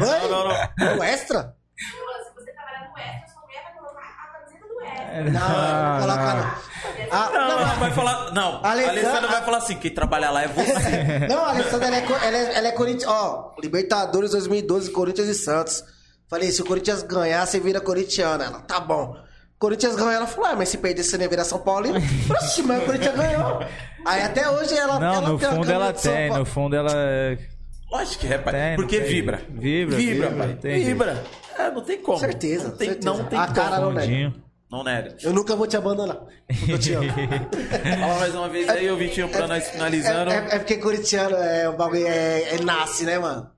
Não, 0.00 0.28
não, 0.28 0.48
não. 0.48 0.98
O 0.98 1.02
extra? 1.02 1.54
Se 1.76 2.34
você 2.34 2.52
trabalhar 2.52 2.90
no 2.90 2.98
extra, 2.98 3.28
sua 3.32 3.42
mulher 3.42 3.62
vai 3.64 3.72
colocar 3.74 4.02
a 4.02 4.32
camiseta 4.32 4.66
do 4.68 4.80
extra. 4.82 5.30
Não, 5.30 6.06
não, 6.06 6.36
não. 6.36 6.71
Ah, 7.10 7.30
Não, 7.32 7.48
não, 7.48 7.58
ela 7.60 7.74
vai 7.74 7.90
falar. 7.92 8.32
Não, 8.32 8.60
a 8.64 8.70
Alessandra- 8.70 9.00
Alessandra 9.00 9.28
vai 9.28 9.42
falar 9.42 9.58
assim: 9.58 9.76
quem 9.76 9.90
trabalha 9.92 10.30
lá 10.30 10.42
é 10.42 10.48
você. 10.48 11.26
Não, 11.28 11.44
a 11.44 11.50
Alessandra, 11.50 11.86
ela 11.88 11.96
é, 11.96 12.26
ela 12.26 12.36
é, 12.36 12.58
ela 12.58 12.68
é 12.68 12.72
Corinthians. 12.72 13.10
Ó, 13.10 13.54
Libertadores 13.62 14.30
2012, 14.32 14.90
Corinthians 14.90 15.28
e 15.28 15.34
Santos. 15.34 15.84
Falei, 16.28 16.50
se 16.50 16.62
o 16.62 16.64
Corinthians 16.64 17.02
ganhar, 17.02 17.46
você 17.46 17.60
vira 17.60 17.80
corintiana. 17.80 18.44
Ela, 18.44 18.60
tá 18.60 18.80
bom. 18.80 19.14
Corinthians 19.58 19.94
ganhou, 19.94 20.10
ela 20.10 20.26
falou, 20.26 20.50
ah, 20.50 20.56
mas 20.56 20.70
se 20.70 20.78
perder, 20.78 21.04
você 21.04 21.16
não 21.16 21.24
ia 21.24 21.28
virar 21.30 21.44
São 21.44 21.58
Paulino? 21.58 21.98
Oxi, 22.30 22.62
mas 22.62 22.82
o 22.82 22.86
Corinthians 22.86 23.14
ganhou. 23.14 23.60
Aí 24.04 24.22
até 24.22 24.48
hoje 24.50 24.76
ela 24.76 24.98
Não, 24.98 25.14
ela 25.14 25.28
no 25.28 25.38
tem 25.38 25.48
a 25.48 25.52
fundo 25.52 25.70
ela 25.70 25.92
tem, 25.92 26.28
Paulo. 26.28 26.38
no 26.40 26.46
fundo 26.46 26.74
ela. 26.76 26.92
Lógico 27.90 28.26
que 28.26 28.32
é, 28.32 28.38
pai. 28.38 28.52
Tem, 28.54 28.68
não 28.70 28.76
porque 28.76 28.98
tem. 29.00 29.08
vibra. 29.08 29.42
Vibra, 29.50 29.96
Vibra, 29.96 30.28
vibra, 30.30 30.46
pai. 30.46 30.54
tem. 30.60 30.84
Vibra. 30.84 31.24
É, 31.58 31.70
não 31.70 31.84
tem 31.84 31.98
como. 32.00 32.18
Certeza, 32.18 32.68
Não 32.68 32.76
tem, 32.76 32.88
certeza. 32.88 33.08
Não 33.16 33.24
tem 33.24 33.38
A 33.38 33.42
como. 33.44 33.54
cara 33.54 33.78
não 33.78 33.92
nega. 33.92 34.32
Não 34.72 34.82
nega. 34.82 35.14
Eu 35.22 35.34
nunca 35.34 35.54
vou 35.54 35.66
te 35.66 35.76
abandonar. 35.76 36.18
Eu 36.66 36.78
te 36.78 36.94
amo. 36.94 37.06
Fala 38.00 38.18
mais 38.20 38.34
uma 38.34 38.48
vez 38.48 38.66
aí, 38.70 38.90
o 38.90 38.96
Vitinho, 38.96 39.28
pra 39.28 39.46
nós 39.46 39.68
finalizando. 39.68 40.30
É, 40.30 40.36
é- 40.36 40.54
é 40.56 40.58
porque 40.58 40.78
corintiano 40.78 41.36
é 41.36 41.68
o 41.68 41.76
bagulho 41.76 42.06
é, 42.06 42.54
é 42.54 42.58
nasce, 42.62 43.04
né, 43.04 43.18
mano? 43.18 43.50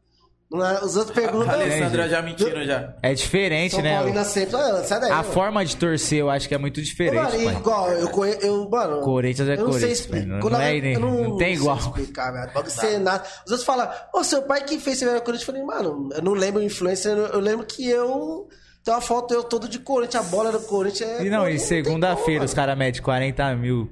Não 0.50 0.64
é- 0.66 0.84
os 0.84 0.96
outros 0.96 1.16
A 1.16 1.20
perguntam. 1.20 1.50
Alessandra 1.54 2.08
já 2.08 2.20
mentindo 2.20 2.64
já. 2.64 2.94
É 3.00 3.14
diferente, 3.14 3.76
São 3.76 3.82
né? 3.82 3.94
Paulina 3.96 4.24
sempre. 4.24 4.56
Ah, 4.56 4.82
sai 4.84 5.00
daí. 5.00 5.10
A 5.12 5.16
mano. 5.18 5.32
forma 5.32 5.64
de 5.64 5.76
torcer 5.76 6.18
eu 6.18 6.28
acho 6.30 6.48
que 6.48 6.54
é 6.54 6.58
muito 6.58 6.82
diferente, 6.82 7.14
Mano, 7.16 7.44
pai. 7.44 7.54
igual, 7.56 7.92
eu 7.92 8.08
conheço. 8.08 8.38
Eu, 8.46 8.68
mano, 8.68 9.00
Corinthians 9.00 9.48
é 9.48 9.56
não 9.56 9.64
Corinthians. 9.66 10.08
Não 10.26 10.40
Quando 10.40 10.56
é 10.60 10.76
eu- 10.76 10.84
eu 10.84 11.00
não 11.00 11.36
tem 11.38 11.54
igual. 11.54 11.78
explicar, 11.78 12.32
velho. 12.32 12.52
Bagulho 12.52 12.70
você 12.72 12.98
nasce. 12.98 13.30
Os 13.46 13.52
outros 13.52 13.64
falam, 13.64 13.88
ô, 14.12 14.24
seu 14.24 14.42
pai 14.42 14.62
que 14.64 14.78
fez 14.80 14.98
você 14.98 15.06
virar 15.06 15.20
Corinthians. 15.20 15.48
Eu 15.48 15.54
falei, 15.54 15.62
mano, 15.64 16.08
eu 16.12 16.22
não 16.22 16.32
lembro 16.32 16.60
influência. 16.62 17.08
Eu 17.10 17.38
lembro 17.40 17.64
que 17.64 17.88
eu. 17.88 18.48
Tem 18.84 18.92
uma 18.92 19.00
foto 19.00 19.32
eu 19.32 19.42
todo 19.42 19.66
de 19.68 19.78
Corinthians, 19.78 20.26
a 20.26 20.28
bola 20.28 20.52
do 20.52 20.60
Corinthians 20.60 21.08
é. 21.20 21.24
E 21.24 21.30
não, 21.30 21.48
e 21.48 21.58
segunda-feira 21.58 22.44
os 22.44 22.52
caras 22.52 22.76
medem 22.76 23.00
40 23.02 23.54
mil. 23.56 23.90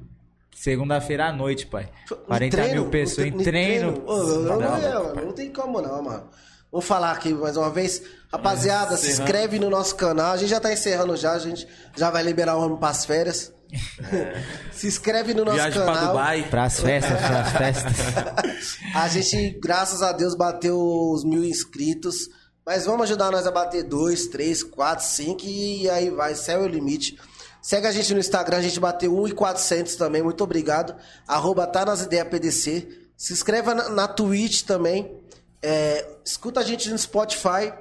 Segunda-feira 0.55 1.27
à 1.29 1.33
noite, 1.33 1.67
pai. 1.67 1.89
mano. 2.11 2.23
40 2.27 2.45
Em 2.45 2.51
treino, 2.51 2.83
mil 2.83 2.91
pessoas 2.91 3.27
em 3.27 3.31
no 3.31 3.43
treino. 3.43 4.03
Ô, 4.07 4.13
eu- 4.17 4.29
eu 4.29 4.43
não, 4.45 4.59
Não, 4.61 4.77
é, 4.77 4.93
mano, 4.95 5.25
não 5.27 5.33
tem 5.33 5.51
como 5.53 5.81
não, 5.81 6.03
mano. 6.03 6.25
Vou 6.71 6.81
falar 6.83 7.13
aqui 7.13 7.33
mais 7.35 7.57
uma 7.57 7.71
vez. 7.71 8.03
Rapaziada, 8.33 8.97
se 8.97 9.07
Encerrando. 9.09 9.23
inscreve 9.25 9.59
no 9.59 9.69
nosso 9.71 9.95
canal. 9.97 10.33
A 10.33 10.37
gente 10.37 10.49
já 10.51 10.61
tá 10.61 10.73
encerrando 10.73 11.17
já, 11.17 11.33
a 11.33 11.39
gente 11.39 11.67
já 11.97 12.11
vai 12.11 12.23
liberar 12.23 12.57
o 12.57 12.63
homem 12.65 12.79
pras 12.79 13.05
férias. 13.05 13.53
se 14.73 14.87
inscreve 14.87 15.33
no 15.35 15.45
nosso 15.45 15.57
Viagem 15.57 15.79
canal. 15.81 15.95
pra 15.95 16.07
Dubai. 16.09 16.43
Pras 16.49 16.81
festas, 16.81 17.19
pras 17.21 17.53
festas. 17.53 18.79
A 18.95 19.09
gente, 19.09 19.59
graças 19.61 20.03
a 20.03 20.13
Deus, 20.13 20.35
bateu 20.37 20.79
os 20.79 21.25
mil 21.25 21.43
inscritos. 21.45 22.29
Mas 22.65 22.87
vamos 22.87 23.03
ajudar 23.03 23.31
nós 23.31 23.47
a 23.47 23.51
bater 23.51 23.83
dois, 23.83 24.27
três, 24.29 24.63
quatro, 24.63 25.05
cinco 25.05 25.45
e 25.45 25.91
aí 25.91 26.11
vai, 26.11 26.35
céu 26.35 26.63
é 26.63 26.65
o 26.65 26.69
limite. 26.69 27.19
Segue 27.61 27.87
a 27.87 27.93
gente 27.93 28.13
no 28.13 28.21
Instagram, 28.21 28.59
a 28.59 28.63
gente 28.63 28.81
bateu 28.81 29.13
1,400 29.13 29.97
também, 29.97 30.23
muito 30.23 30.43
obrigado. 30.43 30.97
Arroba 31.27 31.67
tá 31.67 31.85
nas 31.85 32.03
ideias 32.03 32.29
PDC. 32.29 32.89
Se 33.17 33.33
inscreva 33.33 33.75
na, 33.75 33.89
na 33.89 34.09
Twitch 34.09 34.63
também. 34.63 35.17
É, 35.63 36.09
escuta 36.25 36.61
a 36.61 36.65
gente 36.65 36.91
no 36.91 36.99
Spotify. 36.99 37.73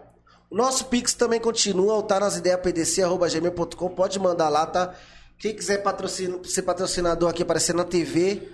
O 0.49 0.55
nosso 0.55 0.85
Pix 0.85 1.13
também 1.13 1.39
continua, 1.39 2.03
tá 2.03 2.19
nas 2.19 2.37
ideias 2.37 2.59
PDC, 2.59 3.01
arroba 3.01 3.27
gmail.com. 3.27 3.89
Pode 3.89 4.19
mandar 4.19 4.49
lá, 4.49 4.65
tá? 4.65 4.93
Quem 5.37 5.55
quiser 5.55 5.81
patrocina, 5.81 6.37
ser 6.43 6.61
patrocinador 6.61 7.29
aqui, 7.29 7.41
aparecer 7.41 7.73
na 7.73 7.83
TV, 7.83 8.49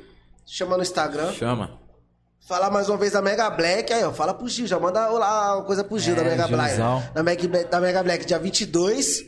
chama 0.46 0.78
no 0.78 0.84
Instagram. 0.84 1.34
Chama. 1.34 1.87
Falar 2.48 2.70
mais 2.70 2.88
uma 2.88 2.98
vez 2.98 3.12
da 3.12 3.22
Mega 3.22 3.50
Black, 3.50 3.92
aí, 3.92 4.04
ó. 4.04 4.14
Fala 4.14 4.34
pro 4.34 4.48
Gil, 4.48 4.66
já 4.68 4.80
manda 4.80 5.06
lá 5.10 5.58
uma 5.58 5.66
coisa 5.66 5.84
pro 5.84 6.00
Gil 6.00 6.14
É, 6.14 6.18
da 6.18 6.24
Mega 6.24 6.48
Black. 6.48 6.78
Da 7.14 7.24
Mega, 7.24 7.48
Black- 7.48 7.70
da 7.72 7.82
Mega 7.82 8.04
Black, 8.04 8.26
dia 8.26 8.40
22. 8.40 9.26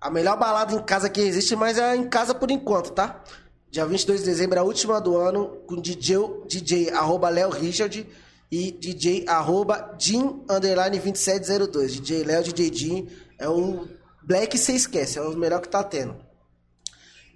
A 0.00 0.10
melhor 0.10 0.36
balada 0.38 0.74
em 0.74 0.82
casa 0.82 1.08
que 1.08 1.20
existe, 1.20 1.56
mas 1.56 1.78
é 1.78 1.96
em 1.96 2.08
casa 2.08 2.34
por 2.34 2.50
enquanto, 2.50 2.90
tá? 2.92 3.22
Dia 3.70 3.86
22 3.86 4.20
de 4.20 4.26
dezembro, 4.26 4.58
a 4.60 4.62
última 4.62 5.00
do 5.00 5.16
ano, 5.16 5.46
com 5.66 5.76
DJ, 5.80 6.18
DJ 6.46 6.90
arroba 6.90 7.30
Léo 7.30 7.48
Richard 7.48 8.06
e 8.50 8.70
DJ 8.72 9.24
arroba 9.28 9.94
Jim 9.98 10.44
underline 10.50 10.98
2702. 10.98 11.94
DJ 12.00 12.22
Léo, 12.24 12.42
DJ 12.42 12.70
Jim. 12.74 13.08
É 13.38 13.48
o 13.48 13.88
Black 14.22 14.58
você 14.58 14.72
esquece, 14.72 15.18
é 15.18 15.22
o 15.22 15.30
melhor 15.36 15.60
que 15.62 15.68
tá 15.70 15.82
tendo. 15.82 16.16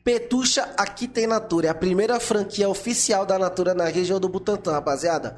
Petucha 0.07 0.73
Aqui 0.77 1.09
Tem 1.09 1.27
Natura. 1.27 1.67
É 1.67 1.71
a 1.71 1.75
primeira 1.75 2.21
franquia 2.21 2.69
oficial 2.69 3.27
da 3.27 3.37
Natura 3.37 3.75
na 3.75 3.87
região 3.87 4.21
do 4.21 4.29
Butantã, 4.29 4.71
rapaziada. 4.71 5.35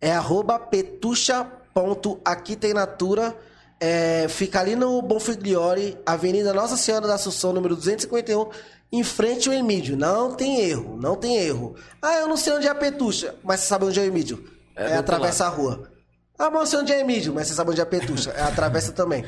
É 0.00 0.10
arroba 0.10 0.58
petucha.aqui 0.58 2.56
tem 2.56 2.72
Natura. 2.72 3.36
É, 3.78 4.26
fica 4.30 4.60
ali 4.60 4.74
no 4.74 5.02
Bonfigliore, 5.02 5.98
Avenida 6.06 6.54
Nossa 6.54 6.78
Senhora 6.78 7.06
da 7.06 7.16
Assunção, 7.16 7.52
número 7.52 7.76
251, 7.76 8.48
em 8.90 9.04
frente 9.04 9.50
ao 9.50 9.54
Emílio. 9.54 9.98
Não 9.98 10.34
tem 10.34 10.62
erro, 10.62 10.96
não 10.96 11.14
tem 11.14 11.36
erro. 11.36 11.76
Ah, 12.00 12.14
eu 12.14 12.26
não 12.26 12.38
sei 12.38 12.54
onde 12.54 12.66
é 12.66 12.70
a 12.70 12.74
Petucha, 12.74 13.34
mas 13.44 13.60
você 13.60 13.66
sabe 13.66 13.84
onde 13.84 14.00
é 14.00 14.02
o 14.02 14.06
Emílio. 14.06 14.42
É 14.74 14.92
É, 14.92 14.96
atravessa 14.96 15.44
a 15.44 15.50
rua. 15.50 15.90
Ah, 16.38 16.48
mas 16.48 16.62
eu 16.62 16.66
sei 16.68 16.78
onde 16.78 16.92
é 16.94 17.00
Emílio, 17.00 17.34
mas 17.34 17.48
você 17.48 17.54
sabe 17.54 17.70
onde 17.70 17.80
é 17.80 17.82
a 17.82 17.86
Petucha. 17.86 18.30
É 18.30 18.40
atravessa 18.40 18.92
também. 18.92 19.26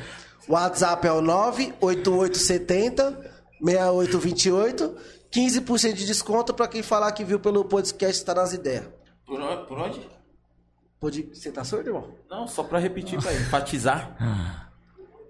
O 0.49 0.55
WhatsApp 0.55 1.07
é 1.07 1.13
o 1.13 1.21
98870 1.21 3.37
6828. 3.61 5.19
15% 5.31 5.93
de 5.93 6.07
desconto 6.07 6.55
pra 6.55 6.67
quem 6.67 6.83
falar 6.83 7.13
que 7.13 7.25
viu 7.25 7.39
pelo 7.39 7.65
podcast 7.65 8.25
Tá 8.25 8.35
nas 8.35 8.53
Ideias. 8.53 8.89
Por 9.27 9.41
onde? 9.41 9.67
Por 9.67 9.79
onde? 9.79 10.09
Pode... 10.99 11.31
Você 11.35 11.53
tá 11.53 11.63
surdo, 11.65 11.91
irmão? 11.91 12.15
Não, 12.31 12.49
só 12.49 12.63
pra 12.63 12.79
repetir, 12.79 13.21
pra 13.21 13.33
enfatizar. 13.33 14.17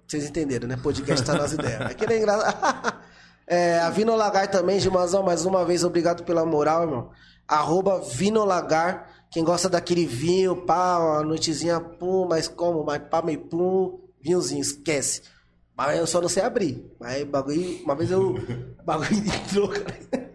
Vocês 0.06 0.24
entenderam, 0.24 0.68
né? 0.68 0.76
Podcast 0.76 1.24
tá 1.24 1.34
nas 1.34 1.52
ideias. 1.52 1.80
É 1.90 1.94
que 1.94 2.06
nem 2.06 2.18
engraçado. 2.18 2.98
É, 3.50 3.78
a 3.78 3.88
Vino 3.88 4.14
Lagar 4.14 4.46
também, 4.50 4.78
Gilmazão, 4.78 5.22
mais 5.22 5.46
uma 5.46 5.64
vez, 5.64 5.82
obrigado 5.82 6.22
pela 6.22 6.44
moral, 6.44 6.82
irmão. 6.82 7.10
Arroba 7.48 7.98
Vino 7.98 8.44
Lagar. 8.44 9.08
Quem 9.30 9.42
gosta 9.42 9.70
daquele 9.70 10.04
vinho, 10.04 10.66
pá, 10.66 10.98
uma 10.98 11.22
noitezinha, 11.22 11.80
pum, 11.80 12.26
mas 12.28 12.46
como? 12.46 12.84
Mas 12.84 13.00
pá, 13.08 13.22
meio 13.22 13.40
pum, 13.46 13.98
vinhozinho, 14.20 14.60
esquece. 14.60 15.22
Mas 15.78 15.96
eu 15.96 16.06
só 16.06 16.20
não 16.20 16.28
sei 16.28 16.42
abrir. 16.42 16.84
Mas 17.00 17.24
bagulho, 17.24 17.80
uma 17.84 17.94
vez 17.94 18.10
eu. 18.10 18.34
bagulho 18.84 19.16
entrou, 19.16 19.68
cara. 19.68 20.18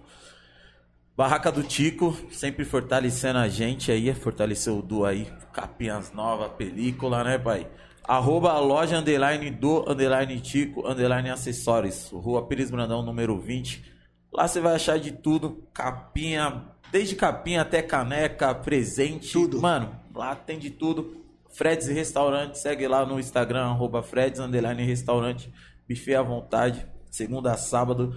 Barraca 1.17 1.51
do 1.51 1.63
Tico, 1.63 2.15
sempre 2.31 2.63
fortalecendo 2.65 3.39
a 3.39 3.49
gente 3.49 3.93
aí, 3.93 4.13
fortaleceu 4.15 4.79
o 4.79 4.83
Du 4.83 5.05
aí, 5.05 5.27
capinhas 5.53 6.13
novas, 6.13 6.53
película, 6.53 7.25
né, 7.25 7.39
pai? 7.39 7.67
Arroba 8.05 8.59
loja 8.59 8.99
underline 8.99 9.51
do 9.51 9.89
underline 9.89 10.41
Tico 10.41 10.87
underline 10.89 11.31
acessórios, 11.31 12.11
Rua 12.11 12.47
Pires 12.47 12.71
Brandão, 12.71 13.03
número 13.03 13.39
20. 13.39 13.85
Lá 14.33 14.49
você 14.49 14.61
vai 14.61 14.75
achar 14.75 14.99
de 14.99 15.13
tudo, 15.13 15.65
capinha, 15.73 16.65
desde 16.91 17.15
capinha 17.15 17.63
até 17.63 17.83
caneca, 17.83 18.55
presente. 18.55 19.33
Tudo. 19.33 19.61
Mano, 19.61 19.95
lá 20.15 20.35
tem 20.35 20.59
de 20.59 20.71
tudo. 20.71 21.21
Freds 21.53 21.89
Restaurante, 21.89 22.59
segue 22.59 22.87
lá 22.87 23.05
no 23.05 23.19
Instagram, 23.19 23.63
arroba 23.63 24.03
Freds 24.03 24.39
Underline 24.39 24.85
Restaurante, 24.85 25.53
buffet 25.89 26.15
à 26.15 26.23
vontade, 26.23 26.87
segunda 27.11 27.53
a 27.53 27.57
sábado. 27.57 28.17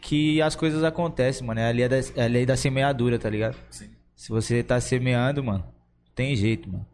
Que 0.00 0.40
as 0.40 0.56
coisas 0.56 0.82
acontecem, 0.82 1.46
mano. 1.46 1.60
É 1.60 1.68
a 1.68 1.70
lei 1.70 1.86
da, 1.86 1.96
é 2.16 2.24
a 2.24 2.26
lei 2.26 2.46
da 2.46 2.56
semeadura, 2.56 3.18
tá 3.18 3.28
ligado? 3.28 3.58
Sim. 3.68 3.90
Se 4.16 4.30
você 4.30 4.62
tá 4.62 4.80
semeando, 4.80 5.44
mano, 5.44 5.64
tem 6.14 6.34
jeito, 6.34 6.72
mano. 6.72 6.86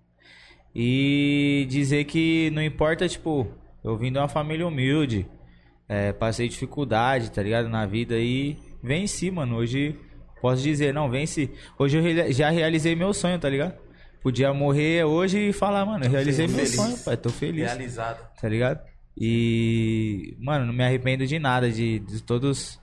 E 0.75 1.65
dizer 1.71 2.07
que 2.07 2.51
não 2.53 2.63
importa, 2.63 3.09
tipo, 3.09 3.47
eu 3.85 3.97
vim 3.97 4.11
de 4.11 4.19
uma 4.19 4.29
família 4.29 4.67
humilde, 4.67 5.29
é, 5.89 6.13
passei 6.13 6.49
dificuldade, 6.49 7.31
tá 7.31 7.41
ligado, 7.41 7.69
na 7.69 7.87
vida 7.87 8.19
e 8.19 8.59
venci, 8.83 9.31
mano. 9.31 9.57
Hoje 9.59 9.97
posso 10.41 10.63
dizer, 10.63 10.93
não, 10.95 11.09
venci. 11.11 11.51
Hoje 11.79 11.99
eu 11.99 12.33
já 12.33 12.51
realizei 12.51 12.95
meu 12.95 13.13
sonho, 13.13 13.39
tá 13.39 13.49
ligado? 13.49 13.75
Podia 14.23 14.53
morrer 14.53 15.05
hoje 15.05 15.51
e 15.51 15.53
falar, 15.53 15.85
mano, 15.87 16.05
eu 16.05 16.11
realizei 16.11 16.47
meu 16.47 16.57
feliz. 16.57 16.75
sonho, 16.75 16.99
pai, 17.05 17.17
tô 17.17 17.31
feliz 17.31 17.65
Realizado. 17.67 18.27
tá 18.41 18.49
ligado? 18.49 18.81
E, 19.19 20.37
mano, 20.41 20.67
não 20.67 20.73
me 20.73 20.85
arrependo 20.85 21.27
de 21.27 21.39
nada, 21.39 21.71
de, 21.71 22.01
de 22.01 22.23
todos, 22.23 22.79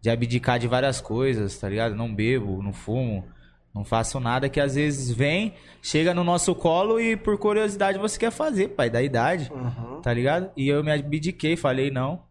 de 0.00 0.08
abdicar 0.10 0.58
de 0.58 0.66
várias 0.68 1.00
coisas, 1.00 1.58
tá 1.58 1.68
ligado? 1.68 1.94
Não 1.96 2.14
bebo, 2.14 2.62
não 2.62 2.72
fumo, 2.72 3.26
não 3.74 3.84
faço 3.84 4.20
nada 4.20 4.48
que 4.48 4.60
às 4.60 4.76
vezes 4.76 5.10
vem, 5.10 5.54
chega 5.82 6.14
no 6.14 6.22
nosso 6.24 6.54
colo 6.54 7.00
e 7.00 7.16
por 7.16 7.36
curiosidade 7.38 7.98
você 7.98 8.18
quer 8.18 8.30
fazer, 8.30 8.68
pai, 8.68 8.88
da 8.88 9.02
idade, 9.02 9.50
Uhum. 9.52 10.00
tá 10.00 10.12
ligado? 10.14 10.50
E 10.56 10.68
eu 10.68 10.82
me 10.84 10.92
abdiquei, 10.92 11.56
falei 11.56 11.90
não, 11.90 12.22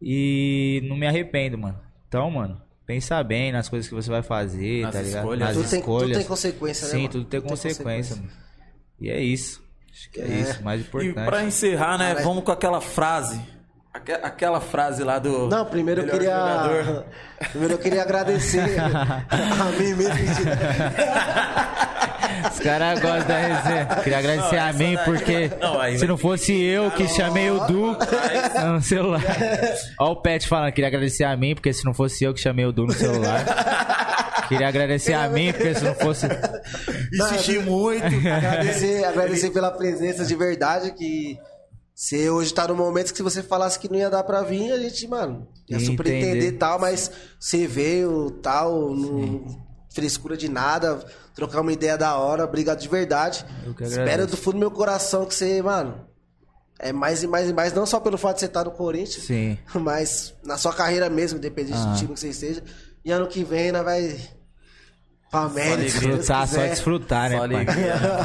e 0.00 0.80
não 0.84 0.96
me 0.96 1.06
arrependo, 1.06 1.58
mano. 1.58 1.78
Então, 2.08 2.30
mano, 2.30 2.60
pensa 2.86 3.22
bem 3.22 3.52
nas 3.52 3.68
coisas 3.68 3.88
que 3.88 3.94
você 3.94 4.10
vai 4.10 4.22
fazer, 4.22 4.82
Nas 4.82 4.92
tá 4.94 5.00
ligado? 5.02 5.18
escolhas. 5.22 5.40
Nas 5.48 5.56
Tudo 5.56 5.70
tem, 5.70 5.80
tudo 5.80 5.92
escolhas. 5.96 6.18
tem 6.18 6.26
consequência, 6.26 6.84
né? 6.86 6.90
Sim, 6.90 6.96
mano? 6.98 7.08
tudo 7.10 7.24
tem 7.26 7.40
consequência, 7.40 8.16
mano. 8.16 8.28
E 9.00 9.10
é 9.10 9.20
isso. 9.20 9.62
Acho 9.92 10.10
que 10.10 10.20
é, 10.20 10.24
É. 10.24 10.26
isso, 10.40 10.62
mais 10.62 10.80
E 10.80 10.84
importante. 10.84 11.26
pra 11.26 11.44
encerrar, 11.44 11.98
né, 11.98 12.12
Cara, 12.14 12.24
vamos 12.24 12.44
com 12.44 12.52
aquela 12.52 12.80
frase. 12.80 13.40
Aque- 13.94 14.12
Aquela 14.12 14.58
frase 14.58 15.04
lá 15.04 15.18
do. 15.18 15.48
Não, 15.48 15.66
primeiro 15.66 16.00
eu 16.00 16.08
queria. 16.08 16.30
jogador. 16.30 17.04
Primeiro 17.50 17.74
eu 17.74 17.78
queria 17.78 18.00
agradecer 18.02 18.60
a 18.80 19.66
mim 19.78 19.92
mesmo. 19.94 20.14
Os 22.50 22.58
caras 22.60 23.00
gostam 23.00 23.26
da 23.28 23.38
resenha. 23.38 23.86
Queria 24.02 24.18
agradecer 24.18 24.56
Não, 24.56 24.68
a 24.68 24.72
mim, 24.72 24.94
daí- 24.94 25.04
porque 25.04 25.50
Não, 25.60 25.80
aí 25.80 25.98
se 25.98 26.06
não 26.06 26.16
fosse 26.16 26.52
eu 26.62 26.90
que 26.90 27.06
chamei 27.08 27.50
o 27.50 27.60
Du 27.66 27.96
no 28.72 28.80
celular. 28.82 29.22
Ó 30.00 30.12
o 30.12 30.16
Pet 30.16 30.46
falando, 30.48 30.72
queria 30.72 30.88
agradecer 30.88 31.24
a 31.24 31.36
mim, 31.36 31.54
porque 31.54 31.72
se 31.72 31.84
não 31.84 31.94
fosse 31.94 32.24
eu 32.24 32.32
que 32.34 32.40
chamei 32.40 32.64
o 32.64 32.72
Du 32.72 32.86
no 32.86 32.92
celular. 32.92 33.44
Queria 34.48 34.68
agradecer 34.68 35.14
a 35.14 35.28
mim, 35.28 35.52
porque 35.52 35.74
se 35.74 35.84
não 35.84 35.94
fosse. 35.94 36.26
Insisti 37.12 37.58
muito. 37.58 38.04
agradecer, 38.28 39.04
agradecer 39.04 39.50
pela 39.50 39.70
presença 39.70 40.24
de 40.24 40.34
verdade 40.34 40.92
que 40.92 41.38
você 41.94 42.28
hoje 42.30 42.52
tá 42.52 42.66
no 42.66 42.74
momento 42.74 43.10
que 43.12 43.16
se 43.16 43.22
você 43.22 43.42
falasse 43.42 43.78
que 43.78 43.88
não 43.90 43.98
ia 43.98 44.10
dar 44.10 44.22
pra 44.24 44.42
vir, 44.42 44.72
a 44.72 44.78
gente, 44.78 45.06
mano, 45.06 45.46
ia 45.68 45.76
entender. 45.78 46.48
e 46.48 46.52
tal, 46.52 46.78
mas 46.78 47.10
você 47.38 47.66
veio 47.66 48.30
tal, 48.42 48.94
não 48.94 49.61
frescura 49.94 50.36
de 50.36 50.48
nada, 50.48 51.04
trocar 51.34 51.60
uma 51.60 51.72
ideia 51.72 51.96
da 51.98 52.16
hora, 52.16 52.44
obrigado 52.44 52.80
de 52.80 52.88
verdade. 52.88 53.44
Eu 53.64 53.74
que 53.74 53.84
Espero 53.84 54.26
do 54.26 54.36
fundo 54.36 54.54
do 54.54 54.60
meu 54.60 54.70
coração 54.70 55.24
que 55.26 55.34
você, 55.34 55.60
mano, 55.62 56.06
é 56.78 56.92
mais 56.92 57.22
e 57.22 57.26
mais 57.26 57.48
e 57.48 57.52
mais, 57.52 57.72
não 57.72 57.86
só 57.86 58.00
pelo 58.00 58.18
fato 58.18 58.34
de 58.36 58.40
você 58.40 58.46
estar 58.46 58.64
no 58.64 58.70
Corinthians, 58.72 59.24
Sim. 59.26 59.56
mas 59.74 60.34
na 60.44 60.56
sua 60.58 60.72
carreira 60.72 61.08
mesmo, 61.08 61.38
independente 61.38 61.78
Ah. 61.78 61.92
do 61.92 61.96
time 61.98 62.14
que 62.14 62.20
você 62.20 62.28
esteja. 62.28 62.62
E 63.04 63.10
ano 63.12 63.26
que 63.26 63.42
vem, 63.44 63.72
né, 63.72 63.82
vai. 63.82 64.16
Pra 65.30 65.40
América, 65.40 65.88
se 65.88 66.00
Deus 66.00 66.18
Desfrutar, 66.18 66.46
só 66.46 66.54
quiser. 66.56 66.70
desfrutar, 66.70 67.30
né, 67.30 67.38
Só 67.38 67.48
pai? 67.48 67.66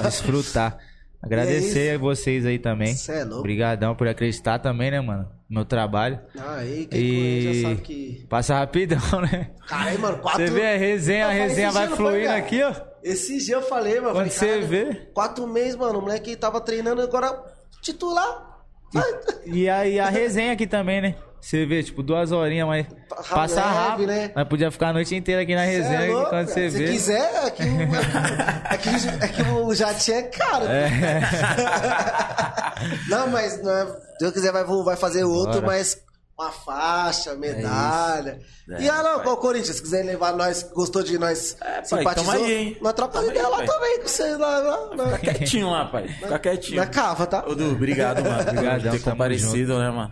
Desfrutar. 0.03 0.77
Agradecer 1.23 1.95
a 1.95 1.97
vocês 1.97 2.45
aí 2.45 2.59
também. 2.59 2.95
É 3.09 3.23
louco. 3.23 3.39
Obrigadão 3.39 3.95
por 3.95 4.07
acreditar 4.07 4.59
também, 4.59 4.91
né, 4.91 4.99
mano? 5.01 5.27
Meu 5.49 5.63
trabalho. 5.63 6.19
Ah, 6.37 6.55
aí 6.57 6.85
quem 6.87 6.99
E- 6.99 7.61
já 7.61 7.69
sabe 7.69 7.81
que. 7.81 8.25
Passa 8.29 8.55
rapidão, 8.59 8.99
né? 9.21 9.51
Caralho, 9.67 9.99
mano, 9.99 10.17
quatro. 10.19 10.45
Você 10.45 10.51
vê 10.53 10.65
a 10.67 10.77
resenha, 10.77 11.27
a 11.27 11.35
Eu 11.35 11.47
resenha 11.47 11.71
vai 11.71 11.87
fluindo 11.87 12.29
aqui, 12.31 12.61
ó. 12.63 12.73
Esse 13.01 13.37
dia 13.37 13.55
eu 13.55 13.61
falei, 13.61 13.99
mano. 14.01 14.13
Quando 14.13 14.29
falei, 14.29 14.61
você 14.61 14.67
vê. 14.67 14.93
Quatro 15.13 15.47
meses, 15.47 15.75
mano. 15.77 15.99
O 15.99 16.01
moleque 16.01 16.35
tava 16.35 16.59
treinando 16.59 17.01
agora 17.01 17.41
titular. 17.81 18.57
Vai. 18.93 19.03
E 19.45 19.69
aí 19.69 19.99
a 19.99 20.09
resenha 20.09 20.51
aqui 20.53 20.67
também, 20.67 21.01
né? 21.01 21.15
Você 21.47 21.65
vê, 21.65 21.81
tipo, 21.81 22.03
duas 22.03 22.33
horinhas, 22.33 22.67
mas 22.67 22.85
Ra- 23.09 23.23
passa 23.35 23.63
leve, 23.63 23.73
rápido. 23.77 24.07
né? 24.07 24.31
Mas 24.35 24.47
podia 24.49 24.69
ficar 24.69 24.89
a 24.89 24.93
noite 24.93 25.15
inteira 25.15 25.43
aqui 25.43 25.55
na 25.55 25.63
Cê 25.63 25.71
resenha, 25.77 26.01
é 26.01 26.07
louco, 26.11 26.29
quando 26.29 26.47
você. 26.49 26.69
Se 26.69 26.77
vê. 26.77 26.91
quiser, 26.91 27.45
é 27.45 27.49
que, 27.51 27.63
o, 27.63 27.81
é, 29.23 29.27
que, 29.29 29.41
o- 29.43 29.71
é 29.71 29.75
jatinho 29.75 30.17
é 30.17 30.21
caro. 30.23 30.65
não, 33.09 33.27
mas 33.29 33.61
não 33.63 33.71
é, 33.71 33.85
se 33.87 34.17
Deus 34.19 34.33
quiser 34.33 34.51
vai, 34.51 34.63
vai 34.65 34.95
fazer 34.97 35.23
outro, 35.23 35.53
Bora. 35.61 35.67
mas 35.67 35.97
uma 36.37 36.51
faixa, 36.51 37.33
medalha. 37.35 38.39
É, 38.71 38.81
e 38.81 38.89
ah, 38.89 39.01
não, 39.01 39.19
pai. 39.23 39.33
o 39.33 39.37
Corinthians, 39.37 39.77
se 39.77 39.81
quiser 39.81 40.03
levar 40.05 40.33
nós, 40.35 40.63
gostou 40.73 41.01
de 41.01 41.17
nós, 41.17 41.55
É, 41.61 41.65
pai, 41.75 41.85
simpatizou, 41.85 42.33
tamo 42.33 42.45
aí, 42.45 42.53
hein? 42.53 42.77
nós 42.81 42.93
Tamo 42.93 43.23
ideia 43.25 43.45
aí, 43.45 43.51
lá 43.51 43.57
pai. 43.57 43.65
também 43.67 43.97
com 44.01 44.07
você 44.07 44.35
lá, 44.37 44.59
lá, 44.59 44.77
lá. 44.95 45.17
Fica 45.17 45.33
quietinho 45.33 45.69
lá, 45.69 45.85
pai. 45.85 46.07
Fica 46.09 46.39
quietinho. 46.39 46.77
Na 46.81 46.87
cava, 46.87 47.25
tá? 47.25 47.43
Ô, 47.47 47.55
Du, 47.55 47.71
obrigado, 47.71 48.21
mano. 48.21 48.41
Obrigadão, 48.41 48.91
por 48.91 48.99
ter 48.99 49.09
comparecido, 49.09 49.79
né, 49.79 49.89
mano? 49.89 50.11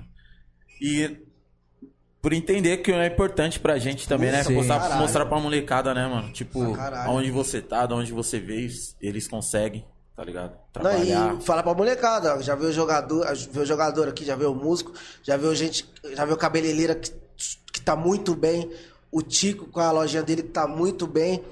E 0.82 1.18
por 2.26 2.34
entender 2.34 2.78
que 2.78 2.92
é 2.92 3.06
importante 3.06 3.60
pra 3.60 3.78
gente 3.78 4.08
também, 4.08 4.32
né? 4.32 4.44
Mostrar, 4.50 4.80
Caralho. 4.80 5.00
mostrar 5.00 5.26
pra 5.28 5.40
molecada, 5.40 5.94
né, 5.94 6.08
mano? 6.08 6.32
Tipo, 6.32 6.76
aonde 7.06 7.30
você 7.30 7.62
tá, 7.62 7.86
de 7.86 7.94
onde 7.94 8.12
você 8.12 8.40
veio, 8.40 8.68
eles 9.00 9.28
conseguem, 9.28 9.86
tá 10.16 10.24
ligado? 10.24 10.54
Não, 10.54 10.58
Trabalhar. 10.74 11.36
e 11.36 11.42
fala 11.44 11.62
pra 11.62 11.76
molecada, 11.76 12.36
ó, 12.36 12.42
já 12.42 12.56
viu 12.56 12.70
o 12.70 12.72
jogador, 12.72 13.28
viu 13.52 13.62
o 13.62 13.66
jogador 13.66 14.08
aqui, 14.08 14.26
já 14.26 14.36
viu 14.36 14.52
o 14.54 14.56
músico, 14.56 14.92
já 15.22 15.38
viu 15.38 15.54
gente, 15.54 15.88
já 16.16 16.26
viu 16.26 16.34
o 16.34 16.38
cabeleireira 16.38 16.96
que, 16.96 17.12
que 17.72 17.80
tá 17.80 17.96
muito 17.96 18.34
bem, 18.34 18.72
o 19.12 19.22
Tico 19.22 19.68
com 19.68 19.80
a 19.80 19.92
lojinha 19.92 20.24
dele 20.24 20.42
que 20.42 20.50
tá 20.50 20.68
muito 20.68 21.06
bem. 21.06 21.44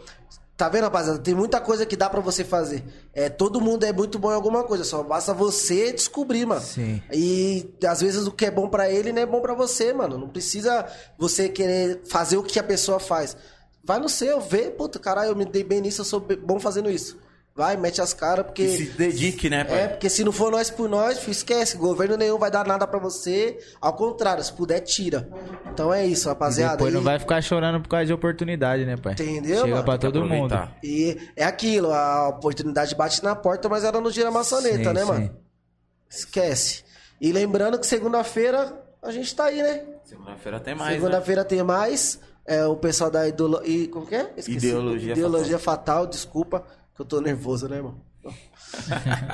Tá 0.55 0.69
vendo, 0.69 0.83
rapaziada? 0.83 1.17
Tem 1.17 1.33
muita 1.33 1.59
coisa 1.59 1.85
que 1.85 1.95
dá 1.95 2.07
pra 2.09 2.21
você 2.21 2.43
fazer. 2.43 2.83
É, 3.11 3.27
todo 3.27 3.59
mundo 3.59 3.85
é 3.85 3.91
muito 3.91 4.19
bom 4.19 4.31
em 4.31 4.35
alguma 4.35 4.63
coisa, 4.63 4.83
só 4.83 5.01
basta 5.01 5.33
você 5.33 5.91
descobrir, 5.91 6.45
mano. 6.45 6.61
Sim. 6.61 7.01
E 7.11 7.73
às 7.87 8.01
vezes 8.01 8.27
o 8.27 8.31
que 8.31 8.45
é 8.45 8.51
bom 8.51 8.69
pra 8.69 8.89
ele 8.89 9.11
não 9.11 9.21
é 9.21 9.25
bom 9.25 9.41
pra 9.41 9.55
você, 9.55 9.91
mano. 9.93 10.17
Não 10.17 10.29
precisa 10.29 10.85
você 11.17 11.49
querer 11.49 12.01
fazer 12.05 12.37
o 12.37 12.43
que 12.43 12.59
a 12.59 12.63
pessoa 12.63 12.99
faz. 12.99 13.35
Vai 13.83 13.99
no 13.99 14.07
seu, 14.07 14.39
vê, 14.39 14.69
puta, 14.69 14.99
caralho, 14.99 15.31
eu 15.31 15.35
me 15.35 15.43
dei 15.43 15.63
bem 15.63 15.81
nisso, 15.81 16.01
eu 16.01 16.05
sou 16.05 16.19
bom 16.19 16.59
fazendo 16.59 16.89
isso. 16.89 17.17
Vai, 17.55 17.77
mete 17.77 18.01
as 18.01 18.13
caras, 18.15 18.45
porque. 18.47 18.63
E 18.63 18.77
se 18.77 18.85
dedique, 18.97 19.47
né, 19.47 19.63
pai? 19.63 19.81
É, 19.81 19.87
porque 19.87 20.09
se 20.09 20.23
não 20.23 20.31
for 20.31 20.51
nós 20.51 20.71
por 20.71 20.89
nós, 20.89 21.19
filho, 21.19 21.31
esquece. 21.31 21.77
Governo 21.77 22.17
nenhum 22.17 22.39
vai 22.39 22.49
dar 22.49 22.65
nada 22.65 22.87
pra 22.87 22.97
você. 22.97 23.59
Ao 23.79 23.93
contrário, 23.93 24.43
se 24.43 24.51
puder, 24.51 24.79
tira. 24.79 25.29
Então 25.71 25.93
é 25.93 26.03
isso, 26.03 26.27
rapaziada. 26.27 26.77
Depois 26.77 26.91
E- 26.91 26.97
não 26.97 27.03
vai 27.03 27.19
ficar 27.19 27.41
chorando 27.43 27.79
por 27.79 27.89
causa 27.89 28.07
de 28.07 28.13
oportunidade, 28.13 28.85
né, 28.85 28.97
pai? 28.97 29.13
Entendeu, 29.13 29.57
Chega 29.61 29.69
mano? 29.75 29.83
pra 29.83 29.97
todo 29.99 30.25
mundo. 30.25 30.55
E 30.83 31.15
é 31.35 31.43
aquilo, 31.43 31.93
a 31.93 32.29
oportunidade 32.29 32.95
bate 32.95 33.23
na 33.23 33.35
porta, 33.35 33.69
mas 33.69 33.83
ela 33.83 34.01
não 34.01 34.09
gira 34.09 34.29
a 34.29 34.31
maçaneta, 34.31 34.89
Sim, 34.89 34.93
né, 34.93 35.01
sim. 35.01 35.07
mano? 35.07 35.35
Esquece. 36.09 36.83
E 37.21 37.31
lembrando 37.31 37.79
que 37.79 37.85
segunda-feira 37.87 38.73
a 39.01 39.11
gente 39.11 39.33
tá 39.35 39.45
aí, 39.45 39.61
né? 39.61 39.83
Segunda-feira 40.05 40.59
tem 40.59 40.75
mais, 40.75 40.89
né? 40.89 40.95
Segunda-feira 40.95 41.45
tem 41.45 41.63
mais. 41.63 42.19
É 42.45 42.65
o 42.65 42.75
pessoal 42.75 43.09
da 43.09 43.27
idolo... 43.27 43.61
e 43.63 43.87
como 43.87 44.05
que 44.05 44.15
é? 44.15 44.33
Esqueci. 44.35 44.57
Ideologia 44.57 45.13
Ideologia 45.13 45.57
fatal. 45.59 46.05
desculpa, 46.05 46.63
que 46.95 47.01
eu 47.01 47.05
tô 47.05 47.19
nervoso, 47.21 47.67
né, 47.67 47.77
irmão? 47.77 47.95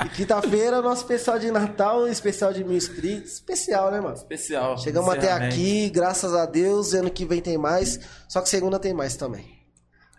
e 0.05 0.09
quinta-feira, 0.09 0.81
nosso 0.81 1.01
especial 1.03 1.37
de 1.37 1.51
Natal, 1.51 2.07
especial 2.07 2.51
de 2.53 2.63
mil 2.63 2.75
inscritos. 2.77 3.33
Especial, 3.33 3.91
né, 3.91 3.99
mano? 4.01 4.15
Especial. 4.15 4.77
Chegamos 4.77 5.09
até 5.09 5.21
Sinceramente. 5.27 5.53
aqui, 5.55 5.89
graças 5.89 6.33
a 6.33 6.45
Deus. 6.45 6.93
Ano 6.93 7.09
que 7.11 7.25
vem 7.25 7.41
tem 7.41 7.57
mais. 7.57 7.99
Só 8.27 8.41
que 8.41 8.49
segunda 8.49 8.79
tem 8.79 8.93
mais 8.93 9.15
também. 9.15 9.57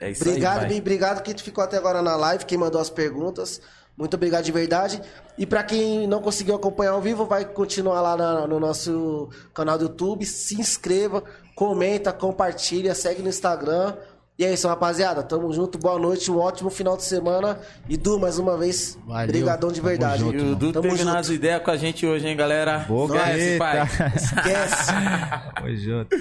É 0.00 0.10
isso 0.10 0.22
Obrigado, 0.26 0.62
aí, 0.62 0.68
bem, 0.68 0.78
obrigado 0.80 1.22
que 1.22 1.34
tu 1.34 1.42
ficou 1.42 1.62
até 1.62 1.76
agora 1.76 2.00
na 2.00 2.16
live, 2.16 2.46
quem 2.46 2.56
mandou 2.56 2.80
as 2.80 2.88
perguntas. 2.88 3.60
Muito 3.98 4.14
obrigado 4.14 4.44
de 4.44 4.52
verdade. 4.52 5.02
E 5.36 5.44
pra 5.44 5.62
quem 5.62 6.06
não 6.06 6.22
conseguiu 6.22 6.54
acompanhar 6.54 6.92
ao 6.92 7.02
vivo, 7.02 7.26
vai 7.26 7.44
continuar 7.44 8.00
lá 8.00 8.16
na- 8.16 8.46
no 8.46 8.58
nosso 8.58 9.28
canal 9.52 9.76
do 9.76 9.84
YouTube. 9.86 10.24
Se 10.24 10.58
inscreva, 10.58 11.22
comenta, 11.54 12.10
compartilha, 12.12 12.94
segue 12.94 13.20
no 13.20 13.28
Instagram. 13.28 13.94
E 14.40 14.44
é 14.46 14.54
isso, 14.54 14.66
rapaziada. 14.66 15.22
Tamo 15.22 15.52
junto, 15.52 15.76
boa 15.76 15.98
noite, 15.98 16.30
um 16.30 16.38
ótimo 16.38 16.70
final 16.70 16.96
de 16.96 17.02
semana. 17.04 17.60
E 17.86 17.94
Du, 17.94 18.18
mais 18.18 18.38
uma 18.38 18.56
vez, 18.56 18.98
Valeu. 19.06 19.26
brigadão 19.26 19.68
de 19.70 19.80
Tamo 19.82 19.88
verdade. 19.90 20.20
junto, 20.20 20.34
E 20.38 20.40
o 20.52 20.56
Du 20.56 20.72
Tamo 20.72 20.82
teve 20.84 20.96
junto. 20.96 21.12
nas 21.12 21.28
ideias 21.28 21.62
com 21.62 21.70
a 21.70 21.76
gente 21.76 22.06
hoje, 22.06 22.26
hein, 22.26 22.34
galera? 22.34 22.78
Boa, 22.88 23.14
Esquece, 23.16 23.58
pai. 23.58 23.82
Esquece. 24.16 24.92
Tamo 25.56 25.76
junto. 25.76 26.16